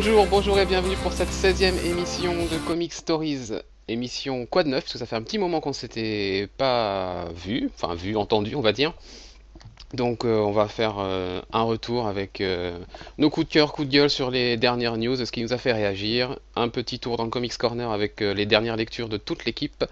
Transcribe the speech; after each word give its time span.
Bonjour, 0.00 0.26
bonjour 0.26 0.60
et 0.60 0.64
bienvenue 0.64 0.94
pour 1.02 1.12
cette 1.12 1.30
16e 1.30 1.84
émission 1.84 2.32
de 2.32 2.56
Comic 2.68 2.92
Stories. 2.92 3.50
Émission 3.88 4.46
quoi 4.46 4.62
de 4.62 4.68
neuf, 4.68 4.84
parce 4.84 4.92
que 4.92 4.98
ça 5.00 5.06
fait 5.06 5.16
un 5.16 5.22
petit 5.22 5.38
moment 5.38 5.60
qu'on 5.60 5.72
s'était 5.72 6.48
pas 6.56 7.24
vu, 7.34 7.68
enfin 7.74 7.96
vu, 7.96 8.16
entendu 8.16 8.54
on 8.54 8.60
va 8.60 8.70
dire. 8.70 8.94
Donc 9.94 10.24
euh, 10.24 10.38
on 10.38 10.52
va 10.52 10.68
faire 10.68 10.98
euh, 11.00 11.42
un 11.52 11.62
retour 11.62 12.06
avec 12.06 12.40
euh, 12.40 12.78
nos 13.18 13.28
coups 13.28 13.48
de 13.48 13.52
cœur, 13.52 13.72
coups 13.72 13.88
de 13.88 13.92
gueule 13.92 14.08
sur 14.08 14.30
les 14.30 14.56
dernières 14.56 14.98
news, 14.98 15.16
ce 15.16 15.32
qui 15.32 15.42
nous 15.42 15.52
a 15.52 15.58
fait 15.58 15.72
réagir, 15.72 16.38
un 16.54 16.68
petit 16.68 17.00
tour 17.00 17.16
dans 17.16 17.24
le 17.24 17.30
Comics 17.30 17.56
Corner 17.56 17.90
avec 17.90 18.20
les 18.20 18.46
dernières 18.46 18.76
lectures 18.76 19.08
de 19.08 19.16
toute 19.16 19.46
l'équipe, 19.46 19.84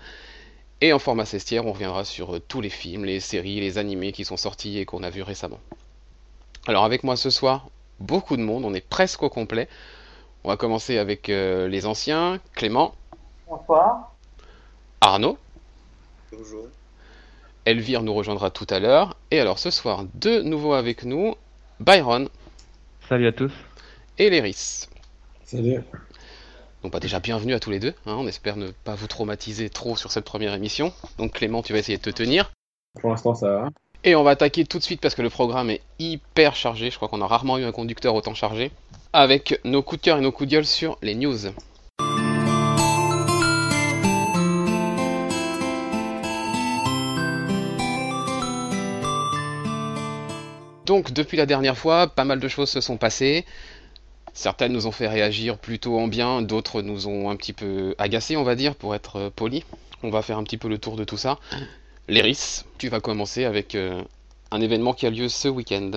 et 0.80 0.92
en 0.92 1.00
format 1.00 1.24
cestière 1.24 1.66
on 1.66 1.72
reviendra 1.72 2.04
sur 2.04 2.40
tous 2.46 2.60
les 2.60 2.70
films, 2.70 3.04
les 3.04 3.18
séries, 3.18 3.58
les 3.58 3.76
animés 3.76 4.12
qui 4.12 4.24
sont 4.24 4.36
sortis 4.36 4.78
et 4.78 4.84
qu'on 4.84 5.02
a 5.02 5.10
vus 5.10 5.22
récemment. 5.22 5.58
Alors 6.68 6.84
avec 6.84 7.02
moi 7.02 7.16
ce 7.16 7.28
soir, 7.28 7.66
beaucoup 7.98 8.36
de 8.36 8.42
monde, 8.42 8.64
on 8.64 8.72
est 8.72 8.86
presque 8.86 9.24
au 9.24 9.28
complet. 9.28 9.68
On 10.46 10.50
va 10.50 10.56
commencer 10.56 10.96
avec 10.96 11.26
les 11.26 11.86
anciens, 11.86 12.38
Clément. 12.54 12.94
Bonsoir. 13.48 14.14
Arnaud. 15.00 15.38
Bonjour. 16.30 16.68
Elvire 17.64 18.04
nous 18.04 18.14
rejoindra 18.14 18.52
tout 18.52 18.66
à 18.70 18.78
l'heure. 18.78 19.16
Et 19.32 19.40
alors 19.40 19.58
ce 19.58 19.72
soir, 19.72 20.04
de 20.14 20.42
nouveau 20.42 20.74
avec 20.74 21.02
nous, 21.02 21.34
Byron. 21.80 22.28
Salut 23.08 23.26
à 23.26 23.32
tous. 23.32 23.50
Et 24.18 24.30
Léris. 24.30 24.86
Salut. 25.42 25.82
Donc 26.84 26.92
bah, 26.92 27.00
déjà 27.00 27.18
bienvenue 27.18 27.54
à 27.54 27.58
tous 27.58 27.72
les 27.72 27.80
deux. 27.80 27.94
Hein. 28.06 28.14
on 28.16 28.28
espère 28.28 28.56
ne 28.56 28.68
pas 28.70 28.94
vous 28.94 29.08
traumatiser 29.08 29.68
trop 29.68 29.96
sur 29.96 30.12
cette 30.12 30.24
première 30.24 30.54
émission. 30.54 30.92
Donc 31.18 31.32
Clément, 31.32 31.62
tu 31.62 31.72
vas 31.72 31.80
essayer 31.80 31.98
de 31.98 32.04
te 32.04 32.10
tenir. 32.10 32.52
Pour 33.00 33.10
l'instant, 33.10 33.34
ça 33.34 33.48
va. 33.48 33.70
Et 34.04 34.14
on 34.14 34.22
va 34.22 34.30
attaquer 34.30 34.64
tout 34.64 34.78
de 34.78 34.84
suite 34.84 35.00
parce 35.00 35.16
que 35.16 35.22
le 35.22 35.30
programme 35.30 35.70
est 35.70 35.82
hyper 35.98 36.54
chargé. 36.54 36.92
Je 36.92 36.96
crois 36.96 37.08
qu'on 37.08 37.20
a 37.22 37.26
rarement 37.26 37.58
eu 37.58 37.64
un 37.64 37.72
conducteur 37.72 38.14
autant 38.14 38.34
chargé. 38.34 38.70
Avec 39.12 39.60
nos 39.64 39.82
coups 39.82 40.00
de 40.00 40.04
cœur 40.04 40.18
et 40.18 40.20
nos 40.20 40.32
coups 40.32 40.50
de 40.50 40.62
sur 40.62 40.98
les 41.02 41.14
news. 41.14 41.36
Donc 50.86 51.12
depuis 51.12 51.36
la 51.36 51.46
dernière 51.46 51.76
fois, 51.76 52.06
pas 52.06 52.24
mal 52.24 52.38
de 52.38 52.48
choses 52.48 52.70
se 52.70 52.80
sont 52.80 52.96
passées. 52.96 53.44
Certaines 54.32 54.72
nous 54.72 54.86
ont 54.86 54.92
fait 54.92 55.08
réagir 55.08 55.58
plutôt 55.58 55.98
en 55.98 56.06
bien, 56.06 56.42
d'autres 56.42 56.80
nous 56.82 57.08
ont 57.08 57.28
un 57.28 57.36
petit 57.36 57.52
peu 57.52 57.94
agacés, 57.98 58.36
on 58.36 58.44
va 58.44 58.54
dire, 58.54 58.76
pour 58.76 58.94
être 58.94 59.16
euh, 59.16 59.30
poli. 59.34 59.64
On 60.02 60.10
va 60.10 60.22
faire 60.22 60.38
un 60.38 60.44
petit 60.44 60.58
peu 60.58 60.68
le 60.68 60.78
tour 60.78 60.96
de 60.96 61.04
tout 61.04 61.16
ça. 61.16 61.38
Léris, 62.06 62.62
tu 62.78 62.88
vas 62.88 63.00
commencer 63.00 63.44
avec 63.44 63.74
euh, 63.74 64.02
un 64.52 64.60
événement 64.60 64.92
qui 64.92 65.06
a 65.06 65.10
lieu 65.10 65.28
ce 65.28 65.48
week-end. 65.48 65.90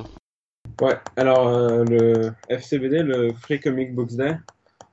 Ouais, 0.81 0.97
alors 1.17 1.47
euh, 1.47 1.83
le 1.85 2.31
FCBD, 2.49 3.03
le 3.03 3.33
Free 3.33 3.59
Comic 3.59 3.93
Books 3.93 4.15
Day. 4.15 4.37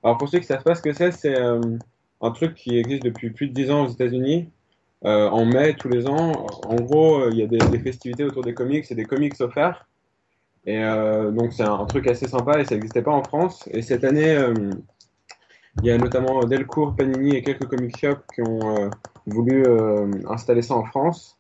Alors 0.03 0.19
pour 0.19 0.29
ceux 0.29 0.39
qui 0.39 0.47
savent 0.47 0.63
pas 0.63 0.75
ce 0.75 0.83
que 0.83 0.93
c'est, 0.93 1.13
c'est 1.13 1.37
un 1.37 2.31
truc 2.33 2.55
qui 2.55 2.79
existe 2.79 3.03
depuis 3.03 3.31
plus 3.31 3.49
de 3.49 3.53
10 3.53 3.71
ans 3.71 3.85
aux 3.87 3.89
États-Unis. 3.89 4.51
en 5.03 5.45
mai 5.45 5.75
tous 5.75 5.89
les 5.89 6.09
ans, 6.09 6.47
en 6.65 6.77
gros, 6.77 7.29
il 7.31 7.39
y 7.39 7.43
a 7.43 7.47
des, 7.47 7.79
festivités 7.79 8.25
autour 8.25 8.43
des 8.43 8.55
comics 8.55 8.91
et 8.91 8.95
des 8.95 9.05
comics 9.05 9.41
offerts. 9.41 9.87
Et 10.67 10.83
euh, 10.83 11.31
donc 11.31 11.53
c'est 11.53 11.63
un, 11.63 11.85
truc 11.87 12.09
assez 12.09 12.27
sympa 12.27 12.59
et 12.59 12.65
ça 12.65 12.75
n'existait 12.75 13.03
pas 13.03 13.13
en 13.13 13.23
France. 13.23 13.69
Et 13.71 13.83
cette 13.83 14.03
année, 14.03 14.37
euh, 14.37 14.53
il 15.81 15.87
y 15.87 15.91
a 15.91 15.99
notamment 15.99 16.41
Delcourt, 16.45 16.97
Panini 16.97 17.37
et 17.37 17.43
quelques 17.43 17.67
comic 17.67 17.97
shops 17.97 18.23
qui 18.35 18.43
ont 18.43 18.77
euh, 18.77 18.91
voulu 19.27 19.65
installer 20.29 20.63
ça 20.63 20.75
en 20.75 20.85
France. 20.85 21.36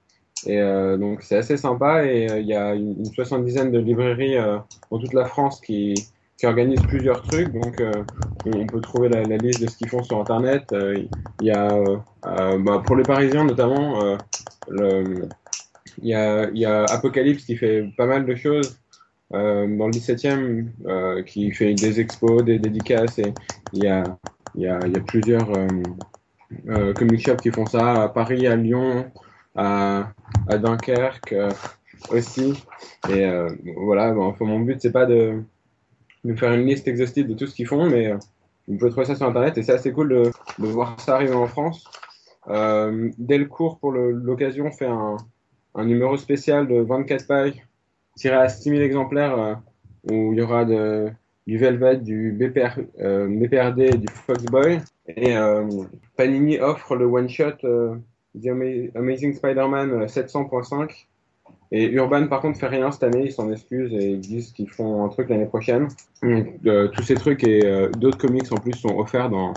Et 0.47 0.61
donc 0.99 1.23
c'est 1.23 1.39
assez 1.39 1.57
sympa 1.57 2.05
et 2.05 2.27
il 2.41 2.47
y 2.47 2.55
a 2.55 2.75
une, 2.75 3.05
soixante-dizaine 3.07 3.73
de 3.73 3.79
librairies 3.79 4.37
dans 4.91 4.99
toute 4.99 5.15
la 5.15 5.25
France 5.25 5.61
qui, 5.61 5.95
qui 6.37 6.47
organisent 6.47 6.83
plusieurs 6.83 7.23
trucs. 7.23 7.53
Donc 7.53 7.83
on 8.45 8.67
peut 8.67 8.81
trouver 8.81 9.09
la, 9.09 9.23
liste 9.23 9.63
de 9.63 9.69
ce 9.69 9.77
qu'ils 9.77 9.89
font 9.89 10.03
sur 10.03 10.21
Internet. 10.21 10.75
Il 11.41 11.47
y 11.47 11.51
a 11.51 11.69
bah, 12.23 12.83
pour 12.85 12.97
les 12.97 13.03
Parisiens 13.03 13.45
notamment, 13.45 14.19
il, 14.71 15.29
y 16.03 16.15
a, 16.15 16.51
y 16.51 16.65
a 16.67 16.85
Apocalypse 16.85 17.45
qui 17.45 17.57
fait 17.57 17.89
pas 17.97 18.07
mal 18.07 18.27
de 18.27 18.35
choses. 18.35 18.79
Euh, 19.35 19.67
dans 19.77 19.87
le 19.87 19.93
17e 19.93 20.69
euh, 20.87 21.23
qui 21.25 21.51
fait 21.51 21.75
des 21.75 22.01
expos, 22.01 22.45
des 22.45 22.59
dédicaces. 22.59 23.19
Et 23.19 23.33
il 23.73 23.83
y 23.83 23.89
a, 23.89 24.05
y 24.55 24.67
a, 24.67 24.79
y 24.87 24.97
a 24.97 25.01
plusieurs 25.01 25.51
euh, 25.51 25.67
euh, 26.69 26.95
comic 26.95 27.21
shops 27.21 27.43
qui 27.43 27.51
font 27.51 27.67
ça 27.67 28.05
à 28.05 28.09
Paris, 28.09 28.47
à 28.47 28.55
Lyon, 28.55 29.11
à, 29.57 30.13
à 30.49 30.59
Dunkerque 30.59 31.35
aussi. 32.11 32.65
Et 33.11 33.27
voilà, 33.77 34.13
bon, 34.13 34.35
mon 34.41 34.61
but 34.61 34.81
c'est 34.81 34.93
pas 34.93 35.07
de, 35.07 35.43
faire 36.37 36.53
une 36.53 36.67
liste 36.67 36.89
exhaustive 36.89 37.29
de 37.29 37.35
tout 37.35 37.47
ce 37.47 37.55
qu'ils 37.55 37.67
font, 37.67 37.89
mais 37.89 38.13
vous 38.69 38.79
pouvez 38.79 38.91
trouver 38.91 39.07
ça 39.07 39.15
sur 39.15 39.27
internet 39.27 39.57
et 39.59 39.63
c'est 39.63 39.73
assez 39.73 39.93
cool 39.93 40.09
de, 40.09 40.33
voir 40.59 41.01
ça 41.01 41.17
arriver 41.17 41.35
en 41.35 41.47
France. 41.47 41.85
Euh, 42.49 43.11
Delcourt, 43.19 43.79
pour 43.79 43.93
l'occasion, 43.93 44.71
fait 44.71 44.87
un, 44.87 45.17
numéro 45.85 46.17
spécial 46.17 46.67
de 46.67 46.81
24 46.81 47.27
pages 47.27 47.67
tiré 48.17 48.35
à 48.35 48.49
6000 48.49 48.81
exemplaires 48.81 49.39
euh, 49.39 49.55
où 50.11 50.33
il 50.33 50.39
y 50.39 50.43
aura 50.43 50.65
de, 50.65 51.11
du 51.47 51.59
Velvet, 51.59 51.99
du 51.99 52.33
BPR, 52.33 52.81
euh, 53.01 53.29
BPRD 53.29 53.81
et 53.81 53.99
du 53.99 54.07
Foxboy. 54.09 54.81
Et 55.09 55.37
euh, 55.37 55.69
Panini 56.17 56.59
offre 56.59 56.97
le 56.97 57.05
one-shot 57.05 57.59
The 58.41 58.49
Amazing 58.95 59.35
Spider-Man 59.35 60.07
700.5. 60.07 61.07
Et 61.73 61.85
Urban, 61.85 62.29
par 62.29 62.41
contre, 62.41 62.59
fait 62.59 62.69
rien 62.69 62.93
cette 62.93 63.03
année, 63.03 63.25
ils 63.27 63.33
s'en 63.33 63.51
excusent 63.51 63.93
et 63.93 64.11
ils 64.11 64.21
disent 64.21 64.53
qu'ils 64.53 64.71
font 64.71 65.05
un 65.05 65.09
truc 65.09 65.29
l'année 65.29 65.47
prochaine. 65.47 65.89
tous 66.23 67.03
ces 67.03 67.15
trucs 67.15 67.43
et 67.45 67.89
d'autres 67.99 68.19
comics 68.19 68.51
en 68.53 68.57
plus 68.57 68.75
sont 68.75 68.97
offerts 68.99 69.31
dans, 69.31 69.53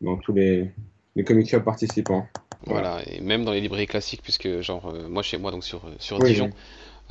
dans 0.00 0.16
tous 0.16 0.32
les, 0.32 0.70
les 1.14 1.24
comic 1.24 1.48
shops 1.48 1.64
participants. 1.64 2.26
Voilà. 2.66 3.02
et 3.06 3.20
même 3.20 3.44
dans 3.44 3.52
les 3.52 3.60
librairies 3.60 3.86
classiques, 3.86 4.22
puisque 4.22 4.60
genre 4.60 4.92
moi 5.08 5.22
chez 5.22 5.36
moi 5.36 5.50
donc 5.50 5.62
sur 5.62 5.82
sur 5.98 6.18
Dijon, 6.18 6.50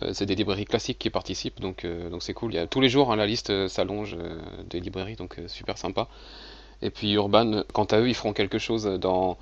euh, 0.02 0.12
c'est 0.14 0.26
des 0.26 0.36
librairies 0.36 0.66
classiques 0.66 0.98
qui 0.98 1.10
participent, 1.10 1.60
donc 1.60 1.86
euh, 1.86 2.10
donc 2.10 2.24
c'est 2.24 2.34
cool. 2.34 2.54
Il 2.54 2.56
y 2.56 2.60
a, 2.60 2.68
tous 2.68 2.82
les 2.82 2.90
jours, 2.90 3.12
hein, 3.12 3.16
la 3.16 3.28
liste 3.28 3.52
euh, 3.52 3.68
s'allonge 3.68 4.18
des 4.70 4.80
librairies, 4.80 5.16
donc 5.16 5.40
super 5.48 5.78
sympa. 5.78 6.08
Et 6.82 6.90
puis 6.90 7.14
Urban, 7.14 7.64
quant 7.74 7.86
à 7.86 8.00
eux, 8.00 8.10
ils 8.10 8.16
feront 8.16 8.34
quelque 8.34 8.58
chose 8.58 8.86
dans 9.00 9.38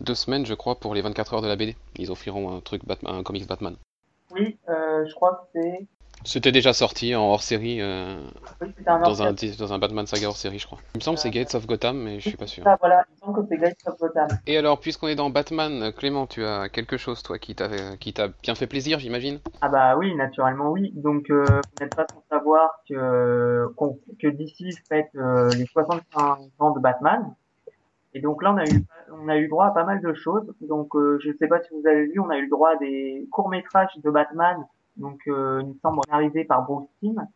deux 0.00 0.14
semaines, 0.14 0.46
je 0.46 0.54
crois, 0.54 0.76
pour 0.76 0.94
les 0.94 1.02
24 1.02 1.34
heures 1.34 1.42
de 1.42 1.48
la 1.48 1.56
BD. 1.56 1.76
Ils 1.96 2.10
offriront 2.10 2.56
un 2.56 2.60
truc 2.60 2.84
Batman, 2.84 3.14
un 3.14 3.22
comics 3.22 3.46
Batman. 3.46 3.76
Oui, 4.32 4.56
je 4.68 5.14
crois 5.14 5.48
que 5.54 5.60
c'est 5.60 5.86
c'était 6.24 6.52
déjà 6.52 6.72
sorti 6.74 7.14
en 7.14 7.22
hors 7.22 7.42
série 7.42 7.80
euh, 7.80 8.20
dans, 8.84 9.22
un, 9.22 9.32
dans 9.58 9.72
un 9.72 9.78
Batman 9.78 10.06
Saga 10.06 10.28
hors 10.28 10.36
série, 10.36 10.58
je 10.58 10.66
crois. 10.66 10.78
Il 10.94 10.98
me 10.98 11.02
semble 11.02 11.16
que 11.16 11.22
c'est 11.22 11.30
Gates 11.30 11.54
of 11.54 11.66
Gotham, 11.66 11.96
mais 11.96 12.20
je 12.20 12.28
suis 12.28 12.36
pas 12.36 12.46
sûr. 12.46 12.62
Ah, 12.66 12.76
voilà, 12.78 13.04
il 13.08 13.14
me 13.14 13.18
semble 13.18 13.40
que 13.40 13.48
c'est 13.48 13.58
Gates 13.58 13.78
of 13.86 13.98
Gotham. 13.98 14.28
Et 14.46 14.58
alors, 14.58 14.80
puisqu'on 14.80 15.08
est 15.08 15.14
dans 15.14 15.30
Batman, 15.30 15.92
Clément, 15.92 16.26
tu 16.26 16.44
as 16.44 16.68
quelque 16.68 16.98
chose, 16.98 17.22
toi, 17.22 17.38
qui 17.38 17.54
t'a 17.54 17.96
qui 17.96 18.12
t'a 18.12 18.28
bien 18.42 18.54
fait 18.54 18.66
plaisir, 18.66 18.98
j'imagine? 18.98 19.40
Ah 19.62 19.68
bah 19.70 19.96
oui, 19.96 20.14
naturellement 20.14 20.70
oui. 20.70 20.92
Donc, 20.94 21.30
euh, 21.30 21.44
vous 21.48 21.84
n'êtes 21.84 21.96
pas 21.96 22.06
sans 22.12 22.22
savoir 22.28 22.80
que 22.88 23.66
que 24.20 24.28
DC 24.28 24.76
fête 24.88 25.10
euh, 25.16 25.48
les 25.54 25.66
65 25.66 26.38
ans 26.58 26.70
de 26.72 26.80
Batman. 26.80 27.34
Et 28.14 28.20
donc 28.20 28.42
là, 28.42 28.52
on 28.52 28.56
a 28.56 28.66
eu 28.66 28.84
on 29.12 29.28
a 29.28 29.36
eu 29.36 29.48
droit 29.48 29.66
à 29.66 29.70
pas 29.70 29.84
mal 29.84 30.00
de 30.00 30.12
choses. 30.14 30.52
Donc, 30.60 30.94
euh, 30.94 31.18
je 31.22 31.28
ne 31.28 31.34
sais 31.34 31.48
pas 31.48 31.60
si 31.62 31.68
vous 31.72 31.86
avez 31.86 32.06
vu, 32.06 32.20
on 32.20 32.30
a 32.30 32.38
eu 32.38 32.42
le 32.42 32.48
droit 32.48 32.70
à 32.70 32.76
des 32.76 33.26
courts 33.30 33.48
métrages 33.48 33.96
de 34.02 34.10
Batman 34.10 34.64
donc, 35.00 35.20
euh, 35.28 35.60
il 35.62 35.68
me 35.68 35.74
semble 35.80 36.00
réalisé 36.08 36.44
par 36.44 36.62
Bruce 36.64 36.88
Timm, 37.00 37.26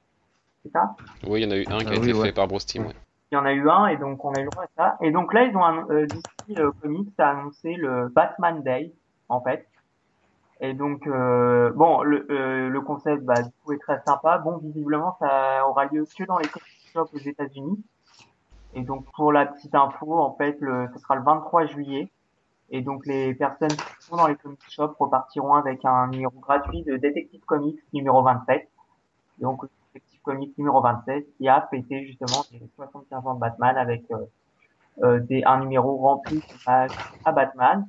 c'est 0.62 0.72
ça? 0.72 0.94
Oui, 1.26 1.43
il 1.43 1.44
y 1.44 1.46
en 1.46 1.50
a 1.50 1.56
eu 1.56 1.66
un 1.66 1.78
qui 1.78 1.87
a 1.87 1.90
ah 1.93 1.96
été 1.96 2.14
fait 2.14 2.32
par 2.32 2.46
Bruce 2.46 2.66
Timm. 2.66 2.87
Il 3.32 3.34
y 3.34 3.38
en 3.38 3.46
a 3.46 3.52
eu 3.52 3.69
un 3.69 3.87
et 3.87 3.96
donc 3.96 4.25
on 4.25 4.32
a 4.32 4.40
eu 4.40 4.44
le 4.44 4.50
droit 4.50 4.64
à 4.64 4.69
ça. 4.76 4.96
Et 5.00 5.10
donc 5.10 5.32
là, 5.32 5.44
ils 5.44 5.56
ont 5.56 5.90
euh, 5.90 6.06
DC 6.06 6.58
euh, 6.58 6.70
Comics 6.81 7.19
a 7.19 7.31
annoncé 7.31 7.75
le 7.75 8.08
Batman 8.08 8.62
Day 8.62 8.93
en 9.28 9.40
fait. 9.40 9.66
Et 10.60 10.75
donc 10.75 11.06
euh, 11.06 11.70
bon, 11.72 12.02
le, 12.02 12.26
euh, 12.31 12.69
le 12.69 12.81
concept 12.81 13.25
bah, 13.25 13.43
du 13.43 13.50
coup 13.64 13.72
est 13.72 13.78
très 13.78 14.00
sympa. 14.06 14.38
Bon, 14.38 14.58
visiblement, 14.58 15.16
ça 15.19 15.66
aura 15.66 15.87
lieu 15.87 16.04
que 16.16 16.25
dans 16.25 16.38
les 16.38 16.49
comic 16.49 16.66
shops 16.93 17.14
aux 17.14 17.19
États-Unis. 17.19 17.82
Et 18.75 18.82
donc 18.82 19.05
pour 19.12 19.32
la 19.32 19.47
petite 19.47 19.75
info, 19.75 20.19
en 20.19 20.35
fait, 20.35 20.56
le, 20.61 20.88
ce 20.93 20.99
sera 20.99 21.17
le 21.17 21.23
23 21.23 21.67
juillet. 21.67 22.11
Et 22.71 22.81
donc 22.81 23.06
les 23.06 23.35
personnes 23.35 23.69
qui 23.69 23.82
sont 24.00 24.17
dans 24.17 24.26
les 24.26 24.37
comic 24.37 24.59
shops 24.69 24.97
repartiront 24.99 25.55
avec 25.55 25.85
un 25.85 26.09
numéro 26.09 26.32
gratuit 26.41 26.82
de 26.82 26.97
Detective 26.97 27.44
Comics 27.44 27.81
numéro 27.93 28.23
27. 28.23 28.69
Donc 29.38 29.65
Detective 29.93 30.21
Comics 30.23 30.56
numéro 30.59 30.81
27 30.81 31.37
qui 31.37 31.49
a 31.49 31.67
fêté 31.71 32.06
justement 32.06 32.43
les 32.53 32.62
75 32.76 33.26
ans 33.26 33.35
de 33.35 33.41
Batman 33.41 33.76
avec 33.76 34.11
euh, 34.11 34.17
euh, 35.03 35.21
des, 35.21 35.44
un 35.44 35.61
numéro 35.61 35.97
rempli 35.97 36.43
à, 36.67 36.87
à 37.25 37.32
Batman. 37.32 37.87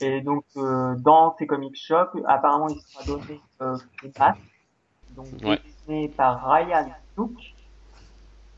Et 0.00 0.20
donc 0.20 0.44
euh, 0.56 0.94
dans 0.96 1.34
ces 1.38 1.46
comic 1.46 1.76
shops, 1.76 2.18
apparemment 2.26 2.68
il 2.68 2.80
sera 2.80 3.04
donné 3.04 3.40
euh, 3.62 3.76
une 4.02 4.12
donc 5.14 5.26
ouais. 5.44 6.08
par 6.16 6.44
Ryan 6.50 6.86
Duke 7.16 7.54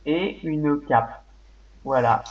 et 0.07 0.41
une 0.47 0.81
cape. 0.87 1.25
Voilà. 1.87 2.25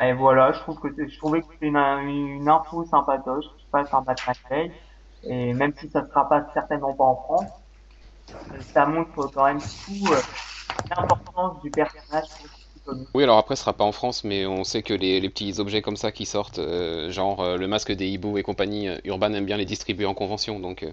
Et 0.00 0.12
voilà, 0.12 0.52
je 0.52 0.60
trouve 0.60 0.78
que 0.78 0.88
je 0.96 1.18
trouvais 1.18 1.40
que 1.40 1.48
c'était 1.52 1.66
une, 1.66 1.76
une, 1.76 2.48
info 2.48 2.84
sympatoche 2.84 3.46
qui 3.58 3.66
passe 3.72 3.92
un 3.92 4.00
Batman. 4.00 4.70
Et 5.24 5.52
même 5.54 5.72
si 5.76 5.90
ça 5.90 6.02
ne 6.02 6.06
sera 6.06 6.28
pas 6.28 6.46
certainement 6.54 6.94
pas 6.94 7.02
en 7.02 7.16
France, 7.16 7.50
ça 8.60 8.86
montre 8.86 9.28
quand 9.34 9.44
même 9.46 9.58
tout 9.58 10.12
euh, 10.12 10.20
l'importance 10.96 11.60
du 11.62 11.70
personnage. 11.72 12.28
Oui, 13.12 13.24
alors 13.24 13.38
après, 13.38 13.56
ce 13.56 13.62
sera 13.62 13.72
pas 13.72 13.82
en 13.82 13.90
France, 13.90 14.22
mais 14.22 14.46
on 14.46 14.62
sait 14.62 14.82
que 14.82 14.94
les, 14.94 15.18
les 15.18 15.28
petits 15.28 15.58
objets 15.58 15.82
comme 15.82 15.96
ça 15.96 16.12
qui 16.12 16.24
sortent, 16.24 16.60
euh, 16.60 17.10
genre 17.10 17.40
euh, 17.40 17.56
le 17.56 17.66
masque 17.66 17.90
des 17.90 18.06
hiboux 18.06 18.38
et 18.38 18.44
compagnie, 18.44 18.86
euh, 18.86 18.98
Urban 19.02 19.32
aime 19.32 19.46
bien 19.46 19.56
les 19.56 19.64
distribuer 19.64 20.06
en 20.06 20.14
convention. 20.14 20.60
Donc, 20.60 20.84
euh, 20.84 20.92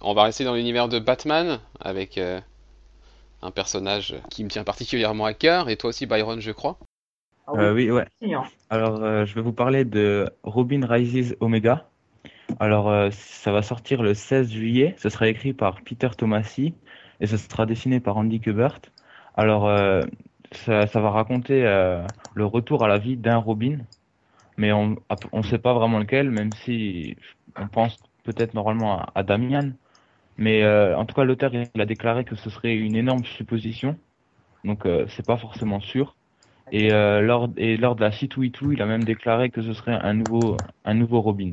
on 0.00 0.14
va 0.14 0.22
rester 0.22 0.44
dans 0.44 0.54
l'univers 0.54 0.88
de 0.88 0.98
Batman 0.98 1.60
avec 1.78 2.18
un 3.42 3.50
personnage 3.50 4.16
qui 4.30 4.44
me 4.44 4.48
tient 4.48 4.64
particulièrement 4.64 5.26
à 5.26 5.34
cœur, 5.34 5.68
et 5.68 5.76
toi 5.76 5.90
aussi, 5.90 6.06
Byron, 6.06 6.40
je 6.40 6.52
crois. 6.52 6.78
Ah 7.54 7.58
Euh, 7.58 7.74
oui, 7.74 7.90
ouais. 7.90 8.06
hein. 8.34 8.44
Alors, 8.70 9.02
euh, 9.02 9.24
je 9.26 9.34
vais 9.34 9.42
vous 9.42 9.52
parler 9.52 9.84
de 9.84 10.30
Robin 10.42 10.86
Rises 10.86 11.36
Omega. 11.40 11.90
Alors, 12.60 12.88
euh, 12.90 13.10
ça 13.12 13.52
va 13.52 13.62
sortir 13.62 14.02
le 14.02 14.14
16 14.14 14.50
juillet. 14.50 14.94
Ce 14.98 15.08
sera 15.08 15.28
écrit 15.28 15.52
par 15.54 15.82
Peter 15.82 16.08
Tomasi 16.16 16.74
et 17.20 17.26
ce 17.26 17.36
sera 17.36 17.66
dessiné 17.66 18.00
par 18.00 18.16
Andy 18.16 18.40
Kubert. 18.40 18.80
Alors, 19.36 19.68
euh, 19.68 20.02
ça, 20.52 20.86
ça 20.86 21.00
va 21.00 21.10
raconter 21.10 21.66
euh, 21.66 22.06
le 22.34 22.46
retour 22.46 22.84
à 22.84 22.88
la 22.88 22.98
vie 22.98 23.16
d'un 23.16 23.36
Robin, 23.38 23.78
mais 24.56 24.72
on 24.72 24.96
ne 25.32 25.42
sait 25.42 25.58
pas 25.58 25.74
vraiment 25.74 25.98
lequel, 25.98 26.30
même 26.30 26.52
si 26.52 27.16
on 27.56 27.68
pense 27.68 27.96
peut-être 28.24 28.54
normalement 28.54 28.98
à, 29.00 29.12
à 29.14 29.22
Damian. 29.22 29.72
Mais 30.36 30.62
euh, 30.64 30.96
en 30.96 31.06
tout 31.06 31.14
cas, 31.14 31.24
l'auteur 31.24 31.52
il 31.54 31.80
a 31.80 31.86
déclaré 31.86 32.24
que 32.24 32.36
ce 32.36 32.50
serait 32.50 32.74
une 32.76 32.96
énorme 32.96 33.24
supposition, 33.24 33.98
donc 34.64 34.86
euh, 34.86 35.06
c'est 35.08 35.26
pas 35.26 35.36
forcément 35.38 35.80
sûr. 35.80 36.16
Et, 36.72 36.92
euh, 36.92 37.20
lors, 37.20 37.48
et 37.56 37.76
lors 37.76 37.96
de 37.96 38.00
la 38.02 38.10
C2E2, 38.10 38.72
il 38.74 38.82
a 38.82 38.86
même 38.86 39.04
déclaré 39.04 39.50
que 39.50 39.60
ce 39.62 39.72
serait 39.72 39.98
un 40.00 40.14
nouveau, 40.14 40.56
un 40.84 40.94
nouveau 40.94 41.20
Robin. 41.20 41.50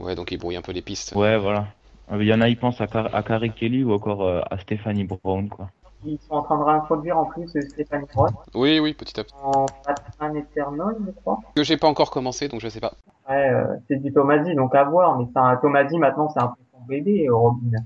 Ouais, 0.00 0.14
donc 0.14 0.32
il 0.32 0.38
brouille 0.38 0.56
un 0.56 0.62
peu 0.62 0.72
les 0.72 0.82
pistes. 0.82 1.14
Ouais, 1.14 1.38
voilà. 1.38 1.66
Euh, 2.12 2.22
Il 2.22 2.26
y 2.26 2.34
en 2.34 2.40
a, 2.40 2.48
ils 2.48 2.58
pensent 2.58 2.80
à, 2.80 2.86
Car- 2.86 3.14
à 3.14 3.22
Carrie 3.22 3.50
Kelly 3.52 3.84
ou 3.84 3.92
encore 3.92 4.22
euh, 4.22 4.40
à 4.50 4.58
Stephanie 4.58 5.04
Brown, 5.04 5.48
quoi. 5.48 5.70
Ils 6.04 6.18
sont 6.28 6.34
en 6.34 6.42
train 6.42 6.58
de 6.58 6.62
réintroduire 6.64 7.18
en 7.18 7.24
plus 7.24 7.48
Stéphanie 7.48 8.06
Roth 8.14 8.34
Oui, 8.54 8.78
oui, 8.78 8.92
petit 8.94 9.18
à 9.18 9.24
petit. 9.24 9.34
en 9.42 9.66
Batman 9.86 10.36
Eternal, 10.36 10.94
je 11.04 11.10
crois. 11.20 11.40
Que 11.54 11.64
j'ai 11.64 11.76
pas 11.76 11.88
encore 11.88 12.10
commencé, 12.10 12.48
donc 12.48 12.60
je 12.60 12.68
sais 12.68 12.80
pas. 12.80 12.92
Ouais, 13.28 13.48
euh, 13.50 13.64
c'est 13.88 14.00
du 14.00 14.12
Tomasi, 14.12 14.54
donc 14.54 14.74
à 14.74 14.84
voir. 14.84 15.18
Mais 15.18 15.24
c'est 15.32 15.38
un 15.40 15.56
Tomasi 15.56 15.98
maintenant, 15.98 16.28
c'est 16.28 16.38
un 16.40 16.48
peu 16.48 16.62
son 16.72 16.84
bébé, 16.86 17.28
Robin, 17.28 17.78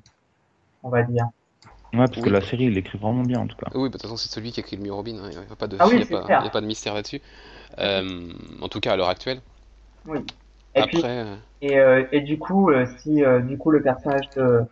on 0.82 0.88
va 0.90 1.02
dire. 1.04 1.26
Ouais, 1.92 1.98
parce 2.06 2.16
que 2.16 2.20
Oui. 2.20 2.30
la 2.30 2.40
série, 2.40 2.64
il 2.64 2.78
écrit 2.78 2.98
vraiment 2.98 3.22
bien, 3.22 3.40
en 3.40 3.46
tout 3.46 3.56
cas. 3.56 3.66
Oui, 3.74 3.82
bah, 3.82 3.86
de 3.88 3.92
toute 3.92 4.02
façon, 4.02 4.16
c'est 4.16 4.28
celui 4.28 4.52
qui 4.52 4.60
a 4.60 4.62
écrit 4.62 4.76
le 4.76 4.82
mieux 4.84 4.92
Robin. 4.92 5.16
Il 5.24 5.30
n'y 5.30 5.36
a 5.36 5.56
pas 5.58 5.66
de, 5.66 5.76
Ah 5.80 5.86
oui, 5.88 5.98
y 5.98 6.02
a 6.02 6.04
c'est 6.04 6.14
pas, 6.14 6.22
clair. 6.22 6.44
y 6.44 6.46
a 6.46 6.50
pas 6.50 6.60
de 6.60 6.66
mystère 6.66 6.94
là-dessus. 6.94 7.20
Euh, 7.78 8.28
en 8.62 8.68
tout 8.68 8.80
cas, 8.80 8.92
à 8.92 8.96
l'heure 8.96 9.08
actuelle. 9.08 9.40
Oui. 10.06 10.18
Et 10.76 10.78
Après, 10.82 10.90
puis, 10.90 11.02
euh, 11.04 11.34
et, 11.62 11.78
euh, 11.78 12.04
et 12.12 12.20
du 12.20 12.38
coup, 12.38 12.70
euh, 12.70 12.86
si 12.98 13.24
euh, 13.24 13.40
du 13.40 13.58
coup 13.58 13.72
le 13.72 13.82
personnage 13.82 14.30
de 14.36 14.62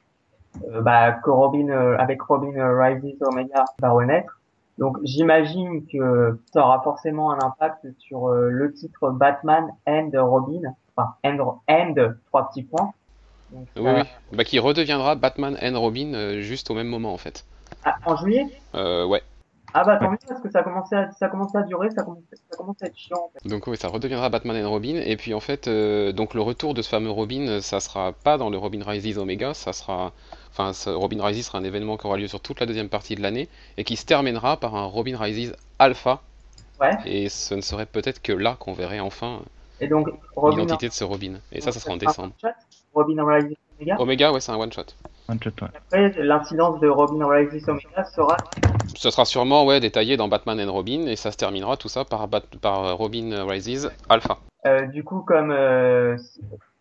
euh, 0.70 0.81
bah, 0.81 1.11
que 1.12 1.29
Robin 1.31 1.69
euh, 1.70 1.97
avec 1.99 2.23
Robin 2.23 2.56
euh, 2.56 2.81
Rises 2.81 3.17
Omega 3.20 3.65
va 3.81 3.91
renaître, 3.91 4.38
donc 4.79 4.97
j'imagine 5.03 5.85
que 5.93 6.38
ça 6.53 6.62
aura 6.65 6.81
forcément 6.82 7.32
un 7.32 7.38
impact 7.41 7.85
sur 7.99 8.29
euh, 8.29 8.49
le 8.49 8.73
titre 8.73 9.11
Batman 9.11 9.67
and 9.88 10.11
Robin, 10.15 10.73
enfin 10.97 11.15
and, 11.25 11.61
and 11.69 11.94
trois 12.29 12.49
petits 12.49 12.62
points. 12.62 12.93
Donc, 13.53 13.67
oui, 13.77 13.87
euh, 13.87 14.03
oui. 14.03 14.37
Bah, 14.37 14.45
qui 14.45 14.59
redeviendra 14.59 15.15
Batman 15.15 15.56
and 15.62 15.79
Robin 15.79 16.15
euh, 16.15 16.41
juste 16.41 16.71
au 16.71 16.75
même 16.75 16.89
moment, 16.89 17.12
en 17.12 17.19
fait. 17.19 17.45
ah, 17.85 17.97
en 18.05 18.17
juillet? 18.17 18.47
Euh, 18.75 19.05
ouais. 19.06 19.23
Ah 19.75 19.85
bah 19.85 19.99
tant 19.99 20.11
mieux 20.11 20.17
parce 20.27 20.41
que 20.41 20.50
ça 20.50 20.62
commençait 20.62 20.97
à 20.97 21.11
ça 21.12 21.29
commençait 21.29 21.59
à 21.59 21.62
durer, 21.62 21.91
ça 21.91 22.03
commençait 22.03 22.85
à 22.85 22.87
être 22.87 22.97
chiant. 22.97 23.19
En 23.19 23.31
fait. 23.31 23.47
Donc 23.47 23.67
oui, 23.67 23.77
ça 23.77 23.89
redeviendra 23.89 24.31
Batman 24.31 24.65
and 24.65 24.71
Robin. 24.71 24.97
Et 25.05 25.17
puis 25.19 25.35
en 25.35 25.41
fait, 25.41 25.69
euh, 25.69 26.11
donc 26.12 26.33
le 26.33 26.41
retour 26.41 26.73
de 26.73 26.81
ce 26.81 26.89
fameux 26.89 27.11
Robin, 27.11 27.61
ça 27.61 27.79
sera 27.81 28.12
pas 28.12 28.39
dans 28.39 28.49
le 28.49 28.56
Robin 28.56 28.83
Rises 28.83 29.19
Omega, 29.19 29.53
ça 29.53 29.75
sera, 29.75 30.12
enfin, 30.51 30.73
ce 30.73 30.89
Robin 30.89 31.23
Rises 31.23 31.47
sera 31.47 31.59
un 31.59 31.65
événement 31.65 31.99
qui 31.99 32.06
aura 32.06 32.17
lieu 32.17 32.29
sur 32.29 32.41
toute 32.41 32.61
la 32.61 32.67
deuxième 32.67 32.89
partie 32.89 33.15
de 33.15 33.21
l'année 33.21 33.47
et 33.77 33.85
qui 33.85 33.97
se 33.97 34.06
terminera 34.06 34.56
par 34.56 34.75
un 34.75 34.85
Robin 34.85 35.19
Rises 35.19 35.55
Alpha. 35.79 36.23
Ouais. 36.81 36.97
Et 37.05 37.29
ce 37.29 37.55
ne 37.55 37.61
serait 37.61 37.87
peut-être 37.87 38.23
que 38.23 38.33
là 38.33 38.56
qu'on 38.59 38.73
verrait 38.73 39.01
enfin 39.01 39.43
Et 39.81 39.89
donc 39.89 40.09
Robin 40.35 40.57
l'identité 40.57 40.89
de 40.89 40.93
ce 40.93 41.05
Robin. 41.05 41.35
Et 41.53 41.61
ça, 41.61 41.73
ça 41.73 41.81
sera 41.81 41.93
en 41.93 41.97
un 41.97 41.99
décembre. 41.99 42.33
one-shot, 42.43 42.57
Robin 42.95 43.25
Rises 43.25 43.57
Omega. 43.79 43.97
Omega, 44.01 44.33
ouais, 44.33 44.41
c'est 44.41 44.53
un 44.53 44.57
one 44.57 44.73
shot. 44.73 44.83
One 45.29 45.41
shot, 45.43 45.51
ouais. 45.63 45.69
Après 45.77 46.13
l'incidence 46.23 46.81
de 46.81 46.89
Robin 46.89 47.27
Rises 47.27 47.69
Omega 47.69 48.05
sera 48.05 48.37
Ce 48.97 49.11
sera 49.11 49.25
sûrement 49.25 49.65
ouais 49.65 49.79
détaillé 49.81 50.17
dans 50.17 50.29
Batman 50.29 50.61
and 50.61 50.73
Robin 50.73 51.07
et 51.07 51.17
ça 51.17 51.31
se 51.31 51.37
terminera 51.37 51.77
tout 51.77 51.89
ça 51.89 52.05
par, 52.05 52.27
Bat- 52.27 52.59
par 52.61 52.97
Robin 52.97 53.45
Rises 53.47 53.91
Alpha. 54.09 54.39
Euh, 54.67 54.87
du 54.87 55.05
coup, 55.05 55.21
comme 55.21 55.53
euh, 55.53 56.17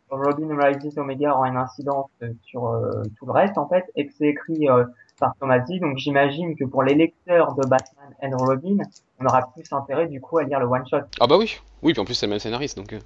Robin 0.09 0.57
Rises 0.57 0.97
Omega 0.97 1.35
aura 1.35 1.49
une 1.49 1.57
incidence 1.57 2.09
euh, 2.23 2.29
sur 2.43 2.67
euh, 2.67 3.03
tout 3.19 3.25
le 3.27 3.31
reste, 3.33 3.57
en 3.57 3.67
fait, 3.67 3.85
et 3.95 4.07
que 4.07 4.13
c'est 4.17 4.27
écrit 4.27 4.67
euh, 4.69 4.85
par 5.19 5.33
Tomasi, 5.39 5.79
donc 5.79 5.97
j'imagine 5.97 6.55
que 6.55 6.65
pour 6.65 6.83
les 6.83 6.95
lecteurs 6.95 7.53
de 7.55 7.67
Batman 7.67 8.13
and 8.23 8.37
Robin, 8.37 8.77
on 9.19 9.25
aura 9.25 9.41
plus 9.53 9.71
intérêt 9.71 10.07
du 10.07 10.21
coup 10.21 10.37
à 10.37 10.43
lire 10.43 10.59
le 10.59 10.65
one-shot. 10.67 10.99
Ah 11.19 11.27
bah 11.27 11.37
oui, 11.37 11.59
oui, 11.81 11.93
puis 11.93 12.01
en 12.01 12.05
plus 12.05 12.13
c'est 12.13 12.25
le 12.27 12.31
même 12.31 12.39
scénariste 12.39 12.77
donc. 12.77 12.93
euh, 12.93 12.99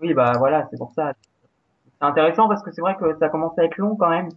Oui, 0.00 0.14
bah 0.14 0.32
voilà, 0.38 0.66
c'est 0.70 0.78
pour 0.78 0.92
ça. 0.94 1.12
C'est 2.00 2.06
intéressant 2.06 2.48
parce 2.48 2.62
que 2.62 2.70
c'est 2.72 2.80
vrai 2.80 2.96
que 2.98 3.16
ça 3.18 3.28
commence 3.28 3.58
à 3.58 3.64
être 3.64 3.76
long 3.76 3.96
quand 3.96 4.08
même. 4.10 4.28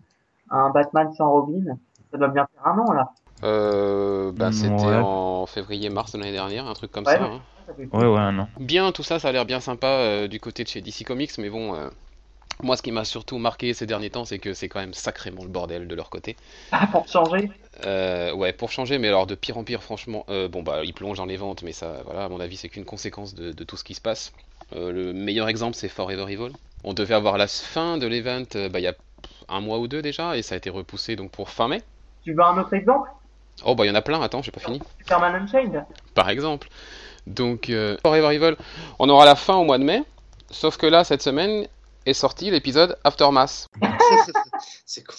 Un 0.49 0.69
Batman 0.71 1.11
sans 1.13 1.29
Robin, 1.31 1.77
ça 2.11 2.17
doit 2.17 2.27
bien 2.27 2.45
faire 2.53 2.67
un 2.67 2.77
an 2.79 2.91
là. 2.91 3.11
Euh, 3.43 4.31
bah, 4.33 4.49
Mm, 4.49 4.53
c'était 4.53 4.85
ouais. 4.85 5.01
en 5.03 5.45
février-mars 5.45 6.11
de 6.11 6.19
l'année 6.19 6.31
dernière, 6.31 6.67
un 6.67 6.73
truc 6.73 6.91
comme 6.91 7.05
Ouais, 7.05 7.13
ça. 7.17 7.21
ouais. 7.21 7.27
hein. 7.29 7.41
Ouais, 7.93 8.05
ouais, 8.05 8.31
non. 8.33 8.47
Bien, 8.59 8.91
tout 8.91 9.03
ça, 9.03 9.17
ça 9.19 9.29
a 9.29 9.31
l'air 9.31 9.45
bien 9.45 9.59
sympa 9.61 9.87
euh, 9.87 10.27
du 10.27 10.39
côté 10.39 10.63
de 10.63 10.67
chez 10.67 10.81
DC 10.81 11.03
Comics, 11.05 11.31
mais 11.37 11.49
bon, 11.49 11.73
euh, 11.73 11.89
moi 12.63 12.77
ce 12.77 12.81
qui 12.81 12.91
m'a 12.91 13.05
surtout 13.05 13.37
marqué 13.37 13.73
ces 13.73 13.85
derniers 13.85 14.09
temps, 14.09 14.25
c'est 14.25 14.39
que 14.39 14.53
c'est 14.53 14.69
quand 14.69 14.79
même 14.79 14.93
sacrément 14.93 15.43
le 15.43 15.49
bordel 15.49 15.87
de 15.87 15.95
leur 15.95 16.09
côté. 16.09 16.35
Ah, 16.71 16.87
pour 16.87 17.07
changer? 17.07 17.49
Euh, 17.85 18.33
ouais, 18.33 18.53
pour 18.53 18.71
changer, 18.71 18.97
mais 18.97 19.07
alors 19.07 19.27
de 19.27 19.35
pire 19.35 19.57
en 19.57 19.63
pire, 19.63 19.81
franchement, 19.81 20.25
euh, 20.29 20.47
bon 20.47 20.61
bah 20.61 20.83
ils 20.83 20.93
plongent 20.93 21.17
dans 21.17 21.25
les 21.25 21.37
ventes, 21.37 21.63
mais 21.63 21.71
ça, 21.71 22.01
voilà, 22.05 22.25
à 22.25 22.29
mon 22.29 22.39
avis, 22.39 22.57
c'est 22.57 22.69
qu'une 22.69 22.85
conséquence 22.85 23.33
de, 23.33 23.51
de 23.51 23.63
tout 23.63 23.77
ce 23.77 23.83
qui 23.83 23.93
se 23.93 24.01
passe. 24.01 24.33
Euh, 24.75 24.91
le 24.91 25.13
meilleur 25.13 25.47
exemple, 25.49 25.75
c'est 25.75 25.89
Forever 25.89 26.31
Evil. 26.31 26.51
On 26.83 26.93
devait 26.93 27.15
avoir 27.15 27.37
la 27.37 27.47
fin 27.47 27.97
de 27.97 28.07
l'event 28.07 28.43
bah, 28.69 28.79
il 28.79 28.83
y 28.83 28.87
a 28.87 28.93
un 29.49 29.61
mois 29.61 29.79
ou 29.79 29.87
deux 29.87 30.01
déjà, 30.01 30.37
et 30.37 30.41
ça 30.41 30.55
a 30.55 30.57
été 30.57 30.69
repoussé 30.69 31.15
donc 31.15 31.31
pour 31.31 31.49
fin 31.49 31.67
mai. 31.67 31.81
Tu 32.23 32.33
veux 32.33 32.43
un 32.43 32.57
autre 32.57 32.73
exemple? 32.73 33.09
Oh 33.65 33.75
bah 33.75 33.85
il 33.85 33.89
y 33.89 33.91
en 33.91 33.95
a 33.95 34.01
plein, 34.01 34.21
attends, 34.21 34.41
j'ai 34.41 34.51
pas 34.51 34.59
fini. 34.59 34.81
Superman 34.99 35.35
Unchained. 35.35 35.85
par 36.13 36.29
exemple. 36.29 36.69
Donc, 37.27 37.71
Forever 38.01 38.33
Evil, 38.35 38.55
on 38.97 39.07
aura 39.09 39.25
la 39.25 39.35
fin 39.35 39.55
au 39.55 39.63
mois 39.63 39.77
de 39.77 39.83
mai, 39.83 40.01
sauf 40.49 40.77
que 40.77 40.87
là, 40.87 41.03
cette 41.03 41.21
semaine, 41.21 41.67
est 42.05 42.13
sorti 42.13 42.49
l'épisode 42.51 42.97
Aftermath. 43.03 43.67
c'est 44.85 45.03
con. 45.05 45.15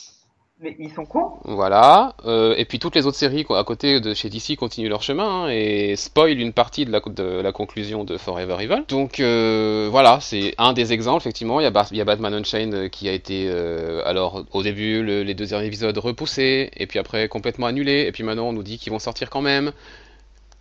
Mais 0.60 0.76
ils 0.78 0.92
sont 0.92 1.04
cons. 1.04 1.32
Voilà, 1.44 2.14
euh, 2.24 2.54
et 2.56 2.64
puis 2.64 2.78
toutes 2.78 2.94
les 2.94 3.04
autres 3.06 3.16
séries 3.16 3.44
à 3.50 3.64
côté 3.64 3.98
de 4.00 4.14
chez 4.14 4.30
DC 4.30 4.54
continuent 4.56 4.88
leur 4.88 5.02
chemin 5.02 5.46
hein, 5.46 5.48
et 5.48 5.96
spoil 5.96 6.38
une 6.38 6.52
partie 6.52 6.84
de 6.84 6.92
la, 6.92 7.00
de 7.00 7.24
la 7.40 7.50
conclusion 7.50 8.04
de 8.04 8.16
Forever 8.16 8.58
Evil. 8.60 8.84
Donc 8.86 9.18
euh, 9.18 9.88
voilà, 9.90 10.20
c'est 10.20 10.54
un 10.58 10.72
des 10.72 10.92
exemples, 10.92 11.22
effectivement. 11.22 11.58
Il 11.58 11.64
y 11.64 11.66
a, 11.66 11.84
y 11.90 12.04
Batman 12.04 12.32
Unchained 12.34 12.74
euh, 12.74 12.88
qui 12.88 13.08
a 13.08 13.12
été, 13.12 13.46
euh, 13.48 14.02
alors 14.06 14.44
au 14.52 14.62
début, 14.62 15.02
le- 15.02 15.24
les 15.24 15.34
deux 15.34 15.46
derniers 15.46 15.66
épisodes 15.66 15.98
repoussés, 15.98 16.70
et 16.76 16.86
puis 16.86 17.00
après 17.00 17.28
complètement 17.28 17.66
annulés, 17.66 18.04
et 18.06 18.12
puis 18.12 18.22
maintenant 18.22 18.46
on 18.48 18.52
nous 18.52 18.62
dit 18.62 18.78
qu'ils 18.78 18.92
vont 18.92 19.00
sortir 19.00 19.30
quand 19.30 19.42
même. 19.42 19.72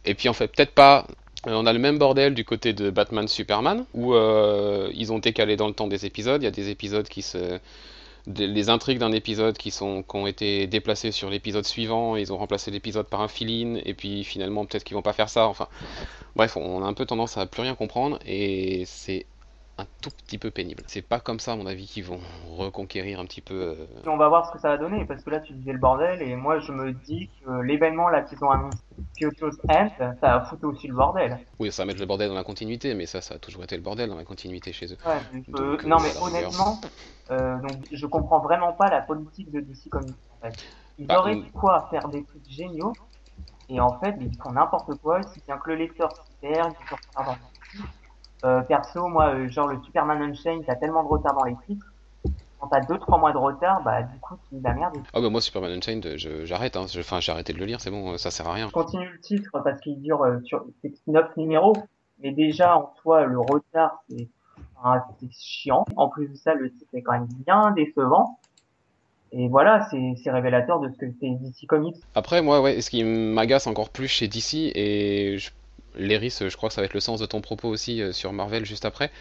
Et 0.05 0.15
puis 0.15 0.29
en 0.29 0.33
fait, 0.33 0.47
peut-être 0.47 0.71
pas. 0.73 1.05
Euh, 1.47 1.53
On 1.53 1.65
a 1.65 1.73
le 1.73 1.79
même 1.79 1.97
bordel 1.97 2.33
du 2.33 2.45
côté 2.45 2.73
de 2.73 2.89
Batman 2.89 3.27
Superman, 3.27 3.85
où 3.93 4.13
euh, 4.13 4.91
ils 4.93 5.11
ont 5.11 5.19
décalé 5.19 5.55
dans 5.55 5.67
le 5.67 5.73
temps 5.73 5.87
des 5.87 6.05
épisodes. 6.05 6.41
Il 6.41 6.45
y 6.45 6.47
a 6.47 6.51
des 6.51 6.69
épisodes 6.69 7.07
qui 7.07 7.21
se 7.21 7.59
les 8.27 8.69
intrigues 8.69 8.99
d'un 8.99 9.11
épisode 9.11 9.57
qui 9.57 9.71
sont 9.71 10.03
qui 10.03 10.15
ont 10.15 10.27
été 10.27 10.67
déplacées 10.67 11.11
sur 11.11 11.31
l'épisode 11.31 11.65
suivant, 11.65 12.15
ils 12.15 12.31
ont 12.31 12.37
remplacé 12.37 12.69
l'épisode 12.69 13.07
par 13.07 13.21
un 13.21 13.27
fill-in 13.27 13.81
et 13.83 13.95
puis 13.95 14.23
finalement 14.23 14.65
peut-être 14.65 14.83
qu'ils 14.83 14.95
vont 14.95 15.01
pas 15.01 15.13
faire 15.13 15.29
ça. 15.29 15.47
Enfin, 15.47 15.67
bref, 16.35 16.55
on 16.55 16.83
a 16.83 16.85
un 16.85 16.93
peu 16.93 17.05
tendance 17.05 17.37
à 17.37 17.45
plus 17.47 17.63
rien 17.63 17.73
comprendre 17.73 18.19
et 18.25 18.83
c'est 18.85 19.25
un 19.77 19.85
tout 20.01 20.09
petit 20.25 20.37
peu 20.37 20.51
pénible. 20.51 20.83
C'est 20.87 21.01
pas 21.01 21.19
comme 21.19 21.39
ça, 21.39 21.53
à 21.53 21.55
mon 21.55 21.65
avis, 21.65 21.87
qu'ils 21.87 22.03
vont 22.03 22.19
reconquérir 22.57 23.19
un 23.19 23.25
petit 23.25 23.41
peu. 23.41 23.75
euh, 23.79 23.85
on 24.05 24.17
va 24.17 24.29
voir 24.29 24.45
ce 24.47 24.51
que 24.51 24.59
ça 24.59 24.69
va 24.69 24.77
donner, 24.77 25.05
parce 25.05 25.23
que 25.23 25.29
là 25.29 25.39
tu 25.39 25.53
disais 25.53 25.73
le 25.73 25.79
bordel, 25.79 26.21
et 26.21 26.35
moi 26.35 26.59
je 26.59 26.71
me 26.71 26.91
dis 26.91 27.29
que 27.39 27.61
l'événement 27.61 28.09
là 28.09 28.21
qu'ils 28.21 28.43
ont 28.43 28.51
annoncé, 28.51 28.77
Kyoto's 29.17 29.57
End, 29.69 29.89
ça 29.97 30.13
va 30.21 30.41
foutre 30.41 30.65
aussi 30.65 30.87
le 30.87 30.95
bordel. 30.95 31.39
Oui, 31.59 31.71
ça 31.71 31.83
va 31.83 31.87
mettre 31.87 31.99
le 31.99 32.05
bordel 32.05 32.29
dans 32.29 32.35
la 32.35 32.43
continuité, 32.43 32.93
mais 32.93 33.05
ça, 33.05 33.21
ça 33.21 33.35
a 33.35 33.39
toujours 33.39 33.63
été 33.63 33.75
le 33.75 33.81
bordel 33.83 34.09
dans 34.09 34.15
la 34.15 34.23
continuité 34.23 34.73
chez 34.73 34.87
eux. 34.87 34.97
Ouais, 35.05 35.19
donc, 35.33 35.45
euh, 35.59 35.71
Donc, 35.71 35.85
non 35.85 35.99
mais 35.99 36.13
honnêtement, 36.21 36.81
euh, 37.31 37.57
donc 37.59 37.77
je 37.91 38.05
comprends 38.07 38.39
vraiment 38.39 38.73
pas 38.73 38.89
la 38.89 39.01
politique 39.01 39.51
de 39.51 39.59
DC 39.61 39.89
Comics 39.89 40.15
en 40.29 40.37
fait. 40.47 40.55
Ils 40.97 41.07
Bah, 41.07 41.19
auraient 41.19 41.35
on- 41.35 41.59
quoi 41.59 41.87
faire 41.89 42.07
des 42.09 42.23
trucs 42.23 42.47
géniaux, 42.49 42.97
et 43.69 43.79
en 43.79 43.99
fait 43.99 44.15
ils 44.19 44.35
font 44.41 44.51
n'importe 44.51 44.95
quoi, 45.01 45.23
si 45.23 45.41
bien 45.47 45.57
que 45.57 45.69
le 45.69 45.75
lecteur 45.77 46.11
s'y 46.15 46.33
perd, 46.41 46.73
il 46.79 46.87
faut 46.87 46.97
euh, 48.43 48.61
perso, 48.61 49.07
moi, 49.07 49.33
euh, 49.35 49.49
genre 49.49 49.67
le 49.67 49.81
Superman 49.83 50.21
Unchained, 50.21 50.63
t'as 50.65 50.75
tellement 50.75 51.03
de 51.03 51.07
retard 51.09 51.33
dans 51.35 51.43
les 51.45 51.55
titres, 51.67 51.85
quand 52.59 52.67
t'as 52.67 52.81
2-3 52.81 53.19
mois 53.19 53.31
de 53.31 53.37
retard, 53.37 53.81
bah 53.83 54.03
du 54.03 54.19
coup 54.19 54.35
c'est 54.49 54.59
de 54.59 54.63
la 54.63 54.73
merde. 54.73 54.95
Ah 55.13 55.21
bah 55.21 55.29
moi, 55.29 55.41
Superman 55.41 55.71
Unchained, 55.71 56.15
je- 56.17 56.45
j'arrête, 56.45 56.75
hein. 56.75 56.85
Enfin 56.99 57.19
j'ai 57.19 57.31
arrêté 57.31 57.53
de 57.53 57.57
le 57.59 57.65
lire, 57.65 57.81
c'est 57.81 57.89
bon, 57.91 58.17
ça 58.17 58.29
sert 58.31 58.47
à 58.47 58.53
rien. 58.53 58.67
Je 58.67 58.71
continue 58.71 59.09
le 59.09 59.19
titre 59.19 59.59
parce 59.63 59.79
qu'il 59.81 59.99
dure 60.01 60.23
euh, 60.23 60.39
sur 60.43 60.63
c'est 60.81 60.93
9 61.07 61.35
numéros, 61.37 61.73
mais 62.19 62.31
déjà 62.31 62.77
en 62.77 62.93
soi 63.01 63.25
le 63.25 63.39
retard 63.39 64.03
c'est 64.09 64.27
enfin, 64.75 65.03
chiant. 65.31 65.85
En 65.95 66.09
plus 66.09 66.27
de 66.27 66.35
ça, 66.35 66.53
le 66.53 66.71
titre 66.71 66.89
est 66.93 67.01
quand 67.01 67.13
même 67.13 67.27
bien 67.45 67.71
décevant. 67.71 68.37
Et 69.33 69.47
voilà, 69.47 69.87
c'est 69.89 70.13
c'est 70.23 70.29
révélateur 70.29 70.79
de 70.81 70.89
ce 70.89 70.97
que 70.97 71.05
c'est 71.19 71.29
DC 71.29 71.65
Comics. 71.67 71.95
Après, 72.15 72.41
moi, 72.41 72.59
ouais, 72.61 72.81
ce 72.81 72.89
qui 72.89 73.03
m'agace 73.03 73.65
encore 73.65 73.89
plus 73.89 74.07
chez 74.09 74.27
DC, 74.27 74.71
et 74.75 75.37
je- 75.37 75.51
Léris, 75.95 76.37
je 76.41 76.55
crois 76.55 76.69
que 76.69 76.75
ça 76.75 76.81
va 76.81 76.85
être 76.85 76.93
le 76.93 76.99
sens 76.99 77.19
de 77.19 77.25
ton 77.25 77.41
propos 77.41 77.69
aussi 77.69 78.01
euh, 78.01 78.11
sur 78.11 78.33
Marvel 78.33 78.65
juste 78.65 78.85
après, 78.85 79.11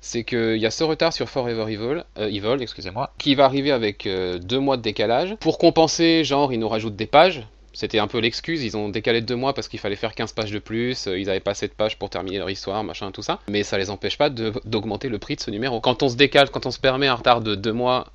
c'est 0.00 0.24
qu'il 0.24 0.56
y 0.56 0.66
a 0.66 0.70
ce 0.70 0.84
retard 0.84 1.12
sur 1.12 1.28
Forever 1.28 1.72
Evil, 1.72 2.04
euh, 2.18 2.28
Evil 2.28 2.56
excusez-moi, 2.60 3.12
qui 3.18 3.34
va 3.34 3.44
arriver 3.44 3.72
avec 3.72 4.06
euh, 4.06 4.38
deux 4.38 4.60
mois 4.60 4.76
de 4.76 4.82
décalage. 4.82 5.36
Pour 5.40 5.58
compenser, 5.58 6.24
genre, 6.24 6.52
ils 6.52 6.58
nous 6.58 6.68
rajoutent 6.68 6.96
des 6.96 7.06
pages. 7.06 7.46
C'était 7.72 8.00
un 8.00 8.08
peu 8.08 8.18
l'excuse, 8.18 8.64
ils 8.64 8.76
ont 8.76 8.88
décalé 8.88 9.20
de 9.20 9.26
deux 9.26 9.36
mois 9.36 9.54
parce 9.54 9.68
qu'il 9.68 9.78
fallait 9.78 9.94
faire 9.94 10.12
15 10.12 10.32
pages 10.32 10.50
de 10.50 10.58
plus, 10.58 11.06
ils 11.06 11.30
avaient 11.30 11.38
pas 11.38 11.52
assez 11.52 11.68
de 11.68 11.72
pages 11.72 11.96
pour 11.96 12.10
terminer 12.10 12.38
leur 12.38 12.50
histoire, 12.50 12.82
machin, 12.82 13.12
tout 13.12 13.22
ça. 13.22 13.38
Mais 13.48 13.62
ça 13.62 13.78
les 13.78 13.90
empêche 13.90 14.18
pas 14.18 14.28
d'augmenter 14.28 15.08
le 15.08 15.20
prix 15.20 15.36
de 15.36 15.40
ce 15.40 15.52
numéro. 15.52 15.80
Quand 15.80 16.02
on 16.02 16.08
se 16.08 16.16
décale, 16.16 16.50
quand 16.50 16.66
on 16.66 16.72
se 16.72 16.80
permet 16.80 17.06
un 17.06 17.14
retard 17.14 17.40
de 17.42 17.54
deux 17.54 17.72
mois, 17.72 18.08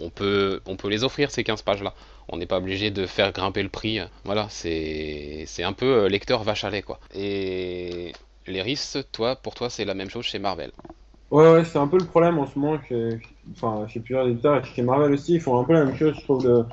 on, 0.00 0.10
peut, 0.10 0.60
on 0.66 0.74
peut 0.74 0.88
les 0.88 1.04
offrir 1.04 1.30
ces 1.30 1.44
15 1.44 1.62
pages-là. 1.62 1.94
On 2.28 2.36
n'est 2.36 2.46
pas 2.46 2.58
obligé 2.58 2.90
de 2.90 3.06
faire 3.06 3.32
grimper 3.32 3.62
le 3.62 3.68
prix. 3.68 4.00
Voilà, 4.24 4.48
c'est 4.50 5.46
un 5.62 5.72
peu 5.72 5.86
euh, 5.86 6.08
lecteur 6.08 6.42
vache 6.42 6.64
à 6.64 6.70
lait, 6.70 6.82
quoi. 6.82 6.98
Et 7.14 8.12
Léris, 8.46 8.94
toi, 9.12 9.36
pour 9.36 9.54
toi, 9.54 9.70
c'est 9.70 9.84
la 9.84 9.94
même 9.94 10.10
chose 10.10 10.24
chez 10.24 10.38
Marvel. 10.38 10.72
Ouais, 11.30 11.52
ouais, 11.52 11.64
c'est 11.64 11.78
un 11.78 11.88
peu 11.88 11.98
le 11.98 12.04
problème 12.06 12.38
en 12.38 12.46
ce 12.46 12.58
moment 12.58 12.80
chez, 12.88 13.18
enfin, 13.52 13.86
chez 13.88 14.00
plusieurs 14.00 14.28
éditeurs 14.28 14.58
et 14.58 14.64
chez 14.64 14.82
Marvel 14.82 15.12
aussi. 15.12 15.34
Ils 15.34 15.40
font 15.40 15.58
un 15.60 15.64
peu 15.64 15.72
la 15.72 15.84
même 15.84 15.96
chose, 15.96 16.14
je 16.16 16.22
trouve, 16.22 16.44
de, 16.44 16.64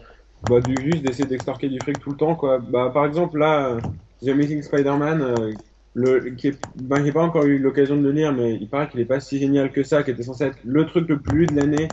bah, 0.47 0.61
du 0.61 0.75
juste 0.81 1.03
d'essayer 1.03 1.27
d'extorquer 1.27 1.69
du 1.69 1.79
fric 1.79 1.99
tout 1.99 2.11
le 2.11 2.17
temps, 2.17 2.35
quoi. 2.35 2.59
Bah, 2.59 2.91
par 2.93 3.05
exemple, 3.05 3.39
là, 3.39 3.77
The 4.23 4.29
Amazing 4.29 4.61
Spider-Man, 4.61 5.21
euh, 5.21 6.35
qui 6.37 6.47
est, 6.49 6.59
ben, 6.75 7.03
j'ai 7.03 7.11
pas 7.11 7.23
encore 7.23 7.45
eu 7.45 7.57
l'occasion 7.59 7.95
de 7.97 8.01
le 8.03 8.11
lire, 8.11 8.33
mais 8.33 8.55
il 8.55 8.69
paraît 8.69 8.89
qu'il 8.89 8.99
est 8.99 9.05
pas 9.05 9.19
si 9.19 9.39
génial 9.39 9.71
que 9.71 9.83
ça, 9.83 10.03
qui 10.03 10.11
était 10.11 10.23
censé 10.23 10.45
être 10.45 10.57
le 10.63 10.85
truc 10.85 11.07
le 11.09 11.19
plus 11.19 11.39
lu 11.39 11.47
de 11.47 11.55
l'année, 11.55 11.87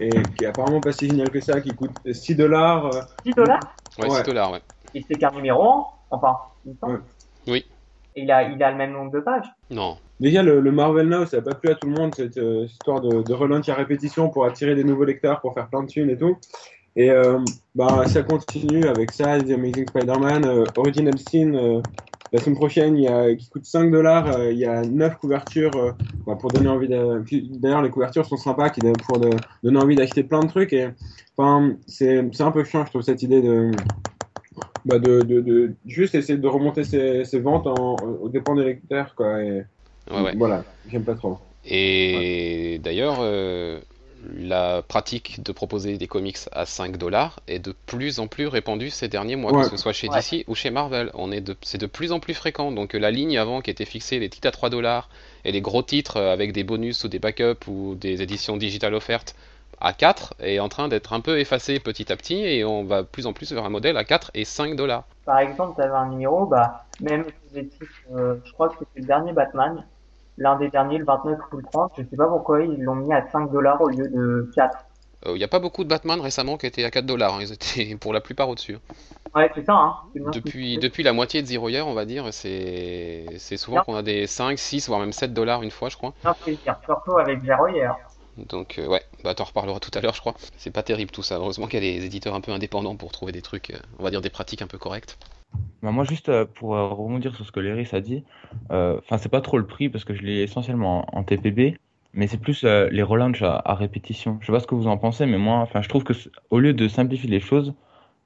et 0.00 0.10
qui 0.36 0.44
est 0.44 0.46
apparemment 0.46 0.80
pas 0.80 0.92
si 0.92 1.08
génial 1.08 1.30
que 1.30 1.40
ça, 1.40 1.60
qui 1.60 1.74
coûte 1.74 1.92
6 2.10 2.34
dollars. 2.36 2.86
euh, 2.94 3.00
10 3.24 3.32
dollars 3.34 3.76
Ouais, 3.98 4.08
Ouais. 4.08 4.16
6 4.18 4.22
dollars, 4.24 4.52
ouais. 4.52 4.60
Et 4.94 5.02
c'est 5.08 5.16
qu'un 5.16 5.30
numéro 5.32 5.62
1, 5.62 5.84
enfin, 6.10 6.36
il. 6.64 6.76
Ouais. 6.82 6.98
Oui. 7.48 7.64
Et 8.14 8.22
il 8.22 8.30
a, 8.30 8.42
il 8.44 8.62
a 8.62 8.70
le 8.70 8.76
même 8.76 8.92
nombre 8.92 9.10
de 9.12 9.20
pages. 9.20 9.46
Non. 9.70 9.98
Déjà, 10.20 10.42
le, 10.42 10.60
le 10.60 10.72
Marvel 10.72 11.08
Now, 11.08 11.26
ça 11.26 11.36
n'a 11.38 11.42
pas 11.42 11.54
plu 11.54 11.70
à 11.70 11.74
tout 11.74 11.86
le 11.86 11.92
monde, 11.94 12.14
cette 12.14 12.38
euh, 12.38 12.64
histoire 12.64 13.00
de, 13.02 13.22
de 13.22 13.34
relaunch 13.34 13.68
à 13.68 13.74
répétition 13.74 14.30
pour 14.30 14.46
attirer 14.46 14.74
des 14.74 14.84
nouveaux 14.84 15.04
lecteurs, 15.04 15.40
pour 15.40 15.52
faire 15.52 15.68
plein 15.68 15.82
de 15.82 15.88
thunes 15.88 16.08
et 16.10 16.16
tout. 16.16 16.36
Et 16.98 17.10
euh, 17.10 17.38
bah, 17.74 18.06
ça 18.06 18.22
continue 18.22 18.86
avec 18.86 19.12
ça, 19.12 19.38
The 19.42 19.50
Amazing 19.50 19.86
Spider-Man, 19.88 20.44
euh, 20.46 20.64
Original 20.76 21.18
Sin. 21.18 21.82
La 22.32 22.40
semaine 22.40 22.56
prochaine, 22.56 22.96
il 22.96 23.04
y 23.04 23.08
a, 23.08 23.34
qui 23.34 23.48
coûte 23.48 23.64
5 23.64 23.90
dollars, 23.90 24.36
euh, 24.36 24.52
il 24.52 24.58
y 24.58 24.64
a 24.64 24.82
9 24.82 25.16
couvertures 25.18 25.76
euh, 25.76 25.92
bah, 26.26 26.36
pour 26.40 26.50
donner 26.50 26.68
envie 26.68 26.88
de... 26.88 27.22
D'ailleurs, 27.58 27.82
les 27.82 27.90
couvertures 27.90 28.26
sont 28.26 28.36
sympas, 28.36 28.70
qui 28.70 28.80
pour 29.06 29.18
de- 29.20 29.30
donner 29.62 29.78
envie 29.78 29.96
d'acheter 29.96 30.22
plein 30.24 30.42
de 30.42 30.48
trucs. 30.48 30.72
Et 30.72 30.88
enfin, 31.36 31.76
c'est 31.86 32.24
c'est 32.32 32.42
un 32.42 32.50
peu 32.50 32.64
chiant, 32.64 32.84
je 32.84 32.90
trouve, 32.90 33.02
cette 33.02 33.22
idée 33.22 33.40
de, 33.42 33.70
bah, 34.84 34.98
de, 34.98 35.20
de, 35.22 35.40
de 35.40 35.72
juste 35.86 36.14
essayer 36.14 36.38
de 36.38 36.48
remonter 36.48 36.84
ses, 36.84 37.24
ses 37.24 37.38
ventes 37.38 37.66
en, 37.66 37.94
aux 37.96 38.28
dépens 38.28 38.54
des 38.56 38.64
lecteurs. 38.64 39.14
Quoi, 39.14 39.42
et, 39.42 39.64
Ouais, 40.10 40.22
ouais. 40.22 40.34
Voilà, 40.36 40.64
j'aime 40.88 41.04
pas 41.04 41.14
trop. 41.14 41.38
Et 41.64 42.80
d'ailleurs, 42.82 43.16
euh, 43.20 43.80
la 44.34 44.82
pratique 44.82 45.42
de 45.42 45.52
proposer 45.52 45.96
des 45.98 46.06
comics 46.06 46.38
à 46.52 46.66
5 46.66 46.96
dollars 46.96 47.40
est 47.48 47.58
de 47.58 47.74
plus 47.86 48.18
en 48.20 48.26
plus 48.26 48.46
répandue 48.46 48.90
ces 48.90 49.08
derniers 49.08 49.36
mois, 49.36 49.52
Ouais. 49.52 49.62
que 49.64 49.70
ce 49.70 49.76
soit 49.76 49.92
chez 49.92 50.08
Ouais. 50.08 50.18
DC 50.20 50.44
ou 50.48 50.54
chez 50.54 50.70
Marvel. 50.70 51.10
On 51.14 51.30
est 51.32 51.40
de, 51.40 51.56
c'est 51.62 51.78
de 51.78 51.86
plus 51.86 52.12
en 52.12 52.20
plus 52.20 52.34
fréquent. 52.34 52.72
Donc 52.72 52.94
euh, 52.94 52.98
la 52.98 53.10
ligne 53.10 53.38
avant 53.38 53.60
qui 53.60 53.70
était 53.70 53.84
fixée, 53.84 54.18
les 54.18 54.28
titres 54.28 54.48
à 54.48 54.52
3 54.52 54.70
dollars 54.70 55.08
et 55.44 55.52
les 55.52 55.60
gros 55.60 55.82
titres 55.82 56.16
euh, 56.18 56.32
avec 56.32 56.52
des 56.52 56.64
bonus 56.64 57.04
ou 57.04 57.08
des 57.08 57.18
backups 57.18 57.66
ou 57.68 57.94
des 57.94 58.22
éditions 58.22 58.56
digitales 58.56 58.94
offertes 58.94 59.34
à 59.80 59.92
4 59.92 60.34
est 60.40 60.58
en 60.58 60.70
train 60.70 60.88
d'être 60.88 61.12
un 61.12 61.20
peu 61.20 61.38
effacée 61.38 61.78
petit 61.80 62.10
à 62.10 62.16
petit 62.16 62.42
et 62.42 62.64
on 62.64 62.84
va 62.84 63.02
de 63.02 63.06
plus 63.06 63.26
en 63.26 63.32
plus 63.34 63.52
vers 63.52 63.64
un 63.64 63.68
modèle 63.68 63.96
à 63.98 64.04
4 64.04 64.30
et 64.34 64.44
5 64.46 64.74
dollars. 64.74 65.04
Par 65.26 65.38
exemple, 65.40 65.74
tu 65.76 65.82
avais 65.82 65.92
un 65.94 66.08
numéro, 66.08 66.46
bah, 66.46 66.86
même 67.00 67.24
euh, 68.14 68.36
je 68.44 68.52
crois 68.52 68.68
que 68.70 68.76
c'était 68.78 69.00
le 69.00 69.06
dernier 69.06 69.32
Batman, 69.32 69.84
l'un 70.38 70.56
des 70.56 70.68
derniers, 70.68 70.98
le 70.98 71.04
29 71.04 71.38
ou 71.52 71.56
le 71.56 71.62
30, 71.72 71.92
je 71.98 72.02
sais 72.02 72.16
pas 72.16 72.26
pourquoi 72.26 72.62
ils 72.62 72.82
l'ont 72.82 72.94
mis 72.96 73.12
à 73.12 73.26
5 73.30 73.50
dollars 73.50 73.80
au 73.80 73.88
lieu 73.88 74.08
de 74.08 74.50
4. 74.54 74.78
Il 75.28 75.34
n'y 75.34 75.44
a 75.44 75.48
pas 75.48 75.58
beaucoup 75.58 75.82
de 75.82 75.88
Batman 75.88 76.20
récemment 76.20 76.56
qui 76.56 76.66
étaient 76.66 76.84
à 76.84 76.90
4 76.90 77.04
dollars. 77.06 77.34
hein. 77.34 77.38
Ils 77.40 77.52
étaient 77.52 77.96
pour 78.00 78.12
la 78.12 78.20
plupart 78.20 78.48
au-dessus. 78.48 78.78
Ouais, 79.34 79.50
c'est 79.54 79.64
ça, 79.64 79.74
hein. 79.74 79.94
C'est 80.12 80.22
Depuis, 80.80 81.02
la 81.02 81.12
moitié 81.12 81.42
de 81.42 81.46
Zero 81.46 81.68
Year, 81.68 81.86
on 81.86 81.94
va 81.94 82.04
dire, 82.04 82.32
c'est 82.32 83.26
c'est 83.38 83.56
souvent 83.56 83.82
qu'on 83.82 83.96
a 83.96 84.02
des 84.02 84.26
5, 84.26 84.58
6, 84.58 84.88
voire 84.88 85.00
même 85.00 85.12
7 85.12 85.32
dollars 85.34 85.62
une 85.62 85.70
fois, 85.70 85.88
je 85.88 85.96
crois. 85.96 86.12
Non, 86.24 86.32
plaisir. 86.40 86.76
Surtout 86.84 87.18
avec 87.18 87.42
Zero 87.44 87.66
Year. 87.68 87.96
Donc, 88.48 88.78
euh, 88.78 88.86
ouais, 88.86 89.02
bah 89.24 89.34
t'en 89.34 89.44
reparleras 89.44 89.80
tout 89.80 89.90
à 89.94 90.00
l'heure, 90.00 90.14
je 90.14 90.20
crois. 90.20 90.34
C'est 90.56 90.70
pas 90.70 90.82
terrible 90.82 91.10
tout 91.10 91.22
ça. 91.22 91.36
Heureusement 91.36 91.66
qu'il 91.66 91.82
y 91.82 91.88
a 91.88 91.98
des 91.98 92.04
éditeurs 92.04 92.34
un 92.34 92.40
peu 92.40 92.52
indépendants 92.52 92.96
pour 92.96 93.12
trouver 93.12 93.32
des 93.32 93.42
trucs, 93.42 93.70
euh, 93.70 93.78
on 93.98 94.02
va 94.04 94.10
dire 94.10 94.20
des 94.20 94.30
pratiques 94.30 94.62
un 94.62 94.66
peu 94.66 94.78
correctes. 94.78 95.18
Bah, 95.82 95.90
moi, 95.90 96.04
juste 96.04 96.28
euh, 96.28 96.44
pour 96.44 96.70
rebondir 96.70 97.34
sur 97.34 97.46
ce 97.46 97.52
que 97.52 97.60
Léris 97.60 97.88
a 97.92 98.00
dit, 98.00 98.24
euh, 98.70 98.98
enfin, 98.98 99.18
c'est 99.18 99.28
pas 99.30 99.40
trop 99.40 99.58
le 99.58 99.66
prix 99.66 99.88
parce 99.88 100.04
que 100.04 100.14
je 100.14 100.22
l'ai 100.22 100.42
essentiellement 100.42 101.06
en, 101.14 101.20
en 101.20 101.24
TPB, 101.24 101.78
mais 102.12 102.26
c'est 102.26 102.38
plus 102.38 102.64
euh, 102.64 102.88
les 102.90 103.02
relaunchs 103.02 103.42
à, 103.42 103.60
à 103.64 103.74
répétition. 103.74 104.38
Je 104.40 104.46
sais 104.46 104.52
pas 104.52 104.60
ce 104.60 104.66
que 104.66 104.74
vous 104.74 104.86
en 104.86 104.98
pensez, 104.98 105.26
mais 105.26 105.38
moi, 105.38 105.56
enfin, 105.58 105.82
je 105.82 105.88
trouve 105.88 106.04
que 106.04 106.12
au 106.50 106.58
lieu 106.58 106.74
de 106.74 106.88
simplifier 106.88 107.28
les 107.30 107.40
choses, 107.40 107.74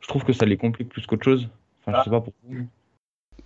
je 0.01 0.09
trouve 0.09 0.25
que 0.25 0.33
ça 0.33 0.47
les 0.47 0.57
complique 0.57 0.89
plus 0.89 1.07
qu'autre 1.07 1.25
chose. 1.25 1.49
Enfin, 1.87 1.99
je 1.99 2.05
sais 2.05 2.11
pas 2.11 2.21
pour 2.21 2.33
vous. 2.45 2.67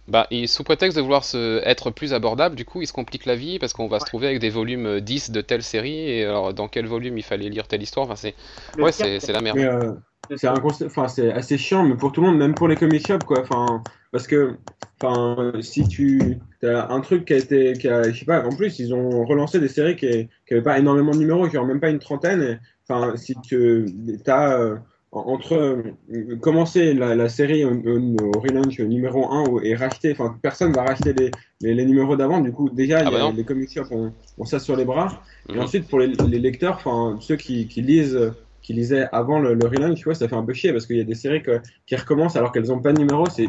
Bah, 0.06 0.26
et 0.30 0.46
sous 0.46 0.64
prétexte 0.64 0.96
de 0.96 1.02
vouloir 1.02 1.24
se, 1.24 1.62
être 1.64 1.90
plus 1.90 2.12
abordable, 2.12 2.56
du 2.56 2.64
coup, 2.64 2.82
il 2.82 2.86
se 2.86 2.92
complique 2.92 3.24
la 3.24 3.36
vie 3.36 3.58
parce 3.58 3.72
qu'on 3.72 3.88
va 3.88 4.00
se 4.00 4.04
trouver 4.04 4.26
avec 4.26 4.38
des 4.38 4.50
volumes 4.50 4.86
euh, 4.86 5.00
10 5.00 5.30
de 5.30 5.40
telle 5.40 5.62
série, 5.62 6.10
et 6.10 6.24
alors 6.24 6.52
dans 6.52 6.68
quel 6.68 6.86
volume 6.86 7.16
il 7.16 7.24
fallait 7.24 7.48
lire 7.48 7.66
telle 7.66 7.82
histoire, 7.82 8.04
enfin, 8.04 8.16
c'est 8.16 8.34
ouais, 8.78 8.92
c'est 8.92 9.18
c'est 9.20 9.32
la 9.32 9.40
merde. 9.40 9.58
Euh, 9.58 9.94
c'est 10.36 10.46
un 10.46 10.60
concept, 10.60 10.90
enfin 10.90 11.08
c'est 11.08 11.32
assez 11.32 11.56
chiant, 11.56 11.84
mais 11.84 11.96
pour 11.96 12.12
tout 12.12 12.20
le 12.20 12.28
monde, 12.28 12.38
même 12.38 12.54
pour 12.54 12.68
les 12.68 12.76
comic 12.76 13.06
shops, 13.06 13.24
quoi. 13.24 13.40
Enfin, 13.40 13.82
parce 14.12 14.26
que, 14.26 14.56
enfin, 15.00 15.52
si 15.60 15.88
tu 15.88 16.38
as 16.62 16.92
un 16.92 17.00
truc 17.00 17.24
qui 17.24 17.32
a 17.32 17.38
été, 17.38 17.72
qui 17.72 17.88
a, 17.88 18.10
je 18.10 18.18
sais 18.18 18.24
pas, 18.26 18.44
en 18.44 18.54
plus 18.54 18.78
ils 18.78 18.94
ont 18.94 19.24
relancé 19.24 19.58
des 19.58 19.68
séries 19.68 19.96
qui, 19.96 20.28
qui 20.46 20.54
avaient 20.54 20.62
pas 20.62 20.78
énormément 20.78 21.12
de 21.12 21.18
numéros, 21.18 21.48
genre 21.48 21.66
même 21.66 21.80
pas 21.80 21.90
une 21.90 21.98
trentaine. 21.98 22.42
et, 22.42 22.58
Enfin, 22.86 23.16
si 23.16 23.34
tu 23.42 23.86
as 24.26 24.58
euh, 24.58 24.76
entre 25.14 25.54
euh, 25.54 26.36
commencer 26.40 26.94
la, 26.94 27.14
la 27.14 27.28
série 27.28 27.64
au, 27.64 27.70
au, 27.72 28.34
au 28.36 28.40
relaunch 28.40 28.80
numéro 28.80 29.30
1 29.30 29.48
ou- 29.48 29.60
et 29.60 29.74
racheter, 29.74 30.12
enfin 30.12 30.36
personne 30.42 30.72
va 30.72 30.82
racheter 30.82 31.12
les, 31.12 31.30
les, 31.60 31.74
les 31.74 31.84
numéros 31.86 32.16
d'avant. 32.16 32.40
Du 32.40 32.52
coup, 32.52 32.68
déjà, 32.70 32.98
Ah 32.98 33.02
il 33.04 33.08
y 33.08 33.12
bah 33.12 33.26
a- 33.26 33.32
les 33.32 33.44
comic 33.44 33.70
shops 33.72 33.90
ont, 33.92 34.12
ont 34.38 34.44
ça 34.44 34.58
sur 34.58 34.76
les 34.76 34.84
bras. 34.84 35.22
Et 35.48 35.52
Mhm. 35.54 35.60
ensuite, 35.60 35.88
pour 35.88 35.98
les, 36.00 36.08
les 36.08 36.38
lecteurs, 36.38 36.74
enfin, 36.76 37.18
ceux 37.20 37.36
qui, 37.36 37.68
qui 37.68 37.82
lisent, 37.82 38.32
qui 38.62 38.72
lisaient 38.72 39.06
avant 39.12 39.38
le, 39.38 39.54
le 39.54 39.66
relaunch, 39.66 39.98
tu 39.98 40.04
vois, 40.04 40.14
ça 40.14 40.26
fait 40.28 40.36
un 40.36 40.44
peu 40.44 40.52
chier 40.54 40.72
parce 40.72 40.86
qu'il 40.86 40.96
y 40.96 41.00
a 41.00 41.04
des 41.04 41.14
séries 41.14 41.42
que- 41.42 41.60
qui 41.86 41.96
recommencent 41.96 42.36
alors 42.36 42.50
qu'elles 42.52 42.68
n'ont 42.68 42.80
pas 42.80 42.92
de 42.92 42.98
numéro. 42.98 43.26
C'est, 43.28 43.48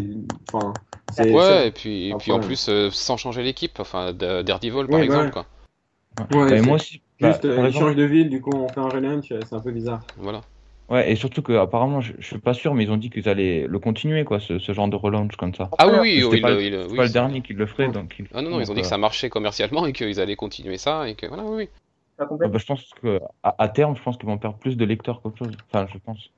enfin, 0.51 0.73
Ouais, 1.17 1.67
et 1.69 1.71
puis, 1.71 2.09
et 2.09 2.15
puis 2.15 2.31
en 2.31 2.35
problème. 2.35 2.41
plus, 2.47 2.67
euh, 2.67 2.89
sans 2.91 3.15
changer 3.15 3.41
l'équipe, 3.43 3.79
enfin, 3.79 4.11
de- 4.11 4.41
Daredevil 4.41 4.87
par 4.87 4.99
exemple, 5.01 5.25
ouais. 5.25 5.31
quoi. 5.31 5.45
Ouais, 6.31 6.49
Bah, 6.49 6.57
et 6.57 6.61
moi 6.61 6.75
aussi. 6.75 7.01
bah, 7.21 7.31
juste, 7.31 7.45
euh, 7.45 7.65
exemple- 7.67 7.85
changent 7.85 7.95
de 7.95 8.03
ville, 8.03 8.29
du 8.29 8.41
coup, 8.41 8.51
on 8.53 8.67
fait 8.67 8.79
un 8.79 8.89
relaunch, 8.89 9.31
euh, 9.31 9.39
c'est 9.47 9.55
un 9.55 9.59
peu 9.61 9.71
bizarre. 9.71 10.01
Voilà. 10.17 10.41
Ouais, 10.89 11.11
et 11.11 11.15
surtout 11.15 11.41
que 11.41 11.53
apparemment, 11.53 11.99
je, 12.01 12.13
je 12.19 12.25
suis 12.27 12.37
pas 12.39 12.53
sûr, 12.53 12.75
mais 12.75 12.83
ils 12.83 12.91
ont 12.91 12.97
dit 12.97 13.09
qu'ils 13.09 13.27
allaient 13.27 13.65
le 13.67 13.79
continuer, 13.79 14.23
quoi, 14.23 14.39
ce, 14.39 14.59
ce 14.59 14.71
genre 14.71 14.87
de 14.87 14.95
relaunch 14.95 15.35
comme 15.35 15.53
ça. 15.55 15.69
Ah 15.79 15.87
oui, 15.87 15.97
oui, 15.99 16.23
oui, 16.23 16.41
pas 16.41 16.51
il- 16.51 16.71
le- 16.71 16.83
il- 16.83 16.91
oui, 16.91 16.97
pas 16.97 17.05
le 17.05 17.09
dernier 17.09 17.41
qui 17.41 17.53
le 17.53 17.65
ferait, 17.65 17.91
donc. 17.91 18.15
ils- 18.19 18.27
Ah 18.33 18.41
non, 18.41 18.51
non, 18.51 18.59
ils 18.59 18.69
ont 18.69 18.73
dit 18.73 18.81
donc, 18.81 18.83
que 18.83 18.89
ça 18.89 18.97
marchait 18.97 19.29
commercialement 19.29 19.85
et 19.87 19.93
qu'ils 19.93 20.19
allaient 20.19 20.35
continuer 20.35 20.77
ça 20.77 21.07
et 21.09 21.15
que 21.15 21.25
voilà, 21.25 21.43
oui, 21.43 21.69
complètement. 22.17 22.49
bah, 22.49 22.59
je 22.59 22.65
pense 22.65 22.89
que 23.01 23.19
à, 23.43 23.55
à 23.63 23.67
terme, 23.69 23.95
je 23.95 24.01
pense 24.03 24.17
qu'ils 24.17 24.27
vont 24.27 24.37
perdre 24.37 24.57
plus 24.59 24.77
de 24.77 24.85
lecteurs 24.85 25.21
qu'autre 25.21 25.37
chose. 25.37 25.53
Enfin, 25.71 25.87
je 25.91 25.97
pense. 25.97 26.29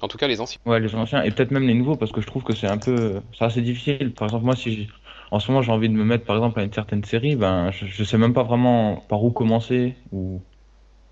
En 0.00 0.08
tout 0.08 0.18
cas, 0.18 0.26
les 0.26 0.40
anciens. 0.40 0.58
Ouais, 0.64 0.80
les 0.80 0.94
anciens 0.94 1.22
et 1.22 1.30
peut-être 1.32 1.50
même 1.50 1.66
les 1.66 1.74
nouveaux 1.74 1.96
parce 1.96 2.12
que 2.12 2.20
je 2.20 2.26
trouve 2.26 2.44
que 2.44 2.54
c'est 2.54 2.66
un 2.66 2.78
peu, 2.78 3.20
c'est 3.36 3.44
assez 3.44 3.62
difficile. 3.62 4.14
Par 4.14 4.28
exemple, 4.28 4.44
moi, 4.44 4.56
si 4.56 4.72
j'ai- 4.72 4.88
en 5.30 5.40
ce 5.40 5.50
moment 5.50 5.62
j'ai 5.62 5.72
envie 5.72 5.88
de 5.88 5.94
me 5.94 6.04
mettre 6.04 6.24
par 6.24 6.36
exemple 6.36 6.60
à 6.60 6.64
une 6.64 6.72
certaine 6.72 7.04
série, 7.04 7.36
ben 7.36 7.70
je, 7.72 7.86
je 7.86 8.04
sais 8.04 8.18
même 8.18 8.32
pas 8.32 8.42
vraiment 8.44 8.96
par 9.08 9.22
où 9.24 9.32
commencer 9.32 9.96
ou. 10.12 10.42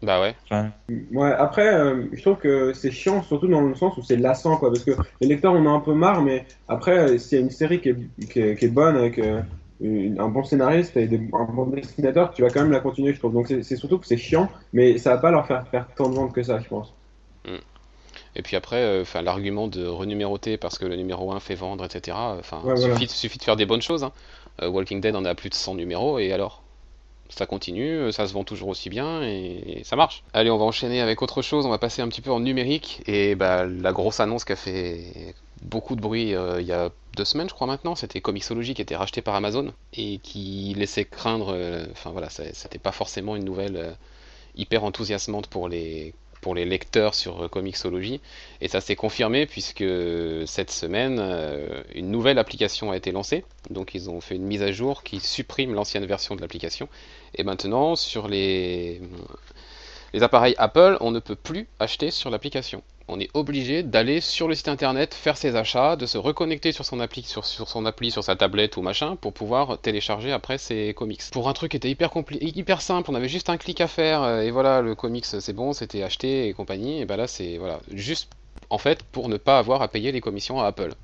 Bah 0.02 0.20
ouais. 0.20 0.34
Enfin, 0.44 0.70
Ouais, 1.12 1.30
après, 1.32 1.72
euh, 1.72 2.08
je 2.12 2.20
trouve 2.20 2.36
que 2.38 2.72
c'est 2.72 2.90
chiant, 2.90 3.22
surtout 3.22 3.46
dans 3.46 3.60
le 3.60 3.74
sens 3.76 3.96
où 3.96 4.02
c'est 4.02 4.16
lassant, 4.16 4.56
quoi, 4.56 4.70
parce 4.72 4.84
que 4.84 4.92
les 5.20 5.28
lecteurs, 5.28 5.52
on 5.54 5.66
a 5.66 5.70
un 5.70 5.80
peu 5.80 5.94
marre, 5.94 6.22
mais 6.22 6.46
après, 6.66 6.98
euh, 6.98 7.18
s'il 7.18 7.38
y 7.38 7.40
a 7.40 7.44
une 7.44 7.50
série 7.50 7.80
qui 7.80 7.90
est, 7.90 7.96
qui 8.28 8.40
est, 8.40 8.56
qui 8.56 8.64
est 8.64 8.68
bonne, 8.68 8.96
avec 8.96 9.18
euh, 9.18 9.40
une- 9.80 10.18
un 10.20 10.28
bon 10.28 10.42
scénariste 10.42 10.96
et 10.96 11.06
des- 11.06 11.28
un 11.32 11.44
bon 11.44 11.66
dessinateur, 11.66 12.32
tu 12.32 12.42
vas 12.42 12.50
quand 12.50 12.62
même 12.62 12.72
la 12.72 12.80
continuer, 12.80 13.12
je 13.14 13.18
trouve. 13.20 13.32
Donc 13.34 13.46
c'est 13.48 13.76
surtout 13.76 13.98
que 13.98 14.06
c'est 14.06 14.16
chiant, 14.16 14.50
mais 14.72 14.98
ça 14.98 15.10
va 15.14 15.18
pas 15.18 15.30
leur 15.30 15.46
faire 15.46 15.66
faire 15.68 15.86
tant 15.94 16.08
de 16.08 16.14
ventes 16.14 16.34
que 16.34 16.42
ça, 16.42 16.58
je 16.58 16.68
pense. 16.68 16.92
Et 18.36 18.42
puis 18.42 18.56
après, 18.56 18.76
euh, 18.76 19.02
enfin, 19.02 19.22
l'argument 19.22 19.68
de 19.68 19.86
renuméroter 19.86 20.56
parce 20.56 20.78
que 20.78 20.86
le 20.86 20.96
numéro 20.96 21.32
1 21.32 21.40
fait 21.40 21.54
vendre, 21.54 21.84
etc. 21.84 22.36
Enfin, 22.38 22.60
Ouais, 22.64 22.74
voilà. 22.74 22.94
suffit, 22.94 23.08
suffit 23.08 23.38
de 23.38 23.44
faire 23.44 23.56
des 23.56 23.66
bonnes 23.66 23.82
choses. 23.82 24.04
hein. 24.04 24.12
Euh, 24.62 24.68
Walking 24.68 25.00
Dead 25.00 25.14
en 25.16 25.24
a 25.24 25.34
plus 25.34 25.50
de 25.50 25.54
100 25.54 25.74
numéros 25.74 26.18
et 26.18 26.32
alors? 26.32 26.62
Ça 27.30 27.46
continue, 27.46 27.90
euh, 27.96 28.12
ça 28.12 28.26
se 28.26 28.32
vend 28.32 28.44
toujours 28.44 28.68
aussi 28.68 28.90
bien 28.90 29.22
et, 29.22 29.82
ça 29.84 29.96
marche. 29.96 30.22
Allez, 30.32 30.50
on 30.50 30.58
va 30.58 30.64
enchaîner 30.64 31.00
avec 31.00 31.22
autre 31.22 31.42
chose. 31.42 31.66
On 31.66 31.70
va 31.70 31.78
passer 31.78 32.02
un 32.02 32.08
petit 32.08 32.20
peu 32.20 32.30
en 32.30 32.40
numérique 32.40 33.02
et 33.06 33.34
bah, 33.34 33.64
la 33.66 33.92
grosse 33.92 34.20
annonce 34.20 34.44
qui 34.44 34.52
a 34.52 34.56
fait 34.56 35.34
beaucoup 35.62 35.96
de 35.96 36.00
bruit 36.00 36.34
euh, 36.34 36.60
il 36.60 36.66
y 36.66 36.72
a 36.72 36.90
deux 37.16 37.24
semaines, 37.24 37.48
je 37.48 37.54
crois 37.54 37.66
maintenant, 37.66 37.94
c'était 37.94 38.20
Comixology 38.20 38.74
qui 38.74 38.82
était 38.82 38.96
racheté 38.96 39.20
par 39.20 39.34
Amazon 39.34 39.72
et 39.94 40.18
qui 40.18 40.74
laissait 40.76 41.04
craindre. 41.04 41.52
euh, 41.54 41.84
Enfin 41.92 42.10
voilà, 42.10 42.30
ça- 42.30 42.44
c'était 42.52 42.78
pas 42.78 42.92
forcément 42.92 43.36
une 43.36 43.44
nouvelle 43.44 43.76
euh, 43.76 43.90
hyper 44.56 44.84
enthousiasmante 44.84 45.46
pour 45.48 45.68
les 45.68 46.14
pour 46.40 46.54
les 46.54 46.64
lecteurs 46.64 47.14
sur 47.14 47.44
euh, 47.44 47.48
Comixology. 47.48 48.20
Et 48.60 48.68
ça 48.68 48.80
s'est 48.80 48.96
confirmé 48.96 49.46
puisque 49.46 49.84
cette 50.46 50.70
semaine, 50.70 51.18
euh, 51.20 51.82
une 51.94 52.10
nouvelle 52.10 52.38
application 52.38 52.90
a 52.90 52.96
été 52.96 53.12
lancée. 53.12 53.44
Donc 53.70 53.94
ils 53.94 54.10
ont 54.10 54.20
fait 54.20 54.36
une 54.36 54.44
mise 54.44 54.62
à 54.62 54.72
jour 54.72 55.02
qui 55.02 55.20
supprime 55.20 55.74
l'ancienne 55.74 56.06
version 56.06 56.36
de 56.36 56.40
l'application. 56.40 56.88
Et 57.34 57.44
maintenant, 57.44 57.96
sur 57.96 58.28
les, 58.28 59.00
les 60.12 60.22
appareils 60.22 60.54
Apple, 60.58 60.96
on 61.00 61.10
ne 61.10 61.20
peut 61.20 61.36
plus 61.36 61.68
acheter 61.78 62.10
sur 62.10 62.30
l'application 62.30 62.82
on 63.10 63.18
est 63.18 63.28
obligé 63.34 63.82
d'aller 63.82 64.20
sur 64.20 64.46
le 64.46 64.54
site 64.54 64.68
internet, 64.68 65.14
faire 65.14 65.36
ses 65.36 65.56
achats, 65.56 65.96
de 65.96 66.06
se 66.06 66.16
reconnecter 66.16 66.72
sur 66.72 66.84
son 66.84 67.00
appli, 67.00 67.22
sur, 67.24 67.44
sa 67.44 68.36
tablette 68.36 68.76
ou 68.76 68.82
machin, 68.82 69.16
pour 69.16 69.32
pouvoir 69.32 69.78
télécharger 69.78 70.32
après 70.32 70.58
ses 70.58 70.94
comics. 70.94 71.22
Pour 71.32 71.48
un 71.48 71.52
truc 71.52 71.72
qui 71.72 71.76
était 71.76 71.90
hyper, 71.90 72.10
hyper 72.40 72.80
simple, 72.80 73.10
on 73.10 73.14
avait 73.14 73.28
juste 73.28 73.50
un 73.50 73.56
clic 73.56 73.80
à 73.80 73.88
faire, 73.88 74.22
euh, 74.22 74.42
et 74.42 74.50
voilà, 74.50 74.80
le 74.80 74.94
comics 74.94 75.26
c'est 75.26 75.52
bon, 75.52 75.72
c'était 75.72 76.02
acheté 76.02 76.48
et 76.48 76.52
compagnie, 76.52 77.00
et 77.00 77.04
ben 77.04 77.16
là 77.16 77.26
c'est 77.26 77.58
voilà, 77.58 77.80
juste 77.92 78.30
en 78.70 78.78
fait 78.78 79.02
pour 79.02 79.28
ne 79.28 79.36
pas 79.36 79.58
avoir 79.58 79.82
à 79.82 79.88
payer 79.88 80.12
les 80.12 80.20
commissions 80.20 80.60
à 80.60 80.66
Apple. 80.66 80.94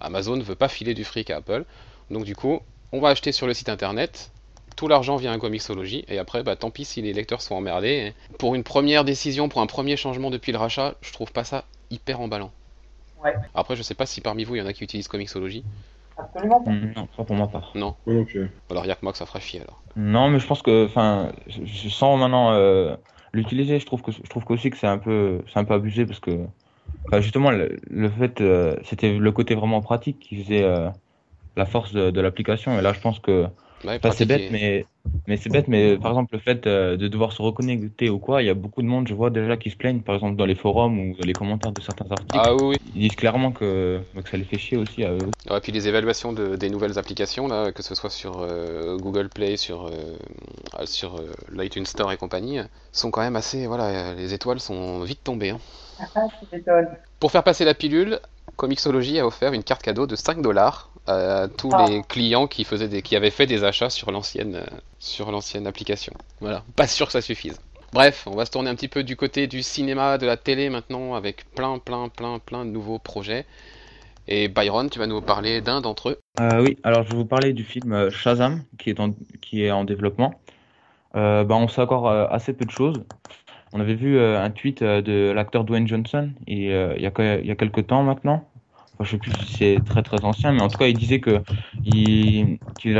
Amazon 0.00 0.36
ne 0.36 0.42
veut 0.42 0.56
pas 0.56 0.68
filer 0.68 0.94
du 0.94 1.04
fric 1.04 1.30
à 1.30 1.36
Apple, 1.36 1.64
donc 2.10 2.24
du 2.24 2.34
coup, 2.34 2.60
on 2.92 3.00
va 3.00 3.10
acheter 3.10 3.32
sur 3.32 3.46
le 3.46 3.54
site 3.54 3.68
internet, 3.68 4.30
tout 4.78 4.86
l'argent 4.86 5.16
vient 5.16 5.32
à 5.32 5.38
Comixology, 5.38 6.04
et 6.06 6.18
après, 6.18 6.44
bah, 6.44 6.54
tant 6.54 6.70
pis 6.70 6.84
si 6.84 7.02
les 7.02 7.12
lecteurs 7.12 7.42
sont 7.42 7.56
emmerdés. 7.56 8.14
Pour 8.38 8.54
une 8.54 8.62
première 8.62 9.04
décision, 9.04 9.48
pour 9.48 9.60
un 9.60 9.66
premier 9.66 9.96
changement 9.96 10.30
depuis 10.30 10.52
le 10.52 10.58
rachat, 10.58 10.94
je 11.00 11.12
trouve 11.12 11.32
pas 11.32 11.42
ça 11.42 11.64
hyper 11.90 12.20
emballant. 12.20 12.52
Ouais. 13.24 13.34
Après, 13.56 13.74
je 13.74 13.82
sais 13.82 13.96
pas 13.96 14.06
si 14.06 14.20
parmi 14.20 14.44
vous, 14.44 14.54
il 14.54 14.60
y 14.60 14.62
en 14.62 14.66
a 14.66 14.72
qui 14.72 14.84
utilisent 14.84 15.08
Comixology. 15.08 15.64
Absolument 16.16 16.60
pas. 16.62 16.70
Non, 16.70 17.08
pas 17.16 17.24
pour 17.24 17.34
ma 17.34 17.48
part. 17.48 17.72
Non. 17.74 17.96
Moi 18.06 18.14
non 18.14 18.24
plus. 18.24 18.48
Alors, 18.70 18.84
il 18.84 18.90
a 18.92 18.94
que 18.94 19.00
moi 19.02 19.10
que 19.10 19.18
ça 19.18 19.26
fera 19.26 19.40
chier 19.40 19.62
alors. 19.62 19.82
Non, 19.96 20.28
mais 20.28 20.38
je 20.38 20.46
pense 20.46 20.62
que, 20.62 20.86
enfin, 20.86 21.32
je, 21.48 21.64
je 21.64 21.88
sens 21.88 22.16
maintenant 22.16 22.52
euh, 22.52 22.94
l'utiliser. 23.32 23.80
Je 23.80 23.86
trouve 23.86 24.02
que, 24.02 24.12
je 24.12 24.30
trouve 24.30 24.44
qu'aussi 24.44 24.70
que 24.70 24.76
c'est 24.76 24.86
un 24.86 24.98
peu, 24.98 25.42
c'est 25.52 25.58
un 25.58 25.64
peu 25.64 25.74
abusé 25.74 26.06
parce 26.06 26.20
que, 26.20 26.38
justement, 27.18 27.50
le, 27.50 27.80
le 27.90 28.08
fait, 28.10 28.40
euh, 28.40 28.76
c'était 28.84 29.12
le 29.18 29.32
côté 29.32 29.56
vraiment 29.56 29.80
pratique 29.80 30.20
qui 30.20 30.44
faisait 30.44 30.62
euh, 30.62 30.88
la 31.56 31.66
force 31.66 31.92
de, 31.92 32.12
de 32.12 32.20
l'application. 32.20 32.78
Et 32.78 32.82
là, 32.82 32.92
je 32.92 33.00
pense 33.00 33.18
que 33.18 33.48
Ouais, 33.84 33.96
Enfin, 34.02 34.10
c'est 34.10 34.26
bête, 34.26 34.50
mais, 34.50 34.86
mais 35.26 35.36
c'est 35.36 35.50
bête, 35.50 35.68
mais 35.68 35.96
par 35.98 36.10
exemple, 36.12 36.34
le 36.34 36.40
fait 36.40 36.66
euh, 36.66 36.96
de 36.96 37.08
devoir 37.08 37.32
se 37.32 37.40
reconnecter 37.42 38.10
ou 38.10 38.18
quoi, 38.18 38.42
il 38.42 38.46
y 38.46 38.50
a 38.50 38.54
beaucoup 38.54 38.82
de 38.82 38.86
monde, 38.86 39.06
je 39.08 39.14
vois 39.14 39.30
déjà, 39.30 39.56
qui 39.56 39.70
se 39.70 39.76
plaignent, 39.76 40.00
par 40.02 40.14
exemple, 40.16 40.36
dans 40.36 40.46
les 40.46 40.54
forums 40.54 40.98
ou 40.98 41.16
dans 41.16 41.24
les 41.24 41.34
commentaires 41.34 41.72
de 41.72 41.80
certains 41.80 42.10
articles. 42.10 42.36
Ah 42.36 42.54
oui, 42.54 42.70
oui. 42.70 42.76
Ils 42.94 43.02
disent 43.02 43.16
clairement 43.16 43.52
que, 43.52 44.00
que 44.14 44.28
ça 44.28 44.36
les 44.36 44.44
fait 44.44 44.58
chier 44.58 44.76
aussi 44.76 45.04
à 45.04 45.12
eux. 45.12 45.30
Ouais, 45.50 45.60
puis 45.60 45.72
les 45.72 45.86
évaluations 45.88 46.32
de, 46.32 46.56
des 46.56 46.70
nouvelles 46.70 46.98
applications, 46.98 47.46
là, 47.48 47.72
que 47.72 47.82
ce 47.82 47.94
soit 47.94 48.10
sur 48.10 48.40
euh, 48.40 48.96
Google 48.98 49.28
Play, 49.28 49.56
sur, 49.56 49.86
euh, 49.86 50.16
sur 50.86 51.16
euh, 51.16 51.30
l'iTunes 51.52 51.86
Store 51.86 52.12
et 52.12 52.16
compagnie, 52.16 52.60
sont 52.92 53.10
quand 53.10 53.20
même 53.20 53.36
assez. 53.36 53.66
Voilà, 53.66 54.14
les 54.14 54.34
étoiles 54.34 54.60
sont 54.60 55.00
vite 55.02 55.22
tombées. 55.24 55.50
hein. 55.50 55.60
Ah, 56.14 56.26
m'étonnes. 56.52 56.88
Pour 57.20 57.32
faire 57.32 57.42
passer 57.42 57.64
la 57.64 57.74
pilule, 57.74 58.20
Comixology 58.56 59.18
a 59.18 59.26
offert 59.26 59.52
une 59.52 59.64
carte 59.64 59.82
cadeau 59.82 60.06
de 60.06 60.16
5 60.16 60.42
dollars 60.42 60.90
à 61.08 61.48
tous 61.48 61.70
Ah. 61.72 61.86
les 61.88 62.02
clients 62.02 62.46
qui, 62.46 62.64
faisaient 62.64 62.88
des, 62.88 63.02
qui 63.02 63.16
avaient 63.16 63.30
fait 63.30 63.46
des 63.46 63.64
achats 63.64 63.90
sur 63.90 64.10
l'ancienne 64.10 64.56
euh, 64.56 64.66
sur 64.98 65.30
l'ancienne 65.30 65.66
application. 65.66 66.12
Voilà, 66.40 66.62
pas 66.76 66.86
sûr 66.86 67.06
que 67.06 67.12
ça 67.12 67.20
suffise. 67.20 67.58
Bref, 67.92 68.24
on 68.26 68.36
va 68.36 68.44
se 68.44 68.50
tourner 68.50 68.68
un 68.68 68.74
petit 68.74 68.88
peu 68.88 69.02
du 69.02 69.16
côté 69.16 69.46
du 69.46 69.62
cinéma, 69.62 70.18
de 70.18 70.26
la 70.26 70.36
télé 70.36 70.68
maintenant, 70.68 71.14
avec 71.14 71.50
plein, 71.54 71.78
plein, 71.78 72.08
plein, 72.08 72.38
plein 72.38 72.64
de 72.66 72.70
nouveaux 72.70 72.98
projets. 72.98 73.46
Et 74.30 74.48
Byron, 74.48 74.90
tu 74.90 74.98
vas 74.98 75.06
nous 75.06 75.22
parler 75.22 75.62
d'un 75.62 75.80
d'entre 75.80 76.10
eux. 76.10 76.18
Euh, 76.38 76.62
oui, 76.62 76.76
alors 76.82 77.02
je 77.04 77.10
vais 77.10 77.16
vous 77.16 77.24
parler 77.24 77.54
du 77.54 77.64
film 77.64 77.92
euh, 77.92 78.10
Shazam, 78.10 78.62
qui 78.78 78.90
est 78.90 79.00
en, 79.00 79.14
qui 79.40 79.64
est 79.64 79.70
en 79.70 79.84
développement. 79.84 80.34
Euh, 81.16 81.44
bah, 81.44 81.54
on 81.56 81.66
sait 81.66 81.80
encore 81.80 82.08
euh, 82.10 82.26
assez 82.28 82.52
peu 82.52 82.66
de 82.66 82.70
choses. 82.70 83.02
On 83.72 83.80
avait 83.80 83.94
vu 83.94 84.18
euh, 84.18 84.42
un 84.42 84.50
tweet 84.50 84.82
euh, 84.82 85.02
de 85.02 85.30
l'acteur 85.30 85.64
Dwayne 85.64 85.86
Johnson 85.86 86.30
euh, 86.48 86.94
il 86.96 87.02
y 87.02 87.06
a, 87.06 87.38
il 87.38 87.46
y 87.46 87.50
a 87.50 87.54
quelques 87.54 87.86
temps 87.86 88.02
maintenant. 88.02 88.46
Enfin, 88.98 89.04
je 89.06 89.10
sais 89.12 89.18
plus 89.18 89.30
si 89.32 89.56
c'est 89.56 89.82
très 89.84 90.02
très 90.02 90.24
ancien, 90.24 90.52
mais 90.52 90.60
en 90.60 90.68
tout 90.70 90.78
cas, 90.78 90.88
il 90.88 90.96
disait 90.96 91.20
que 91.20 91.44
il, 91.84 92.58
qu'il 92.76 92.94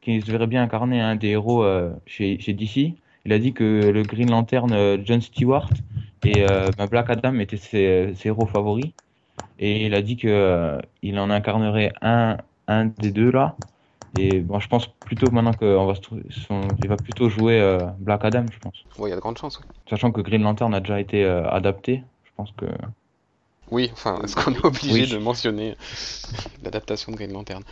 qu'il 0.00 0.22
se 0.24 0.30
verrait 0.32 0.46
bien 0.48 0.62
incarner 0.64 1.00
un 1.00 1.16
des 1.16 1.28
héros 1.28 1.62
euh, 1.64 1.94
chez, 2.06 2.38
chez 2.40 2.54
DC. 2.54 2.96
Il 3.24 3.32
a 3.32 3.38
dit 3.38 3.54
que 3.54 3.90
le 3.94 4.04
Green 4.04 4.30
Lantern 4.30 4.72
euh, 4.72 4.98
John 5.04 5.20
Stewart 5.20 5.72
et 6.24 6.42
euh, 6.44 6.72
bah, 6.72 6.86
Black 6.88 7.10
Adam 7.10 7.38
étaient 7.38 7.56
ses, 7.56 8.14
ses 8.14 8.28
héros 8.28 8.46
favoris. 8.46 8.92
Et 9.58 9.86
il 9.86 9.94
a 9.94 10.02
dit 10.02 10.16
que 10.16 10.78
il 11.02 11.18
en 11.18 11.30
incarnerait 11.30 11.92
un, 12.02 12.38
un 12.68 12.86
des 12.86 13.10
deux 13.12 13.30
là. 13.30 13.60
Et 14.14 14.40
bon, 14.40 14.60
je 14.60 14.68
pense 14.68 14.88
plutôt 15.04 15.30
maintenant 15.30 15.54
qu'on 15.54 15.86
va 15.86 15.94
se 15.94 16.00
trouver, 16.00 16.24
son- 16.30 16.74
il 16.78 16.88
va 16.88 16.98
plutôt 16.98 17.28
jouer 17.28 17.60
euh, 17.60 17.86
Black 17.98 18.24
Adam, 18.24 18.48
je 18.50 18.58
pense. 18.60 18.86
Ouais, 18.98 19.08
il 19.08 19.10
y 19.10 19.12
a 19.12 19.16
de 19.16 19.20
grandes 19.20 19.38
chances. 19.38 19.60
oui. 19.60 19.64
Sachant 19.90 20.12
que 20.12 20.20
Green 20.20 20.42
Lantern 20.42 20.72
a 20.72 20.78
déjà 20.78 21.00
été 21.00 21.24
euh, 21.24 21.48
adapté, 21.50 22.04
je 22.22 22.30
pense 22.36 22.52
que. 22.52 22.66
Oui, 23.70 23.90
enfin, 23.92 24.20
est-ce 24.24 24.34
qu'on 24.36 24.52
est 24.54 24.64
obligé 24.64 25.02
Oui. 25.02 25.08
de 25.10 25.18
mentionner 25.18 25.76
l'adaptation 26.62 27.12
de 27.12 27.16
Green 27.16 27.32
Lantern 27.32 27.62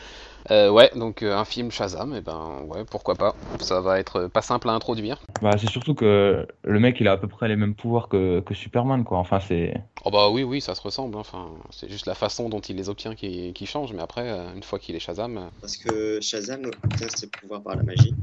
Euh, 0.50 0.70
Ouais, 0.70 0.90
donc 0.94 1.22
euh, 1.22 1.34
un 1.36 1.44
film 1.44 1.70
Shazam, 1.70 2.14
et 2.14 2.20
ben 2.20 2.60
ouais, 2.68 2.84
pourquoi 2.84 3.14
pas. 3.14 3.34
Ça 3.60 3.80
va 3.80 3.98
être 3.98 4.28
pas 4.28 4.42
simple 4.42 4.68
à 4.68 4.72
introduire. 4.72 5.20
Bah, 5.42 5.52
c'est 5.58 5.68
surtout 5.68 5.94
que 5.94 6.46
le 6.62 6.80
mec, 6.80 6.98
il 7.00 7.08
a 7.08 7.12
à 7.12 7.16
peu 7.16 7.28
près 7.28 7.48
les 7.48 7.56
mêmes 7.56 7.74
pouvoirs 7.74 8.08
que, 8.08 8.40
que 8.40 8.54
Superman, 8.54 9.04
quoi. 9.04 9.18
Enfin, 9.18 9.40
c'est. 9.40 9.74
Oh 10.04 10.10
bah 10.10 10.28
oui, 10.28 10.42
oui, 10.44 10.60
ça 10.60 10.74
se 10.74 10.82
ressemble. 10.82 11.16
hein. 11.16 11.20
Enfin, 11.20 11.48
c'est 11.70 11.88
juste 11.90 12.06
la 12.06 12.14
façon 12.14 12.48
dont 12.48 12.60
il 12.60 12.76
les 12.76 12.88
obtient 12.88 13.14
qui, 13.14 13.52
qui 13.54 13.66
change, 13.66 13.92
mais 13.92 14.02
après, 14.02 14.28
euh, 14.30 14.54
une 14.54 14.62
fois 14.62 14.78
qu'il 14.78 14.94
est 14.94 15.00
Shazam, 15.00 15.38
euh, 15.38 15.46
Parce 15.60 15.76
que 15.76 16.20
Shazam 16.20 16.66
obtient 16.84 17.08
ses 17.08 17.26
pouvoirs 17.28 17.62
par 17.62 17.74
la 17.76 17.82
magie. 17.82 18.14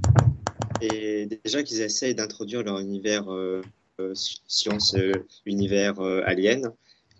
Et 0.81 1.27
déjà 1.43 1.63
qu'ils 1.63 1.81
essayent 1.81 2.15
d'introduire 2.15 2.63
leur 2.63 2.79
univers 2.79 3.31
euh, 3.31 3.61
euh, 3.99 4.13
science, 4.15 4.95
euh, 4.95 5.11
univers 5.45 5.99
euh, 5.99 6.23
alien, 6.25 6.71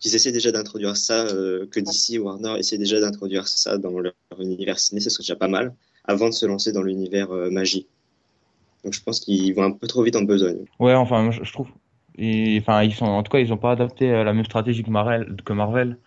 qu'ils 0.04 0.16
essaient 0.16 0.32
déjà 0.34 0.52
d'introduire 0.52 0.98
ça, 0.98 1.26
euh, 1.28 1.66
que 1.72 1.80
DC 1.80 2.12
et 2.16 2.20
Warner 2.20 2.56
essaient 2.60 2.78
déjà 2.78 3.00
d'introduire 3.00 3.48
ça 3.48 3.78
dans 3.78 3.98
leur, 4.00 4.14
univers 4.40 4.78
ciné, 4.78 5.00
ce 5.00 5.10
serait 5.10 5.24
déjà 5.24 5.36
pas 5.38 5.48
mal, 5.48 5.74
avant 6.04 6.28
de 6.28 6.34
se 6.34 6.46
lancer 6.46 6.72
dans 6.74 6.84
l'univers 6.84 7.32
euh, 7.32 7.50
magie. 7.50 7.88
Donc 8.84 8.94
je 8.94 9.02
pense 9.02 9.22
qu'ils 9.22 9.54
vont 9.56 9.64
un 9.64 9.72
peu 9.72 9.88
trop 9.88 10.04
vite 10.04 10.16
en 10.18 10.24
besogne. 10.24 10.66
Ouais, 10.80 10.94
enfin, 10.94 11.32
je, 11.32 11.52
trouve. 11.54 11.70
Enfin, 12.20 12.84
ils 12.84 12.94
sont. 12.94 13.06
En 13.06 13.24
tout 13.24 13.32
cas, 13.32 13.40
ils 13.40 13.54
ont 13.54 13.58
pas 13.58 13.72
adapté 13.72 14.12
euh, 14.12 14.24
la 14.26 14.34
même 14.34 14.44
stratégie 14.44 14.84
que 14.84 14.90
Marvel. 14.90 15.38
Que 15.46 15.54
Marvel. 15.54 15.98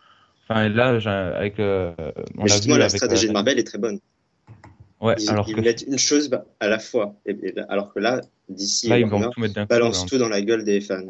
Enfin, 0.48 0.68
là, 0.68 0.88
avec. 1.36 1.58
euh, 1.58 1.92
on 2.36 2.42
Mais 2.42 2.48
justement, 2.48 2.74
vu 2.74 2.80
la 2.80 2.84
avec, 2.84 2.96
stratégie 2.98 3.24
euh, 3.24 3.28
de 3.28 3.32
Marvel 3.32 3.58
est 3.58 3.64
très 3.64 3.78
bonne. 3.78 3.98
Ouais, 5.00 5.14
Ils, 5.18 5.30
alors 5.30 5.48
ils 5.48 5.54
que 5.56 5.60
mettent 5.62 5.82
une 5.88 5.98
chose 5.98 6.30
à 6.60 6.68
la 6.68 6.78
fois. 6.78 7.14
Et- 7.24 7.30
et- 7.42 7.58
alors 7.70 7.94
que 7.94 7.98
là, 8.00 8.20
et 8.50 8.54
ils 8.54 9.06
vont 9.06 9.12
Warner 9.18 9.28
tout 9.32 9.40
mettre 9.40 9.54
d'un 9.54 9.62
coup. 9.62 9.68
balancent 9.68 10.02
là. 10.02 10.08
tout 10.10 10.18
dans 10.18 10.28
la 10.28 10.42
gueule 10.42 10.64
des 10.64 10.80
fans 10.82 11.00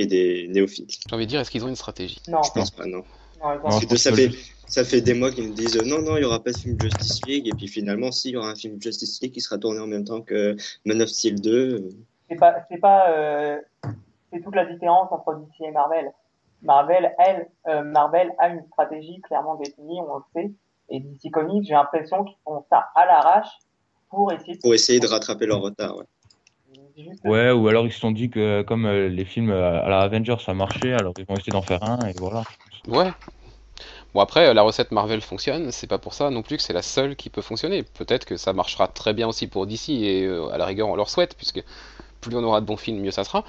et 0.00 0.06
des 0.06 0.48
néophytes. 0.48 0.90
j'ai 1.08 1.14
envie 1.14 1.26
de 1.26 1.30
dire, 1.30 1.40
est-ce 1.40 1.50
qu'ils 1.50 1.64
ont 1.64 1.68
une 1.68 1.76
stratégie? 1.76 2.20
Non, 2.28 2.42
Je 2.42 2.50
pense 2.52 2.70
pas, 2.70 2.86
non. 2.86 3.02
que 3.88 3.96
ça 3.96 4.12
fait, 4.12 4.28
le- 4.28 4.34
ça 4.66 4.84
fait 4.84 5.00
des 5.00 5.14
mois 5.14 5.30
qu'ils 5.30 5.48
me 5.48 5.54
disent 5.54 5.76
euh, 5.76 5.84
non, 5.84 6.00
non, 6.02 6.16
il 6.16 6.20
n'y 6.20 6.26
aura 6.26 6.42
pas 6.42 6.52
de 6.52 6.56
film 6.56 6.78
Justice 6.80 7.24
League. 7.26 7.48
Et 7.48 7.52
puis 7.52 7.68
finalement, 7.68 8.12
si, 8.12 8.28
il 8.30 8.32
y 8.32 8.36
aura 8.36 8.50
un 8.50 8.54
film 8.54 8.80
Justice 8.80 9.20
League 9.22 9.32
qui 9.32 9.40
sera 9.40 9.58
tourné 9.58 9.80
en 9.80 9.86
même 9.86 10.04
temps 10.04 10.20
que 10.20 10.56
Man 10.84 11.00
of 11.02 11.08
Steel 11.08 11.40
2. 11.40 11.50
euh, 11.50 11.88
c'est 12.28 12.36
pas, 12.36 12.56
c'est 12.70 12.78
pas, 12.78 13.10
euh, 13.10 13.58
c'est 14.32 14.40
toute 14.42 14.54
la 14.54 14.64
différence 14.66 15.08
entre 15.10 15.34
DC 15.34 15.68
et 15.68 15.70
Marvel. 15.72 16.10
Marvel, 16.62 17.12
elle, 17.18 17.48
euh, 17.68 17.82
Marvel 17.82 18.30
a 18.38 18.48
une 18.50 18.62
stratégie 18.72 19.20
clairement 19.22 19.56
définie, 19.56 19.98
on 20.00 20.16
le 20.18 20.22
sait. 20.34 20.52
Et 20.90 21.00
DC 21.00 21.30
Comics, 21.32 21.64
j'ai 21.66 21.72
l'impression 21.74 22.24
qu'ils 22.24 22.36
font 22.44 22.64
ça 22.70 22.88
à 22.94 23.06
l'arrache 23.06 23.48
pour 24.10 24.32
essayer 24.32 24.56
de 24.56 24.60
pour 24.60 24.74
essayer 24.74 25.00
de 25.00 25.06
rattraper 25.06 25.46
leur 25.46 25.60
retard. 25.60 25.96
Ouais. 25.96 26.04
Juste 27.02 27.24
Ouais, 27.24 27.50
ou 27.50 27.68
alors 27.68 27.86
ils 27.86 27.92
se 27.92 28.00
sont 28.00 28.10
dit 28.12 28.30
que 28.30 28.62
comme 28.62 28.86
euh, 28.86 29.08
les 29.08 29.24
films 29.24 29.50
euh, 29.50 29.82
à 29.84 29.88
la 29.88 30.00
Avengers 30.02 30.36
ça 30.44 30.54
marchait, 30.54 30.92
alors 30.92 31.14
ils 31.18 31.24
vont 31.26 31.36
essayer 31.36 31.52
d'en 31.52 31.62
faire 31.62 31.82
un 31.82 32.06
et 32.06 32.14
voilà. 32.14 32.44
Ouais. 32.86 33.12
Bon 34.14 34.20
après, 34.20 34.48
euh, 34.48 34.54
la 34.54 34.62
recette 34.62 34.92
Marvel 34.92 35.20
fonctionne, 35.20 35.70
c'est 35.72 35.86
pas 35.86 35.98
pour 35.98 36.14
ça 36.14 36.30
non 36.30 36.42
plus 36.42 36.56
que 36.56 36.62
c'est 36.62 36.72
la 36.72 36.82
seule 36.82 37.16
qui 37.16 37.30
peut 37.30 37.42
fonctionner. 37.42 37.82
Peut-être 37.82 38.24
que 38.24 38.36
ça 38.36 38.52
marchera 38.52 38.88
très 38.88 39.12
bien 39.14 39.28
aussi 39.28 39.46
pour 39.46 39.66
DC, 39.66 39.92
et 39.92 40.24
euh, 40.26 40.48
à 40.50 40.58
la 40.58 40.66
rigueur 40.66 40.88
on 40.88 40.96
leur 40.96 41.08
souhaite, 41.10 41.36
puisque 41.36 41.62
plus 42.20 42.36
on 42.36 42.44
aura 42.44 42.60
de 42.62 42.66
bons 42.66 42.76
films, 42.78 43.00
mieux 43.00 43.10
ça 43.12 43.24
sera. 43.24 43.44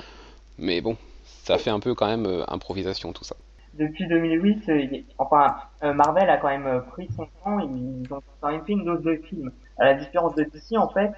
Mais 0.59 0.81
bon, 0.81 0.97
ça 1.45 1.57
fait 1.59 1.71
un 1.71 1.81
peu 1.81 1.95
quand 1.95 2.07
même 2.07 2.27
euh, 2.27 2.43
improvisation 2.49 3.13
tout 3.13 3.23
ça. 3.25 3.35
depuis 3.73 4.07
2008, 4.07 4.67
euh, 4.69 4.79
il 4.81 4.93
est- 4.95 5.05
enfin, 5.17 5.55
euh, 5.83 5.93
Marvel 5.93 6.29
a 6.29 6.37
quand 6.37 6.49
même 6.49 6.83
pris 6.91 7.09
son 7.15 7.25
temps, 7.43 7.59
ils 7.59 8.11
ont 8.13 8.21
quand 8.41 8.51
même 8.51 8.65
fait 8.65 8.73
une 8.73 8.85
dose 8.85 9.01
de 9.03 9.15
films. 9.27 9.51
À 9.81 9.85
la 9.85 9.93
différence 9.95 10.35
de 10.35 10.43
DC, 10.43 10.77
en 10.77 10.89
fait, 10.89 11.11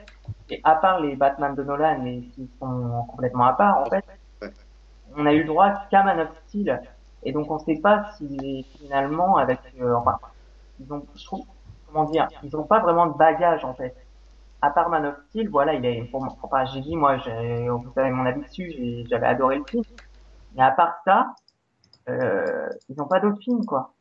et 0.50 0.62
à 0.64 0.76
part 0.76 1.02
les 1.02 1.18
Batman 1.18 1.54
de 1.54 1.64
Nolan, 1.64 2.00
mais 2.02 2.22
qui 2.22 2.50
sont 2.60 3.06
complètement 3.10 3.46
à 3.46 3.54
part, 3.54 3.80
en 3.80 3.86
fait, 3.86 4.06
on 5.18 5.26
a 5.26 5.34
eu 5.34 5.44
droit 5.44 5.74
qu'à 5.92 6.02
Man 6.04 6.22
of 6.22 6.30
Steel. 6.48 6.82
Et 7.24 7.34
donc 7.34 7.52
on 7.52 7.60
sait 7.60 7.80
pas 7.82 8.12
si 8.18 8.66
finalement 8.80 9.36
avec, 9.38 9.60
euh, 9.82 9.94
enfin, 9.96 10.18
ils 10.80 10.92
ont, 10.94 11.06
je 11.14 11.26
trouve, 11.26 11.46
comment 11.88 12.10
dire, 12.10 12.28
ils 12.42 12.56
ont 12.56 12.64
pas 12.64 12.80
vraiment 12.80 13.08
de 13.08 13.18
bagage 13.18 13.66
en 13.66 13.74
fait. 13.74 13.96
À 14.62 14.70
part 14.70 14.90
Man 14.90 15.06
of 15.08 15.16
Steel, 15.30 15.50
voilà, 15.50 15.74
il 15.74 15.86
est, 15.86 16.04
pour 16.06 16.26
enfin, 16.42 16.64
j'ai 16.66 16.80
dit, 16.80 16.96
moi, 16.96 17.18
vous 17.18 17.92
savez 17.94 18.12
mon 18.12 18.26
avis 18.26 18.42
dessus, 18.42 19.06
j'avais 19.10 19.28
adoré 19.28 19.58
le 19.58 19.66
film. 19.66 19.84
Mais 20.56 20.64
à 20.64 20.72
part 20.72 20.96
ça, 21.04 21.34
euh, 22.10 22.70
ils 22.90 23.02
ont 23.02 23.08
pas 23.08 23.20
d'autres 23.20 23.42
films, 23.42 23.66
quoi. 23.66 23.94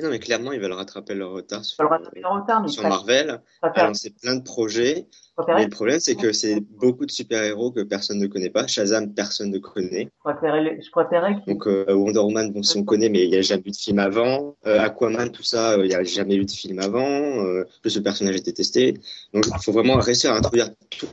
Non, 0.00 0.10
mais 0.10 0.18
clairement, 0.20 0.52
ils 0.52 0.60
veulent 0.60 0.72
rattraper 0.72 1.14
leur 1.14 1.32
retard 1.32 1.64
sur, 1.64 1.76
Ils 1.78 1.82
veulent 1.82 1.92
rattraper 1.92 2.20
leur 2.20 2.34
retard, 2.40 2.62
mais 2.62 2.68
sur 2.68 2.82
ça- 2.82 2.88
Marvel. 2.88 3.40
ça 3.62 3.72
fait- 3.72 3.82
lancé 3.82 4.10
plein 4.10 4.36
de 4.36 4.42
projets. 4.42 5.06
Mais 5.46 5.64
le 5.64 5.70
problème, 5.70 6.00
c'est 6.00 6.16
que 6.16 6.32
c'est 6.32 6.58
beaucoup 6.60 7.06
de 7.06 7.12
super-héros 7.12 7.70
que 7.70 7.80
personne 7.82 8.18
ne 8.18 8.26
connaît 8.26 8.50
pas. 8.50 8.66
Shazam, 8.66 9.12
personne 9.14 9.50
ne 9.52 9.58
connaît. 9.58 10.08
je 10.24 10.30
préférais 10.32 10.62
les- 10.64 10.82
je 10.82 10.90
préférais 10.90 11.36
Donc 11.46 11.66
euh, 11.68 11.84
Wonder 11.94 12.18
Woman, 12.18 12.50
bon, 12.52 12.62
si 12.64 12.76
on 12.76 12.82
connaît, 12.84 13.08
mais 13.08 13.22
il 13.24 13.30
n'y 13.30 13.36
a 13.36 13.42
jamais 13.42 13.62
eu 13.66 13.70
de 13.70 13.76
film 13.76 14.00
avant. 14.00 14.56
Euh, 14.66 14.80
Aquaman, 14.80 15.30
tout 15.30 15.44
ça, 15.44 15.74
euh, 15.74 15.84
il 15.84 15.88
n'y 15.90 15.94
a 15.94 16.02
jamais 16.02 16.34
eu 16.34 16.44
de 16.44 16.50
film 16.50 16.80
avant. 16.80 17.04
Euh, 17.44 17.64
que 17.84 17.88
ce 17.88 18.00
personnage 18.00 18.34
était 18.34 18.52
testé. 18.52 18.94
Donc 19.32 19.46
il 19.46 19.62
faut 19.62 19.70
vraiment 19.72 19.96
réussir 19.98 20.32
à 20.32 20.36
introduire 20.38 20.70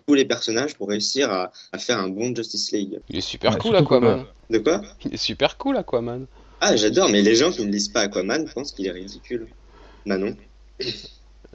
tous 0.08 0.14
les 0.16 0.26
personnages 0.26 0.76
pour 0.76 0.90
réussir 0.90 1.32
à, 1.32 1.52
à 1.72 1.78
faire 1.78 2.00
un 2.00 2.10
bon 2.10 2.36
Justice 2.36 2.72
League. 2.72 3.00
Il 3.10 3.18
est 3.18 3.22
super 3.22 3.52
Ouais, 3.54 3.60
cool 3.60 3.76
Aquaman. 3.76 4.26
De 4.50 4.58
quoi? 4.58 4.82
Il 5.06 5.14
est 5.14 5.18
super 5.18 5.56
cool 5.60 5.78
Aquaman. 5.78 6.26
Ah, 6.62 6.76
j'adore, 6.76 7.10
mais 7.10 7.22
les 7.22 7.36
gens 7.36 7.52
qui 7.52 7.66
ne 7.66 7.72
lisent 7.72 7.90
pas 7.90 8.02
Aquaman 8.02 8.46
pensent 8.54 8.72
qu'il 8.72 8.88
est 8.88 8.92
ridicule. 8.92 9.48
Bah 10.06 10.18
non. 10.18 10.36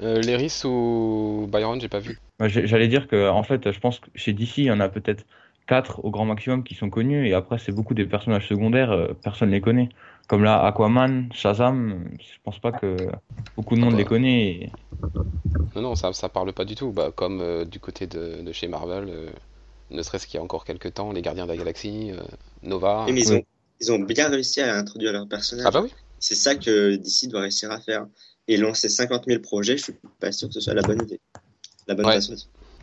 Euh, 0.01 0.21
Léris 0.23 0.63
ou 0.65 1.47
Byron, 1.51 1.81
j'ai 1.81 1.89
pas 1.89 1.99
vu. 2.01 2.19
J'allais 2.41 2.89
dire 2.89 3.07
que, 3.07 3.29
en 3.29 3.43
fait, 3.43 3.71
je 3.71 3.79
pense 3.81 3.99
que 4.01 4.09
chez 4.15 4.33
DC, 4.33 4.59
il 4.59 4.65
y 4.65 4.71
en 4.71 4.81
a 4.81 4.89
peut-être 4.89 5.25
quatre 5.67 6.05
au 6.05 6.11
grand 6.11 6.25
maximum 6.25 6.65
qui 6.65 6.75
sont 6.75 6.91
connus, 6.91 7.29
et 7.29 7.35
après, 7.35 7.59
c'est 7.59 7.73
beaucoup 7.73 7.95
des 7.95 8.07
personnages 8.07 8.49
secondaires, 8.49 8.91
euh, 8.93 9.13
personne 9.13 9.51
ne 9.51 9.55
les 9.55 9.61
connaît. 9.61 9.91
Comme 10.27 10.43
là, 10.43 10.65
Aquaman, 10.65 11.31
Shazam, 11.33 12.09
je 12.19 12.39
pense 12.43 12.59
pas 12.59 12.73
que 12.73 12.97
beaucoup 13.57 13.75
de 13.77 13.81
monde 13.81 13.93
bah. 13.93 13.99
les 13.99 14.05
connaît. 14.05 14.49
et- 14.49 14.71
Non, 15.77 15.83
non, 15.83 15.95
ça, 15.95 16.13
ça 16.13 16.29
parle 16.29 16.53
pas 16.53 16.65
du 16.65 16.75
tout. 16.75 16.93
Bah, 16.93 17.13
comme 17.15 17.41
euh, 17.41 17.65
du 17.65 17.79
côté 17.81 18.07
de, 18.07 18.43
de 18.43 18.53
chez 18.53 18.69
Marvel, 18.69 19.07
euh, 19.09 19.31
ne 19.91 20.03
serait-ce 20.03 20.27
qu'il 20.27 20.39
y 20.39 20.41
a 20.41 20.43
encore 20.43 20.65
quelques 20.65 20.95
temps, 20.95 21.13
les 21.13 21.23
Gardiens 21.23 21.45
de 21.45 21.51
la 21.51 21.57
Galaxie, 21.57 22.13
euh, 22.13 22.23
Nova. 22.63 23.07
Mais 23.07 23.21
ils 23.21 23.33
oui. 23.33 23.37
ont, 23.39 23.43
ils 23.81 23.93
ont 23.93 23.99
bien 23.99 24.29
réussi 24.29 24.61
à 24.61 24.77
introduire 24.77 25.13
leurs 25.13 25.29
personnages. 25.29 25.67
Ah 25.67 25.71
bah 25.71 25.81
oui. 25.83 25.93
C'est 26.19 26.35
ça 26.35 26.55
que 26.55 26.97
DC 26.97 27.29
doit 27.29 27.41
réussir 27.43 27.71
à 27.71 27.81
faire. 27.81 28.07
Et 28.49 28.57
lancer 28.57 28.89
50 28.89 29.25
000 29.27 29.41
projets, 29.41 29.77
je 29.77 29.85
suis 29.85 29.95
pas 30.19 30.33
sûr 30.33 30.49
que 30.49 30.55
ce 30.55 30.61
soit 30.61 30.75
la 30.75 30.83
bonne 30.83 31.03
idée. 31.03 31.21
La 31.87 31.95
bonne 31.95 32.07
Ouais. 32.07 32.15
façon. 32.15 32.35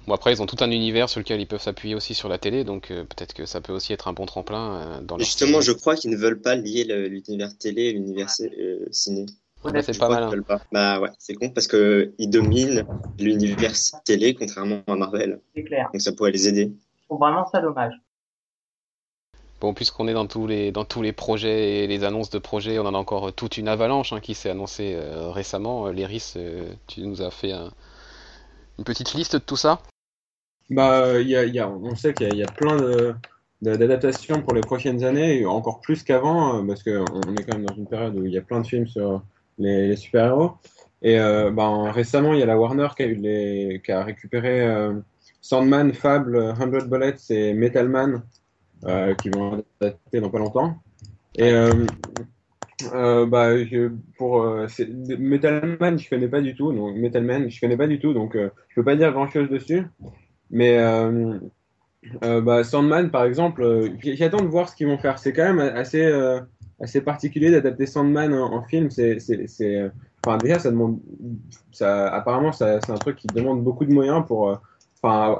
Bon, 0.08 0.14
après, 0.14 0.32
ils 0.32 0.42
ont 0.42 0.46
tout 0.46 0.56
un 0.62 0.72
univers 0.72 1.10
sur 1.10 1.20
lequel 1.20 1.42
ils 1.42 1.46
peuvent 1.48 1.62
s'appuyer 1.62 1.94
aussi 1.94 2.14
sur 2.14 2.30
la 2.30 2.38
télé, 2.38 2.64
donc 2.64 2.92
euh, 2.92 3.04
peut-être 3.04 3.34
que 3.34 3.46
ça 3.46 3.60
peut 3.60 3.74
aussi 3.74 3.92
être 3.92 4.08
un 4.08 4.14
bon 4.14 4.26
tremplin 4.26 4.76
euh, 4.76 5.02
dans 5.02 5.18
leur 5.18 5.26
justement, 5.26 5.60
série. 5.62 5.66
je 5.66 5.72
crois 5.74 5.96
qu'ils 5.98 6.12
ne 6.12 6.16
veulent 6.16 6.40
pas 6.40 6.56
lier 6.56 6.86
l'univers 7.10 7.58
télé 7.58 7.84
et 7.84 7.92
l'univers 7.92 8.34
euh, 8.40 8.86
ciné. 8.92 9.26
Ah 9.66 9.72
bah, 9.72 9.82
c'est 9.84 9.98
pas 9.98 10.08
mal. 10.08 10.24
hein. 10.24 10.42
pas. 10.48 10.62
Bah 10.72 11.02
ouais, 11.02 11.10
c'est 11.20 11.34
con 11.34 11.50
parce 11.50 11.68
que 11.68 12.14
ils 12.20 12.30
dominent 12.30 12.86
l'univers 13.20 13.74
télé 14.06 14.34
contrairement 14.34 14.82
à 14.88 14.96
Marvel. 14.96 15.42
c'est 15.54 15.64
clair. 15.64 15.90
Donc 15.92 16.02
ça 16.02 16.14
pourrait 16.14 16.32
les 16.32 16.48
aider. 16.48 16.72
Je 17.02 17.04
trouve 17.06 17.20
vraiment 17.20 17.46
ça 17.52 17.60
dommage. 17.60 17.94
Bon, 19.60 19.74
puisqu'on 19.74 20.08
est 20.08 20.13
dans 20.13 20.28
tous 20.28 20.46
les 20.46 20.72
dans 20.72 20.86
tous 20.86 21.02
les 21.02 21.13
projets 21.13 21.84
et 21.84 21.88
les 21.88 22.04
annonces 22.04 22.30
de 22.30 22.38
projets, 22.38 22.78
on 22.78 22.86
en 22.86 22.93
a 22.93 22.98
encore 22.98 23.34
toute 23.34 23.58
une 23.58 23.67
avalanche 23.67 24.13
hein, 24.13 24.20
qui 24.20 24.36
s'est 24.36 24.52
annoncée 24.52 24.93
euh, 24.96 25.32
récemment. 25.32 25.88
Euh, 25.88 25.91
Léris, 25.91 26.34
euh, 26.36 26.70
tu 26.86 27.02
nous 27.02 27.24
as 27.24 27.32
fait 27.32 27.54
un- 27.54 27.72
une 28.78 28.84
petite 28.84 29.15
liste 29.15 29.34
de 29.34 29.39
tout 29.39 29.56
ça? 29.56 29.82
Bah, 30.70 31.20
y 31.22 31.30
y 31.30 31.60
a, 31.60 31.70
on 31.70 31.96
sait 31.96 32.13
qu'il 32.13 32.36
y 32.36 32.43
a, 32.43 32.48
plein 32.48 32.78
d'adaptations 33.62 34.41
pour 34.41 34.54
les 34.54 34.62
prochaines 34.62 35.04
années, 35.04 35.46
encore 35.46 35.80
plus 35.82 36.04
qu'avant, 36.04 36.60
euh, 36.62 36.67
parce 36.67 36.84
qu'on 36.84 37.06
on 37.12 37.36
est 37.36 37.43
quand 37.43 37.58
même 37.58 37.65
dans 37.65 37.76
une 37.76 37.88
période 37.88 38.15
où 38.15 38.26
il 38.26 38.34
y 38.34 38.38
a 38.38 38.41
plein 38.41 38.62
de 38.62 38.67
films 38.67 38.88
sur 38.88 39.24
les, 39.58 39.96
super-héros. 39.96 40.52
Et 41.02 41.20
euh, 41.20 41.52
ben, 41.52 41.89
récemment, 41.91 42.34
il 42.34 42.39
y 42.39 42.43
a 42.43 42.46
la 42.46 42.58
Warner 42.58 42.89
qui 42.96 43.04
a, 43.04 43.06
eu 43.08 43.15
les, 43.15 43.82
qui 43.84 43.91
a 43.91 44.04
récupéré 44.04 44.62
euh, 44.62 44.93
Sandman, 45.41 45.93
Fable, 45.93 46.54
100 46.58 46.67
Bullets 46.88 47.15
et 47.30 47.54
Metal 47.54 47.88
Man, 47.88 48.24
euh, 48.86 49.16
qui 49.16 49.30
vont 49.30 49.63
adapter 49.82 50.22
dans 50.22 50.30
pas 50.30 50.38
longtemps. 50.38 50.78
Et 51.36 51.52
euh, 51.52 51.86
euh, 52.94 53.26
bah, 53.26 53.50
pour 54.18 54.46
Metal 55.18 55.78
Man, 55.80 55.98
je 55.98 56.10
connais 56.10 56.28
pas 56.28 56.42
du 56.42 56.56
tout. 56.56 56.72
Donc 56.72 56.96
Metal 56.96 57.24
Man, 57.24 57.50
je 57.50 57.60
connais 57.60 57.78
pas 57.78 57.88
du 57.88 58.00
tout, 58.00 58.13
donc 58.13 58.36
je 58.36 58.76
peux 58.76 58.84
pas 58.84 58.96
dire 58.96 59.12
grand-chose 59.13 59.50
dessus. 59.50 59.84
Mais 60.52 60.78
bah, 62.22 62.63
Sandman, 62.63 63.10
par 63.10 63.26
exemple, 63.26 63.92
j'attends 64.04 64.44
de 64.44 64.48
voir 64.48 64.70
ce 64.70 64.76
qu'ils 64.76 64.88
vont 64.88 65.00
faire. 65.00 65.18
C'est 65.18 65.34
quand 65.34 65.54
même 65.54 65.60
assez, 65.60 66.06
assez 66.80 67.02
particulier 67.02 67.50
d'adapter 67.50 67.88
Sandman 67.88 68.32
en, 68.34 68.63
film. 68.63 68.92
C'est, 68.92 69.18
enfin, 70.24 70.38
déjà, 70.38 70.60
ça 70.60 70.70
demande, 70.70 71.00
ça, 71.72 72.10
apparemment, 72.10 72.52
ça, 72.52 72.80
c'est 72.82 72.92
un 72.92 72.98
truc 72.98 73.16
qui 73.16 73.28
demande 73.28 73.63
beaucoup 73.63 73.86
de 73.86 73.92
moyens 73.92 74.24
pour, 74.28 74.62
enfin, 75.02 75.40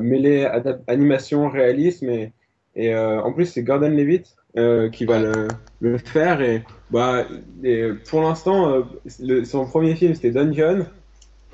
mêler 0.00 0.48
animation, 0.86 1.48
réalisme 1.48 2.08
et, 2.08 2.32
et 2.78 2.94
euh, 2.94 3.20
en 3.22 3.32
plus, 3.34 3.46
c'est 3.46 3.62
Gordon 3.64 3.90
Levitt 3.90 4.36
euh, 4.56 4.90
qui 4.90 5.04
va 5.06 5.18
le, 5.20 5.48
le 5.80 5.98
faire. 5.98 6.40
Et, 6.42 6.64
bah, 6.90 7.26
et 7.64 7.90
pour 8.08 8.22
l'instant, 8.22 8.70
euh, 8.70 8.82
le- 9.20 9.44
son 9.44 9.66
premier 9.66 9.96
film, 9.96 10.14
c'était 10.14 10.32
Dungeon. 10.32 10.86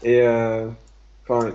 Et, 0.02 0.22
euh, 0.22 0.68
Enfin, 1.26 1.52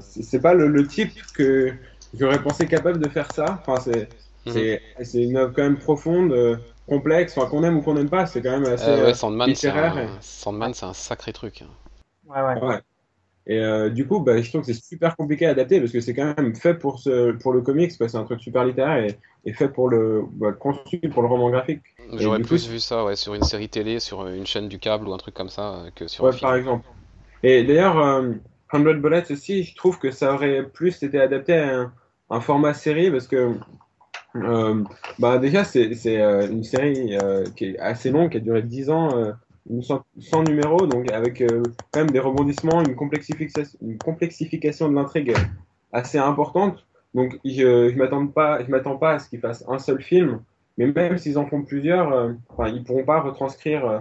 c'est 0.00 0.40
pas 0.42 0.54
le, 0.54 0.68
le 0.68 0.86
type 0.86 1.12
que 1.34 1.72
j'aurais 2.14 2.42
pensé 2.42 2.66
capable 2.68 2.98
de 2.98 3.08
faire 3.08 3.30
ça. 3.30 3.62
Enfin, 3.66 3.80
c'est 3.80 4.08
Mhm. 4.46 4.78
c'est 5.02 5.22
une 5.24 5.36
œuvre 5.36 5.52
quand 5.54 5.62
même 5.62 5.78
profonde, 5.78 6.32
euh, 6.32 6.56
complexe. 6.86 7.36
Enfin, 7.36 7.48
qu'on 7.50 7.64
aime 7.64 7.78
ou 7.78 7.82
qu'on 7.82 7.94
n'aime 7.94 8.10
pas, 8.10 8.26
c'est 8.26 8.42
quand 8.42 8.60
même 8.60 8.72
assez. 8.72 9.02
Ouais, 9.02 9.14
Sandman, 9.14 9.46
c'est 9.54 9.68
littéraire 9.68 9.96
un... 9.96 10.04
et- 10.04 10.20
Sandman, 10.20 10.74
c'est 10.74 10.86
un 10.86 10.92
sacré 10.92 11.32
truc. 11.32 11.62
hein. 11.62 11.68
Ouais, 12.28 12.42
ouais. 12.42 12.62
ouais. 12.62 12.80
Et 13.46 13.60
euh, 13.60 13.90
du 13.90 14.06
coup, 14.06 14.20
bah, 14.20 14.40
je 14.42 14.48
trouve 14.48 14.62
que 14.62 14.72
c'est 14.72 14.84
super 14.84 15.16
compliqué 15.16 15.46
à 15.46 15.50
adapter 15.50 15.78
parce 15.80 15.92
que 15.92 16.00
c'est 16.00 16.14
quand 16.14 16.34
même 16.36 16.54
fait 16.56 16.74
pour 16.74 16.98
ce 16.98 17.32
pour 17.32 17.52
le 17.52 17.60
comics, 17.60 17.92
c'est 17.92 18.14
un 18.16 18.24
truc 18.24 18.40
super 18.40 18.64
littéraire 18.64 19.04
et, 19.04 19.18
et 19.44 19.52
fait 19.52 19.68
pour 19.68 19.88
le 19.88 20.24
bah, 20.32 20.52
conçu 20.52 20.98
pour 21.12 21.22
le 21.22 21.28
roman 21.28 21.50
graphique. 21.50 21.82
J'aurais 22.14 22.40
plus 22.40 22.66
coup, 22.66 22.72
vu 22.72 22.80
ça 22.80 23.04
ouais, 23.04 23.16
sur 23.16 23.34
une 23.34 23.42
série 23.42 23.68
télé, 23.68 24.00
sur 24.00 24.26
une 24.26 24.46
chaîne 24.46 24.68
du 24.68 24.78
câble 24.78 25.08
ou 25.08 25.12
un 25.14 25.18
truc 25.18 25.34
comme 25.34 25.48
ça, 25.48 25.74
euh, 25.76 25.90
que 25.94 26.08
sur 26.08 26.24
Ouais, 26.24 26.30
un 26.30 26.32
film. 26.32 26.50
par 26.50 26.56
exemple. 26.56 26.86
Et 27.42 27.64
d'ailleurs, 27.64 27.98
euh, 27.98 28.32
100 28.70 28.80
Bullets 29.00 29.30
aussi, 29.30 29.64
je 29.64 29.76
trouve 29.76 29.98
que 29.98 30.10
ça 30.10 30.34
aurait 30.34 30.64
plus 30.64 31.02
été 31.02 31.20
adapté 31.20 31.54
à 31.54 31.80
un, 31.80 31.92
un 32.30 32.40
format 32.40 32.74
série 32.74 33.10
parce 33.10 33.28
que 33.28 33.54
euh, 34.36 34.84
bah 35.18 35.38
déjà, 35.38 35.64
c'est 35.64 35.84
une 35.84 36.64
série 36.64 37.16
qui 37.56 37.66
est 37.66 37.78
assez 37.78 38.10
longue, 38.10 38.30
qui 38.30 38.36
a 38.38 38.40
duré 38.40 38.62
10 38.62 38.90
ans, 38.90 39.32
euh, 39.70 39.74
une 39.74 39.82
cent- 39.82 40.04
100 40.18 40.44
numéros, 40.44 40.86
donc 40.86 41.10
avec 41.12 41.40
euh, 41.40 41.62
quand 41.92 42.00
même 42.00 42.10
des 42.10 42.20
rebondissements, 42.20 42.82
une 42.82 42.94
complexification, 42.94 43.78
une 43.82 43.98
complexification 43.98 44.88
de 44.88 44.94
l'intrigue 44.94 45.34
assez 45.92 46.18
importante. 46.18 46.86
Donc 47.14 47.38
je, 47.44 47.88
je 47.90 47.96
m'attends 47.96 48.26
pas, 48.26 48.62
je 48.64 48.70
m'attends 48.70 48.96
pas 48.96 49.12
à 49.12 49.18
ce 49.18 49.28
qu'ils 49.28 49.40
fassent 49.40 49.64
un 49.68 49.78
seul 49.78 50.02
film, 50.02 50.40
mais 50.76 50.86
même 50.86 51.18
s'ils 51.18 51.38
en 51.38 51.46
font 51.46 51.62
plusieurs, 51.62 52.12
euh, 52.12 52.32
enfin, 52.50 52.68
ils 52.68 52.84
pourront 52.84 53.04
pas 53.04 53.20
retranscrire 53.20 53.86
euh, 53.86 53.98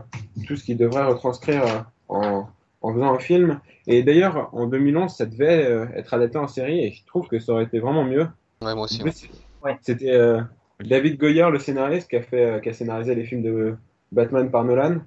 tout 0.47 0.55
ce 0.55 0.63
qu'ils 0.65 0.77
devraient 0.77 1.05
retranscrire 1.05 1.63
euh, 1.63 1.79
en, 2.09 2.47
en 2.81 2.93
faisant 2.93 3.13
un 3.13 3.19
film. 3.19 3.59
Et 3.87 4.03
d'ailleurs, 4.03 4.49
en 4.53 4.67
2011, 4.67 5.11
ça 5.15 5.25
devait 5.25 5.65
euh, 5.65 5.85
être 5.95 6.13
adapté 6.13 6.37
en 6.37 6.47
série, 6.47 6.83
et 6.85 6.91
je 6.91 7.05
trouve 7.05 7.27
que 7.27 7.39
ça 7.39 7.53
aurait 7.53 7.63
été 7.63 7.79
vraiment 7.79 8.03
mieux. 8.03 8.27
Ouais, 8.61 8.73
moi 8.75 8.83
aussi. 8.83 9.01
Ouais. 9.63 9.77
C'était 9.81 10.11
euh, 10.11 10.41
David 10.83 11.17
Goyer, 11.17 11.49
le 11.51 11.59
scénariste, 11.59 12.09
qui 12.09 12.17
a 12.17 12.21
fait, 12.21 12.45
euh, 12.45 12.59
qui 12.59 12.69
a 12.69 12.73
scénarisé 12.73 13.15
les 13.15 13.23
films 13.23 13.43
de 13.43 13.75
Batman 14.11 14.51
par 14.51 14.65
Nolan. 14.65 14.97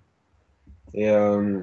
Et 0.94 1.11
euh, 1.11 1.62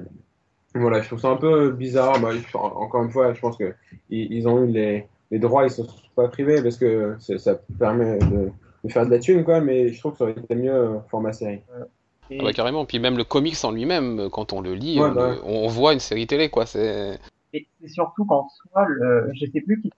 voilà, 0.74 1.00
je 1.02 1.08
trouve 1.08 1.20
ça 1.20 1.28
un 1.30 1.36
peu 1.36 1.72
bizarre. 1.72 2.20
Bah, 2.20 2.30
je- 2.32 2.56
encore 2.56 3.04
une 3.04 3.10
fois, 3.10 3.34
je 3.34 3.40
pense 3.40 3.56
que 3.56 3.74
ils, 4.10 4.48
ont 4.48 4.64
eu 4.64 4.68
les, 4.68 5.06
les 5.30 5.38
droits, 5.38 5.64
ils 5.64 5.70
se 5.70 5.82
sont 5.84 5.92
pas 6.14 6.28
privés 6.28 6.62
parce 6.62 6.76
que 6.78 7.16
ça 7.18 7.56
permet 7.78 8.24
de, 8.24 8.50
de 8.84 8.88
faire 8.92 9.06
de 9.06 9.10
la 9.10 9.18
thune, 9.18 9.44
quoi. 9.44 9.60
Mais 9.60 9.90
je 9.92 9.98
trouve 10.00 10.12
que 10.12 10.18
ça 10.18 10.24
aurait 10.24 10.32
été 10.34 10.54
mieux 10.54 10.72
euh, 10.74 11.00
format 11.10 11.32
série. 11.32 11.62
Et 12.30 12.38
Ah 12.38 12.44
bah, 12.44 12.52
carrément. 12.52 12.84
Puis 12.84 12.98
même 12.98 13.16
le 13.16 13.24
comics 13.24 13.56
en 13.64 13.70
lui-même, 13.72 14.20
euh, 14.20 14.28
quand 14.28 14.52
on 14.52 14.60
le 14.60 14.74
lit, 14.74 15.00
Ouais, 15.00 15.10
on, 15.10 15.14
bah. 15.14 15.36
on 15.44 15.68
voit 15.68 15.92
une 15.94 16.00
série 16.00 16.26
télé, 16.26 16.50
quoi. 16.50 16.66
C'est 16.66 17.18
et 17.52 17.68
c'est 17.80 17.88
surtout 17.88 18.24
qu'en 18.24 18.48
soi, 18.48 18.84
le, 18.86 19.30
je 19.34 19.46
sais 19.50 19.60
plus 19.60 19.80
qui 19.80 19.90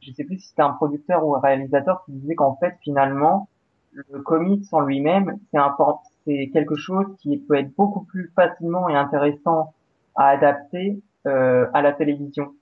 je 0.00 0.12
sais 0.12 0.24
plus 0.24 0.38
si 0.38 0.48
c'était 0.48 0.62
un 0.62 0.72
producteur 0.72 1.24
ou 1.26 1.34
un 1.36 1.40
réalisateur 1.40 2.04
qui 2.04 2.12
disait 2.12 2.34
qu'en 2.34 2.56
fait, 2.56 2.74
finalement, 2.82 3.48
le 3.92 4.22
comics 4.22 4.64
en 4.72 4.80
lui-même, 4.80 5.38
c'est 5.50 5.58
un, 5.58 5.74
for- 5.76 6.02
c'est 6.26 6.50
quelque 6.52 6.74
chose 6.76 7.06
qui 7.20 7.38
peut 7.38 7.54
être 7.54 7.74
beaucoup 7.76 8.00
plus 8.04 8.30
facilement 8.36 8.88
et 8.88 8.94
intéressant 8.96 9.72
à 10.16 10.28
adapter 10.28 11.00
euh, 11.26 11.66
à 11.72 11.80
la 11.82 11.92
télévision. 11.92 12.52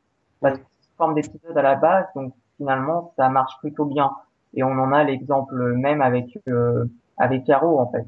Parce 0.41 0.59
que 0.59 0.65
c'est 0.81 0.89
une 0.91 0.97
forme 0.97 1.15
d'épisode 1.15 1.57
à 1.59 1.63
la 1.63 1.75
base, 1.75 2.07
donc 2.15 2.33
finalement, 2.59 3.13
ça 3.17 3.29
marche 3.29 3.55
plutôt 3.61 3.85
bien. 3.87 4.11
Et 4.55 4.63
on 4.63 4.71
en 4.73 4.93
a 4.93 5.03
l'exemple 5.03 5.57
même 5.75 6.01
avec 6.03 6.39
euh, 6.49 6.85
avec 7.19 7.45
Caro 7.45 7.79
en 7.81 7.91
fait. 7.91 8.05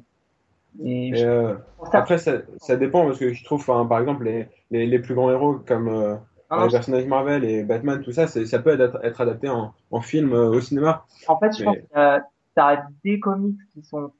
Et 0.84 1.12
euh, 1.24 1.54
ça- 1.90 1.98
après, 2.00 2.18
ça, 2.18 2.32
ça 2.58 2.76
dépend 2.76 3.06
parce 3.06 3.18
que 3.18 3.32
je 3.32 3.44
trouve, 3.44 3.64
par 3.64 3.98
exemple, 3.98 4.24
les, 4.24 4.48
les, 4.70 4.86
les 4.86 4.98
plus 4.98 5.14
grands 5.14 5.30
héros 5.30 5.56
comme 5.66 5.88
euh, 5.88 6.16
non, 6.50 6.66
les 6.66 6.70
personnages 6.70 7.06
Marvel 7.06 7.44
et 7.44 7.62
Batman, 7.64 8.02
tout 8.02 8.12
ça, 8.12 8.26
ça 8.26 8.58
peut 8.58 8.78
être, 8.78 9.00
être 9.02 9.20
adapté 9.22 9.48
en, 9.48 9.72
en 9.90 10.00
film 10.00 10.32
euh, 10.34 10.50
au 10.50 10.60
cinéma. 10.60 11.04
En 11.28 11.38
fait, 11.38 11.56
je 11.56 11.60
Mais- 11.60 11.64
pense 11.64 11.76
que 11.76 11.98
euh, 11.98 12.18
t'as 12.54 12.82
des 13.04 13.18
comics 13.20 13.58
qui 13.72 13.82
sont 13.82 14.12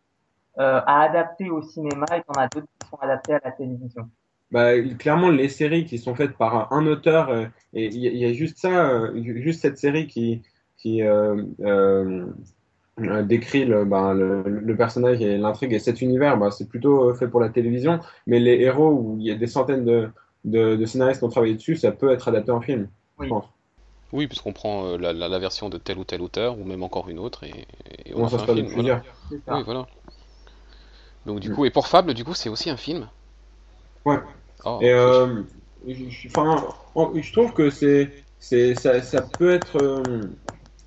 à 0.59 1.03
adapter 1.03 1.51
au 1.51 1.63
cinéma 1.63 2.07
et 2.17 2.23
t'en 2.23 2.37
as 2.37 2.49
d'autres 2.49 2.67
qui 2.67 2.89
sont 2.89 2.97
adaptés 2.99 3.35
à 3.35 3.41
la 3.45 3.53
télévision. 3.53 4.09
Bah, 4.53 4.81
clairement, 4.99 5.29
les 5.31 5.49
séries 5.49 5.85
qui 5.87 5.99
sont 5.99 6.15
faites 6.15 6.37
par 6.37 6.73
un 6.73 6.87
auteur, 6.87 7.31
euh, 7.31 7.47
et 7.75 7.87
il 7.87 7.97
y, 7.99 8.07
a- 8.09 8.11
il 8.13 8.19
y 8.19 8.25
a 8.25 8.33
juste 8.33 8.59
ça, 8.59 8.91
euh, 8.91 9.13
juste 9.43 9.61
cette 9.61 9.77
série 9.79 10.07
qui, 10.07 10.43
qui, 10.77 11.03
euh, 11.03 11.43
euh, 11.63 12.27
euh, 13.01 13.23
décrit 13.23 13.65
le, 13.65 13.85
ben, 13.85 14.15
le, 14.15 14.43
le 14.43 14.77
personnage 14.77 15.21
et 15.21 15.37
l'intrigue 15.37 15.73
et 15.73 15.79
cet 15.81 16.01
univers, 16.01 16.39
ben, 16.39 16.51
c'est 16.51 16.69
plutôt 16.69 17.11
euh, 17.11 17.15
fait 17.15 17.29
pour 17.29 17.41
la 17.41 17.49
télévision. 17.51 18.01
Mais 18.27 18.39
les 18.39 18.55
héros, 18.61 18.91
où 18.93 19.17
il 19.19 19.27
y 19.27 19.31
a 19.33 19.35
des 19.35 19.47
centaines 19.49 19.85
de, 19.85 20.09
de, 20.45 20.77
de 20.77 20.87
scénaristes 20.87 21.21
qui 21.21 21.25
ont 21.25 21.29
travaillé 21.29 21.55
dessus, 21.55 21.77
ça 21.77 21.93
peut 21.93 22.11
être 22.13 22.29
adapté 22.29 22.53
en 22.53 22.61
film, 22.61 22.89
Oui. 23.19 23.27
je 23.27 23.31
pense. 23.31 23.47
Oui, 24.13 24.29
puisqu'on 24.29 24.53
prend 24.53 24.87
euh, 24.87 24.99
la, 24.99 25.13
la- 25.13 25.29
la 25.29 25.39
version 25.39 25.69
de 25.69 25.79
tel 25.79 25.99
ou 25.99 26.05
tel 26.05 26.23
auteur, 26.23 26.59
ou 26.59 26.65
même 26.65 26.83
encore 26.85 27.09
une 27.09 27.19
autre, 27.19 27.45
et, 27.45 27.67
et 28.07 28.15
on 28.15 28.19
Bon, 28.19 28.25
en 28.25 28.29
fait 28.29 28.37
un 28.37 28.47
film. 28.47 28.69
voilà. 28.73 29.03
Oui, 29.51 29.63
voilà. 29.65 29.87
Donc 31.27 31.41
du 31.41 31.51
Mm. 31.51 31.53
coup, 31.53 31.67
et 31.67 31.71
pour 31.71 31.89
Fable, 31.89 32.15
du 32.15 32.25
coup, 32.25 32.33
c'est 32.33 32.49
aussi 32.49 32.71
un 32.71 32.79
film. 32.79 33.11
Ouais. 34.05 34.19
Oh, 34.65 34.87
Et 34.87 34.91
euh, 34.93 35.43
je, 35.87 36.09
je- 36.11 36.29
enfin, 36.29 36.75
en- 36.95 37.15
je 37.21 37.33
trouve 37.33 37.53
que 37.55 37.71
c'est, 37.71 38.13
c'est, 38.39 38.75
ça, 38.75 39.03
ça 39.03 39.23
peut 39.23 39.51
être, 39.53 39.77
euh, 39.79 40.29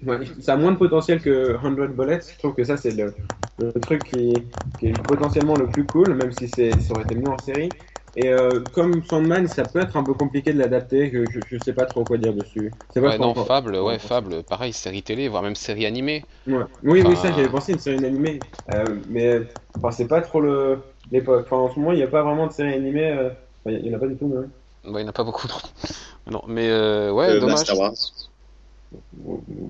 ouais, 0.03 0.25
ça 0.41 0.53
a 0.53 0.57
moins 0.57 0.71
de 0.71 0.77
potentiel 0.77 1.21
que 1.21 1.57
100 1.61 1.71
Bullets. 1.71 2.21
Je 2.33 2.37
trouve 2.39 2.55
que 2.55 2.63
ça, 2.63 2.77
c'est 2.77 2.91
le, 2.91 3.15
le 3.59 3.73
truc 3.73 4.05
qui, 4.05 4.47
qui 4.77 4.87
est 4.87 4.95
potentiellement 5.03 5.57
le 5.57 5.69
plus 5.69 5.87
cool, 5.87 6.15
même 6.15 6.31
si 6.31 6.47
c'est, 6.47 6.79
ça 6.79 6.93
aurait 6.93 7.03
été 7.03 7.15
mieux 7.15 7.29
en 7.29 7.37
série. 7.39 7.75
Et 8.15 8.29
euh, 8.29 8.61
comme 8.73 9.03
Sandman, 9.03 9.47
ça 9.47 9.65
peut 9.65 9.79
être 9.79 9.95
un 9.95 10.03
peu 10.03 10.13
compliqué 10.13 10.51
de 10.53 10.59
l'adapter, 10.59 11.11
je, 11.29 11.41
je 11.41 11.57
sais 11.57 11.73
pas 11.73 11.85
trop 11.85 12.05
quoi 12.05 12.17
dire 12.17 12.33
dessus. 12.33 12.73
C'est 12.89 12.99
ouais, 12.99 13.17
non, 13.17 13.33
Fable, 13.35 13.75
ouais, 13.75 13.81
Ouais. 13.81 13.99
Fable, 13.99 14.43
pareil, 14.43 14.73
série 14.73 15.03
télé, 15.03 15.27
voire 15.27 15.43
même 15.43 15.55
série 15.55 15.85
animée. 15.85 16.25
Ouais. 16.47 16.63
Oui, 16.83 17.01
oui, 17.01 17.01
Enfin, 17.07 17.15
ça, 17.15 17.31
j'avais 17.31 17.49
pensé 17.49 17.73
une 17.73 17.79
série 17.79 18.03
animée. 18.03 18.41
Euh, 18.69 18.95
mais 19.07 19.41
enfin, 19.77 19.91
c'est 19.91 20.07
pas 20.07 20.21
trop 20.21 20.41
le. 20.41 20.81
Enfin, 21.13 21.57
en 21.57 21.69
ce 21.69 21.79
moment, 21.79 21.91
il 21.91 21.97
n'y 21.97 22.03
a 22.03 22.07
pas 22.07 22.23
vraiment 22.23 22.47
de 22.47 22.51
série 22.51 22.73
animée. 22.73 23.09
euh, 23.11 23.29
enfin, 23.65 23.77
il 23.77 23.85
y 23.85 23.93
en 23.93 23.97
a 23.97 23.99
pas 23.99 24.07
du 24.07 24.17
tout, 24.17 24.27
non 24.27 24.49
Ouais, 24.85 25.01
il 25.01 25.03
n'y 25.03 25.03
en 25.03 25.09
a 25.09 25.13
pas 25.13 25.23
beaucoup, 25.23 25.47
non. 25.47 25.55
Non, 26.31 26.43
mais 26.47 26.69
euh, 26.69 27.11
ouais, 27.11 27.29
Euh, 27.29 27.39
dommage. 27.39 27.57
Master 27.59 27.77
Wars. 27.77 27.93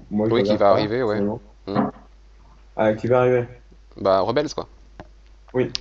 Moi, 0.09 0.27
je 0.29 0.33
Oui, 0.33 0.43
qui 0.43 0.55
va 0.57 0.71
arriver, 0.71 1.03
ouais. 1.03 1.21
Mm. 1.21 1.89
Ah, 2.75 2.93
qui 2.93 3.07
va 3.07 3.21
arriver. 3.21 3.45
Bah, 3.97 4.21
Rebels, 4.21 4.53
quoi. 4.53 4.67
Oui. 5.53 5.71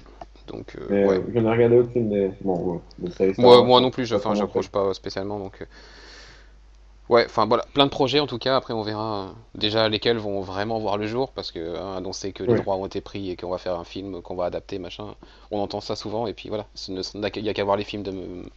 Donc, 0.49 0.77
euh, 0.77 1.07
ouais. 1.07 1.17
euh, 1.17 1.23
je 1.35 1.39
n'ai 1.39 1.51
regardé 1.51 1.79
aucune 1.79 2.09
des. 2.11 2.31
Bon, 2.43 2.83
ouais, 2.99 3.33
Moi, 3.39 3.63
moi 3.63 3.81
non 3.81 3.91
plus, 3.91 4.13
enfin, 4.13 4.35
j'accroche 4.35 4.69
pas 4.69 4.93
spécialement, 4.95 5.39
donc. 5.39 5.63
euh, 5.63 5.67
Ouais, 7.09 7.25
enfin 7.25 7.47
voilà, 7.47 7.65
plein 7.73 7.87
de 7.87 7.91
projets 7.91 8.21
en 8.21 8.27
tout 8.27 8.37
cas. 8.39 8.55
Après, 8.57 8.75
on 8.75 8.83
verra 8.83 9.29
euh, 9.29 9.33
déjà 9.55 9.89
lesquels 9.89 10.19
vont 10.19 10.43
vraiment 10.43 10.79
voir 10.79 10.99
le 10.99 11.07
jour, 11.07 11.33
parce 11.33 11.53
que 11.53 11.75
hein, 11.79 11.97
annoncer 11.97 12.33
que 12.33 12.45
les 12.45 12.55
droits 12.55 12.77
ont 12.77 12.85
été 12.85 13.01
pris 13.01 13.31
et 13.31 13.37
qu'on 13.37 13.49
va 13.49 13.57
faire 13.57 13.79
un 13.81 13.85
film 13.85 14.21
qu'on 14.21 14.35
va 14.37 14.45
adapter, 14.45 14.79
machin, 14.79 15.15
on 15.51 15.59
entend 15.61 15.81
ça 15.81 15.97
souvent. 15.97 16.27
Et 16.27 16.35
puis 16.35 16.51
voilà, 16.51 16.67
il 16.87 17.43
n'y 17.43 17.49
a 17.49 17.55
qu'à 17.55 17.65
voir 17.65 17.79
les 17.79 17.85
films 17.85 18.03
de, 18.03 18.13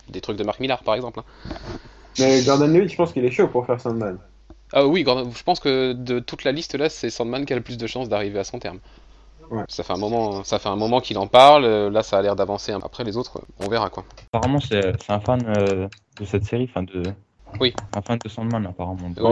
des 0.10 0.20
trucs 0.20 0.36
de 0.38 0.44
Mark 0.44 0.60
Millar, 0.60 0.84
par 0.84 0.96
exemple. 0.96 1.20
hein. 1.22 1.24
Mais 2.20 2.42
Gordon 2.44 2.68
Levitt, 2.68 2.90
je 2.92 2.96
pense 2.96 3.12
qu'il 3.12 3.26
est 3.26 3.32
chaud 3.32 3.48
pour 3.50 3.66
faire 3.66 3.80
Sandman. 3.82 4.18
Ah 4.74 4.86
oui, 4.86 5.04
Gordon- 5.04 5.32
je 5.32 5.44
pense 5.44 5.60
que 5.60 5.94
de 5.94 6.20
toute 6.20 6.44
la 6.44 6.52
liste 6.52 6.76
là, 6.76 6.90
c'est 6.90 7.10
Sandman 7.10 7.46
qui 7.46 7.54
a 7.54 7.56
le 7.56 7.62
plus 7.62 7.78
de 7.78 7.88
chances 7.88 8.10
d'arriver 8.10 8.40
à 8.40 8.44
son 8.44 8.60
terme. 8.60 8.80
Ouais. 9.52 9.64
Ça 9.68 9.84
fait 9.84 9.94
un 9.94 9.98
moment, 9.98 10.44
ça 10.44 10.58
fait 10.60 10.70
un 10.70 10.76
moment 10.78 11.02
qu'il 11.02 11.18
en 11.18 11.28
parle. 11.28 11.66
euh, 11.66 11.90
Là, 11.90 12.04
ça 12.04 12.18
a 12.18 12.22
l'air 12.22 12.36
d'avancer. 12.36 12.72
Après 12.72 13.04
les 13.04 13.18
autres, 13.18 13.42
on 13.60 13.68
verra 13.68 13.90
quoi. 13.90 14.06
Apparemment, 14.34 14.60
c'est 14.60 14.82
un 15.10 15.20
fan 15.20 15.42
euh, 15.58 15.88
de 16.20 16.26
cette 16.26 16.46
série, 16.46 16.68
enfin 16.70 16.84
de. 16.84 17.04
Oui. 17.60 17.74
Un 17.94 18.02
fan 18.02 18.18
de 18.24 18.30
Sandman, 18.30 18.66
apparemment. 18.66 19.10
Oui. 19.18 19.24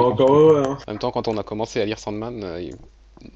Hein. 0.65 0.77
En 0.87 0.91
même 0.91 0.99
temps, 0.99 1.11
quand 1.11 1.27
on 1.29 1.37
a 1.37 1.43
commencé 1.43 1.79
à 1.81 1.85
lire 1.85 1.97
Sandman, 1.99 2.43
euh, 2.43 2.61
il- 2.61 2.75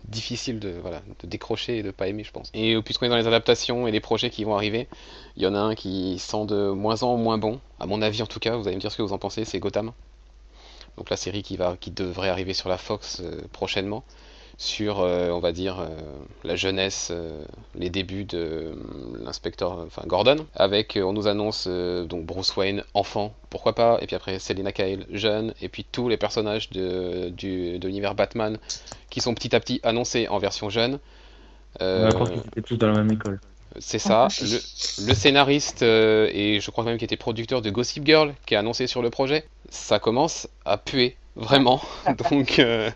difficile 0.08 0.60
de, 0.60 0.76
voilà, 0.82 1.02
de 1.22 1.28
décrocher 1.28 1.80
et 1.80 1.84
de 1.84 1.92
pas 1.92 2.08
aimer, 2.08 2.24
je 2.24 2.32
pense. 2.32 2.50
Et 2.54 2.82
puisqu'on 2.82 3.06
est 3.06 3.10
dans 3.10 3.18
les 3.18 3.28
adaptations 3.28 3.86
et 3.88 3.92
les 3.92 4.00
projets 4.00 4.30
qui 4.30 4.46
vont 4.46 4.56
arriver, 4.56 4.88
il 5.36 5.44
y 5.44 5.48
en 5.48 5.54
a 5.56 5.60
un 5.60 5.76
qui 5.76 6.20
sent 6.20 6.46
de 6.46 6.72
moins 6.72 7.04
en 7.04 7.18
moins 7.18 7.38
bon, 7.38 7.60
à 7.82 7.86
mon 7.86 8.02
avis 8.02 8.22
en 8.22 8.26
tout 8.26 8.40
cas, 8.40 8.56
vous 8.56 8.66
allez 8.68 8.78
me 8.78 8.82
dire 8.82 8.92
ce 8.94 8.98
que 8.98 9.02
vous 9.02 9.12
en 9.12 9.18
pensez, 9.18 9.44
c'est 9.44 9.60
Gotham. 9.60 9.92
Donc 10.98 11.10
la 11.10 11.18
série 11.18 11.44
qui, 11.44 11.58
va, 11.58 11.76
qui 11.78 11.92
devrait 11.92 12.30
arriver 12.30 12.54
sur 12.54 12.70
la 12.70 12.78
Fox 12.78 13.22
euh, 13.26 13.42
prochainement, 13.52 14.04
sur, 14.58 15.02
euh, 15.02 15.30
on 15.32 15.40
va 15.40 15.52
dire, 15.52 15.80
euh, 15.80 15.88
la 16.44 16.56
jeunesse, 16.56 17.10
euh, 17.12 17.44
les 17.76 17.90
débuts 17.90 18.24
de 18.24 18.38
euh, 18.38 18.74
l'inspecteur, 19.24 19.80
enfin 19.86 20.04
Gordon, 20.06 20.46
avec, 20.56 20.96
euh, 20.96 21.02
on 21.04 21.14
nous 21.14 21.28
annonce 21.28 21.66
euh, 21.68 22.06
donc 22.06 22.26
Bruce 22.26 22.56
Wayne 22.56 22.84
enfant, 22.94 23.34
pourquoi 23.50 23.74
pas, 23.74 23.98
et 24.02 24.06
puis 24.08 24.16
après 24.16 24.40
Selina 24.40 24.72
Kyle 24.72 25.06
jeune, 25.12 25.54
et 25.62 25.70
puis 25.70 25.86
tous 25.92 26.08
les 26.08 26.18
personnages 26.18 26.70
de, 26.70 27.30
du, 27.30 27.80
de 27.80 27.88
l'univers 27.88 28.16
Batman 28.16 28.58
qui 29.10 29.22
sont 29.22 29.34
petit 29.34 29.56
à 29.56 29.60
petit 29.60 29.80
annoncés 29.84 30.28
en 30.28 30.38
version 30.38 30.70
jeune. 30.70 31.00
Euh, 31.82 32.10
On 32.14 32.22
a 32.22 32.26
cru 32.26 32.32
qu'ils 32.34 32.48
étaient 32.48 32.62
tous 32.62 32.78
dans 32.78 32.88
la 32.88 32.94
même 33.04 33.12
école. 33.12 33.40
c'est 33.80 33.98
ça. 34.00 34.28
Le, 34.40 35.08
le 35.08 35.14
scénariste 35.16 35.82
euh, 35.82 36.30
et 36.32 36.60
je 36.60 36.70
crois 36.70 36.84
même 36.84 36.98
qu'il 36.98 37.06
était 37.06 37.18
producteur 37.18 37.64
de 37.64 37.72
Gossip 37.72 38.06
Girl 38.06 38.34
qui 38.46 38.56
a 38.56 38.60
annoncé 38.60 38.86
sur 38.86 39.02
le 39.02 39.10
projet, 39.10 39.46
ça 39.70 39.98
commence 39.98 40.48
à 40.66 40.78
puer 40.78 41.18
vraiment. 41.36 41.82
Donc 42.30 42.60
euh, 42.60 42.92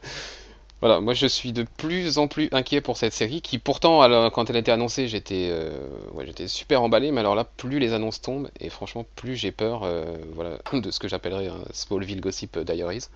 voilà, 0.82 1.00
moi 1.00 1.13
je 1.13 1.26
suis 1.26 1.54
de 1.54 1.63
plus 1.63 2.18
en 2.20 2.28
plus 2.28 2.50
inquiet 2.52 2.82
pour 2.82 2.98
cette 2.98 3.13
série 3.13 3.42
qui 3.42 3.58
pourtant 3.58 4.02
alors, 4.02 4.32
quand 4.32 4.50
elle 4.50 4.58
a 4.58 4.60
été 4.60 4.72
annoncée 4.72 5.08
j'étais 5.08 5.50
euh, 5.52 5.72
ouais, 6.13 6.26
j'étais 6.28 6.48
super 6.48 6.84
emballé 6.84 7.12
mais 7.12 7.22
alors 7.22 7.34
là 7.34 7.46
plus 7.46 7.80
les 7.80 7.94
annonces 7.94 8.22
tombent 8.22 8.50
et 8.60 8.70
franchement 8.70 9.06
plus 9.16 9.36
j'ai 9.36 9.52
peur 9.52 9.82
euh, 9.84 10.18
voilà 10.34 10.58
de 10.74 10.92
ce 10.92 11.00
que 11.00 11.08
j'appellerais 11.08 11.48
un 11.48 11.63
Smallville 11.72 12.22
Gossip 12.22 12.60
Diaries. 12.60 13.08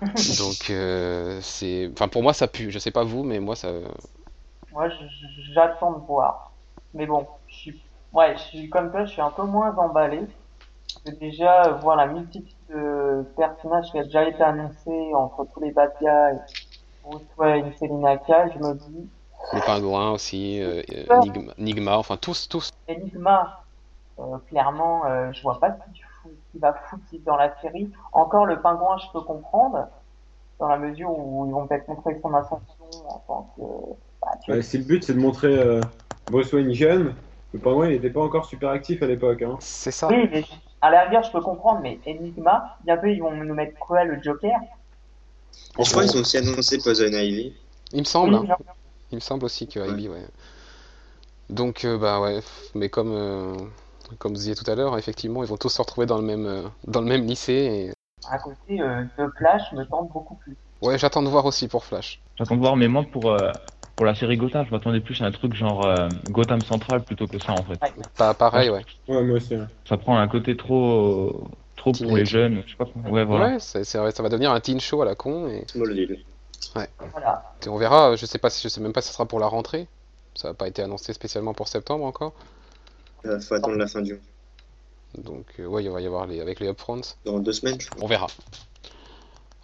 Donc 0.02 0.70
euh, 0.70 1.38
c'est 1.42 1.88
enfin 1.92 2.08
pour 2.08 2.24
moi 2.24 2.32
ça 2.32 2.48
pue, 2.48 2.72
je 2.72 2.78
sais 2.80 2.90
pas 2.90 3.04
vous 3.04 3.22
mais 3.22 3.38
moi 3.38 3.54
ça 3.54 3.70
Moi, 4.72 4.88
j'attends 5.54 5.92
de 5.92 6.06
voir. 6.06 6.52
Mais 6.94 7.06
bon, 7.06 7.26
je 7.48 7.54
suis, 7.54 7.82
ouais, 8.12 8.34
je 8.36 8.42
suis 8.42 8.70
comme 8.70 8.90
toi, 8.90 9.04
je 9.04 9.12
suis 9.12 9.22
un 9.22 9.30
peu 9.30 9.44
moins 9.44 9.74
emballé. 9.76 10.20
Déjà, 11.20 11.68
voir 11.82 11.96
la 11.96 12.06
multitude 12.06 12.54
de 12.68 13.24
personnages 13.36 13.90
qui 13.90 13.98
a 13.98 14.04
déjà 14.04 14.28
été 14.28 14.42
annoncé 14.42 14.90
entre 15.14 15.46
tous 15.52 15.60
les 15.60 15.72
guys, 15.72 16.38
Bruce 17.02 17.22
Wayne, 17.36 17.72
Selina 17.78 18.16
Kyle, 18.18 18.52
je 18.54 18.58
me 18.58 18.74
dis, 18.74 19.08
le 19.54 19.60
pingouin 19.66 20.12
aussi, 20.12 20.60
euh, 20.60 20.82
euh, 21.10 21.18
Nigma, 21.18 21.52
Nigma, 21.58 21.98
enfin 21.98 22.16
tous 22.16 22.48
tous 22.48 22.70
Enigma, 22.88 23.64
euh, 24.18 24.38
clairement, 24.48 25.04
euh, 25.06 25.32
je 25.32 25.42
vois 25.42 25.58
pas 25.58 25.70
ce 25.72 25.92
qu'il 25.92 26.02
fout- 26.22 26.32
ce 26.32 26.50
qu'il 26.52 26.60
va 26.60 26.74
foutre 26.74 27.02
dans 27.24 27.36
la 27.36 27.54
série. 27.60 27.92
Encore 28.12 28.46
le 28.46 28.60
pingouin, 28.60 28.96
je 28.98 29.06
peux 29.12 29.20
comprendre, 29.22 29.88
dans 30.58 30.68
la 30.68 30.78
mesure 30.78 31.10
où 31.10 31.46
ils 31.46 31.52
vont 31.52 31.66
peut-être 31.66 31.88
montrer 31.88 32.18
son 32.22 32.32
ascension 32.34 32.84
en 33.08 33.18
tant 33.26 33.54
que, 33.56 33.62
bah, 34.20 34.28
tu 34.44 34.52
Ouais, 34.52 34.62
si 34.62 34.78
le 34.78 34.84
but 34.84 35.02
c'est 35.02 35.14
de 35.14 35.20
montrer 35.20 35.58
euh, 35.58 35.80
Bruce 36.30 36.52
Wayne 36.52 36.72
jeune, 36.72 37.14
le 37.52 37.58
pingouin 37.60 37.88
il 37.88 37.94
était 37.94 38.10
pas 38.10 38.22
encore 38.22 38.44
super 38.44 38.70
actif 38.70 39.02
à 39.02 39.06
l'époque. 39.06 39.42
Hein. 39.42 39.56
C'est 39.60 39.90
ça. 39.90 40.08
Oui, 40.08 40.28
mais 40.30 40.44
à 40.80 40.90
la 40.90 41.02
rigueur, 41.02 41.22
je 41.22 41.32
peux 41.32 41.40
comprendre, 41.40 41.80
mais 41.80 41.98
Enigma, 42.06 42.76
bientôt 42.84 43.06
ils 43.06 43.20
vont 43.20 43.32
nous 43.32 43.54
mettre 43.54 43.78
Cruel 43.78 44.08
le 44.08 44.22
Joker? 44.22 44.58
Je 45.78 45.90
crois 45.90 46.04
qu'ils 46.04 46.16
ont 46.16 46.20
aussi 46.20 46.36
annoncé 46.38 46.78
Poison 46.78 47.04
Ivy. 47.12 47.54
Il 47.92 48.00
me 48.00 48.04
semble. 48.04 48.34
Oui, 48.34 48.46
genre, 48.46 48.58
Il 49.10 49.16
me 49.16 49.20
semble 49.20 49.44
aussi 49.44 49.66
que 49.66 49.80
Ivy, 49.80 50.08
ouais. 50.08 50.24
Donc, 51.50 51.84
euh, 51.84 51.98
bah 51.98 52.20
ouais, 52.20 52.40
mais 52.74 52.88
comme, 52.88 53.12
euh, 53.12 53.54
comme 54.18 54.32
vous 54.32 54.38
disiez 54.38 54.54
tout 54.54 54.68
à 54.70 54.74
l'heure, 54.74 54.96
effectivement, 54.96 55.42
ils 55.42 55.48
vont 55.48 55.56
tous 55.58 55.68
se 55.68 55.80
retrouver 55.82 56.06
dans 56.06 56.16
le 56.18 56.24
même, 56.24 56.46
euh, 56.46 56.62
dans 56.86 57.00
le 57.00 57.06
même 57.08 57.26
lycée. 57.26 57.92
à 58.30 58.38
côté 58.38 58.80
euh, 58.80 59.02
de 59.18 59.28
Flash 59.36 59.72
me 59.72 59.84
tente 59.84 60.10
beaucoup 60.12 60.36
plus. 60.36 60.52
Et... 60.82 60.86
Ouais, 60.86 60.98
j'attends 60.98 61.22
de 61.22 61.28
voir 61.28 61.44
aussi 61.44 61.68
pour 61.68 61.84
Flash. 61.84 62.20
J'attends 62.38 62.54
de 62.56 62.60
voir, 62.60 62.76
mais 62.76 62.88
moi, 62.88 63.04
pour, 63.12 63.30
euh, 63.30 63.50
pour 63.96 64.06
la 64.06 64.14
série 64.14 64.36
Gotham, 64.36 64.64
je 64.66 64.70
m'attendais 64.70 65.00
plus 65.00 65.20
à 65.20 65.26
un 65.26 65.30
truc 65.30 65.52
genre 65.54 65.84
euh, 65.84 66.08
Gotham 66.30 66.60
Central 66.62 67.02
plutôt 67.02 67.26
que 67.26 67.38
ça, 67.38 67.52
en 67.52 67.62
fait. 67.64 67.80
Ouais. 67.82 67.92
Pas 68.16 68.32
pareil, 68.34 68.70
ouais. 68.70 68.84
Ouais, 69.08 69.22
moi 69.22 69.36
aussi. 69.36 69.54
hein. 69.54 69.68
Ça 69.86 69.96
prend 69.98 70.16
un 70.18 70.28
côté 70.28 70.56
trop, 70.56 71.48
trop 71.82 71.92
pour 71.92 71.98
Teenage. 71.98 72.18
les 72.18 72.24
jeunes, 72.24 72.62
je 72.64 72.70
sais 72.70 72.76
pas. 72.76 72.88
Ouais, 73.10 73.24
voilà. 73.24 73.58
Ça 73.58 74.02
va 74.02 74.28
devenir 74.28 74.52
un 74.52 74.60
teen 74.60 74.80
show 74.80 75.02
à 75.02 75.04
la 75.04 75.14
con. 75.14 75.48
Et, 75.48 75.64
Smallville. 75.66 76.24
Voilà. 76.74 77.54
et 77.66 77.68
on 77.68 77.76
verra, 77.76 78.14
je 78.14 78.24
sais 78.24 78.38
pas 78.38 78.48
si, 78.48 78.62
je 78.62 78.68
sais 78.68 78.80
même 78.80 78.92
pas 78.92 79.02
si 79.02 79.08
ça 79.08 79.14
sera 79.14 79.26
pour 79.26 79.40
la 79.40 79.48
rentrée. 79.48 79.88
Ça 80.34 80.48
n'a 80.48 80.54
pas 80.54 80.68
été 80.68 80.80
annoncé 80.80 81.12
spécialement 81.12 81.54
pour 81.54 81.68
septembre 81.68 82.04
encore. 82.04 82.32
Euh, 83.26 83.40
faut 83.40 83.54
attendre 83.54 83.76
la 83.76 83.86
fin 83.86 84.00
du 84.00 84.14
mois. 84.14 84.22
Donc, 85.18 85.46
euh, 85.58 85.66
ouais, 85.66 85.84
il 85.84 85.90
va 85.90 86.00
y 86.00 86.06
avoir 86.06 86.26
les, 86.26 86.40
avec 86.40 86.60
les 86.60 86.68
upfronts. 86.68 87.16
Dans 87.24 87.38
deux 87.38 87.52
semaines, 87.52 87.80
je 87.80 87.90
crois. 87.90 88.02
On 88.02 88.06
verra. 88.06 88.28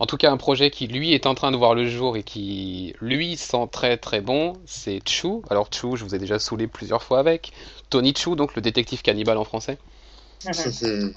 En 0.00 0.07
tout 0.07 0.16
cas, 0.16 0.31
un 0.31 0.37
projet 0.37 0.70
qui 0.70 0.87
lui 0.87 1.14
est 1.14 1.26
en 1.26 1.35
train 1.35 1.50
de 1.50 1.57
voir 1.57 1.74
le 1.74 1.87
jour 1.87 2.16
et 2.16 2.22
qui 2.22 2.94
lui 3.00 3.37
sent 3.37 3.68
très 3.72 3.96
très 3.96 4.20
bon, 4.20 4.54
c'est 4.66 5.00
Chou. 5.09 5.42
Alors 5.50 5.68
Chou, 5.72 5.96
je 5.96 6.04
vous 6.04 6.14
ai 6.14 6.18
déjà 6.18 6.38
saoulé 6.38 6.66
plusieurs 6.66 7.02
fois 7.02 7.18
avec. 7.18 7.52
Tony 7.90 8.14
Chou, 8.14 8.37
donc 8.37 8.54
le 8.54 8.62
détective 8.62 9.02
cannibale 9.02 9.38
en 9.38 9.44
français, 9.44 9.78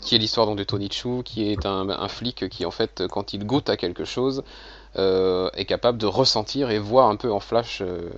qui 0.01 0.15
est 0.15 0.17
l'histoire 0.17 0.47
donc 0.47 0.57
de 0.57 0.63
Tony 0.63 0.89
Chou, 0.91 1.21
qui 1.23 1.51
est 1.51 1.65
un, 1.65 1.89
un 1.89 2.07
flic 2.07 2.49
qui 2.49 2.65
en 2.65 2.71
fait, 2.71 3.03
quand 3.07 3.33
il 3.33 3.45
goûte 3.45 3.69
à 3.69 3.77
quelque 3.77 4.05
chose, 4.05 4.43
euh, 4.97 5.49
est 5.53 5.65
capable 5.65 5.97
de 5.97 6.05
ressentir 6.07 6.71
et 6.71 6.79
voir 6.79 7.09
un 7.09 7.15
peu 7.15 7.31
en 7.31 7.39
flash 7.39 7.81
euh, 7.81 8.09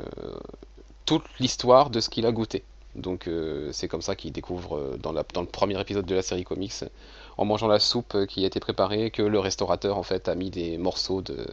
toute 1.06 1.24
l'histoire 1.40 1.90
de 1.90 2.00
ce 2.00 2.10
qu'il 2.10 2.26
a 2.26 2.32
goûté. 2.32 2.64
Donc 2.96 3.28
euh, 3.28 3.70
c'est 3.72 3.88
comme 3.88 4.02
ça 4.02 4.16
qu'il 4.16 4.32
découvre 4.32 4.78
euh, 4.78 4.98
dans, 5.02 5.12
la- 5.12 5.26
dans 5.34 5.42
le 5.42 5.48
premier 5.48 5.80
épisode 5.82 6.06
de 6.06 6.16
la 6.16 6.22
série 6.22 6.44
comics 6.44 6.84
en 7.38 7.46
mangeant 7.46 7.68
la 7.68 7.80
soupe 7.80 8.26
qui 8.28 8.44
a 8.44 8.48
été 8.48 8.60
préparée, 8.60 9.10
que 9.10 9.24
le 9.24 9.40
restaurateur 9.40 9.98
en 9.98 10.04
fait 10.04 10.28
a 10.30 10.36
mis 10.36 10.52
des 10.52 10.78
morceaux 10.78 11.22
de 11.22 11.48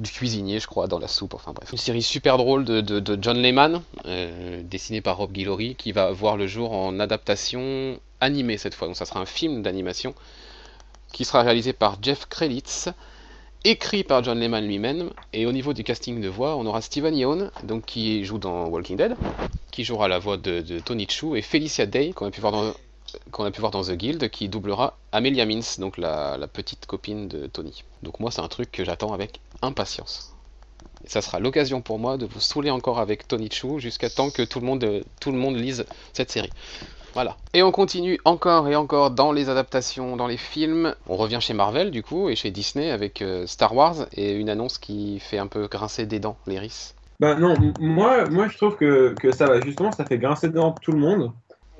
du 0.00 0.10
cuisinier, 0.10 0.58
je 0.58 0.66
crois, 0.66 0.86
dans 0.86 0.98
la 0.98 1.08
soupe. 1.08 1.34
Enfin 1.34 1.52
bref, 1.52 1.70
une 1.72 1.78
série 1.78 2.02
super 2.02 2.38
drôle 2.38 2.64
de, 2.64 2.80
de- 2.80 3.18
John 3.20 3.38
Lehman, 3.38 3.82
euh, 4.06 4.62
dessinée 4.64 5.00
par 5.00 5.18
Rob 5.18 5.30
Guillory, 5.30 5.74
qui 5.76 5.92
va 5.92 6.10
voir 6.10 6.36
le 6.36 6.46
jour 6.46 6.72
en 6.72 6.98
adaptation 6.98 8.00
animée 8.20 8.58
cette 8.58 8.74
fois. 8.74 8.88
Donc 8.88 8.96
ça 8.96 9.04
sera 9.04 9.20
un 9.20 9.26
film 9.26 9.62
d'animation 9.62 10.14
qui 11.12 11.24
sera 11.24 11.42
réalisé 11.42 11.72
par 11.72 11.98
Jeff 12.02 12.26
Krelitz 12.26 12.88
écrit 13.64 14.04
par 14.04 14.24
John 14.24 14.38
Lehman 14.40 14.66
lui-même. 14.66 15.10
Et 15.34 15.44
au 15.44 15.52
niveau 15.52 15.74
du 15.74 15.84
casting 15.84 16.20
de 16.20 16.28
voix, 16.28 16.56
on 16.56 16.64
aura 16.64 16.80
Steven 16.80 17.14
Yeun, 17.14 17.50
donc 17.64 17.84
qui 17.84 18.24
joue 18.24 18.38
dans 18.38 18.66
Walking 18.68 18.96
Dead, 18.96 19.16
qui 19.70 19.84
jouera 19.84 20.08
la 20.08 20.18
voix 20.18 20.38
de, 20.38 20.60
de 20.60 20.78
Tony 20.78 21.06
Chu, 21.08 21.36
et 21.36 21.42
Felicia 21.42 21.84
Day, 21.84 22.12
qu'on 22.12 22.26
a 22.26 22.30
pu 22.30 22.40
voir 22.40 22.52
dans 22.52 22.72
qu'on 23.30 23.44
a 23.44 23.50
pu 23.50 23.60
voir 23.60 23.70
dans 23.70 23.82
The 23.82 23.92
Guild, 23.92 24.30
qui 24.30 24.48
doublera 24.48 24.96
Amelia 25.12 25.46
Mins, 25.46 25.78
donc 25.78 25.98
la, 25.98 26.38
petite 26.52 26.86
copine 26.86 27.28
de 27.28 27.46
Tony. 27.46 27.84
Donc 28.02 28.20
moi, 28.20 28.30
c'est 28.30 28.40
un 28.40 28.48
truc 28.48 28.70
que 28.72 28.84
j'attends 28.84 29.12
avec 29.12 29.40
impatience. 29.62 30.34
Et 31.04 31.08
ça 31.08 31.22
sera 31.22 31.40
l'occasion 31.40 31.80
pour 31.80 31.98
moi 31.98 32.16
de 32.16 32.26
vous 32.26 32.40
saouler 32.40 32.70
encore 32.70 32.98
avec 32.98 33.26
Tony 33.26 33.48
Chu 33.50 33.78
jusqu'à 33.78 34.10
temps 34.10 34.30
que 34.30 34.42
tout 34.42 34.60
le 34.60 34.66
monde, 34.66 35.02
tout 35.20 35.32
le 35.32 35.38
monde 35.38 35.56
lise 35.56 35.86
cette 36.12 36.30
série. 36.30 36.50
Voilà. 37.14 37.36
Et 37.54 37.62
on 37.62 37.72
continue 37.72 38.18
encore 38.24 38.68
et 38.68 38.76
encore 38.76 39.10
dans 39.10 39.32
les 39.32 39.48
adaptations, 39.48 40.16
dans 40.16 40.26
les 40.26 40.36
films. 40.36 40.94
On 41.08 41.16
revient 41.16 41.38
chez 41.40 41.54
Marvel 41.54 41.90
du 41.90 42.02
coup 42.02 42.28
et 42.28 42.36
chez 42.36 42.50
Disney 42.50 42.90
avec 42.90 43.20
euh, 43.22 43.46
Star 43.46 43.74
Wars 43.74 44.06
et 44.12 44.32
une 44.32 44.48
annonce 44.48 44.78
qui 44.78 45.18
fait 45.18 45.38
un 45.38 45.48
peu 45.48 45.66
grincer 45.66 46.06
des 46.06 46.20
dents, 46.20 46.36
les. 46.46 46.68
Bah 47.18 47.34
non, 47.34 47.54
moi, 47.80 48.24
moi 48.30 48.48
je 48.48 48.56
trouve 48.56 48.76
que, 48.76 49.14
que 49.14 49.30
ça 49.32 49.46
va, 49.46 49.60
justement, 49.60 49.92
ça 49.92 50.06
fait 50.06 50.18
grincer 50.18 50.48
dedans 50.48 50.74
tout 50.80 50.92
le 50.92 50.98
monde. 50.98 51.32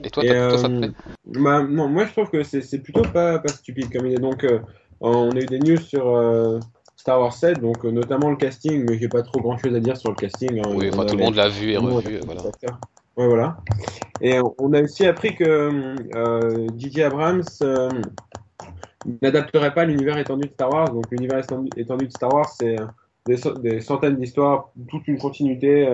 Et 0.05 0.11
toi, 0.11 0.25
Et, 0.25 0.29
t'as- 0.29 0.49
toi, 0.49 0.59
ça 0.59 0.69
te 0.69 0.75
euh, 0.75 0.79
plaît 0.79 0.91
Bah, 1.27 1.63
non, 1.63 1.89
moi 1.89 2.07
je 2.07 2.13
trouve 2.13 2.31
que 2.31 2.43
c'est 2.43 2.79
plutôt 2.83 3.05
pas, 3.05 3.39
pas 3.39 3.49
stupide 3.49 3.93
comme 3.93 4.07
idée. 4.07 4.19
Donc, 4.19 4.45
euh, 4.45 4.61
on 5.01 5.31
a 5.31 5.41
eu 5.41 5.47
des 5.47 5.61
news 5.61 5.79
sur 5.79 6.17
euh, 6.17 6.59
Star 6.97 7.21
Wars 7.21 7.33
7, 7.33 7.61
donc 7.61 7.85
euh, 7.85 7.91
notamment 7.91 8.31
le 8.31 8.37
casting, 8.37 8.85
mais 8.85 8.99
j'ai 8.99 9.09
pas 9.09 9.23
trop 9.23 9.41
grand 9.41 9.57
chose 9.57 9.75
à 9.75 9.81
dire 9.81 9.97
sur 9.97 10.11
le 10.11 10.17
casting. 10.17 10.59
hein. 10.59 10.71
Oui, 10.75 10.91
enfin 10.93 11.05
tout 11.05 11.17
le 11.17 11.25
monde 11.25 11.35
l'a 11.35 11.49
vu 11.49 11.71
et 11.71 11.77
revu, 11.77 12.21
voilà. 12.25 12.43
Ouais, 13.17 13.27
voilà. 13.27 13.59
Et 14.21 14.39
on 14.59 14.73
a 14.73 14.83
aussi 14.83 15.05
appris 15.05 15.35
que 15.35 15.45
euh, 15.45 16.69
J.J. 16.77 17.03
Abrams 17.03 17.43
euh, 17.63 17.91
n'adapterait 19.23 19.75
pas 19.75 19.85
l'univers 19.85 20.19
étendu 20.19 20.47
de 20.47 20.53
Star 20.53 20.71
Wars. 20.71 20.93
Donc, 20.93 21.07
l'univers 21.11 21.39
étendu, 21.77 22.07
de 22.07 22.13
Star 22.13 22.33
Wars, 22.33 22.49
c'est 22.49 22.77
des, 23.27 23.81
centaines 23.81 24.17
d'histoires, 24.17 24.71
toute 24.89 25.09
une 25.09 25.19
continuité 25.19 25.87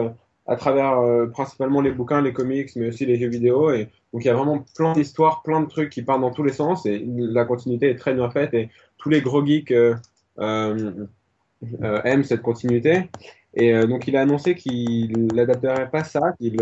à 0.49 0.57
travers 0.57 0.99
euh, 0.99 1.27
principalement 1.27 1.81
les 1.81 1.91
bouquins, 1.91 2.21
les 2.21 2.33
comics, 2.33 2.71
mais 2.77 2.89
aussi 2.89 3.05
les 3.07 3.19
jeux 3.19 3.29
vidéo. 3.29 3.73
Et 3.73 3.89
donc, 4.13 4.25
il 4.25 4.27
y 4.27 4.31
a 4.31 4.35
vraiment 4.35 4.65
plein 4.77 4.93
d'histoires, 4.93 5.43
plein 5.43 5.61
de 5.61 5.67
trucs 5.67 5.91
qui 5.91 6.03
partent 6.03 6.21
dans 6.21 6.31
tous 6.31 6.45
les 6.45 6.53
sens. 6.53 6.87
Et 6.87 7.05
la 7.07 7.45
continuité 7.45 7.91
est 7.91 7.97
très 7.97 8.15
bien 8.15 8.31
faite. 8.31 8.55
Et 8.55 8.71
tous 8.97 9.09
les 9.09 9.21
gros 9.21 9.45
geeks 9.45 9.73
euh, 9.73 9.95
euh, 10.39 10.95
aiment 12.05 12.25
cette 12.25 12.43
continuité. 12.43 13.11
Et 13.55 13.73
donc, 13.87 14.07
il 14.07 14.17
a 14.19 14.21
annoncé 14.21 14.55
qu'il 14.55 15.29
n'adapterait 15.35 15.89
pas 15.89 16.05
ça, 16.05 16.35
qu'il 16.39 16.59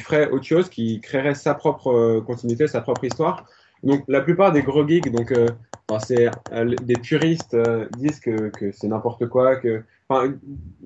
ferait 0.00 0.30
autre 0.30 0.44
chose, 0.44 0.70
qu'il 0.70 1.02
créerait 1.02 1.34
sa 1.34 1.54
propre 1.54 2.20
continuité, 2.20 2.66
sa 2.66 2.80
propre 2.80 3.04
histoire. 3.04 3.44
Donc, 3.82 4.02
la 4.08 4.22
plupart 4.22 4.52
des 4.52 4.62
gros 4.62 4.88
geeks, 4.88 5.12
donc, 5.12 5.34
c'est 5.98 6.30
des 6.82 6.94
puristes, 6.94 7.54
disent 7.98 8.20
que, 8.20 8.48
que 8.48 8.72
c'est 8.72 8.88
n'importe 8.88 9.28
quoi, 9.28 9.56
que, 9.56 9.84
enfin, 10.10 10.34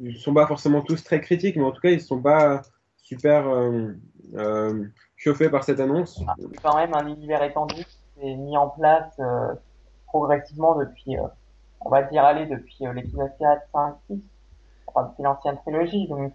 ils 0.03 0.17
sont 0.19 0.35
pas 0.35 0.47
forcément 0.47 0.83
tous 0.83 1.03
très 1.03 1.21
critiques, 1.21 1.57
mais 1.57 1.65
en 1.65 1.73
tout 1.73 1.81
cas, 1.81 1.91
ils 1.91 2.01
sont 2.01 2.21
pas 2.21 2.61
super 2.97 3.49
euh, 3.49 3.93
euh, 4.35 4.85
chauffés 5.17 5.49
par 5.49 5.65
cette 5.65 5.81
annonce. 5.81 6.23
C'est 6.39 6.63
quand 6.63 6.77
même 6.77 6.95
un 6.95 7.07
univers 7.07 7.43
étendu 7.43 7.85
qui 7.85 8.29
est 8.29 8.37
mis 8.37 8.57
en 8.57 8.69
place 8.69 9.15
euh, 9.21 9.55
progressivement 10.07 10.77
depuis, 10.77 11.17
on 11.81 11.91
va 11.91 12.03
dire, 12.03 12.25
allez, 12.25 12.47
depuis 12.47 12.85
l'épisode 12.95 13.33
4, 13.39 13.63
5, 13.73 13.95
6, 14.11 14.23
enfin, 14.89 15.09
depuis 15.09 15.23
l'ancienne 15.23 15.57
trilogie. 15.59 16.07
Donc, 16.09 16.33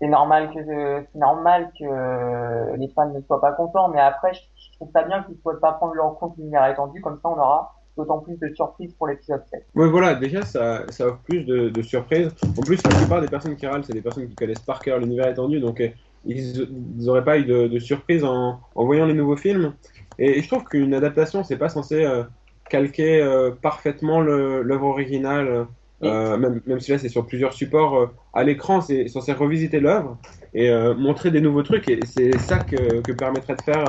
c'est 0.00 0.08
normal 0.08 0.52
que 0.52 1.04
c'est 1.12 1.18
normal 1.18 1.72
que 1.78 2.76
les 2.76 2.88
fans 2.88 3.10
ne 3.10 3.20
soient 3.22 3.40
pas 3.40 3.52
contents, 3.52 3.88
mais 3.88 4.00
après, 4.00 4.32
je, 4.34 4.40
je 4.40 4.76
trouve 4.76 4.90
ça 4.92 5.02
bien 5.02 5.22
qu'ils 5.24 5.36
ne 5.36 5.40
souhaitent 5.40 5.60
pas 5.60 5.72
prendre 5.72 5.94
en 6.02 6.10
compte 6.10 6.36
l'univers 6.36 6.66
étendu, 6.66 7.00
comme 7.00 7.20
ça, 7.20 7.28
on 7.28 7.38
aura 7.38 7.81
d'autant 7.96 8.20
plus 8.20 8.38
de 8.38 8.52
surprises 8.54 8.94
pour 8.94 9.06
l'épisode 9.06 9.42
7. 9.50 9.66
Ouais, 9.74 9.88
voilà, 9.88 10.14
déjà, 10.14 10.42
ça, 10.42 10.84
ça 10.90 11.06
offre 11.08 11.20
plus 11.24 11.44
de, 11.44 11.68
de 11.68 11.82
surprises. 11.82 12.30
En 12.56 12.62
plus, 12.62 12.82
la 12.82 12.94
plupart 12.94 13.20
des 13.20 13.28
personnes 13.28 13.56
qui 13.56 13.66
râlent, 13.66 13.84
c'est 13.84 13.92
des 13.92 14.00
personnes 14.02 14.28
qui 14.28 14.34
connaissent 14.36 14.62
par 14.62 14.80
cœur 14.80 14.98
l'univers 14.98 15.28
étendu, 15.28 15.60
donc 15.60 15.80
euh, 15.80 15.88
ils 16.24 16.68
n'auraient 16.98 17.24
pas 17.24 17.38
eu 17.38 17.44
de, 17.44 17.66
de 17.66 17.78
surprise 17.78 18.24
en, 18.24 18.60
en 18.74 18.84
voyant 18.84 19.06
les 19.06 19.14
nouveaux 19.14 19.36
films. 19.36 19.74
Et, 20.18 20.42
je 20.42 20.48
trouve 20.48 20.64
qu'une 20.64 20.94
adaptation, 20.94 21.42
c'est 21.44 21.56
pas 21.58 21.68
censé 21.68 22.04
euh, 22.04 22.24
calquer 22.70 23.20
euh, 23.20 23.50
parfaitement 23.50 24.20
l'œuvre 24.20 24.86
originale, 24.86 25.66
euh, 26.02 26.36
même, 26.36 26.60
même 26.66 26.80
si 26.80 26.90
là 26.92 26.98
c'est 26.98 27.08
sur 27.08 27.26
plusieurs 27.26 27.52
supports. 27.52 27.96
euh, 27.98 28.06
à 28.32 28.44
l'écran, 28.44 28.80
c'est 28.80 29.08
censé 29.08 29.32
revisiter 29.32 29.80
l'œuvre 29.80 30.18
et 30.54 30.70
euh, 30.70 30.94
montrer 30.94 31.30
des 31.30 31.40
nouveaux 31.40 31.62
trucs, 31.62 31.88
et 31.88 32.00
c'est 32.06 32.38
ça 32.38 32.60
que, 32.60 33.00
que 33.00 33.12
permettrait 33.12 33.56
de 33.56 33.62
faire 33.62 33.84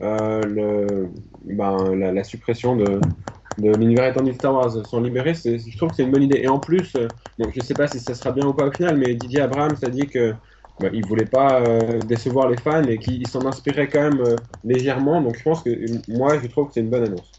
le, 0.00 1.10
ben, 1.44 1.94
la, 1.96 2.12
la 2.12 2.24
suppression 2.24 2.76
de, 2.76 3.00
de 3.58 3.72
l'univers 3.74 4.06
étendu 4.06 4.30
de 4.32 4.36
Star 4.36 4.52
Wars, 4.54 4.70
s'en 4.86 5.00
libérer, 5.00 5.34
c'est- 5.34 5.58
je 5.58 5.76
trouve 5.76 5.90
que 5.90 5.96
c'est 5.96 6.02
une 6.04 6.10
bonne 6.10 6.22
idée. 6.22 6.36
Et 6.42 6.48
en 6.48 6.58
plus, 6.60 6.96
euh, 6.96 7.10
bon, 7.38 7.50
je 7.50 7.60
sais 7.60 7.76
pas 7.76 7.86
si 7.86 8.00
ça 8.00 8.14
sera 8.14 8.32
bien 8.32 8.46
ou 8.46 8.54
pas 8.54 8.66
au 8.66 8.72
final, 8.72 8.96
mais 8.98 9.14
Didier 9.14 9.40
Abrams 9.40 9.76
a 9.82 9.90
dit 9.90 10.08
que 10.08 10.34
bah, 10.78 10.88
il 10.92 11.04
voulait 11.04 11.26
pas 11.26 11.60
euh, 11.62 12.02
décevoir 12.02 12.48
les 12.48 12.56
fans 12.56 12.86
et 12.88 12.98
qu'il 12.98 13.26
s'en 13.28 13.46
inspirait 13.46 13.88
quand 13.88 14.00
même 14.02 14.20
euh, 14.20 14.38
légèrement. 14.64 15.22
Donc 15.22 15.36
je 15.36 15.42
pense 15.44 15.62
que 15.62 15.70
euh, 15.70 16.02
moi, 16.08 16.38
je 16.40 16.46
trouve 16.48 16.68
que 16.68 16.74
c'est 16.74 16.80
une 16.80 16.90
bonne 16.90 17.04
annonce. 17.04 17.38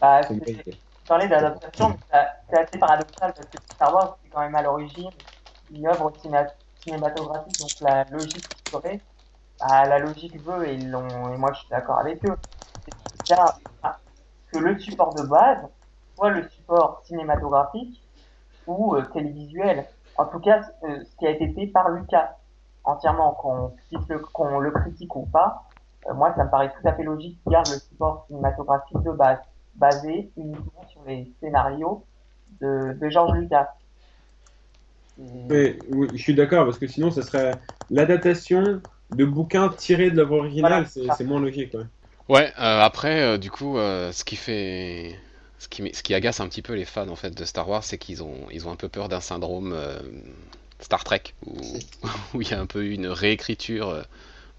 Bah, 0.00 0.24
C'est 0.28 0.34
une 0.34 0.40
bonne 0.40 0.56
idée. 0.56 0.82
parler 1.06 1.28
d'adaptation, 1.28 1.90
mais 1.90 1.98
ça- 2.10 2.32
c'est 2.50 2.56
assez 2.58 2.78
paradoxal 2.78 3.34
parce 3.34 3.48
que 3.50 3.58
Star 3.74 3.92
Wars, 3.94 4.18
c'est 4.22 4.30
quand 4.30 4.40
même 4.40 4.54
à 4.54 4.62
l'origine 4.62 5.10
une 5.70 5.86
œuvre 5.86 6.10
cinéma- 6.18 6.52
cinématographique, 6.76 7.58
donc 7.58 7.74
la 7.80 8.04
logique 8.04 8.46
serait, 8.70 9.04
bah, 9.62 9.86
la 9.86 9.98
logique 10.00 10.40
veut, 10.44 10.68
et, 10.68 10.74
ils 10.74 10.90
l'ont- 10.90 11.32
et 11.32 11.38
moi 11.38 11.52
je 11.52 11.60
suis 11.60 11.68
d'accord 11.70 11.98
avec 11.98 12.24
eux, 12.26 12.36
c'est 12.86 12.92
que 14.52 14.58
le 14.58 14.78
support 14.78 15.14
de 15.14 15.22
base 15.22 15.66
soit 16.16 16.30
le 16.30 16.48
support 16.48 17.02
cinématographique 17.06 18.04
ou 18.66 18.96
euh, 18.96 19.02
télévisuel. 19.12 19.88
En 20.16 20.26
tout 20.26 20.40
cas, 20.40 20.62
euh, 20.84 21.04
ce 21.04 21.16
qui 21.16 21.26
a 21.26 21.30
été 21.30 21.52
fait 21.54 21.68
par 21.68 21.90
Lucas, 21.90 22.36
entièrement, 22.84 23.32
qu'on 23.34 23.74
le, 23.92 24.18
qu'on 24.20 24.60
le 24.60 24.70
critique 24.72 25.16
ou 25.16 25.26
pas, 25.26 25.62
euh, 26.08 26.14
moi 26.14 26.34
ça 26.36 26.44
me 26.44 26.50
paraît 26.50 26.72
tout 26.72 26.88
à 26.88 26.94
fait 26.94 27.04
logique 27.04 27.40
qu'il 27.42 27.52
garde 27.52 27.70
le 27.70 27.80
support 27.80 28.26
cinématographique 28.28 29.02
de 29.02 29.12
base 29.12 29.38
basé 29.74 30.32
uniquement 30.36 30.86
sur 30.88 31.02
les 31.04 31.32
scénarios 31.40 32.06
de, 32.60 32.96
de 33.00 33.10
George 33.10 33.32
Lucas. 33.38 33.68
Mais, 35.18 35.84
oui, 35.90 36.10
je 36.14 36.22
suis 36.22 36.34
d'accord 36.34 36.64
parce 36.64 36.78
que 36.78 36.86
sinon, 36.86 37.10
ce 37.10 37.22
serait 37.22 37.60
l'adaptation 37.90 38.82
de 39.12 39.24
bouquins 39.24 39.68
tirés 39.70 40.10
de 40.10 40.16
l'œuvre 40.16 40.38
originale, 40.38 40.86
Voilà. 41.06 41.16
c'est 41.16 41.24
moins 41.24 41.40
logique. 41.40 41.74
ouais. 41.74 41.84
Ouais, 42.28 42.52
euh, 42.58 42.80
après, 42.80 43.20
euh, 43.22 43.38
du 43.38 43.50
coup, 43.50 43.78
euh, 43.78 44.12
ce 44.12 44.24
qui 44.24 44.36
fait, 44.36 45.18
ce 45.58 45.68
qui, 45.68 45.92
ce 45.94 46.02
qui 46.02 46.14
agace 46.14 46.40
un 46.40 46.48
petit 46.48 46.62
peu 46.62 46.74
les 46.74 46.84
fans 46.84 47.08
en 47.08 47.16
fait 47.16 47.30
de 47.30 47.44
Star 47.44 47.68
Wars, 47.68 47.84
c'est 47.84 47.98
qu'ils 47.98 48.22
ont, 48.22 48.46
ils 48.50 48.66
ont 48.68 48.70
un 48.72 48.76
peu 48.76 48.88
peur 48.88 49.08
d'un 49.08 49.20
syndrome 49.20 49.72
euh, 49.74 50.00
Star 50.80 51.04
Trek 51.04 51.22
où, 51.46 51.54
où 52.34 52.42
il 52.42 52.48
y 52.50 52.54
a 52.54 52.60
un 52.60 52.66
peu 52.66 52.84
une 52.86 53.06
réécriture 53.08 54.04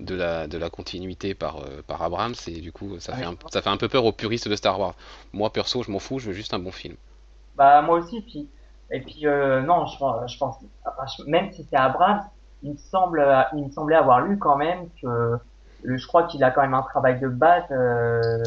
de 0.02 0.16
la, 0.16 0.48
de 0.48 0.58
la 0.58 0.70
continuité 0.70 1.34
par, 1.36 1.60
euh, 1.60 1.82
par 1.88 2.02
Abrams 2.04 2.36
et 2.48 2.62
du 2.62 2.72
coup, 2.72 3.00
ça 3.00 3.16
fait 3.16 3.26
un, 3.26 3.36
ça 3.52 3.62
fait 3.62 3.70
un 3.72 3.78
peu 3.78 3.90
peur 3.90 4.06
aux 4.06 4.14
puristes 4.14 4.50
de 4.50 4.56
Star 4.58 4.80
Wars. 4.80 4.96
Moi, 5.34 5.52
perso, 5.54 5.84
je 5.84 5.92
m'en 5.92 6.00
fous, 6.00 6.20
je 6.20 6.28
veux 6.28 6.34
juste 6.34 6.54
un 6.56 6.60
bon 6.60 6.72
film. 6.74 6.98
Bah 7.56 7.82
moi 7.82 8.00
aussi, 8.00 8.22
puis 8.22 8.52
et 8.92 9.02
puis 9.02 9.26
euh, 9.28 9.62
non, 9.62 9.86
je, 9.86 9.98
pense- 9.98 10.32
je 10.32 10.38
pense, 10.38 10.58
je- 11.18 11.24
même 11.30 11.52
si 11.52 11.64
c'est 11.64 11.76
Abrams, 11.78 12.22
il 12.64 12.72
me 12.74 12.78
semble, 12.78 13.24
il 13.56 13.66
me 13.66 13.72
semblait 13.72 13.96
avoir 13.96 14.22
lu 14.22 14.38
quand 14.40 14.56
même 14.58 14.88
que 15.02 15.38
le, 15.84 15.98
je 15.98 16.08
crois 16.08 16.24
qu'il 16.24 16.44
a 16.44 16.52
quand 16.52 16.62
même 16.62 16.74
un 16.74 16.82
travail 16.84 17.20
de 17.20 17.28
base. 17.28 17.64
euh, 17.72 18.42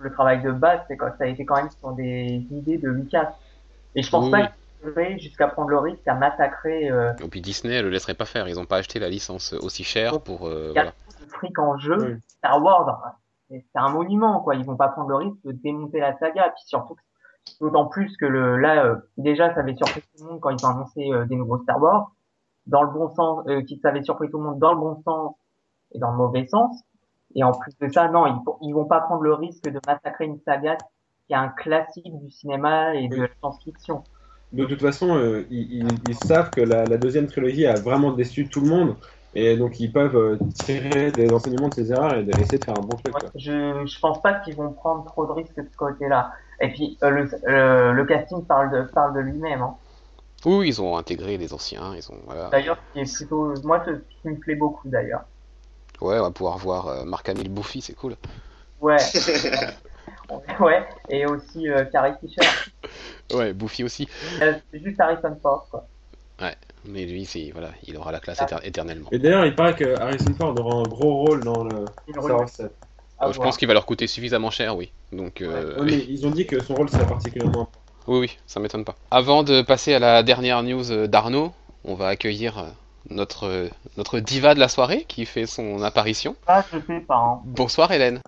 le 0.00 0.12
travail 0.12 0.40
de 0.42 0.52
base, 0.52 0.80
c'est 0.88 0.96
quand 0.96 1.08
ça 1.18 1.24
a 1.24 1.26
été 1.26 1.44
quand 1.44 1.56
même 1.56 1.70
sur 1.70 1.92
des 1.92 2.46
idées 2.52 2.78
de 2.78 2.88
Lucas. 2.88 3.34
Et 3.96 4.02
je 4.02 4.10
pense 4.10 4.26
Oui, 4.26 4.30
pas 4.30 4.46
qu'il 4.46 4.86
devrait 4.86 5.18
jusqu'à 5.18 5.48
prendre 5.48 5.70
le 5.70 5.78
risque 5.78 6.06
à 6.06 6.14
massacrer 6.14 6.88
euh, 6.90 7.12
Et 7.22 7.28
puis 7.28 7.40
Disney 7.40 7.82
le 7.82 7.90
laisserait 7.90 8.14
pas 8.14 8.24
faire, 8.26 8.48
ils 8.48 8.54
n'ont 8.54 8.64
pas 8.64 8.76
acheté 8.76 9.00
la 9.00 9.08
licence 9.08 9.52
aussi 9.54 9.82
chère 9.82 10.20
pour, 10.20 10.46
euh, 10.46 10.68
Il 10.70 10.76
y 10.76 10.78
a 10.78 10.82
voilà. 10.84 10.92
le 11.20 11.26
fric 11.26 11.58
en 11.58 11.76
jeu. 11.78 11.96
Oui. 12.14 12.20
Star 12.38 12.62
Wars, 12.62 13.16
c'est 13.50 13.64
un 13.74 13.88
monument, 13.88 14.40
quoi. 14.40 14.54
Ils 14.54 14.64
vont 14.64 14.76
pas 14.76 14.88
prendre 14.88 15.08
le 15.08 15.16
risque 15.16 15.38
de 15.44 15.52
démonter 15.52 15.98
la 16.00 16.16
saga. 16.18 16.50
Puis 16.50 16.62
surtout, 16.66 16.96
d'autant 17.60 17.86
plus 17.86 18.16
que 18.18 18.26
le, 18.26 18.56
là, 18.58 18.84
euh, 18.84 18.96
déjà, 19.16 19.52
ça 19.54 19.60
avait 19.60 19.74
surpris 19.74 20.02
tout 20.02 20.22
le 20.24 20.30
monde 20.30 20.40
quand 20.40 20.50
ils 20.50 20.64
ont 20.64 20.68
annoncé 20.70 21.10
euh, 21.12 21.24
des 21.24 21.34
nouveaux 21.34 21.58
Star 21.62 21.82
Wars. 21.82 22.12
Dans 22.68 22.82
le 22.82 22.90
bon 22.90 23.08
sens, 23.14 23.44
euh, 23.48 23.62
qui 23.62 23.78
ça 23.78 23.88
avait 23.88 24.02
surpris 24.02 24.30
tout 24.30 24.38
le 24.38 24.44
monde 24.44 24.58
dans 24.58 24.72
le 24.74 24.78
bon 24.80 25.02
sens 25.04 25.34
et 25.92 25.98
dans 25.98 26.10
le 26.10 26.16
mauvais 26.16 26.46
sens. 26.46 26.80
Et 27.34 27.42
en 27.44 27.52
plus 27.52 27.72
de 27.80 27.88
ça, 27.92 28.08
non, 28.08 28.26
ils, 28.26 28.68
ils 28.68 28.72
vont 28.72 28.84
pas 28.86 29.00
prendre 29.00 29.22
le 29.22 29.34
risque 29.34 29.64
de 29.64 29.80
massacrer 29.86 30.24
une 30.26 30.38
saga 30.46 30.76
qui 31.26 31.32
est 31.34 31.36
un 31.36 31.48
classique 31.48 32.10
du 32.22 32.30
cinéma 32.30 32.94
et 32.94 33.08
de 33.08 33.16
la 33.22 33.28
science-fiction. 33.40 34.02
De 34.52 34.64
toute 34.64 34.80
façon, 34.80 35.14
euh, 35.16 35.46
ils, 35.50 35.82
ils- 35.82 35.98
ils 36.08 36.14
savent 36.14 36.50
que 36.50 36.62
la, 36.62 36.84
la 36.84 36.96
deuxième 36.96 37.26
trilogie 37.26 37.66
a 37.66 37.74
vraiment 37.74 38.12
déçu 38.12 38.48
tout 38.48 38.60
le 38.60 38.68
monde. 38.68 38.96
Et 39.34 39.56
donc, 39.58 39.78
ils 39.78 39.92
peuvent 39.92 40.16
euh, 40.16 40.38
tirer 40.54 41.10
des 41.10 41.30
enseignements 41.32 41.68
de 41.68 41.74
ces 41.74 41.92
erreurs 41.92 42.14
et 42.14 42.26
essayer 42.40 42.58
de 42.58 42.64
faire 42.64 42.78
un 42.78 42.80
bon 42.82 42.96
truc. 42.96 43.14
Je, 43.34 43.84
je 43.84 44.00
pense 44.00 44.22
pas 44.22 44.34
qu'ils 44.40 44.56
vont 44.56 44.72
prendre 44.72 45.04
trop 45.04 45.26
de 45.26 45.32
risques 45.32 45.54
de 45.56 45.68
ce 45.70 45.76
côté-là. 45.76 46.32
Et 46.60 46.68
puis 46.72 46.98
euh, 47.02 47.10
le, 47.10 47.30
euh, 47.46 47.92
le 47.92 48.04
casting 48.06 48.44
parle 48.46 48.70
de 48.72 48.82
parle 48.90 49.14
de 49.14 49.20
lui-même. 49.20 49.60
Hein. 49.60 49.74
Oui, 50.44 50.68
ils 50.68 50.80
ont 50.80 50.96
intégré 50.96 51.36
les 51.36 51.52
anciens, 51.52 51.94
ils 51.96 52.10
ont, 52.12 52.18
voilà. 52.26 52.48
D'ailleurs, 52.50 52.76
ce 52.76 52.92
qui 52.92 53.00
est 53.00 53.16
plutôt 53.16 53.54
moi 53.64 53.82
ce 53.84 53.90
qui 53.92 54.28
me 54.28 54.36
plaît 54.36 54.54
beaucoup 54.54 54.88
d'ailleurs. 54.88 55.22
Ouais, 56.00 56.18
on 56.18 56.22
va 56.22 56.30
pouvoir 56.30 56.58
voir 56.58 56.86
euh, 56.88 57.04
Mark 57.04 57.28
Hamill 57.28 57.48
Buffy, 57.48 57.80
c'est 57.80 57.94
cool. 57.94 58.14
Ouais, 58.80 58.96
ouais, 60.60 60.86
et 61.08 61.26
aussi 61.26 61.68
euh, 61.68 61.84
Carrie 61.86 62.12
Fisher. 62.20 62.40
Ouais, 63.34 63.52
Buffy 63.52 63.84
aussi. 63.84 64.08
Euh, 64.40 64.54
C'est 64.72 64.82
juste 64.82 64.98
Harrison 64.98 65.36
Ford, 65.42 65.66
quoi. 65.70 65.86
Mais 66.86 67.04
lui, 67.04 67.26
c'est 67.26 67.50
voilà, 67.52 67.70
il 67.86 67.94
aura 67.98 68.10
la 68.12 68.20
classe 68.20 68.40
éter- 68.40 68.60
éternellement. 68.62 69.08
Et 69.12 69.18
d'ailleurs, 69.18 69.44
il 69.44 69.54
paraît 69.54 69.74
que 69.74 69.98
Harrison 70.00 70.32
Ford 70.34 70.54
aura 70.58 70.76
un 70.76 70.82
gros 70.84 71.26
rôle 71.26 71.44
dans 71.44 71.64
le 71.64 71.84
Star 72.08 72.22
rôle- 72.22 72.32
Wars 72.32 72.48
7. 72.48 72.72
à 73.18 73.26
Euh, 73.26 73.32
je 73.32 73.36
voir. 73.36 73.48
pense 73.48 73.58
qu'il 73.58 73.68
va 73.68 73.74
leur 73.74 73.84
coûter 73.84 74.06
suffisamment 74.06 74.50
cher, 74.50 74.74
oui. 74.76 74.90
Donc, 75.12 75.42
euh, 75.42 75.76
Ouais, 75.80 75.84
mais 75.84 75.98
ils 76.08 76.26
ont 76.26 76.30
dit 76.30 76.46
que 76.46 76.62
son 76.62 76.74
rôle 76.76 76.88
serait 76.88 77.06
particulièrement. 77.06 77.68
Oui, 78.08 78.18
oui, 78.18 78.38
ça 78.46 78.58
m'étonne 78.60 78.84
pas. 78.84 78.96
Avant 79.10 79.42
de 79.42 79.62
passer 79.62 79.94
à 79.94 79.98
la 79.98 80.22
dernière 80.22 80.62
news 80.62 80.90
euh, 80.90 81.06
d'Arnaud, 81.06 81.52
on 81.84 81.94
va 81.94 82.08
accueillir 82.08 82.58
euh, 82.58 82.64
notre, 83.10 83.46
euh, 83.46 83.68
notre 83.96 84.18
diva 84.18 84.54
de 84.54 84.60
la 84.60 84.68
soirée 84.68 85.04
qui 85.06 85.24
fait 85.26 85.46
son 85.46 85.82
apparition. 85.82 86.34
Ah, 86.46 86.64
je 86.72 86.78
sais 86.78 87.00
pas. 87.00 87.16
Hein. 87.16 87.40
Bonsoir 87.44 87.92
Hélène. 87.92 88.20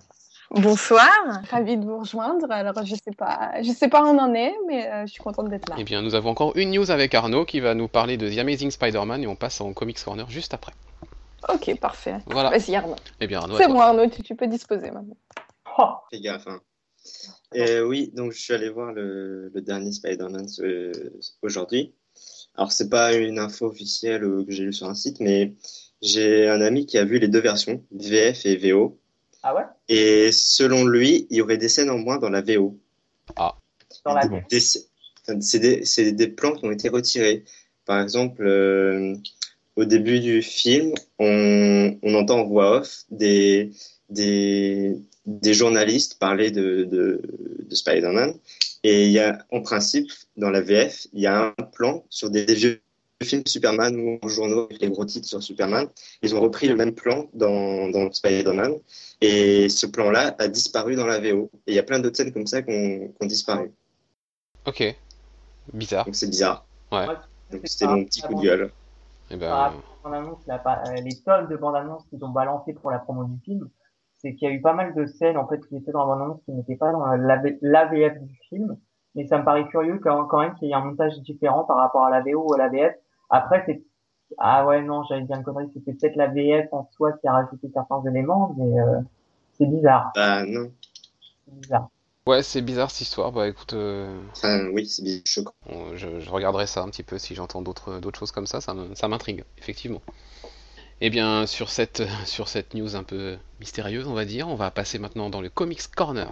Bonsoir, 0.52 1.08
ravie 1.48 1.76
de 1.76 1.84
vous 1.84 1.98
rejoindre. 2.00 2.50
Alors 2.50 2.84
je 2.84 2.96
sais 2.96 3.14
pas, 3.16 3.52
je 3.62 3.70
sais 3.70 3.88
pas 3.88 4.02
où 4.02 4.08
on 4.08 4.18
en 4.18 4.34
est, 4.34 4.52
mais 4.66 4.88
euh, 4.88 5.06
je 5.06 5.12
suis 5.12 5.22
contente 5.22 5.48
d'être 5.48 5.68
là. 5.68 5.76
Eh 5.78 5.84
bien, 5.84 6.02
nous 6.02 6.16
avons 6.16 6.30
encore 6.30 6.56
une 6.56 6.72
news 6.72 6.90
avec 6.90 7.14
Arnaud 7.14 7.44
qui 7.44 7.60
va 7.60 7.74
nous 7.74 7.86
parler 7.86 8.16
de 8.16 8.28
The 8.28 8.38
Amazing 8.38 8.72
Spider-Man 8.72 9.22
et 9.22 9.26
on 9.28 9.36
passe 9.36 9.60
en 9.60 9.72
Comics 9.72 10.02
Corner 10.02 10.28
juste 10.28 10.52
après. 10.52 10.72
Ok, 11.48 11.78
parfait. 11.78 12.16
Voilà. 12.26 12.50
Vas-y 12.50 12.74
Arnaud. 12.74 12.96
Eh 13.20 13.28
bien, 13.28 13.38
Arnaud, 13.38 13.56
C'est 13.58 13.68
bon 13.68 13.78
Arnaud, 13.78 14.08
tu, 14.08 14.22
tu 14.24 14.34
peux 14.34 14.48
disposer 14.48 14.90
maintenant. 14.90 15.16
Oh, 15.78 15.90
Fais 16.10 16.20
gaffe. 16.20 16.48
Hein. 16.48 16.58
Et 17.54 17.80
oui, 17.80 18.10
donc 18.14 18.32
je 18.32 18.38
suis 18.38 18.52
allé 18.54 18.68
voir 18.68 18.92
le, 18.92 19.50
le 19.52 19.60
dernier 19.60 19.92
Spider-Man 19.92 20.46
aujourd'hui. 21.42 21.94
Alors, 22.56 22.72
c'est 22.72 22.88
pas 22.88 23.14
une 23.14 23.38
info 23.38 23.66
officielle 23.66 24.24
euh, 24.24 24.44
que 24.44 24.52
j'ai 24.52 24.64
lue 24.64 24.72
sur 24.72 24.88
un 24.88 24.94
site, 24.94 25.20
mais 25.20 25.54
j'ai 26.02 26.48
un 26.48 26.60
ami 26.60 26.86
qui 26.86 26.98
a 26.98 27.04
vu 27.04 27.18
les 27.18 27.28
deux 27.28 27.40
versions, 27.40 27.84
VF 27.92 28.44
et 28.46 28.56
VO. 28.56 28.98
ah 29.42 29.54
ouais? 29.54 29.62
Et 29.88 30.30
selon 30.32 30.84
lui, 30.84 31.26
il 31.30 31.36
y 31.38 31.40
aurait 31.40 31.58
des 31.58 31.68
scènes 31.68 31.90
en 31.90 31.98
moins 31.98 32.18
dans 32.18 32.30
la 32.30 32.42
VO. 32.42 32.78
Dans 34.04 34.14
la 34.14 34.26
Bon. 34.26 34.42
Des- 34.50 34.58
enfin, 35.22 35.40
c'est 35.40 35.58
des, 35.58 35.84
c'est 35.84 36.12
des 36.12 36.28
plans 36.28 36.52
qui 36.54 36.64
ont 36.64 36.70
été 36.70 36.88
retirés. 36.88 37.44
Par 37.84 38.00
exemple, 38.00 38.44
euh, 38.46 39.14
au 39.76 39.84
début 39.84 40.20
du 40.20 40.42
film, 40.42 40.92
on, 41.18 41.98
on 42.02 42.14
entend 42.14 42.40
en 42.40 42.46
voix 42.46 42.78
off 42.80 43.04
des, 43.10 43.70
des, 44.08 44.96
des 45.26 45.54
journalistes 45.54 46.18
parler 46.18 46.50
de, 46.50 46.84
de, 46.84 47.20
de 47.68 47.74
Spider-Man. 47.74 48.34
Et 48.82 49.06
il 49.06 49.12
y 49.12 49.18
a, 49.18 49.44
en 49.50 49.60
principe, 49.60 50.10
dans 50.36 50.50
la 50.50 50.60
VF, 50.60 51.06
il 51.12 51.20
y 51.20 51.26
a 51.26 51.54
un 51.58 51.62
plan 51.62 52.04
sur 52.08 52.30
des, 52.30 52.46
des 52.46 52.54
vieux 52.54 52.80
films 53.22 53.42
Superman 53.46 53.94
ou 53.96 54.18
en 54.22 54.28
journaux 54.28 54.64
avec 54.64 54.80
les 54.80 54.88
gros 54.88 55.04
titres 55.04 55.28
sur 55.28 55.42
Superman. 55.42 55.88
Ils 56.22 56.34
ont 56.34 56.40
repris 56.40 56.68
le 56.68 56.76
même 56.76 56.94
plan 56.94 57.26
dans, 57.34 57.88
dans 57.88 58.10
Spider-Man. 58.10 58.74
Et 59.20 59.68
ce 59.68 59.86
plan-là 59.86 60.34
a 60.38 60.48
disparu 60.48 60.96
dans 60.96 61.06
la 61.06 61.18
VO. 61.20 61.50
Et 61.66 61.72
il 61.72 61.74
y 61.74 61.78
a 61.78 61.82
plein 61.82 61.98
d'autres 61.98 62.16
scènes 62.16 62.32
comme 62.32 62.46
ça 62.46 62.62
qui 62.62 62.70
ont, 63.20 63.26
disparu. 63.26 63.70
Ok. 64.66 64.96
Bizarre. 65.72 66.06
Donc 66.06 66.14
c'est 66.14 66.30
bizarre. 66.30 66.66
Ouais. 66.90 67.06
Donc 67.06 67.60
c'est 67.64 67.68
c'était 67.68 67.86
mon 67.86 68.04
petit 68.04 68.22
coup 68.22 68.34
de 68.34 68.40
gueule. 68.40 68.72
Eh 69.30 69.36
ben, 69.36 69.50
Ah, 69.52 69.74
euh, 70.06 70.94
les 71.02 71.16
tonnes 71.20 71.48
de 71.48 71.56
bandes 71.56 71.76
annonces 71.76 72.04
qu'ils 72.08 72.24
ont 72.24 72.30
balancées 72.30 72.72
pour 72.72 72.90
la 72.90 72.98
promo 72.98 73.24
du 73.24 73.38
film, 73.44 73.68
c'est 74.20 74.34
qu'il 74.34 74.48
y 74.48 74.50
a 74.52 74.54
eu 74.54 74.60
pas 74.60 74.72
mal 74.74 74.94
de 74.94 75.06
scènes 75.06 75.36
en 75.38 75.46
fait 75.48 75.60
qui 75.68 75.76
étaient 75.76 75.92
dans 75.92 76.00
la 76.00 76.14
bande 76.14 76.22
annonce 76.22 76.42
qui 76.44 76.52
n'étaient 76.52 76.76
pas 76.76 76.92
dans 76.92 77.04
l'AV- 77.06 77.58
l'AVF 77.62 78.18
du 78.20 78.36
film. 78.48 78.76
Mais 79.14 79.26
ça 79.26 79.38
me 79.38 79.44
paraît 79.44 79.66
curieux 79.68 79.98
quand, 79.98 80.26
quand 80.26 80.40
même 80.40 80.54
qu'il 80.54 80.68
y 80.68 80.70
ait 80.72 80.74
un 80.74 80.84
montage 80.84 81.18
différent 81.20 81.64
par 81.64 81.76
rapport 81.78 82.04
à 82.04 82.10
la 82.10 82.20
VO 82.22 82.44
ou 82.48 82.54
à 82.54 82.58
la 82.58 82.68
VF. 82.68 82.94
Après, 83.30 83.62
c'est 83.66 83.82
ah 84.38 84.66
ouais 84.66 84.82
non, 84.82 85.04
j'avais 85.08 85.22
bien 85.22 85.42
connerie, 85.42 85.70
c'était 85.74 85.92
peut-être 85.94 86.16
la 86.16 86.28
VF 86.28 86.68
en 86.72 86.88
soi 86.92 87.12
qui 87.14 87.28
a 87.28 87.32
rajouté 87.32 87.68
certains 87.74 88.02
éléments, 88.04 88.54
mais 88.58 88.80
euh, 88.80 89.00
c'est 89.52 89.66
bizarre, 89.66 90.12
Bah 90.14 90.44
non. 90.46 90.72
c'est 91.44 91.52
bizarre. 91.54 91.90
ouais, 92.26 92.42
c'est 92.42 92.62
bizarre 92.62 92.90
cette 92.90 93.02
histoire. 93.02 93.32
Bah 93.32 93.48
écoute, 93.48 93.74
euh, 93.74 94.20
Enfin 94.36 94.68
oui, 94.72 94.86
c'est 94.88 95.02
bizarre, 95.02 95.22
choquant. 95.26 95.54
je, 95.94 96.20
je 96.20 96.30
regarderai 96.30 96.66
ça 96.66 96.82
un 96.82 96.90
petit 96.90 97.02
peu 97.02 97.18
si 97.18 97.34
j'entends 97.34 97.62
d'autres 97.62 97.98
d'autres 98.00 98.18
choses 98.18 98.32
comme 98.32 98.46
ça. 98.46 98.60
Ça 98.60 98.74
m'intrigue, 99.08 99.44
effectivement. 99.58 100.02
Eh 101.02 101.08
bien, 101.08 101.46
sur 101.46 101.70
cette, 101.70 102.02
sur 102.26 102.48
cette 102.48 102.74
news 102.74 102.94
un 102.94 103.04
peu 103.04 103.38
mystérieuse, 103.58 104.06
on 104.06 104.12
va 104.12 104.26
dire, 104.26 104.48
on 104.48 104.54
va 104.54 104.70
passer 104.70 104.98
maintenant 104.98 105.30
dans 105.30 105.40
le 105.40 105.48
Comics 105.48 105.80
Corner. 105.96 106.30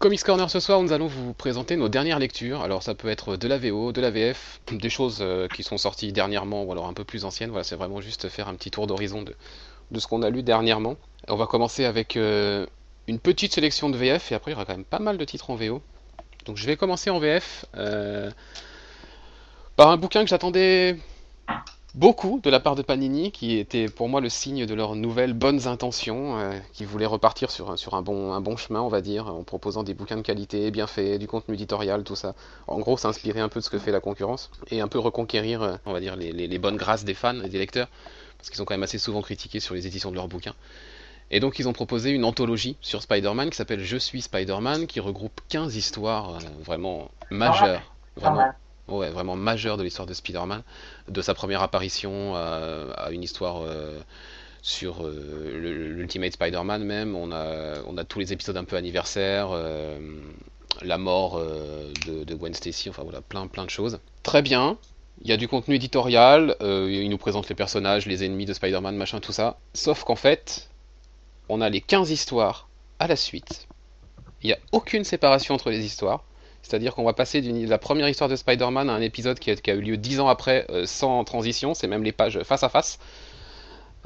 Comics 0.00 0.22
Corner 0.22 0.50
ce 0.50 0.58
soir, 0.58 0.82
nous 0.82 0.92
allons 0.92 1.06
vous 1.06 1.34
présenter 1.34 1.76
nos 1.76 1.88
dernières 1.88 2.18
lectures. 2.18 2.62
Alors 2.62 2.82
ça 2.82 2.96
peut 2.96 3.08
être 3.08 3.36
de 3.36 3.46
la 3.46 3.58
VO, 3.58 3.92
de 3.92 4.00
la 4.00 4.10
VF, 4.10 4.60
des 4.72 4.90
choses 4.90 5.18
euh, 5.20 5.46
qui 5.46 5.62
sont 5.62 5.78
sorties 5.78 6.12
dernièrement 6.12 6.64
ou 6.64 6.72
alors 6.72 6.86
un 6.86 6.92
peu 6.94 7.04
plus 7.04 7.24
anciennes. 7.24 7.50
Voilà, 7.50 7.62
c'est 7.62 7.76
vraiment 7.76 8.00
juste 8.00 8.28
faire 8.28 8.48
un 8.48 8.54
petit 8.54 8.72
tour 8.72 8.88
d'horizon 8.88 9.22
de, 9.22 9.36
de 9.92 10.00
ce 10.00 10.08
qu'on 10.08 10.22
a 10.22 10.30
lu 10.30 10.42
dernièrement. 10.42 10.96
On 11.28 11.36
va 11.36 11.46
commencer 11.46 11.84
avec 11.84 12.16
euh, 12.16 12.66
une 13.08 13.18
petite 13.18 13.54
sélection 13.54 13.90
de 13.90 13.96
VF 13.96 14.32
et 14.32 14.34
après 14.34 14.50
il 14.50 14.54
y 14.54 14.56
aura 14.56 14.64
quand 14.64 14.74
même 14.76 14.84
pas 14.84 14.98
mal 14.98 15.18
de 15.18 15.24
titres 15.24 15.50
en 15.50 15.56
VO. 15.56 15.82
Donc 16.46 16.56
je 16.56 16.66
vais 16.66 16.76
commencer 16.76 17.10
en 17.10 17.18
VF 17.18 17.66
euh, 17.76 18.30
par 19.76 19.90
un 19.90 19.96
bouquin 19.96 20.22
que 20.24 20.28
j'attendais 20.30 20.96
beaucoup 21.94 22.40
de 22.42 22.50
la 22.50 22.60
part 22.60 22.74
de 22.76 22.82
Panini, 22.82 23.32
qui 23.32 23.58
était 23.58 23.88
pour 23.88 24.08
moi 24.08 24.20
le 24.20 24.28
signe 24.28 24.66
de 24.66 24.74
leurs 24.74 24.94
nouvelles 24.94 25.32
bonnes 25.32 25.66
intentions, 25.66 26.38
euh, 26.38 26.52
qui 26.72 26.84
voulaient 26.84 27.06
repartir 27.06 27.50
sur, 27.50 27.70
un- 27.70 28.02
bon, 28.02 28.56
chemin, 28.56 28.80
on 28.82 28.88
va 28.88 29.00
dire, 29.00 29.26
en 29.28 29.42
proposant 29.42 29.82
des 29.82 29.94
bouquins 29.94 30.16
de 30.16 30.22
qualité, 30.22 30.70
bien 30.70 30.86
faits, 30.86 31.18
du 31.18 31.26
contenu 31.26 31.54
éditorial, 31.54 32.04
tout 32.04 32.16
ça. 32.16 32.34
En 32.66 32.78
gros, 32.78 32.96
s'inspirer 32.96 33.40
un 33.40 33.48
peu 33.48 33.60
de 33.60 33.64
ce 33.64 33.70
que 33.70 33.78
fait 33.78 33.90
la 33.92 34.00
concurrence 34.00 34.50
et 34.70 34.80
un 34.80 34.88
peu 34.88 34.98
reconquérir, 34.98 35.62
euh, 35.62 35.76
on 35.86 35.92
va 35.92 36.00
dire, 36.00 36.16
les 36.16 36.58
bonnes 36.58 36.76
grâces 36.76 37.04
des 37.04 37.14
fans 37.14 37.40
et 37.42 37.48
des 37.48 37.58
lecteurs, 37.58 37.88
parce 38.36 38.50
qu'ils 38.50 38.58
sont 38.58 38.64
quand 38.64 38.74
même 38.74 38.82
assez 38.82 38.98
souvent 38.98 39.22
critiqués 39.22 39.60
sur 39.60 39.74
les 39.74 39.86
éditions 39.86 40.10
de 40.10 40.16
leurs 40.16 40.28
bouquins. 40.28 40.54
Et 41.30 41.40
donc 41.40 41.58
ils 41.58 41.68
ont 41.68 41.72
proposé 41.72 42.10
une 42.10 42.24
anthologie 42.24 42.76
sur 42.80 43.02
Spider-Man 43.02 43.50
qui 43.50 43.56
s'appelle 43.56 43.80
Je 43.84 43.96
suis 43.96 44.22
Spider-Man, 44.22 44.86
qui 44.86 45.00
regroupe 45.00 45.40
15 45.48 45.76
histoires 45.76 46.36
euh, 46.36 46.38
vraiment 46.64 47.10
majeures. 47.30 47.92
Pas 48.20 48.30
Vraiment. 48.30 48.52
Ouais, 48.88 49.10
vraiment 49.10 49.36
majeur 49.36 49.76
de 49.76 49.82
l'histoire 49.82 50.06
de 50.06 50.14
Spider-Man, 50.14 50.62
de 51.08 51.22
sa 51.22 51.34
première 51.34 51.62
apparition 51.62 52.34
à, 52.34 52.86
à 52.96 53.10
une 53.10 53.22
histoire 53.22 53.62
euh, 53.62 54.00
sur 54.62 55.04
euh, 55.06 55.92
l'Ultimate 55.94 56.32
Spider-Man 56.32 56.82
même. 56.84 57.14
On 57.14 57.30
a, 57.30 57.74
on 57.86 57.98
a 57.98 58.04
tous 58.04 58.18
les 58.18 58.32
épisodes 58.32 58.56
un 58.56 58.64
peu 58.64 58.76
anniversaires, 58.76 59.50
euh, 59.52 59.98
la 60.82 60.96
mort 60.96 61.36
euh, 61.36 61.92
de, 62.06 62.24
de 62.24 62.34
Gwen 62.34 62.54
Stacy, 62.54 62.88
enfin 62.88 63.02
voilà, 63.02 63.20
plein 63.20 63.46
plein 63.46 63.64
de 63.64 63.70
choses. 63.70 63.98
Très 64.22 64.40
bien. 64.42 64.78
Il 65.22 65.28
y 65.28 65.32
a 65.32 65.36
du 65.36 65.48
contenu 65.48 65.74
éditorial, 65.74 66.56
euh, 66.60 66.88
il 66.90 67.10
nous 67.10 67.18
présente 67.18 67.48
les 67.48 67.54
personnages, 67.54 68.06
les 68.06 68.24
ennemis 68.24 68.46
de 68.46 68.52
Spider-Man, 68.54 68.96
machin, 68.96 69.20
tout 69.20 69.32
ça. 69.32 69.58
Sauf 69.74 70.04
qu'en 70.04 70.16
fait, 70.16 70.68
on 71.48 71.60
a 71.60 71.68
les 71.68 71.80
15 71.80 72.10
histoires 72.10 72.68
à 72.98 73.06
la 73.06 73.16
suite. 73.16 73.68
Il 74.42 74.46
n'y 74.48 74.52
a 74.52 74.58
aucune 74.72 75.04
séparation 75.04 75.54
entre 75.54 75.70
les 75.70 75.84
histoires. 75.84 76.24
C'est-à-dire 76.62 76.94
qu'on 76.94 77.04
va 77.04 77.12
passer 77.12 77.40
de 77.40 77.68
la 77.68 77.78
première 77.78 78.08
histoire 78.08 78.28
de 78.28 78.36
Spider-Man 78.36 78.90
à 78.90 78.92
un 78.92 79.00
épisode 79.00 79.38
qui 79.38 79.50
a, 79.50 79.74
eu 79.74 79.80
lieu 79.80 79.96
10 79.96 80.20
ans 80.20 80.28
après, 80.28 80.66
euh, 80.70 80.86
sans 80.86 81.24
transition, 81.24 81.72
c'est 81.72 81.86
même 81.86 82.02
les 82.02 82.12
pages 82.12 82.42
face 82.42 82.62
à 82.62 82.68
face. 82.68 82.98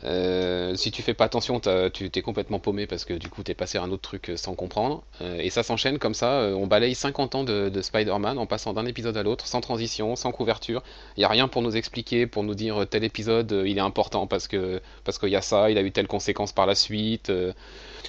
Euh, 0.04 0.74
si 0.74 0.90
tu 0.90 1.02
fais 1.02 1.14
pas 1.14 1.24
attention, 1.24 1.60
tu 1.92 2.10
t'es 2.10 2.22
complètement 2.22 2.58
paumé 2.58 2.86
parce 2.86 3.04
que 3.04 3.14
du 3.14 3.28
coup 3.28 3.42
t'es 3.42 3.54
passé 3.54 3.78
à 3.78 3.82
un 3.82 3.90
autre 3.90 4.02
truc 4.02 4.30
euh, 4.30 4.36
sans 4.36 4.54
comprendre. 4.54 5.04
Euh, 5.20 5.38
et 5.38 5.50
ça 5.50 5.62
s'enchaîne 5.62 5.98
comme 5.98 6.14
ça, 6.14 6.50
on 6.56 6.66
balaye 6.66 6.94
50 6.94 7.34
ans 7.34 7.44
de, 7.44 7.68
de 7.68 7.82
Spider-Man 7.82 8.38
en 8.38 8.46
passant 8.46 8.72
d'un 8.72 8.86
épisode 8.86 9.16
à 9.16 9.22
l'autre, 9.22 9.46
sans 9.46 9.60
transition, 9.60 10.16
sans 10.16 10.32
couverture. 10.32 10.82
Il 11.16 11.20
n'y 11.20 11.24
a 11.24 11.28
rien 11.28 11.48
pour 11.48 11.62
nous 11.62 11.76
expliquer, 11.76 12.26
pour 12.26 12.42
nous 12.42 12.54
dire 12.54 12.86
tel 12.88 13.04
épisode 13.04 13.62
il 13.66 13.78
est 13.78 13.82
important 13.82 14.26
parce 14.26 14.48
que 14.48 14.80
parce 15.04 15.18
qu'il 15.18 15.30
y 15.30 15.36
a 15.36 15.42
ça, 15.42 15.70
il 15.70 15.78
a 15.78 15.82
eu 15.82 15.92
telle 15.92 16.08
conséquence 16.08 16.52
par 16.52 16.66
la 16.66 16.74
suite. 16.74 17.30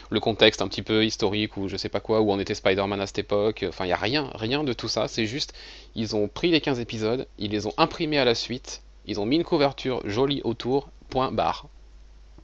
le 0.09 0.19
contexte 0.19 0.61
un 0.61 0.67
petit 0.67 0.81
peu 0.81 1.05
historique 1.05 1.57
ou 1.57 1.67
je 1.67 1.77
sais 1.77 1.89
pas 1.89 1.99
quoi, 1.99 2.21
où 2.21 2.31
on 2.31 2.39
était 2.39 2.55
Spider-Man 2.55 3.01
à 3.01 3.07
cette 3.07 3.19
époque. 3.19 3.65
Enfin, 3.67 3.85
il 3.85 3.89
n'y 3.89 3.93
a 3.93 3.97
rien, 3.97 4.29
rien 4.35 4.63
de 4.63 4.73
tout 4.73 4.87
ça. 4.87 5.07
C'est 5.07 5.25
juste, 5.25 5.53
ils 5.95 6.15
ont 6.15 6.27
pris 6.27 6.49
les 6.51 6.61
15 6.61 6.79
épisodes, 6.79 7.27
ils 7.37 7.51
les 7.51 7.67
ont 7.67 7.73
imprimés 7.77 8.19
à 8.19 8.25
la 8.25 8.35
suite, 8.35 8.81
ils 9.05 9.19
ont 9.19 9.25
mis 9.25 9.35
une 9.35 9.43
couverture 9.43 10.01
jolie 10.05 10.41
autour, 10.43 10.89
point 11.09 11.31
barre. 11.31 11.67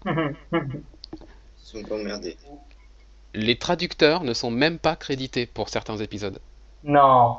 Ils 0.06 0.84
sont 1.58 1.84
pas 1.84 1.96
emmerdés. 1.96 2.38
Les 3.34 3.58
traducteurs 3.58 4.24
ne 4.24 4.34
sont 4.34 4.52
même 4.52 4.80
pas 4.80 4.96
crédités 4.96 5.46
pour 5.48 5.70
certains 5.70 5.98
épisodes. 5.98 6.40
non, 6.84 7.38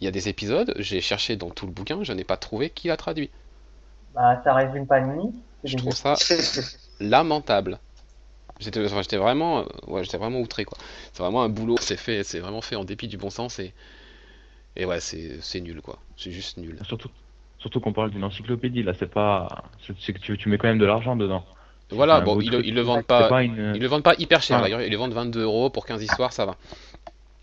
Il 0.00 0.04
y 0.04 0.08
a 0.08 0.10
des 0.10 0.28
épisodes, 0.28 0.74
j'ai 0.78 1.00
cherché 1.00 1.36
dans 1.36 1.50
tout 1.50 1.66
le 1.66 1.72
bouquin, 1.72 2.02
je 2.04 2.12
n'ai 2.12 2.24
pas 2.24 2.36
trouvé 2.36 2.70
qui 2.70 2.88
l'a 2.88 2.96
traduit. 2.96 3.30
bah 4.14 4.40
ça 4.44 4.54
résume 4.54 4.86
Panini. 4.86 5.32
c'est 5.64 5.68
Je 5.70 5.76
trouve 5.76 5.94
ça 5.96 6.14
lamentable. 7.00 7.80
J'étais 8.60 8.84
enfin, 8.84 9.02
vraiment, 9.18 9.60
euh, 9.60 9.64
ouais, 9.88 10.04
j'étais 10.04 10.18
vraiment 10.18 10.40
outré 10.40 10.64
quoi. 10.64 10.78
C'est 11.12 11.22
vraiment 11.22 11.42
un 11.42 11.48
boulot, 11.48 11.78
c'est 11.80 11.96
fait, 11.96 12.22
c'est 12.24 12.40
vraiment 12.40 12.60
fait 12.62 12.76
en 12.76 12.84
dépit 12.84 13.08
du 13.08 13.16
bon 13.18 13.30
sens 13.30 13.58
et 13.58 13.74
et 14.76 14.84
ouais, 14.86 15.00
c'est 15.00 15.40
c'est 15.42 15.60
nul 15.60 15.82
quoi. 15.82 15.98
C'est 16.16 16.30
juste 16.32 16.56
nul. 16.58 16.78
Surtout, 16.84 17.10
surtout 17.58 17.80
qu'on 17.80 17.92
parle 17.92 18.10
d'une 18.10 18.24
encyclopédie, 18.24 18.82
là, 18.82 18.94
c'est 18.94 19.10
pas. 19.10 19.64
C'est 20.00 20.12
que 20.12 20.18
tu, 20.18 20.36
tu 20.38 20.48
mets 20.48 20.58
quand 20.58 20.68
même 20.68 20.78
de 20.78 20.84
l'argent 20.86 21.16
dedans. 21.16 21.44
Voilà, 21.92 22.20
bon, 22.20 22.40
ils, 22.40 22.52
ils 22.64 22.74
le 22.74 22.82
vendent 22.82 23.04
pas, 23.04 23.28
pas 23.28 23.42
une. 23.42 23.72
ils 23.74 23.80
le 23.82 23.86
vendent 23.88 24.02
pas 24.02 24.14
hyper 24.18 24.42
cher 24.42 24.58
Ah. 24.58 24.62
d'ailleurs. 24.62 24.82
Ils 24.82 24.90
le 24.90 24.96
vendent 24.96 25.12
22 25.14 25.42
euros 25.42 25.70
pour 25.70 25.86
15 25.86 26.02
histoires, 26.02 26.32
ça 26.32 26.46
va. 26.46 26.56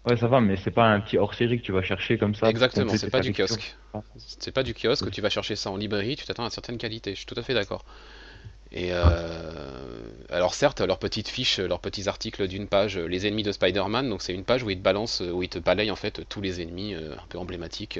Ouais, 0.05 0.15
ça 0.17 0.27
va, 0.27 0.39
mais 0.41 0.55
c'est 0.55 0.71
pas 0.71 0.85
un 0.85 0.99
petit 1.01 1.17
hors-série 1.17 1.59
que 1.59 1.65
tu 1.65 1.71
vas 1.71 1.81
chercher 1.83 2.17
comme 2.17 2.33
ça. 2.33 2.49
Exactement, 2.49 2.93
c'est 2.95 3.09
pas 3.09 3.19
du 3.19 3.33
kiosque. 3.33 3.75
C'est 4.17 4.53
pas 4.53 4.63
du 4.63 4.73
kiosque, 4.73 5.11
tu 5.11 5.21
vas 5.21 5.29
chercher 5.29 5.55
ça 5.55 5.69
en 5.71 5.77
librairie, 5.77 6.15
tu 6.15 6.25
t'attends 6.25 6.43
à 6.43 6.45
une 6.45 6.51
certaine 6.51 6.77
qualité. 6.77 7.11
Je 7.11 7.17
suis 7.17 7.25
tout 7.25 7.35
à 7.37 7.43
fait 7.43 7.53
d'accord. 7.53 7.83
Et 8.71 8.89
euh, 8.91 9.01
alors 10.29 10.53
certes, 10.53 10.81
leurs 10.81 10.99
petites 10.99 11.27
fiches, 11.27 11.59
leurs 11.59 11.79
petits 11.79 12.07
articles 12.07 12.47
d'une 12.47 12.67
page, 12.67 12.97
euh, 12.97 13.07
les 13.07 13.25
ennemis 13.25 13.41
de 13.41 13.51
Spider-Man, 13.51 14.07
donc 14.07 14.21
c'est 14.21 14.33
une 14.33 14.43
page 14.43 14.61
où 14.61 14.69
ils 14.69 14.77
te 14.77 14.83
balancent, 14.83 15.21
où 15.21 15.41
ils 15.41 15.49
te 15.49 15.57
balayent 15.57 15.89
en 15.89 15.95
fait 15.95 16.21
tous 16.29 16.39
les 16.39 16.61
ennemis 16.61 16.93
euh, 16.93 17.13
un 17.13 17.25
peu 17.29 17.39
emblématiques. 17.39 17.99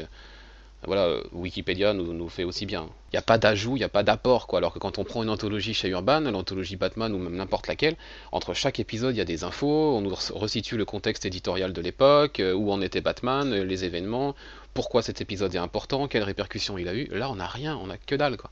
Voilà, 0.85 1.17
Wikipédia 1.33 1.93
nous, 1.93 2.13
nous 2.13 2.29
fait 2.29 2.45
aussi 2.45 2.65
bien. 2.65 2.87
Il 3.11 3.15
n'y 3.15 3.19
a 3.19 3.21
pas 3.21 3.37
d'ajout, 3.37 3.75
il 3.75 3.79
n'y 3.79 3.83
a 3.85 3.89
pas 3.89 4.01
d'apport, 4.03 4.47
quoi. 4.47 4.59
Alors 4.59 4.73
que 4.73 4.79
quand 4.79 4.97
on 4.97 5.03
prend 5.03 5.21
une 5.23 5.29
anthologie 5.29 5.73
chez 5.73 5.89
Urban, 5.89 6.21
l'anthologie 6.21 6.77
Batman 6.77 7.13
ou 7.13 7.17
même 7.19 7.35
n'importe 7.35 7.67
laquelle, 7.67 7.95
entre 8.31 8.53
chaque 8.53 8.79
épisode, 8.79 9.13
il 9.13 9.17
y 9.17 9.21
a 9.21 9.25
des 9.25 9.43
infos, 9.43 9.95
on 9.97 10.01
nous 10.01 10.11
re- 10.11 10.31
resitue 10.37 10.77
le 10.77 10.85
contexte 10.85 11.25
éditorial 11.25 11.73
de 11.73 11.81
l'époque, 11.81 12.39
euh, 12.39 12.53
où 12.53 12.71
en 12.71 12.81
était 12.81 13.01
Batman, 13.01 13.51
euh, 13.51 13.65
les 13.65 13.83
événements, 13.83 14.35
pourquoi 14.73 15.01
cet 15.01 15.19
épisode 15.19 15.53
est 15.53 15.57
important, 15.59 16.07
quelles 16.07 16.23
répercussions 16.23 16.77
il 16.77 16.87
a 16.87 16.93
eu. 16.93 17.07
Là, 17.11 17.29
on 17.29 17.35
n'a 17.35 17.47
rien, 17.47 17.75
on 17.83 17.87
n'a 17.87 17.97
que 17.97 18.15
dalle, 18.15 18.37
quoi. 18.37 18.49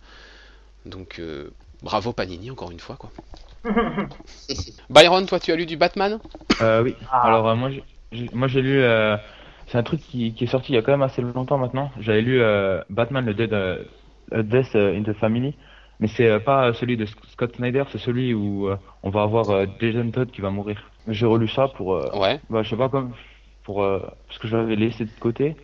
Donc, 0.86 1.20
euh, 1.20 1.50
bravo 1.82 2.12
Panini, 2.12 2.52
encore 2.52 2.72
une 2.72 2.80
fois, 2.82 2.98
quoi. 2.98 3.10
Byron, 4.90 5.26
toi, 5.26 5.40
tu 5.40 5.52
as 5.52 5.56
lu 5.56 5.66
du 5.66 5.78
Batman? 5.78 6.20
Euh, 6.62 6.84
oui. 6.84 6.96
Ah. 7.12 7.22
Alors, 7.28 7.48
euh, 7.50 7.56
moi, 7.56 7.70
j'ai- 7.70 7.84
j'ai- 8.12 8.30
moi, 8.34 8.48
j'ai 8.48 8.62
lu. 8.62 8.84
Euh, 9.68 9.72
c'est 9.72 9.78
un 9.78 9.84
truc 9.84 10.01
qui, 10.01 10.34
qui 10.34 10.43
est 10.45 10.47
sorti 10.47 10.72
il 10.72 10.76
y 10.76 10.78
a 10.78 10.82
quand 10.82 10.91
même 10.91 11.01
assez 11.01 11.22
longtemps 11.22 11.57
maintenant. 11.57 11.91
J'avais 11.99 12.22
lu 12.22 12.41
euh, 12.41 12.82
Batman, 12.89 13.26
le 13.26 13.34
Dead, 13.34 13.53
euh, 13.53 13.84
Death 14.32 14.76
in 14.76 15.03
the 15.03 15.13
Family. 15.13 15.55
Mais 15.99 16.07
c'est 16.07 16.28
euh, 16.30 16.39
pas 16.39 16.74
celui 16.74 16.95
de 16.95 17.05
Sc- 17.05 17.28
Scott 17.30 17.55
Snyder, 17.55 17.84
c'est 17.91 17.97
celui 17.97 18.34
où 18.34 18.68
euh, 18.70 18.78
on 19.03 19.09
va 19.09 19.24
avoir 19.24 19.49
euh, 19.49 19.65
Jason 19.80 20.11
Todd 20.11 20.30
qui 20.32 20.41
va 20.41 20.51
mourir. 20.51 20.91
J'ai 21.07 21.26
relu 21.26 21.47
ça 21.47 21.68
pour. 21.70 21.95
euh, 21.95 22.09
Ouais. 22.13 22.39
bah, 22.49 22.63
je 22.63 22.70
sais 22.70 22.78
pas, 22.78 22.89
comme. 22.89 23.13
Pour, 23.63 23.84
euh, 23.84 23.99
parce 24.28 24.39
que 24.39 24.47
je 24.47 24.55
l'avais 24.55 24.76
laissé 24.76 25.05
de 25.05 25.09
côté. 25.20 25.55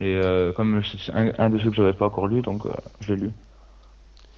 Et 0.00 0.14
euh, 0.14 0.52
comme 0.52 0.82
c'est 0.84 1.12
un, 1.12 1.32
un 1.38 1.50
de 1.50 1.58
ceux 1.58 1.70
que 1.70 1.76
j'avais 1.76 1.92
pas 1.92 2.06
encore 2.06 2.26
lu, 2.28 2.40
donc 2.42 2.64
euh, 2.64 2.70
je 3.00 3.12
l'ai 3.12 3.20
lu. 3.22 3.30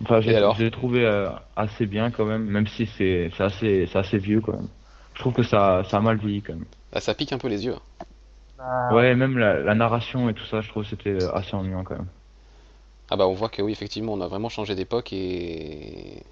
Enfin, 0.03 0.21
j'ai 0.21 0.71
trouvé 0.71 1.05
euh, 1.05 1.29
assez 1.57 1.87
bien 1.87 2.11
quand 2.11 2.25
même, 2.25 2.45
même 2.45 2.67
si 2.67 2.87
c'est 2.87 3.31
assez, 3.39 3.89
assez 3.95 4.19
vieux 4.19 4.41
quand 4.41 4.53
même. 4.53 4.69
Je 5.15 5.21
trouve 5.21 5.33
que 5.35 5.43
ça, 5.45 5.85
ça 5.89 5.99
a 5.99 6.01
mal 6.01 6.17
vieilli 6.17 6.43
quand 6.43 6.55
même. 6.55 6.65
Ah, 6.93 7.01
ça 7.01 7.15
pique 7.15 7.33
un 7.33 7.39
peu 7.39 7.49
les 7.49 7.65
yeux. 7.65 7.77
Bah, 8.67 8.97
Ouais, 8.97 9.15
même 9.15 9.37
la, 9.39 9.61
la 9.61 9.75
narration 9.75 10.29
et 10.31 10.35
tout 10.35 10.45
ça, 10.47 10.61
je 10.63 10.69
trouve 10.71 10.85
que 10.85 10.89
c'était 10.91 11.11
euh, 11.11 11.31
assez 11.35 11.55
ennuyant 11.55 11.85
quand 11.85 11.97
même. 11.97 12.09
Ah 13.11 13.17
bah 13.17 13.27
on 13.29 13.35
voit 13.35 13.49
que 13.49 13.63
oui, 13.63 13.73
effectivement, 13.73 14.13
on 14.15 14.21
a 14.21 14.29
vraiment 14.29 14.49
changé 14.49 14.75
d'époque 14.75 15.13
et... 15.13 16.23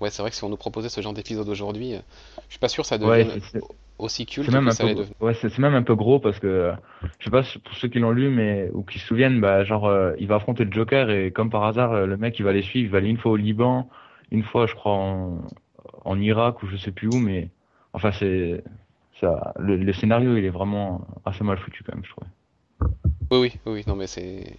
Ouais, 0.00 0.10
c'est 0.10 0.22
vrai 0.22 0.30
que 0.30 0.36
si 0.36 0.44
on 0.44 0.48
nous 0.50 0.56
proposait 0.56 0.88
ce 0.90 1.00
genre 1.00 1.14
d'épisode 1.14 1.48
aujourd'hui, 1.48 1.94
euh, 1.94 2.00
je 2.48 2.52
suis 2.54 2.58
pas 2.60 2.68
sûr 2.68 2.84
que 2.84 2.88
ça 2.88 2.98
Ouais, 3.00 3.26
devienne 3.26 3.38
c'est- 3.52 3.64
aussi 3.98 4.26
culte 4.26 4.50
c'est 4.50 4.52
même 4.52 4.68
que 4.68 4.70
un 4.70 4.74
ça 4.74 4.84
peu, 4.86 4.94
devenir. 4.94 5.14
ouais, 5.20 5.34
c'est 5.34 5.58
même 5.58 5.74
un 5.74 5.82
peu 5.82 5.94
gros 5.96 6.20
parce 6.20 6.38
que, 6.40 6.46
euh, 6.48 6.74
je 7.18 7.24
sais 7.26 7.30
pas 7.30 7.42
pour 7.64 7.74
ceux 7.76 7.88
qui 7.88 7.98
l'ont 8.00 8.12
lu, 8.12 8.30
mais, 8.30 8.70
ou 8.74 8.84
qui 8.84 8.98
se 8.98 9.06
souviennent, 9.06 9.40
bah, 9.40 9.64
genre, 9.64 9.86
euh, 9.86 10.14
il 10.18 10.28
va 10.28 10.36
affronter 10.36 10.64
le 10.64 10.72
Joker 10.72 11.10
et 11.10 11.32
comme 11.32 11.50
par 11.50 11.64
hasard, 11.64 11.92
euh, 11.92 12.06
le 12.06 12.16
mec, 12.18 12.38
il 12.38 12.44
va 12.44 12.52
les 12.52 12.62
suivre, 12.62 12.86
il 12.88 12.90
va 12.92 12.98
aller 12.98 13.08
une 13.10 13.18
fois 13.18 13.32
au 13.32 13.36
Liban, 13.36 13.88
une 14.32 14.44
fois, 14.44 14.66
je 14.66 14.74
crois, 14.74 14.92
en, 14.94 15.42
en 16.04 16.20
Irak 16.20 16.62
ou 16.62 16.68
je 16.68 16.76
sais 16.76 16.92
plus 16.92 17.08
où, 17.08 17.18
mais, 17.18 17.50
enfin, 17.92 18.12
c'est, 18.12 18.64
ça, 19.22 19.54
le, 19.58 19.76
le 19.78 19.92
scénario, 19.94 20.36
il 20.36 20.44
est 20.44 20.50
vraiment 20.50 21.06
assez 21.24 21.44
mal 21.44 21.58
foutu 21.58 21.82
quand 21.84 21.94
même, 21.94 22.04
je 22.04 22.10
trouve. 22.10 22.24
Oui, 23.32 23.38
oui, 23.66 23.72
oui, 23.72 23.84
non 23.86 23.96
mais 23.96 24.06
c'est... 24.06 24.54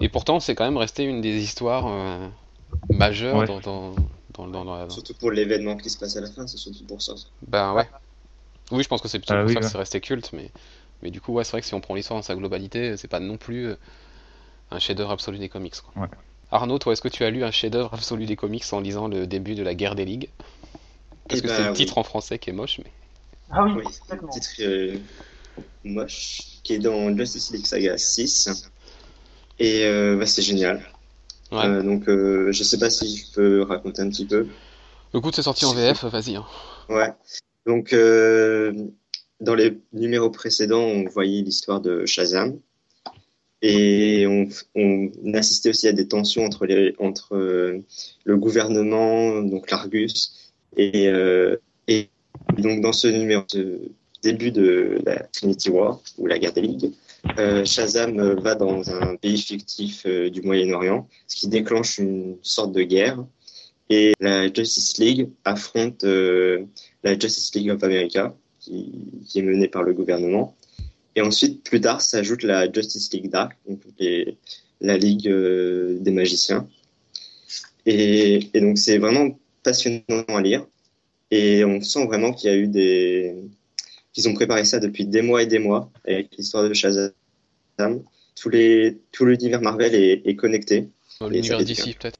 Et 0.00 0.08
pourtant, 0.08 0.40
c'est 0.40 0.54
quand 0.56 0.64
même 0.64 0.76
resté 0.76 1.04
une 1.04 1.20
des 1.20 1.42
histoires 1.42 1.86
euh, 1.86 2.28
majeures 2.90 3.40
Ouais. 3.40 3.46
dans, 3.46 3.60
dans, 3.60 3.94
dans, 4.34 4.48
dans- 4.48 4.64
dans 4.64 4.76
la... 4.76 4.88
Surtout 4.88 5.14
pour 5.14 5.30
l'événement 5.30 5.78
qui 5.78 5.88
se 5.88 5.96
passe 5.96 6.16
à 6.16 6.20
la 6.20 6.30
fin, 6.30 6.46
c'est 6.46 6.58
surtout 6.58 6.84
pour 6.84 7.00
ça. 7.00 7.14
Ben 7.46 7.74
ouais. 7.74 7.88
Oui, 8.72 8.82
je 8.84 8.88
pense 8.88 9.02
que 9.02 9.08
c'est 9.08 9.18
plutôt 9.20 9.36
Ah 9.36 9.38
pour 9.38 9.50
oui, 9.50 9.52
ça 9.52 9.60
que 9.60 9.66
ouais. 9.66 9.72
c'est 9.72 9.78
resté 9.78 10.00
culte, 10.00 10.32
mais... 10.32 10.50
mais 11.02 11.10
du 11.10 11.20
coup, 11.20 11.32
ouais, 11.34 11.44
c'est 11.44 11.52
vrai 11.52 11.62
que 11.62 11.66
si 11.68 11.74
on 11.74 11.80
prend 11.82 11.94
l'histoire 11.94 12.18
dans 12.18 12.24
sa 12.24 12.36
globalité, 12.36 12.96
c'est 12.96 13.08
pas 13.08 13.20
non 13.20 13.36
plus 13.38 13.68
euh, 13.68 13.76
un 14.70 14.78
chef-d'œuvre 14.80 15.12
absolu 15.12 15.38
des 15.38 15.48
comics. 15.48 15.76
quoi. 15.80 15.94
Ouais. 15.94 16.08
Arnaud, 16.52 16.78
toi, 16.78 16.92
est-ce 16.94 17.02
que 17.02 17.08
tu 17.08 17.24
as 17.24 17.30
lu 17.30 17.44
un 17.44 17.50
chef-d'œuvre 17.52 17.94
absolu 17.94 18.26
des 18.26 18.36
comics 18.36 18.64
en 18.72 18.80
lisant 18.80 19.08
le 19.08 19.26
début 19.26 19.54
de 19.56 19.62
la 19.64 19.74
guerre 19.74 19.94
des 19.96 20.04
ligues? 20.06 20.30
Parce 21.28 21.40
Eh 21.40 21.42
que 21.42 21.48
ben, 21.48 21.54
c'est 21.54 21.64
le 21.64 21.70
oui. 21.72 21.76
titre 21.76 21.98
en 21.98 22.04
français 22.04 22.38
qui 22.38 22.50
est 22.50 22.54
moche, 22.54 22.78
mais... 22.84 22.92
Ah 23.50 23.64
oui, 23.64 23.72
Oui, 23.76 23.84
c'est 23.90 24.12
un 24.12 24.16
complètement. 24.16 24.28
titre 24.30 24.50
euh, 24.60 24.96
moche 25.84 26.42
qui 26.62 26.74
est 26.74 26.78
dans 26.78 27.16
Justice 27.16 27.50
League 27.52 27.66
Saga 27.66 27.98
6. 27.98 28.70
Et 29.58 29.84
euh, 29.84 30.16
bah, 30.16 30.26
c'est 30.26 30.42
génial. 30.42 30.82
Ouais. 31.52 31.64
Euh, 31.66 31.82
donc, 31.82 32.08
euh, 32.08 32.52
je 32.52 32.62
sais 32.62 32.78
pas 32.78 32.90
si 32.90 33.16
je 33.18 33.32
peux 33.34 33.62
raconter 33.62 34.02
un 34.02 34.08
petit 34.08 34.24
peu. 34.26 34.46
Écoute, 35.14 35.34
c'est 35.34 35.42
sorti 35.42 35.64
en 35.64 35.74
VF, 35.74 36.04
vas-y. 36.04 36.36
hein. 36.36 36.46
Ouais. 36.88 37.12
Donc, 37.66 37.92
euh, 37.92 38.72
dans 39.40 39.54
les 39.54 39.78
numéros 39.92 40.30
précédents, 40.30 40.80
on 40.84 41.04
voyait 41.08 41.42
l'histoire 41.42 41.80
de 41.80 42.06
Shazam. 42.06 42.58
Et 43.62 44.26
on, 44.26 44.48
on 44.74 45.34
assistait 45.34 45.68
aussi 45.70 45.86
à 45.88 45.92
des 45.92 46.08
tensions 46.08 46.44
entre, 46.46 46.64
les, 46.64 46.94
entre 46.98 47.36
euh, 47.36 47.80
le 48.24 48.36
gouvernement, 48.38 49.42
donc 49.42 49.70
l'Argus, 49.70 50.52
et, 50.78 51.08
euh, 51.08 51.56
et 51.56 51.58
donc 52.58 52.80
dans 52.80 52.92
ce 52.92 53.08
numéro, 53.08 53.44
ce 53.48 53.78
début 54.22 54.50
de 54.50 55.00
la 55.04 55.18
Trinity 55.32 55.70
War, 55.70 56.00
ou 56.18 56.26
la 56.26 56.38
guerre 56.38 56.52
des 56.52 56.62
ligues, 56.62 56.92
euh, 57.38 57.64
Shazam 57.64 58.18
va 58.40 58.54
dans 58.54 58.90
un 58.90 59.16
pays 59.16 59.38
fictif 59.38 60.04
euh, 60.06 60.30
du 60.30 60.42
Moyen-Orient, 60.42 61.06
ce 61.26 61.36
qui 61.36 61.48
déclenche 61.48 61.98
une 61.98 62.36
sorte 62.42 62.72
de 62.72 62.82
guerre. 62.82 63.24
Et 63.90 64.14
la 64.20 64.52
Justice 64.52 64.98
League 64.98 65.28
affronte 65.44 66.04
euh, 66.04 66.64
la 67.02 67.18
Justice 67.18 67.54
League 67.54 67.70
of 67.70 67.82
America, 67.82 68.34
qui, 68.60 69.12
est 69.34 69.42
menée 69.42 69.68
par 69.68 69.82
le 69.82 69.92
gouvernement. 69.92 70.56
Et 71.16 71.22
ensuite, 71.22 71.64
plus 71.64 71.80
tard, 71.80 72.00
s'ajoute 72.00 72.42
la 72.42 72.70
Justice 72.70 73.12
League 73.12 73.30
Dark, 73.30 73.56
donc 73.68 73.80
la 74.80 74.96
Ligue 74.96 75.28
des 75.28 76.10
magiciens. 76.10 76.68
Et 77.84 78.48
donc, 78.54 78.78
c'est 78.78 78.98
vraiment 78.98 79.36
passionnant 79.62 80.24
à 80.28 80.40
lire. 80.40 80.66
Et 81.30 81.64
on 81.64 81.80
sent 81.80 82.06
vraiment 82.06 82.32
qu'il 82.32 82.50
y 82.50 82.52
a 82.52 82.56
eu 82.56 82.66
des. 82.68 83.34
qu'ils 84.12 84.28
ont 84.28 84.34
préparé 84.34 84.64
ça 84.64 84.78
depuis 84.80 85.06
des 85.06 85.22
mois 85.22 85.42
et 85.42 85.46
des 85.46 85.58
mois, 85.58 85.90
avec 86.06 86.36
l'histoire 86.36 86.68
de 86.68 86.74
Shazam. 86.74 87.12
Tous 88.36 88.48
les, 88.48 88.98
tout 89.12 89.24
l'univers 89.24 89.60
Marvel 89.60 89.94
est, 89.94 90.22
est 90.26 90.36
connecté. 90.36 90.88
L'univers 91.20 91.58
d'ici, 91.62 91.94
peut-être. 91.94 92.18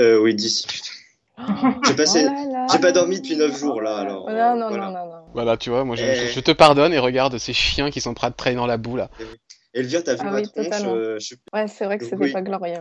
Euh, 0.00 0.20
oui, 0.20 0.34
d'ici. 0.34 0.66
J'ai 1.86 1.94
passé. 1.94 2.26
Oh 2.28 2.32
là 2.32 2.44
là. 2.52 2.66
J'ai 2.72 2.78
pas 2.78 2.92
dormi 2.92 3.20
depuis 3.20 3.36
9 3.36 3.58
jours 3.58 3.80
là, 3.80 3.96
alors. 3.98 4.26
Oh, 4.28 4.32
Non, 4.32 4.56
non, 4.56 4.68
voilà. 4.68 4.86
non, 4.86 4.92
non, 4.92 5.06
non. 5.06 5.22
Voilà, 5.34 5.56
tu 5.56 5.70
vois, 5.70 5.84
moi 5.84 5.96
je, 5.96 6.04
Eh. 6.04 6.32
je- 6.32 6.40
te 6.40 6.50
pardonne 6.52 6.92
et 6.92 6.98
regarde 6.98 7.38
ces 7.38 7.52
chiens 7.52 7.90
qui 7.90 8.00
sont 8.00 8.12
prêts 8.14 8.26
à 8.26 8.30
traîner 8.30 8.56
dans 8.56 8.66
la 8.66 8.76
boue 8.76 8.96
là. 8.96 9.10
Elvire, 9.74 10.02
t'as 10.04 10.14
vu 10.14 10.20
Ah 10.24 10.30
ma 10.30 10.36
oui, 10.40 10.42
tronche 10.48 10.64
totalement. 10.64 10.94
euh, 10.94 11.18
je- 11.18 11.34
Ouais, 11.52 11.68
c'est 11.68 11.84
vrai 11.84 11.98
que 11.98 12.04
c'était 12.04 12.16
Oui. 12.16 12.32
pas 12.32 12.42
glorieux. 12.42 12.74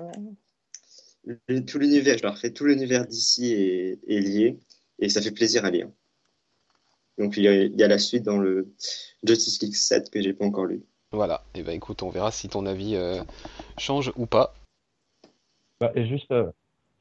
mais- 1.48 1.62
Tout 1.66 1.80
l'univers, 1.80 2.18
je 2.18 2.24
leur 2.24 2.38
fais 2.38 2.52
tout 2.52 2.66
l'univers 2.66 3.06
d'ici 3.06 3.54
est, 3.54 4.00
est 4.08 4.20
lié 4.20 4.58
et 5.00 5.10
ça 5.10 5.22
fait 5.22 5.32
plaisir 5.32 5.66
à 5.66 5.72
lire. 5.72 5.88
Donc 7.18 7.36
il 7.38 7.44
y, 7.44 7.48
a, 7.48 7.54
il 7.54 7.76
y 7.76 7.84
a 7.84 7.88
la 7.88 7.98
suite 7.98 8.24
dans 8.24 8.38
le 8.38 8.74
Justice 9.24 9.62
League 9.62 9.76
7 9.76 10.10
que 10.10 10.22
j'ai 10.22 10.34
pas 10.34 10.46
encore 10.46 10.66
lu. 10.66 10.84
Voilà, 11.12 11.44
et 11.56 11.64
bah 11.64 11.74
écoute, 11.74 12.04
on 12.04 12.10
verra 12.10 12.32
si 12.32 12.50
ton 12.50 12.66
avis 12.66 12.96
euh, 12.96 13.22
change 13.78 14.12
ou 14.18 14.26
pas. 14.26 14.54
Bah, 15.80 15.92
et 15.96 16.06
juste, 16.06 16.32
euh, 16.32 16.52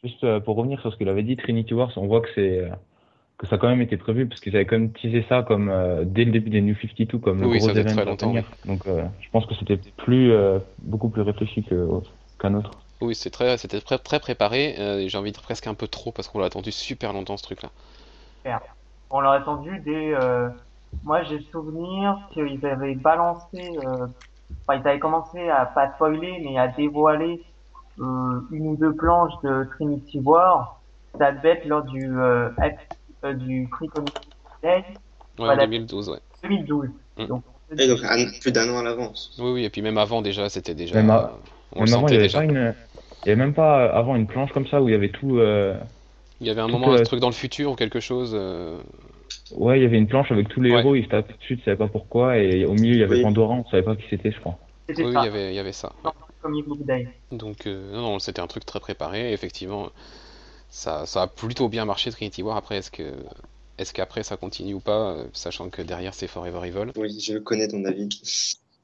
juste 0.03 0.23
euh, 0.25 0.41
pour 0.41 0.57
revenir 0.57 0.81
sur 0.81 0.93
ce 0.93 0.97
qu'il 0.97 1.09
avait 1.09 1.23
dit, 1.23 1.37
Trinity 1.37 1.75
Wars, 1.75 1.93
on 1.97 2.07
voit 2.07 2.21
que 2.21 2.29
c'est 2.35 2.71
que 3.39 3.47
ça 3.47 3.57
a 3.57 3.59
quand 3.59 3.69
même 3.69 3.83
été 3.83 3.97
prévu 3.97 4.27
parce 4.27 4.41
qu'ils 4.41 4.57
avaient 4.57 4.65
quand 4.65 4.79
même 4.79 4.93
teasé 4.93 5.25
ça 5.29 5.43
comme 5.43 5.69
euh, 5.69 6.05
dès 6.07 6.25
le 6.25 6.33
début 6.33 6.51
des 6.51 6.63
New 6.63 6.75
52 6.75 7.19
comme 7.19 7.41
le 7.41 7.47
Oui, 7.47 7.59
gros 7.59 7.69
ça 7.69 7.75
faisait 7.75 7.91
événement. 7.91 8.17
Donc 8.65 8.87
euh, 8.87 9.05
je 9.21 9.31
pense 9.31 9.47
que 9.47 9.55
c'était 9.55 9.79
plus 9.97 10.33
euh, 10.33 10.59
beaucoup 10.79 11.09
plus 11.09 11.23
réfléchi 11.23 11.65
qu'un 12.39 12.55
autre. 12.55 12.71
Oui, 13.01 13.15
c'est 13.15 13.31
très, 13.31 13.59
c'était 13.59 13.81
très, 13.81 13.99
très 13.99 14.21
préparé, 14.21 14.77
euh, 14.79 14.99
et 15.01 15.09
j'ai 15.09 15.19
envie 15.19 15.31
de 15.31 15.37
dire 15.37 15.43
presque 15.43 15.67
un 15.67 15.75
peu 15.75 15.87
trop 15.87 16.13
parce 16.13 16.29
qu'on 16.29 16.39
l'a 16.39 16.47
attendu 16.47 16.73
super 16.73 17.13
longtemps 17.13 17.37
ce 17.37 17.43
truc-là. 17.43 17.71
On 19.11 19.21
l'a 19.21 19.33
attendu 19.33 19.79
dès. 19.85 20.15
euh, 20.15 20.49
Moi, 21.03 21.23
j'ai 21.25 21.41
souvenir 21.53 22.17
qu'ils 22.33 22.65
avaient 22.67 22.95
balancé. 22.95 23.49
euh, 23.55 24.07
Enfin, 24.67 24.81
ils 24.83 24.89
avaient 24.89 24.99
commencé 24.99 25.49
à 25.49 25.67
pas 25.67 25.93
spoiler, 25.95 26.41
mais 26.45 26.59
à 26.59 26.69
dévoiler 26.69 27.45
euh, 28.01 28.41
une 28.51 28.69
ou 28.69 28.77
deux 28.77 28.95
planches 28.95 29.33
de 29.45 29.69
Trinity 29.77 30.21
War. 30.25 30.83
Ça 31.19 31.33
devait 31.33 31.51
être 31.51 31.67
lors 31.67 31.85
du 31.85 32.19
euh, 32.19 32.51
ex- 32.63 32.83
euh, 33.25 33.33
du 33.35 33.69
Free 33.77 33.89
Comic 33.89 34.13
Day 34.63 34.85
Ouais, 35.39 35.45
Voilà. 35.45 35.65
en 35.65 35.67
2012, 35.67 36.09
ouais. 36.09 36.21
2012. 36.43 36.89
Mm. 37.17 37.27
Donc, 37.27 37.45
Et 37.79 37.89
donc 37.89 38.01
un- 38.03 38.41
plus 38.41 38.53
d'un 38.53 38.69
an 38.71 38.79
à 38.79 38.83
l'avance. 38.83 39.37
Oui, 39.39 39.51
oui, 39.53 39.65
et 39.65 39.71
puis 39.71 39.83
même 39.83 39.99
avant 39.99 40.23
déjà, 40.23 40.49
c'était 40.49 40.75
déjà. 40.75 40.97
Même 40.97 41.11
à- 41.11 41.25
euh, 41.25 41.29
on 41.73 41.83
le 41.83 41.87
avant, 41.93 42.09
il 42.09 42.15
sentait 42.15 42.15
y 42.15 42.17
avait 42.17 42.29
déjà. 42.29 42.41
pas 42.41 42.45
une, 42.45 42.75
il 43.25 43.29
y 43.29 43.33
avait 43.33 43.37
même 43.37 43.55
pas 43.55 43.87
euh, 43.87 43.93
avant 43.93 44.17
une 44.17 44.27
planche 44.27 44.53
comme 44.53 44.67
ça 44.69 44.83
où 44.83 44.89
il 44.89 44.93
y 44.93 44.95
avait 44.95 45.11
tout. 45.11 45.39
euh, 45.39 45.75
Il 46.41 46.47
y 46.47 46.51
avait 46.51 46.63
un 46.63 46.69
tout, 46.69 46.69
moment, 46.69 46.93
un 46.93 47.03
truc 47.03 47.21
dans 47.21 47.29
le 47.29 47.35
futur 47.35 47.73
ou 47.73 47.75
quelque 47.77 48.01
chose. 48.01 48.33
euh, 48.35 48.81
Ouais, 49.51 49.79
il 49.79 49.83
y 49.83 49.87
avait 49.87 49.99
une 49.99 50.07
planche 50.07 50.31
avec 50.31 50.49
tous 50.49 50.61
les 50.61 50.71
Ouais. 50.71 50.81
héros, 50.81 50.95
ils 50.95 51.05
se 51.05 51.09
tapaient 51.09 51.35
dessus, 51.35 51.57
tu 51.57 51.65
savais 51.65 51.77
pas 51.77 51.89
pourquoi, 51.89 52.39
et 52.39 52.65
au 52.65 52.75
milieu 52.75 52.95
il 52.95 53.01
y 53.01 53.03
avait 53.03 53.17
Oui. 53.17 53.23
Pandora, 53.23 53.55
on 53.55 53.65
savait 53.71 53.83
pas 53.83 53.97
qui 53.97 54.05
c'était, 54.11 54.31
je 54.33 54.39
crois. 54.41 54.59
c'était 54.89 55.03
Oui, 55.05 55.13
il 55.17 55.23
y 55.23 55.27
avait, 55.27 55.53
il 55.53 55.57
y 55.57 55.59
avait 55.59 55.73
ça. 55.73 55.93
ouais. 56.05 56.13
Donc, 57.31 57.67
euh, 57.67 57.93
non, 57.93 58.03
non, 58.03 58.19
c'était 58.19 58.41
un 58.41 58.47
truc 58.47 58.65
très 58.65 58.81
préparé. 58.81 59.31
et 59.31 59.33
Effectivement, 59.33 59.91
ça, 60.71 61.07
ça 61.07 61.23
a 61.25 61.29
plutôt 61.29 61.69
bien 61.69 61.85
marché 61.87 62.11
Trinity 62.13 62.43
War. 62.43 62.57
Après, 62.59 62.79
est-ce 62.79 62.91
que, 62.93 63.15
est-ce 63.79 63.95
qu'après 63.95 64.23
ça 64.25 64.37
continue 64.37 64.75
ou 64.75 64.81
pas, 64.81 65.19
sachant 65.35 65.71
que 65.71 65.83
derrière 65.83 66.15
c'est 66.15 66.29
Forever 66.29 66.67
Evil? 66.69 66.93
Oui, 66.97 67.21
je 67.21 67.39
connais 67.39 67.69
ton 67.69 67.85
avis. 67.85 68.09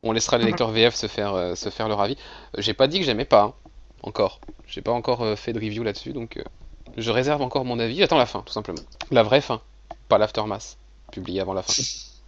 On 0.05 0.11
laissera 0.13 0.37
les 0.37 0.45
lecteurs 0.45 0.71
VF 0.73 0.95
se 0.97 1.07
faire, 1.07 1.35
euh, 1.35 1.55
se 1.55 1.69
faire 1.69 1.89
leur 1.89 2.01
avis. 2.01 2.17
Euh, 2.57 2.61
J'ai 2.61 2.75
pas 2.75 2.89
dit 2.89 2.99
que 2.99 3.05
j'aimais 3.05 3.25
pas, 3.25 3.43
hein, 3.43 3.55
encore. 4.03 4.41
J'ai 4.67 4.83
pas 4.83 4.91
encore 4.91 5.23
euh, 5.23 5.37
fait 5.37 5.53
de 5.53 5.61
review 5.61 5.85
là-dessus, 5.85 6.13
donc. 6.13 6.39
euh, 6.39 6.43
Je 6.97 7.11
réserve 7.13 7.41
encore 7.41 7.65
mon 7.65 7.79
avis. 7.79 7.99
J'attends 7.99 8.19
la 8.19 8.27
fin, 8.27 8.43
tout 8.45 8.53
simplement. 8.53 8.81
La 9.13 9.23
vraie 9.23 9.41
fin, 9.41 9.61
pas 10.09 10.19
l'aftermath, 10.19 10.77
publié 11.13 11.41
avant 11.41 11.55
la 11.55 11.63
fin. 11.63 11.73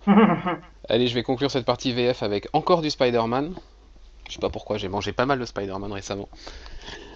Allez, 0.89 1.09
je 1.09 1.15
vais 1.15 1.25
conclure 1.25 1.51
cette 1.51 1.65
partie 1.65 1.93
VF 1.93 2.23
avec 2.23 2.47
encore 2.53 2.81
du 2.81 2.91
Spider-Man. 2.91 3.55
Je 4.29 4.35
sais 4.35 4.39
pas 4.39 4.51
pourquoi, 4.51 4.79
j'ai 4.79 4.89
mangé 4.89 5.13
pas 5.13 5.27
mal 5.27 5.41
de 5.41 5.45
Spider-Man 5.45 5.93
récemment. 5.93 6.29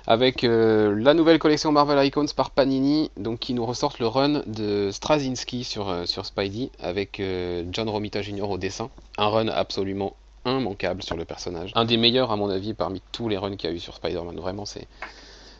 Avec 0.09 0.43
la 0.43 1.15
nouvelle 1.15 1.39
collection 1.39 1.71
Marvel 1.71 2.05
Icons 2.07 2.25
par 2.35 2.51
Panini, 2.51 3.11
donc 3.17 3.39
qui 3.41 3.53
nous 3.55 3.65
ressortent 3.65 3.99
le 3.99 4.07
run 4.07 4.43
de 4.47 4.91
Straczynski 4.91 5.65
sur, 5.65 6.07
sur 6.07 6.25
Spidey, 6.27 6.71
avec 6.81 7.23
John 7.71 7.89
Romita 7.91 8.23
Jr. 8.23 8.51
au 8.51 8.59
dessin. 8.59 8.91
Un 9.19 9.29
run 9.29 9.49
absolument 9.49 10.15
immanquable 10.57 11.03
sur 11.03 11.17
le 11.17 11.25
personnage. 11.25 11.73
Un 11.75 11.85
des 11.85 11.97
meilleurs, 11.99 12.31
à 12.33 12.37
mon 12.37 12.49
avis, 12.49 12.73
parmi 12.75 13.03
tous 13.13 13.29
les 13.29 13.37
runs 13.37 13.57
qu'il 13.57 13.69
y 13.69 13.73
a 13.73 13.77
eu 13.77 13.81
sur 13.81 13.95
Spider-Man. 13.95 14.37
Vraiment, 14.37 14.65
c'est. 14.65 14.87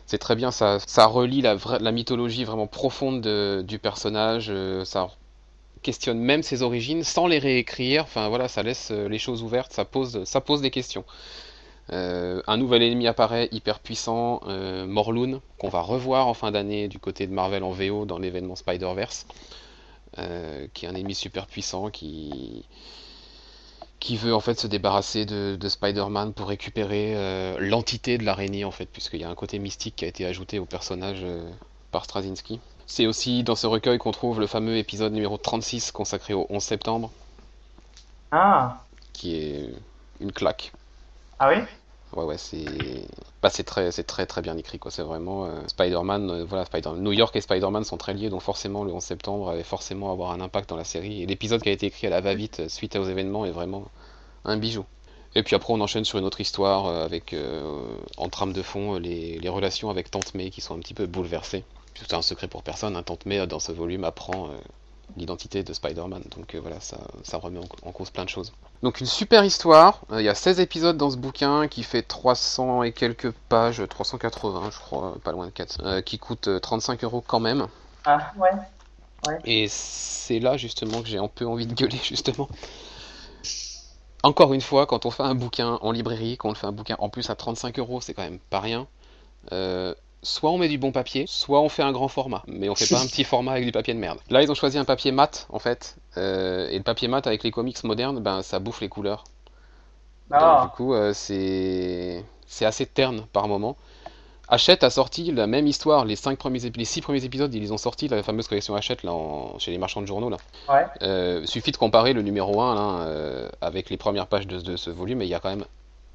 C'est 0.07 0.17
très 0.17 0.35
bien, 0.35 0.49
ça, 0.49 0.79
ça 0.87 1.05
relie 1.05 1.41
la, 1.41 1.55
la 1.79 1.91
mythologie 1.91 2.43
vraiment 2.43 2.65
profonde 2.65 3.21
de- 3.21 3.63
du 3.63 3.77
personnage, 3.77 4.47
euh, 4.49 4.83
ça 4.83 5.09
questionne 5.83 6.17
même 6.17 6.41
ses 6.41 6.63
origines 6.63 7.03
sans 7.03 7.27
les 7.27 7.37
réécrire. 7.37 8.05
Enfin 8.05 8.27
voilà, 8.27 8.47
ça 8.47 8.63
laisse 8.63 8.89
euh, 8.89 9.07
les 9.07 9.19
choses 9.19 9.43
ouvertes, 9.43 9.71
ça 9.71 9.85
pose, 9.85 10.23
ça 10.23 10.41
pose 10.41 10.61
des 10.61 10.71
questions. 10.71 11.05
Euh, 11.93 12.41
un 12.47 12.57
nouvel 12.57 12.81
ennemi 12.81 13.05
apparaît 13.05 13.49
hyper 13.51 13.79
puissant, 13.81 14.41
Morlun, 14.87 15.41
qu'on 15.59 15.69
va 15.69 15.81
revoir 15.81 16.25
en 16.27 16.33
fin 16.33 16.49
d'année 16.49 16.87
du 16.87 16.97
côté 16.97 17.27
de 17.27 17.31
Marvel 17.31 17.63
en 17.63 17.69
VO 17.71 18.05
dans 18.05 18.17
l'événement 18.17 18.55
Spider-Verse, 18.55 19.27
qui 20.73 20.85
est 20.85 20.89
un 20.89 20.95
ennemi 20.95 21.13
super 21.13 21.45
puissant 21.45 21.91
qui 21.91 22.65
qui 23.99 24.17
veut 24.17 24.33
en 24.33 24.39
fait 24.39 24.59
se 24.59 24.67
débarrasser 24.67 25.25
de, 25.25 25.57
de 25.59 25.69
Spider-Man 25.69 26.33
pour 26.33 26.47
récupérer 26.49 27.15
euh, 27.15 27.57
l'entité 27.59 28.17
de 28.17 28.23
l'araignée 28.25 28.65
en 28.65 28.71
fait, 28.71 28.85
puisqu'il 28.87 29.21
y 29.21 29.23
a 29.23 29.29
un 29.29 29.35
côté 29.35 29.59
mystique 29.59 29.97
qui 29.97 30.05
a 30.05 30.07
été 30.07 30.25
ajouté 30.25 30.59
au 30.59 30.65
personnage 30.65 31.19
euh, 31.23 31.51
par 31.91 32.05
Straczynski. 32.05 32.61
C'est 32.85 33.05
aussi 33.07 33.43
dans 33.43 33.55
ce 33.55 33.67
recueil 33.67 33.97
qu'on 33.99 34.11
trouve 34.11 34.39
le 34.39 34.47
fameux 34.47 34.77
épisode 34.77 35.13
numéro 35.13 35.37
36 35.37 35.91
consacré 35.91 36.33
au 36.33 36.45
11 36.49 36.63
septembre, 36.63 37.13
Ah, 38.31 38.87
qui 39.13 39.35
est 39.35 39.75
une 40.19 40.31
claque. 40.31 40.73
ah 41.39 41.49
oui? 41.49 41.65
Ouais, 42.11 42.23
ouais, 42.25 42.37
c'est 42.37 43.07
bah, 43.41 43.49
c'est 43.49 43.63
très, 43.63 43.91
c'est 43.91 44.03
très, 44.03 44.25
très 44.25 44.41
bien 44.41 44.57
écrit, 44.57 44.79
quoi. 44.79 44.91
C'est 44.91 45.01
vraiment 45.01 45.45
euh, 45.45 45.61
Spider-Man. 45.67 46.29
euh, 46.29 46.45
voilà, 46.45 46.65
Spider 46.65 46.91
New 46.97 47.13
York 47.13 47.35
et 47.35 47.41
Spider-Man 47.41 47.85
sont 47.85 47.97
très 47.97 48.13
liés, 48.13 48.29
donc 48.29 48.41
forcément, 48.41 48.83
le 48.83 48.91
11 48.91 49.01
septembre 49.01 49.49
allait 49.49 49.63
forcément 49.63 50.11
avoir 50.11 50.31
un 50.31 50.41
impact 50.41 50.69
dans 50.69 50.75
la 50.75 50.83
série. 50.83 51.23
Et 51.23 51.25
l'épisode 51.25 51.61
qui 51.61 51.69
a 51.69 51.71
été 51.71 51.85
écrit 51.85 52.07
à 52.07 52.09
la 52.09 52.19
va-vite 52.19 52.61
euh, 52.61 52.69
suite 52.69 52.95
aux 52.97 53.05
événements 53.05 53.45
est 53.45 53.51
vraiment 53.51 53.85
un 54.43 54.57
bijou. 54.57 54.85
Et 55.35 55.43
puis 55.43 55.55
après, 55.55 55.73
on 55.73 55.79
enchaîne 55.79 56.05
sur 56.05 56.19
une 56.19 56.25
autre 56.25 56.41
histoire 56.41 56.87
avec, 56.87 57.35
en 58.17 58.29
trame 58.29 58.51
de 58.51 58.63
fond, 58.63 58.97
les, 58.97 59.39
relations 59.47 59.91
avec 59.91 60.09
Tante 60.09 60.33
May 60.33 60.49
qui 60.49 60.59
sont 60.59 60.75
un 60.75 60.79
petit 60.79 60.95
peu 60.95 61.05
bouleversées. 61.05 61.63
C'est 61.93 62.15
un 62.15 62.23
secret 62.23 62.47
pour 62.47 62.63
personne, 62.63 62.95
hein, 62.95 63.03
Tante 63.03 63.27
May, 63.27 63.45
dans 63.45 63.59
ce 63.59 63.71
volume, 63.71 64.05
apprend 64.05 64.49
l'identité 65.17 65.61
de 65.61 65.71
Spider-Man. 65.71 66.23
Donc 66.35 66.55
voilà, 66.55 66.79
ça, 66.79 66.97
remet 67.37 67.59
en 67.83 67.91
cause 67.91 68.09
plein 68.09 68.23
de 68.25 68.29
choses. 68.29 68.51
Donc 68.81 69.01
une 69.01 69.07
super 69.07 69.43
histoire, 69.43 70.01
Euh, 70.11 70.21
il 70.21 70.25
y 70.25 70.29
a 70.29 70.35
16 70.35 70.59
épisodes 70.59 70.95
dans 70.95 71.11
ce 71.11 71.17
bouquin 71.17 71.67
qui 71.67 71.83
fait 71.83 72.01
300 72.01 72.83
et 72.83 72.91
quelques 72.93 73.31
pages, 73.31 73.83
380 73.87 74.69
je 74.71 74.79
crois, 74.79 75.17
pas 75.23 75.31
loin 75.31 75.47
de 75.47 75.51
400, 75.51 75.83
euh, 75.83 76.01
qui 76.01 76.17
coûte 76.17 76.47
euh, 76.47 76.59
35 76.59 77.03
euros 77.03 77.23
quand 77.25 77.39
même. 77.41 77.67
Ah, 78.05 78.31
ouais. 78.37 79.37
Et 79.43 79.67
c'est 79.67 80.39
là 80.39 80.55
justement 80.55 81.01
que 81.01 81.07
j'ai 81.09 81.17
un 81.17 81.27
peu 81.27 81.45
envie 81.45 81.67
de 81.67 81.73
gueuler 81.73 81.99
justement. 82.03 82.47
Encore 84.23 84.53
une 84.53 84.61
fois, 84.61 84.85
quand 84.85 85.05
on 85.05 85.11
fait 85.11 85.23
un 85.23 85.35
bouquin 85.35 85.77
en 85.81 85.91
librairie, 85.91 86.37
quand 86.37 86.49
on 86.49 86.53
fait 86.53 86.67
un 86.67 86.71
bouquin 86.73 86.95
en 86.99 87.09
plus 87.09 87.29
à 87.29 87.35
35 87.35 87.79
euros, 87.79 88.01
c'est 88.01 88.13
quand 88.13 88.23
même 88.23 88.39
pas 88.39 88.59
rien. 88.59 88.87
Euh, 89.51 89.93
soit 90.23 90.51
on 90.51 90.57
met 90.57 90.67
du 90.69 90.77
bon 90.77 90.91
papier, 90.91 91.25
soit 91.27 91.61
on 91.61 91.69
fait 91.69 91.83
un 91.83 91.91
grand 91.91 92.07
format, 92.07 92.43
mais 92.47 92.69
on 92.69 92.75
fait 92.75 92.87
pas 92.87 92.99
un 92.99 93.07
petit 93.07 93.23
format 93.23 93.53
avec 93.53 93.65
du 93.65 93.71
papier 93.71 93.93
de 93.93 93.99
merde. 93.99 94.19
Là, 94.29 94.41
ils 94.43 94.51
ont 94.51 94.55
choisi 94.55 94.77
un 94.77 94.85
papier 94.85 95.11
mat 95.11 95.47
en 95.49 95.59
fait, 95.59 95.97
euh, 96.17 96.67
et 96.69 96.77
le 96.77 96.83
papier 96.83 97.07
mat 97.07 97.25
avec 97.27 97.43
les 97.43 97.51
comics 97.51 97.83
modernes, 97.83 98.19
ben 98.19 98.41
ça 98.41 98.59
bouffe 98.59 98.81
les 98.81 98.89
couleurs. 98.89 99.23
Donc, 100.29 100.57
du 100.57 100.69
Ah, 100.69 100.69
coup, 100.69 100.93
euh, 100.93 101.13
c'est 101.13 102.23
c'est 102.45 102.65
assez 102.65 102.85
terne 102.85 103.25
par 103.33 103.47
moment. 103.47 103.77
Hachette 104.49 104.83
a 104.83 104.89
sorti 104.91 105.31
la 105.31 105.47
même 105.47 105.67
histoire, 105.67 106.05
les 106.05 106.15
cinq 106.17 106.39
premiers 106.39 106.59
les 106.75 106.85
six 106.85 107.01
premiers 107.01 107.25
épisodes, 107.25 107.53
ils 107.55 107.73
ont 107.73 107.77
sorti 107.77 108.07
la 108.09 108.23
fameuse 108.23 108.47
collection 108.47 108.75
Hachette 108.75 109.03
là, 109.03 109.13
en- 109.13 109.59
chez 109.59 109.71
les 109.71 109.79
marchands 109.79 110.01
de 110.01 110.07
journaux 110.07 110.29
là. 110.29 110.37
ouais. 110.67 110.89
Euh, 111.03 111.45
suffit 111.45 111.71
de 111.73 111.77
comparer 111.77 112.13
le 112.13 112.21
numéro 112.23 112.61
1 112.61 112.75
là, 112.75 113.05
euh, 113.07 113.49
avec 113.61 113.89
les 113.91 113.97
premières 113.97 114.27
pages 114.27 114.47
de, 114.47 114.59
de 114.61 114.77
ce 114.77 114.89
volume 114.91 115.21
et 115.21 115.25
il 115.25 115.29
y 115.29 115.35
a 115.35 115.39
quand 115.41 115.49
même 115.49 115.65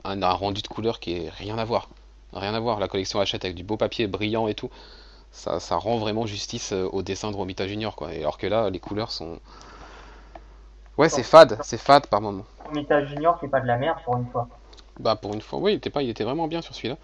un, 0.04 0.22
un 0.22 0.32
rendu 0.32 0.62
de 0.62 0.68
couleur 0.68 1.00
qui 1.00 1.14
est 1.14 1.30
rien 1.30 1.58
à 1.58 1.64
voir. 1.64 1.88
Rien 2.34 2.52
à 2.54 2.60
voir. 2.60 2.80
La 2.80 2.88
collection 2.88 3.20
Hachette 3.20 3.44
avec 3.44 3.56
du 3.56 3.64
beau 3.64 3.76
papier 3.76 4.06
brillant 4.06 4.48
et 4.48 4.54
tout, 4.54 4.70
ça, 5.30 5.60
ça 5.60 5.76
rend 5.76 5.98
vraiment 5.98 6.26
justice 6.26 6.72
euh, 6.72 6.88
au 6.92 7.02
dessin 7.02 7.30
de 7.30 7.36
Romita 7.36 7.66
Junior 7.66 7.94
quoi. 7.96 8.12
Et 8.12 8.20
alors 8.20 8.38
que 8.38 8.46
là, 8.46 8.70
les 8.70 8.80
couleurs 8.80 9.10
sont. 9.10 9.38
Ouais, 10.96 11.08
c'est 11.08 11.24
fade, 11.24 11.58
c'est 11.62 11.78
fade 11.78 12.06
par 12.06 12.20
moment. 12.20 12.44
Mita 12.72 13.04
Junior 13.04 13.38
fait 13.40 13.48
pas 13.48 13.60
de 13.60 13.66
la 13.66 13.76
merde 13.76 13.98
pour 14.04 14.16
une 14.16 14.26
fois. 14.26 14.48
Bah 15.00 15.16
pour 15.16 15.34
une 15.34 15.40
fois, 15.40 15.58
oui, 15.58 15.72
il 15.72 15.76
était 15.76 15.90
pas, 15.90 16.02
il 16.02 16.08
était 16.08 16.24
vraiment 16.24 16.46
bien 16.46 16.62
sur 16.62 16.74
celui-là. 16.74 16.96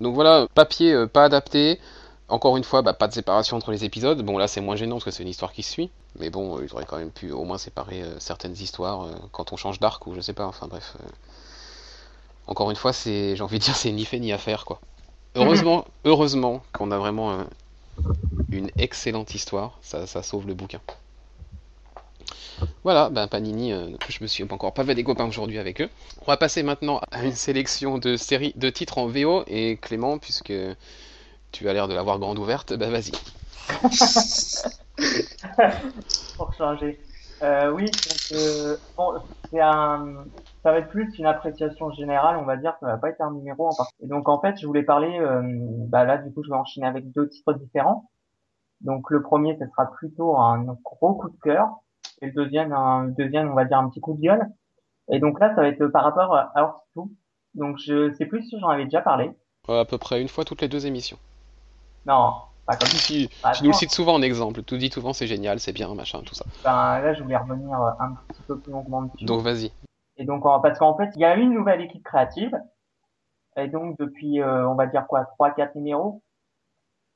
Donc 0.00 0.14
voilà, 0.14 0.46
papier 0.54 0.92
euh, 0.92 1.06
pas 1.06 1.24
adapté. 1.24 1.80
Encore 2.28 2.56
une 2.56 2.64
fois, 2.64 2.82
bah, 2.82 2.92
pas 2.92 3.08
de 3.08 3.12
séparation 3.12 3.56
entre 3.56 3.72
les 3.72 3.84
épisodes. 3.84 4.22
Bon 4.22 4.38
là 4.38 4.46
c'est 4.46 4.60
moins 4.60 4.76
gênant 4.76 4.96
parce 4.96 5.04
que 5.04 5.10
c'est 5.10 5.22
une 5.22 5.28
histoire 5.28 5.52
qui 5.52 5.62
se 5.62 5.72
suit. 5.72 5.90
Mais 6.18 6.30
bon, 6.30 6.58
euh, 6.58 6.64
ils 6.64 6.72
auraient 6.72 6.84
quand 6.84 6.98
même 6.98 7.10
pu 7.10 7.32
au 7.32 7.44
moins 7.44 7.58
séparer 7.58 8.02
euh, 8.02 8.18
certaines 8.18 8.52
histoires 8.52 9.06
quand 9.32 9.52
on 9.52 9.56
change 9.56 9.80
d'arc 9.80 10.06
ou 10.06 10.14
je 10.14 10.20
sais 10.20 10.34
pas. 10.34 10.46
Enfin 10.46 10.68
bref. 10.68 10.96
Encore 12.46 12.70
une 12.70 12.76
fois, 12.76 12.92
c'est, 12.92 13.36
j'ai 13.36 13.42
envie 13.42 13.58
de 13.58 13.64
dire, 13.64 13.76
c'est 13.76 13.92
ni 13.92 14.04
fait 14.04 14.18
ni 14.18 14.32
à 14.32 14.38
faire 14.38 14.64
quoi. 14.64 14.80
Heureusement, 15.36 15.84
heureusement 16.04 16.62
qu'on 16.72 16.90
a 16.90 16.98
vraiment 16.98 17.32
euh, 17.32 17.44
une 18.50 18.70
excellente 18.78 19.34
histoire. 19.34 19.78
Ça, 19.80 20.06
ça 20.06 20.22
sauve 20.22 20.46
le 20.46 20.54
bouquin. 20.54 20.80
Voilà, 22.84 23.10
ben 23.10 23.26
Panini, 23.26 23.72
euh, 23.72 23.88
je 24.08 24.18
me 24.20 24.26
suis 24.26 24.44
encore 24.44 24.74
pas 24.74 24.84
fait 24.84 24.94
des 24.94 25.04
copains 25.04 25.26
aujourd'hui 25.26 25.58
avec 25.58 25.80
eux. 25.80 25.88
On 26.22 26.26
va 26.26 26.36
passer 26.36 26.62
maintenant 26.62 27.00
à 27.10 27.24
une 27.24 27.34
sélection 27.34 27.98
de 27.98 28.16
séries, 28.16 28.52
de 28.56 28.70
titres 28.70 28.98
en 28.98 29.06
VO. 29.06 29.44
Et 29.46 29.76
Clément, 29.76 30.18
puisque 30.18 30.52
tu 31.52 31.68
as 31.68 31.72
l'air 31.72 31.88
de 31.88 31.94
l'avoir 31.94 32.18
grande 32.18 32.38
ouverte, 32.38 32.74
bah 32.74 32.90
vas-y. 32.90 33.12
pour 36.36 36.52
changer. 36.54 36.98
Euh, 37.42 37.70
oui, 37.70 37.84
donc, 37.84 38.32
euh, 38.32 38.76
bon, 38.96 39.14
c'est 39.50 39.60
un, 39.60 40.24
ça 40.62 40.72
va 40.72 40.78
être 40.78 40.88
plus 40.88 41.18
une 41.18 41.26
appréciation 41.26 41.90
générale, 41.90 42.36
on 42.36 42.44
va 42.44 42.56
dire, 42.56 42.76
ça 42.80 42.86
va 42.86 42.98
pas 42.98 43.08
être 43.08 43.20
un 43.20 43.32
numéro 43.32 43.66
en 43.66 43.74
particulier. 43.74 44.06
Et 44.06 44.08
donc 44.08 44.28
en 44.28 44.40
fait, 44.40 44.58
je 44.58 44.66
voulais 44.66 44.82
parler, 44.82 45.18
euh, 45.18 45.42
bah 45.88 46.04
là 46.04 46.18
du 46.18 46.32
coup, 46.32 46.42
je 46.42 46.50
vais 46.50 46.56
enchaîner 46.56 46.86
avec 46.86 47.10
deux 47.12 47.28
titres 47.28 47.54
différents. 47.54 48.10
Donc 48.82 49.10
le 49.10 49.22
premier, 49.22 49.56
ce 49.58 49.66
sera 49.66 49.90
plutôt 49.90 50.36
un 50.36 50.64
gros 50.84 51.14
coup 51.14 51.30
de 51.30 51.38
cœur, 51.42 51.68
et 52.20 52.26
le 52.26 52.32
deuxième, 52.32 52.72
un 52.72 53.04
le 53.04 53.12
deuxième, 53.12 53.50
on 53.50 53.54
va 53.54 53.64
dire 53.64 53.78
un 53.78 53.88
petit 53.88 54.00
coup 54.00 54.14
de 54.14 54.20
gueule. 54.20 54.46
Et 55.10 55.18
donc 55.18 55.40
là, 55.40 55.54
ça 55.54 55.62
va 55.62 55.68
être 55.68 55.86
par 55.88 56.04
rapport 56.04 56.34
à 56.34 56.84
2. 56.94 57.02
Donc 57.54 57.78
je 57.78 58.12
sais 58.14 58.26
plus 58.26 58.42
si 58.42 58.58
j'en 58.60 58.68
avais 58.68 58.84
déjà 58.84 59.00
parlé. 59.00 59.30
Euh, 59.68 59.80
à 59.80 59.84
peu 59.84 59.98
près 59.98 60.20
une 60.20 60.28
fois 60.28 60.44
toutes 60.44 60.62
les 60.62 60.68
deux 60.68 60.86
émissions. 60.86 61.18
Non, 62.06 62.34
pas 62.66 62.76
comme 62.76 62.88
Tu, 62.88 63.28
nous 63.62 63.70
le 63.70 63.74
cites 63.74 63.90
souvent 63.90 64.14
en 64.14 64.22
exemple. 64.22 64.62
Tu 64.62 64.78
dis 64.78 64.90
souvent 64.90 65.12
c'est 65.12 65.26
génial, 65.26 65.58
c'est 65.58 65.72
bien, 65.72 65.92
machin, 65.94 66.20
tout 66.24 66.34
ça. 66.34 66.44
Ben, 66.64 67.00
là, 67.00 67.14
je 67.14 67.22
voulais 67.22 67.36
revenir 67.36 67.76
un 67.98 68.14
petit 68.28 68.42
peu 68.46 68.58
plus 68.58 68.72
longuement 68.72 69.02
dessus. 69.02 69.24
Donc 69.24 69.42
vas-y. 69.42 69.72
Et 70.20 70.24
donc, 70.24 70.44
parce 70.44 70.78
qu'en 70.78 70.96
fait, 70.96 71.10
il 71.16 71.20
y 71.22 71.24
a 71.24 71.34
une 71.34 71.52
nouvelle 71.52 71.80
équipe 71.80 72.04
créative. 72.04 72.56
Et 73.56 73.68
donc, 73.68 73.98
depuis, 73.98 74.40
euh, 74.40 74.68
on 74.68 74.74
va 74.74 74.86
dire 74.86 75.06
quoi, 75.06 75.24
trois, 75.24 75.52
quatre 75.52 75.74
numéros. 75.76 76.22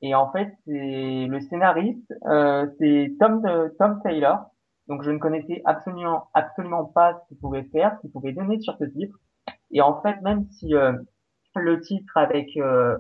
Et 0.03 0.15
en 0.15 0.31
fait, 0.33 0.53
c'est 0.67 1.27
le 1.29 1.41
scénariste, 1.41 2.13
euh, 2.27 2.67
c'est 2.79 3.15
Tom, 3.21 3.45
euh, 3.47 3.69
Tom 3.79 4.01
Taylor. 4.03 4.47
Donc, 4.89 5.03
je 5.03 5.11
ne 5.11 5.19
connaissais 5.19 5.63
absolument, 5.65 6.29
absolument 6.35 6.85
pas 6.85 7.15
ce 7.15 7.29
qu'il 7.29 7.39
pouvait 7.39 7.65
faire, 7.65 7.95
ce 7.97 8.01
qu'il 8.03 8.13
pouvait 8.13 8.33
donner 8.33 8.61
sur 8.61 8.77
ce 8.79 8.85
titre. 8.85 9.17
Et 9.73 9.83
en 9.83 10.01
fait, 10.03 10.21
même 10.23 10.47
si 10.51 10.75
euh, 10.75 10.93
le 11.57 11.81
titre 11.81 12.17
avec 12.17 12.57
euh, 12.59 12.99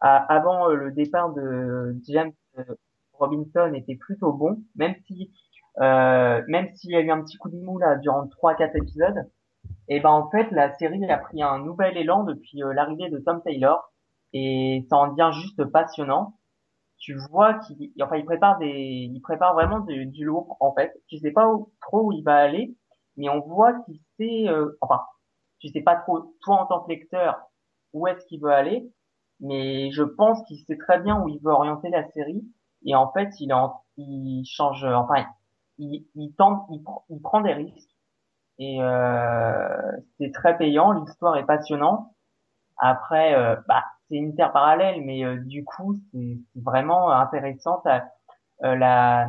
à- 0.00 0.24
avant 0.34 0.70
euh, 0.70 0.74
le 0.74 0.92
départ 0.92 1.32
de 1.34 1.96
James 2.08 2.32
euh, 2.58 2.64
Robinson 3.12 3.72
était 3.74 3.96
plutôt 3.96 4.32
bon, 4.32 4.62
même 4.76 4.94
si 5.06 5.32
euh, 5.80 6.42
même 6.48 6.68
s'il 6.74 6.90
y 6.90 6.96
a 6.96 7.00
eu 7.00 7.10
un 7.10 7.22
petit 7.22 7.36
coup 7.36 7.50
de 7.50 7.56
mou 7.56 7.78
là 7.78 7.96
durant 7.96 8.26
trois 8.28 8.54
quatre 8.54 8.76
épisodes, 8.76 9.30
et 9.88 10.00
ben 10.00 10.10
en 10.10 10.28
fait 10.30 10.50
la 10.50 10.72
série 10.74 11.04
a 11.10 11.18
pris 11.18 11.42
un 11.42 11.58
nouvel 11.58 11.96
élan 11.96 12.24
depuis 12.24 12.62
euh, 12.62 12.72
l'arrivée 12.72 13.10
de 13.10 13.18
Tom 13.18 13.42
Taylor 13.42 13.92
et 14.32 14.86
ça 14.90 14.96
en 14.96 15.08
devient 15.08 15.30
juste 15.32 15.64
passionnant. 15.64 16.34
Tu 16.98 17.14
vois 17.30 17.54
qu'il 17.54 17.92
enfin 18.02 18.16
il 18.16 18.24
prépare 18.24 18.58
des 18.58 19.08
il 19.12 19.20
prépare 19.20 19.54
vraiment 19.54 19.80
du, 19.80 20.24
lourd 20.24 20.56
en 20.60 20.74
fait. 20.74 20.92
Tu 21.08 21.18
sais 21.18 21.30
pas 21.30 21.48
trop 21.80 22.06
où 22.06 22.12
il 22.12 22.22
va 22.24 22.36
aller, 22.36 22.74
mais 23.16 23.28
on 23.28 23.40
voit 23.40 23.74
qu'il 23.84 24.00
sait 24.16 24.48
euh, 24.48 24.76
enfin 24.80 25.00
tu 25.60 25.68
sais 25.68 25.80
pas 25.80 25.96
trop 25.96 26.34
toi 26.42 26.56
en 26.62 26.66
tant 26.66 26.80
que 26.80 26.90
lecteur 26.90 27.40
où 27.92 28.06
est-ce 28.06 28.26
qu'il 28.26 28.40
veut 28.40 28.52
aller, 28.52 28.90
mais 29.40 29.90
je 29.92 30.02
pense 30.02 30.42
qu'il 30.46 30.58
sait 30.58 30.76
très 30.76 31.00
bien 31.00 31.20
où 31.22 31.28
il 31.28 31.38
veut 31.40 31.52
orienter 31.52 31.88
la 31.88 32.08
série 32.10 32.42
et 32.84 32.94
en 32.94 33.12
fait 33.12 33.30
il 33.40 33.52
en 33.52 33.80
il 33.96 34.44
change 34.44 34.84
enfin 34.84 35.24
il, 35.78 36.06
il 36.14 36.32
tente 36.34 36.66
il, 36.70 36.82
il 37.10 37.20
prend 37.20 37.40
des 37.40 37.54
risques 37.54 37.96
et 38.58 38.82
euh, 38.82 39.92
c'est 40.18 40.32
très 40.32 40.56
payant 40.58 40.92
l'histoire 40.92 41.36
est 41.36 41.46
passionnante 41.46 42.08
après 42.78 43.34
euh, 43.34 43.56
bah 43.68 43.84
c'est 44.08 44.16
une 44.16 44.34
terre 44.34 44.52
parallèle, 44.52 45.02
mais 45.04 45.24
euh, 45.24 45.36
du 45.36 45.64
coup, 45.64 46.00
c'est 46.12 46.38
vraiment 46.56 47.10
intéressant. 47.12 47.80
T'as, 47.84 48.04
euh, 48.64 48.76
la, 48.76 49.28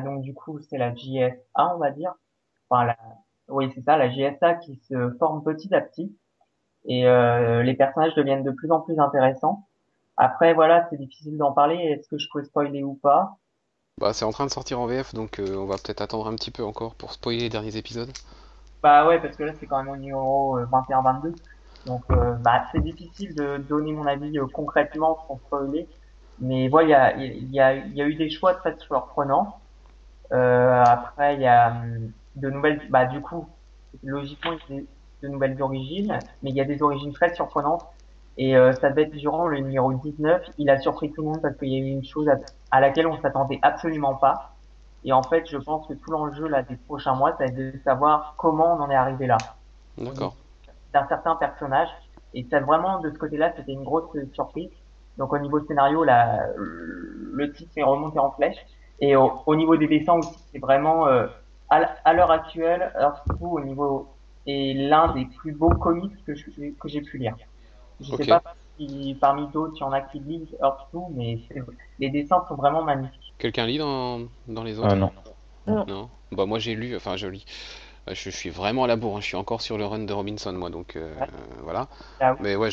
donc 0.00 0.22
du 0.22 0.34
coup, 0.34 0.60
c'est 0.60 0.78
la 0.78 0.94
JSA, 0.94 1.74
on 1.74 1.78
va 1.78 1.90
dire. 1.90 2.14
Enfin, 2.70 2.86
la, 2.86 2.96
oui, 3.48 3.70
c'est 3.74 3.82
ça, 3.82 3.96
la 3.96 4.10
JSA 4.10 4.54
qui 4.56 4.76
se 4.88 5.10
forme 5.18 5.42
petit 5.44 5.74
à 5.74 5.80
petit, 5.80 6.16
et 6.86 7.06
euh, 7.08 7.62
les 7.62 7.74
personnages 7.74 8.14
deviennent 8.14 8.44
de 8.44 8.52
plus 8.52 8.70
en 8.72 8.80
plus 8.80 8.98
intéressants. 9.00 9.68
Après, 10.16 10.54
voilà, 10.54 10.86
c'est 10.90 10.98
difficile 10.98 11.38
d'en 11.38 11.52
parler. 11.52 11.76
Est-ce 11.76 12.08
que 12.08 12.18
je 12.18 12.28
peux 12.32 12.44
spoiler 12.44 12.82
ou 12.84 12.94
pas? 12.96 13.38
Bah, 13.98 14.12
c'est 14.12 14.24
en 14.24 14.30
train 14.30 14.46
de 14.46 14.50
sortir 14.50 14.80
en 14.80 14.86
VF, 14.86 15.14
donc 15.14 15.38
euh, 15.40 15.56
on 15.56 15.66
va 15.66 15.76
peut-être 15.76 16.00
attendre 16.00 16.26
un 16.28 16.34
petit 16.36 16.50
peu 16.50 16.64
encore 16.64 16.94
pour 16.94 17.12
spoiler 17.12 17.40
les 17.40 17.48
derniers 17.50 17.76
épisodes. 17.76 18.12
Bah 18.82 19.06
ouais, 19.08 19.20
parce 19.20 19.36
que 19.36 19.42
là, 19.44 19.52
c'est 19.58 19.66
quand 19.66 19.78
même 19.82 19.88
au 19.92 19.96
numéro 19.96 20.58
euh, 20.58 20.66
21-22. 20.66 21.34
Donc, 21.84 22.04
euh, 22.12 22.34
bah, 22.36 22.64
c'est 22.72 22.80
difficile 22.80 23.34
de 23.34 23.56
donner 23.58 23.92
mon 23.92 24.06
avis 24.06 24.38
euh, 24.38 24.46
concrètement 24.52 25.18
sans 25.26 25.38
spoiler. 25.38 25.88
Mais 26.38 26.68
voilà, 26.68 27.16
il 27.16 27.50
y 27.52 27.60
a, 27.60 27.74
y, 27.74 27.80
a, 27.80 27.86
y 27.86 28.02
a 28.02 28.06
eu 28.06 28.14
des 28.14 28.30
choix 28.30 28.54
très 28.54 28.76
surprenants. 28.78 29.60
Euh, 30.32 30.84
après, 30.84 31.36
il 31.36 31.42
y 31.42 31.46
a 31.46 31.72
hum, 31.72 32.12
de 32.36 32.50
nouvelles... 32.50 32.82
Bah, 32.90 33.06
du 33.06 33.20
coup, 33.20 33.48
logiquement, 34.04 34.52
il 34.70 34.76
y 34.76 34.80
a 34.80 34.82
de 35.22 35.28
nouvelles 35.28 35.60
origines. 35.62 36.18
Mais 36.42 36.50
il 36.50 36.56
y 36.56 36.60
a 36.60 36.64
des 36.64 36.82
origines 36.82 37.12
très 37.12 37.34
surprenantes. 37.34 37.86
Et 38.38 38.56
euh, 38.56 38.72
ça 38.72 38.90
devait 38.90 39.02
être 39.02 39.16
durant 39.16 39.48
le 39.48 39.58
numéro 39.58 39.92
19. 39.92 40.42
Il 40.58 40.70
a 40.70 40.78
surpris 40.78 41.10
tout 41.10 41.22
le 41.22 41.28
monde 41.28 41.42
parce 41.42 41.56
qu'il 41.56 41.68
y 41.68 41.74
a 41.74 41.78
eu 41.78 41.90
une 41.90 42.04
chose 42.04 42.28
à, 42.28 42.36
à 42.70 42.80
laquelle 42.80 43.08
on 43.08 43.20
s'attendait 43.20 43.58
absolument 43.62 44.14
pas. 44.14 44.52
Et 45.04 45.12
en 45.12 45.24
fait, 45.24 45.44
je 45.50 45.56
pense 45.56 45.86
que 45.88 45.94
tout 45.94 46.10
l'enjeu 46.10 46.46
là 46.46 46.62
des 46.62 46.76
prochains 46.76 47.14
mois, 47.14 47.32
ça 47.32 47.38
va 47.38 47.44
être 47.46 47.56
de 47.56 47.72
savoir 47.84 48.34
comment 48.36 48.76
on 48.76 48.80
en 48.80 48.90
est 48.90 48.94
arrivé 48.94 49.26
là. 49.26 49.38
D'accord. 49.98 50.36
d'un 50.92 51.06
certain 51.08 51.34
personnage. 51.34 51.88
Et 52.34 52.46
ça 52.48 52.60
vraiment 52.60 53.00
de 53.00 53.10
ce 53.10 53.18
côté-là, 53.18 53.52
c'était 53.56 53.72
une 53.72 53.82
grosse 53.82 54.04
surprise. 54.32 54.70
Donc 55.16 55.32
au 55.32 55.38
niveau 55.38 55.60
scénario, 55.66 56.04
la, 56.04 56.46
le 56.56 57.52
titre 57.52 57.72
est 57.76 57.82
remonté 57.82 58.20
en 58.20 58.30
flèche. 58.30 58.58
Et 59.00 59.16
au, 59.16 59.32
au 59.46 59.56
niveau 59.56 59.76
des 59.76 59.88
dessins 59.88 60.14
aussi, 60.14 60.38
c'est 60.52 60.58
vraiment 60.60 61.08
euh, 61.08 61.26
à, 61.70 62.12
l'heure 62.12 62.30
actuelle, 62.30 62.92
alors 62.94 63.20
surtout 63.26 63.48
au 63.48 63.60
niveau 63.60 64.08
est 64.46 64.74
l'un 64.74 65.12
des 65.12 65.26
plus 65.26 65.52
beaux 65.52 65.70
comics 65.70 66.24
que 66.24 66.34
j'ai 66.88 67.00
pu 67.02 67.18
lire. 67.18 67.36
Je 68.00 68.10
Ok. 68.10 68.20
sais 68.24 68.26
pas 68.26 68.42
si 68.76 69.16
parmi 69.20 69.48
d'autres 69.52 69.74
il 69.76 69.80
y 69.80 69.84
en 69.84 69.92
a 69.92 70.00
qui 70.00 70.20
lisent 70.20 70.56
Earth 70.62 70.80
2, 70.92 71.00
mais 71.14 71.38
les 71.98 72.10
dessins 72.10 72.44
sont 72.48 72.56
vraiment 72.56 72.84
magnifiques. 72.84 73.34
Quelqu'un 73.38 73.66
lit 73.66 73.78
dans, 73.78 74.28
dans 74.46 74.64
les 74.64 74.78
autres 74.78 74.88
Ah 74.90 74.96
non. 74.96 75.12
Non. 75.86 76.10
Bah 76.32 76.46
moi 76.46 76.58
j'ai 76.58 76.74
lu, 76.74 76.96
enfin 76.96 77.16
je 77.16 77.26
lis. 77.28 77.44
Euh, 78.08 78.14
Je, 78.14 78.30
je 78.30 78.36
suis 78.36 78.50
vraiment 78.50 78.84
à 78.84 78.86
la 78.86 78.96
bourre, 78.96 79.18
hein. 79.18 79.20
je 79.20 79.26
suis 79.26 79.36
encore 79.36 79.62
sur 79.62 79.78
le 79.78 79.86
run 79.86 80.00
de 80.00 80.12
Robinson 80.12 80.52
moi, 80.52 80.70
donc 80.70 80.96
euh, 80.96 81.14
Ouais. 81.20 81.28
voilà. 81.62 81.88
Ah 82.20 82.34
oui. 82.34 82.40
Mais 82.40 82.56
ouais, 82.56 82.70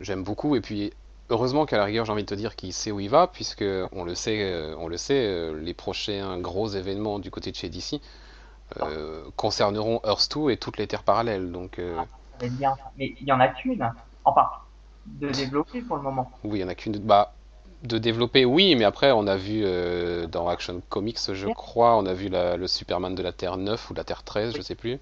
j'aime 0.00 0.24
beaucoup 0.24 0.56
et 0.56 0.60
puis 0.60 0.92
heureusement 1.30 1.66
qu'à 1.66 1.78
la 1.78 1.84
rigueur 1.86 2.06
j'ai 2.06 2.12
envie 2.12 2.24
de 2.24 2.28
te 2.28 2.34
dire 2.34 2.56
qu'il 2.56 2.72
sait 2.72 2.92
où 2.92 3.00
il 3.00 3.10
va 3.10 3.28
puisque 3.28 3.64
on 3.92 4.04
le 4.04 4.14
sait, 4.14 4.42
euh, 4.52 4.76
on 4.78 4.88
le 4.88 4.96
sait, 4.98 5.26
euh, 5.26 5.58
les 5.60 5.74
prochains 5.74 6.38
gros 6.40 6.68
événements 6.68 7.18
du 7.20 7.30
côté 7.30 7.50
de 7.52 7.56
chez 7.56 7.68
DC 7.70 8.00
euh, 8.78 9.30
concerneront 9.36 10.00
Earth 10.06 10.30
2 10.36 10.50
et 10.50 10.56
toutes 10.58 10.78
les 10.78 10.86
terres 10.88 11.04
parallèles. 11.04 11.52
Donc 11.52 11.78
euh, 11.78 12.04
Ça 12.32 12.38
va 12.38 12.46
être 12.46 12.56
bien. 12.56 12.78
Mais 12.96 13.14
il 13.20 13.26
y 13.26 13.32
en 13.32 13.40
a 13.40 13.48
qu'une, 13.48 13.90
enfin, 14.24 14.48
de 15.06 15.32
développer 15.32 15.82
pour 15.82 15.96
le 15.96 16.02
moment. 16.02 16.30
oui, 16.44 16.58
il 16.58 16.62
y 16.62 16.64
en 16.64 16.68
a 16.68 16.74
qu'une. 16.74 16.98
Bah, 16.98 17.34
de 17.82 17.98
développer, 17.98 18.44
oui, 18.46 18.74
mais 18.76 18.84
après 18.84 19.12
on 19.12 19.26
a 19.26 19.36
vu 19.36 19.62
euh, 19.64 20.26
dans 20.26 20.48
Action 20.48 20.80
Comics, 20.88 21.18
je 21.32 21.48
crois, 21.48 21.96
on 21.98 22.06
a 22.06 22.14
vu 22.14 22.28
la- 22.28 22.56
le 22.56 22.66
Superman 22.66 23.14
de 23.14 23.22
la 23.22 23.32
Terre 23.32 23.58
9 23.58 23.90
ou 23.90 23.94
la 23.94 24.04
Terre 24.04 24.22
13, 24.22 24.54
je 24.54 24.62
sais 24.62 24.74
plus. 24.74 24.98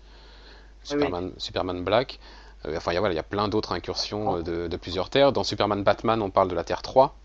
Superman, 0.84 1.32
Superman 1.38 1.84
Black. 1.84 2.20
Euh, 2.66 2.76
enfin, 2.76 2.92
il 2.92 2.94
y 2.94 2.98
a, 2.98 3.00
voilà, 3.00 3.14
il 3.14 3.16
y 3.16 3.20
a 3.20 3.24
plein 3.24 3.48
d'autres 3.48 3.72
incursions 3.72 4.36
euh, 4.38 4.42
de, 4.42 4.68
de 4.68 4.76
plusieurs 4.78 5.10
terres. 5.10 5.32
Dans 5.32 5.44
Superman 5.44 5.82
Batman, 5.84 6.22
on 6.22 6.30
parle 6.30 6.48
de 6.48 6.54
la 6.56 6.64
Terre 6.64 6.82
3. 6.82 7.16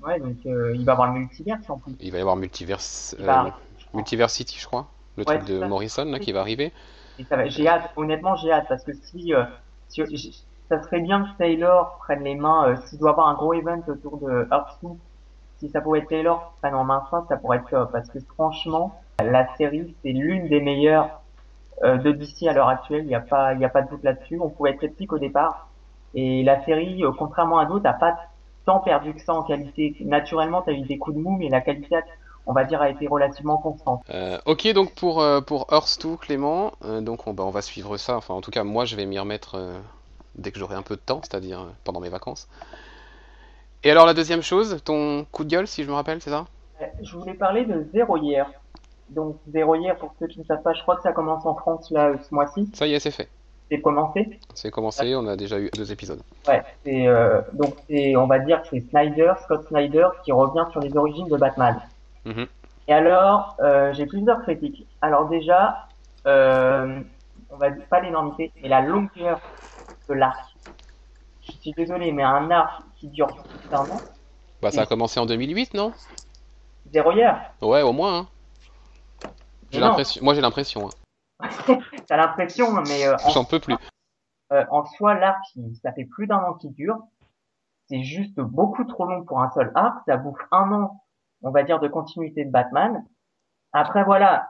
Ouais, 0.00 0.18
donc 0.20 0.38
il 0.44 0.84
va 0.84 0.92
y 0.92 0.94
avoir 0.94 1.12
le 1.12 1.20
multivers 1.20 1.58
en 1.68 1.78
plus. 1.78 1.96
Il 2.00 2.10
va 2.12 2.18
y 2.18 2.20
avoir 2.20 2.36
Multiverse, 2.36 3.16
va 3.18 3.38
euh, 3.38 3.40
arriver, 3.40 3.56
je 3.78 3.86
crois. 3.86 4.88
Le 5.16 5.24
Ouais, 5.26 5.38
truc 5.38 5.44
de 5.44 5.58
ça. 5.60 5.66
Morrison 5.68 6.04
là, 6.04 6.20
qui 6.20 6.32
va 6.32 6.40
arriver. 6.40 6.72
J'ai 7.46 7.66
hâte, 7.68 7.90
honnêtement, 7.96 8.36
j'ai 8.36 8.52
hâte 8.52 8.66
parce 8.68 8.84
que 8.84 8.92
si, 8.92 9.32
ça 10.72 10.82
serait 10.82 11.00
bien 11.00 11.24
que 11.24 11.36
Taylor 11.36 11.98
prenne 11.98 12.24
les 12.24 12.34
mains, 12.34 12.68
euh, 12.68 12.76
s'il 12.86 12.98
doit 12.98 13.10
avoir 13.10 13.28
un 13.28 13.34
gros 13.34 13.52
event 13.52 13.82
autour 13.86 14.16
de 14.16 14.48
Earth 14.50 14.78
2, 14.82 14.88
si 15.58 15.68
ça 15.68 15.82
pouvait 15.82 15.98
être 15.98 16.08
Taylor 16.08 16.54
prenne 16.62 16.74
en 16.74 16.84
main 16.84 17.02
ça, 17.10 17.26
ça 17.28 17.36
pourrait 17.36 17.58
être 17.58 17.68
top 17.68 17.92
parce 17.92 18.08
que 18.08 18.18
franchement, 18.20 18.98
la 19.22 19.46
série, 19.56 19.94
c'est 20.02 20.12
l'une 20.12 20.48
des 20.48 20.62
meilleures 20.62 21.20
euh, 21.84 21.98
de 21.98 22.12
DC 22.12 22.48
à 22.48 22.54
l'heure 22.54 22.68
actuelle, 22.68 23.02
il 23.02 23.08
n'y 23.08 23.14
a 23.14 23.20
pas, 23.20 23.52
y 23.52 23.64
a 23.66 23.68
pas 23.68 23.82
de 23.82 23.90
doute 23.90 24.02
là-dessus. 24.02 24.38
On 24.40 24.48
pouvait 24.48 24.70
être 24.70 24.80
sceptique 24.80 25.12
au 25.12 25.18
départ 25.18 25.68
et 26.14 26.42
la 26.42 26.64
série, 26.64 27.04
euh, 27.04 27.12
contrairement 27.16 27.58
à 27.58 27.66
d'autres, 27.66 27.86
a 27.86 27.92
pas 27.92 28.16
tant 28.64 28.80
perdu 28.80 29.12
que 29.12 29.20
ça 29.20 29.34
en 29.34 29.42
qualité. 29.42 29.94
Naturellement, 30.00 30.62
t'as 30.62 30.72
eu 30.72 30.80
des 30.80 30.96
coups 30.96 31.16
de 31.16 31.20
mou, 31.20 31.36
mais 31.36 31.50
la 31.50 31.60
qualité, 31.60 31.96
on 32.46 32.54
va 32.54 32.64
dire, 32.64 32.80
a 32.80 32.88
été 32.88 33.06
relativement 33.08 33.58
constante. 33.58 34.02
Euh, 34.08 34.38
ok, 34.46 34.72
donc 34.72 34.94
pour, 34.94 35.20
euh, 35.20 35.42
pour 35.42 35.66
Earth 35.70 35.98
2, 36.02 36.16
Clément, 36.16 36.72
donc 37.02 37.26
on, 37.26 37.34
bah, 37.34 37.44
on 37.44 37.50
va 37.50 37.60
suivre 37.60 37.98
ça. 37.98 38.16
Enfin, 38.16 38.32
en 38.32 38.40
tout 38.40 38.50
cas, 38.50 38.64
moi, 38.64 38.86
je 38.86 38.96
vais 38.96 39.04
m'y 39.04 39.18
remettre 39.18 39.58
dès 40.36 40.50
que 40.50 40.58
j'aurai 40.58 40.74
un 40.74 40.82
peu 40.82 40.96
de 40.96 41.00
temps, 41.00 41.20
c'est-à-dire 41.22 41.66
pendant 41.84 42.00
mes 42.00 42.08
vacances. 42.08 42.48
Et 43.84 43.90
alors, 43.90 44.06
la 44.06 44.14
deuxième 44.14 44.42
chose, 44.42 44.80
ton 44.84 45.24
coup 45.32 45.44
de 45.44 45.50
gueule, 45.50 45.66
si 45.66 45.82
je 45.82 45.88
me 45.88 45.94
rappelle, 45.94 46.20
c'est 46.20 46.30
ça? 46.30 46.46
Euh, 46.80 46.86
Je 47.02 47.16
voulais 47.16 47.34
parler 47.34 47.64
de 47.64 47.86
Zéro 47.92 48.16
hier. 48.16 48.50
Donc 49.08 49.36
Zéro 49.52 49.74
hier, 49.74 49.96
pour 49.96 50.14
ceux 50.18 50.26
qui 50.26 50.38
ne 50.38 50.44
savent 50.44 50.62
pas, 50.62 50.72
je 50.72 50.82
crois 50.82 50.96
que 50.96 51.02
ça 51.02 51.12
commence 51.12 51.44
en 51.44 51.54
France 51.54 51.90
là 51.90 52.08
euh, 52.08 52.16
ce 52.26 52.34
mois-ci. 52.34 52.70
Ça 52.74 52.86
y 52.86 52.94
est, 52.94 53.00
c'est 53.00 53.10
fait. 53.10 53.28
C'est 53.70 53.80
commencé? 53.80 54.38
C'est 54.54 54.70
commencé, 54.70 55.14
on 55.16 55.26
a 55.26 55.36
déjà 55.36 55.58
eu 55.58 55.70
deux 55.74 55.92
épisodes. 55.92 56.20
Ouais, 56.46 56.62
c'est 56.84 57.06
euh, 57.06 57.40
donc 57.54 57.74
c'est, 57.88 58.16
on 58.16 58.26
va 58.26 58.38
dire 58.38 58.62
que 58.62 58.68
c'est 58.68 58.80
Snyder, 58.90 59.32
Scott 59.44 59.66
Snyder, 59.68 60.08
qui 60.24 60.32
revient 60.32 60.66
sur 60.72 60.80
les 60.80 60.94
origines 60.96 61.28
de 61.28 61.36
Batman. 61.36 61.80
Mhm. 62.24 62.46
Et 62.88 62.92
alors, 62.92 63.56
euh, 63.60 63.92
j'ai 63.94 64.06
plusieurs 64.06 64.42
critiques. 64.42 64.86
Alors 65.00 65.28
déjà, 65.28 65.88
euh, 66.26 67.00
on 67.50 67.56
va 67.56 67.70
dire 67.70 67.84
pas 67.86 68.00
l'énormité, 68.00 68.52
mais 68.62 68.68
la 68.68 68.82
longueur 68.82 69.40
l'arc. 70.14 70.54
Je 71.42 71.52
suis 71.52 71.72
désolé, 71.72 72.12
mais 72.12 72.22
un 72.22 72.50
arc 72.50 72.82
qui 72.96 73.08
dure 73.08 73.28
un 73.72 73.78
an, 73.78 74.00
Bah, 74.60 74.70
ça 74.70 74.82
a 74.82 74.86
commencé 74.86 75.18
en 75.18 75.26
2008, 75.26 75.74
non? 75.74 75.92
Zéro 76.92 77.12
hier. 77.12 77.52
Ouais, 77.60 77.82
au 77.82 77.92
moins, 77.92 78.18
hein. 78.18 78.28
J'ai 79.70 79.80
l'impression, 79.80 80.22
moi 80.22 80.34
j'ai 80.34 80.42
l'impression, 80.42 80.88
hein. 80.88 80.90
T'as 82.06 82.16
l'impression, 82.16 82.72
mais 82.82 83.06
euh, 83.06 83.16
en 83.24 83.30
J'en 83.30 83.44
peux 83.44 83.58
plus. 83.58 83.74
Euh, 84.52 84.64
en 84.70 84.84
soi, 84.84 85.14
l'arc, 85.14 85.42
ça 85.82 85.92
fait 85.92 86.04
plus 86.04 86.26
d'un 86.26 86.38
an 86.38 86.54
qu'il 86.54 86.72
dure. 86.74 86.98
C'est 87.88 88.02
juste 88.02 88.38
beaucoup 88.38 88.84
trop 88.84 89.06
long 89.06 89.24
pour 89.24 89.40
un 89.40 89.50
seul 89.50 89.72
arc. 89.74 89.96
Ça 90.06 90.16
bouffe 90.16 90.40
un 90.50 90.72
an, 90.72 91.02
on 91.42 91.50
va 91.50 91.62
dire, 91.62 91.80
de 91.80 91.88
continuité 91.88 92.44
de 92.44 92.50
Batman. 92.50 93.04
Après, 93.72 94.04
voilà, 94.04 94.48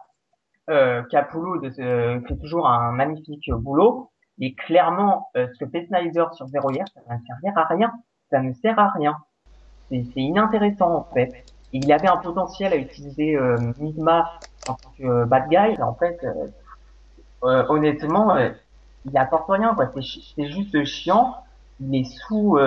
euh, 0.70 1.02
Capullo 1.04 1.58
de 1.60 1.70
fait 1.70 2.36
toujours 2.40 2.68
un 2.68 2.92
magnifique 2.92 3.50
boulot. 3.50 4.11
Et 4.42 4.52
clairement, 4.52 5.30
euh, 5.36 5.46
ce 5.54 5.64
que 5.64 5.70
fait 5.70 5.86
Snyder 5.86 6.26
sur 6.32 6.46
Zero 6.48 6.70
Year, 6.70 6.84
ça 6.94 7.00
ne 7.14 7.40
sert 7.40 7.56
à 7.56 7.64
rien. 7.64 7.92
Ça 8.30 8.40
ne 8.40 8.52
sert 8.52 8.78
à 8.78 8.90
rien. 8.90 9.16
C'est 9.88 10.04
inintéressant, 10.16 10.94
en 10.94 11.04
fait. 11.14 11.32
Et 11.72 11.78
il 11.78 11.90
avait 11.92 12.08
un 12.08 12.18
potentiel 12.18 12.72
à 12.74 12.76
utiliser 12.76 13.36
euh, 13.36 13.56
en 14.68 14.74
tant 14.74 14.90
que 14.98 15.04
euh, 15.04 15.24
bad 15.24 15.48
guy. 15.48 15.80
En 15.80 15.94
fait, 15.94 16.18
euh, 16.24 16.48
euh, 17.44 17.64
honnêtement, 17.68 18.34
euh, 18.36 18.50
il 19.04 19.16
apporte 19.16 19.48
rien 19.48 19.74
quoi 19.74 19.90
c'est 20.36 20.48
juste 20.48 20.84
chiant 20.84 21.36
il 21.80 21.94
est 21.94 22.04
sous 22.04 22.58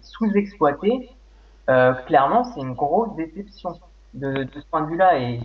sous-exploité 0.00 1.10
euh, 1.68 1.92
clairement 2.06 2.44
c'est 2.44 2.60
une 2.60 2.74
grosse 2.74 3.14
déception 3.16 3.78
de, 4.14 4.44
de 4.44 4.60
ce 4.60 4.66
point 4.70 4.82
de 4.82 4.86
vue-là 4.90 5.18
et 5.18 5.40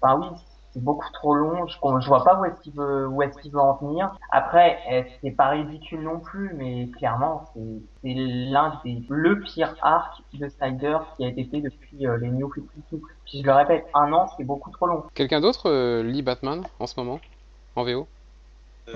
enfin 0.00 0.18
oui 0.20 0.26
c'est 0.36 0.47
beaucoup 0.78 1.10
trop 1.12 1.34
long 1.34 1.66
je, 1.66 1.76
je 2.00 2.08
vois 2.08 2.24
pas 2.24 2.40
où 2.40 2.44
est-ce 2.44 2.60
qu'il 2.60 2.72
veut 2.74 3.06
où 3.08 3.22
est-ce 3.22 3.38
qu'il 3.38 3.52
veut 3.52 3.60
en 3.60 3.74
venir 3.76 4.10
après 4.30 4.78
euh, 4.92 5.02
c'est 5.22 5.30
pas 5.32 5.48
ridicule 5.50 6.02
non 6.02 6.20
plus 6.20 6.52
mais 6.56 6.88
clairement 6.98 7.42
c'est 7.54 7.60
c'est 8.02 8.14
l'un 8.16 8.80
des 8.84 9.02
le 9.08 9.40
pire 9.40 9.76
arc 9.82 10.22
de 10.34 10.48
Snyder 10.48 10.98
qui 11.16 11.24
a 11.24 11.28
été 11.28 11.44
fait 11.44 11.60
depuis 11.60 12.06
euh, 12.06 12.18
les 12.18 12.30
New 12.30 12.50
52 12.54 13.00
puis 13.24 13.40
je 13.40 13.46
le 13.46 13.52
répète 13.52 13.86
un 13.94 14.12
an 14.12 14.28
c'est 14.36 14.44
beaucoup 14.44 14.70
trop 14.70 14.86
long 14.86 15.04
Quelqu'un 15.14 15.40
d'autre 15.40 15.68
euh, 15.70 16.02
lit 16.02 16.22
Batman 16.22 16.64
en 16.78 16.86
ce 16.86 16.98
moment? 16.98 17.20
En 17.76 17.84
VO? 17.84 18.08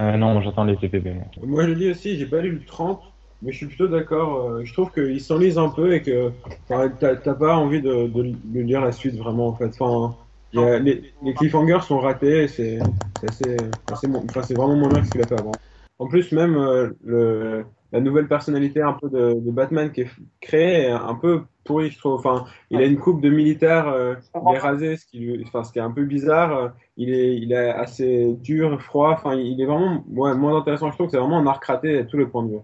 Euh, 0.00 0.16
non, 0.16 0.40
j'attends 0.40 0.64
les 0.64 0.76
TPB. 0.76 1.14
moi. 1.42 1.64
Je 1.66 1.70
lis 1.72 1.90
aussi, 1.90 2.16
j'ai 2.16 2.26
pas 2.26 2.40
lu 2.40 2.52
le 2.52 2.64
30, 2.64 3.02
mais 3.42 3.52
je 3.52 3.58
suis 3.58 3.66
plutôt 3.66 3.88
d'accord. 3.88 4.48
euh, 4.50 4.64
je 4.64 4.72
trouve 4.72 4.90
qu'ils 4.92 5.20
s'enlisent 5.20 5.58
un 5.58 5.68
peu 5.68 5.92
et 5.94 6.02
que 6.02 6.32
t'as 6.68 6.88
t'as 7.16 7.34
pas 7.34 7.56
envie 7.56 7.82
de, 7.82 8.06
de, 8.08 8.22
de 8.44 8.60
lire 8.60 8.80
la 8.80 8.92
suite 8.92 9.16
vraiment 9.16 9.48
en 9.48 9.54
fait. 9.56 9.70
Enfin, 9.80 10.16
a- 10.58 10.78
les, 10.78 11.14
les 11.22 11.34
cliffhangers 11.34 11.80
sont 11.82 11.98
ratés, 11.98 12.48
c'est 12.48 12.78
assez, 13.26 13.56
enfin, 13.90 14.40
vraiment 14.54 14.76
moins 14.76 14.88
bien 14.88 15.00
que 15.00 15.06
ce 15.06 15.12
qu'il 15.12 15.22
a 15.22 15.26
fait 15.26 15.38
avant. 15.38 15.52
En 15.98 16.06
plus, 16.08 16.32
même 16.32 16.56
euh, 16.56 16.90
le, 17.04 17.64
la 17.92 18.00
nouvelle 18.00 18.26
personnalité 18.28 18.82
un 18.82 18.94
peu 18.94 19.08
de, 19.08 19.34
de 19.34 19.50
Batman 19.50 19.92
qui 19.92 20.02
est 20.02 20.10
créée 20.40 20.84
est 20.86 20.90
un 20.90 21.14
peu 21.14 21.42
pourrie, 21.64 21.90
je 21.90 21.98
trouve. 21.98 22.14
Enfin, 22.14 22.44
il 22.70 22.80
a 22.80 22.86
une 22.86 22.98
coupe 22.98 23.20
de 23.20 23.30
militaire, 23.30 23.86
euh, 23.88 24.14
il 24.34 24.52
est 24.54 24.58
rasé, 24.58 24.96
ce 24.96 25.06
qui, 25.06 25.18
lui- 25.20 25.44
enfin, 25.46 25.62
ce 25.64 25.72
qui 25.72 25.78
est 25.78 25.82
un 25.82 25.92
peu 25.92 26.04
bizarre. 26.04 26.72
il 26.96 27.14
est, 27.14 27.36
il 27.36 27.52
est 27.52 27.70
assez 27.70 28.34
dur, 28.34 28.80
froid. 28.82 29.10
Enfin, 29.12 29.34
il 29.34 29.60
est 29.60 29.66
vraiment 29.66 30.04
ouais, 30.08 30.34
moins 30.34 30.58
intéressant. 30.58 30.90
Je 30.90 30.96
trouve 30.96 31.08
c'est 31.10 31.18
vraiment 31.18 31.38
un 31.38 31.46
arc 31.46 31.64
raté 31.64 31.98
à 31.98 32.04
tous 32.04 32.18
les 32.18 32.26
points 32.26 32.44
de 32.44 32.50
vue. 32.52 32.60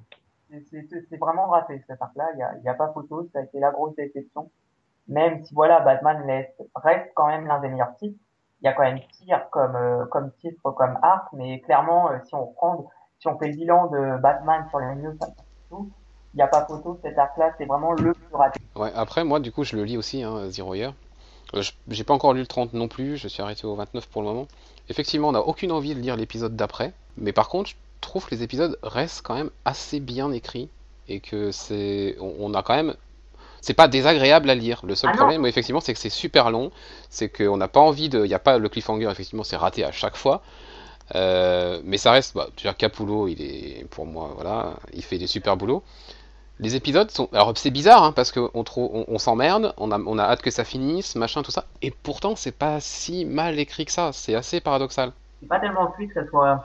c'est- 0.51 1.17
vraiment 1.19 1.47
raté 1.49 1.81
cet 1.87 2.01
arc-là. 2.03 2.29
Il 2.35 2.65
y 2.65 2.69
a, 2.69 2.73
a 2.73 2.75
pas 2.75 2.91
photo, 2.93 3.29
ça 3.33 3.41
a 3.41 3.43
été 3.43 3.61
la 3.61 3.71
grosse 3.71 3.95
déception. 3.97 4.51
Même 5.09 5.45
si 5.45 5.55
voilà, 5.55 5.81
Batman 5.81 6.23
reste 6.75 7.11
quand 7.15 7.27
même 7.29 7.47
l'un 7.47 7.61
des 7.61 7.69
meilleurs 7.69 7.97
titres. 7.97 8.19
Il 8.61 8.65
y 8.65 8.69
a 8.69 8.73
quand 8.73 8.83
même 8.83 9.01
pire 9.01 9.49
comme 9.51 9.77
euh, 9.77 10.05
comme 10.07 10.33
titre, 10.41 10.71
comme 10.73 10.99
arc, 11.03 11.29
mais 11.33 11.61
clairement, 11.61 12.11
euh, 12.11 12.19
si 12.25 12.35
on 12.35 12.47
prend, 12.47 12.91
si 13.21 13.29
on 13.29 13.39
fait 13.39 13.49
le 13.49 13.55
bilan 13.55 13.87
de 13.87 14.21
Batman 14.21 14.67
sur 14.69 14.81
les 14.81 14.95
news, 14.97 15.17
tout, 15.71 15.91
il 16.35 16.37
n'y 16.39 16.43
a 16.43 16.49
pas 16.49 16.67
photo. 16.67 16.99
Cet 17.03 17.17
arc-là, 17.17 17.53
c'est 17.57 17.67
vraiment 17.67 17.93
le 17.93 18.13
plus 18.13 18.35
raté. 18.35 18.61
Ouais, 18.75 18.91
après, 18.95 19.23
moi, 19.25 19.39
du 19.41 19.53
coup, 19.53 19.65
je 19.65 19.77
le 19.77 19.85
lis 19.85 19.97
aussi, 19.97 20.23
hein, 20.23 20.49
Zero 20.49 20.75
Year. 20.75 20.93
Euh, 21.55 21.63
J'ai 21.89 22.05
pas 22.05 22.15
encore 22.15 22.35
lu 22.35 22.41
le 22.41 22.47
30 22.47 22.75
non 22.75 22.89
plus, 22.89 23.17
je 23.17 23.29
suis 23.29 23.43
arrêté 23.43 23.67
au 23.67 23.75
29 23.75 24.09
pour 24.09 24.23
le 24.23 24.29
moment. 24.29 24.49
Effectivement, 24.89 25.29
on 25.29 25.33
n'a 25.33 25.41
aucune 25.41 25.73
envie 25.73 25.95
de 25.95 26.01
lire 26.01 26.17
l'épisode 26.17 26.57
d'après, 26.57 26.93
mais 27.17 27.33
par 27.33 27.49
contre, 27.49 27.71
je 27.71 27.77
trouve 28.01 28.27
que 28.27 28.35
les 28.35 28.43
épisodes 28.43 28.79
restent 28.83 29.23
quand 29.23 29.35
même 29.35 29.51
assez 29.65 30.01
bien 30.01 30.31
écrits 30.33 30.69
et 31.09 31.21
que 31.21 31.51
c'est. 31.53 32.17
On 32.21 32.53
a 32.55 32.63
quand 32.63 32.75
même. 32.75 32.95
C'est 33.61 33.75
pas 33.75 33.89
désagréable 33.89 34.49
à 34.51 34.55
lire. 34.55 34.81
Le 34.85 34.95
seul 34.95 35.11
Ah 35.13 35.17
problème, 35.17 35.47
effectivement, 35.47 35.81
c'est 35.81 35.93
que 35.95 35.99
c'est 36.01 36.11
super 36.11 36.51
long. 36.51 36.71
C'est 37.11 37.29
qu'on 37.29 37.57
n'a 37.57 37.69
pas 37.69 37.81
envie 37.81 38.09
de. 38.09 38.25
Il 38.25 38.29
n'y 38.29 38.35
a 38.35 38.39
pas 38.39 38.59
le 38.59 38.69
cliffhanger, 38.69 39.11
effectivement, 39.11 39.45
c'est 39.45 39.57
raté 39.57 39.85
à 39.85 39.93
chaque 39.93 40.17
fois. 40.17 40.43
Euh, 41.15 41.81
mais 41.85 41.97
ça 41.99 42.13
reste. 42.13 42.35
Bah, 42.35 42.49
tu 42.57 42.69
Capullo, 42.75 43.29
il 43.29 43.43
est. 43.43 43.87
Pour 43.91 44.07
moi, 44.07 44.31
voilà, 44.35 44.75
il 44.93 45.03
fait 45.03 45.19
des 45.19 45.27
super 45.27 45.57
boulots. 45.57 45.83
Les 46.61 46.75
épisodes 46.75 47.11
sont. 47.11 47.29
Alors 47.33 47.57
c'est 47.57 47.71
bizarre 47.71 48.03
hein, 48.03 48.13
parce 48.13 48.33
qu'on 48.33 48.51
on, 48.53 49.05
on 49.07 49.19
s'emmerde, 49.19 49.75
on 49.77 49.93
a, 49.93 49.99
on 49.99 50.19
a 50.19 50.25
hâte 50.25 50.43
que 50.43 50.51
ça 50.51 50.65
finisse, 50.65 51.15
machin, 51.15 51.43
tout 51.43 51.53
ça. 51.53 51.67
Et 51.83 51.93
pourtant 51.93 52.35
c'est 52.35 52.57
pas 52.57 52.81
si 52.81 53.25
mal 53.25 53.59
écrit 53.61 53.85
que 53.85 53.93
ça. 53.93 54.11
C'est 54.13 54.35
assez 54.35 54.61
paradoxal. 54.61 55.13
c'est 55.41 55.49
pas 55.49 55.61
tellement 55.61 55.85
le 55.85 55.91
fait 55.97 56.09
que 56.13 56.15
ça 56.15 56.29
soit 56.29 56.57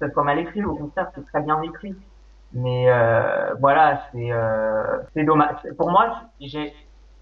que 0.00 0.06
ça 0.06 0.12
soit 0.12 0.24
mal 0.24 0.38
écrit 0.40 0.64
au 0.64 0.74
contraire 0.74 1.10
c'est 1.14 1.24
très 1.26 1.40
bien 1.42 1.62
écrit 1.62 1.94
mais 2.56 2.90
euh, 2.90 3.54
voilà 3.60 4.00
c'est 4.12 4.32
euh, 4.32 4.98
c'est 5.14 5.24
dommage 5.24 5.56
pour 5.76 5.90
moi 5.90 6.22
j'ai 6.40 6.72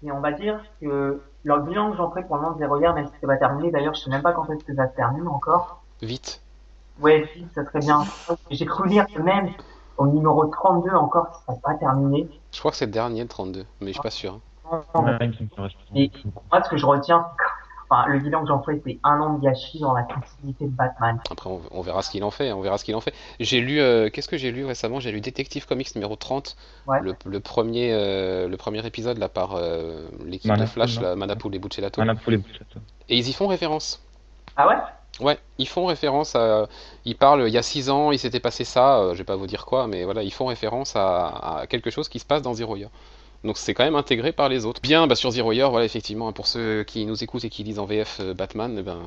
on 0.03 0.19
va 0.21 0.31
dire 0.31 0.59
que 0.81 1.21
leur 1.43 1.59
bilan 1.61 1.91
que 1.91 1.97
j'en 1.97 2.09
ferai 2.09 2.23
pour 2.23 2.37
le 2.37 2.43
moment 2.43 2.57
Zero 2.57 2.79
Year 2.79 2.93
même 2.93 3.07
si 3.07 3.13
c'est 3.19 3.27
pas 3.27 3.37
terminé 3.37 3.69
d'ailleurs 3.71 3.93
je 3.95 4.01
sais 4.01 4.09
même 4.09 4.21
pas 4.21 4.33
quand 4.33 4.49
est-ce 4.49 4.63
que 4.63 4.73
ça 4.75 4.87
se 4.89 4.95
termine 4.95 5.27
encore 5.27 5.83
Vite. 6.01 6.41
ouais 6.99 7.29
si 7.33 7.45
ça 7.53 7.65
serait 7.65 7.79
bien 7.79 8.01
j'ai 8.49 8.65
cru 8.65 8.87
lire 8.87 9.07
que 9.07 9.19
même 9.19 9.49
au 9.97 10.07
numéro 10.07 10.45
32 10.45 10.91
encore 10.91 11.43
ça 11.45 11.53
serait 11.53 11.61
pas 11.61 11.73
terminé 11.75 12.29
Je 12.53 12.59
crois 12.59 12.71
que 12.71 12.77
c'est 12.77 12.85
le 12.85 12.91
dernier, 12.91 13.21
le 13.23 13.27
32, 13.27 13.65
mais 13.81 13.87
je 13.87 13.93
suis 13.93 14.01
pas 14.01 14.09
sûr. 14.09 14.39
hein. 14.63 15.17
Et- 15.95 16.11
moi 16.51 16.63
ce 16.63 16.69
que 16.69 16.77
je 16.77 16.85
retiens 16.85 17.25
enfin 17.89 18.07
le 18.07 18.19
bilan 18.19 18.41
que 18.41 18.47
j'en 18.47 18.61
ferai 18.61 18.81
c'est 18.85 18.97
un 19.03 19.19
an 19.19 19.33
de 19.37 19.43
gâchis 19.43 19.79
dans 19.79 19.93
la 19.93 20.03
continuité 20.03 20.65
de 20.65 20.71
Batman 20.71 21.19
Après 21.29 21.49
on, 21.49 21.61
on 21.71 21.81
verra 21.81 22.01
ce 22.01 22.09
qu'il 22.09 22.23
en 22.23 22.31
fait, 22.31 22.51
on 22.51 22.61
verra 22.61 22.77
ce 22.77 22.85
qu'il 22.85 22.95
en 22.95 23.01
fait. 23.01 23.13
J'ai 23.39 23.61
lu, 23.61 23.79
euh, 23.79 24.09
qu'est-ce 24.09 24.27
que 24.27 24.37
j'ai 24.37 24.51
lu 24.51 24.65
récemment? 24.65 24.99
J'ai 24.99 25.11
lu 25.11 25.21
Detective 25.21 25.65
Comics 25.65 25.93
numéro 25.95 26.15
30, 26.15 26.55
Ouais. 26.87 26.99
le, 27.01 27.15
le 27.25 27.39
premier, 27.39 27.91
euh, 27.93 28.47
le 28.47 28.57
premier 28.57 28.85
épisode 28.85 29.17
là 29.17 29.29
par 29.29 29.55
euh, 29.55 30.07
l'équipe 30.25 30.51
de 30.55 30.65
Flash, 30.65 30.99
là, 30.99 31.15
Manapool 31.15 31.55
et 31.55 31.59
Buccellato. 31.59 32.01
Châteaux. 32.03 32.79
Et 33.09 33.17
ils 33.17 33.27
y 33.29 33.33
font 33.33 33.47
référence. 33.47 34.01
ah 34.57 34.67
ouais? 34.67 34.75
Ouais, 35.21 35.39
ils 35.59 35.67
font 35.67 35.85
référence 35.85 36.35
à. 36.35 36.67
Ils 37.05 37.15
parlent, 37.15 37.47
il 37.47 37.53
y 37.53 37.57
a 37.57 37.61
6 37.61 37.89
ans, 37.89 38.11
il 38.11 38.19
s'était 38.19 38.41
passé 38.41 38.65
ça, 38.65 38.97
euh, 38.97 39.13
je 39.13 39.19
vais 39.19 39.23
pas 39.23 39.37
vous 39.37 39.47
dire 39.47 39.65
quoi, 39.65 39.87
mais 39.87 40.03
voilà, 40.03 40.23
ils 40.23 40.33
font 40.33 40.47
référence 40.47 40.97
à, 40.97 41.59
à 41.61 41.67
quelque 41.67 41.89
chose 41.89 42.09
qui 42.09 42.19
se 42.19 42.25
passe 42.25 42.41
dans 42.41 42.53
Zero 42.53 42.75
Year. 42.75 42.89
Donc 43.45 43.57
c'est 43.57 43.73
quand 43.75 43.83
même 43.83 43.95
intégré 43.95 44.31
par 44.31 44.49
les 44.49 44.65
autres. 44.65 44.81
Bien, 44.81 45.05
bah 45.05 45.13
sur 45.15 45.29
Zero 45.29 45.51
Year, 45.51 45.69
voilà, 45.69 45.85
effectivement, 45.85 46.33
pour 46.33 46.47
ceux 46.47 46.83
qui 46.83 47.05
nous 47.05 47.23
écoutent 47.23 47.45
et 47.45 47.49
qui 47.49 47.63
lisent 47.63 47.77
en 47.79 47.85
VF 47.85 48.17
euh, 48.19 48.33
Batman, 48.33 48.75
eh 48.79 48.81
ben, 48.81 48.97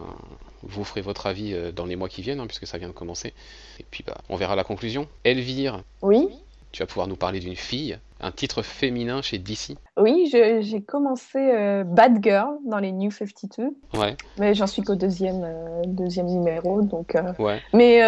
vous 0.63 0.85
ferez 0.85 1.01
votre 1.01 1.27
avis 1.27 1.53
euh, 1.55 1.73
dans 1.73 1.87
les 1.87 1.97
mois 1.97 2.09
qui 2.09 2.23
viennent, 2.23 2.39
hein, 2.39 2.47
puisque 2.47 2.67
ça 2.67 2.79
vient 2.79 2.87
de 2.89 2.93
commencer. 2.93 3.35
Et 3.81 3.85
puis, 3.91 4.05
bah, 4.07 4.17
on 4.29 4.37
verra 4.37 4.55
la 4.55 4.63
conclusion. 4.63 5.09
Elvire, 5.25 5.83
Oui, 6.03 6.29
tu 6.71 6.83
vas 6.83 6.87
pouvoir 6.87 7.09
nous 7.09 7.17
parler 7.17 7.41
d'une 7.41 7.57
fille, 7.57 7.99
un 8.21 8.31
titre 8.31 8.63
féminin 8.63 9.23
chez 9.23 9.39
DC. 9.39 9.77
oui, 9.97 10.31
j'ai 10.31 10.83
commencé 10.83 11.39
euh, 11.39 11.83
Bad 11.83 12.23
Girl 12.23 12.59
dans 12.65 12.79
les 12.79 12.93
New 12.93 13.11
52, 13.11 13.71
Ouais, 13.95 14.17
mais 14.39 14.55
j'en 14.55 14.69
suis 14.69 14.83
qu'au 14.83 14.95
deuxième, 14.95 15.43
euh, 15.43 15.83
deuxième 15.85 16.27
numéro, 16.27 16.83
donc. 16.83 17.17
ouais, 17.41 17.61
Mais 17.73 18.01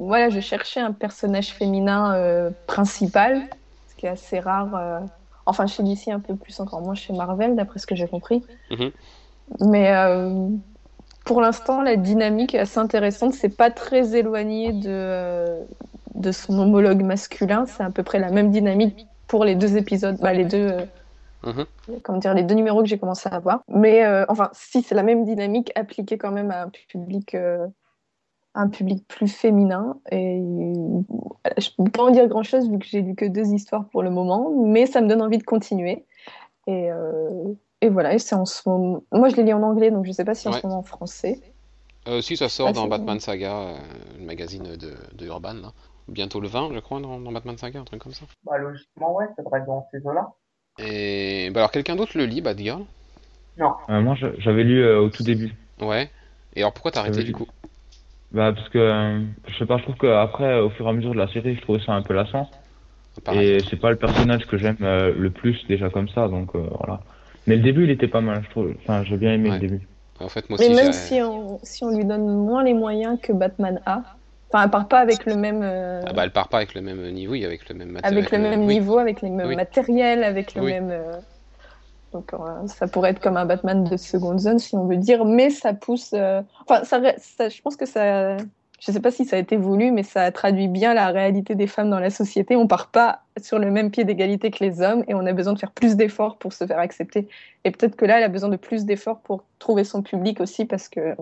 voilà, 0.00 0.28
je 0.28 0.40
cherchais 0.40 0.80
un 0.80 0.92
personnage 0.92 1.50
féminin 1.52 2.50
principal, 2.66 3.42
ce 3.90 3.94
qui 3.94 4.06
est 4.06 4.10
assez 4.10 4.40
rare. 4.40 5.02
Enfin, 5.48 5.66
chez 5.66 5.82
DC, 5.82 6.08
un 6.08 6.20
peu 6.20 6.36
plus 6.36 6.60
encore 6.60 6.80
moins 6.82 6.94
chez 6.94 7.12
Marvel, 7.12 7.56
d'après 7.56 7.78
ce 7.78 7.86
que 7.86 7.94
j'ai 7.96 8.06
compris. 8.08 8.44
Mhm. 8.70 8.90
Mais 9.60 9.90
euh, 9.92 10.48
pour 11.24 11.40
l'instant, 11.40 11.82
la 11.82 11.96
dynamique 11.96 12.54
est 12.54 12.58
assez 12.58 12.78
intéressante. 12.78 13.32
C'est 13.34 13.56
pas 13.56 13.70
très 13.70 14.14
éloigné 14.14 14.72
de, 14.72 14.88
euh, 14.88 15.64
de 16.14 16.32
son 16.32 16.58
homologue 16.58 17.02
masculin. 17.02 17.64
C'est 17.66 17.82
à 17.82 17.90
peu 17.90 18.02
près 18.02 18.18
la 18.18 18.30
même 18.30 18.50
dynamique 18.50 19.06
pour 19.26 19.44
les 19.44 19.54
deux 19.54 19.76
épisodes, 19.76 20.16
bah, 20.20 20.32
les 20.32 20.44
deux. 20.44 20.68
euh, 20.68 20.86
Mhm. 21.46 21.66
comment 22.02 22.18
dire, 22.18 22.34
les 22.34 22.42
deux 22.42 22.54
numéros 22.56 22.82
que 22.82 22.88
j'ai 22.88 22.98
commencé 22.98 23.28
à 23.30 23.38
voir. 23.38 23.60
Mais 23.68 24.04
euh, 24.04 24.24
enfin, 24.28 24.50
si, 24.52 24.82
c'est 24.82 24.94
la 24.94 25.02
même 25.04 25.24
dynamique 25.24 25.70
appliquée 25.76 26.18
quand 26.18 26.32
même 26.32 26.50
à 26.50 26.62
un 26.62 26.68
public, 26.68 27.34
euh, 27.34 27.66
un 28.58 28.68
public 28.68 29.06
plus 29.08 29.28
féminin. 29.28 29.98
Et 30.10 30.42
je 31.58 31.68
peux 31.76 31.90
pas 31.90 32.02
en 32.04 32.10
dire 32.10 32.26
grand-chose 32.28 32.68
vu 32.70 32.78
que 32.78 32.86
j'ai 32.86 33.02
lu 33.02 33.14
que 33.14 33.24
deux 33.24 33.46
histoires 33.52 33.86
pour 33.88 34.02
le 34.02 34.10
moment, 34.10 34.50
mais 34.66 34.86
ça 34.86 35.00
me 35.00 35.08
donne 35.08 35.22
envie 35.22 35.38
de 35.38 35.44
continuer. 35.44 36.04
Et, 36.66 36.90
euh, 36.92 37.54
et 37.80 37.88
voilà, 37.88 38.14
et 38.14 38.18
c'est 38.18 38.34
en 38.34 38.44
ce 38.44 38.68
moment. 38.68 39.02
Moi, 39.12 39.28
je 39.28 39.36
l'ai 39.36 39.44
lu 39.44 39.52
en 39.52 39.62
anglais, 39.62 39.90
donc 39.90 40.04
je 40.06 40.12
sais 40.12 40.24
pas 40.24 40.34
si 40.34 40.48
en 40.48 40.52
Ouais. 40.52 40.60
ce 40.60 40.66
moment 40.66 40.80
en 40.80 40.82
français. 40.82 41.40
Euh, 42.08 42.20
si 42.20 42.36
ça 42.36 42.48
sort 42.48 42.68
Ah, 42.68 42.72
dans 42.72 42.86
Batman 42.88 43.20
Saga, 43.20 43.52
euh, 43.54 43.78
le 44.18 44.24
magazine 44.24 44.64
de, 44.76 44.94
de 45.14 45.26
Urban, 45.26 45.54
là. 45.54 45.72
Bientôt 46.08 46.40
le 46.40 46.48
20, 46.48 46.70
je 46.74 46.78
crois, 46.80 47.00
dans, 47.00 47.20
dans 47.20 47.32
Batman 47.32 47.56
Saga, 47.58 47.80
un 47.80 47.84
truc 47.84 48.02
comme 48.02 48.14
ça. 48.14 48.24
bah 48.44 48.56
logiquement 48.58 49.14
ouais 49.14 49.26
ça 49.36 49.42
devrait 49.42 49.60
être 49.60 49.66
dans 49.66 49.86
ces 49.92 49.98
eaux-là 50.06 50.32
Et 50.78 51.50
bah 51.50 51.60
alors 51.60 51.70
quelqu'un 51.70 51.96
d'autre 51.96 52.16
le 52.16 52.24
lit, 52.24 52.40
Batgirl 52.40 52.82
Euh, 53.90 54.00
moi, 54.00 54.14
j'avais 54.38 54.64
lu 54.64 54.82
euh, 54.82 55.00
au 55.02 55.10
tout 55.10 55.22
début. 55.22 55.54
Ouais. 55.80 56.10
Et 56.56 56.60
alors 56.60 56.72
pourquoi 56.72 56.92
t'as 56.92 57.00
arrêté 57.00 57.22
du 57.24 57.32
coup? 57.32 57.46
Bah, 58.30 58.52
parce 58.52 58.68
que, 58.68 58.78
euh, 58.78 59.20
je 59.46 59.56
sais 59.58 59.66
pas, 59.66 59.78
je 59.78 59.84
trouve 59.84 59.96
qu'après, 59.96 60.60
au 60.60 60.70
fur 60.70 60.86
et 60.86 60.90
à 60.90 60.92
mesure 60.92 61.12
de 61.12 61.18
la 61.18 61.28
série, 61.28 61.54
je 61.56 61.60
trouvais 61.62 61.80
ça 61.84 61.92
un 61.92 62.02
peu 62.02 62.14
lassant. 62.14 62.50
Pareil. 63.24 63.48
Et 63.48 63.62
c'est 63.68 63.80
pas 63.80 63.90
le 63.90 63.96
personnage 63.96 64.46
que 64.46 64.56
j'aime 64.58 64.76
euh, 64.82 65.12
le 65.16 65.30
plus 65.30 65.66
déjà 65.66 65.90
comme 65.90 66.08
ça, 66.10 66.28
donc 66.28 66.54
euh, 66.54 66.66
voilà. 66.78 67.00
Mais 67.46 67.56
le 67.56 67.62
début, 67.62 67.84
il 67.84 67.90
était 67.90 68.08
pas 68.08 68.20
mal, 68.20 68.42
je 68.44 68.50
trouve. 68.50 68.74
Enfin, 68.82 69.02
j'ai 69.04 69.16
bien 69.16 69.32
aimé 69.32 69.48
Ouais. 69.50 69.54
le 69.58 69.60
début. 69.68 69.88
En 70.20 70.28
fait, 70.28 70.48
moi 70.50 70.58
Mais 70.60 70.66
aussi, 70.66 70.74
même 70.74 70.92
j'ai- 70.92 70.98
si 70.98 71.22
on, 71.22 71.58
si 71.62 71.84
on 71.84 71.90
lui 71.96 72.04
donne 72.04 72.26
moins 72.26 72.62
les 72.62 72.74
moyens 72.74 73.18
que 73.20 73.32
Batman 73.32 73.80
a, 73.86 74.02
enfin, 74.52 74.64
elle 74.64 74.70
part 74.70 74.88
pas 74.88 75.00
avec 75.00 75.24
le 75.26 75.34
même. 75.36 75.62
euh, 75.62 76.02
Ah 76.06 76.12
bah 76.12 76.24
elle 76.24 76.30
part 76.32 76.48
pas 76.48 76.58
avec 76.58 76.74
le 76.74 76.80
même 76.82 77.10
niveau, 77.12 77.32
oui, 77.32 77.44
avec 77.44 77.68
le 77.68 77.74
même 77.74 77.90
matériel. 77.90 78.18
avec 78.18 78.30
le 78.32 78.38
même 78.38 78.60
oui. 78.60 78.74
niveau, 78.74 78.98
avec 78.98 79.22
les 79.22 79.30
mêmes 79.30 79.48
Oui. 79.48 79.56
matériels, 79.56 80.22
avec 80.24 80.54
le 80.54 80.62
Oui. 80.62 80.72
même. 80.72 80.90
euh, 80.90 81.20
Donc 82.12 82.32
euh, 82.32 82.66
ça 82.66 82.86
pourrait 82.88 83.10
être 83.10 83.20
comme 83.20 83.36
un 83.36 83.44
Batman 83.44 83.84
de 83.84 83.96
seconde 83.96 84.38
zone 84.40 84.58
si 84.58 84.74
on 84.76 84.86
veut 84.86 84.96
dire, 84.96 85.24
mais 85.24 85.50
ça 85.50 85.74
pousse. 85.74 86.10
euh, 86.14 86.42
Enfin, 86.66 86.84
ça, 86.84 87.48
je 87.48 87.60
pense 87.62 87.76
que 87.76 87.86
ça. 87.86 88.36
Je 88.80 88.92
sais 88.92 89.00
pas 89.00 89.10
si 89.10 89.24
ça 89.24 89.34
a 89.34 89.38
été 89.40 89.56
voulu, 89.56 89.90
mais 89.90 90.04
ça 90.04 90.30
traduit 90.30 90.68
bien 90.68 90.94
la 90.94 91.08
réalité 91.08 91.56
des 91.56 91.66
femmes 91.66 91.90
dans 91.90 91.98
la 91.98 92.10
société. 92.10 92.54
On 92.54 92.68
part 92.68 92.90
pas 92.92 93.22
sur 93.42 93.58
le 93.58 93.72
même 93.72 93.90
pied 93.90 94.04
d'égalité 94.04 94.52
que 94.52 94.62
les 94.62 94.80
hommes 94.80 95.04
et 95.08 95.14
on 95.14 95.26
a 95.26 95.32
besoin 95.32 95.52
de 95.52 95.58
faire 95.58 95.72
plus 95.72 95.96
d'efforts 95.96 96.38
pour 96.38 96.52
se 96.52 96.64
faire 96.64 96.78
accepter. 96.78 97.26
Et 97.64 97.72
peut-être 97.72 97.96
que 97.96 98.04
là, 98.04 98.18
elle 98.18 98.24
a 98.24 98.28
besoin 98.28 98.48
de 98.48 98.56
plus 98.56 98.84
d'efforts 98.84 99.18
pour 99.20 99.42
trouver 99.58 99.82
son 99.82 100.02
public 100.02 100.40
aussi 100.40 100.64
parce 100.64 100.88
que. 100.88 101.16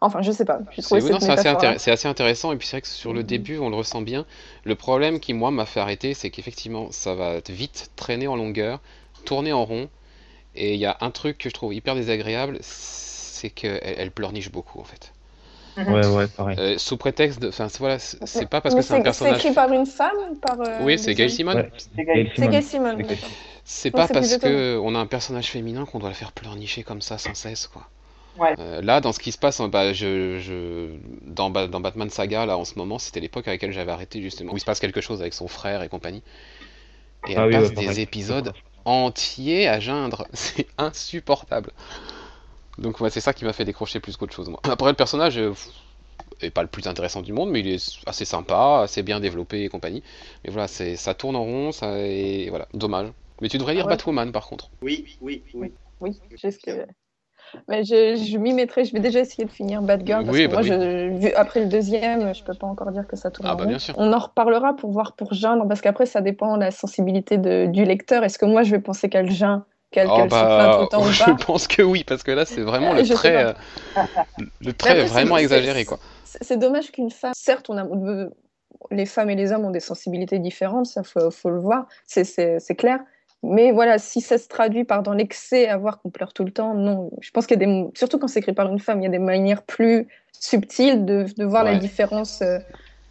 Enfin, 0.00 0.22
je 0.22 0.32
sais 0.32 0.46
pas. 0.46 0.60
C'est 0.78 0.94
oui, 0.94 1.00
assez, 1.12 2.08
intéressant 2.08 2.52
et 2.52 2.56
puis 2.56 2.66
c'est 2.66 2.76
vrai 2.76 2.80
que 2.80 2.88
sur 2.88 3.12
le 3.12 3.20
Mhm. 3.20 3.26
début 3.26 3.58
on 3.58 3.68
le 3.68 3.76
ressent 3.76 4.00
bien. 4.00 4.24
Le 4.64 4.74
problème 4.74 5.20
qui 5.20 5.34
moi 5.34 5.50
m'a 5.50 5.66
fait 5.66 5.80
arrêter 5.80 6.14
c'est 6.14 6.30
qu'effectivement 6.30 6.88
ça 6.90 7.14
va 7.14 7.40
vite 7.48 7.90
traîner 7.96 8.26
en 8.26 8.36
longueur, 8.36 8.80
tourner 9.26 9.52
en 9.52 9.64
rond 9.66 9.88
et 10.54 10.74
il 10.74 10.80
y 10.80 10.86
a 10.86 10.96
un 11.00 11.10
truc 11.10 11.38
que 11.38 11.48
je 11.48 11.54
trouve 11.54 11.74
hyper 11.74 11.94
désagréable, 11.94 12.58
c'est 12.62 13.50
qu'elle 13.50 13.80
elle 13.82 14.10
pleurniche 14.12 14.50
beaucoup 14.50 14.80
en 14.80 14.84
fait. 14.84 15.12
Ouais, 15.86 16.06
ouais, 16.06 16.28
pareil. 16.28 16.58
Euh, 16.58 16.78
sous 16.78 16.96
prétexte 16.96 17.40
de, 17.40 17.48
enfin 17.48 17.68
c'est- 17.68 17.78
voilà, 17.80 17.98
c'est 17.98 18.18
c'est 18.26 18.46
pas 18.46 18.60
parce 18.60 18.74
Mais 18.74 18.80
que 18.80 18.82
c'est 18.82 18.94
un 18.94 19.02
C'est 19.02 19.02
personnage. 19.02 19.36
écrit 19.36 19.52
par 19.52 19.72
une 19.72 19.86
femme 19.86 20.38
par. 20.40 20.60
euh, 20.60 20.78
Oui, 20.78 20.98
c'est 20.98 21.14
Gail 21.14 21.30
Simone. 21.30 21.58
Ouais. 21.58 21.72
C'est 21.76 22.04
Gail 22.04 22.32
C'est. 22.36 22.48
Gail 22.48 22.62
Simone. 22.62 23.04
C'est. 23.04 23.18
C'est 23.64 23.90
pas 23.90 24.06
c'est 24.06 24.12
parce 24.12 24.28
plus 24.28 24.38
que 24.38 24.78
on 24.82 24.94
a 24.94 24.98
un 24.98 25.06
personnage 25.06 25.48
féminin 25.50 25.86
qu'on 25.86 25.98
doit 25.98 26.10
le 26.10 26.14
faire 26.14 26.32
pleurnicher 26.32 26.82
comme 26.84 27.02
ça 27.02 27.18
sans 27.18 27.34
cesse, 27.34 27.66
quoi. 27.66 27.90
Ouais. 28.36 28.56
Euh, 28.58 28.82
là, 28.82 29.00
dans 29.00 29.12
ce 29.12 29.20
qui 29.20 29.32
se 29.32 29.38
passe, 29.38 29.60
bah, 29.62 29.92
je, 29.92 30.38
je, 30.40 30.90
dans, 31.22 31.50
Ba- 31.50 31.68
dans 31.68 31.80
Batman 31.80 32.10
Saga, 32.10 32.46
là, 32.46 32.58
en 32.58 32.64
ce 32.64 32.76
moment, 32.76 32.98
c'était 32.98 33.20
l'époque 33.20 33.48
à 33.48 33.52
laquelle 33.52 33.72
j'avais 33.72 33.92
arrêté, 33.92 34.22
justement, 34.22 34.52
où 34.52 34.56
il 34.56 34.60
se 34.60 34.64
passe 34.66 34.80
quelque 34.80 35.00
chose 35.00 35.20
avec 35.22 35.34
son 35.34 35.48
frère 35.48 35.82
et 35.82 35.88
compagnie. 35.88 36.22
Et 37.26 37.32
elle 37.32 37.38
Ah 37.38 37.46
oui, 37.46 37.52
passe 37.52 37.70
ouais, 37.70 37.74
des 37.74 38.00
épisodes 38.00 38.52
entiers 38.84 39.68
à 39.68 39.80
geindre. 39.80 40.26
C'est 40.32 40.66
insupportable. 40.78 41.70
Donc, 42.78 43.00
ouais, 43.00 43.10
c'est 43.10 43.20
ça 43.20 43.32
qui 43.32 43.44
m'a 43.44 43.52
fait 43.52 43.64
décrocher 43.64 44.00
plus 44.00 44.16
qu'autre 44.16 44.34
chose, 44.34 44.48
moi. 44.48 44.58
Après, 44.64 44.90
le 44.90 44.96
personnage 44.96 45.38
euh, 45.38 45.50
pff, 45.50 45.68
est 46.40 46.50
pas 46.50 46.62
le 46.62 46.68
plus 46.68 46.86
intéressant 46.88 47.22
du 47.22 47.32
monde, 47.32 47.50
mais 47.50 47.60
il 47.60 47.68
est 47.68 47.98
assez 48.06 48.24
sympa, 48.24 48.80
assez 48.82 49.02
bien 49.04 49.20
développé 49.20 49.62
et 49.62 49.68
compagnie. 49.68 50.02
Mais 50.44 50.50
voilà, 50.50 50.66
c'est, 50.66 50.96
ça 50.96 51.14
tourne 51.14 51.36
en 51.36 51.44
rond, 51.44 51.70
ça, 51.72 51.98
et 51.98 52.48
voilà, 52.50 52.66
dommage. 52.74 53.10
Mais 53.40 53.48
tu 53.48 53.58
devrais 53.58 53.74
lire 53.74 53.84
Ah 53.84 53.88
ouais. 53.90 53.94
Batwoman, 53.96 54.32
par 54.32 54.46
contre. 54.46 54.70
Oui, 54.82 55.16
oui, 55.20 55.44
oui. 55.54 55.72
Oui, 56.00 56.18
j'ai 56.34 56.50
ce 56.50 56.58
que- 56.58 56.86
Mais 57.68 57.84
je, 57.84 58.16
je 58.16 58.38
m'y 58.38 58.52
mettrai. 58.52 58.84
Je 58.84 58.92
vais 58.92 59.00
déjà 59.00 59.20
essayer 59.20 59.44
de 59.44 59.50
finir 59.50 59.82
Bad 59.82 60.06
Girl 60.06 60.24
parce 60.24 60.36
Oui, 60.36 60.44
que 60.44 60.48
bah 60.50 60.62
moi, 60.62 60.62
je, 60.62 61.18
vu- 61.18 61.32
après 61.34 61.60
le 61.60 61.66
deuxième, 61.66 62.34
je 62.34 62.42
peux 62.44 62.54
pas 62.54 62.66
encore 62.66 62.90
dire 62.92 63.06
que 63.06 63.16
ça 63.16 63.30
tourne 63.30 63.48
Ah 63.48 63.54
bah 63.54 63.64
rond. 63.64 63.70
bien 63.70 63.78
sûr. 63.78 63.94
On 63.98 64.12
en 64.12 64.18
reparlera 64.18 64.74
pour 64.76 64.90
voir 64.90 65.14
pour 65.16 65.32
Jeanne, 65.34 65.66
parce 65.68 65.80
qu'après, 65.80 66.06
ça 66.06 66.20
dépend 66.20 66.56
de 66.56 66.60
la 66.62 66.70
sensibilité 66.70 67.38
de, 67.38 67.66
du 67.66 67.84
lecteur. 67.84 68.24
Est-ce 68.24 68.38
que 68.38 68.46
moi, 68.46 68.62
je 68.62 68.70
vais 68.70 68.80
penser 68.80 69.08
qu'elle 69.08 69.30
geint, 69.30 69.64
qu'elle 69.90 70.08
Oh 70.10 70.18
tout 70.22 70.28
bah, 70.28 70.78
le 70.82 70.88
temps 70.88 71.00
ou 71.06 71.10
je 71.10 71.24
pas 71.24 71.36
pense 71.46 71.66
que 71.66 71.82
oui, 71.82 72.04
parce 72.04 72.22
que 72.22 72.30
là 72.32 72.44
c'est 72.44 72.60
vraiment 72.62 72.92
le 72.94 73.04
Je 73.04 73.14
trait, 73.14 73.44
euh, 73.46 73.52
le 74.60 74.72
trait 74.72 75.04
vraiment 75.04 75.36
exagéré 75.38 75.80
c'est- 75.80 75.86
quoi. 75.86 75.98
C'est 76.24 76.44
c'est 76.44 76.56
dommage 76.56 76.90
qu'une 76.90 77.10
femme, 77.10 77.32
certes, 77.34 77.70
on 77.70 77.78
a, 77.78 77.86
les 78.90 79.06
femmes 79.06 79.30
et 79.30 79.36
les 79.36 79.52
hommes 79.52 79.64
ont 79.64 79.70
des 79.70 79.80
sensibilités 79.80 80.38
différentes, 80.38 80.86
ça 80.86 81.02
faut, 81.02 81.30
faut 81.30 81.50
le 81.50 81.60
voir, 81.60 81.86
c'est 82.06 82.74
clair. 82.76 83.00
Mais 83.44 83.72
voilà, 83.72 83.98
si 83.98 84.20
ça 84.20 84.38
se 84.38 84.48
traduit 84.48 84.84
par 84.84 85.02
dans 85.02 85.12
l'excès 85.12 85.68
à 85.68 85.76
voir 85.76 86.00
qu'on 86.00 86.10
pleure 86.10 86.32
tout 86.32 86.44
le 86.44 86.52
temps, 86.52 86.74
non. 86.74 87.10
Je 87.20 87.30
pense 87.30 87.46
qu'il 87.46 87.60
y 87.60 87.64
a 87.64 87.66
des, 87.66 87.84
surtout 87.94 88.18
quand 88.18 88.28
c'est 88.28 88.40
écrit 88.40 88.52
par 88.54 88.68
une 88.70 88.78
femme, 88.78 89.00
il 89.00 89.04
y 89.04 89.06
a 89.06 89.10
des 89.10 89.18
manières 89.18 89.62
plus 89.62 90.08
subtiles 90.32 91.04
de, 91.04 91.26
de 91.36 91.44
voir 91.44 91.64
la 91.64 91.74
différence, 91.74 92.42
euh, 92.42 92.58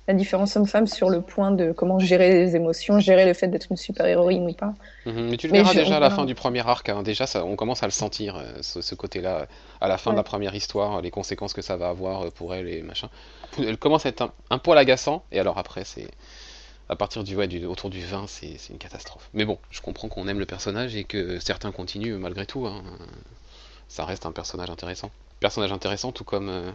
la 0.08 0.14
différence 0.14 0.56
homme-femme 0.56 0.88
sur 0.88 1.10
le 1.10 1.22
point 1.22 1.52
de 1.52 1.72
comment 1.72 2.00
gérer 2.00 2.30
les 2.32 2.56
émotions, 2.56 3.00
gérer 3.00 3.26
le 3.26 3.34
fait 3.34 3.48
d'être 3.48 3.68
une 3.72 3.78
super-héroïne 3.78 4.48
ou 4.48 4.54
pas. 4.54 4.74
Mhm, 5.06 5.30
Mais 5.30 5.38
tu 5.38 5.48
le 5.48 5.54
Mais 5.54 5.60
verras 5.60 5.74
je- 5.74 5.80
déjà 5.80 5.98
à 5.98 6.00
la 6.00 6.10
fin 6.10 6.26
du 6.26 6.34
premier 6.34 6.66
arc, 6.68 6.88
hein. 6.90 7.04
déjà 7.04 7.28
ça, 7.28 7.44
on 7.46 7.56
commence 7.58 7.84
à 7.84 7.88
le 7.88 7.92
sentir, 7.92 8.38
euh, 8.38 8.62
ce, 8.62 8.82
ce 8.82 8.96
côté-là, 8.96 9.48
à 9.82 9.88
la 9.90 9.98
fin 9.98 10.12
de 10.12 10.16
la 10.16 10.24
première 10.24 10.56
histoire, 10.56 11.02
les 11.02 11.12
conséquences 11.12 11.54
que 11.54 11.62
ça 11.62 11.76
va 11.76 11.90
avoir 11.90 12.24
euh, 12.24 12.30
pour 12.32 12.56
elle 12.56 12.70
et 12.70 12.82
machin. 12.82 13.10
Elle 13.58 13.78
commence 13.78 14.06
à 14.06 14.10
être 14.10 14.22
un, 14.22 14.32
un 14.50 14.60
poil 14.60 14.78
agaçant, 14.78 15.26
et 15.32 15.40
alors 15.40 15.58
après 15.58 15.84
c'est... 15.84 16.08
À 16.94 16.96
partir 16.96 17.24
du, 17.24 17.36
ouais, 17.36 17.48
du 17.48 17.66
autour 17.66 17.90
du 17.90 18.02
20, 18.02 18.28
c'est 18.28 18.56
c'est 18.60 18.72
une 18.72 18.78
catastrophe. 18.78 19.28
Mais 19.34 19.46
bon, 19.46 19.58
je 19.72 19.82
comprends 19.82 20.10
qu'on 20.10 20.28
aime 20.28 20.38
le 20.38 20.46
personnage 20.46 20.96
et 20.96 21.06
que 21.06 21.40
certains 21.40 21.72
continuent 21.72 22.18
malgré 22.20 22.46
tout. 22.46 22.68
hein. 22.68 22.84
Ça 23.88 24.06
reste 24.06 24.28
un 24.28 24.32
personnage 24.32 24.70
intéressant. 24.70 25.10
Personnage 25.40 25.72
intéressant, 25.72 26.12
tout 26.12 26.24
comme 26.24 26.50
euh, 26.50 26.70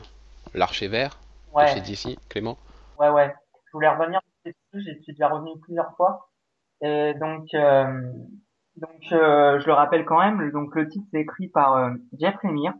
l'archer 0.54 0.88
vert 0.88 1.20
de 1.56 1.66
chez 1.68 1.80
DC, 1.82 2.18
Clément. 2.28 2.58
ouais, 2.98 3.10
ouais. 3.10 3.32
Je 3.66 3.72
voulais 3.74 3.88
revenir 3.88 4.18
dessus, 4.44 4.56
j'y 4.74 5.00
suis 5.04 5.12
déjà 5.12 5.28
revenu 5.28 5.52
plusieurs 5.60 5.94
fois. 5.96 6.30
Et 6.82 7.14
donc, 7.14 7.46
euh, 7.54 8.12
donc 8.74 9.12
euh, 9.12 9.60
je 9.60 9.66
le 9.66 9.72
rappelle 9.72 10.04
quand 10.04 10.18
même, 10.18 10.50
donc 10.50 10.74
le 10.74 10.88
titre 10.88 11.06
c'est 11.12 11.20
écrit 11.20 11.46
par 11.46 11.76
euh, 11.76 11.90
Jeff 12.18 12.34
Lemire, 12.42 12.74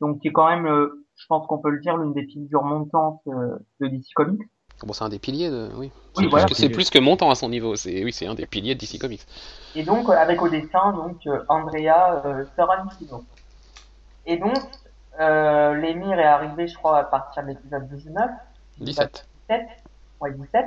donc 0.00 0.20
qui 0.20 0.28
est 0.28 0.32
quand 0.32 0.48
même, 0.48 0.66
euh, 0.66 1.04
je 1.16 1.26
pense 1.28 1.46
qu'on 1.46 1.58
peut 1.58 1.70
le 1.70 1.80
dire, 1.80 1.98
l'une 1.98 2.14
des 2.14 2.24
figures 2.26 2.64
montantes 2.64 3.20
euh, 3.26 3.58
de 3.80 3.88
DC 3.88 4.06
Comics. 4.14 4.40
Bon, 4.82 4.92
c'est 4.92 5.04
un 5.04 5.08
des 5.08 5.18
piliers 5.18 5.50
de. 5.50 5.70
Oui, 5.76 5.86
Oui, 5.86 5.90
c'est 6.14 6.20
plus, 6.22 6.28
voilà. 6.30 6.46
que- 6.46 6.54
c'est 6.54 6.68
plus 6.68 6.90
que 6.90 6.98
montant 6.98 7.30
à 7.30 7.34
son 7.34 7.48
niveau. 7.48 7.74
C'est 7.76 8.04
oui, 8.04 8.12
c'est 8.12 8.26
un 8.26 8.34
des 8.34 8.46
piliers 8.46 8.74
de 8.74 8.80
DC 8.80 8.98
Comics. 8.98 9.22
Et 9.74 9.82
donc, 9.82 10.08
euh, 10.08 10.12
avec 10.12 10.42
au 10.42 10.48
dessin, 10.48 10.92
donc, 10.92 11.26
euh, 11.26 11.42
Andrea 11.48 12.22
euh, 12.26 12.44
Sorrentino. 12.56 13.24
Et 14.26 14.36
donc, 14.36 14.56
euh, 15.20 15.74
l'émir 15.74 16.18
est 16.18 16.24
arrivé, 16.24 16.66
je 16.68 16.76
crois, 16.76 16.98
à 16.98 17.04
partir 17.04 17.42
de 17.44 17.48
l'épisode 17.48 17.88
19. 17.88 18.30
17. 18.78 19.26
17. 19.48 19.66
Ouais, 20.20 20.32
17. 20.32 20.66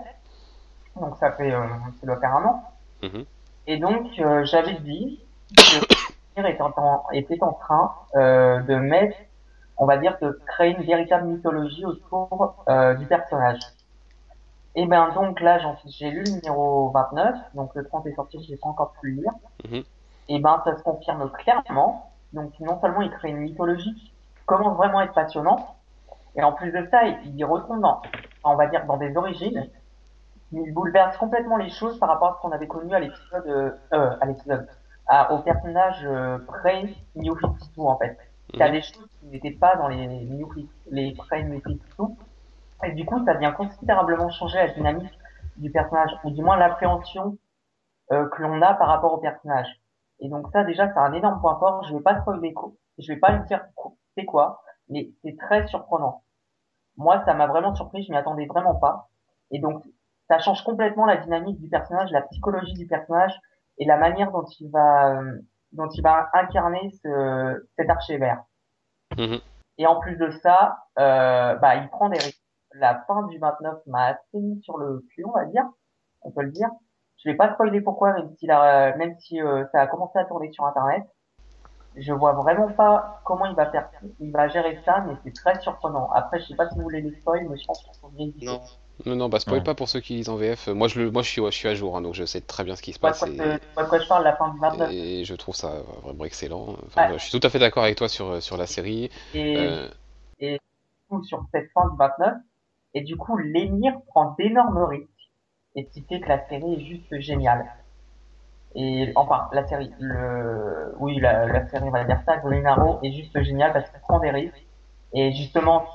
Donc, 0.99 1.16
ça 1.20 1.32
fait, 1.34 1.53
euh, 1.53 1.64
ça 1.99 2.08
doit 2.08 2.20
faire 2.20 2.36
un 2.36 2.45
an. 2.45 2.64
Mhm. 3.03 3.26
Et 3.68 3.78
donc, 3.78 4.08
euh, 4.20 4.45
j'avais 4.45 4.76
dit 4.80 5.20
que 5.55 5.62
l'émir 6.38 6.49
était 6.51 6.62
en, 6.62 7.03
était 7.14 7.38
en 7.43 7.53
train 7.53 7.91
de 8.16 8.76
mettre, 8.76 9.18
on 9.78 9.86
va 9.86 9.97
dire, 9.97 10.18
de 10.22 10.39
créer 10.47 10.76
une 10.76 10.84
véritable 10.84 11.28
mythologie 11.28 11.86
autour 11.86 12.55
du 12.97 13.05
personnage. 13.05 13.60
Et 14.80 14.86
ben 14.86 15.09
donc 15.15 15.41
là, 15.41 15.57
j'ai 15.88 16.11
lu 16.11 16.23
le 16.23 16.32
numéro 16.34 16.91
29, 16.91 17.36
donc 17.55 17.73
le 17.73 17.84
30 17.84 18.05
est 18.05 18.13
sorti, 18.13 18.43
je 18.43 18.51
l'ai 18.51 18.57
pas 18.57 18.69
encore 18.69 18.93
pu 19.01 19.09
le 19.11 19.21
lire. 19.23 19.32
Mhm. 19.67 19.84
Et 20.30 20.39
ben 20.39 20.61
ça 20.63 20.78
se 20.78 20.84
confirme 20.84 21.32
clairement. 21.32 22.11
Donc 22.34 22.51
non 22.59 22.80
seulement 22.80 23.01
il 23.01 23.09
crée 23.09 23.30
une 23.30 23.38
mythologie 23.38 23.95
qui 23.95 24.13
commence 24.45 24.78
vraiment 24.78 24.99
à 24.99 25.05
être 25.05 25.13
passionnante, 25.13 25.65
et 26.36 26.43
en 26.43 26.51
plus 26.51 26.71
de 26.71 26.88
ça, 26.91 27.05
il 27.05 27.36
il 27.36 27.43
retombe 27.43 27.82
dans, 27.82 28.01
on 28.43 28.55
va 28.55 28.67
dire, 28.67 28.86
dans 28.86 28.97
des 28.97 29.17
origines. 29.17 29.67
Il 30.51 30.71
bouleverse 30.73 31.17
complètement 31.17 31.57
les 31.57 31.69
choses 31.69 31.97
par 31.99 32.09
rapport 32.09 32.30
à 32.30 32.36
ce 32.36 32.41
qu'on 32.41 32.51
avait 32.51 32.67
connu 32.67 32.93
à 32.93 32.99
l'épisode, 32.99 33.47
euh, 33.47 33.71
euh, 33.93 34.15
à 34.21 34.25
l'épisode, 34.28 34.67
au 35.32 35.39
personnage 35.39 36.01
euh, 36.05 36.38
pré-New 36.47 37.36
52 37.39 37.82
en 37.82 37.97
fait. 37.97 38.15
Il 38.53 38.59
y 38.59 38.63
a 38.63 38.67
Mhm. 38.67 38.71
des 38.73 38.82
choses 38.82 39.09
qui 39.19 39.25
n'étaient 39.28 39.57
pas 39.57 39.75
dans 39.75 39.88
les 39.88 40.05
New 40.05 40.47
50 40.53 40.69
les 40.91 41.15
pré-New 41.15 41.61
52. 41.61 42.13
Et 42.84 42.91
du 42.91 43.05
coup, 43.05 43.23
ça 43.25 43.34
vient 43.36 43.51
considérablement 43.51 44.30
changer 44.30 44.57
la 44.57 44.69
dynamique 44.69 45.17
du 45.57 45.71
personnage, 45.71 46.11
ou 46.23 46.32
du 46.32 46.41
moins 46.41 46.57
l'appréhension 46.57 47.38
euh, 48.11 48.28
que 48.30 48.41
l'on 48.41 48.61
a 48.61 48.73
par 48.75 48.88
rapport 48.88 49.13
au 49.13 49.17
personnage. 49.17 49.67
Et 50.19 50.30
donc 50.30 50.47
ça, 50.51 50.63
déjà, 50.63 50.88
c'est 50.88 50.99
un 50.99 51.13
énorme 51.13 51.39
point 51.41 51.57
fort. 51.59 51.84
Je 51.86 51.95
vais 51.95 52.01
pas 52.01 52.19
spoiler, 52.21 52.53
quoi. 52.53 52.71
je 52.97 53.11
vais 53.11 53.19
pas 53.19 53.32
le 53.32 53.45
dire 53.45 53.65
c'est 54.15 54.25
quoi, 54.25 54.61
mais 54.89 55.09
c'est 55.23 55.38
très 55.38 55.67
surprenant. 55.67 56.23
Moi, 56.97 57.23
ça 57.25 57.34
m'a 57.34 57.47
vraiment 57.47 57.75
surpris, 57.75 58.03
je 58.03 58.11
m'y 58.11 58.17
attendais 58.17 58.45
vraiment 58.45 58.75
pas. 58.75 59.09
Et 59.51 59.59
donc, 59.59 59.84
ça 60.28 60.39
change 60.39 60.63
complètement 60.63 61.05
la 61.05 61.17
dynamique 61.17 61.59
du 61.59 61.69
personnage, 61.69 62.11
la 62.11 62.21
psychologie 62.23 62.73
du 62.73 62.88
personnage 62.88 63.34
et 63.78 63.86
la 63.86 63.97
manière 63.97 64.32
dont 64.32 64.45
il 64.59 64.69
va, 64.71 65.19
euh, 65.19 65.39
dont 65.71 65.89
il 65.89 66.01
va 66.01 66.30
incarner 66.34 66.91
ce, 67.03 67.67
cet 67.75 67.89
archer 67.89 68.17
vert. 68.17 68.43
Mhm. 69.17 69.39
Et 69.78 69.86
en 69.86 69.99
plus 69.99 70.17
de 70.17 70.32
ça, 70.41 70.78
euh, 70.97 71.55
bah, 71.55 71.75
il 71.75 71.88
prend 71.89 72.09
des 72.09 72.17
risques. 72.17 72.41
La 72.80 73.03
fin 73.07 73.23
du 73.28 73.38
29 73.39 73.80
m'a 73.88 74.07
assez 74.07 74.38
mis 74.39 74.61
sur 74.63 74.78
le 74.78 75.03
cul, 75.13 75.25
on 75.25 75.32
va 75.32 75.45
dire. 75.45 75.63
On 76.21 76.32
peut 76.32 76.43
le 76.43 76.51
dire. 76.51 76.69
Je 77.23 77.30
vais 77.30 77.36
pas 77.36 77.53
spoiler 77.53 77.82
pourquoi, 77.82 78.13
même 78.13 78.30
si, 78.38 78.45
la, 78.45 78.95
même 78.97 79.15
si 79.19 79.41
euh, 79.41 79.65
ça 79.71 79.82
a 79.82 79.88
commencé 79.88 80.19
à 80.19 80.25
tourner 80.25 80.51
sur 80.51 80.65
Internet. 80.65 81.03
Je 81.95 82.13
vois 82.13 82.34
vraiment 82.34 82.67
pas 82.71 83.21
comment 83.25 83.45
il 83.47 83.55
va 83.55 83.71
faire, 83.71 83.89
il 84.19 84.32
va 84.32 84.47
gérer 84.49 84.80
ça, 84.86 85.03
mais 85.07 85.13
c'est 85.23 85.34
très 85.34 85.59
surprenant. 85.61 86.11
Après, 86.11 86.39
je 86.39 86.45
sais 86.45 86.55
pas 86.55 86.69
si 86.69 86.75
vous 86.75 86.84
voulez 86.84 87.01
les 87.01 87.11
spoils, 87.19 87.47
mais 87.49 87.57
je 87.57 87.65
pense 87.65 87.84
qu'il 87.84 87.93
faut 87.99 88.09
bien. 88.09 88.28
Non, 88.43 88.61
Non, 89.07 89.15
non, 89.15 89.30
bah 89.30 89.39
spoil 89.39 89.57
Ouais. 89.57 89.63
pas 89.63 89.73
pour 89.73 89.89
ceux 89.89 89.99
qui 89.99 90.13
lisent 90.13 90.30
en 90.30 90.36
VF. 90.36 90.67
Moi, 90.67 90.88
je, 90.89 90.99
le, 91.01 91.09
moi 91.09 91.23
je, 91.23 91.30
suis, 91.30 91.43
je 91.43 91.49
suis 91.49 91.67
à 91.67 91.73
jour, 91.73 91.97
hein, 91.97 92.01
donc 92.03 92.13
je 92.13 92.23
sais 92.23 92.41
très 92.41 92.63
bien 92.63 92.75
ce 92.75 92.84
qui 92.84 92.93
se 92.93 92.99
passe. 92.99 93.17
quoi, 93.17 93.30
Et, 93.30 93.38
de 93.38 93.89
quoi 93.89 93.97
je 93.97 94.07
parle, 94.07 94.23
la 94.25 94.36
fin 94.36 94.49
du 94.49 94.59
29. 94.59 94.91
et 94.91 95.25
je 95.25 95.34
trouve 95.34 95.55
ça 95.55 95.71
vraiment 96.03 96.25
excellent. 96.25 96.75
Enfin, 96.86 97.09
Ouais. 97.09 97.17
Je 97.17 97.23
suis 97.23 97.39
tout 97.39 97.45
à 97.47 97.49
fait 97.49 97.57
d'accord 97.57 97.84
avec 97.84 97.97
toi 97.97 98.07
sur, 98.09 98.43
sur 98.43 98.57
la 98.57 98.67
série. 98.67 99.09
Et, 99.34 99.57
Euh, 99.57 99.88
coup 101.09 101.23
sur 101.23 101.43
cette 101.51 101.71
fin 101.71 101.89
du 101.89 101.97
29. 101.97 102.36
Et 102.98 103.02
du 103.02 103.16
coup, 103.16 103.38
l'émir 103.38 103.93
prend 104.08 104.34
d'énormes 104.39 104.84
risques. 104.86 105.30
Et 105.76 105.84
ce 105.84 105.93
qui 105.93 106.02
fait 106.02 106.20
que 106.20 106.30
la 106.30 106.48
série 106.48 106.74
est 106.74 106.80
juste 106.80 107.20
géniale. 107.20 107.68
Et 108.74 109.12
enfin, 109.16 109.50
la 109.54 109.68
série, 109.68 109.91
le, 110.00 110.95
oui, 110.98 111.20
la, 111.20 111.45
la 111.45 111.68
série, 111.68 111.84
on 111.84 111.91
va 111.91 112.06
dire 112.06 112.20
ça, 112.26 112.38
Green 112.38 112.66
Arrow 112.66 112.98
est 113.04 113.12
juste 113.12 113.39
géniale 113.43 113.72
parce 113.72 113.88
qu'il 113.91 114.00
prend 114.00 114.18
des 114.18 114.32
risques. 114.32 114.66
Et 115.14 115.32
justement, 115.32 115.86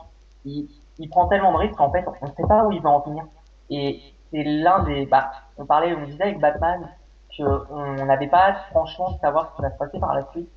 il, 0.45 0.69
il 1.01 1.09
prend 1.11 1.27
tellement 1.27 1.51
de 1.55 1.57
risques 1.59 1.75
qu'en 1.75 1.91
fait, 1.91 2.05
on 2.21 2.27
ne 2.29 2.33
sait 2.35 2.47
pas 2.47 2.65
où 2.67 2.71
il 2.71 2.81
va 2.81 2.91
en 2.91 3.01
venir. 3.01 3.25
Et 3.69 4.01
c'est 4.31 4.45
l'un 4.45 4.85
des, 4.85 5.05
bah, 5.07 5.33
on 5.59 5.67
parlait, 5.67 5.97
on 5.97 6.05
disait 6.07 6.23
avec 6.23 6.39
Batman 6.39 6.89
que 7.37 7.43
on 7.73 8.05
n'avait 8.05 8.29
pas 8.29 8.55
franchement, 8.71 9.11
de 9.11 9.19
savoir 9.19 9.51
ce 9.51 9.57
qui 9.57 9.63
va 9.63 9.73
se 9.73 9.79
passer 9.79 9.99
par 9.99 10.15
la 10.15 10.25
suite. 10.31 10.49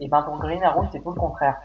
Et 0.00 0.08
ben, 0.08 0.20
pour 0.20 0.36
Green 0.36 0.62
Arrow, 0.62 0.84
c'est 0.92 1.00
tout 1.00 1.12
le 1.12 1.18
contraire. 1.18 1.56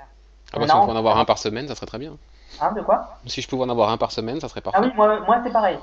ah 0.53 0.59
bah, 0.59 0.63
On 0.63 0.65
si 0.65 0.73
on 0.75 0.85
peut 0.85 0.93
en 0.93 0.95
avoir 0.95 1.17
un 1.17 1.25
par 1.25 1.39
semaine, 1.39 1.67
ça 1.67 1.75
serait 1.75 1.87
très 1.87 1.99
bien. 1.99 2.15
Hein, 2.57 2.71
de 2.73 2.81
quoi? 2.81 3.19
Si 3.27 3.41
je 3.41 3.47
pouvais 3.47 3.63
en 3.63 3.69
avoir 3.69 3.89
un 3.89 3.97
par 3.97 4.11
semaine, 4.11 4.39
ça 4.39 4.49
serait 4.49 4.61
Ah 4.73 4.81
parfait. 4.81 4.81
oui, 4.81 4.91
moi, 4.95 5.19
moi 5.21 5.41
c'est 5.43 5.51
pareil. 5.51 5.79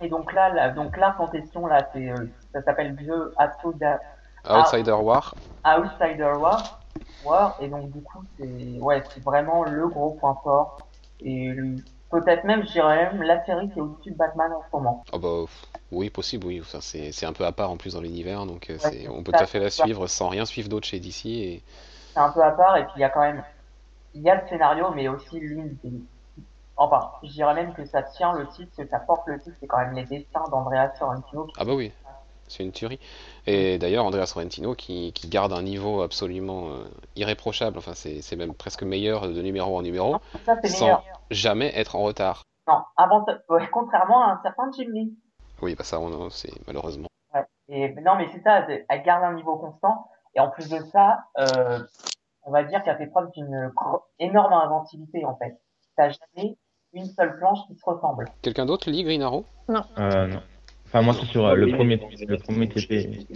Et 0.00 0.08
donc 0.08 0.32
là, 0.32 0.50
là 0.50 0.70
donc 0.70 0.96
l'arc 0.96 1.20
en 1.20 1.28
question 1.28 1.66
là, 1.66 1.88
c'est, 1.92 2.10
euh, 2.10 2.26
ça 2.52 2.62
s'appelle 2.62 2.96
The 2.96 3.10
Outsider, 3.40 3.96
Outsider 4.44 4.92
War. 5.02 5.34
Outsider 5.64 6.34
War, 6.40 6.80
War. 7.20 7.56
Et 7.60 7.68
donc 7.68 7.90
du 7.92 8.02
coup, 8.02 8.24
c'est, 8.38 8.78
ouais, 8.80 9.02
c'est 9.14 9.22
vraiment 9.22 9.64
le 9.64 9.88
gros 9.88 10.12
point 10.12 10.38
fort. 10.42 10.88
Et 11.20 11.52
peut-être 12.10 12.44
même, 12.44 12.64
je 12.66 12.72
dirais 12.72 13.12
même 13.12 13.22
la 13.22 13.44
série 13.44 13.70
qui 13.70 13.78
est 13.78 13.82
au-dessus 13.82 14.12
de 14.12 14.16
Batman 14.16 14.52
en 14.52 14.62
ce 14.62 14.76
moment. 14.76 15.06
Ah 15.12 15.18
bah 15.18 15.44
oui, 15.90 16.10
possible, 16.10 16.46
oui. 16.46 16.60
Enfin, 16.60 16.80
c'est 16.80 17.12
c'est 17.12 17.26
un 17.26 17.32
peu 17.32 17.44
à 17.46 17.52
part 17.52 17.70
en 17.70 17.76
plus 17.76 17.94
dans 17.94 18.00
l'univers, 18.00 18.46
donc 18.46 18.70
euh, 18.70 18.78
c'est- 18.78 19.08
on 19.08 19.22
peut 19.22 19.32
tout 19.32 19.42
à 19.42 19.46
fait 19.46 19.58
la 19.60 19.70
suivre 19.70 20.06
sans 20.06 20.28
rien 20.28 20.44
suivre 20.46 20.68
d'autre 20.68 20.86
chez 20.86 21.00
DC. 21.00 21.28
Et... 21.28 21.62
C'est 22.14 22.20
un 22.20 22.30
peu 22.30 22.42
à 22.42 22.50
part. 22.52 22.76
Et 22.76 22.84
puis 22.84 22.92
il 22.96 23.00
y 23.00 23.04
a 23.04 23.10
quand 23.10 23.20
même, 23.22 23.42
il 24.18 24.24
y 24.24 24.30
a 24.30 24.40
le 24.40 24.46
scénario, 24.48 24.90
mais 24.94 25.08
aussi 25.08 25.38
l'une 25.40 25.76
des, 25.82 25.92
enfin, 26.76 27.10
je 27.22 27.28
dirais 27.32 27.54
même 27.54 27.72
que 27.74 27.84
ça 27.84 28.02
tient 28.02 28.32
le 28.32 28.46
titre, 28.48 28.72
que 28.76 28.86
ça 28.88 28.98
porte 29.00 29.26
le 29.26 29.38
titre, 29.40 29.56
c'est 29.60 29.66
quand 29.66 29.78
même 29.78 29.92
les 29.94 30.04
dessins 30.04 30.44
d'Andrea 30.50 30.92
Sorrentino. 30.98 31.46
qui- 31.46 31.54
Ah 31.58 31.64
bah 31.64 31.74
oui, 31.74 31.92
c'est 32.48 32.64
une 32.64 32.72
tuerie. 32.72 32.98
Et 33.46 33.78
d'ailleurs, 33.78 34.04
Andrea 34.04 34.26
Sorrentino 34.26 34.74
qui, 34.74 35.12
qui 35.12 35.28
garde 35.28 35.52
un 35.52 35.62
niveau 35.62 36.02
absolument 36.02 36.68
euh, 36.70 36.84
irréprochable, 37.16 37.78
enfin 37.78 37.92
c'est 37.94 38.36
même 38.36 38.54
presque 38.54 38.82
meilleur 38.82 39.28
de 39.28 39.42
numéro 39.42 39.76
en 39.76 39.82
numéro, 39.82 40.16
Ça 40.44 40.56
c'est 40.62 40.68
sans 40.68 40.84
meilleur. 40.86 41.02
jamais 41.30 41.72
être 41.78 41.94
en 41.96 42.00
retard. 42.02 42.42
Non, 42.66 42.82
avant, 42.96 43.24
ouais, 43.48 43.68
contrairement 43.72 44.22
à 44.24 44.32
un 44.32 44.40
certain 44.42 44.70
Jim 44.76 44.88
Lee. 44.92 45.14
Oui, 45.62 45.74
bah 45.74 45.84
ça, 45.84 45.98
on- 46.00 46.28
c'est 46.30 46.52
malheureusement. 46.66 47.08
Ouais. 47.34 47.44
Et 47.68 47.94
non, 48.02 48.16
mais 48.16 48.28
c'est 48.32 48.42
ça, 48.42 48.66
elle 48.88 49.02
garde 49.02 49.24
un 49.24 49.34
niveau 49.34 49.56
constant. 49.56 50.08
Et 50.34 50.40
en 50.40 50.50
plus 50.50 50.68
de 50.68 50.78
ça, 50.92 51.20
euh, 51.38 51.80
on 52.48 52.50
va 52.50 52.64
dire 52.64 52.82
qu'elle 52.82 52.96
fait 52.96 53.06
preuve 53.06 53.30
d'une 53.36 53.70
énorme 54.18 54.52
inventivité 54.54 55.24
en 55.24 55.36
fait. 55.36 55.58
T'as 55.96 56.08
jamais 56.10 56.56
une 56.94 57.04
seule 57.04 57.36
planche 57.38 57.58
qui 57.68 57.74
se 57.76 57.84
ressemble. 57.84 58.24
Quelqu'un 58.42 58.64
d'autre 58.66 58.90
lit 58.90 59.04
Green 59.04 59.22
Arrow 59.22 59.44
Euh, 59.68 60.26
non. 60.26 60.40
Enfin, 60.86 61.02
moi, 61.02 61.14
c'est 61.20 61.26
sur 61.26 61.46
euh, 61.46 61.54
le 61.54 61.70
premier, 61.72 62.00
le 62.26 62.36
premier 62.38 62.68
TP. 62.68 63.26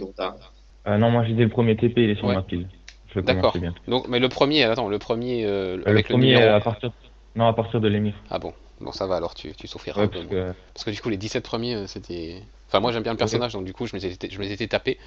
Euh, 0.87 0.97
non, 0.97 1.11
moi, 1.11 1.23
j'ai 1.23 1.33
dit 1.33 1.43
le 1.43 1.49
premier 1.49 1.75
TP, 1.75 1.97
il 1.97 2.09
est 2.09 2.15
sur 2.15 2.25
Ouais. 2.27 2.35
ma 2.35 2.41
pile. 2.41 2.67
D'accord. 3.15 3.55
Donc, 3.87 4.07
mais 4.07 4.17
le 4.17 4.27
premier, 4.27 4.63
attends, 4.63 4.89
le 4.89 4.97
premier 4.97 5.45
euh, 5.45 5.77
Euh, 5.77 5.83
avec 5.85 6.09
le 6.09 6.15
le, 6.15 6.19
premier 6.19 6.33
numéro. 6.33 6.55
à 6.55 6.59
partir, 6.61 6.91
non, 7.35 7.45
à 7.45 7.53
partir 7.53 7.79
de 7.79 7.87
l'émir. 7.87 8.15
Ah 8.31 8.39
bon, 8.39 8.53
bon 8.81 8.91
ça 8.91 9.05
va 9.05 9.17
alors, 9.17 9.35
tu, 9.35 9.53
tu 9.53 9.67
souffriras 9.67 9.99
Ouais, 10.01 10.05
un 10.05 10.09
peu 10.09 10.17
parce 10.17 10.27
que 10.31 10.53
Parce 10.73 10.83
que 10.85 10.89
du 10.89 10.99
coup, 10.99 11.09
les 11.09 11.17
17 11.17 11.43
premiers, 11.45 11.85
c'était. 11.85 12.41
Enfin, 12.67 12.79
moi 12.79 12.91
j'aime 12.91 13.03
bien 13.03 13.11
le 13.11 13.19
personnage, 13.19 13.53
donc 13.53 13.65
du 13.65 13.73
coup, 13.73 13.85
je 13.85 13.95
me 13.95 14.01
les 14.01 14.13
étais, 14.13 14.31
je 14.31 14.39
me 14.39 14.43
les 14.45 14.51
étais 14.51 14.65
tapés. 14.67 14.97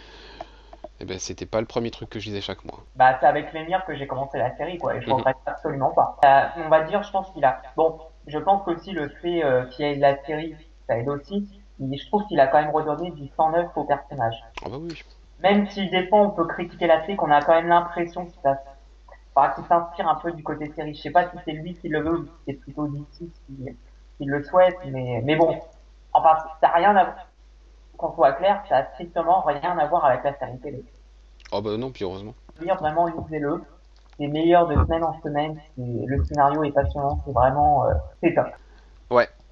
Et 1.01 1.05
ben, 1.05 1.19
c'était 1.19 1.47
pas 1.47 1.61
le 1.61 1.67
premier 1.67 1.91
truc 1.91 2.09
que 2.11 2.19
je 2.19 2.27
lisais 2.27 2.41
chaque 2.41 2.65
mois. 2.65 2.81
Bah, 2.95 3.17
c'est 3.21 3.27
avec 3.27 3.53
l'émir 3.53 3.85
que 3.85 3.95
j'ai 3.95 4.07
commencé 4.07 4.39
la 4.39 4.57
série, 4.57 4.79
quoi, 4.79 4.97
et 4.97 5.01
je 5.03 5.07
Mhm. 5.07 5.15
regrette 5.15 5.37
absolument 5.47 5.91
pas. 5.91 6.17
Euh, 6.25 6.63
on 6.65 6.69
va 6.69 6.83
dire, 6.85 7.03
je 7.03 7.11
pense 7.11 7.31
qu'il 7.33 7.45
a. 7.45 7.61
Bon, 7.77 7.99
je 8.27 8.39
pense 8.39 8.63
qu'aussi 8.65 8.93
le 8.93 9.09
fait 9.21 9.45
euh, 9.45 9.67
qu'il 9.67 9.87
y 9.87 9.89
ait 9.91 9.97
de 9.97 10.01
la 10.01 10.17
série, 10.25 10.57
ça 10.89 10.97
aide 10.99 11.09
aussi. 11.09 11.49
Mais 11.79 11.99
je 11.99 12.07
trouve 12.07 12.25
qu'il 12.27 12.41
a 12.41 12.47
quand 12.47 12.61
même 12.61 12.71
redonné 12.71 13.11
du 13.11 13.29
sang 13.37 13.51
neuf 13.51 13.69
au 13.77 13.85
personnage. 13.85 14.37
Ah 14.65 14.69
bah 14.71 14.79
oui. 14.81 14.95
Même 15.41 15.69
si 15.69 15.89
des 15.91 16.07
fois 16.09 16.21
on 16.23 16.31
peut 16.31 16.47
critiquer 16.47 16.87
la 16.87 17.01
série, 17.03 17.17
qu'on 17.17 17.31
a 17.31 17.43
quand 17.43 17.53
même 17.55 17.69
l'impression 17.69 18.27
qu'il 18.27 18.41
enfin, 19.35 19.55
qu'il 19.55 19.65
s'inspire 19.67 20.09
un 20.09 20.17
peu 20.17 20.33
du 20.33 20.43
côté 20.43 20.73
série. 20.75 20.95
Je 20.95 21.01
sais 21.03 21.11
pas 21.11 21.31
si 21.31 21.37
c'est 21.45 21.53
lui 21.53 21.77
qui 21.79 21.89
le 21.89 22.01
veut 22.03 22.19
ou 22.21 22.27
si 22.27 22.33
c'est 22.47 22.55
plutôt 22.55 22.87
DC 22.89 23.31
qui, 23.47 23.67
qui 24.19 24.25
le 24.25 24.43
souhaite, 24.43 24.79
mais, 24.85 25.21
mais 25.25 25.37
bon. 25.37 25.61
Enfin, 26.13 26.37
ça 26.63 26.69
n'a 26.69 26.75
rien 26.75 26.97
à 26.97 27.05
voir. 27.05 27.17
Qu'on 27.97 28.15
soit 28.15 28.33
clair, 28.33 28.63
ça 28.69 28.79
a 28.79 28.85
strictement 28.93 29.43
rien 29.43 29.79
à 29.79 29.87
voir 29.87 30.05
avec 30.05 30.25
la 30.25 30.39
série 30.39 30.59
télé. 30.59 30.85
Oh 31.53 31.61
bah 31.61 31.77
non, 31.77 31.91
puis 31.91 32.05
heureusement. 32.05 32.35
lire, 32.61 32.77
vraiment 32.77 33.07
lisez-le. 33.07 33.63
C'est 34.19 34.29
meilleur 34.29 34.67
de 34.67 34.75
semaine 34.75 35.05
en 35.05 35.21
semaine. 35.23 35.61
Le 35.77 36.25
scénario 36.25 36.65
est 36.65 36.73
passionnant. 36.73 37.21
C'est 37.27 37.33
vraiment, 37.33 37.87
euh, 37.87 37.95
c'est 38.23 38.35
top. 38.35 38.49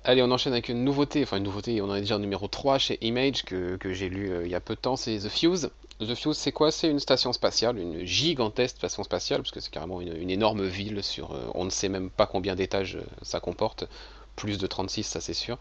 Allez, 0.07 0.23
on 0.23 0.31
enchaîne 0.31 0.53
avec 0.53 0.69
une 0.69 0.85
nouveauté, 0.85 1.23
enfin 1.23 1.39
une 1.39 1.45
nouveauté, 1.45 1.81
on 1.81 1.87
en 1.89 1.95
est 1.95 2.01
déjà 2.01 2.17
au 2.17 2.19
numéro 2.19 2.47
3 2.47 2.77
chez 2.77 2.99
Image 3.01 3.43
que, 3.43 3.77
que 3.77 3.95
j'ai 3.95 4.11
lu 4.11 4.31
euh, 4.31 4.45
il 4.45 4.51
y 4.51 4.55
a 4.55 4.61
peu 4.61 4.75
de 4.75 4.81
temps, 4.81 4.97
c'est 4.97 5.17
The 5.17 5.31
Fuse. 5.31 5.71
The 5.99 6.15
Fuse, 6.15 6.37
c'est 6.37 6.53
quoi? 6.53 6.71
C'est 6.71 6.91
une 6.91 6.99
station 6.99 7.33
spatiale, 7.33 7.79
une 7.79 8.05
gigantesque 8.05 8.77
station 8.77 9.03
spatiale, 9.03 9.41
parce 9.41 9.51
que 9.51 9.61
c'est 9.61 9.71
carrément 9.71 10.03
une, 10.03 10.15
une 10.15 10.29
énorme 10.29 10.63
ville 10.63 11.03
sur, 11.03 11.33
euh, 11.33 11.51
on 11.55 11.65
ne 11.65 11.71
sait 11.71 11.89
même 11.89 12.11
pas 12.11 12.27
combien 12.27 12.55
d'étages 12.55 12.99
ça 13.23 13.41
comporte, 13.41 13.89
plus 14.37 14.59
de 14.59 14.67
36, 14.67 15.05
ça 15.05 15.23
c'est 15.23 15.33
sûr. 15.33 15.57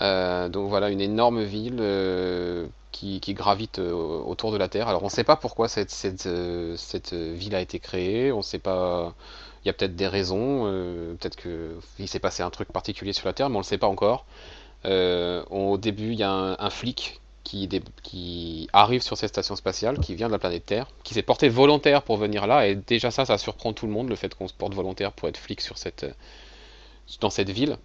Euh, 0.00 0.48
donc 0.48 0.68
voilà, 0.68 0.90
une 0.90 1.00
énorme 1.00 1.42
ville 1.42 1.78
euh, 1.80 2.66
qui, 2.92 3.20
gravite 3.34 3.78
euh, 3.78 3.92
autour 3.92 4.52
de 4.52 4.56
la 4.56 4.68
Terre. 4.68 4.88
Alors 4.88 5.02
on 5.02 5.06
ne 5.06 5.10
sait 5.10 5.24
pas 5.24 5.36
pourquoi 5.36 5.68
cette, 5.68 5.92
ville 7.14 7.54
a 7.54 7.60
été 7.60 7.78
créée, 7.78 8.32
on 8.32 8.38
ne 8.38 8.42
sait 8.42 8.58
pas... 8.58 9.14
Il 9.64 9.68
y 9.68 9.70
a 9.70 9.72
peut-être 9.72 9.96
des 9.96 10.06
raisons, 10.06 10.62
peut-être 11.18 11.36
qu'il 11.36 12.08
s'est 12.08 12.20
passé 12.20 12.44
un 12.44 12.50
truc 12.50 12.72
particulier 12.72 13.12
sur 13.12 13.26
la 13.26 13.32
Terre, 13.32 13.48
mais 13.48 13.56
on 13.56 13.58
ne 13.58 13.64
le 13.64 13.68
sait 13.68 13.78
pas 13.78 13.88
encore. 13.88 14.24
Au 14.84 15.76
début, 15.76 16.12
il 16.12 16.18
y 16.18 16.22
a 16.22 16.30
un, 16.30 16.70
flic 16.70 17.20
qui, 17.42 18.68
arrive 18.72 19.02
sur 19.02 19.16
cette 19.16 19.30
station 19.30 19.56
spatiale, 19.56 19.98
qui 19.98 20.14
vient 20.14 20.28
de 20.28 20.32
la 20.32 20.38
planète 20.38 20.66
Terre, 20.66 20.86
qui 21.02 21.14
s'est 21.14 21.22
porté 21.22 21.48
volontaire 21.48 22.02
pour 22.02 22.16
venir 22.16 22.46
là, 22.46 22.68
et 22.68 22.76
déjà 22.76 23.10
ça, 23.10 23.24
ça 23.24 23.38
surprend 23.38 23.72
tout 23.72 23.86
le 23.86 23.92
monde, 23.92 24.08
le 24.08 24.14
fait 24.14 24.32
qu'on 24.36 24.46
se 24.46 24.54
porte 24.54 24.74
volontaire 24.74 25.10
pour 25.10 25.28
être 25.28 25.36
flic 25.36 25.60
sur 25.60 25.74
dans 27.20 27.30
cette 27.30 27.50
ville. 27.50 27.76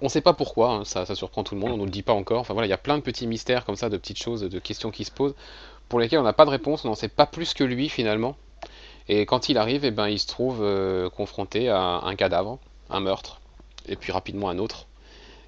On 0.00 0.06
ne 0.06 0.10
sait 0.10 0.20
pas 0.20 0.32
pourquoi, 0.32 0.70
hein, 0.70 0.84
ça, 0.84 1.04
surprend 1.14 1.44
tout 1.44 1.54
le 1.54 1.60
monde, 1.60 1.72
on 1.72 1.78
ne 1.78 1.84
le 1.84 1.90
dit 1.90 2.02
pas 2.02 2.12
encore. 2.12 2.40
Enfin 2.40 2.54
voilà, 2.54 2.66
il 2.66 2.70
y 2.70 2.74
a 2.74 2.78
plein 2.78 2.96
de 2.96 3.02
petits 3.02 3.26
mystères 3.26 3.64
comme 3.64 3.76
ça, 3.76 3.88
de 3.88 3.96
petites 3.96 4.18
choses, 4.22 4.42
de 4.42 4.58
questions 4.58 4.90
qui 4.90 5.04
se 5.04 5.10
posent, 5.10 5.34
pour 5.88 6.00
lesquelles 6.00 6.18
on 6.18 6.24
n'a 6.24 6.32
pas 6.32 6.44
de 6.44 6.50
réponse, 6.50 6.84
on 6.84 6.88
n'en 6.88 6.94
sait 6.94 7.08
pas 7.08 7.26
plus 7.26 7.54
que 7.54 7.64
lui 7.64 7.88
finalement. 7.88 8.36
Et 9.08 9.26
quand 9.26 9.48
il 9.48 9.58
arrive, 9.58 9.84
eh 9.84 9.90
ben, 9.90 10.08
il 10.08 10.18
se 10.18 10.26
trouve 10.26 10.62
euh, 10.62 11.10
confronté 11.10 11.68
à 11.68 11.80
un 11.80 12.14
cadavre, 12.14 12.58
un 12.90 13.00
meurtre, 13.00 13.40
et 13.88 13.96
puis 13.96 14.12
rapidement 14.12 14.48
un 14.48 14.58
autre. 14.58 14.86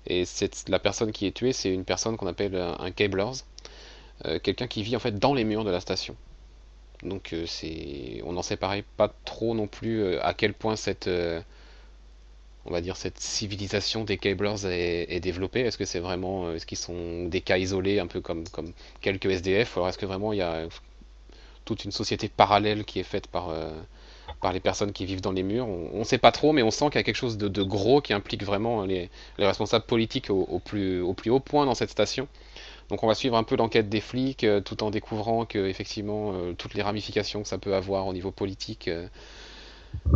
Et 0.06 0.24
cette, 0.24 0.68
la 0.68 0.80
personne 0.80 1.12
qui 1.12 1.26
est 1.26 1.32
tuée, 1.32 1.52
c'est 1.52 1.72
une 1.72 1.84
personne 1.84 2.16
qu'on 2.16 2.26
appelle 2.26 2.56
un, 2.56 2.76
un 2.78 2.90
Cablers, 2.90 3.44
euh, 4.26 4.38
quelqu'un 4.40 4.66
qui 4.66 4.82
vit 4.82 4.96
en 4.96 5.00
fait 5.00 5.18
dans 5.18 5.34
les 5.34 5.44
murs 5.44 5.64
de 5.64 5.70
la 5.70 5.80
station. 5.80 6.16
Donc 7.02 7.32
euh, 7.32 7.46
c'est, 7.46 8.22
on 8.24 8.32
n'en 8.32 8.42
sait 8.42 8.56
pas 8.56 8.82
trop 9.24 9.54
non 9.54 9.66
plus 9.66 10.02
euh, 10.02 10.24
à 10.24 10.34
quel 10.34 10.54
point 10.54 10.76
cette, 10.76 11.08
euh, 11.08 11.40
on 12.64 12.70
va 12.70 12.80
dire 12.80 12.96
cette 12.96 13.18
civilisation 13.18 14.04
des 14.04 14.18
Cablers 14.18 14.66
est, 14.66 15.20
développée? 15.20 15.60
Est-ce 15.60 15.78
que 15.78 15.84
c'est 15.84 15.98
vraiment, 15.98 16.46
euh, 16.46 16.54
est-ce 16.54 16.66
qu'ils 16.66 16.78
sont 16.78 17.24
des 17.24 17.40
cas 17.40 17.58
isolés, 17.58 17.98
un 17.98 18.06
peu 18.06 18.20
comme 18.20 18.44
comme 18.48 18.72
quelques 19.00 19.26
SDF, 19.26 19.76
ou 19.76 19.80
alors 19.80 19.88
est-ce 19.88 19.98
que 19.98 20.06
vraiment 20.06 20.32
il 20.32 20.38
y 20.38 20.42
a 20.42 20.68
toute 21.64 21.84
une 21.84 21.92
société 21.92 22.28
parallèle 22.28 22.84
qui 22.84 23.00
est 23.00 23.04
faite 23.04 23.26
par 23.26 23.50
euh, 23.50 23.72
par 24.40 24.52
les 24.52 24.60
personnes 24.60 24.92
qui 24.92 25.06
vivent 25.06 25.20
dans 25.20 25.32
les 25.32 25.42
murs? 25.42 25.66
On 25.68 25.98
ne 25.98 26.04
sait 26.04 26.18
pas 26.18 26.32
trop, 26.32 26.52
mais 26.52 26.62
on 26.62 26.70
sent 26.70 26.86
qu'il 26.86 26.96
y 26.96 26.98
a 26.98 27.02
quelque 27.02 27.16
chose 27.16 27.36
de, 27.36 27.48
de 27.48 27.62
gros 27.62 28.00
qui 28.00 28.12
implique 28.12 28.44
vraiment 28.44 28.84
les, 28.84 29.10
les 29.38 29.46
responsables 29.46 29.86
politiques 29.86 30.30
au, 30.30 30.60
plus, 30.64 31.00
au 31.00 31.14
plus 31.14 31.30
haut 31.30 31.40
point 31.40 31.66
dans 31.66 31.74
cette 31.74 31.90
station. 31.90 32.28
Donc 32.88 33.02
on 33.02 33.06
va 33.06 33.14
suivre 33.14 33.36
un 33.36 33.44
peu 33.44 33.56
l'enquête 33.56 33.88
des 33.88 34.00
flics, 34.00 34.44
euh, 34.44 34.60
tout 34.60 34.82
en 34.82 34.90
découvrant 34.90 35.46
que 35.46 35.58
effectivement 35.66 36.34
toutes 36.58 36.74
les 36.74 36.82
ramifications 36.82 37.42
que 37.42 37.48
ça 37.48 37.58
peut 37.58 37.74
avoir 37.74 38.06
au 38.06 38.12
niveau 38.12 38.30
politique, 38.30 38.88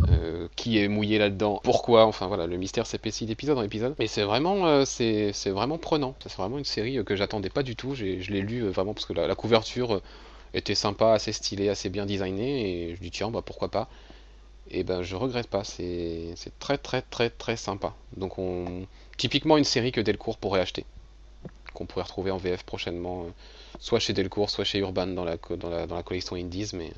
euh, 0.08 0.48
qui 0.56 0.78
est 0.78 0.88
mouillé 0.88 1.18
là-dedans, 1.18 1.60
pourquoi, 1.62 2.06
enfin 2.06 2.26
voilà, 2.26 2.46
le 2.46 2.56
mystère 2.56 2.86
s'épaissit 2.86 3.26
d'épisode 3.26 3.58
en 3.58 3.62
épisode. 3.62 3.94
Mais 3.98 4.06
c'est 4.06 4.22
vraiment, 4.22 4.66
euh, 4.66 4.84
vraiment 5.46 5.78
prenant. 5.78 6.14
C'est 6.20 6.34
vraiment 6.36 6.58
une 6.58 6.64
série 6.64 6.98
euh, 6.98 7.04
que 7.04 7.16
j'attendais 7.16 7.50
pas 7.50 7.62
du 7.62 7.76
tout. 7.76 7.94
Je 7.94 8.04
l'ai 8.04 8.42
lu 8.42 8.62
euh, 8.62 8.70
vraiment 8.70 8.94
parce 8.94 9.06
que 9.06 9.12
la, 9.12 9.34
couverture 9.34 10.00
était 10.54 10.74
sympa, 10.74 11.12
assez 11.12 11.32
stylée, 11.32 11.68
assez 11.68 11.88
bien 11.88 12.06
designée, 12.06 12.90
et 12.90 12.96
je 12.96 13.00
dis 13.00 13.10
tiens 13.10 13.30
bah 13.30 13.42
pourquoi 13.44 13.70
pas. 13.70 13.88
Et 14.70 14.82
ben 14.84 15.02
je 15.02 15.14
regrette 15.14 15.46
pas, 15.48 15.64
c'est 15.64 16.34
très 16.58 16.78
très 16.78 17.02
très 17.02 17.30
très 17.30 17.56
sympa. 17.56 17.94
Donc 18.16 18.38
on 18.38 18.86
typiquement 19.16 19.56
une 19.56 19.64
série 19.64 19.92
que 19.92 20.00
Delcourt 20.00 20.38
pourrait 20.38 20.60
acheter, 20.60 20.84
qu'on 21.74 21.86
pourrait 21.86 22.02
retrouver 22.02 22.30
en 22.32 22.36
VF 22.38 22.64
prochainement, 22.64 23.26
soit 23.78 24.00
chez 24.00 24.12
Delcourt, 24.12 24.50
soit 24.50 24.64
chez 24.64 24.78
Urban 24.80 25.06
dans 25.08 25.24
la 25.24 25.36
dans 25.36 25.70
la, 25.70 25.86
dans 25.86 25.94
la 25.94 26.02
collection 26.02 26.36
Indies, 26.36 26.70
mais 26.74 26.90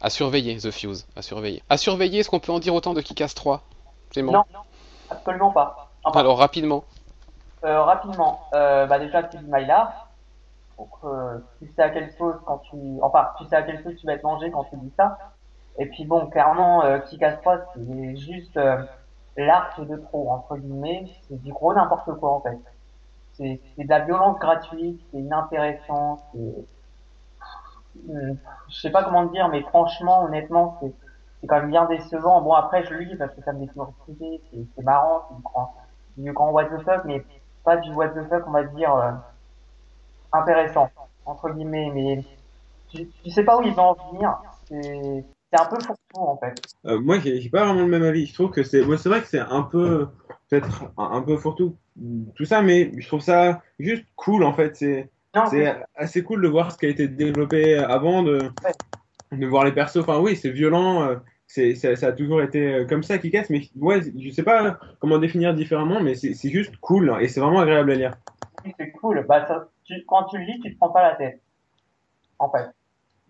à 0.00 0.10
surveiller 0.10 0.56
The 0.58 0.70
Fuse, 0.70 1.06
à 1.16 1.22
surveiller. 1.22 1.62
À 1.68 1.76
surveiller, 1.76 2.20
est-ce 2.20 2.30
qu'on 2.30 2.40
peut 2.40 2.52
en 2.52 2.58
dire 2.58 2.74
autant 2.74 2.94
de 2.94 3.00
Kick-Ass 3.00 3.34
3 3.34 3.62
C'est 4.12 4.22
bon. 4.22 4.32
Non, 4.32 4.44
absolument 5.10 5.50
pas. 5.50 5.90
Enfin, 6.04 6.20
Alors 6.20 6.38
rapidement. 6.38 6.84
euh, 7.64 7.82
rapidement, 7.82 8.40
euh, 8.54 8.86
bah 8.86 8.98
déjà 8.98 9.22
c'est 9.30 9.38
du 9.38 9.46
Mylar. 9.46 10.08
Donc 10.76 10.90
euh, 11.04 11.38
tu 11.60 11.72
sais 11.74 11.82
à 11.82 11.88
quelle 11.90 12.12
sauce 12.18 12.34
quand 12.46 12.58
tu, 12.70 12.76
enfin 13.00 13.28
tu 13.38 13.44
sais 13.46 13.56
à 13.56 13.62
quelle 13.62 13.82
sauce 13.82 13.94
tu 13.98 14.06
vas 14.06 14.14
être 14.14 14.24
mangé 14.24 14.50
quand 14.50 14.64
tu 14.64 14.76
dis 14.76 14.92
ça. 14.96 15.16
Et 15.78 15.86
puis 15.86 16.04
bon, 16.04 16.26
clairement, 16.26 16.84
euh, 16.84 16.98
Kick-Ass 16.98 17.40
3 17.40 17.58
c'est 17.74 18.16
juste 18.16 18.56
euh, 18.56 18.82
l'arc 19.36 19.80
de 19.80 19.96
trop 19.96 20.30
entre 20.30 20.56
guillemets. 20.56 21.06
C'est 21.28 21.40
du 21.42 21.52
gros 21.52 21.72
n'importe 21.74 22.12
quoi 22.18 22.32
en 22.34 22.40
fait. 22.40 22.58
C'est 23.36 23.60
de 23.78 23.88
la 23.88 24.00
violence 24.00 24.38
gratuite, 24.38 25.00
c'est 25.10 25.18
inintéressant, 25.18 26.22
c'est 26.32 26.54
je 28.08 28.74
sais 28.80 28.90
pas 28.90 29.04
comment 29.04 29.24
dire, 29.26 29.48
mais 29.48 29.62
franchement, 29.62 30.24
honnêtement, 30.24 30.78
c'est 30.82 31.46
quand 31.46 31.60
même 31.60 31.70
bien 31.70 31.84
décevant. 31.86 32.40
Bon, 32.40 32.52
après, 32.52 32.84
je 32.84 32.94
lis 32.94 33.16
parce 33.16 33.34
que 33.34 33.42
ça 33.42 33.52
me 33.52 33.60
découvre 33.60 33.92
privé, 34.00 34.40
c'est 34.52 34.82
marrant, 34.84 35.26
c'est 35.28 35.36
du 35.36 35.42
grand, 35.42 35.74
du 36.16 36.30
what 36.30 36.64
the 36.64 36.82
fuck, 36.82 37.04
mais 37.04 37.24
pas 37.64 37.76
du 37.76 37.90
what 37.92 38.08
the 38.08 38.28
fuck, 38.28 38.44
on 38.46 38.52
va 38.52 38.64
dire, 38.64 38.94
euh, 38.94 39.12
intéressant, 40.32 40.90
entre 41.26 41.50
guillemets, 41.50 41.90
mais 41.94 42.24
tu, 42.90 43.30
sais 43.30 43.44
pas 43.44 43.58
où 43.58 43.62
ils 43.62 43.74
vont 43.74 43.96
en 43.96 44.12
venir. 44.12 44.38
C'est 44.68 45.60
un 45.60 45.66
peu 45.66 45.80
fourre-tout, 45.80 46.20
en 46.20 46.36
fait. 46.36 46.60
Euh, 46.86 47.00
moi, 47.00 47.18
j'ai 47.20 47.48
pas 47.48 47.64
vraiment 47.64 47.82
le 47.82 47.88
même 47.88 48.02
avis. 48.02 48.26
Je 48.26 48.34
trouve 48.34 48.50
que 48.50 48.62
c'est, 48.62 48.82
ouais, 48.82 48.96
c'est 48.96 49.08
vrai 49.08 49.20
que 49.20 49.28
c'est 49.28 49.40
un 49.40 49.62
peu, 49.62 50.08
peut-être 50.48 50.84
un, 50.96 51.22
peu 51.22 51.36
fourre-tout, 51.36 51.76
tout 52.34 52.44
ça, 52.44 52.62
mais 52.62 52.90
je 52.96 53.06
trouve 53.06 53.20
ça 53.20 53.62
juste 53.78 54.04
cool 54.16 54.44
en 54.44 54.52
fait. 54.52 54.76
C'est, 54.76 55.10
C'est 55.50 55.74
assez 55.96 56.22
cool 56.22 56.42
de 56.42 56.48
voir 56.48 56.72
ce 56.72 56.78
qui 56.78 56.86
a 56.86 56.88
été 56.90 57.08
développé 57.08 57.76
avant, 57.76 58.22
de, 58.22 58.38
de 59.32 59.46
voir 59.46 59.64
les 59.64 59.72
persos. 59.72 59.98
Enfin, 59.98 60.18
oui, 60.20 60.36
c'est 60.36 60.50
violent. 60.50 61.02
euh, 61.02 61.16
C'est, 61.46 61.74
ça, 61.74 61.94
ça 61.96 62.08
a 62.08 62.12
toujours 62.12 62.42
été 62.42 62.74
euh, 62.74 62.84
comme 62.86 63.02
ça 63.02 63.18
qui 63.18 63.30
casse, 63.30 63.50
mais 63.50 63.62
ouais, 63.76 64.00
je 64.18 64.30
sais 64.30 64.42
pas 64.42 64.78
comment 65.00 65.18
définir 65.18 65.54
différemment, 65.54 66.00
mais 66.00 66.14
c'est, 66.14 66.34
c'est 66.34 66.50
juste 66.50 66.76
cool 66.78 67.10
hein, 67.10 67.18
et 67.20 67.28
c'est 67.28 67.40
vraiment 67.40 67.60
agréable 67.60 67.92
à 67.92 67.94
lire. 67.94 68.14
c'est 68.78 68.90
cool. 68.92 69.24
Bah, 69.28 69.46
ça, 69.46 69.68
tu, 69.84 69.94
quand 70.06 70.24
tu 70.24 70.38
le 70.38 70.44
lis, 70.44 70.60
tu 70.60 70.72
te 70.72 70.78
prends 70.78 70.90
pas 70.90 71.02
la 71.02 71.14
tête, 71.16 71.40
en 72.38 72.50
fait. 72.50 72.66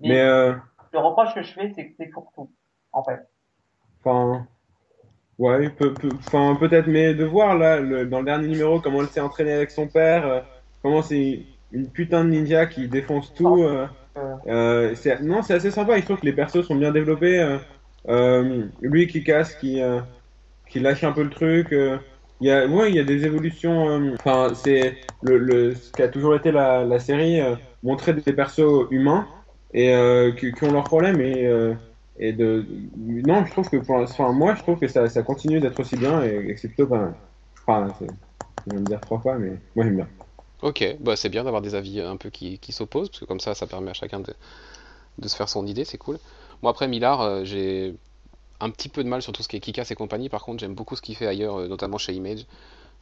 Mais, 0.00 0.08
Mais 0.08 0.20
euh, 0.20 0.54
le 0.92 0.98
reproche 1.00 1.34
que 1.34 1.42
je 1.42 1.52
fais, 1.52 1.72
c'est 1.74 1.88
que 1.88 1.94
c'est 1.98 2.10
fourre-tout, 2.10 2.50
en 2.92 3.02
fait. 3.02 3.20
Enfin, 4.04 4.46
ouais, 5.38 5.70
peu, 5.70 5.92
peu- 5.94 6.10
enfin, 6.18 6.56
peut-être, 6.58 6.86
mais 6.86 7.14
de 7.14 7.24
voir 7.24 7.56
là, 7.56 7.80
le- 7.80 8.06
dans 8.06 8.20
le 8.20 8.24
dernier 8.26 8.48
numéro, 8.48 8.80
comment 8.80 9.00
elle 9.00 9.08
s'est 9.08 9.20
entraînée 9.20 9.52
avec 9.52 9.70
son 9.70 9.88
père, 9.88 10.26
euh, 10.26 10.40
comment 10.82 11.02
c'est 11.02 11.40
une 11.74 11.90
putain 11.92 12.24
de 12.24 12.30
ninja 12.30 12.66
qui 12.66 12.88
défonce 12.88 13.34
tout. 13.34 13.62
euh, 13.64 13.88
Euh, 14.48 14.94
non, 15.22 15.42
c'est 15.42 15.54
assez 15.54 15.70
sympa. 15.72 15.98
Je 16.00 16.04
trouve 16.04 16.20
que 16.20 16.26
les 16.26 16.34
persos 16.34 16.66
sont 16.66 16.76
bien 16.76 16.92
développés. 16.92 17.40
euh, 18.08 18.68
lui 18.82 19.06
qui 19.08 19.24
casse, 19.24 19.54
qui, 19.56 19.80
qui 20.68 20.80
lâche 20.80 21.04
un 21.04 21.12
peu 21.12 21.22
le 21.22 21.30
truc. 21.30 21.68
il 21.72 22.46
y 22.48 22.50
a, 22.50 22.66
ouais, 22.66 22.90
il 22.90 22.94
y 22.96 22.98
a 22.98 23.04
des 23.04 23.24
évolutions. 23.26 23.88
euh, 23.90 24.14
Enfin, 24.14 24.54
c'est 24.54 24.98
le, 25.20 25.38
le, 25.38 25.74
ce 25.74 25.92
qui 25.92 26.02
a 26.02 26.08
toujours 26.08 26.34
été 26.36 26.52
la, 26.52 26.84
la 26.84 26.98
série, 26.98 27.40
euh, 27.40 27.56
montrer 27.82 28.14
des 28.14 28.32
persos 28.32 28.86
humains 28.90 29.30
et 29.72 29.94
euh, 29.94 30.32
qui, 30.32 30.54
qui 30.54 30.64
ont 30.64 30.72
leurs 30.72 30.86
problèmes 30.86 31.20
et 31.20 31.46
et 32.16 32.32
de 32.32 32.64
non 32.98 33.44
je 33.44 33.50
trouve 33.52 33.68
que 33.68 33.76
pour 33.76 34.32
moi 34.34 34.54
je 34.54 34.62
trouve 34.62 34.78
que 34.78 34.86
ça, 34.88 35.08
ça 35.08 35.22
continue 35.24 35.60
d'être 35.60 35.80
aussi 35.80 35.96
bien 35.96 36.22
et, 36.22 36.50
et 36.50 36.56
c'est 36.56 36.68
plutôt 36.68 36.86
pas 36.86 36.98
mal 37.00 37.20
enfin 37.66 37.92
je 38.66 38.72
vais 38.72 38.78
me 38.78 38.86
dire 38.86 39.00
trois 39.02 39.20
fois 39.20 39.38
mais 39.38 39.60
moi 39.74 39.84
j'aime 39.84 39.96
bien 39.96 40.10
Ok, 40.64 40.82
bah 41.00 41.14
c'est 41.16 41.28
bien 41.28 41.44
d'avoir 41.44 41.62
des 41.62 41.74
avis 41.74 42.00
un 42.00 42.16
peu 42.16 42.30
qui, 42.30 42.58
qui 42.58 42.72
s'opposent, 42.72 43.08
parce 43.10 43.20
que 43.20 43.24
comme 43.26 43.40
ça, 43.40 43.54
ça 43.54 43.66
permet 43.66 43.90
à 43.90 43.94
chacun 43.94 44.20
de, 44.20 44.34
de 45.18 45.28
se 45.28 45.36
faire 45.36 45.48
son 45.48 45.66
idée, 45.66 45.84
c'est 45.84 45.98
cool. 45.98 46.18
Moi 46.62 46.70
après 46.72 46.88
Millard, 46.88 47.20
euh, 47.22 47.44
j'ai 47.44 47.94
un 48.60 48.70
petit 48.70 48.88
peu 48.90 49.04
de 49.04 49.08
mal 49.10 49.22
sur 49.22 49.32
tout 49.32 49.42
ce 49.42 49.48
qui 49.48 49.56
est 49.56 49.60
Kikas 49.60 49.88
et 49.90 49.96
compagnie. 49.96 50.28
Par 50.30 50.44
contre, 50.44 50.60
j'aime 50.60 50.74
beaucoup 50.74 50.96
ce 50.96 51.02
qu'il 51.02 51.16
fait 51.16 51.26
ailleurs, 51.28 51.56
euh, 51.60 51.68
notamment 51.68 51.98
chez 51.98 52.14
Image. 52.14 52.46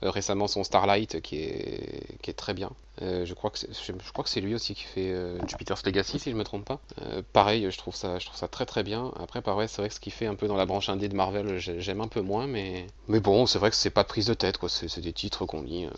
Euh, 0.05 0.11
récemment, 0.11 0.49
son 0.49 0.65
Starlight 0.65 1.21
qui 1.23 1.39
est, 1.39 2.19
qui 2.23 2.31
est 2.31 2.35
très 2.35 2.55
bien. 2.55 2.71
Euh, 3.03 3.27
je 3.27 3.35
crois 3.35 3.51
que 3.51 3.59
c'est, 3.59 3.71
je, 3.73 3.93
crois 4.13 4.25
que 4.25 4.31
c'est 4.31 4.41
lui 4.43 4.55
aussi 4.55 4.75
qui 4.75 4.85
fait 4.85 5.13
euh, 5.13 5.39
Jupiter's 5.49 5.85
Legacy, 5.87 6.19
si 6.21 6.31
je 6.33 6.37
me 6.37 6.45
trompe 6.45 6.67
pas. 6.67 6.81
Euh, 7.03 7.23
pareil, 7.35 7.69
je 7.71 7.79
trouve 7.79 7.97
ça, 7.97 8.19
je 8.21 8.27
trouve 8.27 8.39
ça 8.39 8.49
très 8.49 8.67
très 8.67 8.83
bien. 8.85 9.13
Après, 9.21 9.43
pareil, 9.43 9.69
c'est 9.69 9.83
vrai 9.83 9.89
que 9.91 9.95
ce 9.97 10.01
qu'il 10.01 10.13
fait 10.13 10.27
un 10.27 10.37
peu 10.37 10.49
dans 10.49 10.57
la 10.57 10.67
branche 10.67 10.89
indé 10.91 11.09
de 11.09 11.17
Marvel, 11.17 11.59
j'ai- 11.59 11.81
j'aime 11.81 12.01
un 12.03 12.09
peu 12.09 12.23
moins, 12.23 12.47
mais 12.49 12.87
mais 13.09 13.21
bon, 13.21 13.47
c'est 13.47 13.59
vrai 13.59 13.71
que 13.71 13.77
c'est 13.77 13.91
pas 13.91 14.05
prise 14.05 14.27
de 14.27 14.35
tête, 14.35 14.59
quoi. 14.59 14.69
C'est 14.69 15.01
des 15.01 15.13
titres 15.13 15.47
qu'on 15.47 15.63
lit. 15.63 15.89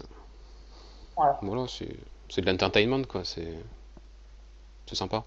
Euh. 1.19 1.23
Voilà. 1.23 1.39
Voilà, 1.43 1.65
c'est, 1.69 1.97
c'est 2.29 2.41
de 2.41 2.51
l'entertainment, 2.51 3.05
quoi. 3.07 3.23
C'est, 3.25 3.55
c'est 4.87 4.97
sympa. 4.97 5.25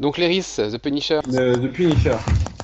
Donc, 0.00 0.18
Leris, 0.18 0.56
The 0.56 0.78
Punisher. 0.78 1.20
de, 1.26 1.56
de 1.56 1.68
Punisher. 1.68 2.16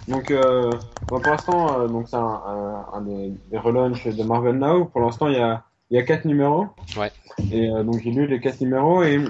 Donc, 0.09 0.31
euh, 0.31 0.71
bon, 1.07 1.21
pour 1.21 1.31
l'instant, 1.31 1.81
euh, 1.81 1.87
donc 1.87 2.09
c'est 2.09 2.17
un, 2.17 2.21
un, 2.21 2.87
un 2.93 3.01
des, 3.03 3.33
des 3.51 3.59
relaunchs 3.59 4.09
de 4.09 4.23
Marvel 4.25 4.59
Now. 4.59 4.87
Pour 4.87 5.03
l'instant, 5.03 5.29
il 5.29 5.35
y 5.35 5.41
a, 5.41 5.63
il 5.91 5.97
y 5.97 6.01
a 6.01 6.03
quatre 6.03 6.25
numéros. 6.25 6.67
Ouais. 6.97 7.13
Et 7.53 7.71
euh, 7.71 7.85
donc, 7.85 8.01
j'ai 8.03 8.11
lu 8.11 8.27
les 8.27 8.41
quatre 8.41 8.61
numéros 8.61 9.05
et 9.05 9.25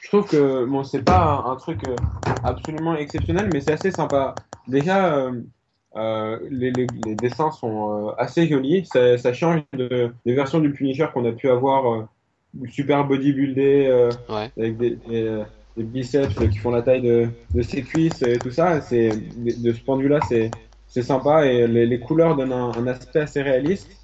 je 0.00 0.08
trouve 0.08 0.26
que 0.26 0.64
bon, 0.64 0.84
c'est 0.84 1.02
pas 1.02 1.42
un, 1.44 1.52
un 1.52 1.56
truc 1.56 1.86
euh, 1.88 1.96
absolument 2.44 2.94
exceptionnel, 2.94 3.50
mais 3.52 3.60
c'est 3.60 3.72
assez 3.72 3.90
sympa. 3.90 4.34
Déjà, 4.68 5.30
euh, 5.96 6.38
les, 6.50 6.70
les, 6.72 6.86
les 6.86 7.16
dessins 7.16 7.50
sont 7.50 8.08
euh, 8.10 8.12
assez 8.18 8.46
jolis. 8.46 8.86
Ça, 8.86 9.18
ça 9.18 9.32
change 9.32 9.62
de, 9.74 10.12
des 10.24 10.34
versions 10.34 10.60
du 10.60 10.72
Punisher 10.72 11.06
qu'on 11.12 11.24
a 11.26 11.32
pu 11.32 11.48
avoir, 11.50 11.92
euh, 11.94 12.04
super 12.68 13.06
bodybuildé. 13.06 13.86
euh, 13.88 14.14
Ouais. 14.28 14.50
avec 14.58 14.76
des, 14.78 14.96
des, 14.96 15.22
euh, 15.26 15.44
des 15.76 15.84
biceps 15.84 16.36
qui 16.50 16.58
font 16.58 16.70
la 16.70 16.82
taille 16.82 17.02
de, 17.02 17.28
de 17.54 17.62
ses 17.62 17.82
cuisses 17.84 18.22
et 18.22 18.40
tout 18.40 18.50
ça. 18.50 18.80
C'est, 18.80 19.10
de 19.16 19.72
ce 19.72 19.82
point 19.82 19.96
de 19.98 20.02
vue-là, 20.02 20.20
c'est, 20.22 20.54
c'est 20.86 21.02
sympa 21.02 21.46
et 21.46 21.66
les, 21.68 21.86
les 21.86 22.00
couleurs 22.00 22.36
donnent 22.36 22.52
un, 22.52 22.74
un 22.76 22.86
aspect 22.86 23.20
assez 23.20 23.42
réaliste. 23.42 23.98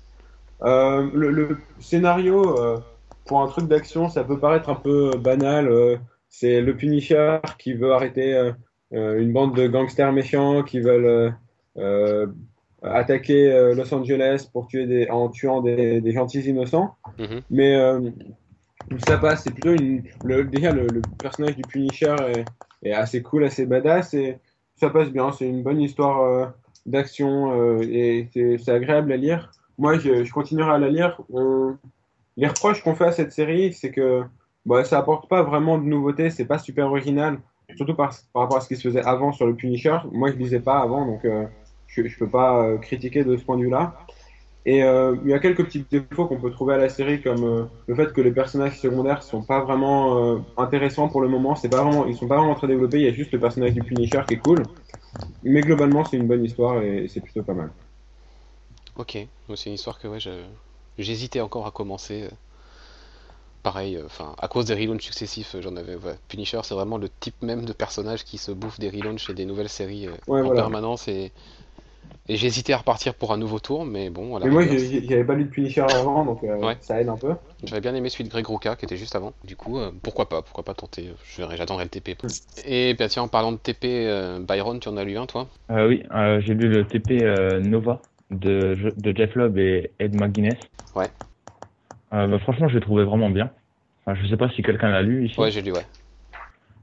Euh, 0.62 1.10
le, 1.14 1.30
le 1.30 1.58
scénario, 1.80 2.58
euh, 2.60 2.80
pour 3.26 3.42
un 3.42 3.48
truc 3.48 3.68
d'action, 3.68 4.08
ça 4.08 4.24
peut 4.24 4.38
paraître 4.40 4.68
un 4.70 4.74
peu 4.76 5.16
banal. 5.18 5.68
euh, 5.68 5.96
c'est 6.28 6.60
le 6.62 6.76
Punisher 6.76 7.38
qui 7.58 7.74
veut 7.74 7.92
arrêter 7.92 8.52
une 8.92 9.32
bande 9.32 9.54
de 9.56 9.66
gangsters 9.68 10.12
méchants 10.12 10.62
qui 10.62 10.80
veulent 10.80 11.34
attaquer 12.82 13.50
euh, 13.52 13.74
Los 13.74 13.92
Angeles 13.94 14.48
pour 14.52 14.66
tuer 14.66 14.86
des, 14.86 15.08
en 15.08 15.28
tuant 15.28 15.62
des, 15.62 16.00
des 16.00 16.12
gentils 16.12 16.40
innocents. 16.40 16.96
Mhm. 17.18 17.42
Mais 17.50 17.76
euh, 17.76 18.10
ça 18.98 19.18
passe, 19.18 19.44
c'est 19.44 19.52
plutôt 19.52 19.72
une. 19.72 20.02
Le, 20.22 20.44
déjà, 20.44 20.72
le, 20.72 20.88
le 20.88 21.02
personnage 21.20 21.56
du 21.56 21.64
Punisher 21.64 22.16
est, 22.28 22.88
est 22.88 22.92
assez 22.92 23.22
cool, 23.22 23.44
assez 23.44 23.66
badass, 23.66 24.14
et 24.14 24.38
ça 24.76 24.90
passe 24.90 25.10
bien. 25.10 25.32
C'est 25.32 25.48
une 25.48 25.62
bonne 25.62 25.80
histoire 25.80 26.22
euh, 26.22 26.46
d'action, 26.86 27.52
euh, 27.52 27.82
et 27.82 28.28
c'est 28.32 28.58
c'est 28.58 28.72
agréable 28.72 29.12
à 29.12 29.16
lire. 29.16 29.50
Moi, 29.78 29.98
je, 29.98 30.24
je 30.24 30.32
continuerai 30.32 30.72
à 30.72 30.78
la 30.78 30.88
lire. 30.90 31.20
On- 31.32 31.76
Les 32.36 32.48
reproches 32.48 32.82
qu'on 32.82 32.94
fait 32.94 33.04
à 33.06 33.12
cette 33.12 33.32
série, 33.32 33.72
c'est 33.74 33.90
que 33.92 34.22
bah, 34.64 34.84
ça 34.84 34.98
apporte 34.98 35.28
pas 35.28 35.42
vraiment 35.42 35.76
de 35.78 35.84
nouveautés, 35.84 36.30
c'est 36.30 36.46
pas 36.46 36.58
super 36.58 36.86
original, 36.86 37.38
surtout 37.76 37.94
par, 37.94 38.14
par 38.32 38.42
rapport 38.42 38.56
à 38.56 38.60
ce 38.62 38.68
qui 38.68 38.76
se 38.76 38.88
faisait 38.88 39.02
avant 39.04 39.32
sur 39.32 39.46
le 39.46 39.54
Punisher. 39.54 39.98
Moi, 40.12 40.30
je 40.32 40.36
lisais 40.36 40.60
pas 40.60 40.80
avant, 40.80 41.04
donc 41.06 41.24
euh, 41.24 41.44
je, 41.92 42.06
je 42.06 42.18
peux 42.18 42.28
pas 42.28 42.62
euh, 42.64 42.78
critiquer 42.78 43.24
de 43.24 43.36
ce 43.36 43.44
point 43.44 43.56
de 43.56 43.62
vue-là. 43.62 43.94
Et 44.64 44.84
euh, 44.84 45.16
il 45.24 45.30
y 45.30 45.34
a 45.34 45.40
quelques 45.40 45.64
petits 45.64 45.84
défauts 45.90 46.26
qu'on 46.26 46.40
peut 46.40 46.50
trouver 46.50 46.74
à 46.74 46.78
la 46.78 46.88
série, 46.88 47.20
comme 47.20 47.44
euh, 47.44 47.64
le 47.88 47.94
fait 47.96 48.12
que 48.12 48.20
les 48.20 48.30
personnages 48.30 48.78
secondaires 48.80 49.22
sont 49.22 49.42
pas 49.42 49.60
vraiment 49.64 50.44
intéressants 50.56 51.08
pour 51.08 51.20
le 51.20 51.28
moment. 51.28 51.56
C'est 51.56 51.68
pas 51.68 51.82
vraiment, 51.82 52.06
ils 52.06 52.16
sont 52.16 52.28
pas 52.28 52.38
vraiment 52.38 52.54
très 52.54 52.68
développés. 52.68 52.98
Il 53.00 53.04
y 53.04 53.08
a 53.08 53.12
juste 53.12 53.32
le 53.32 53.40
personnage 53.40 53.74
du 53.74 53.82
Punisher 53.82 54.20
qui 54.26 54.34
est 54.34 54.38
cool. 54.38 54.62
Mais 55.42 55.62
globalement, 55.62 56.04
c'est 56.04 56.16
une 56.16 56.28
bonne 56.28 56.44
histoire 56.44 56.80
et 56.82 57.08
c'est 57.08 57.20
plutôt 57.20 57.42
pas 57.42 57.54
mal. 57.54 57.70
Ok, 58.96 59.18
c'est 59.56 59.66
une 59.66 59.74
histoire 59.74 59.98
que 59.98 60.06
ouais, 60.06 60.18
j'hésitais 60.98 61.40
encore 61.40 61.66
à 61.66 61.70
commencer. 61.72 62.28
Pareil, 63.62 63.98
enfin, 64.04 64.34
à 64.38 64.48
cause 64.48 64.64
des 64.64 64.74
relaunchs 64.74 65.02
successifs, 65.02 65.54
j'en 65.60 65.76
avais. 65.76 65.94
ouais. 65.94 66.16
Punisher, 66.28 66.60
c'est 66.64 66.74
vraiment 66.74 66.98
le 66.98 67.08
type 67.08 67.40
même 67.42 67.64
de 67.64 67.72
personnage 67.72 68.24
qui 68.24 68.36
se 68.36 68.50
bouffe 68.50 68.80
des 68.80 68.90
relaunchs 68.90 69.30
et 69.30 69.34
des 69.34 69.44
nouvelles 69.44 69.68
séries 69.68 70.08
Ouais, 70.26 70.40
en 70.40 70.44
voilà. 70.46 70.62
permanence. 70.62 71.06
Et, 71.06 71.32
et 72.32 72.36
j'hésitais 72.36 72.72
à 72.72 72.78
repartir 72.78 73.14
pour 73.14 73.32
un 73.32 73.36
nouveau 73.36 73.58
tour, 73.58 73.84
mais 73.84 74.08
bon, 74.08 74.36
à 74.36 74.40
la 74.40 74.46
Mais 74.46 74.52
moi, 74.52 74.62
j'ai- 74.66 75.06
j'avais 75.06 75.24
pas 75.24 75.34
lu 75.34 75.44
de 75.44 75.50
Punisher 75.50 75.82
avant, 75.82 76.24
donc 76.24 76.42
euh, 76.44 76.56
Ouais. 76.56 76.76
ça 76.80 76.98
aide 76.98 77.08
un 77.10 77.16
peu. 77.16 77.34
j'avais 77.62 77.82
bien 77.82 77.94
aimé 77.94 78.08
celui 78.08 78.24
de 78.24 78.30
Greg 78.30 78.46
Rucka 78.46 78.74
qui 78.76 78.86
était 78.86 78.96
juste 78.96 79.14
avant. 79.14 79.34
Du 79.44 79.54
coup, 79.54 79.78
euh, 79.78 79.90
pourquoi 80.02 80.30
pas, 80.30 80.40
pourquoi 80.40 80.64
pas 80.64 80.72
tenter. 80.72 81.10
Je 81.26 81.42
verrai, 81.42 81.58
j'attendrai 81.58 81.84
le 81.84 81.90
TP. 81.90 82.16
Et 82.66 82.94
bah, 82.94 83.08
tiens, 83.08 83.24
en 83.24 83.28
parlant 83.28 83.52
de 83.52 83.58
TP, 83.58 84.06
euh, 84.06 84.40
Byron, 84.40 84.80
tu 84.80 84.88
en 84.88 84.96
as 84.96 85.04
lu 85.04 85.18
un, 85.18 85.26
toi? 85.26 85.46
Euh, 85.70 85.88
oui, 85.88 86.02
euh, 86.14 86.40
j'ai 86.40 86.54
lu 86.54 86.68
le 86.68 86.84
TP 86.88 87.22
euh, 87.22 87.60
Nova 87.60 88.00
de, 88.30 88.94
de 88.96 89.16
Jeff 89.16 89.34
Lobb 89.34 89.58
et 89.58 89.90
Ed 89.98 90.14
McGuinness. 90.14 90.58
Ouais. 90.94 91.10
Euh, 92.14 92.26
bah, 92.26 92.38
franchement, 92.38 92.68
je 92.68 92.74
l'ai 92.74 92.80
trouvé 92.80 93.04
vraiment 93.04 93.28
bien. 93.28 93.50
Enfin, 94.06 94.18
je 94.22 94.26
sais 94.28 94.38
pas 94.38 94.48
si 94.48 94.62
quelqu'un 94.62 94.88
l'a 94.88 95.02
lu 95.02 95.26
ici. 95.26 95.38
Ouais, 95.38 95.50
j'ai 95.50 95.60
lu, 95.60 95.72
ouais. 95.72 95.86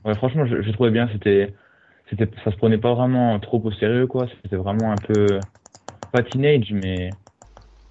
Ouais, 0.05 0.15
franchement, 0.15 0.45
je, 0.45 0.61
je 0.61 0.71
trouvais 0.71 0.91
bien. 0.91 1.09
C'était, 1.11 1.53
c'était, 2.09 2.29
ça 2.43 2.51
se 2.51 2.57
prenait 2.57 2.77
pas 2.77 2.93
vraiment 2.93 3.39
trop 3.39 3.61
au 3.63 3.71
sérieux, 3.71 4.07
quoi. 4.07 4.27
C'était 4.43 4.55
vraiment 4.55 4.91
un 4.91 4.97
peu, 4.97 5.41
pas 6.11 6.23
teenage, 6.23 6.71
mais 6.71 7.15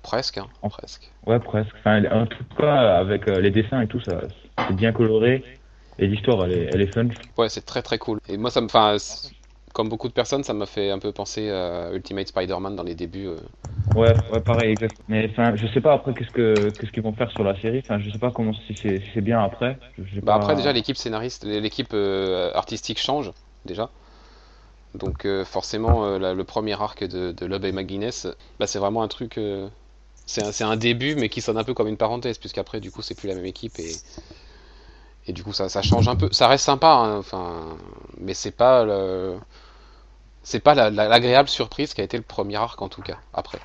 Presque, 0.02 0.38
hein, 0.38 0.48
En- 0.62 0.68
presque. 0.70 1.12
ouais, 1.26 1.38
presque. 1.38 1.74
Enfin, 1.80 2.04
en 2.10 2.26
tout 2.26 2.44
cas, 2.56 2.98
avec 2.98 3.28
euh, 3.28 3.40
les 3.40 3.50
dessins 3.50 3.80
et 3.82 3.86
tout, 3.86 4.00
ça, 4.00 4.20
c'est 4.66 4.74
bien 4.76 4.92
coloré. 4.92 5.60
Et 5.98 6.06
l'histoire, 6.06 6.44
elle 6.44 6.52
est, 6.52 6.64
elle 6.72 6.80
est 6.80 6.86
fun. 6.86 7.08
Ouais, 7.36 7.48
c'est 7.48 7.66
très 7.66 7.82
très 7.82 7.98
cool. 7.98 8.18
Et 8.28 8.36
moi, 8.36 8.50
ça 8.50 8.60
me, 8.60 8.66
enfin, 8.66 8.96
comme 9.72 9.88
beaucoup 9.88 10.08
de 10.08 10.12
personnes, 10.12 10.44
ça 10.44 10.54
m'a 10.54 10.66
fait 10.66 10.90
un 10.90 10.98
peu 10.98 11.12
penser 11.12 11.50
à 11.50 11.90
Ultimate 11.92 12.28
Spider-Man 12.28 12.76
dans 12.76 12.84
les 12.84 12.94
débuts. 12.94 13.26
euh. 13.26 13.38
Ouais, 13.94 14.16
ouais, 14.32 14.40
pareil, 14.40 14.70
exact. 14.72 14.96
Mais 15.08 15.28
enfin, 15.30 15.56
je 15.56 15.66
sais 15.68 15.80
pas 15.80 15.94
après 15.94 16.14
qu'est-ce 16.14 16.30
que, 16.30 16.72
qu'est-ce 16.78 16.92
qu'ils 16.92 17.02
vont 17.02 17.12
faire 17.14 17.30
sur 17.32 17.42
la 17.44 17.58
série. 17.60 17.80
Enfin, 17.84 17.98
je 17.98 18.10
sais 18.10 18.18
pas 18.18 18.30
comment 18.30 18.52
si 18.66 18.76
c'est, 18.82 19.02
si 19.12 19.20
bien 19.20 19.42
après. 19.42 19.78
Bah 20.22 20.34
pas- 20.34 20.34
après, 20.34 20.56
déjà, 20.56 20.72
l'équipe 20.72 20.96
scénariste, 20.96 21.44
l'équipe 21.44 21.92
euh, 21.94 22.52
artistique 22.54 22.98
change 22.98 23.32
déjà. 23.64 23.90
Donc 24.94 25.24
euh, 25.26 25.44
forcément, 25.44 26.04
euh, 26.06 26.18
la- 26.18 26.34
le 26.34 26.44
premier 26.44 26.80
arc 26.80 27.04
de, 27.04 27.32
de 27.32 27.46
Loeb 27.46 27.64
et 27.64 27.72
McGuinness, 27.72 28.26
bah, 28.58 28.66
c'est 28.66 28.78
vraiment 28.78 29.02
un 29.02 29.08
truc. 29.08 29.38
euh, 29.38 29.68
c'est 30.26 30.64
un, 30.64 30.76
début, 30.76 31.16
mais 31.16 31.28
qui 31.30 31.40
sonne 31.42 31.58
un 31.58 31.64
peu 31.64 31.74
comme 31.74 31.88
une 31.88 31.96
parenthèse, 31.96 32.38
puisqu'après, 32.38 32.80
du 32.80 32.90
coup, 32.92 33.02
c'est 33.02 33.14
plus 33.14 33.28
la 33.28 33.34
même 33.34 33.46
équipe 33.46 33.78
et 33.80 34.02
et 35.26 35.32
du 35.32 35.42
coup, 35.44 35.52
ça, 35.52 35.68
ça 35.68 35.82
change 35.82 36.08
un 36.08 36.16
peu. 36.16 36.28
Ça 36.32 36.48
reste 36.48 36.64
sympa, 36.64 36.88
hein, 36.88 37.18
enfin, 37.18 37.76
mais 38.18 38.34
c'est 38.34 38.50
pas 38.50 38.84
le, 38.84 39.38
c'est 40.42 40.60
pas 40.60 40.74
la- 40.74 40.90
la- 40.90 41.08
l'agréable 41.08 41.48
surprise 41.48 41.94
qui 41.94 42.00
a 42.00 42.04
été 42.04 42.16
le 42.16 42.22
premier 42.22 42.56
arc 42.56 42.80
en 42.80 42.88
tout 42.88 43.02
cas. 43.02 43.18
Après, 43.32 43.58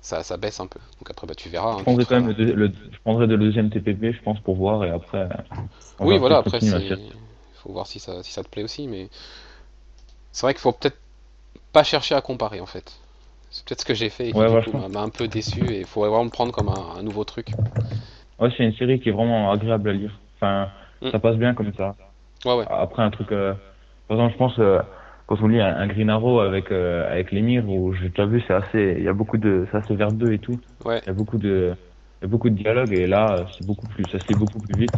ça, 0.00 0.22
ça 0.22 0.36
baisse 0.36 0.60
un 0.60 0.66
peu. 0.66 0.80
Donc 0.98 1.10
après, 1.10 1.26
bah 1.26 1.34
tu 1.34 1.48
verras. 1.48 1.72
hein, 1.72 1.78
Je 1.78 1.82
prendrais 1.84 2.04
te 2.04 2.08
quand 2.08 2.20
même 2.20 2.28
le, 2.28 2.34
deux- 2.34 2.54
le- 2.54 2.72
je 2.92 2.98
prendrais 3.00 3.26
le 3.26 3.38
deuxième 3.38 3.70
TPP, 3.70 4.12
je 4.12 4.22
pense, 4.22 4.40
pour 4.40 4.56
voir 4.56 4.84
et 4.84 4.90
après. 4.90 5.28
Oui, 6.00 6.18
voilà, 6.18 6.38
après, 6.38 6.60
série. 6.60 7.12
faut 7.54 7.72
voir 7.72 7.86
si 7.86 7.98
ça, 8.00 8.22
si 8.22 8.32
ça 8.32 8.42
te 8.42 8.48
plaît 8.48 8.62
aussi, 8.62 8.86
mais 8.86 9.08
c'est 10.36 10.42
vrai 10.44 10.52
qu'il 10.52 10.60
faut 10.60 10.72
peut-être 10.72 10.98
pas 11.72 11.82
chercher 11.82 12.14
à 12.14 12.20
comparer, 12.20 12.60
en 12.60 12.66
fait. 12.66 12.92
C'est 13.50 13.64
peut-être 13.64 13.80
ce 13.80 13.84
que 13.86 13.94
j'ai 13.94 14.10
fait 14.10 14.28
et 14.28 14.32
qui, 14.32 14.38
Ouais, 14.38 14.62
coup, 14.64 14.76
m'a- 14.90 15.00
un 15.00 15.08
peu 15.08 15.28
déçu, 15.28 15.62
et 15.72 15.78
il 15.80 15.86
faut 15.86 16.00
vraiment 16.02 16.24
le 16.24 16.28
prendre 16.28 16.52
comme 16.52 16.68
un, 16.68 16.98
un 16.98 17.02
nouveau 17.02 17.24
truc. 17.24 17.54
Ouais, 18.38 18.50
c'est 18.54 18.64
une 18.64 18.74
série 18.74 19.00
qui 19.00 19.08
est 19.08 19.12
vraiment 19.12 19.50
agréable 19.50 19.88
à 19.88 19.92
lire. 19.94 20.20
Enfin, 20.34 20.68
Mm. 21.00 21.10
ça 21.10 21.18
passe 21.20 21.36
bien 21.36 21.54
comme 21.54 21.72
ça. 21.72 21.96
Ouais, 22.44 22.54
ouais. 22.54 22.66
Après, 22.68 23.02
un 23.02 23.10
truc. 23.10 23.32
euh, 23.32 23.54
Par 24.08 24.18
exemple, 24.18 24.34
je 24.34 24.38
pense, 24.38 24.58
euh, 24.58 24.78
quand 25.26 25.40
on 25.40 25.48
lit 25.48 25.58
un, 25.60 25.74
un 25.74 25.86
Green 25.86 26.10
Arrow 26.10 26.40
avec, 26.40 26.70
euh, 26.70 27.10
avec 27.10 27.32
l'émir, 27.32 27.66
où 27.66 27.94
j'ai 27.94 28.10
déjà 28.10 28.26
vu, 28.26 28.42
c'est 28.46 28.52
assez. 28.52 28.94
Il 28.98 29.04
y 29.04 29.08
a 29.08 29.14
beaucoup 29.14 29.38
de. 29.38 29.66
C'est 29.70 29.78
assez 29.78 29.94
verbeux 29.96 30.34
et 30.34 30.38
tout. 30.38 30.60
Ouais. 30.84 31.00
Il 31.04 31.06
y 31.06 31.10
a 31.10 31.14
beaucoup 31.14 31.38
de. 31.38 31.74
Il 32.20 32.24
y 32.24 32.26
a 32.26 32.28
beaucoup 32.28 32.50
de 32.50 32.56
dialogue 32.56 32.92
et 32.92 33.06
là, 33.06 33.36
euh, 33.36 33.44
c'est 33.56 33.64
beaucoup 33.64 33.86
plus. 33.86 34.06
Ça 34.08 34.18
se 34.20 34.28
lit 34.28 34.34
beaucoup 34.34 34.60
plus 34.60 34.74
vite. 34.76 34.92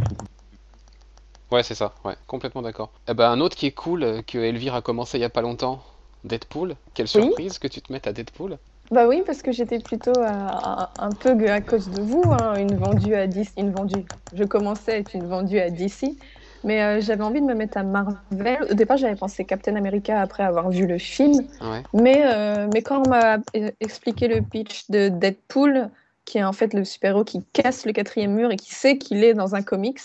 Ouais, 1.50 1.62
c'est 1.62 1.74
ça, 1.74 1.94
ouais, 2.04 2.14
complètement 2.26 2.62
d'accord. 2.62 2.92
Eh 3.08 3.14
ben, 3.14 3.30
un 3.30 3.40
autre 3.40 3.56
qui 3.56 3.66
est 3.66 3.72
cool, 3.72 4.02
euh, 4.02 4.22
que 4.22 4.38
Elvire 4.38 4.74
a 4.74 4.82
commencé 4.82 5.18
il 5.18 5.22
y 5.22 5.24
a 5.24 5.30
pas 5.30 5.40
longtemps, 5.40 5.82
Deadpool. 6.24 6.76
Quelle 6.94 7.06
Oui. 7.14 7.22
surprise 7.22 7.58
que 7.58 7.68
tu 7.68 7.80
te 7.80 7.90
mettes 7.92 8.06
à 8.06 8.12
Deadpool. 8.12 8.58
Bah 8.90 9.06
oui, 9.06 9.22
parce 9.26 9.42
que 9.42 9.52
j'étais 9.52 9.80
plutôt 9.80 10.10
euh, 10.10 10.24
un, 10.26 10.88
un 10.98 11.12
peu 11.14 11.50
à 11.50 11.60
cause 11.60 11.90
de 11.90 12.00
vous, 12.00 12.32
hein, 12.32 12.56
une 12.56 12.76
vendue 12.76 13.14
à 13.14 13.26
10, 13.26 13.52
une 13.58 13.70
vendue. 13.70 14.06
Je 14.32 14.44
commençais 14.44 14.92
à 14.92 14.96
être 14.98 15.14
une 15.14 15.26
vendue 15.26 15.58
à 15.58 15.70
DC, 15.70 16.18
mais 16.64 16.82
euh, 16.82 17.00
j'avais 17.00 17.22
envie 17.22 17.40
de 17.40 17.46
me 17.46 17.54
mettre 17.54 17.76
à 17.78 17.82
Marvel. 17.82 18.58
Au 18.70 18.74
départ, 18.74 18.96
j'avais 18.96 19.16
pensé 19.16 19.44
Captain 19.44 19.76
America 19.76 20.20
après 20.20 20.42
avoir 20.42 20.70
vu 20.70 20.86
le 20.86 20.98
film, 20.98 21.46
Ouais. 21.60 21.82
mais, 21.92 22.22
euh, 22.26 22.66
mais 22.66 22.82
quand 22.82 23.02
on 23.02 23.08
m'a 23.08 23.38
euh, 23.56 23.70
expliqué 23.80 24.26
le 24.28 24.40
pitch 24.42 24.88
de 24.90 25.08
Deadpool, 25.08 25.90
qui 26.24 26.38
est 26.38 26.44
en 26.44 26.52
fait 26.52 26.72
le 26.74 26.84
super-héros 26.84 27.24
qui 27.24 27.44
casse 27.52 27.84
le 27.86 27.92
quatrième 27.92 28.34
mur 28.34 28.50
et 28.50 28.56
qui 28.56 28.74
sait 28.74 28.98
qu'il 28.98 29.22
est 29.24 29.34
dans 29.34 29.54
un 29.54 29.62
comics, 29.62 30.00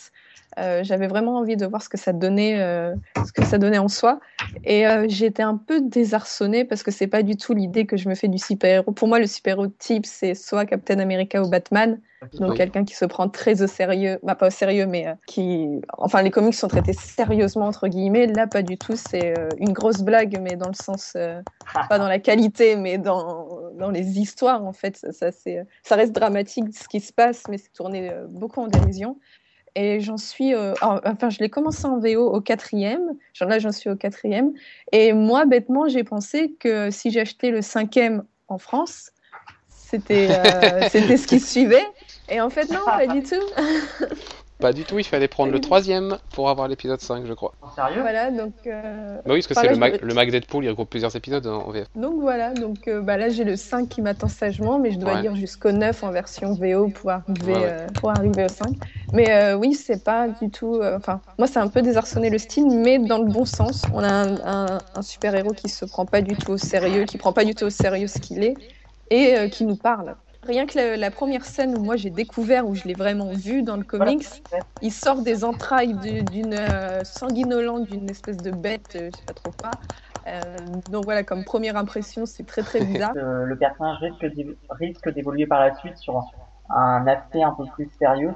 J'avais 0.58 1.08
vraiment 1.08 1.38
envie 1.38 1.58
de 1.58 1.66
voir 1.66 1.82
ce 1.82 1.90
que 1.90 1.98
ça 1.98 2.14
donnait, 2.14 2.60
euh, 2.62 2.96
ce 3.22 3.32
que 3.34 3.44
ça 3.44 3.58
donnait 3.58 3.78
en 3.78 3.88
soi. 3.88 4.20
Et 4.64 4.88
euh, 4.88 5.06
j'étais 5.10 5.44
un 5.44 5.58
peu 5.58 5.82
désarçonnée 5.82 6.64
parce 6.66 6.84
que 6.84 6.92
c'est 6.92 7.08
pas 7.08 7.24
du 7.24 7.36
tout 7.38 7.54
l'idée 7.54 7.86
que 7.86 7.98
je 7.98 8.08
me 8.10 8.16
fais 8.16 8.28
du 8.30 8.38
super-héros. 8.38 8.92
Pour 8.94 9.08
moi, 9.08 9.20
le 9.20 9.28
super-héros 9.28 9.68
type, 9.68 10.06
c'est 10.06 10.36
soit 10.36 10.66
Captain 10.66 11.00
America 11.00 11.44
ou 11.44 11.48
Batman. 11.50 12.02
Donc 12.40 12.52
Oui. 12.52 12.58
quelqu'un 12.58 12.84
qui 12.86 12.96
se 12.96 13.06
prend 13.06 13.30
très 13.30 13.62
au 13.62 13.68
sérieux, 13.68 14.20
bah, 14.24 14.36
pas 14.36 14.48
au 14.48 14.50
sérieux, 14.50 14.86
mais 14.88 15.08
euh, 15.08 15.14
qui, 15.28 15.68
enfin 15.98 16.22
les 16.24 16.32
comics 16.32 16.54
sont 16.56 16.68
traités 16.68 16.94
sérieusement 16.94 17.68
entre 17.68 17.88
guillemets. 17.88 18.26
Là, 18.28 18.48
pas 18.48 18.64
du 18.64 18.78
tout. 18.78 18.96
C'est 18.96 19.32
euh, 19.38 19.56
une 19.60 19.74
grosse 19.74 20.02
blague, 20.02 20.40
mais 20.42 20.56
dans 20.56 20.68
le 20.70 20.74
sens, 20.74 21.14
euh, 21.16 21.42
pas 21.90 22.00
dans 22.00 22.08
la 22.08 22.20
qualité, 22.20 22.76
mais 22.76 22.98
dans 22.98 23.72
dans 23.74 23.90
les 23.92 24.20
histoires 24.20 24.64
en 24.66 24.74
fait. 24.74 24.96
Ça, 24.98 25.12
ça, 25.12 25.32
c'est, 25.32 25.60
euh, 25.60 25.64
ça 25.84 25.96
reste 25.96 26.14
dramatique 26.14 26.76
ce 26.76 26.88
qui 26.88 27.00
se 27.02 27.14
passe, 27.14 27.48
mais 27.48 27.58
c'est 27.58 27.72
tourné 27.74 28.10
euh, 28.12 28.26
beaucoup 28.30 28.62
en 28.62 28.68
dérision. 28.68 29.20
Et 29.76 30.00
j'en 30.02 30.18
suis, 30.18 30.54
euh, 30.54 30.76
en- 30.82 31.00
enfin, 31.06 31.30
je 31.30 31.40
l'ai 31.40 31.50
commencé 31.50 31.86
en 31.88 31.98
VO 32.00 32.32
au 32.32 32.42
quatrième. 32.42 33.18
Genre 33.34 33.50
là, 33.50 33.58
j'en 33.60 33.72
suis 33.72 33.90
au 33.90 33.96
quatrième. 33.96 34.54
Et 34.92 35.14
moi, 35.14 35.46
bêtement, 35.46 35.88
j'ai 35.88 36.04
pensé 36.04 36.54
que 36.60 36.92
si 36.92 37.10
j'achetais 37.12 37.50
le 37.50 37.62
cinquième 37.62 38.24
en 38.48 38.58
France, 38.60 39.12
c'était 39.70 40.30
euh, 40.32 40.82
c'était 40.90 41.18
ce 41.18 41.26
qui 41.28 41.40
suivait. 41.40 41.86
Et 42.30 42.40
en 42.40 42.50
fait, 42.50 42.70
non, 42.70 42.86
pas 42.86 43.08
du 43.08 43.24
tout. 43.24 43.36
Pas 44.64 44.72
du 44.72 44.86
tout, 44.86 44.98
il 44.98 45.04
fallait 45.04 45.28
prendre 45.28 45.52
le 45.52 45.60
troisième 45.60 46.18
pour 46.32 46.50
avoir 46.50 46.70
l'épisode 46.70 47.02
5, 47.02 47.26
je 47.26 47.34
crois. 47.34 47.54
En 47.62 47.70
sérieux? 47.76 48.00
Voilà, 48.00 48.32
donc, 48.32 48.54
euh, 48.66 49.18
Bah 49.26 49.34
oui, 49.34 49.42
parce 49.42 49.48
que 49.48 49.54
Enfin, 49.54 49.62
c'est 49.64 49.68
le, 49.68 49.74
je 49.76 49.80
Mac, 49.82 49.92
devrais- 49.92 50.08
le 50.08 50.14
Mac 50.14 50.32
Deadpool, 50.32 50.64
il 50.64 50.70
regroupe 50.70 50.90
plusieurs 50.90 51.14
épisodes 51.18 51.46
en 51.46 51.70
VF. 51.70 51.88
donc 51.96 52.22
voilà. 52.22 52.54
Donc 52.54 52.88
euh, 52.88 53.02
bah, 53.02 53.18
là, 53.18 53.28
j'ai 53.28 53.44
le 53.44 53.58
5 53.58 53.90
qui 53.90 54.02
m'attend 54.02 54.30
sagement, 54.30 54.80
mais 54.80 54.92
je 54.92 55.00
dois 55.00 55.16
Ouais. 55.16 55.22
lire 55.22 55.36
jusqu'au 55.36 55.74
9 55.74 56.02
en 56.02 56.12
version 56.12 56.54
VO 56.54 56.88
pour 56.88 57.12
arriver, 57.12 57.52
Ouais, 57.52 57.60
ouais. 57.60 57.66
euh, 57.70 57.88
pour 58.00 58.10
arriver 58.12 58.46
au 58.46 58.48
5. 58.48 58.74
Mais 59.12 59.34
euh, 59.34 59.58
oui, 59.58 59.74
c'est 59.74 60.02
pas 60.02 60.30
du 60.30 60.50
tout. 60.50 60.76
euh, 60.76 60.96
Enfin, 60.96 61.20
moi, 61.38 61.48
c'est 61.50 61.60
un 61.60 61.68
peu 61.68 61.82
désarçonné 61.82 62.30
le 62.30 62.38
style, 62.38 62.68
mais 62.70 63.00
dans 63.00 63.18
le 63.18 63.26
bon 63.30 63.44
sens. 63.44 63.90
On 63.92 64.02
a 64.02 64.08
un, 64.08 64.40
un- 64.78 64.84
un 64.94 65.02
super-héros 65.02 65.54
qui 65.56 65.68
se 65.68 65.84
prend 65.84 66.06
pas 66.06 66.22
du 66.22 66.38
tout 66.38 66.52
au 66.52 66.58
sérieux, 66.58 67.04
qui 67.04 67.18
prend 67.18 67.34
pas 67.34 67.44
du 67.44 67.54
tout 67.54 67.66
au 67.66 67.70
sérieux 67.70 68.08
ce 68.08 68.22
qu'il 68.22 68.42
est, 68.46 68.56
et 69.10 69.38
euh, 69.38 69.50
qui 69.50 69.66
nous 69.66 69.76
parle. 69.76 70.16
Rien 70.44 70.66
que 70.66 70.78
la, 70.78 70.98
la 70.98 71.12
première 71.12 71.46
scène 71.46 71.74
où 71.76 71.80
moi 71.80 71.96
j'ai 71.96 72.10
découvert, 72.10 72.68
où 72.68 72.76
je 72.76 72.84
l'ai 72.86 72.96
vraiment 72.96 73.34
vu 73.34 73.64
dans 73.64 73.78
le 73.78 73.84
comics, 73.84 74.26
il 74.82 74.92
sort 74.92 75.22
des 75.22 75.44
entrailles 75.46 75.96
du- 75.96 76.24
d'une 76.24 76.54
euh, 76.54 77.04
sanguinolente, 77.06 77.86
d'une 77.86 78.10
espèce 78.10 78.42
de 78.42 78.52
bête, 78.52 78.96
euh, 78.96 79.10
je 79.12 79.18
sais 79.18 79.24
pas 79.26 79.34
trop 79.34 79.54
quoi. 79.54 79.78
Euh, 80.28 80.82
donc 80.88 81.06
voilà, 81.06 81.24
comme 81.24 81.46
première 81.46 81.78
impression, 81.78 82.26
c'est 82.26 82.46
très 82.46 82.64
très 82.64 82.82
bizarre. 82.82 83.14
Euh, 83.16 83.46
le 83.46 83.58
personnage 83.58 84.00
risque 84.00 84.26
d'é- 84.36 84.60
risque 84.70 85.10
d'évoluer 85.14 85.48
par 85.48 85.62
la 85.62 85.74
suite 85.76 85.98
sur 85.98 86.22
un 86.70 87.08
aspect 87.08 87.44
un 87.44 87.54
peu 87.54 87.68
plus 87.70 87.90
sérieux 87.98 88.36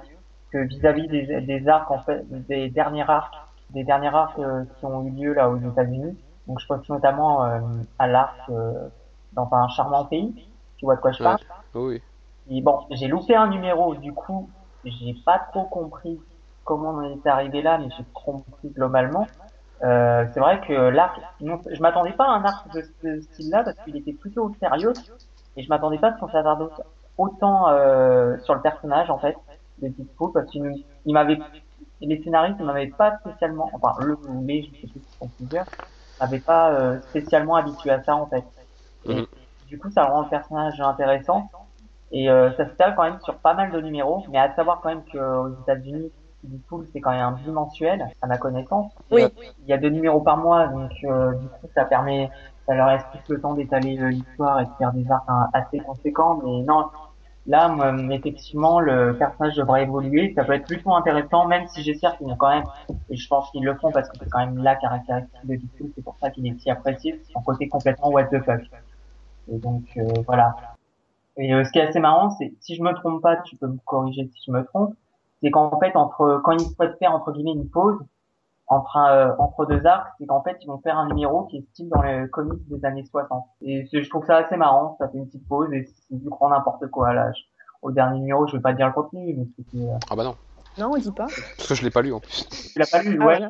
que 0.51 0.59
vis-à-vis 0.59 1.07
des, 1.09 1.41
des 1.41 1.67
arcs 1.67 1.91
en 1.91 2.03
fait 2.05 2.21
des 2.29 2.69
derniers 2.69 3.03
arcs 3.09 3.33
des 3.69 3.83
derniers 3.83 4.07
arcs 4.15 4.39
euh, 4.39 4.63
qui 4.77 4.85
ont 4.85 5.03
eu 5.05 5.11
lieu 5.11 5.33
là 5.33 5.49
aux 5.49 5.59
États-Unis 5.59 6.17
donc 6.45 6.59
je 6.59 6.65
pense 6.67 6.87
notamment 6.89 7.43
euh, 7.45 7.59
à 7.99 8.07
l'arc 8.07 8.39
euh, 8.49 8.89
dans 9.33 9.49
un 9.53 9.67
charmant 9.69 10.05
pays 10.05 10.35
tu 10.77 10.85
vois 10.85 10.95
de 10.95 11.01
quoi 11.01 11.11
je 11.11 11.21
parle 11.21 11.39
Oui. 11.75 12.01
et 12.49 12.61
bon 12.61 12.79
j'ai 12.91 13.07
loupé 13.07 13.35
un 13.35 13.47
numéro 13.49 13.95
du 13.95 14.13
coup 14.13 14.51
j'ai 14.83 15.15
pas 15.25 15.39
trop 15.51 15.65
compris 15.65 16.19
comment 16.63 16.91
on 16.91 16.97
en 17.05 17.17
était 17.17 17.29
arrivé 17.29 17.61
là 17.61 17.77
mais 17.77 17.89
j'ai 17.97 18.05
compris 18.13 18.69
globalement 18.71 19.27
euh, 19.83 20.25
c'est 20.33 20.39
vrai 20.39 20.61
que 20.61 20.73
l'arc, 20.73 21.17
je 21.39 21.81
m'attendais 21.81 22.13
pas 22.13 22.25
à 22.25 22.31
un 22.31 22.43
arc 22.45 22.71
de 22.73 22.81
ce 23.01 23.21
style-là 23.21 23.63
parce 23.63 23.77
qu'il 23.83 23.95
était 23.97 24.13
plutôt 24.13 24.55
sérieux 24.59 24.93
et 25.55 25.63
je 25.63 25.69
m'attendais 25.69 25.99
pas 25.99 26.09
à 26.09 26.13
ce 26.15 26.19
qu'on 26.19 26.31
s'attarde 26.31 26.71
autant- 27.17 27.69
euh, 27.69 28.37
sur 28.43 28.55
le 28.55 28.61
personnage 28.61 29.09
en 29.11 29.19
fait 29.19 29.35
de 29.79 29.89
Deadpool 29.89 30.31
parce 30.33 30.47
qu'il 30.51 30.63
il 31.05 31.13
m'avait, 31.13 31.39
les 32.01 32.21
scénaristes 32.23 32.59
m'avaient 32.59 32.87
pas 32.97 33.17
spécialement, 33.19 33.69
enfin 33.73 33.95
le 34.01 34.17
ou 34.27 34.45
les, 34.45 34.63
je 34.63 34.71
sais 34.81 34.87
plus 34.87 35.01
m'avaient 36.19 36.41
pas 36.41 36.73
euh, 36.73 36.99
spécialement 37.09 37.55
habitué 37.55 37.89
à 37.91 38.03
ça 38.03 38.15
en 38.15 38.27
fait. 38.29 38.43
Et 39.05 39.13
Mhm. 39.13 39.25
Du 39.67 39.77
coup, 39.79 39.89
ça 39.89 40.05
rend 40.05 40.21
le 40.21 40.29
personnage 40.29 40.79
intéressant 40.81 41.49
et 42.11 42.29
euh, 42.29 42.51
ça 42.53 42.65
se 42.65 42.75
tient 42.75 42.91
quand 42.93 43.03
même 43.03 43.19
sur 43.21 43.35
pas 43.35 43.53
mal 43.53 43.71
de 43.71 43.81
numéros, 43.81 44.23
mais 44.29 44.39
à 44.39 44.53
savoir 44.55 44.79
quand 44.81 44.89
même 44.89 45.03
qu'aux 45.11 45.49
États-Unis 45.61 46.11
Deadpool 46.43 46.85
c'est 46.91 47.01
quand 47.01 47.11
même 47.11 47.21
un 47.21 47.31
bimensuel 47.31 48.07
à 48.21 48.27
ma 48.27 48.37
connaissance. 48.37 48.91
Oui. 49.11 49.23
euh, 49.23 49.29
il 49.63 49.69
y 49.69 49.73
a 49.73 49.77
deux 49.77 49.89
numéros 49.89 50.21
par 50.21 50.37
mois, 50.37 50.67
donc 50.67 50.91
euh, 51.03 51.33
du 51.33 51.47
coup 51.47 51.67
ça 51.73 51.85
permet, 51.85 52.29
ça 52.65 52.75
leur 52.75 52.87
laisse 52.87 53.03
plus 53.11 53.35
le 53.35 53.41
temps 53.41 53.53
d'étaler 53.53 53.97
euh, 53.99 54.09
l'histoire 54.09 54.61
et 54.61 54.65
de 54.65 54.71
faire 54.77 54.93
des 54.93 55.09
arcs 55.11 55.25
hein, 55.27 55.47
assez 55.53 55.79
conséquents. 55.79 56.39
Mais 56.43 56.61
non, 56.61 56.85
là, 57.47 57.67
moi, 57.69 57.93
effectivement, 58.11 58.79
le 58.79 59.17
personnage 59.17 59.55
devrait 59.55 59.83
évoluer. 59.83 60.33
Ça 60.35 60.43
peut 60.43 60.53
être 60.53 60.67
plutôt 60.67 60.93
intéressant, 60.93 61.47
même 61.47 61.67
si 61.67 61.81
j'espère 61.81 62.17
qu'ils 62.17 62.27
vont 62.27 62.35
quand 62.35 62.49
même, 62.49 62.65
et 63.09 63.15
je 63.15 63.27
pense 63.27 63.49
qu'ils 63.51 63.63
le 63.63 63.75
font 63.75 63.91
parce 63.91 64.09
que 64.09 64.17
c'est 64.19 64.29
quand 64.29 64.39
même 64.39 64.57
la 64.59 64.75
caractéristique 64.75 65.45
de 65.45 65.55
Deadpool, 65.55 65.89
c'est 65.95 66.03
pour 66.03 66.17
ça 66.21 66.29
qu'il 66.29 66.45
est 66.47 66.59
si 66.59 66.69
apprécié, 66.69 67.21
son 67.33 67.41
côté 67.41 67.67
complètement 67.67 68.09
what 68.09 68.25
the 68.25 68.39
fuck. 68.43 68.61
Et 69.51 69.57
donc 69.57 69.83
euh, 69.97 70.05
voilà. 70.25 70.55
Et 71.37 71.53
euh, 71.53 71.63
ce 71.63 71.71
qui 71.71 71.79
est 71.79 71.87
assez 71.87 71.99
marrant, 71.99 72.29
c'est 72.31 72.53
si 72.61 72.75
je 72.75 72.81
me 72.83 72.93
trompe 72.93 73.21
pas, 73.21 73.37
tu 73.37 73.55
peux 73.55 73.67
me 73.67 73.77
corriger 73.85 74.27
si 74.33 74.43
je 74.47 74.51
me 74.51 74.63
trompe, 74.65 74.93
c'est 75.41 75.51
qu'en 75.51 75.77
fait 75.79 75.95
entre 75.95 76.41
quand 76.43 76.51
ils 76.53 76.65
souhaitent 76.75 76.97
faire 76.97 77.13
entre 77.13 77.31
guillemets 77.31 77.53
une 77.53 77.69
pause 77.69 77.99
entre 78.69 78.97
un, 78.97 79.09
euh, 79.13 79.35
entre 79.39 79.65
deux 79.65 79.85
arcs, 79.85 80.07
c'est 80.19 80.25
qu'en 80.25 80.41
fait 80.41 80.57
ils 80.61 80.67
vont 80.67 80.79
faire 80.79 80.97
un 80.97 81.07
numéro 81.07 81.43
qui 81.43 81.57
est 81.57 81.61
style 81.71 81.87
dans 81.89 82.01
les 82.01 82.27
comics 82.29 82.67
des 82.67 82.83
années 82.85 83.05
60. 83.05 83.45
Et 83.61 83.87
je 83.93 84.09
trouve 84.09 84.25
ça 84.25 84.37
assez 84.37 84.57
marrant, 84.57 84.95
ça 84.99 85.07
fait 85.07 85.17
une 85.17 85.27
petite 85.27 85.47
pause 85.47 85.71
et 85.73 85.85
c'est 85.85 86.17
du 86.19 86.27
grand 86.29 86.49
n'importe 86.49 86.87
quoi 86.87 87.13
là. 87.13 87.31
Au 87.83 87.91
dernier 87.91 88.19
numéro, 88.19 88.47
je 88.47 88.55
vais 88.57 88.61
pas 88.61 88.73
dire 88.73 88.87
le 88.87 88.93
contenu, 88.93 89.33
mais 89.37 89.45
c'était 89.55 89.85
euh, 89.85 89.95
Ah 90.09 90.15
bah 90.15 90.23
non, 90.23 90.35
Non, 90.79 90.91
on 90.93 90.97
dit 90.97 91.11
pas. 91.11 91.27
parce 91.55 91.69
que 91.69 91.75
je 91.75 91.83
l'ai 91.83 91.91
pas 91.91 92.01
lu 92.01 92.11
en 92.11 92.19
plus. 92.19 92.45
tu 92.73 92.79
l'as 92.79 92.87
pas 92.91 93.03
lu, 93.03 93.17
Ah, 93.21 93.25
ouais, 93.25 93.37
voilà. 93.37 93.49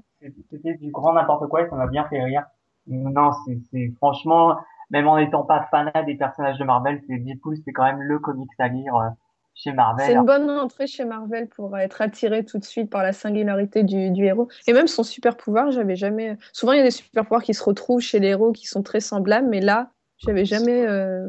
c'était 0.52 0.74
du 0.76 0.92
grand 0.92 1.14
n'importe 1.14 1.48
quoi 1.48 1.62
et 1.62 1.70
ça 1.70 1.76
m'a 1.78 1.88
bien 1.88 2.04
fait 2.10 2.22
rire. 2.22 2.44
Non, 2.88 3.32
c'est 3.46 3.58
c'est- 3.72 3.92
franchement 3.98 4.58
même 4.90 5.08
en 5.08 5.18
n'étant 5.18 5.44
pas 5.44 5.68
fanat 5.70 6.04
des 6.04 6.16
personnages 6.16 6.58
de 6.58 6.64
Marvel, 6.64 7.02
c'est 7.08 7.18
Deadpool, 7.18 7.58
c'est 7.66 7.74
quand 7.74 7.84
même 7.86 8.02
le 8.02 8.20
comics 8.20 8.50
à 8.60 8.68
lire 8.68 8.96
euh, 8.96 9.10
chez 9.54 9.72
Marvel. 9.74 10.06
C'est 10.06 10.14
une 10.14 10.24
bonne 10.26 10.50
entrée 10.50 10.88
chez 10.88 11.04
Marvel 11.06 11.48
pour 11.50 11.78
être 11.78 12.02
attiré 12.02 12.46
tout 12.46 12.58
de 12.60 12.64
suite 12.64 12.90
par 12.90 13.04
la 13.04 13.12
singularité 13.14 13.84
du, 13.84 14.12
du 14.12 14.26
héros. 14.26 14.48
Et 14.68 14.74
même 14.74 14.88
son 14.88 15.04
super 15.04 15.36
pouvoir, 15.36 15.72
j'avais 15.72 15.96
jamais. 15.96 16.38
Souvent, 16.54 16.74
il 16.74 16.78
y 16.78 16.82
a 16.82 16.84
des 16.84 16.92
super 16.92 17.24
pouvoirs 17.24 17.44
qui 17.44 17.54
se 17.54 17.64
retrouvent 17.64 18.00
chez 18.02 18.20
les 18.20 18.28
héros 18.30 18.52
qui 18.52 18.68
sont 18.68 18.84
très 18.84 19.00
semblables, 19.00 19.48
mais 19.50 19.60
là, 19.62 19.90
j'avais 20.20 20.46
jamais. 20.46 20.86
euh, 20.86 21.28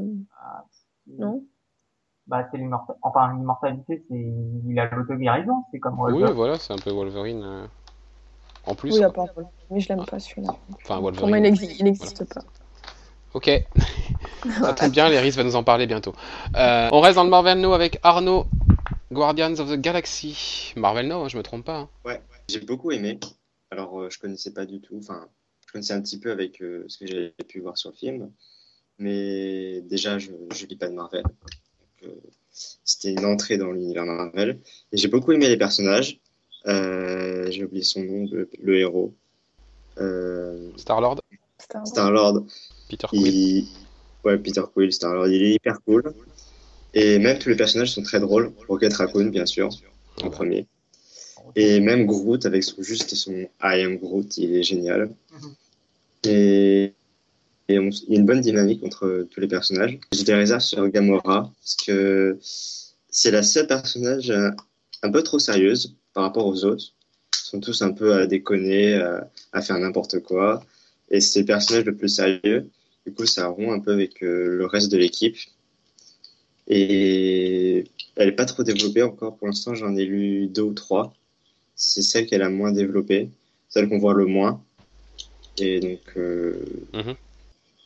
Non 1.06 1.42
Bah, 2.26 2.46
c'est 2.50 2.58
l'immortalité. 2.58 3.00
Enfin, 3.02 3.34
l'immortalité, 3.34 4.04
c'est, 4.08 4.32
il 4.66 4.78
a 4.78 4.90
l'autogérison, 4.94 5.64
c'est 5.72 5.78
comme 5.78 5.94
Oui, 5.98 6.12
Wolverine. 6.12 6.34
voilà, 6.36 6.58
c'est 6.58 6.72
un 6.74 6.76
peu 6.76 6.90
Wolverine. 6.90 7.42
euh, 7.42 7.66
En 8.66 8.74
plus, 8.74 8.92
Oui, 8.94 9.02
à 9.02 9.10
part 9.10 9.24
Wolverine. 9.34 9.50
Mais 9.70 9.80
je 9.80 9.88
l'aime 9.88 10.04
pas 10.04 10.18
celui-là. 10.18 10.50
enfin 10.74 11.00
Pour 11.12 11.28
moi, 11.28 11.38
il 11.38 11.42
Wolverine. 11.42 11.82
n'existe 11.84 12.34
pas. 12.34 12.40
Ok, 13.34 13.50
ça 14.60 14.72
tombe 14.72 14.90
bien, 14.90 15.08
Léris 15.08 15.30
va 15.32 15.44
nous 15.44 15.54
en 15.56 15.62
parler 15.62 15.86
bientôt. 15.86 16.14
Euh, 16.56 16.88
on 16.92 17.00
reste 17.00 17.16
dans 17.16 17.24
le 17.24 17.30
Marvel 17.30 17.60
No 17.60 17.72
avec 17.74 17.98
Arnaud, 18.02 18.46
Guardians 19.12 19.54
of 19.58 19.70
the 19.70 19.76
Galaxy. 19.80 20.72
Marvel 20.76 21.06
No, 21.08 21.22
hein, 21.24 21.28
je 21.28 21.36
me 21.36 21.42
trompe 21.42 21.64
pas. 21.64 21.76
hein. 21.76 21.88
Ouais, 22.04 22.20
j'ai 22.48 22.60
beaucoup 22.60 22.90
aimé. 22.90 23.20
Alors, 23.70 24.00
euh, 24.00 24.10
je 24.10 24.18
connaissais 24.18 24.52
pas 24.52 24.64
du 24.64 24.80
tout. 24.80 24.96
Enfin, 24.98 25.28
je 25.66 25.72
connaissais 25.72 25.92
un 25.92 26.00
petit 26.00 26.18
peu 26.18 26.30
avec 26.32 26.62
euh, 26.62 26.84
ce 26.88 26.98
que 26.98 27.06
j'avais 27.06 27.32
pu 27.46 27.60
voir 27.60 27.76
sur 27.76 27.90
le 27.90 27.96
film. 27.96 28.30
Mais 28.98 29.82
déjà, 29.82 30.18
je 30.18 30.30
je 30.54 30.66
lis 30.66 30.76
pas 30.76 30.88
de 30.88 30.94
Marvel. 30.94 31.22
Euh, 32.04 32.08
C'était 32.50 33.12
une 33.12 33.26
entrée 33.26 33.58
dans 33.58 33.70
l'univers 33.70 34.04
Marvel. 34.06 34.58
Et 34.92 34.96
j'ai 34.96 35.08
beaucoup 35.08 35.32
aimé 35.32 35.48
les 35.48 35.58
personnages. 35.58 36.18
Euh, 36.66 37.50
j'ai 37.50 37.62
oublié 37.64 37.84
son 37.84 38.00
nom, 38.02 38.26
le, 38.32 38.48
le 38.60 38.78
héros. 38.78 39.14
Euh, 39.98 40.70
Star-Lord, 40.76 41.20
Star. 41.58 41.86
Star-Lord. 41.86 42.44
Peter 42.88 43.06
Quill. 43.08 43.26
Il... 43.34 43.66
Ouais, 44.24 44.38
Peter 44.38 44.62
Quill, 44.74 44.92
Star-Lord, 44.92 45.28
il 45.28 45.42
est 45.42 45.54
hyper 45.54 45.80
cool. 45.82 46.02
Et 46.94 47.18
même 47.18 47.38
tous 47.38 47.48
les 47.50 47.56
personnages 47.56 47.90
sont 47.92 48.02
très 48.02 48.18
drôles. 48.20 48.52
Rocket 48.68 48.92
Raccoon, 48.94 49.26
bien 49.26 49.46
sûr, 49.46 49.68
en 50.22 50.30
premier. 50.30 50.66
Et 51.56 51.80
même 51.80 52.06
Groot, 52.06 52.44
avec 52.46 52.62
son, 52.64 52.82
juste 52.82 53.14
son 53.14 53.32
I 53.62 53.82
am 53.82 53.96
Groot, 53.98 54.36
il 54.38 54.54
est 54.56 54.62
génial. 54.62 55.10
Mhm. 55.32 55.54
Et, 56.24 56.92
et 57.68 57.78
on- 57.78 57.90
il 57.90 58.12
y 58.12 58.16
a 58.16 58.18
une 58.20 58.26
bonne 58.26 58.40
dynamique 58.40 58.82
entre 58.84 59.26
tous 59.30 59.40
les 59.40 59.48
personnages. 59.48 59.98
J'ai 60.12 60.24
des 60.24 60.34
réserves 60.34 60.60
sur 60.62 60.86
Gamora, 60.88 61.50
parce 61.60 61.76
que 61.76 62.38
c'est 63.10 63.30
la 63.30 63.42
seule 63.42 63.66
personnage 63.66 64.30
euh, 64.30 64.50
un 65.02 65.10
peu 65.10 65.22
trop 65.22 65.38
sérieuse 65.38 65.94
par 66.14 66.24
rapport 66.24 66.46
aux 66.46 66.64
autres. 66.64 66.84
Ils 67.34 67.50
sont 67.50 67.60
tous 67.60 67.80
un 67.82 67.92
peu 67.92 68.14
à 68.14 68.26
déconner, 68.26 68.94
à, 68.96 69.30
à 69.52 69.62
faire 69.62 69.78
n'importe 69.78 70.20
quoi. 70.20 70.62
Et 71.10 71.20
c'est 71.20 71.40
le 71.40 71.46
personnage 71.46 71.84
le 71.84 71.94
plus 71.96 72.08
sérieux. 72.10 72.68
Du 73.08 73.14
coup, 73.14 73.24
ça 73.24 73.46
rompt 73.48 73.70
un 73.72 73.80
peu 73.80 73.92
avec 73.92 74.22
euh, 74.22 74.48
le 74.58 74.66
reste 74.66 74.92
de 74.92 74.98
l'équipe. 74.98 75.38
Et 76.66 77.84
elle 78.16 78.28
est 78.28 78.32
pas 78.32 78.44
trop 78.44 78.62
développée 78.62 79.02
encore. 79.02 79.38
Pour 79.38 79.46
l'instant, 79.46 79.74
j'en 79.74 79.96
ai 79.96 80.04
lu 80.04 80.46
deux 80.48 80.60
ou 80.60 80.74
trois. 80.74 81.14
C'est 81.74 82.02
celle 82.02 82.26
qu'elle 82.26 82.42
a 82.42 82.50
moins 82.50 82.70
développée, 82.70 83.30
celle 83.70 83.88
qu'on 83.88 83.98
voit 83.98 84.12
le 84.12 84.26
moins. 84.26 84.62
Et 85.56 85.80
donc, 85.80 86.00
euh, 86.18 86.62
Mhm. 86.92 87.14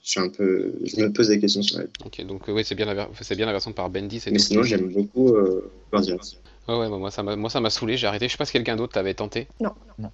je 0.03 0.11
suis 0.11 0.19
un 0.21 0.29
peu, 0.29 0.75
je 0.85 1.01
me 1.01 1.13
pose 1.13 1.29
des 1.29 1.39
questions 1.39 1.63
sur 1.63 1.79
elle. 1.79 1.91
Ok, 2.05 2.21
donc 2.27 2.49
euh, 2.49 2.53
oui, 2.53 2.65
c'est 2.65 2.75
bien, 2.75 2.87
la 2.87 2.95
ver- 2.95 3.11
c'est 3.21 3.37
bien 3.37 3.47
la 3.47 3.53
version 3.53 3.73
par 3.73 3.91
Bendis. 3.91 4.23
Mais 4.29 4.41
sinon, 4.41 4.65
j'aime 4.65 4.89
beaucoup 4.93 5.29
euh, 5.37 5.71
Guardians. 5.93 6.19
Ouais, 6.67 6.75
ouais, 6.79 6.89
bah, 6.91 6.99
moi 6.99 7.13
ça 7.13 7.23
m'a, 7.23 7.37
moi 7.37 7.49
ça 7.49 7.61
m'a 7.61 7.71
saoulé, 7.71 7.97
j'ai 7.97 8.09
arrêté. 8.09 8.27
Je 8.27 8.33
sais 8.33 8.39
pas 8.39 8.45
si 8.45 8.53
quelqu'un 8.53 8.75
d'autre 8.75 8.95
t'avait 8.95 9.15
tenté. 9.15 9.47
Non. 9.61 9.73
Non. 9.99 10.11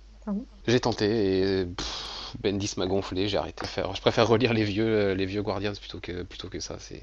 J'ai 0.67 0.81
tenté 0.81 1.07
et 1.07 1.65
pff, 1.65 2.18
Bendis 2.43 2.75
m'a 2.77 2.87
gonflé, 2.87 3.29
j'ai 3.29 3.39
arrêté 3.39 3.63
de 3.63 3.69
faire. 3.69 3.95
Je 3.95 4.01
préfère 4.01 4.27
relire 4.29 4.53
les 4.53 4.65
vieux, 4.65 4.87
euh, 4.87 5.15
les 5.15 5.27
vieux 5.27 5.43
Guardians 5.43 5.73
plutôt 5.79 6.01
que, 6.01 6.23
plutôt 6.23 6.49
que 6.49 6.61
ça. 6.61 6.77
C'est, 6.79 7.03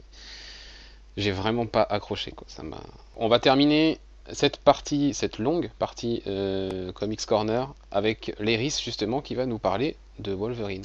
j'ai 1.18 1.32
vraiment 1.32 1.66
pas 1.66 1.84
accroché 1.84 2.32
quoi. 2.32 2.46
Ça 2.48 2.64
m'a. 2.64 2.78
On 3.18 3.28
va 3.28 3.40
terminer 3.40 4.00
cette 4.32 4.58
partie, 4.58 5.14
cette 5.14 5.38
longue 5.40 5.70
partie 5.80 6.24
euh, 6.28 6.92
Comics 6.92 7.26
Corner 7.26 7.74
avec 7.92 8.36
Léris 8.40 8.82
justement 8.84 9.22
qui 9.22 9.36
va 9.36 9.46
nous 9.46 9.60
parler 9.60 9.96
de 10.20 10.34
Wolverine. 10.34 10.84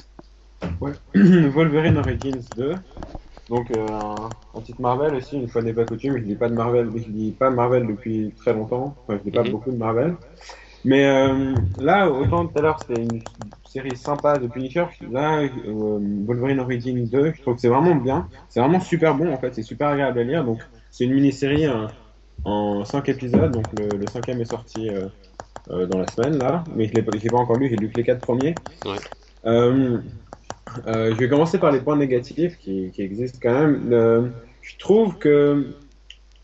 Ouais. 0.81 0.93
Wolverine 1.15 1.97
Origins 1.99 2.43
2. 2.57 2.75
Donc 3.49 3.71
euh, 3.73 3.87
un, 4.55 4.61
titre 4.61 4.81
Marvel 4.81 5.15
aussi, 5.15 5.37
une 5.37 5.49
fois 5.49 5.63
n'est 5.63 5.73
pas 5.73 5.85
coutume, 5.85 6.17
je 6.19 6.23
lis 6.23 6.37
pas 6.37 6.49
de 6.49 6.55
Marvel, 6.55 6.89
je 6.95 7.11
lis 7.11 7.33
pas 7.33 7.51
Marvel 7.51 7.87
depuis 7.87 8.33
très 8.39 8.53
longtemps, 8.53 8.95
enfin 9.03 9.19
je 9.19 9.25
lis 9.25 9.35
pas 9.37 9.43
Mhm. 9.43 9.51
beaucoup 9.51 9.73
de 9.73 9.77
Marvel. 9.77 10.15
Mais 10.85 11.05
euh, 11.05 11.55
là, 11.79 12.09
autant 12.09 12.47
tout 12.47 12.57
à 12.59 12.63
l'heure 12.63 12.81
c'était 12.81 13.03
une 13.03 13.21
série 13.71 13.97
sympa 13.97 14.37
de 14.37 14.49
Punisher, 14.49 14.87
là 15.13 15.43
euh, 15.43 15.99
Wolverine 16.27 16.59
Origins 16.59 17.09
2, 17.09 17.35
je 17.37 17.41
trouve 17.43 17.55
que 17.55 17.61
c'est 17.61 17.69
vraiment 17.69 17.95
bien, 17.95 18.29
c'est 18.49 18.59
vraiment 18.59 18.81
super 18.81 19.15
bon 19.15 19.33
en 19.33 19.37
fait, 19.37 19.55
c'est 19.55 19.63
super 19.63 19.89
agréable 19.89 20.19
à 20.19 20.25
lire. 20.25 20.45
Donc 20.45 20.59
c'est 20.91 21.05
une 21.05 21.15
mini-série 21.15 21.67
euh, 21.67 21.87
en 22.45 22.85
5 22.85 23.09
épisodes, 23.09 23.53
donc 23.53 23.67
le, 23.79 23.97
le 23.97 24.07
cinquième 24.09 24.41
est 24.41 24.51
sorti 24.51 24.91
euh, 24.91 25.87
dans 25.87 25.99
la 25.99 26.09
semaine 26.09 26.37
là, 26.39 26.65
mais 26.75 26.87
je 26.87 26.95
je 26.95 26.97
l'ai 26.97 27.29
pas 27.31 27.39
encore 27.39 27.59
lu, 27.59 27.69
j'ai 27.69 27.77
lu 27.77 27.89
que 27.91 27.97
les 27.99 28.03
quatre 28.03 28.23
premiers. 28.23 28.57
Ouais. 28.85 28.97
Je 29.45 31.15
vais 31.15 31.29
commencer 31.29 31.59
par 31.59 31.71
les 31.71 31.81
points 31.81 31.97
négatifs 31.97 32.59
qui, 32.59 32.91
qui 32.91 33.03
existent 33.03 33.39
quand 33.41 33.55
même. 33.55 34.33
Je 34.63 34.79
trouve 34.79 35.17
que 35.19 35.77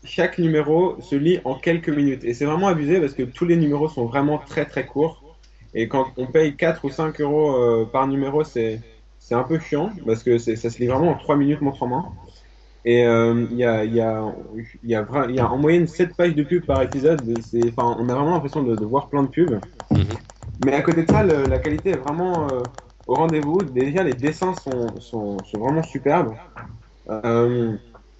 chaque 0.05 0.37
numéro 0.37 0.95
se 1.01 1.15
lit 1.15 1.41
en 1.43 1.55
quelques 1.55 1.89
minutes 1.89 2.23
et 2.23 2.33
c'est 2.33 2.45
vraiment 2.45 2.67
abusé 2.69 3.01
parce 3.01 3.13
que 3.13 3.23
tous 3.23 3.43
les 3.43 3.57
numéros 3.57 3.89
sont 3.89 4.05
vraiment 4.05 4.37
très 4.37 4.63
très 4.63 4.85
courts 4.85 5.26
et 5.73 5.87
quand 5.87 6.07
on 6.17 6.27
paye 6.27 6.55
4 6.55 6.85
ou 6.85 6.89
5 6.89 7.19
euros 7.21 7.55
euh, 7.55 7.85
par 7.85 8.07
numéro 8.07 8.43
c'est 8.43 8.81
c'est 9.19 9.35
un 9.35 9.43
peu 9.43 9.59
chiant 9.59 9.91
parce 10.05 10.23
que 10.23 10.37
ça 10.37 10.69
se 10.69 10.79
lit 10.79 10.87
vraiment 10.87 11.11
en 11.11 11.17
3 11.17 11.35
minutes 11.37 11.61
montre 11.61 11.83
en 11.83 11.87
main 11.87 12.05
et 12.85 13.05
euh, 13.05 13.45
il 13.51 13.57
y, 13.57 13.63
a, 13.65 13.83
y, 13.85 13.99
a, 13.99 14.23
y, 14.83 14.95
a 14.95 15.05
y 15.29 15.39
a 15.39 15.51
en 15.51 15.57
moyenne 15.57 15.87
7 15.87 16.15
pages 16.15 16.35
de 16.35 16.43
pub 16.43 16.65
par 16.65 16.81
épisode 16.81 17.21
enfin 17.69 17.95
on 17.99 18.09
a 18.09 18.15
vraiment 18.15 18.31
l'impression 18.31 18.63
de, 18.63 18.75
de 18.75 18.85
voir 18.85 19.09
plein 19.09 19.23
de 19.23 19.29
pubs 19.29 19.59
Mhm. 19.91 20.03
mais 20.59 20.73
à 20.73 20.81
côté 20.81 21.03
de 21.03 21.07
ça 21.09 21.23
le- 21.23 21.45
la 21.47 21.59
qualité 21.59 21.91
est 21.91 21.95
vraiment 21.97 22.47
euh, 22.51 22.63
au 23.07 23.15
rendez-vous 23.15 23.63
déjà 23.63 24.03
les 24.03 24.13
dessins 24.13 24.53
sont, 24.53 24.99
sont, 24.99 25.37
sont 25.43 25.59
vraiment 25.59 25.83
superbes 25.83 26.35
euh, 27.09 27.73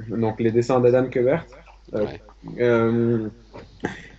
donc 0.10 0.40
les 0.40 0.52
dessins 0.52 0.80
d'Adam 0.80 1.08
Kubert 1.10 1.46
Ouais. 1.94 2.20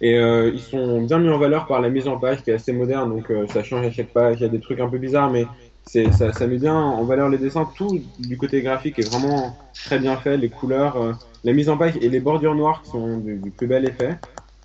Et 0.01 0.16
euh, 0.16 0.51
ils 0.52 0.60
sont 0.60 1.02
bien 1.02 1.18
mis 1.18 1.28
en 1.28 1.39
valeur 1.39 1.66
par 1.66 1.80
la 1.80 1.89
mise 1.89 2.06
en 2.06 2.18
page 2.18 2.43
qui 2.43 2.51
est 2.51 2.55
assez 2.55 2.72
moderne, 2.72 3.10
donc 3.10 3.30
euh, 3.30 3.47
ça 3.48 3.62
change 3.62 3.86
à 3.86 3.90
chaque 3.90 4.09
page. 4.09 4.36
Il 4.39 4.43
y 4.43 4.47
a 4.47 4.48
des 4.48 4.60
trucs 4.60 4.80
un 4.80 4.89
peu 4.89 4.98
bizarres, 4.98 5.30
mais 5.30 5.47
ça, 5.86 6.32
ça 6.32 6.47
met 6.47 6.59
bien 6.59 6.74
en 6.74 7.02
valeur 7.05 7.28
les 7.28 7.39
dessins. 7.39 7.68
Tout 7.76 8.01
du 8.18 8.36
côté 8.36 8.62
graphique 8.62 8.98
est 8.98 9.10
vraiment 9.10 9.56
très 9.74 9.98
bien 9.98 10.16
fait, 10.16 10.36
les 10.36 10.48
couleurs, 10.48 10.97
euh, 10.97 11.12
la 11.44 11.52
mise 11.52 11.68
en 11.68 11.76
page 11.76 11.94
et 12.01 12.09
les 12.09 12.20
bordures 12.20 12.55
noires 12.55 12.82
qui 12.82 12.90
sont 12.90 13.18
du, 13.18 13.51
plus 13.56 13.66
bel 13.66 13.85
effet. 13.86 14.18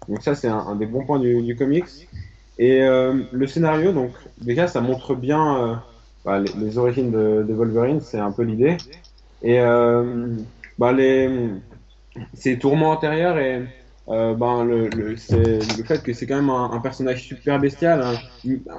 Donc 0.07 0.21
ça 0.21 0.35
c'est 0.35 0.49
un, 0.49 0.75
des 0.75 0.85
bons 0.85 1.05
points 1.05 1.19
du, 1.19 1.55
comics. 1.55 1.85
Et 2.59 2.81
le 2.81 3.47
scénario, 3.47 3.93
donc 3.93 4.11
déjà 4.39 4.67
ça 4.67 4.79
montre 4.79 5.15
bien 5.15 5.81
bah, 6.23 6.39
les, 6.39 6.77
origines 6.77 7.09
de, 7.09 7.53
Wolverine, 7.53 7.99
c'est 7.99 8.19
un 8.19 8.31
peu 8.31 8.43
l'idée. 8.43 8.77
Et 9.41 9.59
bah, 10.77 10.91
les 10.91 11.29
ses 12.33 12.59
tourments 12.59 12.91
antérieurs 12.91 13.37
et 13.37 13.63
euh, 14.09 14.33
ben 14.33 14.65
le, 14.65 14.89
le, 14.89 15.11
le 15.11 15.83
fait 15.85 16.03
que 16.03 16.11
c'est 16.11 16.25
quand 16.25 16.35
même 16.35 16.49
un, 16.49 16.79
personnage 16.81 17.23
super 17.23 17.57
bestial, 17.59 18.01
un, 18.01 18.15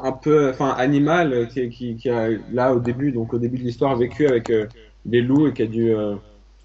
un 0.03 0.13
peu 0.13 0.51
enfin 0.51 0.71
animal 0.77 1.33
euh, 1.33 1.47
qui, 1.47 1.97
qui, 1.97 2.11
a 2.11 2.29
là 2.53 2.75
au 2.75 2.81
début 2.81 3.11
donc 3.11 3.33
au 3.33 3.39
début 3.39 3.57
de 3.57 3.63
l'histoire 3.63 3.97
vécu 3.97 4.27
avec 4.27 4.51
euh, 4.51 4.67
des 5.07 5.23
loups 5.23 5.49
et 5.49 5.55
qui 5.55 5.63
a 5.63 5.67
dû 5.67 5.95
euh, 5.95 6.17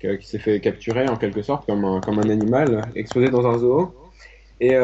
qui, 0.02 0.27
s'est 0.27 0.40
fait 0.40 0.60
capturer 0.60 1.07
en 1.07 1.15
quelque 1.15 1.41
sorte 1.41 1.65
comme 1.65 1.86
un, 1.86 2.02
comme 2.02 2.19
un 2.19 2.30
animal 2.30 2.81
exposé 2.95 3.30
dans 3.30 3.48
un 3.48 3.57
zoo. 3.57 3.94
Et 4.61 4.76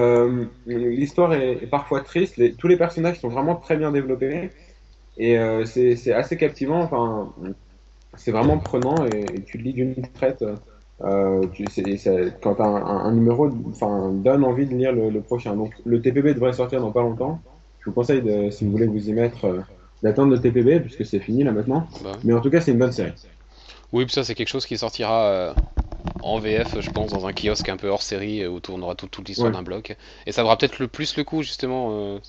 l'histoire 0.66 1.34
est, 1.34 1.68
parfois 1.70 2.00
triste. 2.00 2.42
Tous 2.58 2.70
les 2.70 2.78
personnages 2.78 3.20
sont 3.20 3.28
vraiment 3.28 3.56
très 3.58 3.76
bien 3.76 3.92
développés 3.92 4.52
et 5.18 5.38
c'est 5.66 5.98
c'est 5.98 6.14
assez 6.14 6.38
captivant. 6.38 6.82
Enfin, 6.82 7.34
c'est 8.16 8.32
vraiment 8.32 8.58
prenant 8.58 9.06
et, 9.06 9.20
et 9.20 9.42
tu 9.42 9.58
le 9.58 9.64
lis 9.66 9.74
d'une 9.74 9.96
traite. 10.14 10.46
Euh, 11.04 11.46
tu 11.54 11.66
sais, 11.70 11.98
ça, 11.98 12.12
quand 12.42 12.60
un, 12.62 12.76
un, 12.76 13.06
un 13.06 13.12
numéro 13.12 13.50
donne 13.50 14.44
envie 14.46 14.66
de 14.66 14.74
lire 14.76 14.94
le, 14.94 15.10
le, 15.10 15.22
prochain. 15.22 15.56
Donc 15.56 15.74
le 15.86 16.02
TPB 16.02 16.34
devrait 16.34 16.54
sortir 16.54 16.80
dans 16.80 16.92
pas 16.92 17.02
longtemps. 17.02 17.42
Je 17.82 17.86
vous 17.90 17.94
conseille, 17.94 18.22
de, 18.22 18.50
si 18.50 18.64
vous 18.66 18.72
voulez 18.72 18.88
vous 18.88 19.10
y 19.10 19.14
mettre, 19.14 19.46
euh, 19.46 19.60
d'attendre 20.04 20.32
le 20.32 20.40
TPB 20.40 20.80
puisque 20.82 21.06
c'est 21.06 21.20
fini 21.20 21.44
là 21.44 21.52
maintenant. 21.52 21.88
Bah. 22.04 22.14
Mais 22.24 22.34
en 22.34 22.40
tout 22.40 22.50
cas, 22.50 22.62
c'est 22.62 22.72
une 22.72 22.80
bonne 22.80 22.94
série. 22.94 23.12
Oui, 23.92 24.06
puis 24.06 24.14
ça 24.14 24.24
c'est 24.24 24.36
quelque 24.36 24.48
chose 24.50 24.66
qui 24.66 24.78
sortira 24.78 25.26
euh, 25.28 25.54
en 26.22 26.40
VF, 26.40 26.80
je 26.80 26.90
pense, 26.92 27.12
dans 27.12 27.26
un 27.28 27.34
kiosque 27.34 27.68
un 27.70 27.78
peu 27.78 27.90
hors 27.90 28.02
série 28.02 28.46
où 28.48 28.60
tournera 28.62 28.96
toute, 28.96 29.12
toute 29.12 29.28
l'histoire 29.28 29.50
Ouais. 29.50 29.56
d'un 29.56 29.64
bloc. 29.64 29.96
Et 30.26 30.32
ça 30.32 30.42
vaudra 30.44 30.58
peut-être 30.58 30.80
le 30.80 30.88
plus 30.88 31.18
le 31.18 31.24
coup 31.24 31.44
justement. 31.44 32.20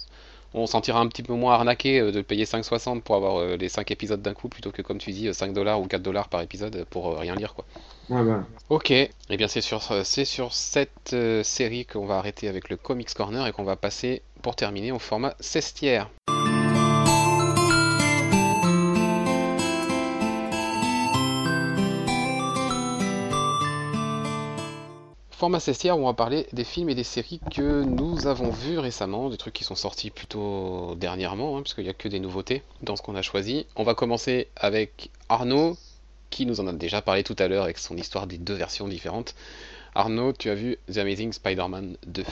on 0.55 0.67
sentira 0.67 1.01
un 1.01 1.07
petit 1.07 1.23
peu 1.23 1.35
moins 1.35 1.55
arnaqué 1.55 2.01
de 2.01 2.21
payer 2.21 2.45
5,60 2.45 3.01
pour 3.03 3.15
avoir 3.15 3.57
les 3.57 3.69
5 3.69 3.91
épisodes 3.91 4.23
d'un 4.23 4.33
coup 4.35 4.49
plutôt 4.49 4.71
que 4.73 4.83
comme 4.83 4.99
tu 4.99 5.13
dis 5.13 5.29
euh, 5.29 5.33
5 5.33 5.53
dollars 5.53 5.81
ou 5.81 5.87
4 5.87 6.03
dollars 6.03 6.29
par 6.29 6.41
épisode 6.43 6.85
pour 6.91 7.17
rien 7.19 7.35
lire 7.37 7.55
quoi. 7.55 7.65
Ouais, 8.09 8.23
voilà. 8.23 8.45
Ok, 8.69 8.93
et 8.93 9.11
bien 9.31 9.49
c'est 9.49 9.61
sur, 9.61 9.83
euh, 9.91 10.05
cette 10.05 11.13
euh, 11.13 11.43
série 11.43 11.87
qu'on 11.87 12.07
va 12.07 12.19
arrêter 12.19 12.47
avec 12.47 12.69
le 12.69 12.77
Comics 12.77 13.13
Corner 13.13 13.45
et 13.47 13.53
qu'on 13.53 13.65
va 13.65 13.75
passer 13.75 14.23
pour 14.43 14.55
terminer 14.55 14.93
au 14.93 15.01
format 15.01 15.35
16 15.41 15.75
tiers. 15.75 16.11
Format 25.37 25.61
16 25.61 25.79
tiers 25.79 25.99
où 25.99 26.03
on 26.03 26.07
va 26.07 26.15
parler 26.15 26.47
des 26.53 26.65
films 26.65 26.89
et 26.89 26.95
des 26.95 27.05
séries 27.05 27.41
que 27.51 27.83
nous 27.83 28.27
avons 28.27 28.51
vus 28.51 28.79
récemment, 28.79 29.29
des 29.31 29.37
trucs 29.37 29.53
qui 29.53 29.65
sont 29.65 29.75
sortis 29.75 30.11
plutôt 30.11 30.95
dernièrement, 30.95 31.59
hein, 31.59 31.63
puisqu'il 31.63 31.85
n'y 31.85 31.91
a 31.91 31.95
que 31.95 32.09
des 32.09 32.21
nouveautés 32.21 32.63
dans 32.83 32.97
ce 32.97 33.03
qu'on 33.03 33.17
a 33.17 33.23
choisi. 33.23 33.67
On 33.77 33.83
va 33.83 33.95
commencer 33.95 34.49
avec 34.57 35.11
Arnaud, 35.29 35.77
qui 36.31 36.47
nous 36.47 36.61
en 36.61 36.67
a 36.67 36.73
déjà 36.73 37.03
parlé 37.03 37.23
tout 37.23 37.37
à 37.39 37.49
l'heure 37.49 37.65
avec 37.65 37.79
son 37.79 37.97
histoire 37.97 38.27
des 38.27 38.39
deux 38.39 38.55
versions 38.55 38.89
différentes. 38.89 39.35
Arnaud, 39.95 40.33
tu 40.33 40.51
as 40.51 40.55
vu 40.55 40.77
The 40.93 40.99
Amazing 40.99 41.33
Spider-Man 41.33 41.97
2. 42.07 42.25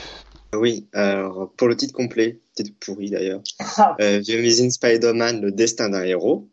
Oui, 0.54 0.86
alors 0.92 1.50
pour 1.56 1.68
le 1.68 1.76
titre 1.76 1.94
complet, 1.94 2.38
titre 2.54 2.72
pourri 2.78 3.10
d'ailleurs, 3.10 3.40
Ah, 3.76 3.96
euh, 4.00 4.22
The 4.22 4.30
Amazing 4.30 4.70
Spider-Man, 4.70 5.40
le 5.40 5.50
destin 5.50 5.88
d'un 5.88 6.02
héros. 6.04 6.48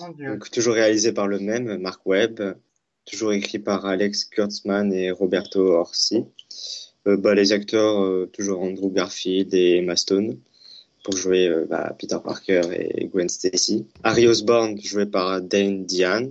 mon 0.00 0.08
Dieu. 0.10 0.30
Donc, 0.30 0.50
toujours 0.50 0.74
réalisé 0.74 1.12
par 1.12 1.26
le 1.26 1.38
même, 1.40 1.78
Mark 1.78 2.00
Webb, 2.06 2.56
toujours 3.04 3.32
écrit 3.32 3.58
par 3.58 3.84
Alex 3.84 4.24
Kurtzman 4.26 4.92
et 4.92 5.10
Roberto 5.10 5.72
Orsi. 5.72 6.24
Euh, 7.06 7.16
bah, 7.16 7.34
les 7.34 7.52
acteurs, 7.52 8.02
euh, 8.02 8.30
toujours 8.32 8.60
Andrew 8.62 8.90
Garfield 8.92 9.52
et 9.54 9.78
Emma 9.78 9.96
Stone, 9.96 10.38
pour 11.04 11.16
jouer 11.16 11.48
euh, 11.48 11.66
bah, 11.68 11.94
Peter 11.98 12.18
Parker 12.22 12.62
et 12.72 13.06
Gwen 13.06 13.28
Stacy. 13.28 13.86
Harry 14.04 14.26
Osborn, 14.26 14.78
joué 14.80 15.06
par 15.06 15.40
Dane 15.40 15.84
Diane. 15.84 16.30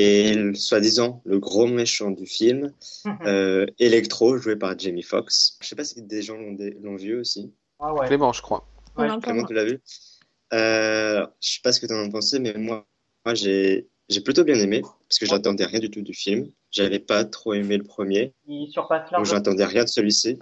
Et 0.00 0.54
soi-disant 0.54 1.20
le 1.24 1.38
gros 1.40 1.66
méchant 1.66 2.10
du 2.12 2.24
film, 2.24 2.72
euh, 3.26 3.66
Electro, 3.80 4.38
joué 4.38 4.54
par 4.56 4.78
Jamie 4.78 5.02
Foxx. 5.02 5.58
Je 5.60 5.66
sais 5.66 5.74
pas 5.76 5.82
si 5.84 6.00
des 6.02 6.22
gens 6.22 6.36
l'ont 6.36 6.52
dé- 6.52 6.76
l'ont 6.82 6.94
vu 6.96 7.18
aussi. 7.18 7.52
Ah 7.80 7.92
ouais. 7.92 8.06
Clément, 8.06 8.32
je 8.32 8.40
crois. 8.40 8.68
Ouais, 8.96 9.08
Clément, 9.20 9.44
tu 9.44 9.54
l'as 9.54 9.64
vu? 9.64 9.80
Euh, 10.52 11.26
Je 11.40 11.48
sais 11.50 11.60
pas 11.62 11.72
ce 11.72 11.80
que 11.80 11.86
tu 11.86 11.92
en 11.94 12.06
as 12.06 12.10
pensé, 12.10 12.38
mais 12.38 12.54
moi, 12.54 12.86
moi 13.24 13.34
j'ai 13.34 13.88
j'ai 14.08 14.20
plutôt 14.22 14.42
bien 14.44 14.54
aimé 14.58 14.80
parce 14.80 15.18
que 15.18 15.26
j'attendais 15.26 15.66
rien 15.66 15.80
du 15.80 15.90
tout 15.90 16.00
du 16.00 16.14
film. 16.14 16.48
J'avais 16.70 16.98
pas 17.00 17.24
trop 17.24 17.52
aimé 17.54 17.76
le 17.76 17.84
premier, 17.84 18.32
Il 18.46 18.68
surpasse 18.70 19.02
donc 19.02 19.12
largement, 19.12 19.34
j'attendais 19.36 19.64
rien 19.66 19.82
de 19.84 19.88
celui-ci. 19.88 20.38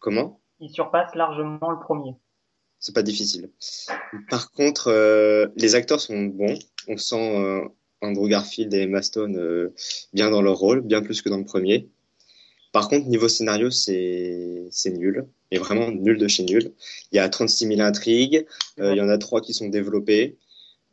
Comment? 0.00 0.40
Il 0.60 0.70
surpasse 0.70 1.14
largement 1.14 1.70
le 1.70 1.78
premier. 1.78 2.14
C'est 2.80 2.94
pas 2.94 3.02
difficile. 3.02 3.50
Par 4.30 4.50
contre, 4.52 4.88
euh, 4.88 5.46
les 5.56 5.74
acteurs 5.74 6.00
sont 6.00 6.24
bons. 6.24 6.58
On 6.88 6.96
sent 6.96 7.36
euh, 7.38 7.64
Andrew 8.00 8.28
Garfield 8.28 8.72
et 8.74 8.82
Emma 8.82 9.02
Stone 9.02 9.36
euh, 9.36 9.74
bien 10.12 10.30
dans 10.30 10.42
leur 10.42 10.56
rôle, 10.56 10.82
bien 10.82 11.02
plus 11.02 11.22
que 11.22 11.28
dans 11.28 11.38
le 11.38 11.44
premier. 11.44 11.88
Par 12.72 12.88
contre, 12.88 13.06
niveau 13.08 13.28
scénario, 13.28 13.70
c'est 13.70 14.70
nul. 14.86 15.26
Et 15.50 15.58
vraiment 15.58 15.90
nul 15.90 16.18
de 16.18 16.28
chez 16.28 16.42
nul. 16.42 16.72
Il 17.12 17.16
y 17.16 17.18
a 17.18 17.28
36 17.28 17.66
000 17.66 17.80
intrigues. 17.80 18.46
euh, 18.78 18.92
il 18.92 18.98
y 18.98 19.00
en 19.00 19.08
a 19.08 19.16
trois 19.18 19.40
qui 19.40 19.54
sont 19.54 19.68
développées. 19.68 20.36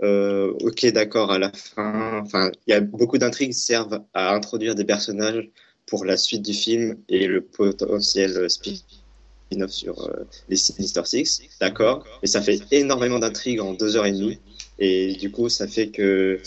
Euh, 0.01 0.53
ok, 0.61 0.85
d'accord, 0.87 1.31
à 1.31 1.39
la 1.39 1.51
fin. 1.51 2.21
Enfin, 2.21 2.51
il 2.67 2.71
y 2.71 2.73
a 2.73 2.81
beaucoup 2.81 3.17
d'intrigues 3.17 3.53
servent 3.53 4.01
à 4.13 4.33
introduire 4.33 4.75
des 4.75 4.85
personnages 4.85 5.49
pour 5.85 6.05
la 6.05 6.17
suite 6.17 6.41
du 6.41 6.53
film 6.53 6.97
et 7.09 7.27
le 7.27 7.41
potentiel 7.41 8.49
spin-off 8.49 9.71
sur 9.71 10.01
euh, 10.03 10.25
les 10.49 10.55
Sinister 10.55 11.01
Six. 11.05 11.41
D'accord, 11.59 12.05
mais 12.21 12.27
ça 12.27 12.41
fait 12.41 12.61
énormément 12.71 13.19
d'intrigues 13.19 13.59
en 13.59 13.73
deux 13.73 13.95
heures 13.95 14.05
et 14.05 14.11
demie. 14.11 14.39
Et 14.79 15.13
du 15.15 15.31
coup, 15.31 15.49
ça 15.49 15.67
fait 15.67 15.89
que 15.89 16.39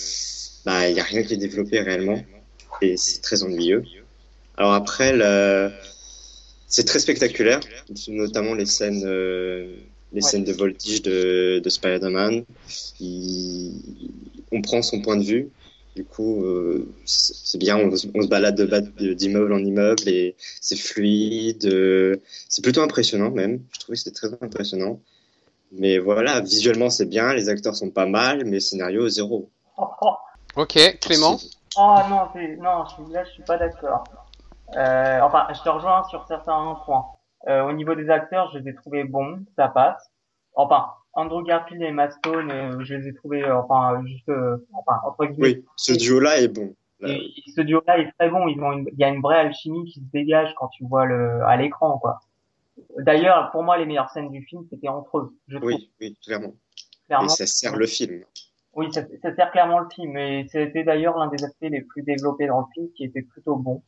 bah, 0.69 0.89
il 0.91 0.97
y 0.97 1.01
a 1.01 1.07
rien 1.13 1.23
qui 1.23 1.33
est 1.35 1.43
développé 1.47 1.81
réellement. 1.81 2.21
Et 2.83 2.97
c'est 2.97 3.21
très 3.23 3.43
ennuyeux. 3.43 3.83
Alors 4.59 4.75
après, 4.75 5.11
le... 5.23 5.71
C'est 6.67 6.85
très 6.85 6.99
spectaculaire, 6.99 7.61
notamment 8.09 8.53
les 8.55 8.67
scènes, 8.67 9.03
euh, 9.07 9.75
les 10.13 10.23
Ouais. 10.23 10.31
scènes 10.31 10.45
de 10.45 10.53
voltige 10.53 11.01
de, 11.01 11.61
de 11.65 11.71
Spider-Man. 11.71 12.45
Il- 13.01 13.73
On 14.53 14.61
prend 14.63 14.83
son 14.83 15.01
point 15.01 15.17
de 15.17 15.25
vue. 15.25 15.49
Du 15.97 16.05
coup, 16.05 16.45
euh, 16.45 16.87
c'est 17.07 17.59
bien, 17.59 17.77
on, 17.79 17.95
se- 17.97 18.07
on 18.15 18.23
se 18.23 18.29
balade 18.29 18.57
de 18.57 18.67
ba- 18.67 18.81
de- 18.83 19.15
d'immeuble 19.15 19.53
en 19.55 19.59
immeuble 19.71 20.07
et 20.09 20.37
c'est 20.61 20.77
fluide. 20.79 21.65
euh, 21.67 22.17
c'est 22.51 22.63
plutôt 22.63 22.83
impressionnant 22.83 23.31
même. 23.31 23.61
Je 23.73 23.79
trouve 23.81 23.95
que 23.95 23.99
c'était 24.01 24.15
très 24.21 24.29
impressionnant. 24.47 25.01
Mais 25.73 25.99
voilà, 25.99 26.41
visuellement 26.41 26.91
c'est 26.91 27.07
bien, 27.17 27.35
les 27.35 27.49
acteurs 27.49 27.77
sont 27.77 27.91
pas 27.91 28.07
mal, 28.07 28.45
mais 28.45 28.61
scénario 28.61 29.09
zéro. 29.09 29.49
Ok, 30.57 30.99
Clément. 31.01 31.37
oh, 31.77 31.97
non, 32.09 32.29
c'est- 32.33 32.57
non, 32.57 32.85
je 32.87 32.95
suis, 32.95 33.13
là, 33.13 33.25
je 33.25 33.31
suis 33.31 33.43
pas 33.43 33.59
d'accord. 33.59 34.05
Euh, 34.77 35.21
enfin, 35.21 35.47
je 35.55 35.63
te 35.63 35.69
rejoins 35.69 36.05
sur 36.05 36.27
certains 36.27 36.77
points. 36.85 37.05
Euh, 37.49 37.63
au 37.63 37.73
niveau 37.73 37.95
des 37.95 38.11
acteurs, 38.11 38.51
je 38.53 38.59
les 38.59 38.71
ai 38.71 38.75
trouvés 38.75 39.05
bons, 39.05 39.45
ça 39.57 39.69
passe. 39.69 40.11
Enfin, 40.55 40.87
Andrew 41.13 41.43
Garfield 41.43 41.83
et 41.83 41.87
Emma 41.87 42.11
Stone, 42.11 42.51
euh, 42.51 42.85
je 42.85 42.95
les 42.95 43.09
ai 43.09 43.15
trouvés, 43.15 43.45
euh, 43.45 43.59
enfin, 43.59 44.03
juste, 44.07 44.29
euh, 44.29 44.67
enfin, 44.73 45.01
entre 45.05 45.27
guillemets. 45.27 45.59
Oui, 45.59 45.65
ce 45.77 45.93
duo-là 45.93 46.41
est 46.41 46.49
bon. 46.49 46.75
Et, 47.01 47.33
ce 47.55 47.61
duo-là 47.61 47.99
est 47.99 48.11
très 48.19 48.29
bon. 48.29 48.49
Ils 48.49 48.61
ont 48.61 48.73
une, 48.73 48.89
il 48.93 48.99
y 48.99 49.05
a 49.05 49.09
une 49.09 49.21
vraie 49.23 49.39
alchimie 49.39 49.85
qui 49.85 50.01
se 50.01 50.11
dégage 50.13 50.53
quand 50.57 50.69
tu 50.69 50.85
vois 50.85 51.07
le, 51.07 51.43
à 51.45 51.57
l'écran, 51.57 51.99
quoi. 51.99 52.19
D'ailleurs, 52.99 53.51
pour 53.53 53.63
moi, 53.63 53.79
les 53.79 53.87
meilleures 53.87 54.11
scènes 54.11 54.31
du 54.31 54.43
film, 54.45 54.65
c'était 54.69 54.89
entre 54.89 55.19
eux. 55.19 55.37
Je 55.47 55.59
trouve, 55.59 55.69
oui, 55.71 55.91
oui, 56.01 56.17
clairement. 56.25 56.55
clairement. 57.07 57.27
Et 57.27 57.29
ça 57.29 57.47
sert 57.47 57.77
le 57.77 57.87
film. 57.87 58.25
Oui, 58.79 58.93
ça, 58.93 59.03
ça 59.23 59.35
sert 59.35 59.51
clairement 59.51 59.81
le 59.81 59.89
film. 59.93 60.17
Et 60.17 60.47
c'était 60.53 60.85
d'ailleurs 60.85 61.19
l'un 61.19 61.27
des 61.27 61.45
aspects 61.45 61.63
les 61.63 61.81
plus 61.81 62.03
développés 62.05 62.47
dans 62.47 62.61
le 62.61 62.67
film, 62.73 62.87
qui 62.97 63.03
était 63.05 63.23
plutôt 63.23 63.57
bon. 63.57 63.83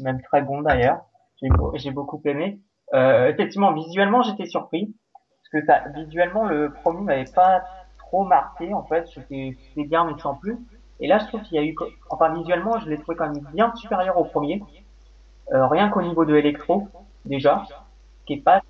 Même 0.00 0.22
très 0.22 0.42
bon, 0.42 0.62
d'ailleurs. 0.62 1.00
J'ai, 1.40 1.48
beau- 1.48 1.72
j'ai 1.74 1.90
beaucoup 1.90 2.20
aimé. 2.24 2.60
Euh, 2.94 3.26
effectivement, 3.26 3.72
visuellement, 3.72 4.22
j'étais 4.22 4.46
surpris. 4.46 4.94
Parce 5.12 5.64
que 5.64 5.66
ça, 5.66 5.88
visuellement, 6.04 6.44
le 6.44 6.72
premier 6.72 7.00
m'avait 7.02 7.32
pas 7.34 7.64
trop 7.98 8.24
marqué, 8.24 8.72
en 8.72 8.84
fait. 8.84 9.08
C'était 9.08 9.56
bien, 9.88 10.04
mais 10.04 10.16
sans 10.20 10.36
plus. 10.36 10.56
Et 11.00 11.08
là, 11.08 11.18
je 11.18 11.26
trouve 11.26 11.42
qu'il 11.42 11.56
y 11.56 11.58
a 11.58 11.64
eu, 11.64 11.74
enfin, 12.08 12.32
visuellement, 12.32 12.78
je 12.78 12.88
l'ai 12.88 12.98
trouvé 13.00 13.16
quand 13.16 13.28
même 13.28 13.44
bien 13.52 13.74
supérieur 13.74 14.16
au 14.18 14.24
premier. 14.24 14.62
Euh, 15.52 15.66
rien 15.66 15.88
qu'au 15.88 16.00
niveau 16.02 16.24
de 16.24 16.36
Electro, 16.36 16.86
déjà. 17.24 17.64
Qui 18.24 18.34
est 18.34 18.44
pas 18.44 18.62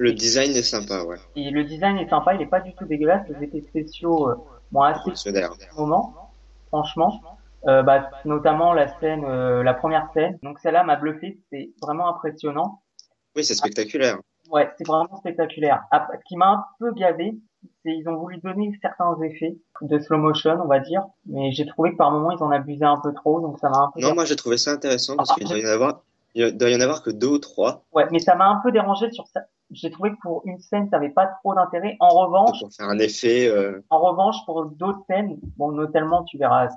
Le 0.00 0.14
design 0.14 0.52
est 0.52 0.62
sympa, 0.62 1.04
ouais. 1.04 1.18
et 1.36 1.50
le 1.50 1.62
design 1.62 1.98
est 1.98 2.08
sympa, 2.08 2.32
il 2.32 2.40
est 2.40 2.46
pas 2.46 2.60
du 2.60 2.72
tout 2.74 2.86
dégueulasse. 2.86 3.28
Les 3.28 3.44
effets 3.44 3.60
spéciaux, 3.60 4.30
euh, 4.30 4.34
bon, 4.72 4.80
assez 4.80 5.30
moment, 5.76 6.32
franchement. 6.68 7.20
Euh, 7.66 7.82
bah, 7.82 8.08
notamment 8.24 8.72
la 8.72 8.98
scène, 8.98 9.26
euh, 9.26 9.62
la 9.62 9.74
première 9.74 10.10
scène. 10.14 10.38
Donc 10.42 10.58
celle-là 10.60 10.84
m'a 10.84 10.96
bluffé, 10.96 11.38
c'est 11.50 11.72
vraiment 11.82 12.08
impressionnant. 12.08 12.80
Oui, 13.36 13.44
c'est 13.44 13.54
spectaculaire. 13.54 14.16
Ouais, 14.50 14.70
c'est 14.78 14.86
vraiment 14.86 15.14
spectaculaire. 15.18 15.82
Après, 15.90 16.16
ce 16.16 16.24
qui 16.24 16.38
m'a 16.38 16.48
un 16.48 16.64
peu 16.78 16.94
gavé, 16.94 17.34
c'est 17.84 17.92
ils 17.92 18.08
ont 18.08 18.16
voulu 18.16 18.38
donner 18.38 18.72
certains 18.80 19.14
effets 19.20 19.58
de 19.82 19.98
slow 19.98 20.16
motion, 20.16 20.58
on 20.64 20.66
va 20.66 20.80
dire, 20.80 21.02
mais 21.26 21.52
j'ai 21.52 21.66
trouvé 21.66 21.92
que 21.92 21.96
par 21.96 22.10
moments 22.10 22.30
ils 22.30 22.42
en 22.42 22.50
abusaient 22.50 22.86
un 22.86 23.00
peu 23.02 23.12
trop, 23.12 23.42
donc 23.42 23.58
ça 23.58 23.68
m'a 23.68 23.76
un 23.76 23.90
peu. 23.94 24.00
Non, 24.00 24.14
moi 24.14 24.24
j'ai 24.24 24.36
trouvé 24.36 24.56
ça 24.56 24.70
intéressant 24.70 25.16
parce 25.16 25.34
qu'il 25.34 25.46
doit 25.46 25.58
y 25.58 25.66
en 25.66 25.68
avoir, 25.68 26.00
il 26.34 26.56
doit 26.56 26.70
y 26.70 26.74
en 26.74 26.80
avoir 26.80 27.02
que 27.02 27.10
deux 27.10 27.28
ou 27.28 27.38
trois 27.38 27.84
Ouais, 27.92 28.06
mais 28.10 28.18
ça 28.18 28.34
m'a 28.34 28.48
un 28.48 28.62
peu 28.62 28.72
dérangé 28.72 29.10
sur 29.12 29.26
ça. 29.26 29.42
J'ai 29.72 29.90
trouvé 29.90 30.10
que 30.10 30.16
pour 30.20 30.42
une 30.46 30.58
scène, 30.58 30.88
ça 30.90 30.96
avait 30.96 31.10
pas 31.10 31.26
trop 31.26 31.54
d'intérêt. 31.54 31.96
En 32.00 32.08
revanche, 32.08 32.58
pour 32.60 32.72
faire 32.72 32.88
un 32.88 32.98
effet. 32.98 33.48
euh, 33.48 33.80
En 33.90 34.00
revanche, 34.00 34.36
pour 34.46 34.64
d'autres 34.66 35.02
scènes, 35.06 35.38
bon, 35.56 35.72
notamment, 35.72 36.24
tu 36.24 36.38
verras, 36.38 36.68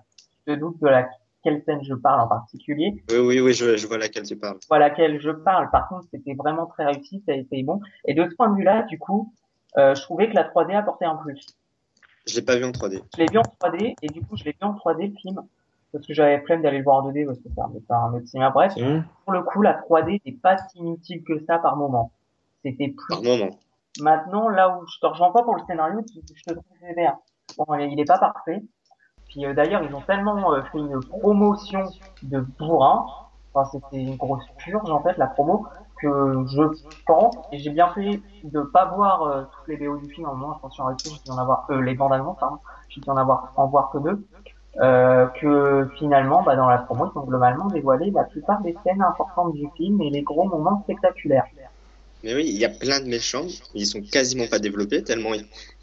je 0.47 0.53
te 0.53 0.59
doute 0.59 0.79
de 0.81 0.87
la 0.87 1.07
quelle 1.43 1.61
scène 1.65 1.83
je 1.83 1.93
parle 1.93 2.21
en 2.21 2.27
particulier, 2.27 3.03
Oui, 3.09 3.17
oui, 3.17 3.39
oui, 3.41 3.53
je, 3.53 3.75
je 3.75 3.85
vois 3.87 3.97
laquelle 3.97 4.23
tu 4.23 4.37
parles. 4.37 4.59
à 4.69 4.79
laquelle 4.79 5.19
je 5.19 5.29
parle. 5.31 5.69
Par 5.71 5.89
contre, 5.89 6.05
c'était 6.11 6.35
vraiment 6.35 6.67
très 6.67 6.85
réussi, 6.85 7.21
ça 7.25 7.33
a 7.33 7.35
été 7.35 7.61
bon. 7.63 7.81
Et 8.05 8.13
de 8.13 8.23
ce 8.29 8.33
point 8.35 8.49
de 8.49 8.55
vue-là, 8.55 8.83
du 8.83 8.97
coup, 8.97 9.33
euh, 9.77 9.93
je 9.93 10.01
trouvais 10.03 10.29
que 10.29 10.35
la 10.35 10.43
3D 10.45 10.73
apportait 10.73 11.03
un 11.05 11.15
plus. 11.15 11.45
Je 12.27 12.35
l'ai 12.35 12.41
pas 12.43 12.55
vu 12.55 12.63
en 12.63 12.71
3D. 12.71 13.01
Je 13.13 13.21
l'ai 13.21 13.25
vu 13.29 13.37
en 13.39 13.41
3D, 13.41 13.95
et 14.01 14.07
du 14.07 14.21
coup, 14.21 14.37
je 14.37 14.45
l'ai 14.45 14.51
vu 14.51 14.57
en 14.61 14.73
3D 14.73 15.07
le 15.11 15.15
film, 15.17 15.41
parce 15.91 16.07
que 16.07 16.13
j'avais 16.13 16.39
flemme 16.45 16.61
d'aller 16.61 16.77
le 16.77 16.83
voir 16.85 17.03
en 17.03 17.09
2D, 17.11 17.25
parce 17.25 17.39
que 17.39 17.49
c'est 17.53 17.59
un, 17.61 17.69
c'est 17.85 17.93
un 17.93 18.13
autre 18.13 18.27
cinéma. 18.27 18.49
Bref, 18.51 18.73
vrai 18.77 19.01
pour 19.25 19.33
le 19.33 19.41
coup, 19.43 19.61
la 19.61 19.73
3D 19.81 20.21
n'est 20.25 20.31
pas 20.31 20.57
si 20.57 20.77
inutile 20.77 21.23
que 21.25 21.43
ça 21.45 21.57
par 21.59 21.75
moment. 21.75 22.11
C'était 22.64 22.90
plus 22.90 23.07
Par 23.10 23.22
moment. 23.22 23.57
Maintenant, 24.02 24.49
là 24.49 24.77
où 24.77 24.85
je 24.88 24.99
te 24.99 25.06
rejoins 25.06 25.31
pas 25.31 25.44
pour 25.44 25.56
le 25.56 25.61
scénario, 25.68 25.99
je 26.14 26.44
te 26.44 26.53
trouve. 26.53 26.65
Bon, 27.57 27.76
il 27.76 27.99
est- 27.99 28.06
pas 28.06 28.18
parfait. 28.18 28.64
Puis 29.27 29.45
euh, 29.45 29.53
d'ailleurs, 29.53 29.84
ils 29.84 29.94
ont 29.94 30.02
tellement 30.02 30.53
euh, 30.53 30.61
fait 30.72 30.80
une 30.80 30.99
promotion 31.03 31.84
de 32.23 32.40
bourrin, 32.60 33.06
enfin 33.53 33.69
c'était 33.72 33.98
une 33.98 34.15
grosse 34.15 34.45
purge 34.57 34.90
en 34.90 35.02
fait 35.03 35.18
la 35.18 35.27
promo, 35.27 35.68
que 36.02 36.45
je 36.48 36.61
pense, 37.06 37.35
et 37.52 37.60
j'ai 37.60 37.69
bien 37.72 37.90
fait 37.94 38.22
de 38.44 38.61
pas 38.61 38.85
voir 38.85 39.23
euh, 39.23 39.44
toutes 39.44 39.68
les 39.68 39.77
BO 39.88 39.98
du 39.98 40.10
film, 40.14 40.27
au 40.30 40.35
moins 40.35 40.56
attention 40.57 40.88
avec 40.88 40.99
j'ai 41.03 41.10
dû 41.11 41.31
en 41.31 41.38
avoir, 41.38 41.65
euh, 41.69 41.81
les 41.81 41.95
bandes 41.95 42.14
allemandes, 42.14 42.38
pardon, 42.40 42.60
j'ai 42.90 43.02
dû 43.02 43.10
en 43.10 43.18
avoir, 43.18 43.52
en 43.56 43.68
voir 43.68 43.90
que 43.91 43.98
deux, 43.99 44.27
euh, 44.81 45.27
que 45.41 45.90
finalement, 45.98 46.44
bah, 46.44 46.56
dans 46.56 46.68
la 46.69 46.80
promo, 46.80 47.11
ils 47.14 47.19
ont 47.19 47.23
globalement 47.26 47.68
dévoilé 47.69 48.11
la 48.11 48.23
plupart 48.23 48.61
des 48.61 48.76
scènes 48.84 49.02
importantes 49.02 49.53
du 49.53 49.68
film 49.77 50.02
et 50.02 50.10
les 50.10 50.23
gros 50.23 50.45
moments 50.48 50.81
spectaculaires. 50.84 51.45
Mais 52.23 52.33
oui, 52.35 52.45
il 52.47 52.57
y 52.57 52.65
a 52.65 52.69
plein 52.69 52.99
de 53.01 53.05
méchants. 53.07 53.47
Ils 53.73 53.85
sont 53.85 54.01
quasiment 54.01 54.47
pas 54.47 54.59
développés 54.59 55.03
tellement, 55.03 55.31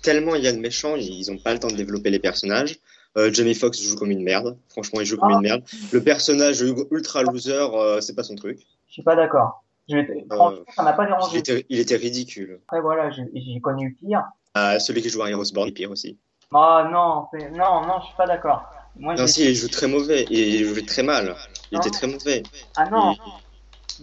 tellement 0.02 0.34
il 0.34 0.42
y 0.42 0.48
a 0.48 0.52
de 0.52 0.58
méchants. 0.58 0.96
Ils 0.96 1.30
ont 1.30 1.36
pas 1.38 1.52
le 1.52 1.58
temps 1.58 1.68
de 1.68 1.76
développer 1.76 2.10
les 2.10 2.18
personnages. 2.18 2.78
Euh, 3.18 3.32
Jamie 3.32 3.54
Foxx 3.54 3.82
joue 3.82 3.96
comme 3.96 4.10
une 4.10 4.22
merde. 4.22 4.56
Franchement, 4.68 5.00
il 5.00 5.06
joue 5.06 5.16
comme 5.18 5.32
une 5.32 5.40
merde. 5.40 5.62
Le 5.92 6.02
personnage 6.02 6.62
ultra 6.90 7.22
loser, 7.22 7.52
euh, 7.74 8.00
c'est 8.00 8.14
pas 8.14 8.22
son 8.22 8.36
truc. 8.36 8.60
Je 8.88 8.92
suis 8.94 9.02
pas 9.02 9.16
d'accord. 9.16 9.64
Je- 9.88 9.96
Franchement, 10.30 10.62
ça 10.74 10.82
m'a 10.84 10.92
pas 10.92 11.04
Il 11.04 11.08
dérangé. 11.08 11.38
était, 11.38 11.66
il 11.68 11.80
était 11.80 11.96
ridicule. 11.96 12.60
Après, 12.68 12.80
voilà, 12.80 13.10
j'ai 13.10 13.60
connu 13.60 13.94
pire. 14.00 14.22
Ah, 14.54 14.78
celui 14.78 15.02
qui 15.02 15.10
joue 15.10 15.20
Harry 15.22 15.34
Osborn 15.34 15.68
est 15.68 15.72
pire 15.72 15.90
aussi. 15.90 16.16
Oh 16.52 16.80
non, 16.90 17.26
non, 17.52 17.86
non, 17.86 18.00
je 18.00 18.06
suis 18.06 18.16
pas 18.16 18.26
d'accord. 18.26 18.62
Moi, 18.96 19.14
Non, 19.14 19.26
si, 19.26 19.44
il 19.48 19.54
joue 19.54 19.68
très 19.68 19.86
mauvais. 19.88 20.26
Il 20.30 20.64
joue 20.64 20.80
très 20.82 21.02
mal. 21.02 21.34
Il 21.70 21.76
Non. 21.76 21.80
était 21.80 21.90
très 21.90 22.06
mauvais. 22.06 22.42
Ah 22.76 22.88
non, 22.90 23.12
Il- 23.12 23.18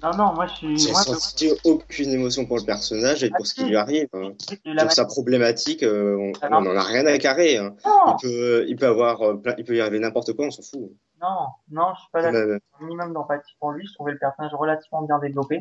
non, 0.03 0.11
non, 0.18 0.34
moi 0.34 0.45
je 0.48 0.53
suis. 0.56 0.78
J'ai 0.78 0.91
Moi, 0.91 1.02
senti 1.03 1.52
aucune 1.64 2.10
émotion 2.11 2.45
pour 2.45 2.57
le 2.57 2.64
personnage 2.64 3.24
et 3.24 3.30
pour 3.32 3.45
ce 3.48 3.53
qui 3.53 3.65
lui 3.65 3.76
arrive. 3.76 4.07
hein. 4.14 4.32
Sur 4.80 4.91
sa 4.91 5.06
problématique, 5.06 5.84
euh, 5.84 6.15
on 6.18 6.32
Ah 6.41 6.49
non. 6.49 6.57
on 6.57 6.72
en 6.72 6.76
a 6.78 6.84
rien 6.84 7.06
à 7.06 7.18
carrer. 7.18 7.57
hein. 7.57 7.76
Il 7.86 8.14
peut, 8.22 8.65
il 8.68 8.76
peut 8.76 8.88
avoir, 8.88 9.22
euh, 9.22 9.41
il 9.57 9.64
peut 9.64 9.76
y 9.76 9.82
arriver 9.82 9.99
n'importe 9.99 10.34
quoi, 10.34 10.45
on 10.45 10.52
s'en 10.52 10.61
fout. 10.64 10.91
non, 11.22 11.48
non, 11.72 11.94
je 11.95 11.99
suis 12.02 12.10
pas 12.11 12.22
d'accord. 12.22 12.57
Un 12.80 12.84
minimum 12.86 13.14
d'empathie 13.14 13.56
pour 13.60 13.72
lui. 13.72 13.86
Je 13.88 13.94
trouvais 13.94 14.11
le 14.11 14.19
personnage 14.19 14.53
relativement 14.53 15.02
bien 15.03 15.19
développé. 15.19 15.60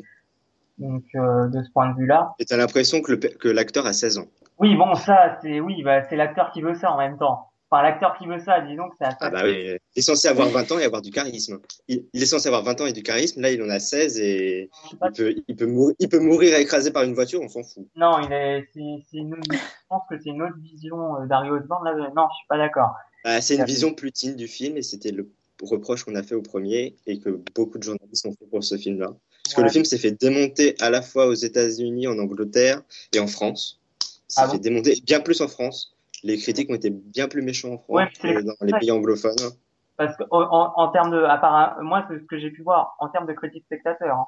Donc, 0.78 1.04
euh, 1.14 1.48
de 1.48 1.62
ce 1.62 1.70
point 1.70 1.90
de 1.90 1.96
vue-là. 1.96 2.34
Et 2.38 2.44
t'as 2.44 2.58
l'impression 2.58 3.00
que 3.00 3.48
l'acteur 3.48 3.86
a 3.86 3.94
16 3.94 4.18
ans. 4.18 4.26
Oui, 4.58 4.74
bon, 4.76 4.94
ça, 4.94 5.38
c'est, 5.40 5.60
oui, 5.60 5.82
bah, 5.82 6.02
c'est 6.08 6.16
l'acteur 6.16 6.50
qui 6.50 6.60
veut 6.60 6.74
ça 6.74 6.90
en 6.92 6.98
même 6.98 7.16
temps. 7.16 7.48
Enfin, 7.70 7.82
l'acteur 7.82 8.16
qui 8.16 8.26
veut 8.28 8.38
ça, 8.38 8.60
disons 8.60 8.88
que 8.90 8.96
ça. 8.96 9.08
Ah 9.20 9.28
bah 9.30 9.42
oui, 9.44 9.54
il 9.96 9.98
est 9.98 10.02
censé 10.02 10.28
avoir 10.28 10.48
20 10.50 10.70
ans 10.72 10.78
et 10.78 10.84
avoir 10.84 11.02
du 11.02 11.10
charisme. 11.10 11.58
Il, 11.88 12.04
il 12.12 12.22
est 12.22 12.26
censé 12.26 12.46
avoir 12.46 12.62
20 12.62 12.80
ans 12.82 12.86
et 12.86 12.92
du 12.92 13.02
charisme, 13.02 13.40
là 13.40 13.50
il 13.50 13.60
en 13.60 13.68
a 13.68 13.80
16 13.80 14.20
et 14.20 14.70
il 15.02 15.12
peut, 15.12 15.34
il 15.48 15.56
peut, 15.56 15.66
mourir, 15.66 15.94
il 15.98 16.08
peut 16.08 16.20
mourir 16.20 16.56
écrasé 16.56 16.92
par 16.92 17.02
une 17.02 17.14
voiture, 17.14 17.40
on 17.42 17.48
s'en 17.48 17.64
fout. 17.64 17.88
Non, 17.96 18.20
il 18.20 18.32
est, 18.32 18.68
c'est, 18.72 18.80
une, 19.18 19.34
je 19.50 19.58
pense 19.88 20.02
que 20.08 20.16
c'est 20.22 20.30
une 20.30 20.42
autre 20.42 20.56
vision 20.62 21.16
euh, 21.20 21.26
d'Harry 21.26 21.50
Osborn. 21.50 21.84
Là, 21.84 21.94
non, 22.14 22.26
je 22.30 22.36
suis 22.36 22.46
pas 22.48 22.58
d'accord. 22.58 22.92
Bah, 23.24 23.40
c'est 23.40 23.56
une 23.56 23.64
vision 23.64 23.92
plus 23.94 24.12
teen 24.12 24.36
du 24.36 24.46
film 24.46 24.76
et 24.76 24.82
c'était 24.82 25.10
le 25.10 25.28
reproche 25.60 26.04
qu'on 26.04 26.14
a 26.14 26.22
fait 26.22 26.36
au 26.36 26.42
premier 26.42 26.94
et 27.06 27.18
que 27.18 27.30
beaucoup 27.56 27.78
de 27.78 27.82
journalistes 27.82 28.26
ont 28.26 28.32
fait 28.32 28.46
pour 28.48 28.62
ce 28.62 28.76
film-là. 28.76 29.08
Parce 29.42 29.54
que 29.54 29.60
Ouais. 29.62 29.66
le 29.66 29.72
film 29.72 29.84
s'est 29.84 29.98
fait 29.98 30.12
démonter 30.12 30.76
à 30.80 30.90
la 30.90 31.02
fois 31.02 31.26
aux 31.26 31.34
États-Unis, 31.34 32.06
en 32.06 32.18
Angleterre 32.20 32.82
et 33.12 33.18
en 33.18 33.26
France. 33.26 33.80
Il 34.02 34.04
s'est 34.28 34.40
Ah 34.42 34.46
bon? 34.46 34.52
fait 34.52 34.58
démonter 34.60 35.00
bien 35.04 35.18
plus 35.20 35.40
en 35.40 35.48
France. 35.48 35.95
Les 36.22 36.38
critiques 36.38 36.70
ont 36.70 36.74
été 36.74 36.90
bien 36.90 37.28
plus 37.28 37.42
méchants 37.42 37.74
en 37.74 37.78
France 37.78 37.88
Ouais, 37.88 38.08
que 38.20 38.42
dans 38.42 38.54
les 38.62 38.72
pays 38.72 38.90
anglophones. 38.90 39.36
Parce 39.96 40.16
que 40.16 40.24
en, 40.30 40.72
en, 40.76 40.88
termes 40.88 41.10
de, 41.10 41.22
à 41.22 41.38
part, 41.38 41.82
moi, 41.82 42.04
c'est 42.08 42.18
ce 42.18 42.24
que 42.24 42.38
j'ai 42.38 42.50
pu 42.50 42.62
voir, 42.62 42.96
en 42.98 43.08
termes 43.08 43.26
de 43.26 43.32
critique 43.32 43.64
spectateur, 43.64 44.16
hein, 44.16 44.26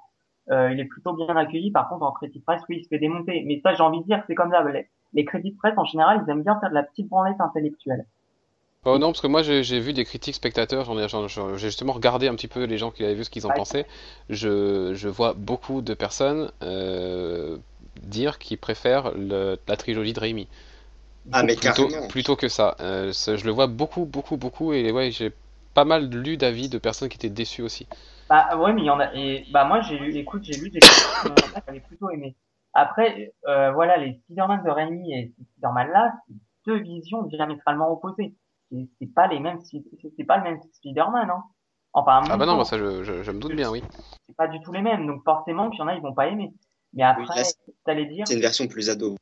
euh, 0.51 0.73
il 0.73 0.81
est 0.81 0.87
plutôt 0.87 1.13
bien 1.13 1.37
accueilli. 1.37 1.71
Par 1.71 1.89
contre, 1.89 2.05
en 2.05 2.13
critique 2.13 2.45
presse, 2.45 2.63
oui, 2.69 2.79
il 2.81 2.85
se 2.85 2.89
fait 2.89 2.99
démonter. 2.99 3.45
Mais 3.47 3.61
ça, 3.63 3.75
j'ai 3.75 3.83
envie 3.83 4.01
de 4.01 4.05
dire, 4.07 4.23
c'est 4.27 4.35
comme 4.35 4.51
ça. 4.51 4.63
Les, 4.65 4.89
les 5.13 5.25
critiques 5.25 5.59
presse, 5.59 5.77
en 5.77 5.85
général, 5.85 6.25
ils 6.27 6.31
aiment 6.31 6.43
bien 6.43 6.59
faire 6.61 6.71
de 6.71 6.75
la 6.75 6.83
petite 6.83 7.09
branlette 7.09 7.41
intellectuelle. 7.41 8.07
Oh 8.85 8.97
non, 8.97 9.09
parce 9.09 9.21
que 9.21 9.27
moi 9.27 9.43
j'ai 9.43 9.81
vu 9.81 9.93
des 9.93 10.05
critiques 10.05 10.37
spectateurs, 10.37 10.87
j'ai 11.29 11.59
justement 11.59 11.93
regardé 11.93 12.29
un 12.29 12.35
petit 12.37 12.47
peu 12.49 12.63
les 12.65 12.79
gens 12.79 12.91
qui 12.93 13.05
avaient 13.05 13.15
vu 13.15 13.25
ce 13.25 13.29
qu'ils 13.31 13.45
en 13.45 13.51
Ouais. 13.51 13.57
pensaient. 13.57 13.87
Je, 14.31 14.95
je 14.95 15.09
vois 15.09 15.35
beaucoup 15.35 15.83
de 15.83 15.95
personnes 15.95 16.51
euh, 16.63 17.59
dire 18.03 18.39
qu'ils 18.39 18.57
préfèrent 18.57 19.13
le- 19.17 19.59
la 19.67 19.77
trilogie 19.77 20.13
de 20.13 20.21
Raimi. 20.21 20.47
Ah, 21.33 21.43
mais 21.43 21.55
plutôt, 21.57 21.89
carrément. 21.89 22.09
plutôt 22.09 22.37
que 22.37 22.49
ça. 22.49 22.77
Euh, 22.81 23.13
ça, 23.13 23.37
Je 23.37 23.45
le 23.45 23.51
vois 23.53 23.67
beaucoup, 23.67 24.05
beaucoup, 24.05 24.37
beaucoup, 24.37 24.73
et 24.73 24.91
ouais, 24.93 25.11
j'ai 25.11 25.33
pas 25.75 25.85
mal 25.85 26.09
lu 26.09 26.37
d'avis 26.37 26.69
de 26.69 26.79
personnes 26.79 27.09
qui 27.09 27.17
étaient 27.17 27.29
déçues 27.29 27.63
aussi. 27.63 27.87
Bah 28.29 28.57
ouais, 28.57 28.73
mais 28.73 28.83
il 28.83 28.87
y 28.87 28.91
en 28.91 29.01
a. 29.01 29.15
Et 29.15 29.47
bah 29.51 29.65
moi, 29.65 29.81
j'ai 29.81 29.99
lu. 29.99 30.17
Écoute, 30.17 30.45
j'ai 30.45 30.57
lu 30.57 30.71
des 30.71 30.81
critiques 30.81 31.05
qui 31.23 31.29
j'avais 31.67 31.81
plutôt 31.81 32.11
aimé. 32.11 32.37
Après, 32.75 33.33
euh, 33.47 33.73
voilà, 33.73 33.97
les 33.97 34.15
Spider-Man 34.25 34.63
de 34.65 34.71
Raimi 34.71 35.13
et 35.15 35.33
ces 35.39 35.45
Spider-Man-là, 35.45 36.13
c'est 36.27 36.35
deux 36.67 36.79
visions 36.81 37.23
diamétralement 37.25 37.91
opposées. 37.91 38.35
C'est 38.71 38.89
c'est 39.01 39.15
pas 39.15 39.27
les 39.29 39.41
mêmes. 39.41 39.61
C'est 39.63 39.83
c'est 40.17 40.25
pas 40.25 40.39
le 40.39 40.45
même 40.45 40.61
Spider-Man, 40.75 41.31
hein. 41.31 41.43
Enfin, 41.95 42.21
Ah 42.31 42.37
bah 42.37 42.45
non, 42.45 42.55
moi, 42.55 42.57
moi 42.57 42.65
ça 42.65 42.77
je, 42.79 43.03
je- 43.03 43.23
je 43.23 43.31
me 43.31 43.41
doute 43.41 43.55
bien, 43.57 43.71
oui. 43.71 43.83
c'est 44.29 44.37
pas 44.37 44.47
du 44.49 44.61
tout 44.61 44.73
les 44.73 44.83
mêmes, 44.83 45.07
donc 45.07 45.25
forcément 45.25 45.71
qu'il 45.71 45.81
y 45.81 45.83
en 45.83 45.89
a, 45.89 45.95
ils 45.95 46.03
vont 46.03 46.13
pas 46.15 46.27
aimer. 46.29 46.53
Mais 46.93 47.03
après, 47.03 47.23
Oui, 47.23 47.29
là, 47.37 47.45
c'est- 47.45 47.57
t'allais 47.85 48.05
dire, 48.07 48.27
C'est 48.29 48.35
une 48.35 48.41
version 48.41 48.69
plus 48.69 48.91
ado. 48.91 49.17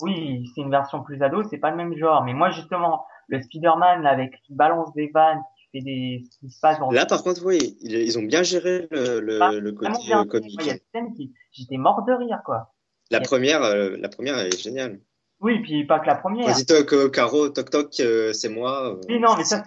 Oui, 0.00 0.46
c'est 0.54 0.60
une 0.60 0.70
version 0.70 1.02
plus 1.02 1.22
ado, 1.22 1.42
c'est 1.44 1.58
pas 1.58 1.70
le 1.70 1.76
même 1.76 1.96
genre. 1.96 2.22
Mais 2.24 2.34
moi, 2.34 2.50
justement, 2.50 3.04
le 3.28 3.40
Spider-Man, 3.40 4.06
avec 4.06 4.40
qui 4.42 4.54
balance 4.54 4.92
des 4.94 5.10
vannes, 5.12 5.40
qui 5.56 5.78
fait 5.78 5.84
des, 5.84 6.24
ce 6.30 6.38
qui 6.38 6.50
se 6.50 6.60
passe 6.60 6.78
dans 6.78 6.90
Là, 6.90 7.06
par 7.06 7.22
contre, 7.22 7.44
oui, 7.44 7.76
ils, 7.80 7.92
ils 7.94 8.18
ont 8.18 8.22
bien 8.22 8.42
géré 8.42 8.86
le, 8.90 9.20
le, 9.20 9.38
Ah, 9.42 9.52
le 9.52 9.72
côté 9.72 9.90
comique. 10.26 10.56
Il 10.60 10.66
y 10.66 10.70
a 10.70 10.74
des 10.74 10.82
scènes 10.94 11.12
qui, 11.14 11.34
j'étais 11.52 11.76
mort 11.76 12.04
de 12.04 12.12
rire, 12.12 12.40
quoi. 12.44 12.72
La 13.10 13.20
première, 13.20 13.62
euh, 13.62 13.96
la 13.98 14.08
première 14.08 14.38
est 14.38 14.58
géniale. 14.58 15.00
Oui, 15.40 15.60
puis 15.60 15.84
pas 15.84 16.00
que 16.00 16.06
la 16.06 16.16
première. 16.16 16.46
Vas-y, 16.46 16.64
toc, 16.64 16.92
euh, 16.92 17.08
Caro, 17.10 17.48
toc 17.50 17.70
toc, 17.70 17.92
euh, 18.00 18.32
c'est 18.32 18.48
moi. 18.48 18.94
euh, 18.94 19.00
Oui, 19.08 19.20
non, 19.20 19.36
mais 19.36 19.44
ça, 19.44 19.62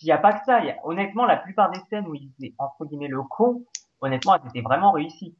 il 0.00 0.08
y 0.08 0.12
a 0.12 0.18
pas 0.18 0.32
que 0.32 0.44
ça. 0.44 0.60
Il 0.60 0.66
y 0.66 0.70
a- 0.70 0.76
honnêtement, 0.84 1.26
la 1.26 1.36
plupart 1.36 1.70
des 1.70 1.78
scènes 1.90 2.06
où 2.06 2.14
il 2.14 2.30
faisait, 2.36 2.54
entre 2.58 2.86
guillemets, 2.86 3.08
le 3.08 3.22
con, 3.22 3.64
honnêtement, 4.00 4.36
elles 4.36 4.48
étaient 4.48 4.62
vraiment 4.62 4.92
réussies. 4.92 5.36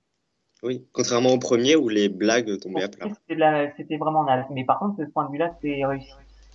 Oui, 0.64 0.86
contrairement 0.92 1.34
au 1.34 1.38
premier 1.38 1.76
où 1.76 1.90
les 1.90 2.08
blagues 2.08 2.58
tombaient 2.58 2.84
à 2.84 2.88
plat. 2.88 3.06
C'était 3.76 3.96
vraiment 3.98 4.24
naze. 4.24 4.46
Mais 4.50 4.64
par 4.64 4.78
contre, 4.78 4.96
de 4.96 5.04
ce 5.04 5.10
point 5.10 5.26
de 5.26 5.32
vue-là, 5.32 5.50
c'était 5.54 5.84
réussi. 5.84 6.10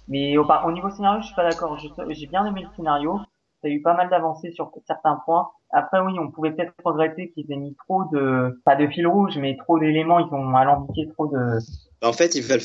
Mais 0.07 0.35
au, 0.37 0.71
niveau 0.71 0.89
scénario, 0.89 1.21
je 1.21 1.27
suis 1.27 1.35
pas 1.35 1.47
d'accord. 1.47 1.77
J'ai 2.09 2.27
bien 2.27 2.43
aimé 2.45 2.63
le 2.63 2.75
scénario. 2.75 3.19
Ça 3.61 3.67
a 3.67 3.69
eu 3.69 3.81
pas 3.81 3.93
mal 3.93 4.09
d'avancées 4.09 4.51
sur 4.51 4.71
certains 4.87 5.21
points. 5.25 5.49
Après, 5.71 5.99
oui, 5.99 6.13
on 6.17 6.31
pouvait 6.31 6.51
peut-être 6.51 6.73
regretter 6.83 7.29
qu'ils 7.31 7.51
aient 7.51 7.57
mis 7.57 7.75
trop 7.75 8.05
de, 8.11 8.59
pas 8.65 8.75
de 8.75 8.87
fil 8.87 9.05
rouge, 9.05 9.37
mais 9.37 9.55
trop 9.57 9.77
d'éléments. 9.77 10.19
Ils 10.19 10.33
ont 10.33 10.55
alambiqué 10.55 11.07
trop 11.09 11.27
de, 11.27 11.59
En 12.01 12.13
fait, 12.13 12.33
ils 12.33 12.41
veulent 12.41 12.61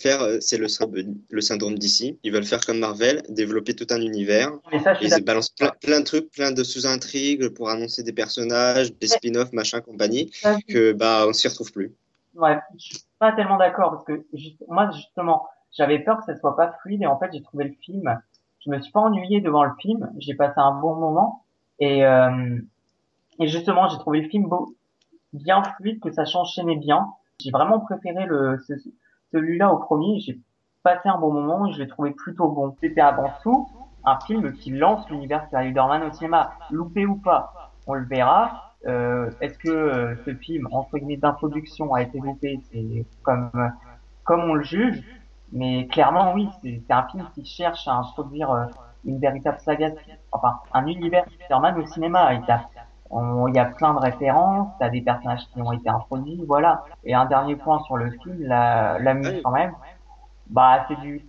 faire, 0.00 0.22
euh, 0.22 0.38
c'est 0.40 0.58
le, 0.58 0.68
syndrome- 0.68 1.16
le 1.30 1.40
syndrome 1.40 1.78
d'ici. 1.78 2.18
Ils 2.22 2.32
veulent 2.32 2.44
faire 2.44 2.60
comme 2.64 2.78
Marvel, 2.78 3.22
développer 3.28 3.74
tout 3.74 3.86
un 3.90 4.00
univers. 4.00 4.52
ça, 4.82 4.94
Et 5.02 5.06
ils 5.06 5.24
balancent 5.24 5.50
plein, 5.50 5.72
plein 5.80 6.00
de 6.00 6.04
trucs, 6.04 6.30
plein 6.30 6.52
de 6.52 6.62
sous-intrigues 6.64 7.48
pour 7.50 7.70
annoncer 7.70 8.02
des 8.02 8.12
personnages, 8.12 8.92
des 8.94 9.06
spin-offs, 9.06 9.52
machin, 9.52 9.80
compagnie, 9.80 10.30
que 10.68 10.92
bah 10.92 11.24
on 11.28 11.32
s'y 11.32 11.48
retrouve 11.48 11.72
plus. 11.72 11.92
Ouais, 12.34 12.58
je 12.76 12.84
suis 12.96 13.04
pas 13.18 13.32
tellement 13.32 13.56
d'accord 13.56 13.92
parce 13.92 14.04
que 14.04 14.26
juste, 14.32 14.62
moi 14.68 14.90
justement, 14.92 15.46
j'avais 15.76 16.00
peur 16.00 16.18
que 16.18 16.24
ça 16.24 16.36
soit 16.38 16.56
pas 16.56 16.72
fluide 16.82 17.02
et 17.02 17.06
en 17.06 17.18
fait 17.18 17.30
j'ai 17.32 17.42
trouvé 17.42 17.64
le 17.64 17.74
film, 17.80 18.20
je 18.64 18.70
me 18.70 18.80
suis 18.80 18.90
pas 18.90 19.00
ennuyé 19.00 19.40
devant 19.40 19.64
le 19.64 19.72
film, 19.80 20.10
j'ai 20.18 20.34
passé 20.34 20.54
un 20.56 20.72
bon 20.80 20.96
moment 20.96 21.44
et 21.78 22.04
euh, 22.04 22.58
et 23.40 23.48
justement 23.48 23.88
j'ai 23.88 23.98
trouvé 23.98 24.20
le 24.22 24.28
film 24.28 24.48
beau, 24.48 24.74
bien 25.32 25.62
fluide, 25.76 26.00
que 26.00 26.12
ça 26.12 26.24
s'enchaînait 26.26 26.76
bien. 26.76 27.08
J'ai 27.40 27.50
vraiment 27.50 27.80
préféré 27.80 28.26
le 28.26 28.58
ce- 28.66 28.74
celui-là 29.34 29.72
au 29.72 29.78
premier, 29.78 30.20
j'ai 30.20 30.38
passé 30.84 31.08
un 31.08 31.18
bon 31.18 31.32
moment 31.32 31.70
je 31.72 31.82
l'ai 31.82 31.88
trouvé 31.88 32.12
plutôt 32.12 32.48
bon. 32.48 32.76
C'était 32.80 33.00
avant 33.00 33.32
tout 33.42 33.68
un 34.04 34.18
film 34.20 34.52
qui 34.52 34.70
lance 34.70 35.08
l'univers 35.10 35.44
Spider-Man 35.46 36.04
au 36.04 36.12
cinéma, 36.12 36.52
loupé 36.70 37.06
ou 37.06 37.16
pas, 37.16 37.72
on 37.86 37.94
le 37.94 38.04
verra. 38.04 38.74
Euh, 38.86 39.30
Est-ce 39.40 39.58
que 39.58 39.70
euh, 39.70 40.14
ce 40.26 40.34
film, 40.34 40.68
entre 40.70 40.98
guillemets, 40.98 41.16
d'introduction 41.16 41.94
a 41.94 42.02
été 42.02 42.18
loupé? 42.18 42.60
C'est 42.70 43.06
comme, 43.22 43.50
comme 44.24 44.40
on 44.42 44.54
le 44.54 44.62
juge, 44.62 45.02
mais 45.52 45.86
clairement, 45.86 46.34
oui, 46.34 46.48
c'est 46.62 46.82
un 46.90 47.08
film 47.08 47.26
qui 47.34 47.44
cherche 47.46 47.88
à 47.88 47.94
introduire 47.94 48.50
euh, 48.50 48.66
une 49.06 49.18
véritable 49.18 49.58
saga, 49.60 49.90
enfin, 50.32 50.58
un 50.74 50.86
univers 50.86 51.24
Spider-Man 51.24 51.78
au 51.78 51.86
cinéma. 51.86 52.34
Il 52.34 52.50
a, 52.50 52.68
il 53.48 53.54
y 53.54 53.58
a 53.58 53.66
plein 53.66 53.94
de 53.94 53.98
références, 53.98 54.68
t'as 54.78 54.88
des 54.88 55.00
personnages 55.00 55.46
qui 55.52 55.60
ont 55.60 55.72
été 55.72 55.88
introduits, 55.88 56.42
voilà. 56.46 56.84
Et 57.04 57.14
un 57.14 57.26
dernier 57.26 57.56
point 57.56 57.80
sur 57.84 57.96
le 57.96 58.10
film, 58.10 58.36
la, 58.40 58.98
la 58.98 59.14
musique 59.14 59.42
quand 59.42 59.52
même, 59.52 59.74
bah, 60.48 60.84
c'est 60.88 60.98
du, 61.00 61.24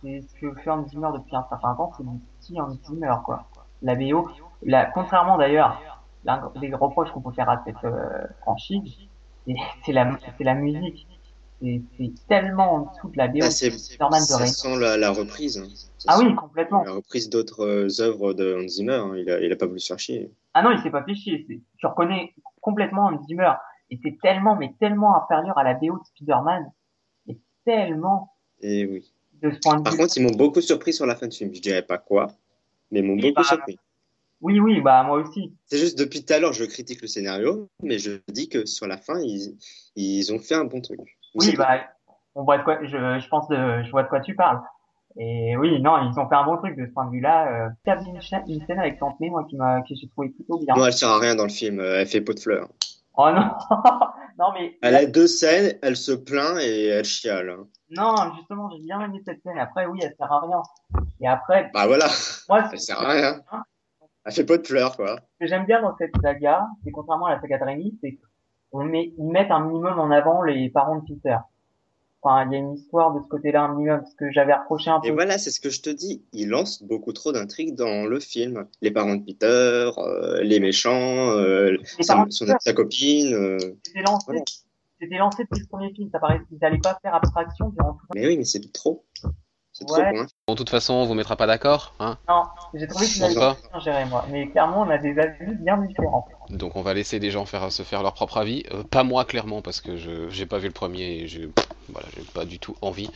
c'est 0.00 0.20
ce 0.20 0.34
que 0.40 0.54
fait 0.60 0.70
Hans 0.70 0.86
Zimmer 0.88 1.08
depuis 1.14 1.34
un 1.34 1.44
certain 1.48 1.74
temps, 1.74 1.92
c'est 1.96 2.06
du 2.06 2.18
petit 2.38 2.60
Hans 2.60 2.70
Zimmer, 2.84 3.14
quoi. 3.24 3.44
La 3.82 3.94
BO, 3.94 4.28
la, 4.62 4.86
contrairement 4.86 5.38
d'ailleurs, 5.38 5.80
l'un 6.24 6.50
des 6.60 6.72
reproches 6.74 7.10
qu'on 7.12 7.20
peut 7.20 7.32
faire 7.32 7.48
à 7.48 7.62
cette 7.64 7.82
euh, 7.84 8.26
franchise, 8.42 9.08
c'est 9.46 9.54
c'est 9.84 9.92
la, 9.92 10.10
c'est 10.38 10.44
la 10.44 10.54
musique. 10.54 11.06
C'est 11.62 12.12
tellement 12.28 12.72
en 12.74 12.78
dessous 12.90 13.08
de 13.10 13.16
la 13.18 13.28
BO 13.28 13.38
Là, 13.38 13.48
de 13.48 13.50
de 13.50 14.14
ça 14.16 14.46
sent 14.46 14.78
la, 14.80 14.96
la 14.96 15.10
reprise. 15.10 15.58
hein. 15.58 15.68
Ça 15.98 16.08
Ah 16.14 16.18
oui, 16.18 16.34
complètement. 16.34 16.82
La 16.82 16.92
reprise 16.92 17.30
d'autres 17.30 17.64
euh, 17.64 18.00
œuvres 18.00 18.34
de 18.34 18.56
Hans 18.60 18.66
Zimmer. 18.68 18.94
hein. 18.94 19.12
Il, 19.16 19.30
a, 19.30 19.40
il 19.40 19.52
a 19.52 19.56
pas 19.56 19.66
voulu 19.66 19.78
se 19.78 19.86
faire 19.86 19.98
chier. 19.98 20.32
Ah 20.54 20.62
non, 20.62 20.72
il 20.72 20.82
s'est 20.82 20.90
pas 20.90 21.04
fait 21.04 21.14
chier. 21.14 21.46
Tu 21.78 21.86
reconnais 21.86 22.34
complètement 22.60 23.06
Hans 23.06 23.22
Zimmer. 23.26 23.52
Et 23.90 24.00
c'est 24.02 24.16
tellement, 24.22 24.56
mais 24.56 24.74
tellement 24.80 25.22
inférieur 25.22 25.56
à 25.56 25.62
la 25.62 25.74
BO 25.74 25.98
de 25.98 26.04
Spider-Man. 26.16 26.72
Et 27.28 27.38
tellement, 27.64 28.32
Et 28.60 28.84
oui. 28.86 29.12
de 29.40 29.50
ce 29.52 29.58
point 29.60 29.76
de 29.78 29.82
Par 29.84 29.92
vue. 29.92 29.98
contre, 30.00 30.16
ils 30.16 30.22
m'ont 30.24 30.30
beaucoup 30.36 30.60
surpris 30.60 30.92
sur 30.92 31.06
la 31.06 31.14
fin 31.14 31.28
de 31.28 31.34
film. 31.34 31.54
Je 31.54 31.60
dirais 31.60 31.82
pas 31.82 31.98
quoi, 31.98 32.32
mais 32.90 33.00
ils 33.00 33.04
m'ont 33.04 33.16
beaucoup 33.16 33.34
bah, 33.42 33.44
surpris. 33.44 33.78
Oui, 34.40 34.58
oui, 34.58 34.80
bah, 34.80 35.04
moi 35.04 35.18
aussi. 35.18 35.52
C'est 35.66 35.78
juste 35.78 35.96
depuis 35.96 36.24
tout 36.24 36.32
à 36.32 36.40
l'heure, 36.40 36.52
je 36.52 36.64
critique 36.64 37.00
le 37.02 37.06
scénario, 37.06 37.68
mais 37.82 37.98
je 38.00 38.12
dis 38.28 38.48
que 38.48 38.66
sur 38.66 38.88
la 38.88 38.96
fin, 38.96 39.20
ils, 39.20 39.56
ils 39.94 40.32
ont 40.32 40.40
fait 40.40 40.54
un 40.56 40.64
bon 40.64 40.80
truc. 40.80 40.98
Oui, 41.34 41.46
C'est 41.46 41.56
bah, 41.56 41.80
on 42.34 42.44
voit 42.44 42.58
de 42.58 42.62
quoi, 42.64 42.78
je, 42.82 42.88
je 43.20 43.28
pense 43.28 43.48
de, 43.48 43.82
je 43.82 43.90
vois 43.90 44.02
de 44.04 44.08
quoi 44.08 44.20
tu 44.20 44.34
parles. 44.34 44.60
Et 45.18 45.56
oui, 45.58 45.80
non, 45.82 45.98
ils 46.10 46.18
ont 46.18 46.26
fait 46.28 46.34
un 46.34 46.44
bon 46.44 46.56
truc 46.56 46.76
de 46.76 46.86
ce 46.86 46.90
point 46.92 47.04
de 47.06 47.10
vue-là. 47.10 47.66
Euh, 47.66 47.68
t'as 47.84 47.96
vu 47.96 48.06
une, 48.06 48.20
une 48.48 48.66
scène 48.66 48.78
avec 48.78 48.98
Tante 48.98 49.20
May, 49.20 49.28
moi, 49.28 49.44
qui 49.48 49.56
m'a, 49.56 49.82
que 49.82 49.94
j'ai 49.94 50.08
trouvé 50.08 50.30
plutôt 50.30 50.58
bien. 50.58 50.74
Non, 50.74 50.86
elle 50.86 50.92
sert 50.94 51.10
à 51.10 51.18
rien 51.18 51.34
dans 51.34 51.42
le 51.44 51.50
film. 51.50 51.80
euh, 51.80 52.00
Elle 52.00 52.06
fait 52.06 52.22
pot 52.22 52.32
de 52.32 52.40
fleurs. 52.40 52.68
Oh 53.14 53.30
non, 53.30 53.50
non, 54.38 54.52
mais, 54.54 54.78
Elle 54.80 54.96
a 54.96 55.04
deux 55.04 55.26
scènes, 55.26 55.78
elle 55.82 55.96
se 55.96 56.12
plaint 56.12 56.56
et 56.60 56.86
elle 56.86 57.04
chiale. 57.04 57.50
hein. 57.50 57.66
non, 57.90 58.14
justement, 58.38 58.70
j'ai 58.70 58.78
bien 58.82 59.00
aimé 59.02 59.20
cette 59.26 59.42
scène. 59.42 59.58
Après, 59.58 59.84
oui, 59.84 60.00
elle 60.02 60.14
sert 60.18 60.32
à 60.32 60.40
rien. 60.40 60.62
Et 61.20 61.28
après, 61.28 61.70
Bah 61.74 61.86
voilà, 61.86 62.06
moi, 62.48 62.62
elle 62.72 62.78
ce 62.80 62.86
sert 62.86 62.98
à 62.98 63.10
rien. 63.12 63.40
Elle 64.24 64.32
fait 64.32 64.44
pot 64.44 64.56
de 64.56 64.66
fleurs, 64.66 64.96
quoi. 64.96 65.16
que 65.38 65.46
j'aime 65.46 65.66
bien 65.66 65.82
dans 65.82 65.94
cette 65.98 66.12
saga, 66.22 66.64
c'est 66.84 66.90
contrairement 66.90 67.26
à 67.26 67.34
la 67.34 67.40
saga 67.42 67.58
de 67.58 67.64
Raimi, 67.64 67.98
c'est 68.02 68.18
qu'on 68.72 68.84
met, 68.84 69.12
ils 69.18 69.24
mettent 69.30 69.50
un 69.50 69.60
minimum 69.66 69.98
en 69.98 70.10
avant 70.10 70.42
les 70.42 70.70
parents 70.70 70.96
de 70.96 71.04
Peter. 71.06 71.36
Enfin, 72.24 72.46
il 72.46 72.52
y 72.52 72.54
a 72.54 72.58
une 72.58 72.74
histoire 72.74 73.12
de 73.12 73.20
ce 73.20 73.26
côté-là 73.28 73.62
un 73.64 73.74
minimum, 73.74 74.00
ce 74.08 74.14
que 74.14 74.30
j'avais 74.30 74.54
reproché 74.54 74.90
un 74.90 75.00
peu. 75.00 75.08
Et 75.08 75.10
voilà, 75.10 75.38
c'est 75.38 75.50
ce 75.50 75.60
que 75.60 75.70
je 75.70 75.82
te 75.82 75.90
dis. 75.90 76.24
Il 76.32 76.48
lance 76.50 76.82
beaucoup 76.84 77.12
trop 77.12 77.32
d'intrigues 77.32 77.74
dans 77.74 78.04
le 78.06 78.20
film. 78.20 78.66
Les 78.80 78.92
parents 78.92 79.16
de 79.16 79.24
Peter, 79.24 79.90
euh, 79.98 80.40
les 80.42 80.60
méchants, 80.60 80.92
euh, 81.30 81.72
Les 81.98 82.04
sa, 82.04 82.14
parents 82.14 82.26
de 82.26 82.30
son- 82.30 82.46
Peter. 82.46 82.56
sa 82.60 82.72
copine. 82.72 83.34
euh. 83.34 83.58
C'était 83.84 84.02
lancé, 84.02 84.24
Voilà. 84.28 84.40
c'était 85.00 85.16
lancé 85.18 85.42
depuis 85.42 85.60
le 85.62 85.66
premier 85.66 85.92
film. 85.92 86.10
Ça 86.12 86.20
paraissait 86.20 86.44
qu'ils 86.48 86.58
n'allaient 86.62 86.78
pas 86.78 86.96
faire 87.02 87.14
abstraction 87.16 87.70
durant 87.70 87.94
tout 87.94 88.06
Mais 88.14 88.26
oui, 88.26 88.36
mais 88.38 88.44
c'est 88.44 88.72
trop. 88.72 89.04
C'est 89.72 89.84
trop 89.86 89.96
Ouais. 89.96 90.10
pour 90.12 90.20
un 90.20 90.26
Bon, 90.46 90.52
de 90.54 90.58
toute 90.58 90.70
façon, 90.70 90.94
on 90.94 91.06
vous 91.06 91.14
mettra 91.14 91.34
pas 91.34 91.46
d'accord, 91.48 91.94
hein. 91.98 92.18
Non, 92.28 92.42
j'ai 92.74 92.86
trouvé 92.86 93.06
avait 93.24 93.34
pas. 93.34 93.56
bien 93.72 93.80
géré, 93.80 94.04
moi. 94.04 94.24
Mais 94.30 94.48
clairement, 94.50 94.82
on 94.82 94.90
a 94.90 94.98
des 94.98 95.18
avis 95.18 95.56
bien 95.56 95.78
différents. 95.78 96.28
Donc 96.52 96.76
on 96.76 96.82
va 96.82 96.92
laisser 96.94 97.18
des 97.18 97.30
gens 97.30 97.46
faire 97.46 97.72
se 97.72 97.82
faire 97.82 98.02
leur 98.02 98.12
propre 98.12 98.36
avis. 98.36 98.64
Euh, 98.72 98.82
pas 98.84 99.04
moi 99.04 99.24
clairement 99.24 99.62
parce 99.62 99.80
que 99.80 99.96
je 99.96 100.28
j'ai 100.28 100.46
pas 100.46 100.58
vu 100.58 100.66
le 100.66 100.72
premier 100.72 101.22
et 101.22 101.28
je 101.28 101.40
voilà 101.88 102.08
j'ai 102.14 102.22
pas 102.34 102.44
du 102.44 102.58
tout 102.58 102.76
envie 102.82 103.08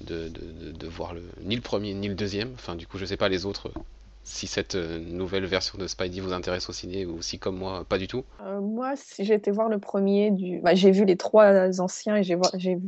de, 0.00 0.28
de, 0.28 0.72
de, 0.72 0.86
voir 0.88 1.12
le 1.12 1.22
ni 1.42 1.54
le 1.54 1.60
premier 1.60 1.92
ni 1.92 2.08
le 2.08 2.14
deuxième. 2.14 2.52
Enfin 2.54 2.74
du 2.74 2.86
coup 2.86 2.96
je 2.96 3.04
sais 3.04 3.18
pas 3.18 3.28
les 3.28 3.44
autres 3.44 3.68
euh, 3.68 3.80
si 4.24 4.46
cette 4.46 4.76
euh, 4.76 4.98
nouvelle 4.98 5.44
version 5.44 5.78
de 5.78 5.86
Spidey 5.86 6.20
vous 6.20 6.32
intéresse 6.32 6.70
au 6.70 6.72
ciné 6.72 7.04
ou 7.04 7.20
si 7.20 7.38
comme 7.38 7.58
moi 7.58 7.84
pas 7.86 7.98
du 7.98 8.08
tout. 8.08 8.24
Moi, 8.62 8.94
si 8.96 9.24
j'ai 9.24 9.34
été 9.34 9.50
voir 9.50 9.68
le 9.68 9.78
premier 9.78 10.30
du, 10.30 10.60
bah, 10.60 10.74
j'ai 10.74 10.90
vu 10.90 11.04
les 11.04 11.16
trois 11.16 11.80
anciens 11.80 12.16
et 12.16 12.22
j'ai 12.22 12.36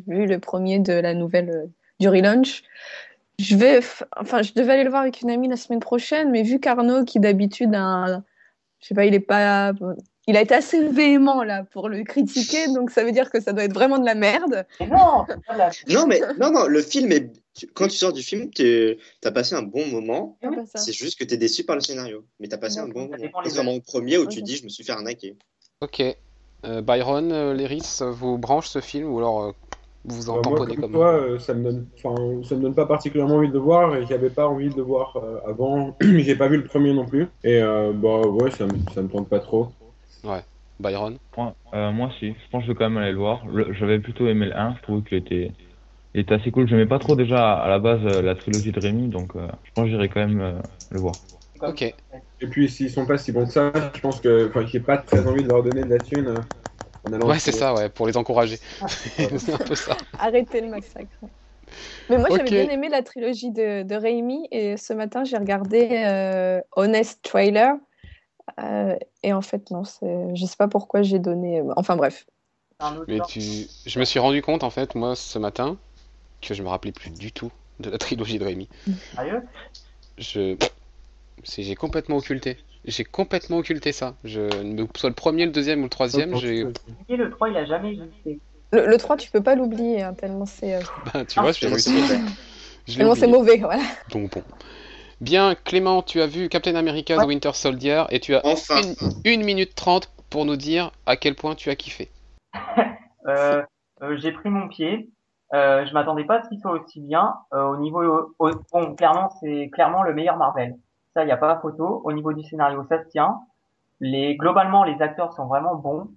vu 0.06 0.26
le 0.26 0.38
premier 0.38 0.78
de 0.78 0.92
la 0.92 1.14
nouvelle 1.14 1.70
du 2.00 2.08
relaunch. 2.08 2.62
Je 3.38 3.56
vais, 3.56 3.80
enfin, 4.16 4.42
je 4.42 4.52
devais 4.52 4.72
aller 4.72 4.84
le 4.84 4.90
voir 4.90 5.02
avec 5.02 5.22
une 5.22 5.30
amie 5.30 5.48
la 5.48 5.56
semaine 5.56 5.80
prochaine, 5.80 6.30
mais 6.30 6.42
vu 6.42 6.60
qu'Arnaud, 6.60 7.04
qui 7.04 7.18
d'habitude, 7.18 7.74
a 7.74 8.22
je 8.82 8.88
sais 8.88 8.94
pas, 8.94 9.04
il 9.06 9.14
est 9.14 9.20
pas, 9.20 9.72
il 10.26 10.36
a 10.36 10.42
été 10.42 10.54
assez 10.54 10.88
véhément 10.88 11.42
là 11.44 11.64
pour 11.72 11.88
le 11.88 12.02
critiquer, 12.04 12.66
donc 12.68 12.90
ça 12.90 13.04
veut 13.04 13.12
dire 13.12 13.30
que 13.30 13.40
ça 13.40 13.52
doit 13.52 13.64
être 13.64 13.72
vraiment 13.74 13.98
de 13.98 14.04
la 14.04 14.14
merde. 14.14 14.66
Mais 14.80 14.86
non. 14.88 15.24
Non, 15.88 16.06
mais 16.06 16.20
non, 16.38 16.50
non, 16.52 16.66
le 16.66 16.82
film 16.82 17.10
est. 17.12 17.32
tu- 17.54 17.66
Quand 17.68 17.88
tu 17.88 17.96
sors 17.96 18.12
du 18.12 18.22
film, 18.22 18.50
tu 18.50 18.96
as 19.24 19.30
passé 19.30 19.54
un 19.54 19.62
bon 19.62 19.86
moment. 19.86 20.36
Ça. 20.66 20.78
C'est 20.78 20.92
juste 20.92 21.18
que 21.18 21.24
tu 21.24 21.34
es 21.34 21.36
déçu 21.36 21.64
par 21.64 21.76
le 21.76 21.80
scénario. 21.82 22.24
Mais 22.40 22.48
tu 22.48 22.54
as 22.54 22.58
passé 22.58 22.78
un 22.78 22.88
bon 22.88 23.08
moment. 23.08 23.30
Contrairement 23.42 23.72
au 23.74 23.80
premier 23.80 24.18
où 24.18 24.26
tu 24.26 24.38
Ok. 24.40 24.44
dis 24.44 24.56
je 24.56 24.64
me 24.64 24.68
suis 24.68 24.84
fait 24.84 24.92
arnaquer. 24.92 25.36
Ok. 25.80 26.02
Euh, 26.64 26.80
Byron, 26.80 27.32
euh, 27.32 27.54
Léris, 27.54 27.98
vous 28.00 28.38
branche 28.38 28.68
ce 28.68 28.80
film 28.80 29.12
ou 29.12 29.18
alors 29.18 29.42
euh, 29.42 29.52
vous 30.04 30.30
en 30.30 30.36
Bah, 30.36 30.40
moi, 30.44 30.58
tamponnez 30.58 30.74
comme 30.74 30.82
comme 30.84 30.92
toi, 30.92 31.12
euh, 31.12 31.38
ça 31.38 31.54
me 31.54 31.64
donne, 31.64 31.86
enfin, 31.96 32.42
ça 32.42 32.56
me 32.56 32.62
donne 32.62 32.74
pas 32.74 32.86
particulièrement 32.86 33.36
envie 33.36 33.48
de 33.48 33.54
le 33.54 33.60
voir 33.60 33.94
et 33.96 34.06
j'avais 34.06 34.30
pas 34.30 34.46
envie 34.46 34.68
de 34.68 34.76
le 34.76 34.82
voir 34.82 35.16
euh, 35.16 35.38
avant. 35.48 35.96
J'ai 36.00 36.36
pas 36.36 36.48
vu 36.48 36.56
le 36.56 36.64
premier 36.64 36.92
non 36.92 37.06
plus 37.06 37.28
et 37.44 37.62
euh, 37.62 37.92
bah 37.94 38.20
ouais, 38.20 38.50
ça 38.50 38.66
me, 38.66 38.72
ça 38.94 39.02
me 39.02 39.08
tente 39.08 39.28
pas 39.28 39.40
trop. 39.40 39.68
Byron? 40.80 41.16
Moi, 41.36 41.54
euh, 41.74 41.92
moi 41.92 42.10
si, 42.18 42.28
je 42.30 42.50
pense 42.50 42.62
que 42.62 42.66
je 42.66 42.72
vais 42.72 42.78
quand 42.78 42.90
même 42.90 42.98
aller 42.98 43.12
le 43.12 43.18
voir. 43.18 43.42
J'avais 43.78 44.00
plutôt 44.00 44.26
aimé 44.26 44.46
le 44.46 44.56
1, 44.56 44.76
je 44.76 44.82
trouvais 44.82 45.02
qu'il 45.02 45.18
était, 45.18 45.52
il 46.14 46.20
était 46.20 46.34
assez 46.34 46.50
cool. 46.50 46.68
J'aimais 46.68 46.86
pas 46.86 46.98
trop 46.98 47.14
déjà 47.14 47.52
à 47.54 47.68
la 47.68 47.78
base 47.78 48.02
la 48.02 48.34
trilogie 48.34 48.72
de 48.72 48.80
Rémi, 48.80 49.08
donc 49.08 49.36
euh, 49.36 49.46
je 49.64 49.70
pense 49.74 49.84
que 49.84 49.90
j'irai 49.90 50.08
quand 50.08 50.20
même 50.20 50.40
euh, 50.40 50.58
le 50.90 50.98
voir. 51.00 51.14
Ok. 51.62 51.82
Et 51.82 52.46
puis 52.50 52.68
s'ils 52.68 52.90
sont 52.90 53.06
pas 53.06 53.16
si 53.18 53.30
bons 53.32 53.46
que 53.46 53.52
ça, 53.52 53.72
je 53.94 54.00
pense 54.00 54.20
que, 54.20 54.48
enfin, 54.48 54.66
j'ai 54.66 54.80
pas 54.80 54.98
très 54.98 55.26
envie 55.26 55.44
de 55.44 55.48
leur 55.48 55.62
donner 55.62 55.84
de 55.84 55.90
la 55.90 56.00
thune 56.00 56.26
euh, 56.26 56.40
en. 56.40 56.61
Ouais 57.04 57.38
c'est 57.38 57.52
ça 57.52 57.74
ouais 57.74 57.88
pour 57.88 58.06
les 58.06 58.16
encourager. 58.16 58.58
c'est 59.38 59.52
un 59.54 59.58
peu 59.58 59.74
ça. 59.74 59.96
Arrêtez 60.18 60.60
le 60.60 60.68
massacre. 60.68 61.16
Mais 62.08 62.18
moi, 62.18 62.28
j'avais 62.30 62.44
Ok. 62.44 62.50
bien 62.50 62.68
aimé 62.68 62.88
la 62.88 63.02
trilogie 63.02 63.50
de, 63.50 63.82
de 63.82 63.94
Raimi 63.94 64.46
et 64.50 64.76
ce 64.76 64.92
matin, 64.92 65.24
j'ai 65.24 65.36
regardé 65.36 65.88
euh, 66.04 66.60
Honest 66.76 67.22
Trailer. 67.22 67.74
Euh, 68.60 68.96
et 69.22 69.32
en 69.32 69.40
fait, 69.42 69.70
non, 69.70 69.84
c'est- 69.84 70.34
je 70.34 70.46
sais 70.46 70.56
pas 70.56 70.68
pourquoi 70.68 71.02
j'ai 71.02 71.18
donné. 71.18 71.62
Enfin 71.76 71.96
bref. 71.96 72.26
Mais 73.08 73.20
tu... 73.20 73.40
Je 73.86 73.98
me 73.98 74.04
suis 74.04 74.18
rendu 74.18 74.42
compte, 74.42 74.64
en 74.64 74.70
fait, 74.70 74.94
moi, 74.94 75.14
ce 75.16 75.38
matin, 75.38 75.76
que 76.40 76.54
je 76.54 76.62
me 76.62 76.68
rappelais 76.68 76.92
plus 76.92 77.10
du 77.10 77.32
tout 77.32 77.52
de 77.80 77.90
la 77.90 77.98
trilogie 77.98 78.38
de 78.38 78.44
Rémi. 78.44 78.68
Sérieux? 79.14 79.42
Je... 80.18 80.56
c'est- 81.44 81.62
J'ai 81.62 81.74
complètement 81.74 82.16
occulté. 82.16 82.58
J'ai 82.84 83.04
complètement 83.04 83.58
occulté 83.58 83.92
ça. 83.92 84.14
Je... 84.24 84.40
me- 84.62 84.86
Soit 84.96 85.10
le 85.10 85.14
premier, 85.14 85.46
le 85.46 85.52
deuxième 85.52 85.80
ou 85.80 85.84
le 85.84 85.88
troisième, 85.88 86.34
j'ai... 86.36 86.64
Le 87.08 87.30
3, 87.30 87.48
il 87.50 87.56
a 87.56 87.64
jamais 87.64 87.92
existé. 87.92 88.40
Le, 88.72 88.86
le 88.86 88.96
3, 88.98 89.16
tu 89.16 89.30
peux 89.30 89.42
pas 89.42 89.54
l'oublier, 89.54 90.02
hein, 90.02 90.14
tellement 90.14 90.46
c'est 90.46 90.76
euh, 90.76 90.80
Bah, 91.12 91.24
tu 91.24 91.38
vois, 91.40 91.52
je 91.52 91.66
l'ai 91.66 91.76
Tellement 91.76 91.78
c'est 91.78 91.92
mauvais. 91.92 92.20
Je 92.86 92.92
l'ai 92.92 92.96
tellement 92.98 93.14
c'est 93.14 93.26
oublié. 93.26 93.38
mauvais. 93.38 93.56
Voilà. 93.58 93.82
Donc 94.10 94.30
bon. 94.32 94.42
Bien, 95.20 95.54
Clément, 95.54 96.02
tu 96.02 96.20
as 96.20 96.26
vu 96.26 96.48
Captain 96.48 96.74
America 96.74 97.16
The. 97.18 97.26
Winter 97.26 97.52
Soldier 97.52 98.04
et 98.10 98.18
tu 98.18 98.34
as 98.34 98.44
Enfin, 98.44 98.80
une, 99.24 99.32
une 99.40 99.44
minute 99.44 99.74
trente 99.76 100.10
pour 100.30 100.44
nous 100.44 100.56
dire 100.56 100.90
à 101.06 101.16
quel 101.16 101.34
point 101.36 101.54
tu 101.54 101.70
as 101.70 101.76
kiffé. 101.76 102.10
Euh, 103.28 103.62
euh, 104.02 104.16
j'ai 104.18 104.32
pris 104.32 104.50
mon 104.50 104.66
pied. 104.66 105.08
Euh, 105.54 105.86
je 105.86 105.92
m'attendais 105.94 106.24
pas 106.24 106.40
à 106.40 106.42
ce 106.42 106.48
qu'il 106.48 106.58
soit 106.58 106.72
aussi 106.72 107.00
bien. 107.00 107.34
Euh, 107.54 107.62
au 107.66 107.76
niveau, 107.76 108.34
au- 108.40 108.50
bon, 108.72 108.96
clairement, 108.96 109.30
c'est 109.40 109.70
clairement 109.72 110.02
le 110.02 110.12
meilleur 110.12 110.36
Marvel. 110.36 110.74
Ça, 111.14 111.22
il 111.22 111.26
n'y 111.26 111.32
a 111.32 111.36
pas 111.36 111.58
photo. 111.60 112.00
Au 112.04 112.12
niveau 112.12 112.32
du 112.32 112.42
scénario, 112.42 112.84
ça 112.88 113.02
se 113.02 113.08
tient. 113.08 113.40
Les, 114.00 114.36
globalement, 114.36 114.84
les 114.84 115.00
acteurs 115.02 115.32
sont 115.34 115.46
vraiment 115.46 115.76
bons. 115.76 116.08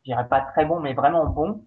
Je 0.00 0.12
dirais 0.12 0.28
pas 0.28 0.40
très 0.40 0.64
bons, 0.64 0.80
mais 0.80 0.94
vraiment 0.94 1.26
bons. 1.26 1.64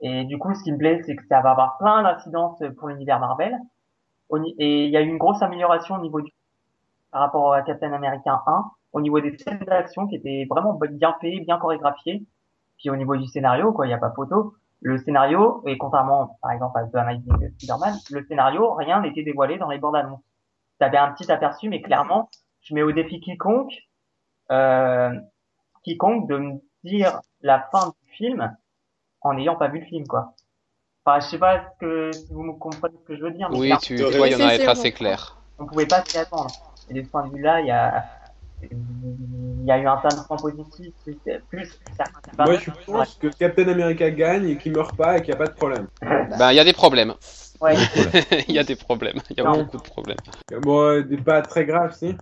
Et 0.00 0.24
du 0.24 0.38
coup, 0.38 0.54
ce 0.54 0.62
qui 0.62 0.72
me 0.72 0.78
plaît, 0.78 1.02
c'est 1.04 1.16
que 1.16 1.26
ça 1.26 1.40
va 1.40 1.50
avoir 1.50 1.78
plein 1.78 2.02
d'incidences 2.02 2.62
pour 2.78 2.88
l'univers 2.88 3.18
Marvel. 3.18 3.58
Et 4.58 4.84
il 4.84 4.90
y 4.90 4.96
a 4.96 5.00
eu 5.00 5.08
une 5.08 5.18
grosse 5.18 5.42
amélioration 5.42 5.96
au 5.96 6.00
niveau 6.00 6.20
du, 6.20 6.30
par 7.10 7.22
rapport 7.22 7.54
à 7.54 7.62
Captain 7.62 7.92
America 7.92 8.42
1, 8.46 8.64
au 8.92 9.00
niveau 9.00 9.20
des 9.20 9.36
scènes 9.38 9.58
d'action 9.60 10.06
qui 10.06 10.16
étaient 10.16 10.46
vraiment 10.48 10.74
bien 10.74 11.16
faites, 11.20 11.44
bien 11.44 11.58
chorégraphiées. 11.58 12.26
Puis 12.76 12.90
au 12.90 12.96
niveau 12.96 13.16
du 13.16 13.26
scénario, 13.26 13.72
quoi, 13.72 13.86
il 13.86 13.88
n'y 13.88 13.94
a 13.94 13.98
pas 13.98 14.10
photo. 14.10 14.54
Le 14.80 14.98
scénario, 14.98 15.62
et 15.66 15.76
contrairement, 15.78 16.38
par 16.40 16.52
exemple, 16.52 16.78
à 16.78 16.84
The 16.84 16.94
Amazing 16.96 17.50
Spider-Man, 17.54 17.94
le 18.12 18.24
scénario, 18.26 18.74
rien 18.74 19.00
n'était 19.00 19.24
dévoilé 19.24 19.58
dans 19.58 19.68
les 19.68 19.78
bandes 19.78 19.96
annonces. 19.96 20.22
T'avais 20.78 20.98
un 20.98 21.12
petit 21.12 21.30
aperçu, 21.30 21.68
mais 21.68 21.82
clairement, 21.82 22.30
je 22.62 22.74
mets 22.74 22.82
au 22.82 22.92
défi 22.92 23.20
quiconque, 23.20 23.72
euh, 24.50 25.12
quiconque 25.82 26.28
de 26.28 26.36
me 26.38 26.52
dire 26.84 27.20
la 27.40 27.68
fin 27.72 27.92
du 28.02 28.12
film 28.12 28.56
en 29.20 29.34
n'ayant 29.34 29.56
pas 29.56 29.68
vu 29.68 29.80
le 29.80 29.86
film, 29.86 30.06
quoi. 30.06 30.34
Enfin, 31.04 31.20
je 31.20 31.30
sais 31.30 31.38
pas 31.38 31.64
ce 31.64 31.78
que, 31.80 32.12
si 32.12 32.32
vous 32.32 32.42
me 32.42 32.52
comprenez 32.52 32.94
ce 33.00 33.04
que 33.06 33.16
je 33.16 33.22
veux 33.22 33.30
dire, 33.30 33.48
mais 33.50 33.58
Oui, 33.58 33.72
tu, 33.82 33.96
tu 33.96 34.02
vois, 34.02 34.28
il 34.28 34.32
y 34.38 34.42
en 34.42 34.46
a 34.46 34.54
être 34.54 34.66
on 34.66 34.72
assez 34.72 34.92
clair. 34.92 35.36
on 35.58 35.66
pouvait 35.66 35.86
pas 35.86 36.04
s'y 36.04 36.18
attendre. 36.18 36.50
Et 36.90 36.94
de 36.94 37.02
ce 37.02 37.08
point 37.08 37.26
de 37.26 37.34
vue-là, 37.34 37.60
il 37.60 37.66
y 37.66 37.70
a, 37.70 38.04
il 38.62 39.64
y 39.64 39.70
a 39.70 39.78
eu 39.78 39.86
un 39.86 39.96
tas 39.96 40.08
de 40.08 40.26
points 40.26 40.36
positifs, 40.36 40.94
plus, 41.48 41.80
certains 41.96 42.44
Moi, 42.44 42.56
je 42.56 42.70
pense 42.86 43.14
que 43.14 43.28
Captain 43.28 43.68
America 43.68 44.10
gagne 44.10 44.48
et 44.48 44.56
qu'il 44.58 44.72
meurt 44.72 44.96
pas 44.96 45.18
et 45.18 45.20
qu'il 45.22 45.34
n'y 45.34 45.40
a 45.40 45.44
pas 45.44 45.50
de 45.50 45.56
problème. 45.56 45.88
Ben, 46.02 46.52
il 46.52 46.56
y 46.56 46.60
a 46.60 46.64
des 46.64 46.72
problèmes. 46.72 47.14
Ouais. 47.60 47.74
Il 48.48 48.54
y 48.54 48.58
a 48.58 48.64
des 48.64 48.76
problèmes. 48.76 49.18
Il 49.30 49.36
y 49.38 49.40
a 49.40 49.44
Non. 49.44 49.62
beaucoup 49.64 49.78
de 49.78 49.82
problèmes. 49.82 50.16
Bon, 50.62 50.80
euh, 50.82 51.02
des 51.02 51.16
pas 51.16 51.42
très 51.42 51.64
grave, 51.64 51.94
si. 51.96 52.14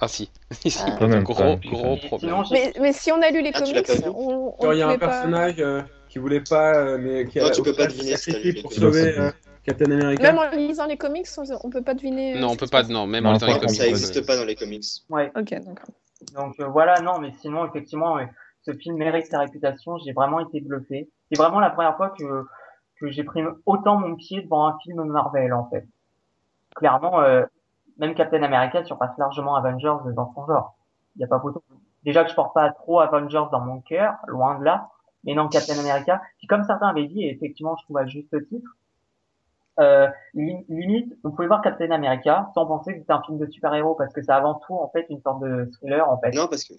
Ah 0.00 0.08
si. 0.08 0.30
Si, 0.52 0.72
Ah. 1.00 1.06
Même, 1.06 1.22
gros, 1.24 1.56
gros 1.56 1.96
problème. 1.96 2.42
Mais, 2.52 2.72
mais 2.80 2.92
si 2.92 3.10
on 3.10 3.20
a 3.20 3.30
lu 3.30 3.42
les 3.42 3.50
Ah, 3.54 3.60
comics, 3.60 3.86
pas 3.86 4.08
on, 4.10 4.54
on 4.58 4.72
il 4.72 4.78
y 4.78 4.82
a 4.82 4.88
un 4.88 4.98
pas- 4.98 5.08
personnage 5.08 5.56
euh, 5.58 5.82
qui 6.08 6.18
voulait 6.18 6.42
pas, 6.48 6.74
euh, 6.76 6.98
mais 6.98 7.26
qui 7.26 7.38
Non, 7.40 7.46
a 7.46 7.50
tu 7.50 7.62
peux 7.62 7.74
pas 7.74 7.86
deviner 7.88 8.14
pour 8.62 8.72
sauver 8.72 9.18
euh, 9.18 9.30
Captain 9.64 9.90
America. 9.90 10.22
Même 10.22 10.38
en 10.38 10.48
lisant 10.50 10.86
les 10.86 10.96
comics, 10.96 11.26
on, 11.36 11.42
on 11.64 11.70
peut 11.70 11.82
pas 11.82 11.94
deviner. 11.94 12.36
euh, 12.36 12.40
Non, 12.40 12.50
on 12.52 12.56
peut 12.56 12.68
pas. 12.68 12.84
Non, 12.84 13.06
même 13.06 13.24
Non, 13.24 13.30
en 13.30 13.32
lisant 13.34 13.46
les 13.46 13.54
comics. 13.58 13.70
ça 13.76 13.84
n'existe 13.84 14.24
pas 14.26 14.36
dans 14.36 14.44
les 14.44 14.54
comics. 14.54 14.84
ouais. 15.10 15.32
Ok, 15.36 15.50
d'accord. 15.50 15.90
Donc 16.34 16.54
euh, 16.60 16.66
voilà, 16.66 17.00
non, 17.00 17.18
mais 17.18 17.32
sinon 17.42 17.66
effectivement, 17.66 18.18
euh, 18.18 18.24
ce 18.62 18.72
film 18.74 18.96
mérite 18.96 19.26
sa 19.26 19.40
réputation. 19.40 19.98
J'ai 20.04 20.12
vraiment 20.12 20.40
été 20.40 20.60
bluffé. 20.60 21.08
C'est 21.30 21.38
vraiment 21.38 21.60
la 21.60 21.70
première 21.70 21.96
fois 21.96 22.14
que 22.18 22.24
que 23.00 23.08
j'ai 23.10 23.24
pris 23.24 23.42
autant 23.66 23.96
mon 23.98 24.16
pied 24.16 24.42
devant 24.42 24.66
un 24.66 24.78
film 24.78 25.04
Marvel 25.04 25.52
en 25.52 25.68
fait. 25.70 25.86
Clairement, 26.76 27.20
euh, 27.20 27.44
même 27.98 28.14
Captain 28.14 28.42
America 28.42 28.84
surpasse 28.84 29.16
largement 29.18 29.56
Avengers 29.56 29.96
dans 30.14 30.32
son 30.34 30.46
genre. 30.46 30.76
Il 31.16 31.22
y 31.22 31.24
a 31.24 31.28
pas 31.28 31.40
photo. 31.40 31.62
Déjà 32.04 32.24
que 32.24 32.30
je 32.30 32.34
porte 32.34 32.54
pas 32.54 32.70
trop 32.70 33.00
Avengers 33.00 33.46
dans 33.50 33.60
mon 33.60 33.80
cœur, 33.80 34.14
loin 34.26 34.58
de 34.58 34.64
là. 34.64 34.88
Mais 35.24 35.34
non, 35.34 35.48
Captain 35.48 35.78
America, 35.78 36.22
qui 36.38 36.46
comme 36.46 36.64
certains 36.64 36.88
avaient 36.88 37.06
dit, 37.06 37.24
et 37.24 37.30
effectivement 37.32 37.76
je 37.76 37.84
trouve 37.84 37.98
à 37.98 38.06
juste 38.06 38.30
titre, 38.48 38.70
euh, 39.80 40.08
li- 40.34 40.64
limite, 40.68 41.14
vous 41.22 41.30
pouvez 41.30 41.46
voir 41.46 41.60
Captain 41.62 41.90
America 41.90 42.50
sans 42.54 42.66
penser 42.66 42.94
que 42.94 43.04
c'est 43.04 43.12
un 43.12 43.22
film 43.22 43.38
de 43.38 43.46
super-héros 43.46 43.94
parce 43.94 44.12
que 44.12 44.22
c'est 44.22 44.32
avant 44.32 44.54
tout 44.54 44.74
en 44.74 44.88
fait 44.88 45.06
une 45.10 45.20
sorte 45.20 45.40
de 45.40 45.70
thriller 45.74 46.08
en 46.08 46.18
fait. 46.18 46.30
Non, 46.32 46.46
parce 46.48 46.64
que 46.64 46.74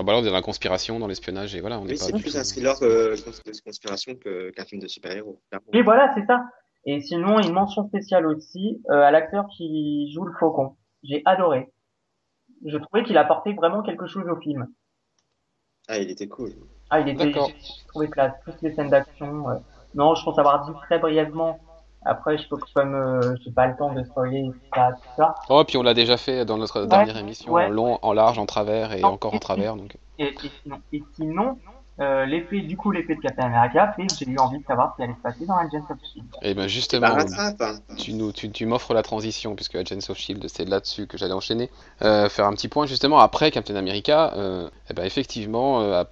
Ah 0.00 0.02
bah 0.02 0.12
là, 0.14 0.18
on 0.20 0.22
est 0.22 0.28
dans 0.28 0.32
la 0.32 0.40
conspiration, 0.40 0.98
dans 0.98 1.06
l'espionnage 1.06 1.54
et 1.54 1.60
voilà, 1.60 1.78
on 1.78 1.84
n'est 1.84 1.92
oui, 1.92 1.98
pas 1.98 2.04
c'est 2.06 2.12
plus 2.12 2.32
tout- 2.32 2.38
un 2.38 2.42
thriller 2.42 2.80
de 2.80 3.14
conspiration 3.62 4.14
qu'un 4.14 4.64
film 4.64 4.80
de 4.80 4.88
super-héros. 4.88 5.42
Et 5.74 5.82
voilà, 5.82 6.10
c'est 6.14 6.24
ça. 6.26 6.42
Et 6.86 7.02
sinon, 7.02 7.38
une 7.38 7.52
mention 7.52 7.86
spéciale 7.86 8.26
aussi 8.26 8.80
euh, 8.90 9.02
à 9.02 9.10
l'acteur 9.10 9.46
qui 9.54 10.10
joue 10.14 10.24
le 10.24 10.32
faucon. 10.40 10.76
J'ai 11.02 11.20
adoré. 11.26 11.70
Je 12.64 12.78
trouvais 12.78 13.04
qu'il 13.04 13.18
apportait 13.18 13.52
vraiment 13.52 13.82
quelque 13.82 14.06
chose 14.06 14.24
au 14.26 14.36
film. 14.40 14.66
Ah, 15.86 15.98
il 15.98 16.10
était 16.10 16.28
cool. 16.28 16.52
Ah, 16.88 17.00
il 17.00 17.08
était, 17.10 17.32
j'ai 17.32 17.86
trouvé 17.88 18.08
classe. 18.08 18.32
Plus 18.44 18.54
les 18.62 18.72
scènes 18.74 18.88
d'action. 18.88 19.50
euh. 19.50 19.56
Non, 19.94 20.14
je 20.14 20.24
pense 20.24 20.38
avoir 20.38 20.64
dit 20.64 20.72
très 20.86 20.98
brièvement. 20.98 21.58
Après, 22.04 22.38
je 22.38 22.48
peux 22.48 22.56
comme 22.74 22.94
euh, 22.94 23.36
j'ai 23.44 23.50
pas 23.50 23.66
le 23.66 23.76
temps 23.76 23.92
de 23.92 24.02
spoiler 24.04 24.50
ça, 24.74 24.92
tout 24.92 25.08
ça. 25.16 25.34
Oh, 25.48 25.62
puis 25.64 25.76
on 25.76 25.82
l'a 25.82 25.94
déjà 25.94 26.16
fait 26.16 26.44
dans 26.44 26.56
notre 26.56 26.86
dernière 26.86 27.18
émission, 27.18 27.52
ouais. 27.52 27.66
en 27.66 27.68
long, 27.68 27.98
en 28.02 28.12
large, 28.12 28.38
en 28.38 28.46
travers 28.46 28.92
et 28.92 29.00
Non. 29.00 29.08
encore 29.08 29.34
en 29.34 29.38
travers. 29.38 29.76
Donc, 29.76 29.96
Et, 30.18 30.28
et 30.28 30.50
sinon, 30.62 30.80
et 30.92 31.02
sinon 31.14 31.58
euh, 32.00 32.24
l'effet, 32.24 32.60
du 32.60 32.78
coup, 32.78 32.92
l'effet 32.92 33.14
de 33.14 33.20
Captain 33.20 33.44
America 33.44 33.92
fait 33.94 34.06
j'ai 34.18 34.30
eu 34.30 34.38
envie 34.38 34.58
de 34.58 34.64
savoir 34.64 34.92
ce 34.92 34.96
qui 34.96 35.02
allait 35.02 35.14
se 35.14 35.20
passer 35.20 35.44
dans 35.44 35.56
Agents 35.56 35.86
of 35.90 35.98
Shield. 36.10 36.26
et 36.40 36.54
ben 36.54 36.62
Bah, 36.62 36.68
justement, 36.68 37.14
tu 37.98 38.14
nous, 38.14 38.32
tu, 38.32 38.50
tu 38.50 38.64
m'offres 38.64 38.94
la 38.94 39.02
transition 39.02 39.54
puisque 39.54 39.74
Agents 39.74 39.98
of 40.08 40.16
Shield, 40.16 40.46
c'est 40.48 40.66
là-dessus 40.66 41.06
que 41.06 41.18
j'allais 41.18 41.34
enchaîner. 41.34 41.68
Euh, 42.00 42.30
faire 42.30 42.46
un 42.46 42.52
petit 42.54 42.68
point 42.68 42.86
justement 42.86 43.18
après 43.18 43.50
Captain 43.50 43.76
America. 43.76 44.32
Euh, 44.34 44.70
eh 44.88 44.94
ben 44.94 45.04
effectivement, 45.04 45.82
euh, 45.82 46.04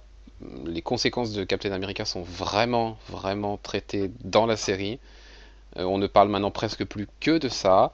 les 0.65 0.83
conséquences 0.83 1.33
de 1.33 1.43
Captain 1.43 1.71
America 1.71 2.05
sont 2.05 2.21
vraiment, 2.21 2.97
vraiment 3.09 3.57
traitées 3.57 4.11
dans 4.23 4.45
la 4.45 4.57
série. 4.57 4.99
Euh, 5.77 5.83
on 5.83 5.97
ne 5.97 6.07
parle 6.07 6.29
maintenant 6.29 6.51
presque 6.51 6.83
plus 6.85 7.07
que 7.19 7.37
de 7.37 7.47
ça. 7.49 7.91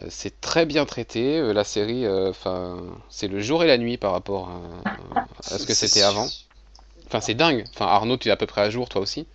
Euh, 0.00 0.06
c'est 0.10 0.40
très 0.40 0.66
bien 0.66 0.84
traité. 0.84 1.38
Euh, 1.38 1.52
la 1.52 1.64
série, 1.64 2.04
euh, 2.04 2.30
enfin, 2.30 2.78
c'est 3.08 3.28
le 3.28 3.40
jour 3.40 3.62
et 3.64 3.66
la 3.66 3.78
nuit 3.78 3.96
par 3.96 4.12
rapport 4.12 4.50
à, 4.84 5.20
à 5.38 5.58
ce 5.58 5.66
que 5.66 5.74
c'était 5.74 6.02
avant. 6.02 6.26
Enfin, 7.06 7.20
c'est 7.20 7.34
dingue. 7.34 7.64
Enfin, 7.74 7.86
Arnaud, 7.86 8.16
tu 8.18 8.28
es 8.28 8.30
à 8.32 8.36
peu 8.36 8.46
près 8.46 8.60
à 8.62 8.70
jour, 8.70 8.88
toi 8.88 9.00
aussi, 9.00 9.26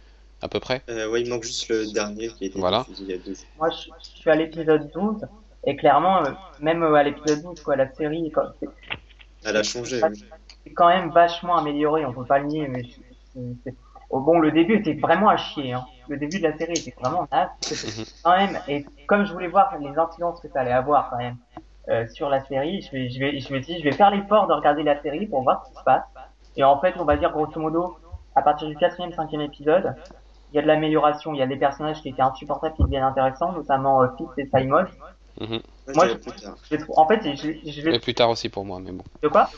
à 0.41 0.47
peu 0.47 0.59
près. 0.59 0.83
Euh, 0.89 1.09
ouais, 1.09 1.21
il 1.21 1.29
manque 1.29 1.43
juste 1.43 1.69
le 1.69 1.91
dernier 1.91 2.27
qui 2.29 2.45
été 2.45 2.59
Voilà. 2.59 2.85
il 2.99 3.05
y 3.07 3.13
a 3.13 3.17
deux 3.17 3.33
jours. 3.33 3.45
Moi, 3.57 3.69
je, 3.71 3.89
je 3.99 4.19
suis 4.19 4.29
à 4.29 4.35
l'épisode 4.35 4.91
12. 4.93 5.21
Et 5.65 5.75
clairement, 5.77 6.23
euh, 6.25 6.31
même 6.59 6.83
euh, 6.83 6.93
à 6.93 7.03
l'épisode 7.03 7.41
12, 7.41 7.61
quoi, 7.61 7.75
la 7.77 7.91
série, 7.95 8.29
quoi, 8.31 8.53
Elle 9.45 9.55
a 9.57 9.63
changé, 9.63 10.01
oui. 10.03 10.23
c'est 10.65 10.73
quand 10.73 10.89
même 10.89 11.09
vachement 11.11 11.55
amélioré, 11.57 12.05
on 12.05 12.13
peut 12.13 12.25
pas 12.25 12.39
le 12.39 12.47
nier, 12.47 12.67
mais 12.67 12.83
c'est- 13.33 13.73
oh, 14.13 14.21
bon, 14.21 14.39
le 14.39 14.51
début 14.51 14.75
était 14.77 14.93
vraiment 14.93 15.29
à 15.29 15.37
chier, 15.37 15.73
hein. 15.73 15.83
Le 16.07 16.17
début 16.17 16.37
de 16.39 16.43
la 16.43 16.57
série 16.57 16.73
était 16.73 16.93
vraiment 17.01 17.25
naze. 17.31 17.49
Mhm. 17.71 18.05
quand 18.23 18.37
même, 18.37 18.59
et 18.67 18.85
comme 19.07 19.25
je 19.25 19.31
voulais 19.33 19.47
voir 19.47 19.77
les 19.79 19.97
incidences 19.97 20.39
que 20.41 20.49
ça 20.49 20.61
allait 20.61 20.71
avoir 20.71 21.09
quand 21.09 21.17
même, 21.17 21.37
euh, 21.89 22.05
sur 22.13 22.29
la 22.29 22.43
série, 22.45 22.81
je 22.81 22.91
vais, 22.91 23.09
je 23.09 23.19
vais, 23.19 23.39
je 23.39 23.53
me 23.53 23.59
dis, 23.59 23.77
je 23.79 23.83
vais 23.83 23.91
faire 23.91 24.11
l'effort 24.11 24.47
de 24.47 24.53
regarder 24.53 24.83
la 24.83 25.01
série 25.01 25.27
pour 25.27 25.43
voir 25.43 25.63
ce 25.65 25.71
qui 25.71 25.77
se 25.79 25.83
passe. 25.83 26.03
Et 26.55 26.63
en 26.63 26.79
fait, 26.79 26.93
on 26.99 27.05
va 27.05 27.17
dire 27.17 27.31
grosso 27.31 27.59
modo, 27.59 27.97
à 28.35 28.41
partir 28.41 28.67
du 28.67 28.75
quatrième, 28.75 29.11
cinquième 29.13 29.41
épisode, 29.41 29.95
il 30.51 30.55
y 30.55 30.59
a 30.59 30.61
de 30.61 30.67
l'amélioration, 30.67 31.33
il 31.33 31.39
y 31.39 31.41
a 31.41 31.47
des 31.47 31.57
personnages 31.57 32.01
qui 32.01 32.09
étaient 32.09 32.21
insupportables 32.21 32.75
qui 32.75 32.83
deviennent 32.83 33.03
intéressants, 33.03 33.51
notamment 33.53 34.01
euh, 34.03 34.07
Fitz 34.17 34.29
et 34.37 34.45
Simon. 34.55 34.85
Mhm. 35.41 35.47
Moi, 35.49 35.61
Moi, 35.95 36.05
je 36.07 36.77
je- 36.77 36.83
en 36.95 37.07
fait, 37.07 37.21
je, 37.35 37.89
Et 37.89 37.99
plus 37.99 38.13
tard 38.13 38.29
aussi 38.29 38.49
pour 38.49 38.63
moi, 38.65 38.79
mais 38.79 38.91
bon. 38.91 39.03
de 39.21 39.27
quoi? 39.27 39.49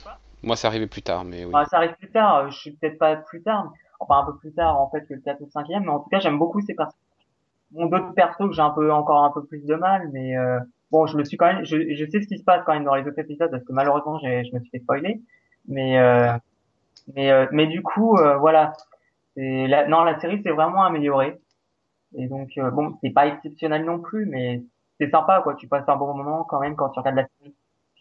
Moi, 0.41 0.56
c'est 0.56 0.68
arrivé 0.68 0.88
plus 0.88 1.02
tard, 1.02 1.23
mais 1.26 1.44
oui. 1.45 1.52
Enfin, 1.53 1.65
ça 1.65 1.77
arrive 1.77 1.95
plus 1.95 2.10
tard, 2.11 2.36
euh, 2.38 2.49
je 2.49 2.57
suis 2.57 2.72
peut-être 2.72 2.98
pas 2.98 3.15
plus 3.18 3.41
tard, 3.44 3.65
mais- 3.65 3.77
enfin 4.00 4.20
un 4.20 4.26
peu 4.26 4.38
plus 4.38 4.54
tard 4.54 4.80
en 4.80 4.90
fait 4.90 5.06
que 5.08 5.14
le 5.14 5.22
4 5.22 5.42
ou 5.42 5.46
le 5.46 5.52
5 5.52 5.68
mais 5.70 5.88
en 5.90 6.00
tout 6.00 6.10
cas 6.10 6.20
j'aime 6.20 6.38
beaucoup 6.38 6.62
ces 6.62 6.74
personnages. 6.76 7.00
Bon, 7.72 7.88
d'autres 7.88 8.14
persos 8.14 8.48
que 8.48 8.54
j'ai 8.54 8.62
un 8.62 8.70
peu 8.72 8.92
encore 8.92 9.24
un 9.24 9.32
peu 9.32 9.44
plus 9.46 9.66
de 9.66 9.76
mal, 9.76 10.10
mais 10.14 10.38
euh, 10.38 10.60
bon, 10.92 11.08
je 11.08 11.18
me 11.18 11.24
suis 11.26 11.36
quand 11.38 11.48
même, 11.48 11.66
je, 11.66 11.94
je 11.96 12.06
sais 12.10 12.22
ce 12.22 12.28
qui 12.28 12.38
se 12.38 12.44
passe 12.44 12.64
quand 12.66 12.74
même 12.74 12.86
dans 12.86 12.96
les 12.96 13.06
autres 13.08 13.20
épisodes 13.20 13.52
parce 13.52 13.64
que 13.64 13.74
malheureusement 13.74 14.18
j'ai, 14.20 14.46
je 14.46 14.54
me 14.56 14.60
suis 14.62 14.70
fait 14.70 14.80
spoiler, 14.80 15.22
mais 15.68 16.00
euh, 16.00 16.32
mais 17.16 17.32
euh, 17.32 17.48
mais 17.52 17.68
du 17.68 17.82
coup 17.84 18.18
euh, 18.18 18.38
voilà, 18.38 18.74
c'est 19.36 19.68
la, 19.68 19.88
non 19.88 20.04
la 20.04 20.20
série 20.20 20.42
s'est 20.44 20.52
vraiment 20.52 20.84
améliorée 20.84 21.40
et 22.16 22.28
donc 22.28 22.52
euh, 22.58 22.72
bon 22.72 22.98
c'est 23.02 23.12
pas 23.12 23.28
exceptionnel 23.28 23.86
non 23.86 24.00
plus, 24.00 24.26
mais 24.28 24.64
c'est 25.00 25.10
sympa 25.12 25.42
quoi, 25.44 25.56
tu 25.56 25.68
passes 25.68 25.90
un 25.90 25.98
bon 25.98 26.14
moment 26.16 26.44
quand 26.46 26.60
même 26.62 26.76
quand 26.76 26.90
tu 26.90 27.00
regardes 27.00 27.18
la 27.18 27.28
série. 27.40 27.55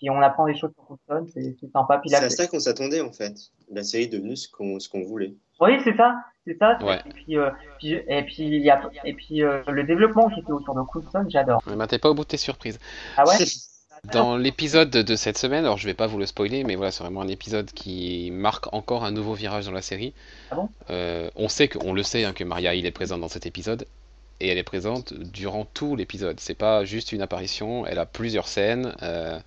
Puis 0.04 0.10
on 0.10 0.20
apprend 0.20 0.46
des 0.46 0.54
choses 0.54 0.70
sur 0.74 0.84
Coulson, 0.84 1.26
c'est 1.32 1.56
sympa. 1.72 2.02
C'est 2.04 2.14
à 2.14 2.28
ça 2.28 2.46
qu'on 2.46 2.60
s'attendait 2.60 3.00
en 3.00 3.12
fait. 3.12 3.34
La 3.72 3.82
série 3.82 4.04
est 4.04 4.08
devenue 4.08 4.36
ce 4.36 4.48
qu'on 4.50 4.78
ce 4.78 4.88
qu'on 4.88 5.02
voulait. 5.02 5.32
Oui, 5.60 5.78
c'est 5.82 5.96
ça, 5.96 6.16
c'est 6.46 6.58
ça. 6.58 6.78
Ouais. 6.82 7.00
Et 7.06 7.08
puis, 7.10 7.38
euh, 7.38 7.50
puis, 7.78 7.92
et 7.92 8.22
puis, 8.24 8.42
il 8.42 8.62
y 8.62 8.70
a, 8.70 8.82
et 9.04 9.14
puis 9.14 9.42
euh, 9.42 9.62
le 9.66 9.84
développement 9.84 10.28
qui 10.28 10.40
était 10.40 10.52
autour 10.52 10.74
de 10.74 10.82
Coulson, 10.82 11.24
j'adore. 11.28 11.62
Ouais, 11.66 11.74
bah, 11.76 11.86
t'es 11.86 11.98
pas 11.98 12.10
au 12.10 12.14
bout 12.14 12.24
de 12.24 12.28
tes 12.28 12.36
surprises. 12.36 12.78
Ah 13.16 13.24
ouais? 13.26 13.36
Dans 14.12 14.36
l'épisode 14.36 14.90
de 14.90 15.16
cette 15.16 15.38
semaine, 15.38 15.64
alors 15.64 15.78
je 15.78 15.86
vais 15.86 15.94
pas 15.94 16.06
vous 16.06 16.18
le 16.18 16.26
spoiler, 16.26 16.62
mais 16.64 16.74
voilà, 16.74 16.90
c'est 16.90 17.02
vraiment 17.02 17.22
un 17.22 17.28
épisode 17.28 17.70
qui 17.70 18.30
marque 18.30 18.70
encore 18.74 19.02
un 19.02 19.10
nouveau 19.10 19.32
virage 19.32 19.64
dans 19.64 19.72
la 19.72 19.80
série. 19.80 20.12
Ah 20.50 20.56
bon? 20.56 20.68
Euh, 20.90 21.30
on 21.36 21.48
sait 21.48 21.68
que, 21.68 21.78
on 21.82 21.94
le 21.94 22.02
sait, 22.02 22.24
hein, 22.24 22.34
que 22.34 22.44
Maria 22.44 22.74
Hill 22.74 22.84
est 22.84 22.90
présente 22.90 23.22
dans 23.22 23.28
cet 23.28 23.46
épisode, 23.46 23.86
et 24.40 24.48
elle 24.48 24.58
est 24.58 24.62
présente 24.62 25.14
durant 25.14 25.64
tout 25.64 25.96
l'épisode. 25.96 26.38
C'est 26.38 26.58
pas 26.58 26.84
juste 26.84 27.12
une 27.12 27.22
apparition, 27.22 27.86
elle 27.86 27.98
a 27.98 28.04
plusieurs 28.04 28.46
scènes. 28.46 28.94
euh, 29.02 29.38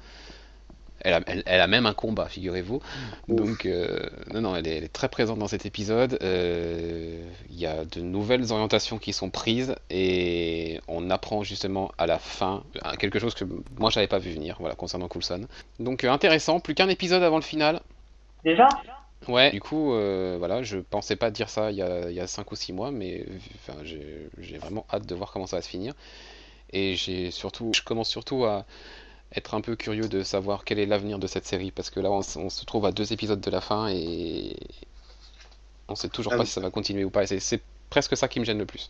elle, 1.01 1.13
a, 1.13 1.21
elle- 1.27 1.43
elle 1.45 1.61
a 1.61 1.67
même 1.67 1.85
un 1.85 1.93
combat, 1.93 2.27
figurez-vous. 2.27 2.81
Donc, 3.27 3.65
euh, 3.65 3.99
non, 4.33 4.41
non, 4.41 4.55
elle 4.55 4.67
est, 4.67 4.77
elle 4.77 4.83
est 4.83 4.93
très 4.93 5.09
présente 5.09 5.39
dans 5.39 5.47
cet 5.47 5.65
épisode. 5.65 6.17
Euh, 6.21 7.29
Il 7.49 7.59
y 7.59 7.65
a 7.65 7.85
de 7.85 8.01
nouvelles 8.01 8.51
orientations 8.51 8.97
qui 8.97 9.13
sont 9.13 9.29
prises 9.29 9.75
et 9.89 10.79
on 10.87 11.09
apprend 11.09 11.43
justement 11.43 11.91
à 11.97 12.05
la 12.07 12.19
fin 12.19 12.63
quelque 12.99 13.19
chose 13.19 13.33
que 13.35 13.45
moi 13.77 13.89
j'avais 13.89 14.07
pas 14.07 14.19
vu 14.19 14.31
venir, 14.31 14.57
voilà, 14.59 14.75
concernant 14.75 15.07
Coulson. 15.07 15.47
Donc 15.79 16.03
euh, 16.03 16.11
intéressant, 16.11 16.59
plus 16.59 16.75
qu'un 16.75 16.89
épisode 16.89 17.23
avant 17.23 17.37
le 17.37 17.41
final. 17.43 17.81
Déjà? 18.43 18.67
Ouais, 19.27 19.51
du 19.51 19.59
coup, 19.59 19.91
voilà, 19.91 20.63
je 20.63 20.77
pensais 20.77 21.15
pas 21.15 21.31
dire 21.31 21.49
ça 21.49 21.71
il 21.71 21.77
y 21.77 21.81
a, 21.81 22.09
il 22.09 22.15
y 22.15 22.19
a 22.19 22.27
5 22.27 22.51
ou 22.51 22.55
6 22.55 22.71
mois, 22.71 22.91
mais 22.91 23.25
enfin, 23.55 23.77
j'ai 23.83 24.29
j'ai 24.39 24.57
vraiment 24.57 24.85
hâte 24.93 25.05
de 25.05 25.15
voir 25.15 25.31
comment 25.31 25.47
ça 25.47 25.57
va 25.57 25.61
se 25.61 25.69
finir. 25.69 25.93
Et 26.73 26.95
j'ai 26.95 27.31
surtout, 27.31 27.71
je 27.75 27.81
commence 27.81 28.09
surtout 28.09 28.45
à 28.45 28.65
être 29.35 29.53
un 29.55 29.61
peu 29.61 29.75
curieux 29.75 30.07
de 30.07 30.23
savoir 30.23 30.63
quel 30.63 30.79
est 30.79 30.85
l'avenir 30.85 31.19
de 31.19 31.27
cette 31.27 31.45
série, 31.45 31.71
parce 31.71 31.89
que 31.89 31.99
là, 31.99 32.11
on, 32.11 32.21
se 32.21 32.65
trouve 32.65 32.85
à 32.85 32.91
deux 32.91 33.13
épisodes 33.13 33.41
de 33.41 33.51
la 33.51 33.61
fin 33.61 33.87
et 33.89 34.55
on 35.87 35.95
sait 35.95 36.09
toujours 36.09 36.33
Ah 36.33 36.37
pas 36.37 36.43
oui. 36.43 36.47
si 36.47 36.53
ça 36.53 36.61
va 36.61 36.69
continuer 36.69 37.03
ou 37.03 37.09
pas. 37.09 37.23
Et 37.23 37.39
c'est- 37.39 37.61
presque 37.89 38.17
ça 38.17 38.27
qui 38.27 38.39
me 38.39 38.45
gêne 38.45 38.57
le 38.57 38.65
plus. 38.65 38.89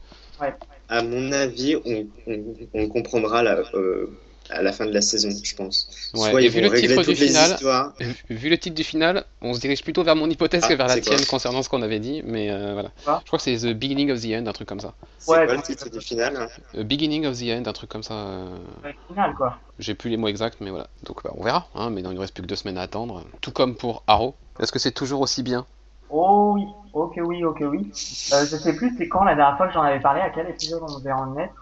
À 0.89 1.03
mon 1.03 1.31
avis, 1.31 1.75
on, 1.85 2.07
on, 2.27 2.55
on 2.73 2.87
comprendra 2.87 3.43
la, 3.43 3.59
euh, 3.75 4.09
à 4.49 4.61
la 4.61 4.71
fin 4.71 4.85
de 4.85 4.91
la 4.91 5.01
saison, 5.01 5.29
je 5.43 5.55
pense. 5.55 5.87
Ouais, 6.13 6.29
Soit 6.29 6.41
et 6.41 6.45
ils 6.45 6.49
vu 6.49 6.61
vont 6.61 6.61
le 6.61 6.69
régler 6.69 6.95
titre 6.95 7.03
toutes 7.03 7.15
du 7.15 7.21
les 7.21 7.27
final, 7.27 7.51
histoires. 7.53 7.93
Vu- 8.29 8.49
le 8.49 8.57
titre 8.57 8.75
du 8.75 8.83
final, 8.83 9.25
on 9.41 9.53
se 9.53 9.59
dirige 9.59 9.83
plutôt 9.83 10.03
vers 10.03 10.15
mon 10.15 10.29
hypothèse 10.29 10.63
Ah, 10.63 10.67
que 10.69 10.73
vers 10.73 10.87
la 10.87 10.97
tienne 10.97 11.25
concernant 11.25 11.63
ce 11.63 11.69
qu'on 11.69 11.81
avait 11.81 11.99
dit, 11.99 12.21
mais 12.25 12.49
euh, 12.51 12.73
voilà. 12.73 12.91
Quoi 13.03 13.21
Je 13.23 13.27
crois 13.27 13.39
que 13.39 13.43
c'est 13.43 13.57
The 13.57 13.73
Beginning 13.73 14.11
of 14.11 14.21
the 14.21 14.25
End, 14.33 14.45
un 14.47 14.53
truc 14.53 14.67
comme 14.67 14.79
ça. 14.79 14.93
C'est 15.19 15.31
Ouais, 15.31 15.45
quoi 15.45 15.55
le 15.55 15.61
titre 15.61 15.89
du 15.89 15.99
final 15.99 16.35
hein? 16.37 16.47
The 16.73 16.83
Beginning 16.83 17.25
of 17.25 17.37
the 17.39 17.43
End, 17.49 17.63
un 17.65 17.73
truc 17.73 17.89
comme 17.89 18.03
ça. 18.03 18.13
euh, 18.13 18.57
Ouais, 18.83 18.95
final, 19.07 19.33
quoi. 19.35 19.57
J'ai 19.79 19.93
plus 19.95 20.09
les 20.09 20.17
mots 20.17 20.27
exacts, 20.27 20.57
mais 20.61 20.69
voilà. 20.69 20.87
Donc 21.03 21.23
bah, 21.23 21.31
on 21.35 21.43
verra, 21.43 21.67
hein, 21.75 21.89
mais 21.89 22.01
il 22.01 22.07
ne 22.09 22.19
reste 22.19 22.33
plus 22.33 22.41
que 22.43 22.47
deux 22.47 22.55
semaines 22.55 22.77
à 22.77 22.81
attendre. 22.83 23.23
Tout 23.41 23.51
comme 23.51 23.75
pour 23.75 24.03
Arrow. 24.07 24.35
Est-ce 24.59 24.71
que 24.71 24.79
c'est 24.79 24.91
toujours 24.91 25.21
aussi 25.21 25.43
bien? 25.43 25.65
Oh 26.09 26.53
oui, 26.55 26.63
ok 26.93 27.19
oui, 27.25 27.43
ok 27.43 27.61
oui. 27.61 27.91
Euh, 28.33 28.45
je 28.49 28.57
sais 28.57 28.73
plus 28.75 28.95
c'est 28.97 29.07
quand 29.07 29.23
la 29.23 29.35
dernière 29.35 29.57
fois 29.57 29.67
que 29.67 29.73
j'en 29.73 29.81
avais 29.81 29.99
parlé, 29.99 30.21
à 30.21 30.29
quel 30.29 30.49
épisode 30.49 30.81
on 30.83 30.97
devait 30.99 31.11
en 31.11 31.37
être? 31.37 31.53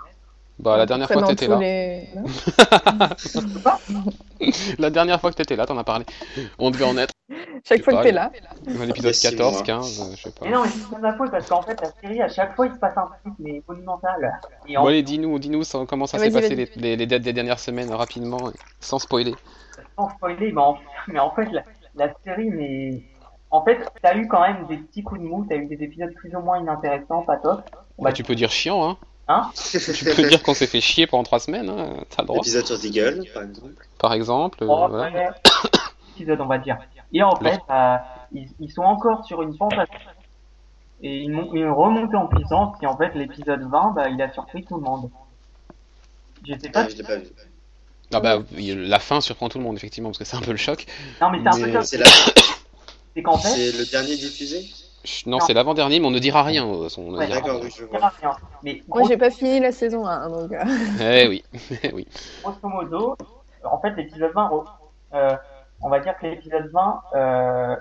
Bah 0.58 0.78
la 0.78 0.86
dernière 0.86 1.10
fois 1.10 1.22
que 1.22 1.28
t'étais 1.28 1.48
là. 1.48 1.60
La 4.80 4.90
dernière 4.90 5.20
fois 5.20 5.32
que 5.32 5.36
t'étais 5.36 5.56
là, 5.56 5.66
t'en 5.66 5.78
as 5.78 5.84
parlé. 5.84 6.06
On 6.60 6.72
devait 6.72 6.86
en 6.86 6.98
être. 6.98 7.14
Chaque 7.68 7.84
fois 7.84 7.94
pas, 7.94 8.00
que 8.00 8.04
t'es 8.08 8.12
là. 8.12 8.32
L'épisode 8.66 8.96
Il 8.98 9.06
y 9.06 9.10
a 9.10 9.14
six 9.14 9.30
14, 9.32 9.54
mois. 9.54 9.64
15, 9.64 10.02
euh, 10.02 10.16
je 10.16 10.22
sais 10.22 10.32
pas. 10.32 10.46
Mais 10.46 10.52
non, 10.52 10.64
mais 10.64 10.70
c'est 10.70 10.90
pas 10.92 11.00
ma 11.00 11.18
faute 11.18 11.32
parce 11.32 11.48
qu'en 11.50 11.62
fait 11.64 11.80
la 11.82 11.92
série 12.02 12.22
à 12.22 12.28
chaque 12.30 12.56
fois 12.56 12.68
il 12.68 12.74
se 12.74 12.78
passe 12.80 12.96
un 12.98 13.08
truc 13.24 13.34
mais 13.40 13.64
monumental. 13.68 14.40
Et 14.68 14.78
en 14.78 14.84
Bon 14.84 14.90
allez, 14.90 15.02
dis-nous, 15.02 15.40
dis-nous 15.40 15.64
ça- 15.64 15.80
comment 15.88 16.06
ça 16.06 16.20
s'est 16.20 16.30
Vas-y, 16.30 16.42
passé 16.44 16.56
les, 16.56 16.66
vas-y. 16.66 16.80
les, 16.80 16.96
les 16.98 17.08
dates 17.08 17.24
des 17.24 17.34
dernières 17.34 17.60
semaines 17.60 17.92
rapidement, 17.92 18.38
sans 18.80 19.00
spoiler. 19.00 19.34
sans 19.98 20.10
spoiler, 20.12 20.52
mais 20.52 20.62
en, 20.62 20.78
mais 21.08 21.20
en 21.20 21.32
fait 21.32 21.50
la, 21.52 21.64
la 21.96 22.14
série 22.24 22.52
mais 22.52 23.02
en 23.50 23.64
fait 23.64 23.80
t'as 24.04 24.16
eu 24.16 24.28
quand 24.28 24.42
même 24.42 24.68
des 24.68 24.78
petits 24.78 25.02
coups 25.04 25.22
de 25.22 25.26
mou, 25.26 25.46
t'as 25.50 25.56
eu 25.56 25.66
des 25.66 25.84
épisodes 25.84 26.14
plus 26.14 26.36
ou 26.36 26.42
moins 26.42 26.60
inintéressants, 26.60 27.24
pas 27.24 27.38
top. 27.38 27.62
Bah, 27.98 28.12
tu 28.12 28.24
peux 28.24 28.36
dire 28.36 28.52
chiant, 28.52 28.88
hein. 28.88 28.98
Hein 29.28 29.50
Tu 29.56 30.06
peux 30.06 30.28
dire 30.28 30.44
qu'on 30.44 30.54
s'est 30.54 30.68
fait 30.68 30.82
chier 30.82 31.08
pendant 31.08 31.24
trois 31.24 31.40
semaines, 31.40 31.70
hein. 31.70 31.90
T'as 32.10 32.22
le 32.22 32.28
droit. 32.28 32.38
Épisode 32.40 32.66
sur 32.66 32.78
Deagle, 32.80 33.24
par 33.34 33.44
exemple. 33.44 33.88
Par 33.98 34.14
exemple. 34.14 34.64
euh, 34.64 34.68
Oh, 34.70 34.88
voilà. 34.90 35.12
ouais. 35.12 35.30
épisode 36.16 36.42
on 36.42 36.46
va 36.46 36.58
dire. 36.60 36.78
Et 37.12 37.22
en 37.24 37.36
fait 37.36 37.60
euh, 37.70 37.96
ils, 38.34 38.48
ils 38.60 38.72
sont 38.72 38.84
encore 38.84 39.26
sur 39.26 39.42
une 39.42 39.56
pente 39.58 39.74
et 41.02 41.18
ils 41.24 41.30
montent 41.32 41.54
une 41.54 41.70
remontée 41.70 42.16
en 42.16 42.28
puissance 42.28 42.78
et 42.82 42.88
en 42.88 42.96
fait 42.98 43.14
l'épisode 43.16 43.62
20 43.70 43.92
bah 43.96 44.10
il 44.10 44.22
a 44.22 44.32
surpris 44.32 44.64
tout 44.64 44.76
le 44.76 44.82
monde. 44.82 45.10
Je 46.48 46.54
sais 46.60 46.70
pas 46.70 46.82
Ah, 46.84 46.88
je 46.90 47.02
pas 47.02 47.18
vu. 47.18 47.26
Ah 48.14 48.20
bah, 48.20 48.38
la 48.56 49.00
fin 49.00 49.20
surprend 49.20 49.50
tout 49.50 49.58
le 49.58 49.64
monde, 49.64 49.76
effectivement, 49.78 50.10
parce 50.10 50.20
que 50.20 50.26
c'est 50.26 50.38
un 50.38 50.42
peu 50.42 50.52
le 50.52 50.58
choc. 50.58 50.86
Non 51.20 51.32
mais 51.32 51.40
c'est 51.42 51.48
un 51.48 51.58
Mais- 51.58 51.66
peu 51.66 51.72
comme 51.74 51.84
C'est 51.84 51.98
la... 51.98 52.06
c'est 53.16 53.24
qu'en 53.24 53.38
fait 53.38 53.50
c'est 53.50 53.72
le 53.78 53.86
dernier 53.90 54.16
diffusé? 54.16 54.66
Chut, 55.06 55.28
Non, 55.28 55.38
Non. 55.38 55.46
c'est 55.46 55.54
l'avant-dernier, 55.54 56.00
mais 56.00 56.08
on 56.08 56.12
ne 56.12 56.20
dira 56.20 56.44
rien. 56.44 56.66
euh, 56.68 56.88
On 56.98 57.12
ne 57.12 57.18
Ouais, 57.18 57.28
dira 57.28 57.40
rien. 57.42 57.60
oui, 57.62 57.70
je 57.78 57.86
vois. 57.86 58.12
Mais 58.64 58.82
Moi, 58.88 59.04
j'ai 59.08 59.18
pas 59.18 59.30
fini 59.30 59.60
la 59.60 59.72
saison 59.72 60.06
1, 60.06 60.30
donc. 60.30 60.52
euh, 60.52 60.64
Eh 61.02 61.28
oui, 61.28 61.44
eh 61.84 61.94
oui. 61.94 62.08
grosso 62.44 62.68
modo, 62.68 63.16
en 63.64 63.80
fait, 63.80 63.92
l'épisode 63.96 64.32
20, 64.34 64.48
re- 64.50 64.66
euh, 65.14 65.36
on 65.82 65.90
va 65.90 66.00
dire 66.00 66.18
que 66.18 66.26
l'épisode 66.28 66.70
20 66.72 67.02
euh, 67.16 67.76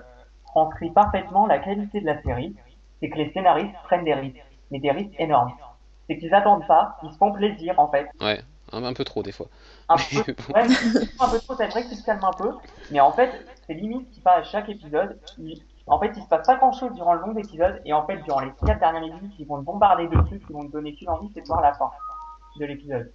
transcrit 0.45 0.89
parfaitement 0.91 1.47
la 1.47 1.59
qualité 1.59 1.99
de 2.01 2.05
la 2.05 2.21
série. 2.21 2.55
C'est 3.01 3.09
que 3.09 3.17
les 3.17 3.31
scénaristes 3.33 3.75
prennent 3.83 4.05
des 4.05 4.13
risques, 4.13 4.43
mais 4.71 4.79
des 4.79 4.91
risques 4.91 5.15
énormes. 5.19 5.51
C'est 6.07 6.17
qu'ils 6.17 6.33
attendent 6.33 6.65
pas, 6.67 6.97
ils 7.03 7.11
se 7.11 7.17
font 7.17 7.31
plaisir 7.31 7.73
en 7.79 7.89
fait. 7.89 8.07
Ouais, 8.21 8.39
un, 8.71 8.83
un 8.83 8.93
peu 8.93 9.03
trop 9.03 9.21
des 9.23 9.31
fois. 9.31 9.47
Un 9.89 9.95
peu, 9.97 10.33
bon. 10.33 10.53
ouais, 10.55 10.67
un 11.19 11.27
peu 11.29 11.39
trop, 11.39 11.55
c'est 11.57 11.67
vrai 11.67 11.83
qu'ils 11.83 11.97
se 11.97 12.03
calment 12.03 12.25
un 12.25 12.33
peu, 12.33 12.51
mais 12.91 12.99
en 12.99 13.11
fait, 13.11 13.31
c'est 13.67 13.73
limite 13.73 14.09
qui 14.11 14.21
pas 14.21 14.35
à 14.35 14.43
chaque 14.43 14.69
épisode. 14.69 15.19
En 15.87 15.99
fait, 15.99 16.11
il 16.15 16.23
se 16.23 16.27
passe 16.27 16.47
pas 16.47 16.55
grand 16.55 16.71
chose 16.71 16.93
durant 16.93 17.13
le 17.13 17.21
long 17.21 17.33
d'épisode, 17.33 17.81
et 17.85 17.93
en 17.93 18.05
fait, 18.05 18.17
durant 18.23 18.39
les 18.39 18.51
4 18.65 18.79
dernières 18.79 19.01
minutes, 19.01 19.33
ils 19.37 19.45
vont 19.45 19.59
te 19.59 19.65
bombarder 19.65 20.07
de 20.07 20.19
trucs 20.21 20.45
qui 20.45 20.53
vont 20.53 20.63
te 20.63 20.71
donner 20.71 20.95
qu'une 20.95 21.09
envie, 21.09 21.29
c'est 21.33 21.41
de 21.41 21.47
voir 21.47 21.61
la 21.61 21.73
fin 21.73 21.91
de 22.59 22.65
l'épisode. 22.65 23.11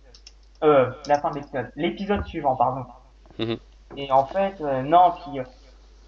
Euh, 0.63 0.91
la 1.07 1.21
fin 1.21 1.31
de 1.31 1.37
l'épisode. 1.37 1.73
L'épisode 1.75 2.25
suivant, 2.27 2.55
pardon. 2.55 2.85
Mhm. 3.39 3.57
Et 3.97 4.13
en 4.13 4.25
fait, 4.25 4.61
euh, 4.61 4.83
non, 4.83 5.13
puis, 5.13 5.41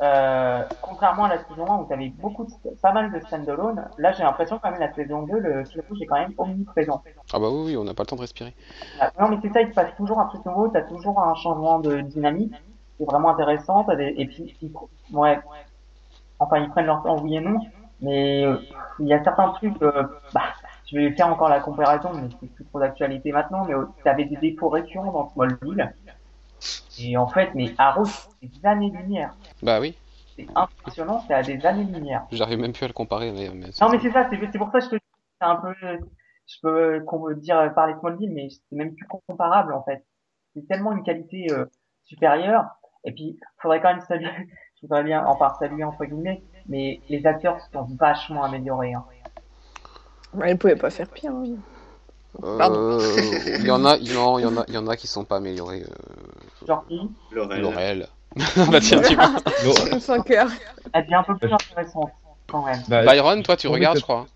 euh, 0.02 0.62
contrairement 0.82 1.24
à 1.24 1.30
la 1.30 1.38
saison 1.38 1.66
1 1.68 1.78
où 1.78 1.84
t'avais 1.86 2.10
beaucoup, 2.10 2.44
de, 2.44 2.70
pas 2.80 2.92
mal 2.92 3.10
de 3.10 3.18
stand-alone, 3.26 3.84
là, 3.98 4.12
j'ai 4.12 4.22
l'impression 4.22 4.60
quand 4.62 4.70
même 4.70 4.80
la 4.80 4.92
saison 4.92 5.22
2, 5.22 5.38
le 5.38 5.64
fil 5.64 5.82
rouge 5.88 5.98
est 6.00 6.06
quand 6.06 6.20
même 6.20 6.34
omniprésent. 6.38 7.02
Ah 7.32 7.40
bah 7.40 7.48
oui, 7.50 7.62
oui, 7.66 7.76
on 7.76 7.84
n'a 7.84 7.94
pas 7.94 8.04
le 8.04 8.08
temps 8.08 8.16
de 8.16 8.20
respirer. 8.20 8.54
Non, 9.18 9.28
mais 9.30 9.38
c'est 9.42 9.52
ça, 9.52 9.62
il 9.62 9.68
se 9.68 9.74
passe 9.74 9.96
toujours 9.96 10.20
un 10.20 10.26
truc 10.26 10.44
nouveau, 10.46 10.68
t'as 10.68 10.82
toujours 10.82 11.20
un 11.20 11.34
changement 11.34 11.80
de 11.80 12.02
dynamique, 12.02 12.54
c'est 12.98 13.04
vraiment 13.04 13.30
intéressant, 13.30 13.84
des... 13.96 14.14
et 14.16 14.26
puis, 14.26 14.56
ouais, 15.12 15.40
enfin, 16.42 16.58
ils 16.58 16.68
prennent 16.70 16.86
leur 16.86 17.02
temps, 17.02 17.20
oui 17.22 17.36
et 17.36 17.40
non, 17.40 17.58
mais 18.00 18.44
euh, 18.44 18.56
il 18.98 19.06
y 19.08 19.14
a 19.14 19.22
certains 19.22 19.48
trucs, 19.50 19.80
euh, 19.82 20.04
bah, 20.34 20.42
je 20.90 20.96
vais 20.98 21.12
faire 21.12 21.28
encore 21.28 21.48
la 21.48 21.60
comparaison, 21.60 22.10
mais 22.14 22.28
c'est 22.40 22.52
plus 22.54 22.64
trop 22.66 22.80
d'actualité 22.80 23.32
maintenant, 23.32 23.64
mais 23.64 23.74
euh, 23.74 23.86
t'avais 24.04 24.24
des 24.24 24.36
défauts 24.36 24.68
récurrents 24.68 25.12
dans 25.12 25.28
Smallville, 25.30 25.94
et 27.00 27.16
en 27.16 27.26
fait, 27.26 27.50
mais 27.54 27.74
Arrow, 27.78 28.04
c'est 28.04 28.46
des 28.46 28.66
années-lumière, 28.66 29.34
Bah 29.62 29.80
oui, 29.80 29.96
c'est 30.36 30.46
impressionnant, 30.54 31.22
c'est 31.26 31.34
à 31.34 31.42
des 31.42 31.64
années-lumière. 31.66 32.24
j'arrive 32.30 32.58
même 32.58 32.72
plus 32.72 32.84
à 32.84 32.88
le 32.88 32.92
comparer. 32.94 33.32
Mais, 33.32 33.50
mais 33.54 33.66
Non, 33.80 33.88
mais 33.90 33.98
c'est 34.00 34.12
ça, 34.12 34.28
c'est 34.30 34.58
pour 34.58 34.70
ça 34.70 34.78
que 34.78 34.84
je 34.84 34.90
te 34.90 34.94
dis, 34.96 35.00
c'est 35.40 35.46
un 35.46 35.56
peu, 35.56 35.74
je 35.82 36.56
peux 36.62 37.00
qu'on 37.06 37.20
veut 37.20 37.34
dire 37.36 37.72
parler 37.74 37.94
Smallville, 38.00 38.32
mais 38.32 38.48
c'est 38.50 38.76
même 38.76 38.94
plus 38.94 39.06
comparable 39.26 39.72
en 39.74 39.82
fait. 39.84 40.04
C'est 40.54 40.66
tellement 40.68 40.92
une 40.92 41.02
qualité 41.02 41.46
euh, 41.50 41.64
supérieure. 42.04 42.66
Et 43.04 43.12
puis, 43.12 43.38
faudrait 43.60 43.80
quand 43.80 43.90
même 43.94 44.02
saluer, 44.02 44.28
je 44.82 44.88
voudrais 44.88 45.04
bien, 45.04 45.24
enfin 45.26 45.52
saluer 45.58 45.84
entre 45.84 46.04
guillemets, 46.04 46.42
mais 46.68 47.00
les 47.08 47.24
acteurs 47.26 47.60
se 47.60 47.70
sont 47.72 47.86
vachement 47.98 48.42
améliorés. 48.44 48.94
Hein. 48.94 49.04
bah, 50.34 50.46
Elle 50.48 50.58
pouvait 50.58 50.76
pas 50.76 50.90
faire 50.90 51.08
pire. 51.08 51.30
hein. 51.30 51.44
Euh, 52.42 52.98
il 53.60 53.66
y 53.66 53.70
en 53.70 53.84
a, 53.84 53.96
il 53.98 54.10
y 54.10 54.16
en 54.16 54.56
a, 54.56 54.64
il 54.68 54.74
y 54.74 54.78
en 54.78 54.86
a 54.88 54.96
qui 54.96 55.06
sont 55.06 55.24
pas 55.24 55.36
améliorés. 55.36 55.82
euh, 55.82 56.66
Genre 56.66 56.84
qui, 56.88 57.00
Laurel. 57.30 57.60
Laurel. 57.60 58.06
bah 58.70 58.80
tiens, 58.80 59.02
tu 59.02 59.14
vois. 59.14 60.22
Cœur. 60.24 60.48
elle 60.94 61.02
devient 61.02 61.14
un 61.16 61.22
peu 61.22 61.36
plus 61.36 61.52
intéressante 61.52 62.10
quand 62.50 62.64
même. 62.64 62.80
bah, 62.88 63.02
Byron, 63.04 63.42
toi, 63.42 63.56
tu 63.56 63.68
regardes, 63.68 63.98
je 63.98 64.02
crois. 64.02 64.26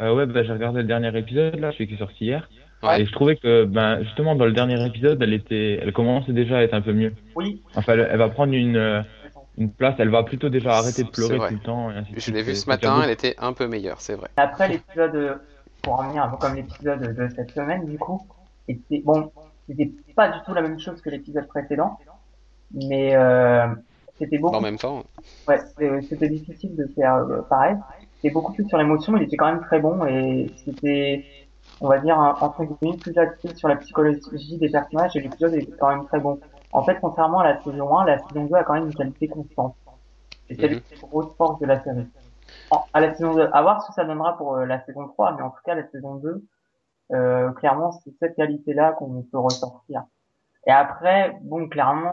euh, 0.00 0.14
ouais, 0.14 0.24
bah, 0.26 0.42
j'ai 0.42 0.52
regardé 0.52 0.80
le 0.80 0.86
dernier 0.86 1.16
épisode, 1.16 1.56
là, 1.60 1.70
celui 1.72 1.86
qui 1.88 1.94
est 1.94 1.98
sorti 1.98 2.24
hier. 2.24 2.48
Ouais. 2.82 3.02
Et 3.02 3.06
je 3.06 3.12
trouvais 3.12 3.36
que, 3.36 3.64
ben, 3.64 4.02
justement, 4.02 4.34
dans 4.34 4.46
le 4.46 4.52
dernier 4.52 4.82
épisode, 4.86 5.22
elle 5.22 5.34
était, 5.34 5.78
elle 5.82 5.92
commençait 5.92 6.32
déjà 6.32 6.56
à 6.58 6.62
être 6.62 6.74
un 6.74 6.80
peu 6.82 6.92
mieux. 6.94 7.12
Oui, 7.34 7.62
Enfin, 7.74 7.92
elle, 7.94 8.08
elle 8.10 8.18
va 8.18 8.28
prendre 8.30 8.54
une, 8.54 8.76
euh, 8.76 9.02
une 9.58 9.70
place, 9.70 9.94
elle 9.98 10.10
va 10.10 10.22
plutôt 10.22 10.48
déjà 10.48 10.76
arrêter 10.78 11.02
de 11.04 11.08
pleurer 11.10 11.38
tout 11.48 11.54
le 11.54 11.60
temps. 11.60 11.90
et 11.90 11.96
ainsi 11.96 12.12
de 12.12 12.20
Je 12.20 12.30
l'ai 12.32 12.42
vu 12.42 12.54
ce 12.54 12.68
matin, 12.68 13.00
elle 13.02 13.10
était 13.10 13.34
un 13.38 13.52
peu 13.52 13.66
meilleure, 13.66 14.00
c'est 14.00 14.14
vrai. 14.14 14.28
Après 14.36 14.68
l'épisode, 14.68 15.14
euh, 15.14 15.34
pour 15.82 15.98
revenir 15.98 16.24
un 16.24 16.28
peu 16.28 16.36
comme 16.36 16.54
l'épisode 16.54 17.00
de 17.14 17.28
cette 17.34 17.50
semaine 17.52 17.86
du 17.86 17.98
coup, 17.98 18.20
était 18.68 19.02
bon, 19.04 19.30
c'était 19.68 19.90
pas 20.14 20.28
du 20.28 20.38
tout 20.44 20.52
la 20.54 20.62
même 20.62 20.78
chose 20.78 21.00
que 21.00 21.10
l'épisode 21.10 21.46
précédent, 21.48 21.98
mais 22.74 23.14
euh, 23.16 23.66
c'était 24.18 24.38
beaucoup 24.38 24.56
En 24.56 24.60
même 24.60 24.78
temps, 24.78 25.04
Ouais, 25.48 25.58
c'était 26.08 26.28
difficile 26.28 26.74
de 26.76 26.86
faire 26.94 27.14
euh, 27.16 27.42
pareil. 27.42 27.76
C'était 28.16 28.32
beaucoup 28.32 28.52
plus 28.52 28.66
sur 28.68 28.78
l'émotion, 28.78 29.16
il 29.16 29.22
était 29.24 29.36
quand 29.36 29.46
même 29.52 29.60
très 29.62 29.78
bon 29.78 30.04
et 30.06 30.50
c'était, 30.64 31.24
on 31.80 31.88
va 31.88 31.98
dire, 31.98 32.18
un- 32.18 32.36
entre 32.40 32.64
guillemets, 32.64 32.96
plus 32.96 33.16
axé 33.18 33.54
sur 33.54 33.68
la 33.68 33.76
psychologie 33.76 34.58
des 34.58 34.68
personnages 34.70 35.14
et 35.16 35.20
l'épisode 35.20 35.54
était 35.54 35.72
quand 35.78 35.88
même 35.94 36.06
très 36.06 36.18
bon. 36.20 36.40
En 36.76 36.82
fait, 36.84 36.98
contrairement 37.00 37.40
à 37.40 37.44
la 37.44 37.62
saison 37.62 37.96
1, 37.98 38.04
la 38.04 38.18
saison 38.18 38.44
2 38.44 38.54
a 38.54 38.64
quand 38.64 38.74
même 38.74 38.86
une 38.86 38.94
qualité 38.94 39.28
constante. 39.28 39.74
Et 40.48 40.54
c'est 40.54 40.68
Mhm. 40.68 40.80
une 40.92 41.08
grosse 41.08 41.34
force 41.36 41.58
de 41.60 41.66
la 41.66 41.82
série. 41.82 42.06
En- 42.70 42.84
à 42.92 43.00
la 43.00 43.14
saison 43.14 43.34
2, 43.34 43.48
à 43.52 43.62
voir 43.62 43.82
ce 43.82 43.88
que 43.88 43.94
ça 43.94 44.04
donnera 44.04 44.36
pour 44.36 44.56
euh, 44.56 44.66
la 44.66 44.80
saison 44.84 45.08
3, 45.08 45.32
mais 45.36 45.42
en 45.42 45.50
tout 45.50 45.60
cas, 45.64 45.74
la 45.74 45.86
saison 45.88 46.16
2, 46.16 46.44
euh, 47.12 47.50
clairement, 47.52 47.92
c'est 47.92 48.10
cette 48.18 48.36
qualité-là 48.36 48.92
qu'on 48.92 49.22
peut 49.22 49.38
ressortir. 49.38 50.04
Et 50.66 50.70
après, 50.70 51.38
bon, 51.42 51.68
clairement, 51.68 52.12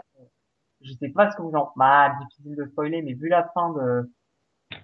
je 0.80 0.92
sais 0.94 1.08
pas 1.08 1.30
ce 1.30 1.36
que 1.36 1.42
vous 1.42 1.52
en... 1.54 1.70
Bah, 1.76 2.12
difficile 2.20 2.56
de 2.56 2.64
spoiler, 2.66 3.02
mais 3.02 3.12
vu 3.12 3.28
la 3.28 3.44
fin 3.54 3.70
de, 3.70 4.10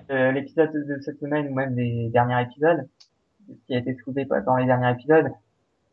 de 0.09 0.31
l'épisode 0.31 0.73
de 0.73 1.01
cette 1.01 1.19
semaine 1.21 1.49
ou 1.49 1.55
même 1.55 1.75
des 1.75 2.09
derniers 2.11 2.43
épisodes, 2.43 2.87
ce 3.49 3.67
qui 3.67 3.75
a 3.75 3.79
été 3.79 3.97
soulevé 4.05 4.27
dans 4.47 4.57
les 4.57 4.67
derniers 4.67 4.91
épisodes, 4.93 5.33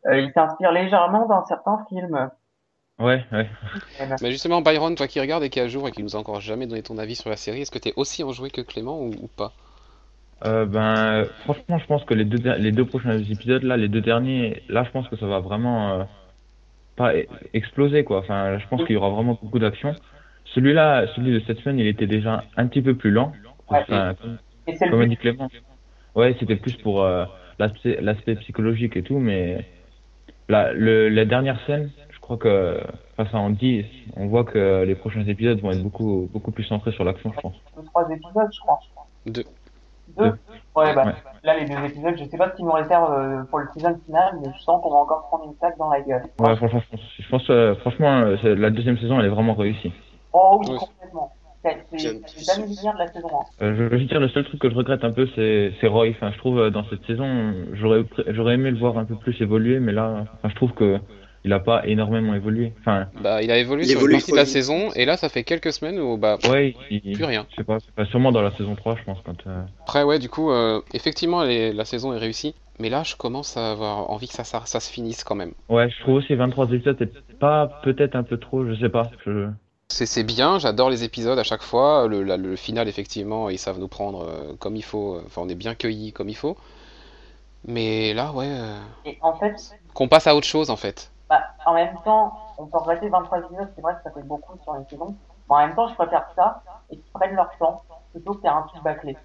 euh, 0.06 0.18
il 0.20 0.32
s'inspire 0.32 0.72
légèrement 0.72 1.26
d'un 1.26 1.44
certain 1.46 1.84
film. 1.88 2.30
Ouais, 2.98 3.24
ouais. 3.32 3.48
Mais 4.22 4.30
justement, 4.32 4.60
Byron, 4.60 4.94
toi 4.94 5.06
qui 5.06 5.20
regardes 5.20 5.44
et 5.44 5.50
qui 5.50 5.58
est 5.58 5.62
à 5.62 5.68
jour 5.68 5.86
et 5.88 5.92
qui 5.92 6.02
nous 6.02 6.16
a 6.16 6.18
encore 6.18 6.40
jamais 6.40 6.66
donné 6.66 6.82
ton 6.82 6.98
avis 6.98 7.14
sur 7.14 7.30
la 7.30 7.36
série, 7.36 7.62
est-ce 7.62 7.70
que 7.70 7.78
t'es 7.78 7.92
aussi 7.96 8.24
enjoué 8.24 8.50
que 8.50 8.60
Clément 8.60 9.00
ou, 9.00 9.10
ou 9.10 9.28
pas? 9.36 9.52
Euh, 10.44 10.66
ben, 10.66 11.26
franchement, 11.44 11.78
je 11.78 11.86
pense 11.86 12.04
que 12.04 12.14
les 12.14 12.24
deux, 12.24 12.38
les 12.58 12.72
deux 12.72 12.84
prochains 12.84 13.18
épisodes, 13.18 13.62
là, 13.62 13.76
les 13.76 13.88
deux 13.88 14.00
derniers, 14.00 14.62
là, 14.68 14.84
je 14.84 14.90
pense 14.90 15.08
que 15.08 15.16
ça 15.16 15.26
va 15.26 15.40
vraiment 15.40 15.92
euh, 15.92 16.04
pas 16.96 17.14
e- 17.14 17.26
exploser, 17.54 18.04
quoi. 18.04 18.18
Enfin, 18.18 18.50
là, 18.52 18.58
je 18.58 18.66
pense 18.68 18.82
qu'il 18.84 18.94
y 18.94 18.96
aura 18.96 19.10
vraiment 19.10 19.38
beaucoup 19.40 19.58
d'action. 19.58 19.94
Celui-là, 20.54 21.06
celui 21.14 21.32
de 21.32 21.40
cette 21.46 21.58
semaine, 21.60 21.78
il 21.78 21.86
était 21.86 22.06
déjà 22.06 22.44
un 22.56 22.66
petit 22.66 22.82
peu 22.82 22.96
plus 22.96 23.10
lent. 23.10 23.32
Ouais. 23.70 23.84
Comme, 23.88 24.38
comme 24.90 25.06
dit 25.06 25.16
Clément. 25.16 25.48
Ouais, 26.14 26.36
c'était 26.40 26.56
plus 26.56 26.74
pour 26.76 27.02
euh, 27.02 27.24
l'aspect 27.58 28.36
psychologique 28.36 28.96
et 28.96 29.02
tout, 29.02 29.18
mais 29.18 29.64
la, 30.48 30.72
le, 30.72 31.08
la 31.08 31.24
dernière 31.24 31.60
scène, 31.66 31.90
crois 32.28 32.36
que, 32.36 32.80
enfin, 33.16 33.30
ça 33.30 33.38
en 33.38 33.50
dit, 33.50 33.84
on 34.16 34.26
voit 34.26 34.44
que 34.44 34.84
les 34.84 34.94
prochains 34.94 35.26
épisodes 35.26 35.58
vont 35.60 35.70
être 35.70 35.82
beaucoup, 35.82 36.28
beaucoup 36.32 36.50
plus 36.50 36.64
centrés 36.64 36.92
sur 36.92 37.04
l'action, 37.04 37.32
je 37.34 37.40
pense. 37.40 37.54
deux, 37.76 37.84
trois 37.86 38.08
épisodes, 38.10 38.48
je 38.52 38.60
crois. 38.60 38.78
Deux. 39.26 39.44
Deux 40.16 40.24
Deux. 40.24 40.32
Ouais, 40.76 40.94
bah, 40.94 41.04
Ouais. 41.06 41.12
là, 41.44 41.58
les 41.58 41.66
deux 41.66 41.84
épisodes, 41.84 42.14
je 42.18 42.24
sais 42.24 42.36
pas 42.38 42.50
ce 42.50 42.56
qu'ils 42.56 42.64
nous 42.64 42.72
réservent 42.72 43.12
euh, 43.12 43.42
pour 43.44 43.58
le 43.58 43.66
season 43.74 43.98
final, 44.06 44.38
mais 44.42 44.48
je 44.56 44.62
sens 44.62 44.82
qu'on 44.82 44.90
va 44.90 44.96
encore 45.00 45.26
prendre 45.28 45.44
une 45.44 45.56
claque 45.56 45.76
dans 45.78 45.90
la 45.90 46.00
gueule. 46.00 46.22
Ouais, 46.38 46.56
franchement, 46.56 46.80
je 46.80 46.90
pense, 46.96 47.00
je 47.18 47.28
pense 47.28 47.50
euh, 47.50 47.74
franchement, 47.76 48.20
euh, 48.20 48.54
la 48.54 48.70
deuxième 48.70 48.98
saison, 48.98 49.18
elle 49.20 49.26
est 49.26 49.30
vraiment 49.30 49.54
réussie. 49.54 49.92
Oh 50.32 50.58
oui, 50.60 50.66
Oui. 50.70 50.78
complètement. 50.78 51.32
C'est 51.62 52.44
jamais 52.46 52.66
venir 52.66 52.92
de 52.94 52.98
la 52.98 53.08
saison 53.08 53.28
1. 53.60 53.64
Euh, 53.64 53.74
je 53.76 53.82
veux 53.84 53.98
juste 53.98 54.10
dire, 54.10 54.20
le 54.20 54.28
seul 54.28 54.44
truc 54.44 54.60
que 54.60 54.70
je 54.70 54.74
regrette 54.76 55.02
un 55.04 55.10
peu, 55.12 55.28
c'est 55.34 55.72
c'est 55.80 55.88
Roy. 55.88 56.10
Enfin, 56.10 56.30
je 56.32 56.38
trouve 56.38 56.70
dans 56.70 56.84
cette 56.84 57.04
saison, 57.04 57.52
j'aurais 57.72 58.54
aimé 58.54 58.70
le 58.70 58.78
voir 58.78 58.96
un 58.96 59.04
peu 59.04 59.16
plus 59.16 59.38
évoluer, 59.42 59.80
mais 59.80 59.92
là, 59.92 60.24
enfin, 60.38 60.48
je 60.48 60.54
trouve 60.54 60.72
que 60.72 60.98
il 61.44 61.52
a 61.52 61.60
pas 61.60 61.86
énormément 61.86 62.34
évolué. 62.34 62.72
Enfin, 62.80 63.06
Bah, 63.20 63.42
il 63.42 63.50
a 63.50 63.58
évolué 63.58 63.84
Il 63.84 63.90
sur 63.90 64.00
une 64.00 64.10
partie 64.10 64.32
de 64.32 64.36
la 64.36 64.44
saison 64.46 64.90
et 64.94 65.04
là, 65.04 65.16
ça 65.16 65.28
fait 65.28 65.44
quelques 65.44 65.72
semaines 65.72 65.98
où, 65.98 66.16
bah, 66.16 66.38
ouais, 66.50 66.74
il, 66.90 67.12
plus 67.12 67.24
rien. 67.24 67.46
je 67.50 67.56
sais 67.56 67.64
pas, 67.64 67.76
enfin, 67.96 68.04
sûrement 68.10 68.32
dans 68.32 68.42
la 68.42 68.50
saison 68.52 68.74
3, 68.74 68.96
je 68.96 69.04
pense, 69.04 69.18
quand. 69.24 69.46
euh, 69.46 69.62
Après, 69.82 70.02
ouais, 70.02 70.18
du 70.18 70.28
coup, 70.28 70.50
euh, 70.50 70.80
effectivement, 70.92 71.42
les- 71.42 71.72
la 71.72 71.84
saison 71.84 72.12
est 72.12 72.18
réussie. 72.18 72.54
Mais 72.80 72.90
là, 72.90 73.02
je 73.02 73.16
commence 73.16 73.56
à 73.56 73.72
avoir 73.72 74.10
envie 74.10 74.28
que 74.28 74.34
ça, 74.34 74.44
ça, 74.44 74.62
ça 74.64 74.78
se 74.78 74.90
finisse 74.90 75.24
quand 75.24 75.34
même. 75.34 75.52
Ouais, 75.68 75.90
je 75.90 75.98
trouve 76.00 76.14
aussi 76.16 76.34
23 76.36 76.70
épisodes, 76.70 76.96
c'est 76.98 77.38
pas 77.38 77.80
peut-être 77.82 78.14
un 78.14 78.22
peu 78.22 78.36
trop, 78.38 78.64
je 78.66 78.74
sais 78.74 78.88
pas. 78.88 79.10
Je... 79.26 79.48
C'est 79.88 80.06
c'est 80.06 80.22
bien, 80.22 80.58
j'adore 80.58 80.90
les 80.90 81.02
épisodes 81.02 81.38
à 81.38 81.42
chaque 81.42 81.62
fois. 81.62 82.06
Le, 82.06 82.22
la- 82.22 82.36
le 82.36 82.54
final, 82.56 82.86
effectivement, 82.88 83.48
ils 83.50 83.58
savent 83.58 83.80
nous 83.80 83.88
prendre 83.88 84.22
euh, 84.28 84.54
comme 84.60 84.76
il 84.76 84.84
faut. 84.84 85.18
Enfin, 85.26 85.42
on 85.44 85.48
est 85.48 85.54
bien 85.56 85.74
cueillis 85.74 86.12
comme 86.12 86.28
il 86.28 86.36
faut. 86.36 86.56
Mais 87.66 88.14
là, 88.14 88.32
ouais, 88.32 88.46
euh, 88.48 88.78
Et 89.04 89.18
en 89.20 89.34
fait, 89.38 89.54
qu'on 89.94 90.08
passe 90.08 90.26
à 90.26 90.34
autre 90.36 90.46
chose 90.46 90.70
en 90.70 90.76
fait. 90.76 91.10
Bah, 91.28 91.42
en 91.66 91.74
même 91.74 91.94
temps, 92.04 92.32
on 92.58 92.66
peut 92.66 92.78
regretter 92.78 93.08
23 93.08 93.38
épisodes, 93.38 93.68
c'est 93.74 93.82
vrai 93.82 93.94
que 93.94 94.02
ça 94.04 94.10
fait 94.10 94.26
beaucoup 94.26 94.58
sur 94.62 94.74
une 94.74 94.86
saison. 94.88 95.14
Mais 95.48 95.56
en 95.56 95.58
même 95.66 95.74
temps, 95.74 95.88
je 95.88 95.94
préfère 95.94 96.26
ça 96.36 96.62
et 96.90 96.96
qu'ils 96.96 97.12
prennent 97.12 97.34
leur 97.34 97.50
temps 97.58 97.82
plutôt 98.12 98.34
que 98.34 98.40
faire 98.40 98.56
un 98.56 98.62
truc 98.62 98.82
bâclé. 98.82 99.16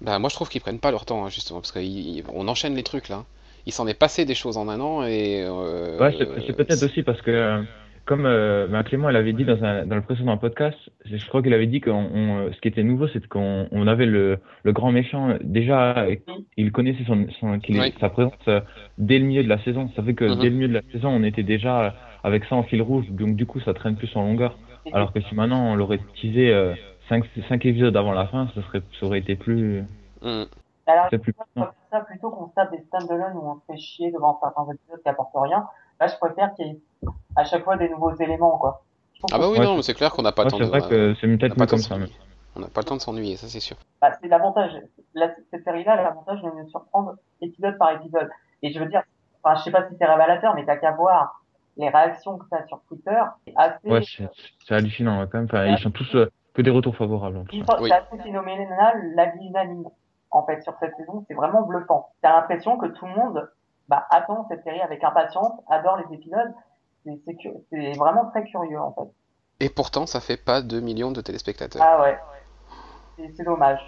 Bah, 0.00 0.18
moi, 0.18 0.28
je 0.30 0.34
trouve 0.34 0.48
qu'ils 0.48 0.60
prennent 0.60 0.80
pas 0.80 0.90
leur 0.90 1.04
temps, 1.04 1.24
hein, 1.24 1.28
justement, 1.28 1.60
parce 1.60 1.72
qu'on 1.72 2.48
enchaîne 2.48 2.74
les 2.74 2.82
trucs 2.82 3.08
là. 3.08 3.24
Il 3.66 3.72
s'en 3.72 3.86
est 3.86 3.94
passé 3.94 4.24
des 4.24 4.34
choses 4.34 4.56
en 4.56 4.68
un 4.68 4.80
an 4.80 5.02
et. 5.04 5.44
euh, 5.46 5.98
Ouais, 5.98 6.14
c'est 6.18 6.46
c'est 6.46 6.52
peut-être 6.54 6.82
aussi 6.84 7.02
parce 7.02 7.20
que, 7.20 7.30
euh, 7.30 7.62
comme 8.08 8.24
euh, 8.24 8.66
ben, 8.68 8.82
Clément 8.84 9.10
l'avait 9.10 9.34
dit 9.34 9.44
dans, 9.44 9.62
un, 9.62 9.84
dans 9.84 9.94
le 9.96 10.00
précédent 10.02 10.38
podcast, 10.38 10.78
je 11.04 11.24
crois 11.28 11.42
qu'il 11.42 11.52
avait 11.52 11.66
dit 11.66 11.80
que 11.82 11.90
ce 11.90 12.58
qui 12.60 12.68
était 12.68 12.82
nouveau, 12.82 13.06
c'est 13.08 13.24
qu'on 13.28 13.68
on 13.70 13.86
avait 13.86 14.06
le, 14.06 14.38
le 14.62 14.72
grand 14.72 14.90
méchant. 14.92 15.36
Déjà, 15.42 15.98
euh, 15.98 16.16
il 16.56 16.72
connaissait 16.72 17.04
son, 17.04 17.26
son, 17.38 17.58
qu'il- 17.60 17.78
Oui. 17.78 17.94
sa 18.00 18.08
présence 18.08 18.32
euh, 18.48 18.60
dès 18.96 19.18
le 19.18 19.26
milieu 19.26 19.44
de 19.44 19.48
la 19.48 19.58
saison. 19.62 19.90
Ça 19.94 20.02
fait 20.02 20.14
que 20.14 20.24
Mhm. 20.24 20.38
dès 20.40 20.48
le 20.48 20.54
milieu 20.56 20.68
de 20.68 20.74
la 20.74 20.82
saison, 20.90 21.10
on 21.10 21.22
était 21.22 21.42
déjà 21.42 21.80
euh, 21.84 21.90
avec 22.24 22.44
ça 22.46 22.56
en 22.56 22.62
fil 22.62 22.80
rouge. 22.80 23.04
Donc, 23.10 23.36
du 23.36 23.44
coup, 23.44 23.60
ça 23.60 23.74
traîne 23.74 23.96
plus 23.96 24.10
en 24.16 24.22
longueur. 24.22 24.58
Alors 24.94 25.12
que 25.12 25.20
si 25.20 25.34
maintenant 25.34 25.72
on 25.72 25.74
l'aurait 25.76 26.00
teasé 26.18 26.50
euh, 26.50 26.74
5, 27.10 27.22
cinq 27.50 27.66
épisodes 27.66 27.94
avant 27.94 28.12
la 28.12 28.26
fin, 28.26 28.48
ça, 28.54 28.62
serait, 28.62 28.80
ça 28.98 29.04
aurait 29.04 29.18
été 29.18 29.36
plus. 29.36 29.82
Hmm. 30.22 30.44
Alors, 30.86 31.08
plus. 31.08 31.18
je 31.26 31.32
préfère 31.32 31.74
ça 31.90 32.00
plutôt 32.00 32.30
qu'on 32.30 32.48
se 32.48 32.54
tape 32.54 32.70
des 32.72 32.80
stand-alone 32.86 33.36
où 33.36 33.50
on 33.50 33.54
se 33.56 33.60
fait 33.70 33.76
chier 33.78 34.10
devant 34.12 34.38
certains 34.42 34.64
épisodes 34.72 35.02
qui 35.02 35.08
apportent 35.10 35.28
rien. 35.34 35.66
Là, 36.00 36.06
je 36.06 36.16
préfère 36.16 36.54
qu'il 36.54 36.66
y 36.66 36.70
ait 36.70 36.78
à 37.36 37.44
chaque 37.44 37.64
fois 37.64 37.76
des 37.76 37.88
nouveaux 37.88 38.14
éléments, 38.16 38.58
quoi. 38.58 38.82
Ah 39.32 39.38
bah 39.38 39.46
oui, 39.48 39.58
Ouais, 39.58 39.64
non, 39.64 39.70
c'est- 39.72 39.76
mais 39.76 39.82
c'est 39.82 39.94
clair 39.94 40.12
qu'on 40.12 40.22
n'a 40.22 40.32
pas 40.32 40.42
le 40.44 40.46
Ouais, 40.46 40.50
temps 40.52 40.58
c'est 40.58 40.64
de. 40.64 40.68
vrai 40.68 40.80
que 40.88 41.14
c'est 41.14 41.20
pas 41.20 41.26
mieux 41.26 41.38
temps 41.56 41.66
comme 41.66 41.78
ça. 41.78 41.96
mais-. 41.98 42.06
On 42.56 42.60
n'a 42.60 42.68
pas 42.68 42.80
le 42.80 42.86
temps 42.86 42.96
de 42.96 43.00
s'ennuyer, 43.00 43.36
ça 43.36 43.46
c'est 43.46 43.60
sûr. 43.60 43.76
Bah, 44.00 44.12
c'est 44.20 44.28
l'avantage. 44.28 44.72
La- 45.14 45.30
Cette 45.50 45.64
série-là, 45.64 45.96
l'avantage 45.96 46.42
de 46.42 46.50
nous 46.50 46.68
surprendre 46.68 47.14
épisode 47.40 47.76
par 47.78 47.92
épisode. 47.92 48.28
Et 48.62 48.72
je 48.72 48.78
veux 48.80 48.86
dire, 48.86 49.02
enfin, 49.42 49.56
je 49.56 49.62
sais 49.64 49.70
pas 49.70 49.88
si 49.88 49.94
c'est 49.98 50.04
révélateur, 50.04 50.54
mais 50.54 50.64
t'as 50.64 50.76
qu'à 50.76 50.92
voir 50.92 51.40
les 51.76 51.88
réactions 51.88 52.36
que 52.38 52.44
t'as 52.50 52.66
sur 52.66 52.80
Twitter. 52.88 53.20
C'est 53.46 53.54
assez, 53.56 53.88
Ouais, 53.90 54.02
c'est 54.02 54.28
c'est 54.66 54.74
hallucinant 54.74 55.24
quand 55.26 55.38
même. 55.38 55.44
Enfin, 55.44 55.66
ils 55.66 55.78
sont 55.78 55.90
tous 55.92 56.12
euh, 56.16 56.30
que 56.54 56.62
des 56.62 56.70
retours 56.70 56.96
favorables. 56.96 57.38
en 57.38 57.44
sont- 57.44 57.48
Oui. 57.80 57.88
c'est 57.88 57.92
assez 57.94 58.18
phénoménal, 58.22 59.12
la 59.14 59.26
vie 59.26 59.46
unanime. 59.46 59.84
En 60.30 60.44
fait, 60.44 60.60
sur 60.62 60.74
cette 60.80 60.94
saison, 60.96 61.24
c'est 61.28 61.34
vraiment 61.34 61.62
bluffant. 61.62 62.08
T'as 62.22 62.32
l'impression 62.34 62.76
que 62.76 62.86
tout 62.86 63.06
le 63.06 63.14
monde, 63.14 63.48
bah, 63.88 64.04
attend 64.10 64.46
cette 64.48 64.62
série 64.64 64.80
avec 64.80 65.02
impatience, 65.04 65.52
adore 65.70 65.96
les 66.08 66.14
épisodes. 66.16 66.52
C'est, 67.04 67.92
vraiment 67.96 68.26
très 68.30 68.44
curieux, 68.44 68.78
en 68.78 68.92
fait. 68.92 69.64
Et 69.64 69.68
pourtant, 69.70 70.06
ça 70.06 70.20
fait 70.20 70.36
pas 70.36 70.62
2 70.62 70.80
millions 70.80 71.10
de 71.10 71.20
téléspectateurs. 71.20 71.82
Ah 71.84 72.00
ouais. 72.02 72.18
C'est, 73.16 73.32
c'est 73.36 73.44
dommage. 73.44 73.80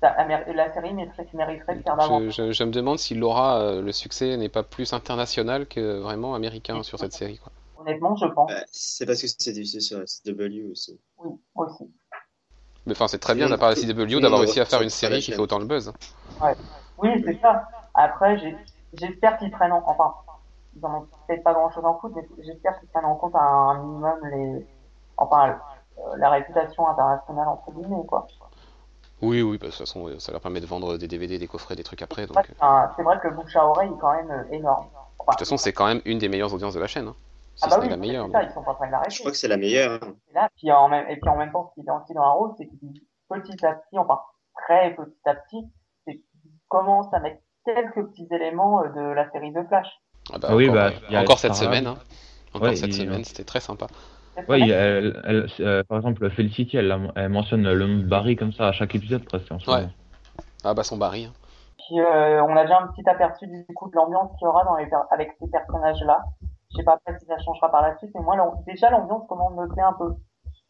Ça- 0.00 0.16
la 0.26 0.72
série 0.72 0.94
mériterait, 0.94 1.26
mériterait 1.34 1.76
de 1.76 1.82
faire 1.82 1.96
davantage. 1.96 2.34
Je, 2.36 2.46
je- 2.46 2.52
je 2.52 2.64
me 2.64 2.70
demande 2.70 2.98
si 2.98 3.14
Laura, 3.14 3.60
euh, 3.60 3.82
le 3.82 3.92
succès 3.92 4.36
n'est 4.36 4.48
pas 4.48 4.62
plus 4.62 4.92
international 4.92 5.66
que 5.66 5.98
vraiment 6.00 6.34
américain 6.34 6.82
sur 6.82 6.98
cette 6.98 7.12
série. 7.12 7.38
Quoi. 7.38 7.52
Honnêtement, 7.76 8.16
je 8.16 8.26
pense. 8.26 8.50
Bah, 8.50 8.62
c'est 8.70 9.06
parce 9.06 9.20
que 9.20 9.28
c'est 9.28 9.52
diffusé 9.52 9.80
sur 9.80 10.00
SW 10.06 10.70
aussi. 10.70 10.98
Oui, 11.18 11.32
aussi. 11.54 11.90
Mais 12.86 12.92
enfin, 12.92 13.08
c'est 13.08 13.18
très 13.18 13.34
bien 13.34 13.46
de 13.46 13.50
la 13.50 13.58
part 13.58 13.70
de 13.70 13.74
CW 13.74 14.20
d'avoir 14.20 14.40
réussi 14.40 14.60
à 14.60 14.64
faire 14.64 14.80
une 14.80 14.86
la 14.86 14.90
série 14.90 15.20
qui 15.20 15.32
fait 15.32 15.38
autant 15.38 15.58
le 15.58 15.66
buzz. 15.66 15.92
Oui, 16.98 17.10
c'est 17.24 17.40
ça. 17.40 17.68
Après, 17.94 18.38
j'espère 18.94 19.38
qu'ils 19.38 19.50
prennent 19.50 19.72
en, 19.72 19.82
enfin, 19.86 20.14
ils 20.76 20.84
en 20.86 20.94
ont 21.02 21.06
peut-être 21.26 21.42
pas 21.42 21.52
grand 21.52 21.70
chose 21.70 21.84
en 21.84 21.98
foutre, 21.98 22.14
mais 22.16 22.26
j'espère 22.44 22.78
qu'ils 22.78 22.88
prennent 22.88 23.04
en 23.04 23.16
compte 23.16 23.34
un 23.34 23.78
minimum 23.82 24.18
les, 24.32 24.66
enfin, 25.16 25.50
euh, 25.98 26.02
la 26.16 26.30
réputation 26.30 26.88
internationale 26.88 27.48
entre 27.48 27.72
guillemets, 27.72 28.06
quoi. 28.06 28.26
Oui, 29.22 29.42
oui, 29.42 29.58
bah, 29.58 29.66
de 29.66 29.70
toute 29.70 29.80
façon, 29.80 30.08
ça 30.18 30.32
leur 30.32 30.40
permet 30.40 30.60
de 30.60 30.66
vendre 30.66 30.96
des 30.96 31.06
DVD, 31.06 31.38
des 31.38 31.46
coffrets, 31.46 31.76
des 31.76 31.82
trucs 31.82 32.00
après. 32.02 32.26
C'est 32.26 33.02
vrai 33.02 33.18
que 33.20 33.28
le 33.28 33.34
bouche 33.34 33.54
à 33.56 33.66
oreille 33.66 33.90
est 33.90 33.98
quand 34.00 34.14
même 34.14 34.30
euh, 34.30 34.44
énorme. 34.50 34.86
Enfin, 35.18 35.32
de 35.32 35.36
toute 35.36 35.38
façon, 35.40 35.56
c'est 35.58 35.72
quand 35.74 35.86
même 35.86 36.00
une 36.06 36.18
des 36.18 36.28
meilleures 36.28 36.54
audiences 36.54 36.74
de 36.74 36.80
la 36.80 36.86
chaîne. 36.86 37.08
Hein. 37.08 37.16
Si 37.56 37.64
ah 37.66 37.68
bah 37.68 37.76
ce 37.76 37.80
oui, 37.80 37.88
la 37.88 37.94
c'est 37.96 38.00
meilleure. 38.00 38.28
ça, 38.32 38.42
ils 38.42 38.50
sont 38.52 38.62
pas 38.62 38.72
de 38.72 39.10
Je 39.10 39.18
crois 39.18 39.30
que 39.32 39.36
c'est 39.36 39.48
la 39.48 39.58
meilleure. 39.58 40.00
hein. 40.02 40.14
Et 40.30 40.32
là, 40.32 40.48
puis 40.56 40.72
en 40.72 40.88
même, 40.88 41.06
et 41.10 41.16
puis 41.20 41.28
en 41.28 41.36
même 41.36 41.52
temps, 41.52 41.68
ce 41.68 41.74
qui 41.80 41.86
est 41.86 41.90
aussi 41.90 42.14
dans 42.14 42.22
un 42.22 42.30
rôle, 42.30 42.52
c'est 42.56 42.66
qu'il 42.66 42.92
petit 43.28 43.66
à 43.66 43.74
petit, 43.74 43.98
enfin, 43.98 44.20
très 44.54 44.94
petit 44.94 45.28
à 45.28 45.34
petit, 45.34 45.70
c'est 46.06 46.14
qu'il 46.14 46.52
commence 46.68 47.12
à 47.12 47.20
mettre 47.20 47.42
quelques 47.66 48.06
petits 48.08 48.28
éléments 48.30 48.82
euh, 48.82 48.88
de 48.88 49.00
la 49.00 49.30
série 49.30 49.52
de 49.52 49.62
Flash. 49.64 49.88
Ah 50.32 50.38
bah, 50.38 50.48
Ah 50.50 50.56
oui, 50.56 50.68
encore, 50.68 50.74
bah, 50.74 50.90
euh, 51.12 51.22
encore 51.22 51.38
cette 51.38 51.54
Sarah. 51.54 51.66
semaine. 51.72 51.86
hein. 51.86 51.96
Encore 52.54 52.68
Ouais, 52.68 52.76
cette 52.76 52.88
il- 52.88 52.94
semaine, 52.94 53.24
c'était 53.24 53.44
très 53.44 53.60
sympa. 53.60 53.86
Cette 54.36 54.48
Ouais, 54.48 54.58
semaine, 54.60 54.70
elle, 54.70 55.22
elle, 55.24 55.46
euh, 55.66 55.82
par 55.84 55.98
exemple, 55.98 56.30
Felicity, 56.30 56.76
elle, 56.76 57.28
mentionne 57.28 57.62
le 57.62 57.86
nom 57.86 57.98
de 57.98 58.04
Barry 58.08 58.36
comme 58.36 58.52
ça 58.52 58.68
à 58.68 58.72
chaque 58.72 58.94
épisode 58.94 59.24
presque 59.24 59.50
en 59.52 59.58
ce 59.58 59.70
Ouais. 59.70 59.86
Ah 60.64 60.74
bah 60.74 60.82
son 60.82 60.96
Barry. 60.96 61.24
hein. 61.26 61.32
Puis 61.78 62.00
euh, 62.00 62.42
on 62.44 62.56
a 62.56 62.62
déjà 62.62 62.78
un 62.80 62.88
petit 62.88 63.08
aperçu 63.08 63.46
du 63.46 63.64
coup 63.74 63.88
de 63.90 63.96
l'ambiance 63.96 64.30
qu'il 64.38 64.44
y 64.44 64.48
aura 64.48 64.64
dans 64.64 64.76
les 64.76 64.86
per- 64.86 64.96
avec 65.10 65.32
ces 65.40 65.48
personnages-là. 65.48 66.22
Je 66.70 66.76
sais 66.76 66.84
pas 66.84 66.94
après 66.94 67.18
si 67.18 67.26
ça 67.26 67.38
changera 67.38 67.70
par 67.70 67.82
la 67.82 67.96
suite, 67.98 68.10
mais 68.14 68.20
moi 68.20 68.36
déjà 68.66 68.90
l'ambiance 68.90 69.26
commence 69.28 69.52
à 69.58 69.62
me 69.62 69.68
plaît 69.72 69.82
un 69.82 69.94
peu. 69.94 70.14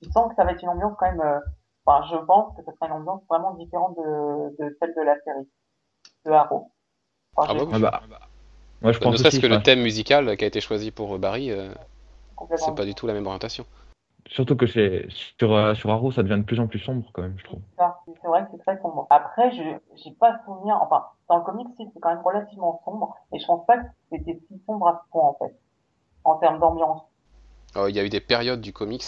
Je 0.02 0.08
sens 0.10 0.28
que 0.30 0.34
ça 0.36 0.44
va 0.44 0.52
être 0.52 0.62
une 0.62 0.68
ambiance 0.70 0.94
quand 0.98 1.06
même. 1.10 1.20
euh, 1.20 1.38
Enfin, 1.86 2.06
je 2.10 2.16
pense 2.24 2.54
que 2.56 2.62
ça 2.62 2.72
sera 2.72 2.86
une 2.86 3.00
ambiance 3.00 3.22
vraiment 3.28 3.54
différente 3.54 3.96
de, 3.96 4.62
de 4.64 4.76
celle 4.80 4.94
de 4.94 5.02
la 5.02 5.14
série 5.24 5.48
de 6.26 6.30
Arrow. 6.30 6.70
Enfin, 7.34 7.52
Ah 7.52 7.54
bah 7.58 7.64
Ouais, 7.72 7.80
bah, 7.80 8.00
moi, 8.82 8.92
je 8.92 8.98
Ne 8.98 9.02
pense 9.04 9.16
serait-ce 9.16 9.36
aussi, 9.36 9.40
que 9.40 9.46
le 9.46 9.62
thème 9.62 9.80
musical 9.82 10.36
qui 10.36 10.44
a 10.44 10.46
été 10.48 10.60
choisi 10.60 10.90
pour 10.90 11.14
euh, 11.14 11.18
Barry, 11.18 11.50
euh, 11.50 11.68
c'est 12.56 12.74
pas 12.74 12.84
du 12.84 12.94
tout 12.94 13.06
la 13.06 13.12
même 13.12 13.26
orientation. 13.26 13.64
surtout 14.26 14.56
que 14.56 14.66
sur, 14.66 15.52
euh, 15.54 15.74
sur 15.74 15.90
Arrow, 15.90 16.12
ça 16.12 16.22
devient 16.22 16.38
de 16.38 16.44
plus 16.44 16.60
en 16.60 16.66
plus 16.66 16.78
sombre 16.78 17.08
quand 17.12 17.22
même, 17.22 17.34
je 17.38 17.44
trouve. 17.44 17.60
C'est 18.22 18.28
vrai 18.28 18.42
que 18.44 18.48
c'est 18.52 18.58
très 18.62 18.80
sombre. 18.80 19.06
Après, 19.10 19.50
je 19.52 19.62
j'ai 20.04 20.10
pas 20.12 20.38
souvenir. 20.44 20.78
Enfin, 20.82 21.04
dans 21.28 21.38
le 21.38 21.42
comic, 21.44 21.66
c'est 21.76 21.84
quand 22.00 22.10
même 22.10 22.22
relativement 22.24 22.80
sombre, 22.84 23.16
et 23.32 23.38
je 23.38 23.46
pense 23.46 23.64
pas 23.66 23.78
que 23.78 23.86
c'était 24.12 24.38
si 24.48 24.60
sombre 24.66 24.88
à 24.88 25.02
ce 25.04 25.10
point 25.10 25.24
en 25.24 25.36
fait, 25.40 25.54
en 26.24 26.36
termes 26.36 26.58
d'ambiance. 26.60 27.02
Il 27.88 27.94
y 27.94 28.00
a 28.00 28.04
eu 28.04 28.08
des 28.08 28.20
périodes 28.20 28.60
du 28.60 28.72
comics, 28.72 29.04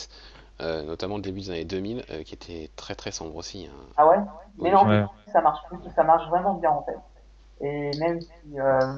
euh, 0.61 0.82
notamment 0.85 1.16
le 1.16 1.23
début 1.23 1.40
des 1.40 1.51
années 1.51 1.65
2000, 1.65 2.05
euh, 2.11 2.23
qui 2.23 2.35
étaient 2.35 2.70
très 2.77 2.94
très 2.94 3.11
sombres 3.11 3.36
aussi. 3.36 3.66
hein. 3.70 3.77
Ah 3.97 4.07
ouais? 4.09 4.19
Mais 4.59 4.70
non, 4.70 4.86
Ouais. 4.89 5.05
ça 5.32 5.40
marche 5.40 5.61
plus, 5.69 5.78
ça 5.94 6.05
marche 6.05 6.28
vraiment 6.28 6.55
bien 6.55 6.70
en 6.70 6.82
fait. 6.85 6.97
Et 7.61 7.90
même 7.99 8.20
si, 8.20 8.59
euh, 8.59 8.94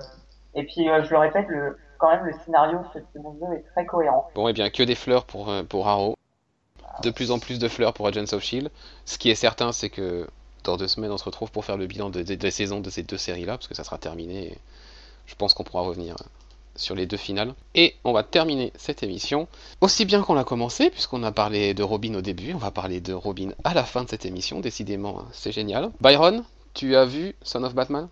et 0.54 0.64
puis 0.64 0.88
euh, 0.88 1.02
je 1.04 1.10
le 1.10 1.18
répète, 1.18 1.46
quand 1.98 2.10
même 2.10 2.24
le 2.24 2.32
scénario 2.44 2.78
de 2.78 2.84
cette 2.92 3.06
saison 3.12 3.32
2 3.40 3.56
est 3.56 3.64
très 3.72 3.86
cohérent. 3.86 4.28
Bon, 4.34 4.48
eh 4.48 4.52
bien, 4.52 4.70
que 4.70 4.82
des 4.82 4.94
fleurs 4.94 5.24
pour, 5.24 5.50
euh, 5.50 5.62
pour 5.62 5.88
Arrow. 5.88 6.14
De 7.02 7.10
plus 7.10 7.30
en 7.32 7.38
plus 7.40 7.58
de 7.58 7.66
fleurs 7.68 7.92
pour 7.92 8.06
Agents 8.06 8.32
of 8.32 8.42
Shield. 8.42 8.70
Ce 9.04 9.18
qui 9.18 9.28
est 9.30 9.34
certain, 9.34 9.72
c'est 9.72 9.90
que 9.90 10.28
dans 10.62 10.76
deux 10.76 10.86
semaines, 10.86 11.10
on 11.10 11.18
se 11.18 11.24
retrouve 11.24 11.50
pour 11.50 11.64
faire 11.64 11.76
le 11.76 11.86
bilan 11.86 12.08
de- 12.08 12.22
de- 12.22 12.34
des 12.36 12.50
saisons 12.52 12.80
de 12.80 12.88
ces 12.88 13.02
deux 13.02 13.16
séries-là, 13.18 13.54
parce 13.58 13.66
que 13.68 13.74
ça 13.74 13.82
sera 13.84 13.98
terminé. 13.98 14.52
et 14.52 14.58
je 15.26 15.34
pense 15.34 15.54
qu'on 15.54 15.64
pourra 15.64 15.82
revenir 15.82 16.14
euh, 16.20 16.24
sur 16.76 16.94
les 16.94 17.06
deux 17.06 17.16
finales. 17.16 17.54
Et 17.74 17.94
on 18.04 18.12
va 18.12 18.22
terminer 18.22 18.72
cette 18.76 19.02
émission 19.02 19.48
aussi 19.80 20.04
bien 20.04 20.22
qu'on 20.22 20.34
l'a 20.34 20.44
commencé, 20.44 20.90
puisqu'on 20.90 21.22
a 21.24 21.32
parlé 21.32 21.74
de 21.74 21.82
Robin 21.82 22.14
au 22.14 22.20
début, 22.20 22.52
on 22.54 22.58
va 22.58 22.70
parler 22.70 23.00
de 23.00 23.12
Robin 23.12 23.50
à 23.64 23.74
la 23.74 23.84
fin 23.84 24.04
de 24.04 24.08
cette 24.10 24.24
émission. 24.26 24.60
Décidément, 24.60 25.20
hein, 25.20 25.26
c'est 25.32 25.50
génial. 25.52 25.90
Byron, 26.00 26.44
tu 26.74 26.94
as 26.94 27.06
vu 27.06 27.34
Son 27.42 27.64
of 27.64 27.74
Batman? 27.74 28.08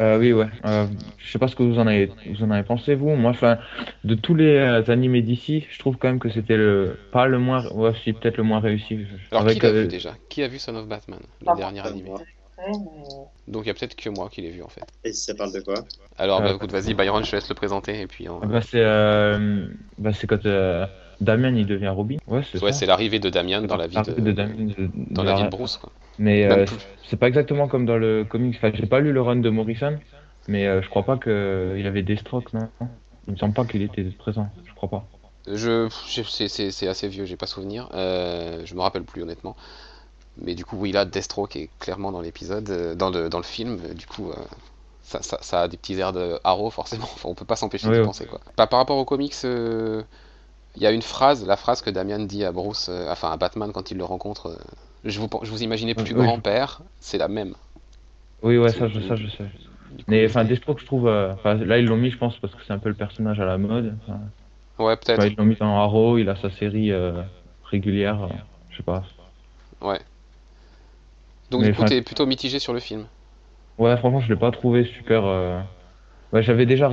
Euh, 0.00 0.18
oui, 0.18 0.32
ouais. 0.32 0.46
Euh, 0.64 0.86
je 1.18 1.30
sais 1.30 1.38
pas 1.38 1.48
ce 1.48 1.54
que 1.54 1.62
vous 1.62 1.78
en 1.78 1.86
avez, 1.86 2.10
vous 2.26 2.42
en 2.42 2.50
avez 2.50 2.64
pensé, 2.64 2.94
vous. 2.94 3.10
Moi, 3.10 3.30
enfin, 3.30 3.58
de 4.04 4.14
tous 4.14 4.34
les 4.34 4.56
euh, 4.56 4.82
animés 4.88 5.22
d'ici, 5.22 5.66
je 5.70 5.78
trouve 5.78 5.96
quand 5.96 6.08
même 6.08 6.18
que 6.18 6.30
c'était 6.30 6.56
le, 6.56 6.96
pas 7.12 7.26
le 7.26 7.38
moins, 7.38 7.68
ouais, 7.68 7.92
si, 8.02 8.12
peut-être 8.12 8.36
le 8.38 8.42
moins 8.42 8.60
réussi. 8.60 9.06
Alors, 9.30 9.42
Avec, 9.42 9.58
qui 9.58 9.60
l'a 9.60 9.70
euh, 9.70 9.82
vu 9.82 9.88
déjà? 9.88 10.16
Qui 10.28 10.42
a 10.42 10.48
vu 10.48 10.58
Son 10.58 10.74
of 10.76 10.86
Batman, 10.88 11.20
le 11.40 11.46
Ah, 11.48 11.54
dernier 11.56 11.80
animé? 11.86 12.10
Donc, 13.48 13.64
il 13.64 13.68
y 13.68 13.70
a 13.70 13.74
peut-être 13.74 13.94
que 13.96 14.08
moi 14.08 14.28
qui 14.30 14.40
l'ai 14.40 14.50
vu 14.50 14.62
en 14.62 14.68
fait. 14.68 14.84
Et 15.04 15.12
ça 15.12 15.34
parle 15.34 15.52
de 15.52 15.60
quoi? 15.60 15.84
Alors, 16.16 16.40
bah, 16.40 16.52
écoute, 16.54 16.70
vas-y, 16.72 16.94
Byron, 16.94 17.24
je 17.24 17.30
te 17.30 17.36
laisse 17.36 17.48
le 17.48 17.54
présenter 17.54 18.00
et 18.00 18.06
puis. 18.06 18.28
on- 18.28 18.40
Bah, 18.40 18.60
c'est, 18.60 18.80
euh, 18.82 19.68
bah, 19.98 20.12
c'est 20.12 20.26
quand 20.26 20.44
euh, 20.46 20.86
Damien 21.22 21.54
il 21.54 21.66
devient 21.66 21.88
Robin. 21.88 22.16
Ouais, 22.26 22.42
c'est 22.52 22.62
Ouais, 22.62 22.86
l'arrivée 22.86 23.18
de 23.18 23.30
Damian 23.30 23.62
dans 23.62 23.76
la 23.76 23.86
vie 23.86 23.96
de, 23.96 24.32
Damien 24.32 24.54
de- 24.66 24.90
dans 25.10 25.22
de 25.22 25.28
la 25.28 25.36
vie 25.36 25.44
de 25.44 25.48
Bruce. 25.48 25.76
Quoi. 25.78 25.90
Mais 26.18 26.44
euh, 26.44 26.66
c'est 27.08 27.16
pas 27.16 27.28
exactement 27.28 27.68
comme 27.68 27.86
dans 27.86 27.96
le 27.98 28.24
comics. 28.28 28.56
Enfin, 28.56 28.70
j'ai 28.74 28.86
pas 28.86 29.00
lu 29.00 29.12
le 29.12 29.22
run 29.22 29.36
de 29.36 29.50
Morrison, 29.50 29.98
mais 30.48 30.66
euh, 30.66 30.82
je 30.82 30.88
crois 30.88 31.04
pas 31.04 31.16
que 31.16 31.74
il 31.78 31.86
avait 31.86 32.02
des 32.02 32.16
strokes, 32.16 32.52
non? 32.52 32.68
Il 33.26 33.34
me 33.34 33.38
semble 33.38 33.54
pas 33.54 33.64
qu'il 33.64 33.82
était 33.82 34.02
présent. 34.18 34.48
Je 34.66 34.74
crois 34.74 34.90
pas. 34.90 35.04
Je, 35.46 35.88
c'est, 36.08 36.86
assez 36.88 37.08
vieux, 37.08 37.24
j'ai 37.24 37.36
pas 37.36 37.46
souvenir. 37.46 37.88
Euh, 37.94 38.62
je 38.64 38.74
me 38.74 38.80
rappelle 38.80 39.02
plus 39.02 39.22
honnêtement. 39.22 39.56
Mais 40.40 40.54
du 40.54 40.64
coup, 40.64 40.76
oui, 40.78 40.92
là, 40.92 41.04
Deathstroke 41.04 41.56
est 41.56 41.68
clairement 41.78 42.12
dans 42.12 42.20
l'épisode, 42.20 42.68
euh, 42.70 42.94
dans 42.94 43.10
le, 43.10 43.28
dans 43.28 43.38
le 43.38 43.44
film. 43.44 43.78
euh, 43.84 43.94
Du 43.94 44.06
coup, 44.06 44.30
euh, 44.30 44.36
ça, 45.02 45.20
ça, 45.22 45.38
ça 45.42 45.62
a 45.62 45.68
des 45.68 45.76
petits 45.76 45.98
airs 45.98 46.12
de 46.12 46.38
Arrow, 46.44 46.70
forcément. 46.70 47.04
Enfin, 47.04 47.28
on 47.28 47.34
peut 47.34 47.44
pas 47.44 47.56
s'empêcher 47.56 47.88
Oui, 47.88 47.94
d'y 47.94 48.00
oui. 48.00 48.06
penser, 48.06 48.26
quoi. 48.26 48.40
Bah, 48.56 48.66
par 48.66 48.78
rapport 48.78 48.96
aux 48.96 49.04
comics, 49.04 49.34
euh, 49.44 50.02
il 50.76 50.82
y 50.82 50.86
a 50.86 50.90
une 50.90 51.02
phrase, 51.02 51.46
la 51.46 51.56
phrase 51.56 51.82
que 51.82 51.90
Damian 51.90 52.20
dit 52.20 52.44
à 52.44 52.52
Bruce, 52.52 52.88
euh, 52.88 53.10
enfin 53.10 53.30
à 53.30 53.36
Batman 53.36 53.72
quand 53.72 53.90
il 53.90 53.98
le 53.98 54.04
rencontre. 54.04 54.46
euh, 54.48 54.56
je 55.04 55.18
vous, 55.20 55.28
je 55.42 55.50
vous 55.50 55.62
imaginais 55.62 55.94
plus 55.94 56.14
Oui. 56.14 56.24
grand-père, 56.24 56.80
c'est 57.00 57.18
la 57.18 57.28
même. 57.28 57.54
Oui, 58.42 58.58
ouais, 58.58 58.68
ça, 58.70 58.88
je, 58.88 59.00
ça, 59.00 59.16
je 59.16 59.26
sais. 59.28 59.44
Du 59.90 60.04
coup, 60.04 60.10
Mais 60.10 60.26
enfin, 60.26 60.44
Deathstroke, 60.44 60.80
je 60.80 60.86
trouve. 60.86 61.06
euh, 61.06 61.32
enfin, 61.34 61.54
là, 61.54 61.78
ils 61.78 61.86
l'ont 61.86 61.96
mis, 61.96 62.10
je 62.10 62.16
pense, 62.18 62.36
parce 62.38 62.54
que 62.54 62.60
c'est 62.66 62.72
un 62.72 62.78
peu 62.78 62.88
le 62.88 62.94
personnage 62.94 63.38
à 63.40 63.44
la 63.44 63.58
mode. 63.58 63.96
Enfin, 64.02 64.18
Ouais, 64.78 64.96
peut-être. 64.96 65.24
ils 65.26 65.36
l'ont 65.36 65.44
mis 65.44 65.56
dans 65.56 65.76
Arrow. 65.76 66.18
Il 66.18 66.28
a 66.28 66.36
sa 66.36 66.50
série 66.50 66.90
euh, 66.92 67.22
régulière. 67.64 68.22
euh, 68.24 68.28
je 68.70 68.78
sais 68.78 68.82
pas. 68.82 69.02
Ouais. 69.80 70.00
Donc 71.50 71.60
Mais 71.60 71.68
du 71.68 71.74
coup, 71.74 71.82
enfin- 71.82 71.88
t'es 71.90 72.02
plutôt 72.02 72.26
mitigé 72.26 72.58
sur 72.58 72.72
le 72.72 72.80
film. 72.80 73.06
Ouais, 73.78 73.96
franchement, 73.96 74.20
je 74.20 74.32
l'ai 74.32 74.38
pas 74.38 74.50
trouvé 74.50 74.84
super. 74.84 75.24
euh, 75.24 75.60
Ouais, 76.32 76.42
j'avais 76.42 76.64
déjà, 76.66 76.90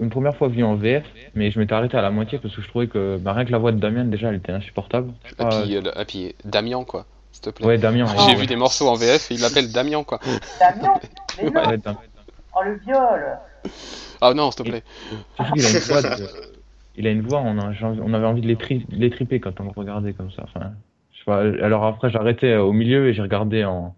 une 0.00 0.08
première 0.10 0.34
fois 0.34 0.48
vu 0.48 0.64
en 0.64 0.76
VF, 0.76 1.04
mais 1.34 1.50
je 1.50 1.58
m'étais 1.58 1.74
arrêté 1.74 1.96
à 1.96 2.02
la 2.02 2.10
moitié 2.10 2.38
parce 2.38 2.54
que 2.56 2.62
je 2.62 2.68
trouvais 2.68 2.86
que 2.86 3.18
bah, 3.18 3.34
rien 3.34 3.44
que 3.44 3.52
la 3.52 3.58
voix 3.58 3.72
de 3.72 3.78
Damien 3.78 4.04
déjà, 4.04 4.28
elle 4.28 4.36
était 4.36 4.52
insupportable. 4.52 5.12
Je 5.24 5.30
sais 5.30 5.34
Et 5.42 5.64
puis, 5.64 5.76
euh, 5.76 5.80
le- 5.82 6.00
et 6.00 6.04
puis 6.06 6.34
Damien, 6.44 6.84
quoi, 6.84 7.04
s'il 7.32 7.42
te 7.42 7.50
plaît. 7.50 7.66
Ouais, 7.66 7.76
Damien. 7.78 8.06
J'ai 8.18 8.34
ouais, 8.34 8.40
vu 8.40 8.46
des 8.46 8.56
morceaux 8.56 8.88
en 8.88 8.94
VF 8.94 9.30
et 9.30 9.34
il 9.34 9.40
l'appelle 9.40 9.70
Damien, 9.72 10.04
quoi. 10.04 10.20
Damien 10.58 10.94
Mais 11.36 11.50
non 11.50 11.60
Ouais, 11.68 11.76
Damien. 11.76 11.98
Oh 12.54 12.62
le 12.64 12.78
viol 12.78 13.38
Ah 14.22 14.32
non, 14.32 14.50
s'il 14.50 14.64
te 14.64 14.70
plaît. 14.70 14.82
Surtout 15.36 15.52
qu'il 15.52 15.66
a 15.66 15.70
une 15.70 15.76
voix, 15.78 16.02
de- 16.02 16.28
il 16.96 17.06
a 17.06 17.10
une 17.10 17.20
voix, 17.20 17.40
on, 17.44 17.58
a- 17.58 17.72
on 17.82 18.14
avait 18.14 18.26
envie 18.26 18.40
de 18.40 18.46
les, 18.46 18.56
tri- 18.56 18.86
de 18.88 18.96
les 18.96 19.10
triper 19.10 19.38
quand 19.40 19.60
on 19.60 19.64
le 19.64 19.70
regardait 19.76 20.14
comme 20.14 20.30
ça. 20.30 20.44
Enfin, 20.44 20.72
je 21.12 21.18
sais 21.18 21.24
pas. 21.26 21.40
Alors 21.40 21.84
après, 21.84 22.10
euh, 22.44 22.62
au 22.62 22.72
milieu 22.72 23.08
et 23.08 23.12
j'ai 23.12 23.20
regardé 23.20 23.64
en, 23.64 23.94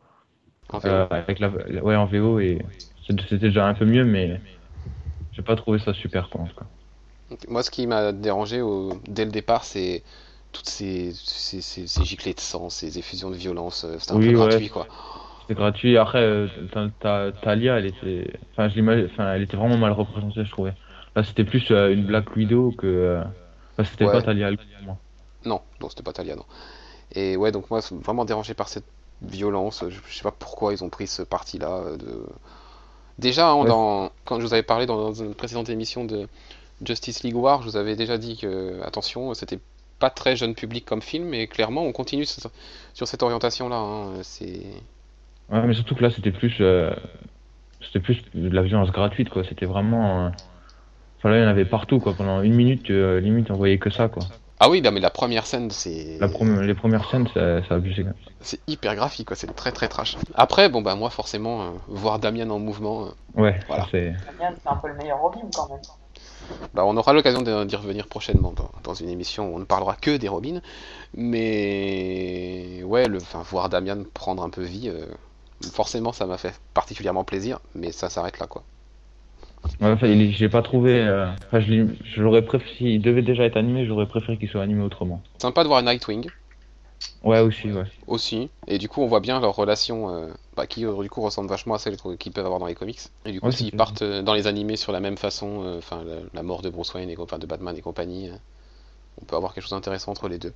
En 0.73 0.81
fait, 0.81 0.89
euh, 0.89 1.07
avec 1.11 1.39
la, 1.39 1.49
ouais, 1.49 1.95
en 1.95 2.07
VO 2.07 2.41
et 2.41 2.59
c'était 3.09 3.39
déjà 3.39 3.67
un 3.67 3.75
peu 3.75 3.85
mieux, 3.85 4.05
mais 4.05 4.41
j'ai 5.33 5.43
pas 5.43 5.57
trouvé 5.57 5.79
ça 5.79 5.95
super 5.95 6.31
quoi. 6.31 6.43
en 6.43 6.49
tout 6.49 6.57
cas. 6.57 6.69
Moi, 7.49 7.63
ce 7.63 7.71
qui 7.71 7.87
m'a 7.87 8.13
dérangé 8.13 8.61
au- 8.63 9.01
dès 9.07 9.25
le 9.25 9.31
départ, 9.31 9.65
c'est 9.65 10.03
toutes 10.53 10.69
ces, 10.69 11.13
ces, 11.15 11.61
ces- 11.61 11.87
ces 11.87 12.05
giclées 12.05 12.33
de 12.35 12.41
sang, 12.41 12.71
ces 12.71 12.99
effusions 12.99 13.31
de 13.31 13.37
violence. 13.37 13.85
euh, 13.85 13.99
C'était 13.99 14.13
un 14.13 14.17
Oui, 14.17 14.29
peu 14.29 14.33
ouais. 14.35 14.37
gratuit, 14.39 14.69
quoi. 14.71 14.89
C'était 15.41 15.55
gratuit. 15.55 15.99
Après, 15.99 16.23
euh, 16.23 16.49
ta- 16.73 16.91
ta- 17.01 17.33
Talia, 17.33 17.79
elle 17.79 17.87
était, 17.87 18.41
enfin, 18.53 18.69
je 18.69 18.81
enfin, 19.07 19.35
elle 19.35 19.43
était 19.43 19.57
vraiment 19.57 19.79
mal 19.79 19.93
représentée, 19.93 20.45
je 20.45 20.51
trouvais. 20.51 20.75
Là, 21.17 21.25
c'était 21.25 21.45
plus 21.45 21.71
euh, 21.73 21.93
une 21.93 22.05
Black 22.07 22.35
Widow 22.37 22.73
que, 22.73 22.87
euh, 22.87 23.25
enfin, 23.77 23.85
c'était 23.85 24.07
Ouais. 24.07 24.13
pas 24.13 24.23
Talia 24.23 24.51
moi. 24.83 25.01
Non, 25.45 25.63
non, 25.81 25.89
c'était 25.89 26.03
pas 26.03 26.13
Talia, 26.13 26.35
non. 26.37 26.45
Et 27.13 27.37
ouais, 27.37 27.53
donc 27.53 27.71
moi, 27.71 27.81
vraiment 27.93 28.25
dérangé 28.25 28.55
par 28.55 28.69
cette 28.69 28.87
violence. 29.23 29.85
Je, 29.89 30.01
je 30.09 30.17
sais 30.17 30.23
pas 30.25 30.33
pourquoi 30.33 30.73
ils 30.75 30.85
ont 30.85 30.91
pris 30.91 31.07
ce 31.09 31.23
parti-là. 31.23 31.97
De... 31.99 32.27
Déjà, 33.19 33.51
hein, 33.51 33.63
Ouais. 33.63 33.69
dans... 33.69 34.11
quand 34.25 34.39
je 34.41 34.47
vous 34.47 34.53
avais 34.53 34.63
parlé 34.63 34.87
dans, 34.87 35.13
une 35.13 35.35
précédente 35.35 35.69
émission 35.69 36.05
de 36.05 36.29
Justice 36.85 37.23
League 37.23 37.37
War, 37.37 37.63
je 37.63 37.69
vous 37.69 37.77
avais 37.77 37.97
déjà 37.97 38.19
dit 38.19 38.37
que, 38.37 38.81
attention, 38.83 39.35
c'était 39.35 39.59
pas 39.99 40.11
très 40.11 40.37
jeune 40.37 40.55
public 40.55 40.85
comme 40.85 41.03
film, 41.03 41.25
mais 41.25 41.47
clairement, 41.49 41.83
on 41.83 41.93
continue 41.93 42.25
sur 42.25 42.51
sur 42.95 43.09
cette 43.09 43.23
orientation-là. 43.23 43.77
hein. 43.77 44.13
C'est 44.23 44.63
Ouais, 45.51 45.67
mais 45.67 45.75
surtout 45.75 45.95
que 45.95 46.03
là, 46.03 46.11
c'était 46.11 46.31
plus, 46.31 46.57
euh, 46.61 46.91
c'était 47.81 48.01
plus 48.01 48.23
de 48.35 48.55
la 48.55 48.63
violence 48.63 48.91
gratuite, 48.91 49.31
quoi. 49.31 49.45
C'était 49.45 49.67
vraiment, 49.67 50.27
euh, 50.27 50.29
enfin, 51.19 51.31
là, 51.31 51.39
il 51.39 51.43
y 51.43 51.45
en 51.45 51.49
avait 51.49 51.65
partout, 51.65 52.01
quoi. 52.01 52.13
Pendant 52.13 52.43
une 52.43 52.55
minute, 52.55 52.91
euh, 52.91 53.19
limite, 53.19 53.51
on 53.51 53.55
voyait 53.55 53.79
que 53.79 53.89
ça, 53.89 54.09
quoi. 54.09 54.25
Ah 54.61 54.69
oui, 54.69 54.83
non, 54.83 54.91
mais 54.91 55.01
la 55.01 55.11
première 55.11 55.47
scène, 55.47 55.71
c'est 55.71 56.19
les 56.21 56.75
premières 56.75 57.09
scènes, 57.11 57.29
ça, 57.35 57.75
abusé. 57.75 58.03
quand 58.03 58.09
même. 58.09 58.15
c'est 58.41 58.61
hyper 58.67 58.95
graphique, 58.97 59.29
quoi. 59.29 59.37
C'est 59.37 59.55
très 59.55 59.71
très 59.73 59.89
trash. 59.89 60.17
Après, 60.35 60.69
bon 60.69 60.83
bah 60.83 60.95
moi, 60.97 61.11
forcément, 61.11 61.63
euh, 61.63 61.71
voir 61.87 62.19
Damien 62.19 62.51
en 62.51 62.59
mouvement, 62.59 63.07
euh, 63.07 63.41
Ouais, 63.41 63.61
Voilà. 63.69 63.87
c'est. 63.91 64.13
Damien, 64.39 64.55
c'est 64.63 64.69
un 64.69 64.77
peu 64.77 64.89
le 64.89 64.95
meilleur 64.95 65.21
Robin 65.21 65.43
quand 65.55 65.69
même. 65.69 65.81
Bah, 66.75 66.85
on 66.87 66.97
aura 66.97 67.13
l'occasion 67.13 67.43
de- 67.43 67.65
d'y 67.65 67.77
revenir 67.77 68.07
prochainement 68.09 68.53
dans, 68.53 68.71
dans 68.83 68.95
une 68.95 69.11
émission 69.11 69.51
où 69.53 69.57
on 69.57 69.59
ne 69.59 69.65
parlera 69.65 69.95
que 69.97 70.17
des 70.17 70.29
Robins. 70.29 70.61
Mais 71.15 72.83
ouais, 72.85 73.07
le, 73.07 73.19
enfin, 73.19 73.43
voir 73.43 73.69
Damian 73.69 74.03
prendre 74.15 74.43
un 74.43 74.51
peu 74.51 74.63
vie, 74.63 74.89
euh, 74.89 75.07
forcément 75.73 76.13
ça 76.13 76.27
m'a 76.27 76.39
fait 76.39 76.59
particulièrement 76.75 77.25
plaisir, 77.25 77.61
mais 77.75 77.93
ça 77.93 78.09
s'arrête 78.09 78.39
là 78.39 78.47
quoi. 78.47 78.63
Enfin, 79.81 80.07
l'ai 80.41 80.49
pas 80.49 80.63
trouvé. 80.63 81.01
euh, 81.01 81.27
Enfin, 81.47 81.61
préféré. 82.43 82.73
S'il 82.79 83.01
devait 83.01 83.23
déjà 83.23 83.45
être 83.45 83.57
animé, 83.57 83.87
j'aurais 83.87 84.07
préféré 84.07 84.39
qu'il 84.39 84.49
soit 84.49 84.63
animé 84.63 84.83
autrement. 84.83 85.23
Sympa 85.41 85.63
de 85.63 85.69
voir 85.69 85.83
Nightwing 85.83 86.29
Ouais, 87.23 87.41
aussi, 87.41 87.71
ouais. 87.71 87.85
aussi, 88.09 88.49
et 88.67 88.79
du 88.79 88.89
coup 88.89 89.03
on 89.03 89.07
voit 89.07 89.21
bien 89.21 89.39
leur 89.41 89.55
relation 89.55 90.11
euh, 90.11 90.29
bah, 90.57 90.67
qui 90.67 90.85
euh, 90.85 91.03
du 91.03 91.09
coup 91.09 91.21
ressemble 91.21 91.49
vachement 91.49 91.75
à 91.75 91.79
celle 91.79 91.97
qu'ils 92.19 92.33
peuvent 92.33 92.45
avoir 92.45 92.59
dans 92.61 92.67
les 92.67 92.75
comics. 92.75 92.99
Et 93.25 93.31
du 93.33 93.41
coup 93.41 93.53
s'ils 93.53 93.73
partent 93.73 94.03
euh, 94.03 94.23
dans 94.23 94.35
les 94.35 94.47
animés 94.49 94.77
sur 94.77 94.91
la 94.93 94.99
même 95.01 95.17
façon, 95.17 95.63
euh, 95.65 95.79
enfin 95.79 96.03
la, 96.05 96.17
la 96.33 96.43
mort 96.43 96.61
de 96.63 96.71
Bruce 96.71 96.93
Wayne 96.95 97.09
et 97.11 97.17
enfin, 97.19 97.39
de 97.39 97.47
Batman 97.47 97.77
et 97.77 97.81
compagnie, 97.83 98.29
euh, 98.31 98.35
on 99.23 99.25
peut 99.25 99.37
avoir 99.37 99.55
quelque 99.55 99.63
chose 99.65 99.71
d'intéressant 99.73 100.11
entre 100.13 100.29
les 100.29 100.39
deux. 100.39 100.53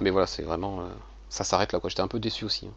Mais 0.00 0.10
voilà, 0.10 0.26
c'est 0.26 0.42
vraiment... 0.42 0.80
ça 1.28 1.44
s'arrête 1.44 1.72
là 1.72 1.78
quoi, 1.80 1.88
j'étais 1.90 2.02
un 2.02 2.08
peu 2.08 2.18
déçu 2.20 2.44
aussi. 2.44 2.66
hein. 2.66 2.74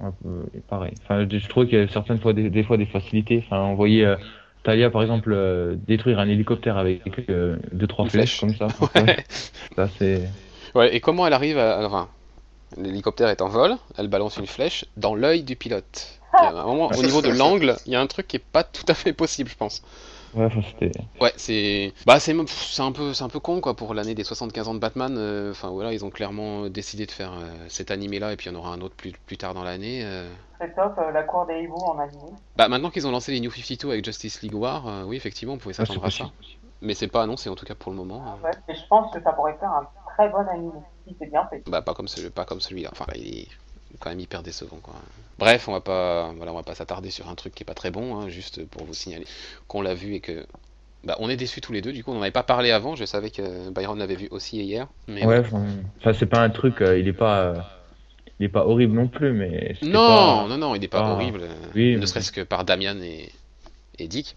Ouais, 0.00 0.10
euh, 0.26 0.42
pareil. 0.68 0.92
Enfin, 1.04 1.26
je 1.30 1.38
je 1.38 1.48
trouvais 1.48 1.66
qu'il 1.66 1.78
y 1.78 1.80
avait 1.80 1.92
certaines 1.92 2.18
fois 2.20 2.32
des, 2.32 2.50
des 2.50 2.62
fois 2.64 2.76
des 2.76 2.86
facilités. 2.86 3.42
Enfin, 3.46 3.60
on 3.60 3.74
voyait 3.74 4.04
euh, 4.04 4.16
Talia, 4.64 4.90
par 4.90 5.02
exemple, 5.02 5.32
euh, 5.32 5.76
détruire 5.86 6.18
un 6.18 6.28
hélicoptère 6.28 6.78
avec 6.78 7.02
euh, 7.30 7.56
deux 7.72 7.86
trois 7.86 8.08
flèches 8.08 8.38
flèche. 8.38 8.58
comme 8.58 8.70
ça. 8.70 8.76
Ouais. 9.00 9.24
Ça, 9.76 9.88
c'est. 9.98 10.22
Ouais, 10.74 10.94
et 10.94 11.00
comment 11.00 11.26
elle 11.26 11.32
arrive 11.32 11.58
à. 11.58 11.86
Enfin, 11.86 12.08
l'hélicoptère 12.76 13.28
est 13.28 13.42
en 13.42 13.48
vol, 13.48 13.76
elle 13.96 14.08
balance 14.08 14.36
une 14.38 14.46
flèche 14.46 14.86
dans 14.96 15.14
l'œil 15.14 15.42
du 15.42 15.54
pilote. 15.54 16.18
Il 16.40 16.44
y 16.44 16.46
a 16.48 16.50
un 16.62 16.66
moment, 16.66 16.90
au 16.90 17.02
niveau 17.02 17.22
de 17.22 17.28
l'angle, 17.38 17.76
il 17.86 17.92
y 17.92 17.96
a 17.96 18.00
un 18.00 18.06
truc 18.08 18.26
qui 18.26 18.36
est 18.36 18.44
pas 18.44 18.64
tout 18.64 18.84
à 18.88 18.94
fait 18.94 19.12
possible, 19.12 19.48
je 19.50 19.56
pense. 19.56 19.82
Ouais, 20.34 20.46
enfin, 20.46 20.60
c'était. 20.62 20.92
Ouais, 21.20 21.32
c'est. 21.36 21.92
Bah, 22.06 22.18
c'est 22.20 22.34
c'est 22.48 22.82
un, 22.82 22.92
peu, 22.92 23.12
c'est 23.14 23.24
un 23.24 23.28
peu 23.28 23.40
con, 23.40 23.60
quoi, 23.60 23.74
pour 23.74 23.94
l'année 23.94 24.14
des 24.14 24.24
75 24.24 24.68
ans 24.68 24.74
de 24.74 24.78
Batman. 24.80 25.14
euh, 25.16 25.50
Enfin, 25.52 25.70
voilà, 25.70 25.92
ils 25.92 26.04
ont 26.04 26.10
clairement 26.10 26.68
décidé 26.68 27.06
de 27.06 27.10
faire 27.12 27.32
euh, 27.32 27.54
cet 27.68 27.90
animé-là, 27.90 28.32
et 28.32 28.36
puis 28.36 28.48
il 28.50 28.52
y 28.52 28.56
en 28.56 28.58
aura 28.58 28.72
un 28.72 28.80
autre 28.80 28.94
plus, 28.96 29.12
plus 29.26 29.36
tard 29.36 29.54
dans 29.54 29.64
l'année. 29.64 30.02
euh. 30.04 30.28
Très 30.58 30.72
top, 30.74 30.94
euh, 30.98 31.10
la 31.12 31.22
cour 31.24 31.46
des 31.46 31.60
hiboux 31.62 31.76
en 31.76 31.98
animé. 31.98 32.22
Bah, 32.56 32.68
maintenant 32.68 32.90
qu'ils 32.90 33.06
ont 33.06 33.10
lancé 33.10 33.32
les 33.32 33.40
New 33.40 33.50
52 33.50 33.90
avec 33.90 34.04
Justice 34.04 34.42
League 34.42 34.54
War, 34.54 34.86
euh, 34.88 35.02
oui, 35.04 35.16
effectivement, 35.16 35.54
on 35.54 35.58
pouvait 35.58 35.70
Ouais, 35.78 35.84
c'est 35.84 35.86
s'attendre 35.86 36.06
à 36.06 36.10
ça. 36.10 36.30
Mais 36.82 36.94
c'est 36.94 37.08
pas 37.08 37.22
annoncé, 37.22 37.48
en 37.48 37.54
tout 37.54 37.64
cas, 37.64 37.74
pour 37.74 37.90
le 37.92 37.96
moment. 37.98 38.22
euh. 38.42 38.44
Ouais, 38.46 38.50
et 38.68 38.74
je 38.74 38.86
pense 38.88 39.12
que 39.12 39.22
ça 39.22 39.32
pourrait 39.32 39.56
faire 39.58 39.70
un 39.70 39.86
très 40.16 40.28
bon 40.28 40.46
animé 40.48 40.72
si 41.06 41.16
c'est 41.18 41.30
bien 41.30 41.46
fait. 41.48 41.62
Bah 41.66 41.82
pas 41.82 41.94
comme 41.94 42.08
celui, 42.08 42.30
pas 42.30 42.44
comme 42.44 42.60
celui-là. 42.60 42.90
Enfin, 42.92 43.06
il 43.14 43.38
est 43.40 43.48
quand 44.00 44.10
même 44.10 44.20
hyper 44.20 44.42
décevant 44.42 44.78
quoi. 44.82 44.94
Bref, 45.38 45.68
on 45.68 45.72
va 45.72 45.80
pas, 45.80 46.32
voilà, 46.36 46.52
on 46.52 46.56
va 46.56 46.62
pas 46.62 46.74
s'attarder 46.74 47.10
sur 47.10 47.28
un 47.28 47.34
truc 47.34 47.54
qui 47.54 47.62
est 47.62 47.66
pas 47.66 47.74
très 47.74 47.90
bon, 47.90 48.16
hein, 48.20 48.28
juste 48.28 48.64
pour 48.68 48.84
vous 48.84 48.94
signaler 48.94 49.26
qu'on 49.68 49.82
l'a 49.82 49.94
vu 49.94 50.14
et 50.14 50.20
que 50.20 50.46
bah, 51.04 51.16
on 51.18 51.28
est 51.28 51.36
déçus 51.36 51.60
tous 51.60 51.72
les 51.72 51.82
deux. 51.82 51.92
Du 51.92 52.02
coup, 52.04 52.12
on 52.12 52.14
n'en 52.14 52.22
avait 52.22 52.30
pas 52.30 52.42
parlé 52.44 52.70
avant. 52.70 52.94
Je 52.96 53.04
savais 53.04 53.30
que 53.30 53.70
Byron 53.70 53.98
l'avait 53.98 54.14
vu 54.14 54.28
aussi 54.30 54.62
hier. 54.62 54.86
Mais 55.08 55.26
Ouais, 55.26 55.40
enfin, 55.40 56.12
c'est 56.14 56.26
pas 56.26 56.40
un 56.40 56.50
truc, 56.50 56.80
euh, 56.80 56.98
il 56.98 57.08
est 57.08 57.12
pas, 57.12 57.40
euh, 57.42 57.54
il 58.40 58.46
est 58.46 58.48
pas 58.48 58.64
horrible 58.66 58.94
non 58.94 59.08
plus, 59.08 59.32
mais 59.32 59.74
Non, 59.82 59.92
pas- 59.92 60.46
non, 60.48 60.56
non, 60.56 60.74
il 60.74 60.80
n'est 60.80 60.88
pas 60.88 61.02
Ah, 61.04 61.12
horrible. 61.12 61.40
euh, 61.42 61.54
oui, 61.74 61.94
ne 61.94 61.98
mais- 62.00 62.06
serait-ce 62.06 62.32
que 62.32 62.40
par 62.40 62.64
Damian 62.64 62.96
et, 63.02 63.30
et 63.98 64.08
Dick. 64.08 64.34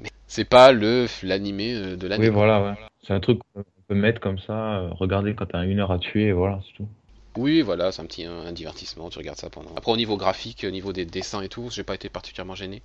Mais 0.00 0.08
c'est 0.26 0.44
pas 0.48 0.72
le 0.72 1.06
l'animé 1.22 1.74
de 1.96 2.06
l'année. 2.08 2.28
Oui, 2.28 2.30
voilà, 2.32 2.62
ouais. 2.62 2.74
C'est 3.06 3.12
un 3.12 3.20
truc 3.20 3.40
qu'on 3.54 3.64
peut 3.88 3.94
mettre 3.94 4.20
comme 4.20 4.38
ça, 4.38 4.78
euh, 4.78 4.88
regarder 4.92 5.34
quand 5.34 5.46
t'as 5.46 5.64
une 5.64 5.80
heure 5.80 5.92
à 5.92 5.98
tuer, 5.98 6.28
et 6.28 6.32
voilà, 6.32 6.60
c'est 6.66 6.72
tout. 6.76 6.88
Oui, 7.36 7.62
voilà, 7.62 7.92
c'est 7.92 8.02
un 8.02 8.06
petit 8.06 8.24
un, 8.24 8.46
un 8.46 8.52
divertissement. 8.52 9.08
Tu 9.10 9.18
regardes 9.18 9.38
ça 9.38 9.50
pendant. 9.50 9.70
Après, 9.76 9.92
au 9.92 9.96
niveau 9.96 10.16
graphique, 10.16 10.64
au 10.66 10.70
niveau 10.70 10.92
des 10.92 11.04
dessins 11.04 11.42
et 11.42 11.48
tout, 11.48 11.68
j'ai 11.70 11.82
pas 11.84 11.94
été 11.94 12.08
particulièrement 12.08 12.54
gêné. 12.54 12.82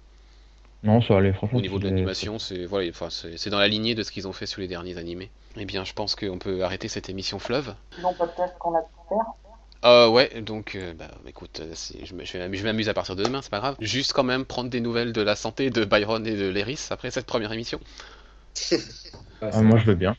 Non, 0.84 1.02
ça 1.02 1.18
allait, 1.18 1.32
franchement. 1.34 1.60
Au 1.60 1.62
niveau 1.62 1.78
de 1.80 1.86
l'animation, 1.88 2.40
c'est 2.40 2.66
voilà, 2.66 2.90
enfin, 2.90 3.10
c'est 3.12 3.38
c'est 3.38 3.50
dans 3.52 3.60
la 3.60 3.68
lignée 3.68 3.94
de 3.94 4.02
ce 4.04 4.12
qu'ils 4.12 4.28
ont 4.28 4.34
fait 4.34 4.48
sur 4.48 4.62
les 4.62 4.68
derniers 4.68 4.98
animés. 4.98 5.30
Eh 5.58 5.66
bien, 5.66 5.84
je 5.84 5.94
pense 5.94 6.16
qu'on 6.16 6.40
peut 6.40 6.64
arrêter 6.64 6.88
cette 6.88 7.08
émission 7.10 7.38
fleuve. 7.40 7.76
Sinon, 7.96 8.14
podcast 8.16 8.56
qu'on 8.60 8.76
a 8.76 8.82
pu 8.82 8.88
faire. 9.10 9.18
Euh, 9.84 10.08
ouais, 10.10 10.42
donc, 10.42 10.76
euh, 10.76 10.94
bah, 10.94 11.08
écoute, 11.28 11.60
euh, 11.60 11.74
je 12.04 12.14
me- 12.14 12.24
je 12.26 12.64
m'amuser 12.64 12.90
à 12.90 12.94
partir 12.94 13.16
de 13.16 13.24
demain, 13.24 13.42
c'est 13.42 13.50
pas 13.50 13.60
grave. 13.60 13.76
Juste 13.80 14.14
quand 14.14 14.24
même 14.24 14.46
prendre 14.46 14.70
des 14.70 14.80
nouvelles 14.80 15.12
de 15.12 15.22
la 15.22 15.36
santé 15.36 15.70
de 15.72 15.86
Byron 15.86 16.26
et 16.28 16.36
de 16.36 16.50
Leris 16.50 16.88
après 16.92 17.10
cette 17.10 17.26
première 17.26 17.52
émission. 17.52 17.80
Ah, 19.42 19.50
Ah, 19.54 19.62
moi, 19.62 19.80
je 19.80 19.86
veux 19.86 19.96
bien. 19.96 20.16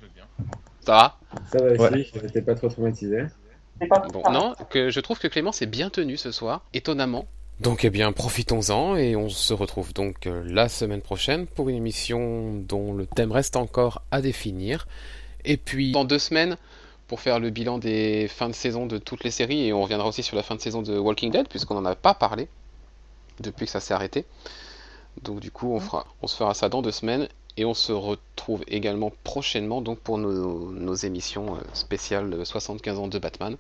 Ça 0.85 0.93
va? 0.93 1.19
Ça 1.53 1.59
va 1.65 1.71
aussi, 1.73 1.81
Ouais. 1.83 2.11
j'étais 2.23 2.43
pas 2.43 2.55
trop 2.57 2.69
traumatisé. 2.69 3.25
C'est 3.83 3.89
pas 3.89 4.01
tout 4.01 4.11
Bon, 4.13 4.23
ça. 4.25 4.31
non, 4.31 4.55
que 4.71 4.91
je 4.91 5.01
trouve 5.01 5.19
que 5.19 5.29
Clément 5.29 5.53
s'est 5.53 5.67
bien 5.67 5.91
tenu 5.91 6.17
ce 6.17 6.31
soir, 6.33 6.63
étonnamment. 6.73 7.27
Donc, 7.61 7.85
eh 7.85 7.91
bien, 7.91 8.13
profitons-en 8.13 8.97
et 8.97 9.15
on 9.15 9.29
se 9.29 9.53
retrouve 9.55 9.93
donc 9.93 10.27
euh, 10.27 10.43
la 10.47 10.69
semaine 10.69 11.01
prochaine 11.03 11.47
pour 11.47 11.69
une 11.69 11.77
émission 11.77 12.55
dont 12.55 12.93
le 12.93 13.07
thème 13.07 13.31
reste 13.33 13.57
encore 13.57 14.03
à 14.11 14.21
définir. 14.21 14.87
Et 15.45 15.57
puis, 15.57 15.93
dans 15.93 16.05
deux 16.05 16.19
semaines, 16.19 16.57
pour 17.09 17.21
faire 17.21 17.39
le 17.41 17.51
bilan 17.51 17.79
des 17.79 18.27
fins 18.29 18.49
de 18.49 18.55
saison 18.55 18.87
de 18.87 18.99
toutes 18.99 19.23
les 19.25 19.31
séries, 19.31 19.67
et 19.67 19.73
on 19.73 19.83
reviendra 19.83 20.09
aussi 20.09 20.23
sur 20.23 20.37
la 20.37 20.43
fin 20.43 20.55
de 20.55 20.61
saison 20.61 20.83
de 20.83 20.97
Walking 20.99 21.31
Dead, 21.31 21.49
puisqu'on 21.49 21.75
n'en 21.75 21.85
a 21.85 21.95
pas 21.95 22.15
parlé 22.15 22.49
depuis 23.41 23.67
que 23.67 23.73
ça 23.73 23.81
s'est 23.81 23.95
arrêté. 23.95 24.25
Donc, 25.23 25.41
du 25.41 25.51
coup, 25.51 25.75
on, 25.75 25.81
fera, 25.81 26.07
on 26.23 26.27
se 26.27 26.37
fera 26.37 26.55
ça 26.55 26.69
dans 26.69 26.83
deux 26.83 26.91
semaines. 26.91 27.29
Et 27.57 27.65
on 27.65 27.75
se 27.75 27.93
retrouve 27.93 28.65
également 28.67 29.13
prochainement 29.25 29.83
donc 29.83 29.99
pour 29.99 30.19
nos, 30.19 30.71
nos 30.71 30.95
émissions 30.95 31.57
euh, 31.57 31.61
spéciales 31.75 32.33
euh, 32.33 32.45
75 32.45 32.99
ans 32.99 33.09
de 33.09 33.19
Batman 33.19 33.57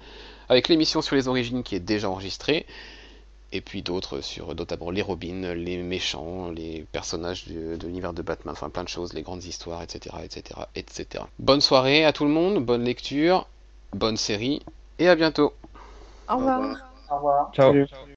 avec 0.48 0.68
l'émission 0.68 1.02
sur 1.02 1.16
les 1.16 1.28
origines 1.28 1.62
qui 1.62 1.74
est 1.74 1.80
déjà 1.80 2.10
enregistrée, 2.10 2.66
et 3.52 3.60
puis 3.60 3.82
d'autres 3.82 4.20
sur 4.20 4.54
notamment 4.54 4.90
les 4.90 5.02
Robins, 5.02 5.54
les 5.54 5.78
méchants, 5.78 6.50
les 6.50 6.84
personnages 6.92 7.46
de 7.46 7.86
l'univers 7.86 8.12
de 8.12 8.22
Batman, 8.22 8.52
enfin 8.52 8.70
plein 8.70 8.84
de 8.84 8.88
choses, 8.88 9.12
les 9.12 9.22
grandes 9.22 9.44
histoires, 9.44 9.82
etc., 9.82 10.16
etc., 10.24 10.60
etc. 10.74 11.24
Bonne 11.38 11.60
soirée 11.60 12.04
à 12.04 12.12
tout 12.12 12.24
le 12.24 12.30
monde, 12.30 12.64
bonne 12.64 12.84
lecture, 12.84 13.46
bonne 13.92 14.16
série, 14.16 14.62
et 14.98 15.08
à 15.08 15.14
bientôt. 15.14 15.52
Au 16.28 16.36
revoir. 16.36 16.60
revoir. 16.60 16.76
Au 17.10 17.16
revoir. 17.16 17.52
Ciao. 17.54 17.72
Salut. 17.72 18.11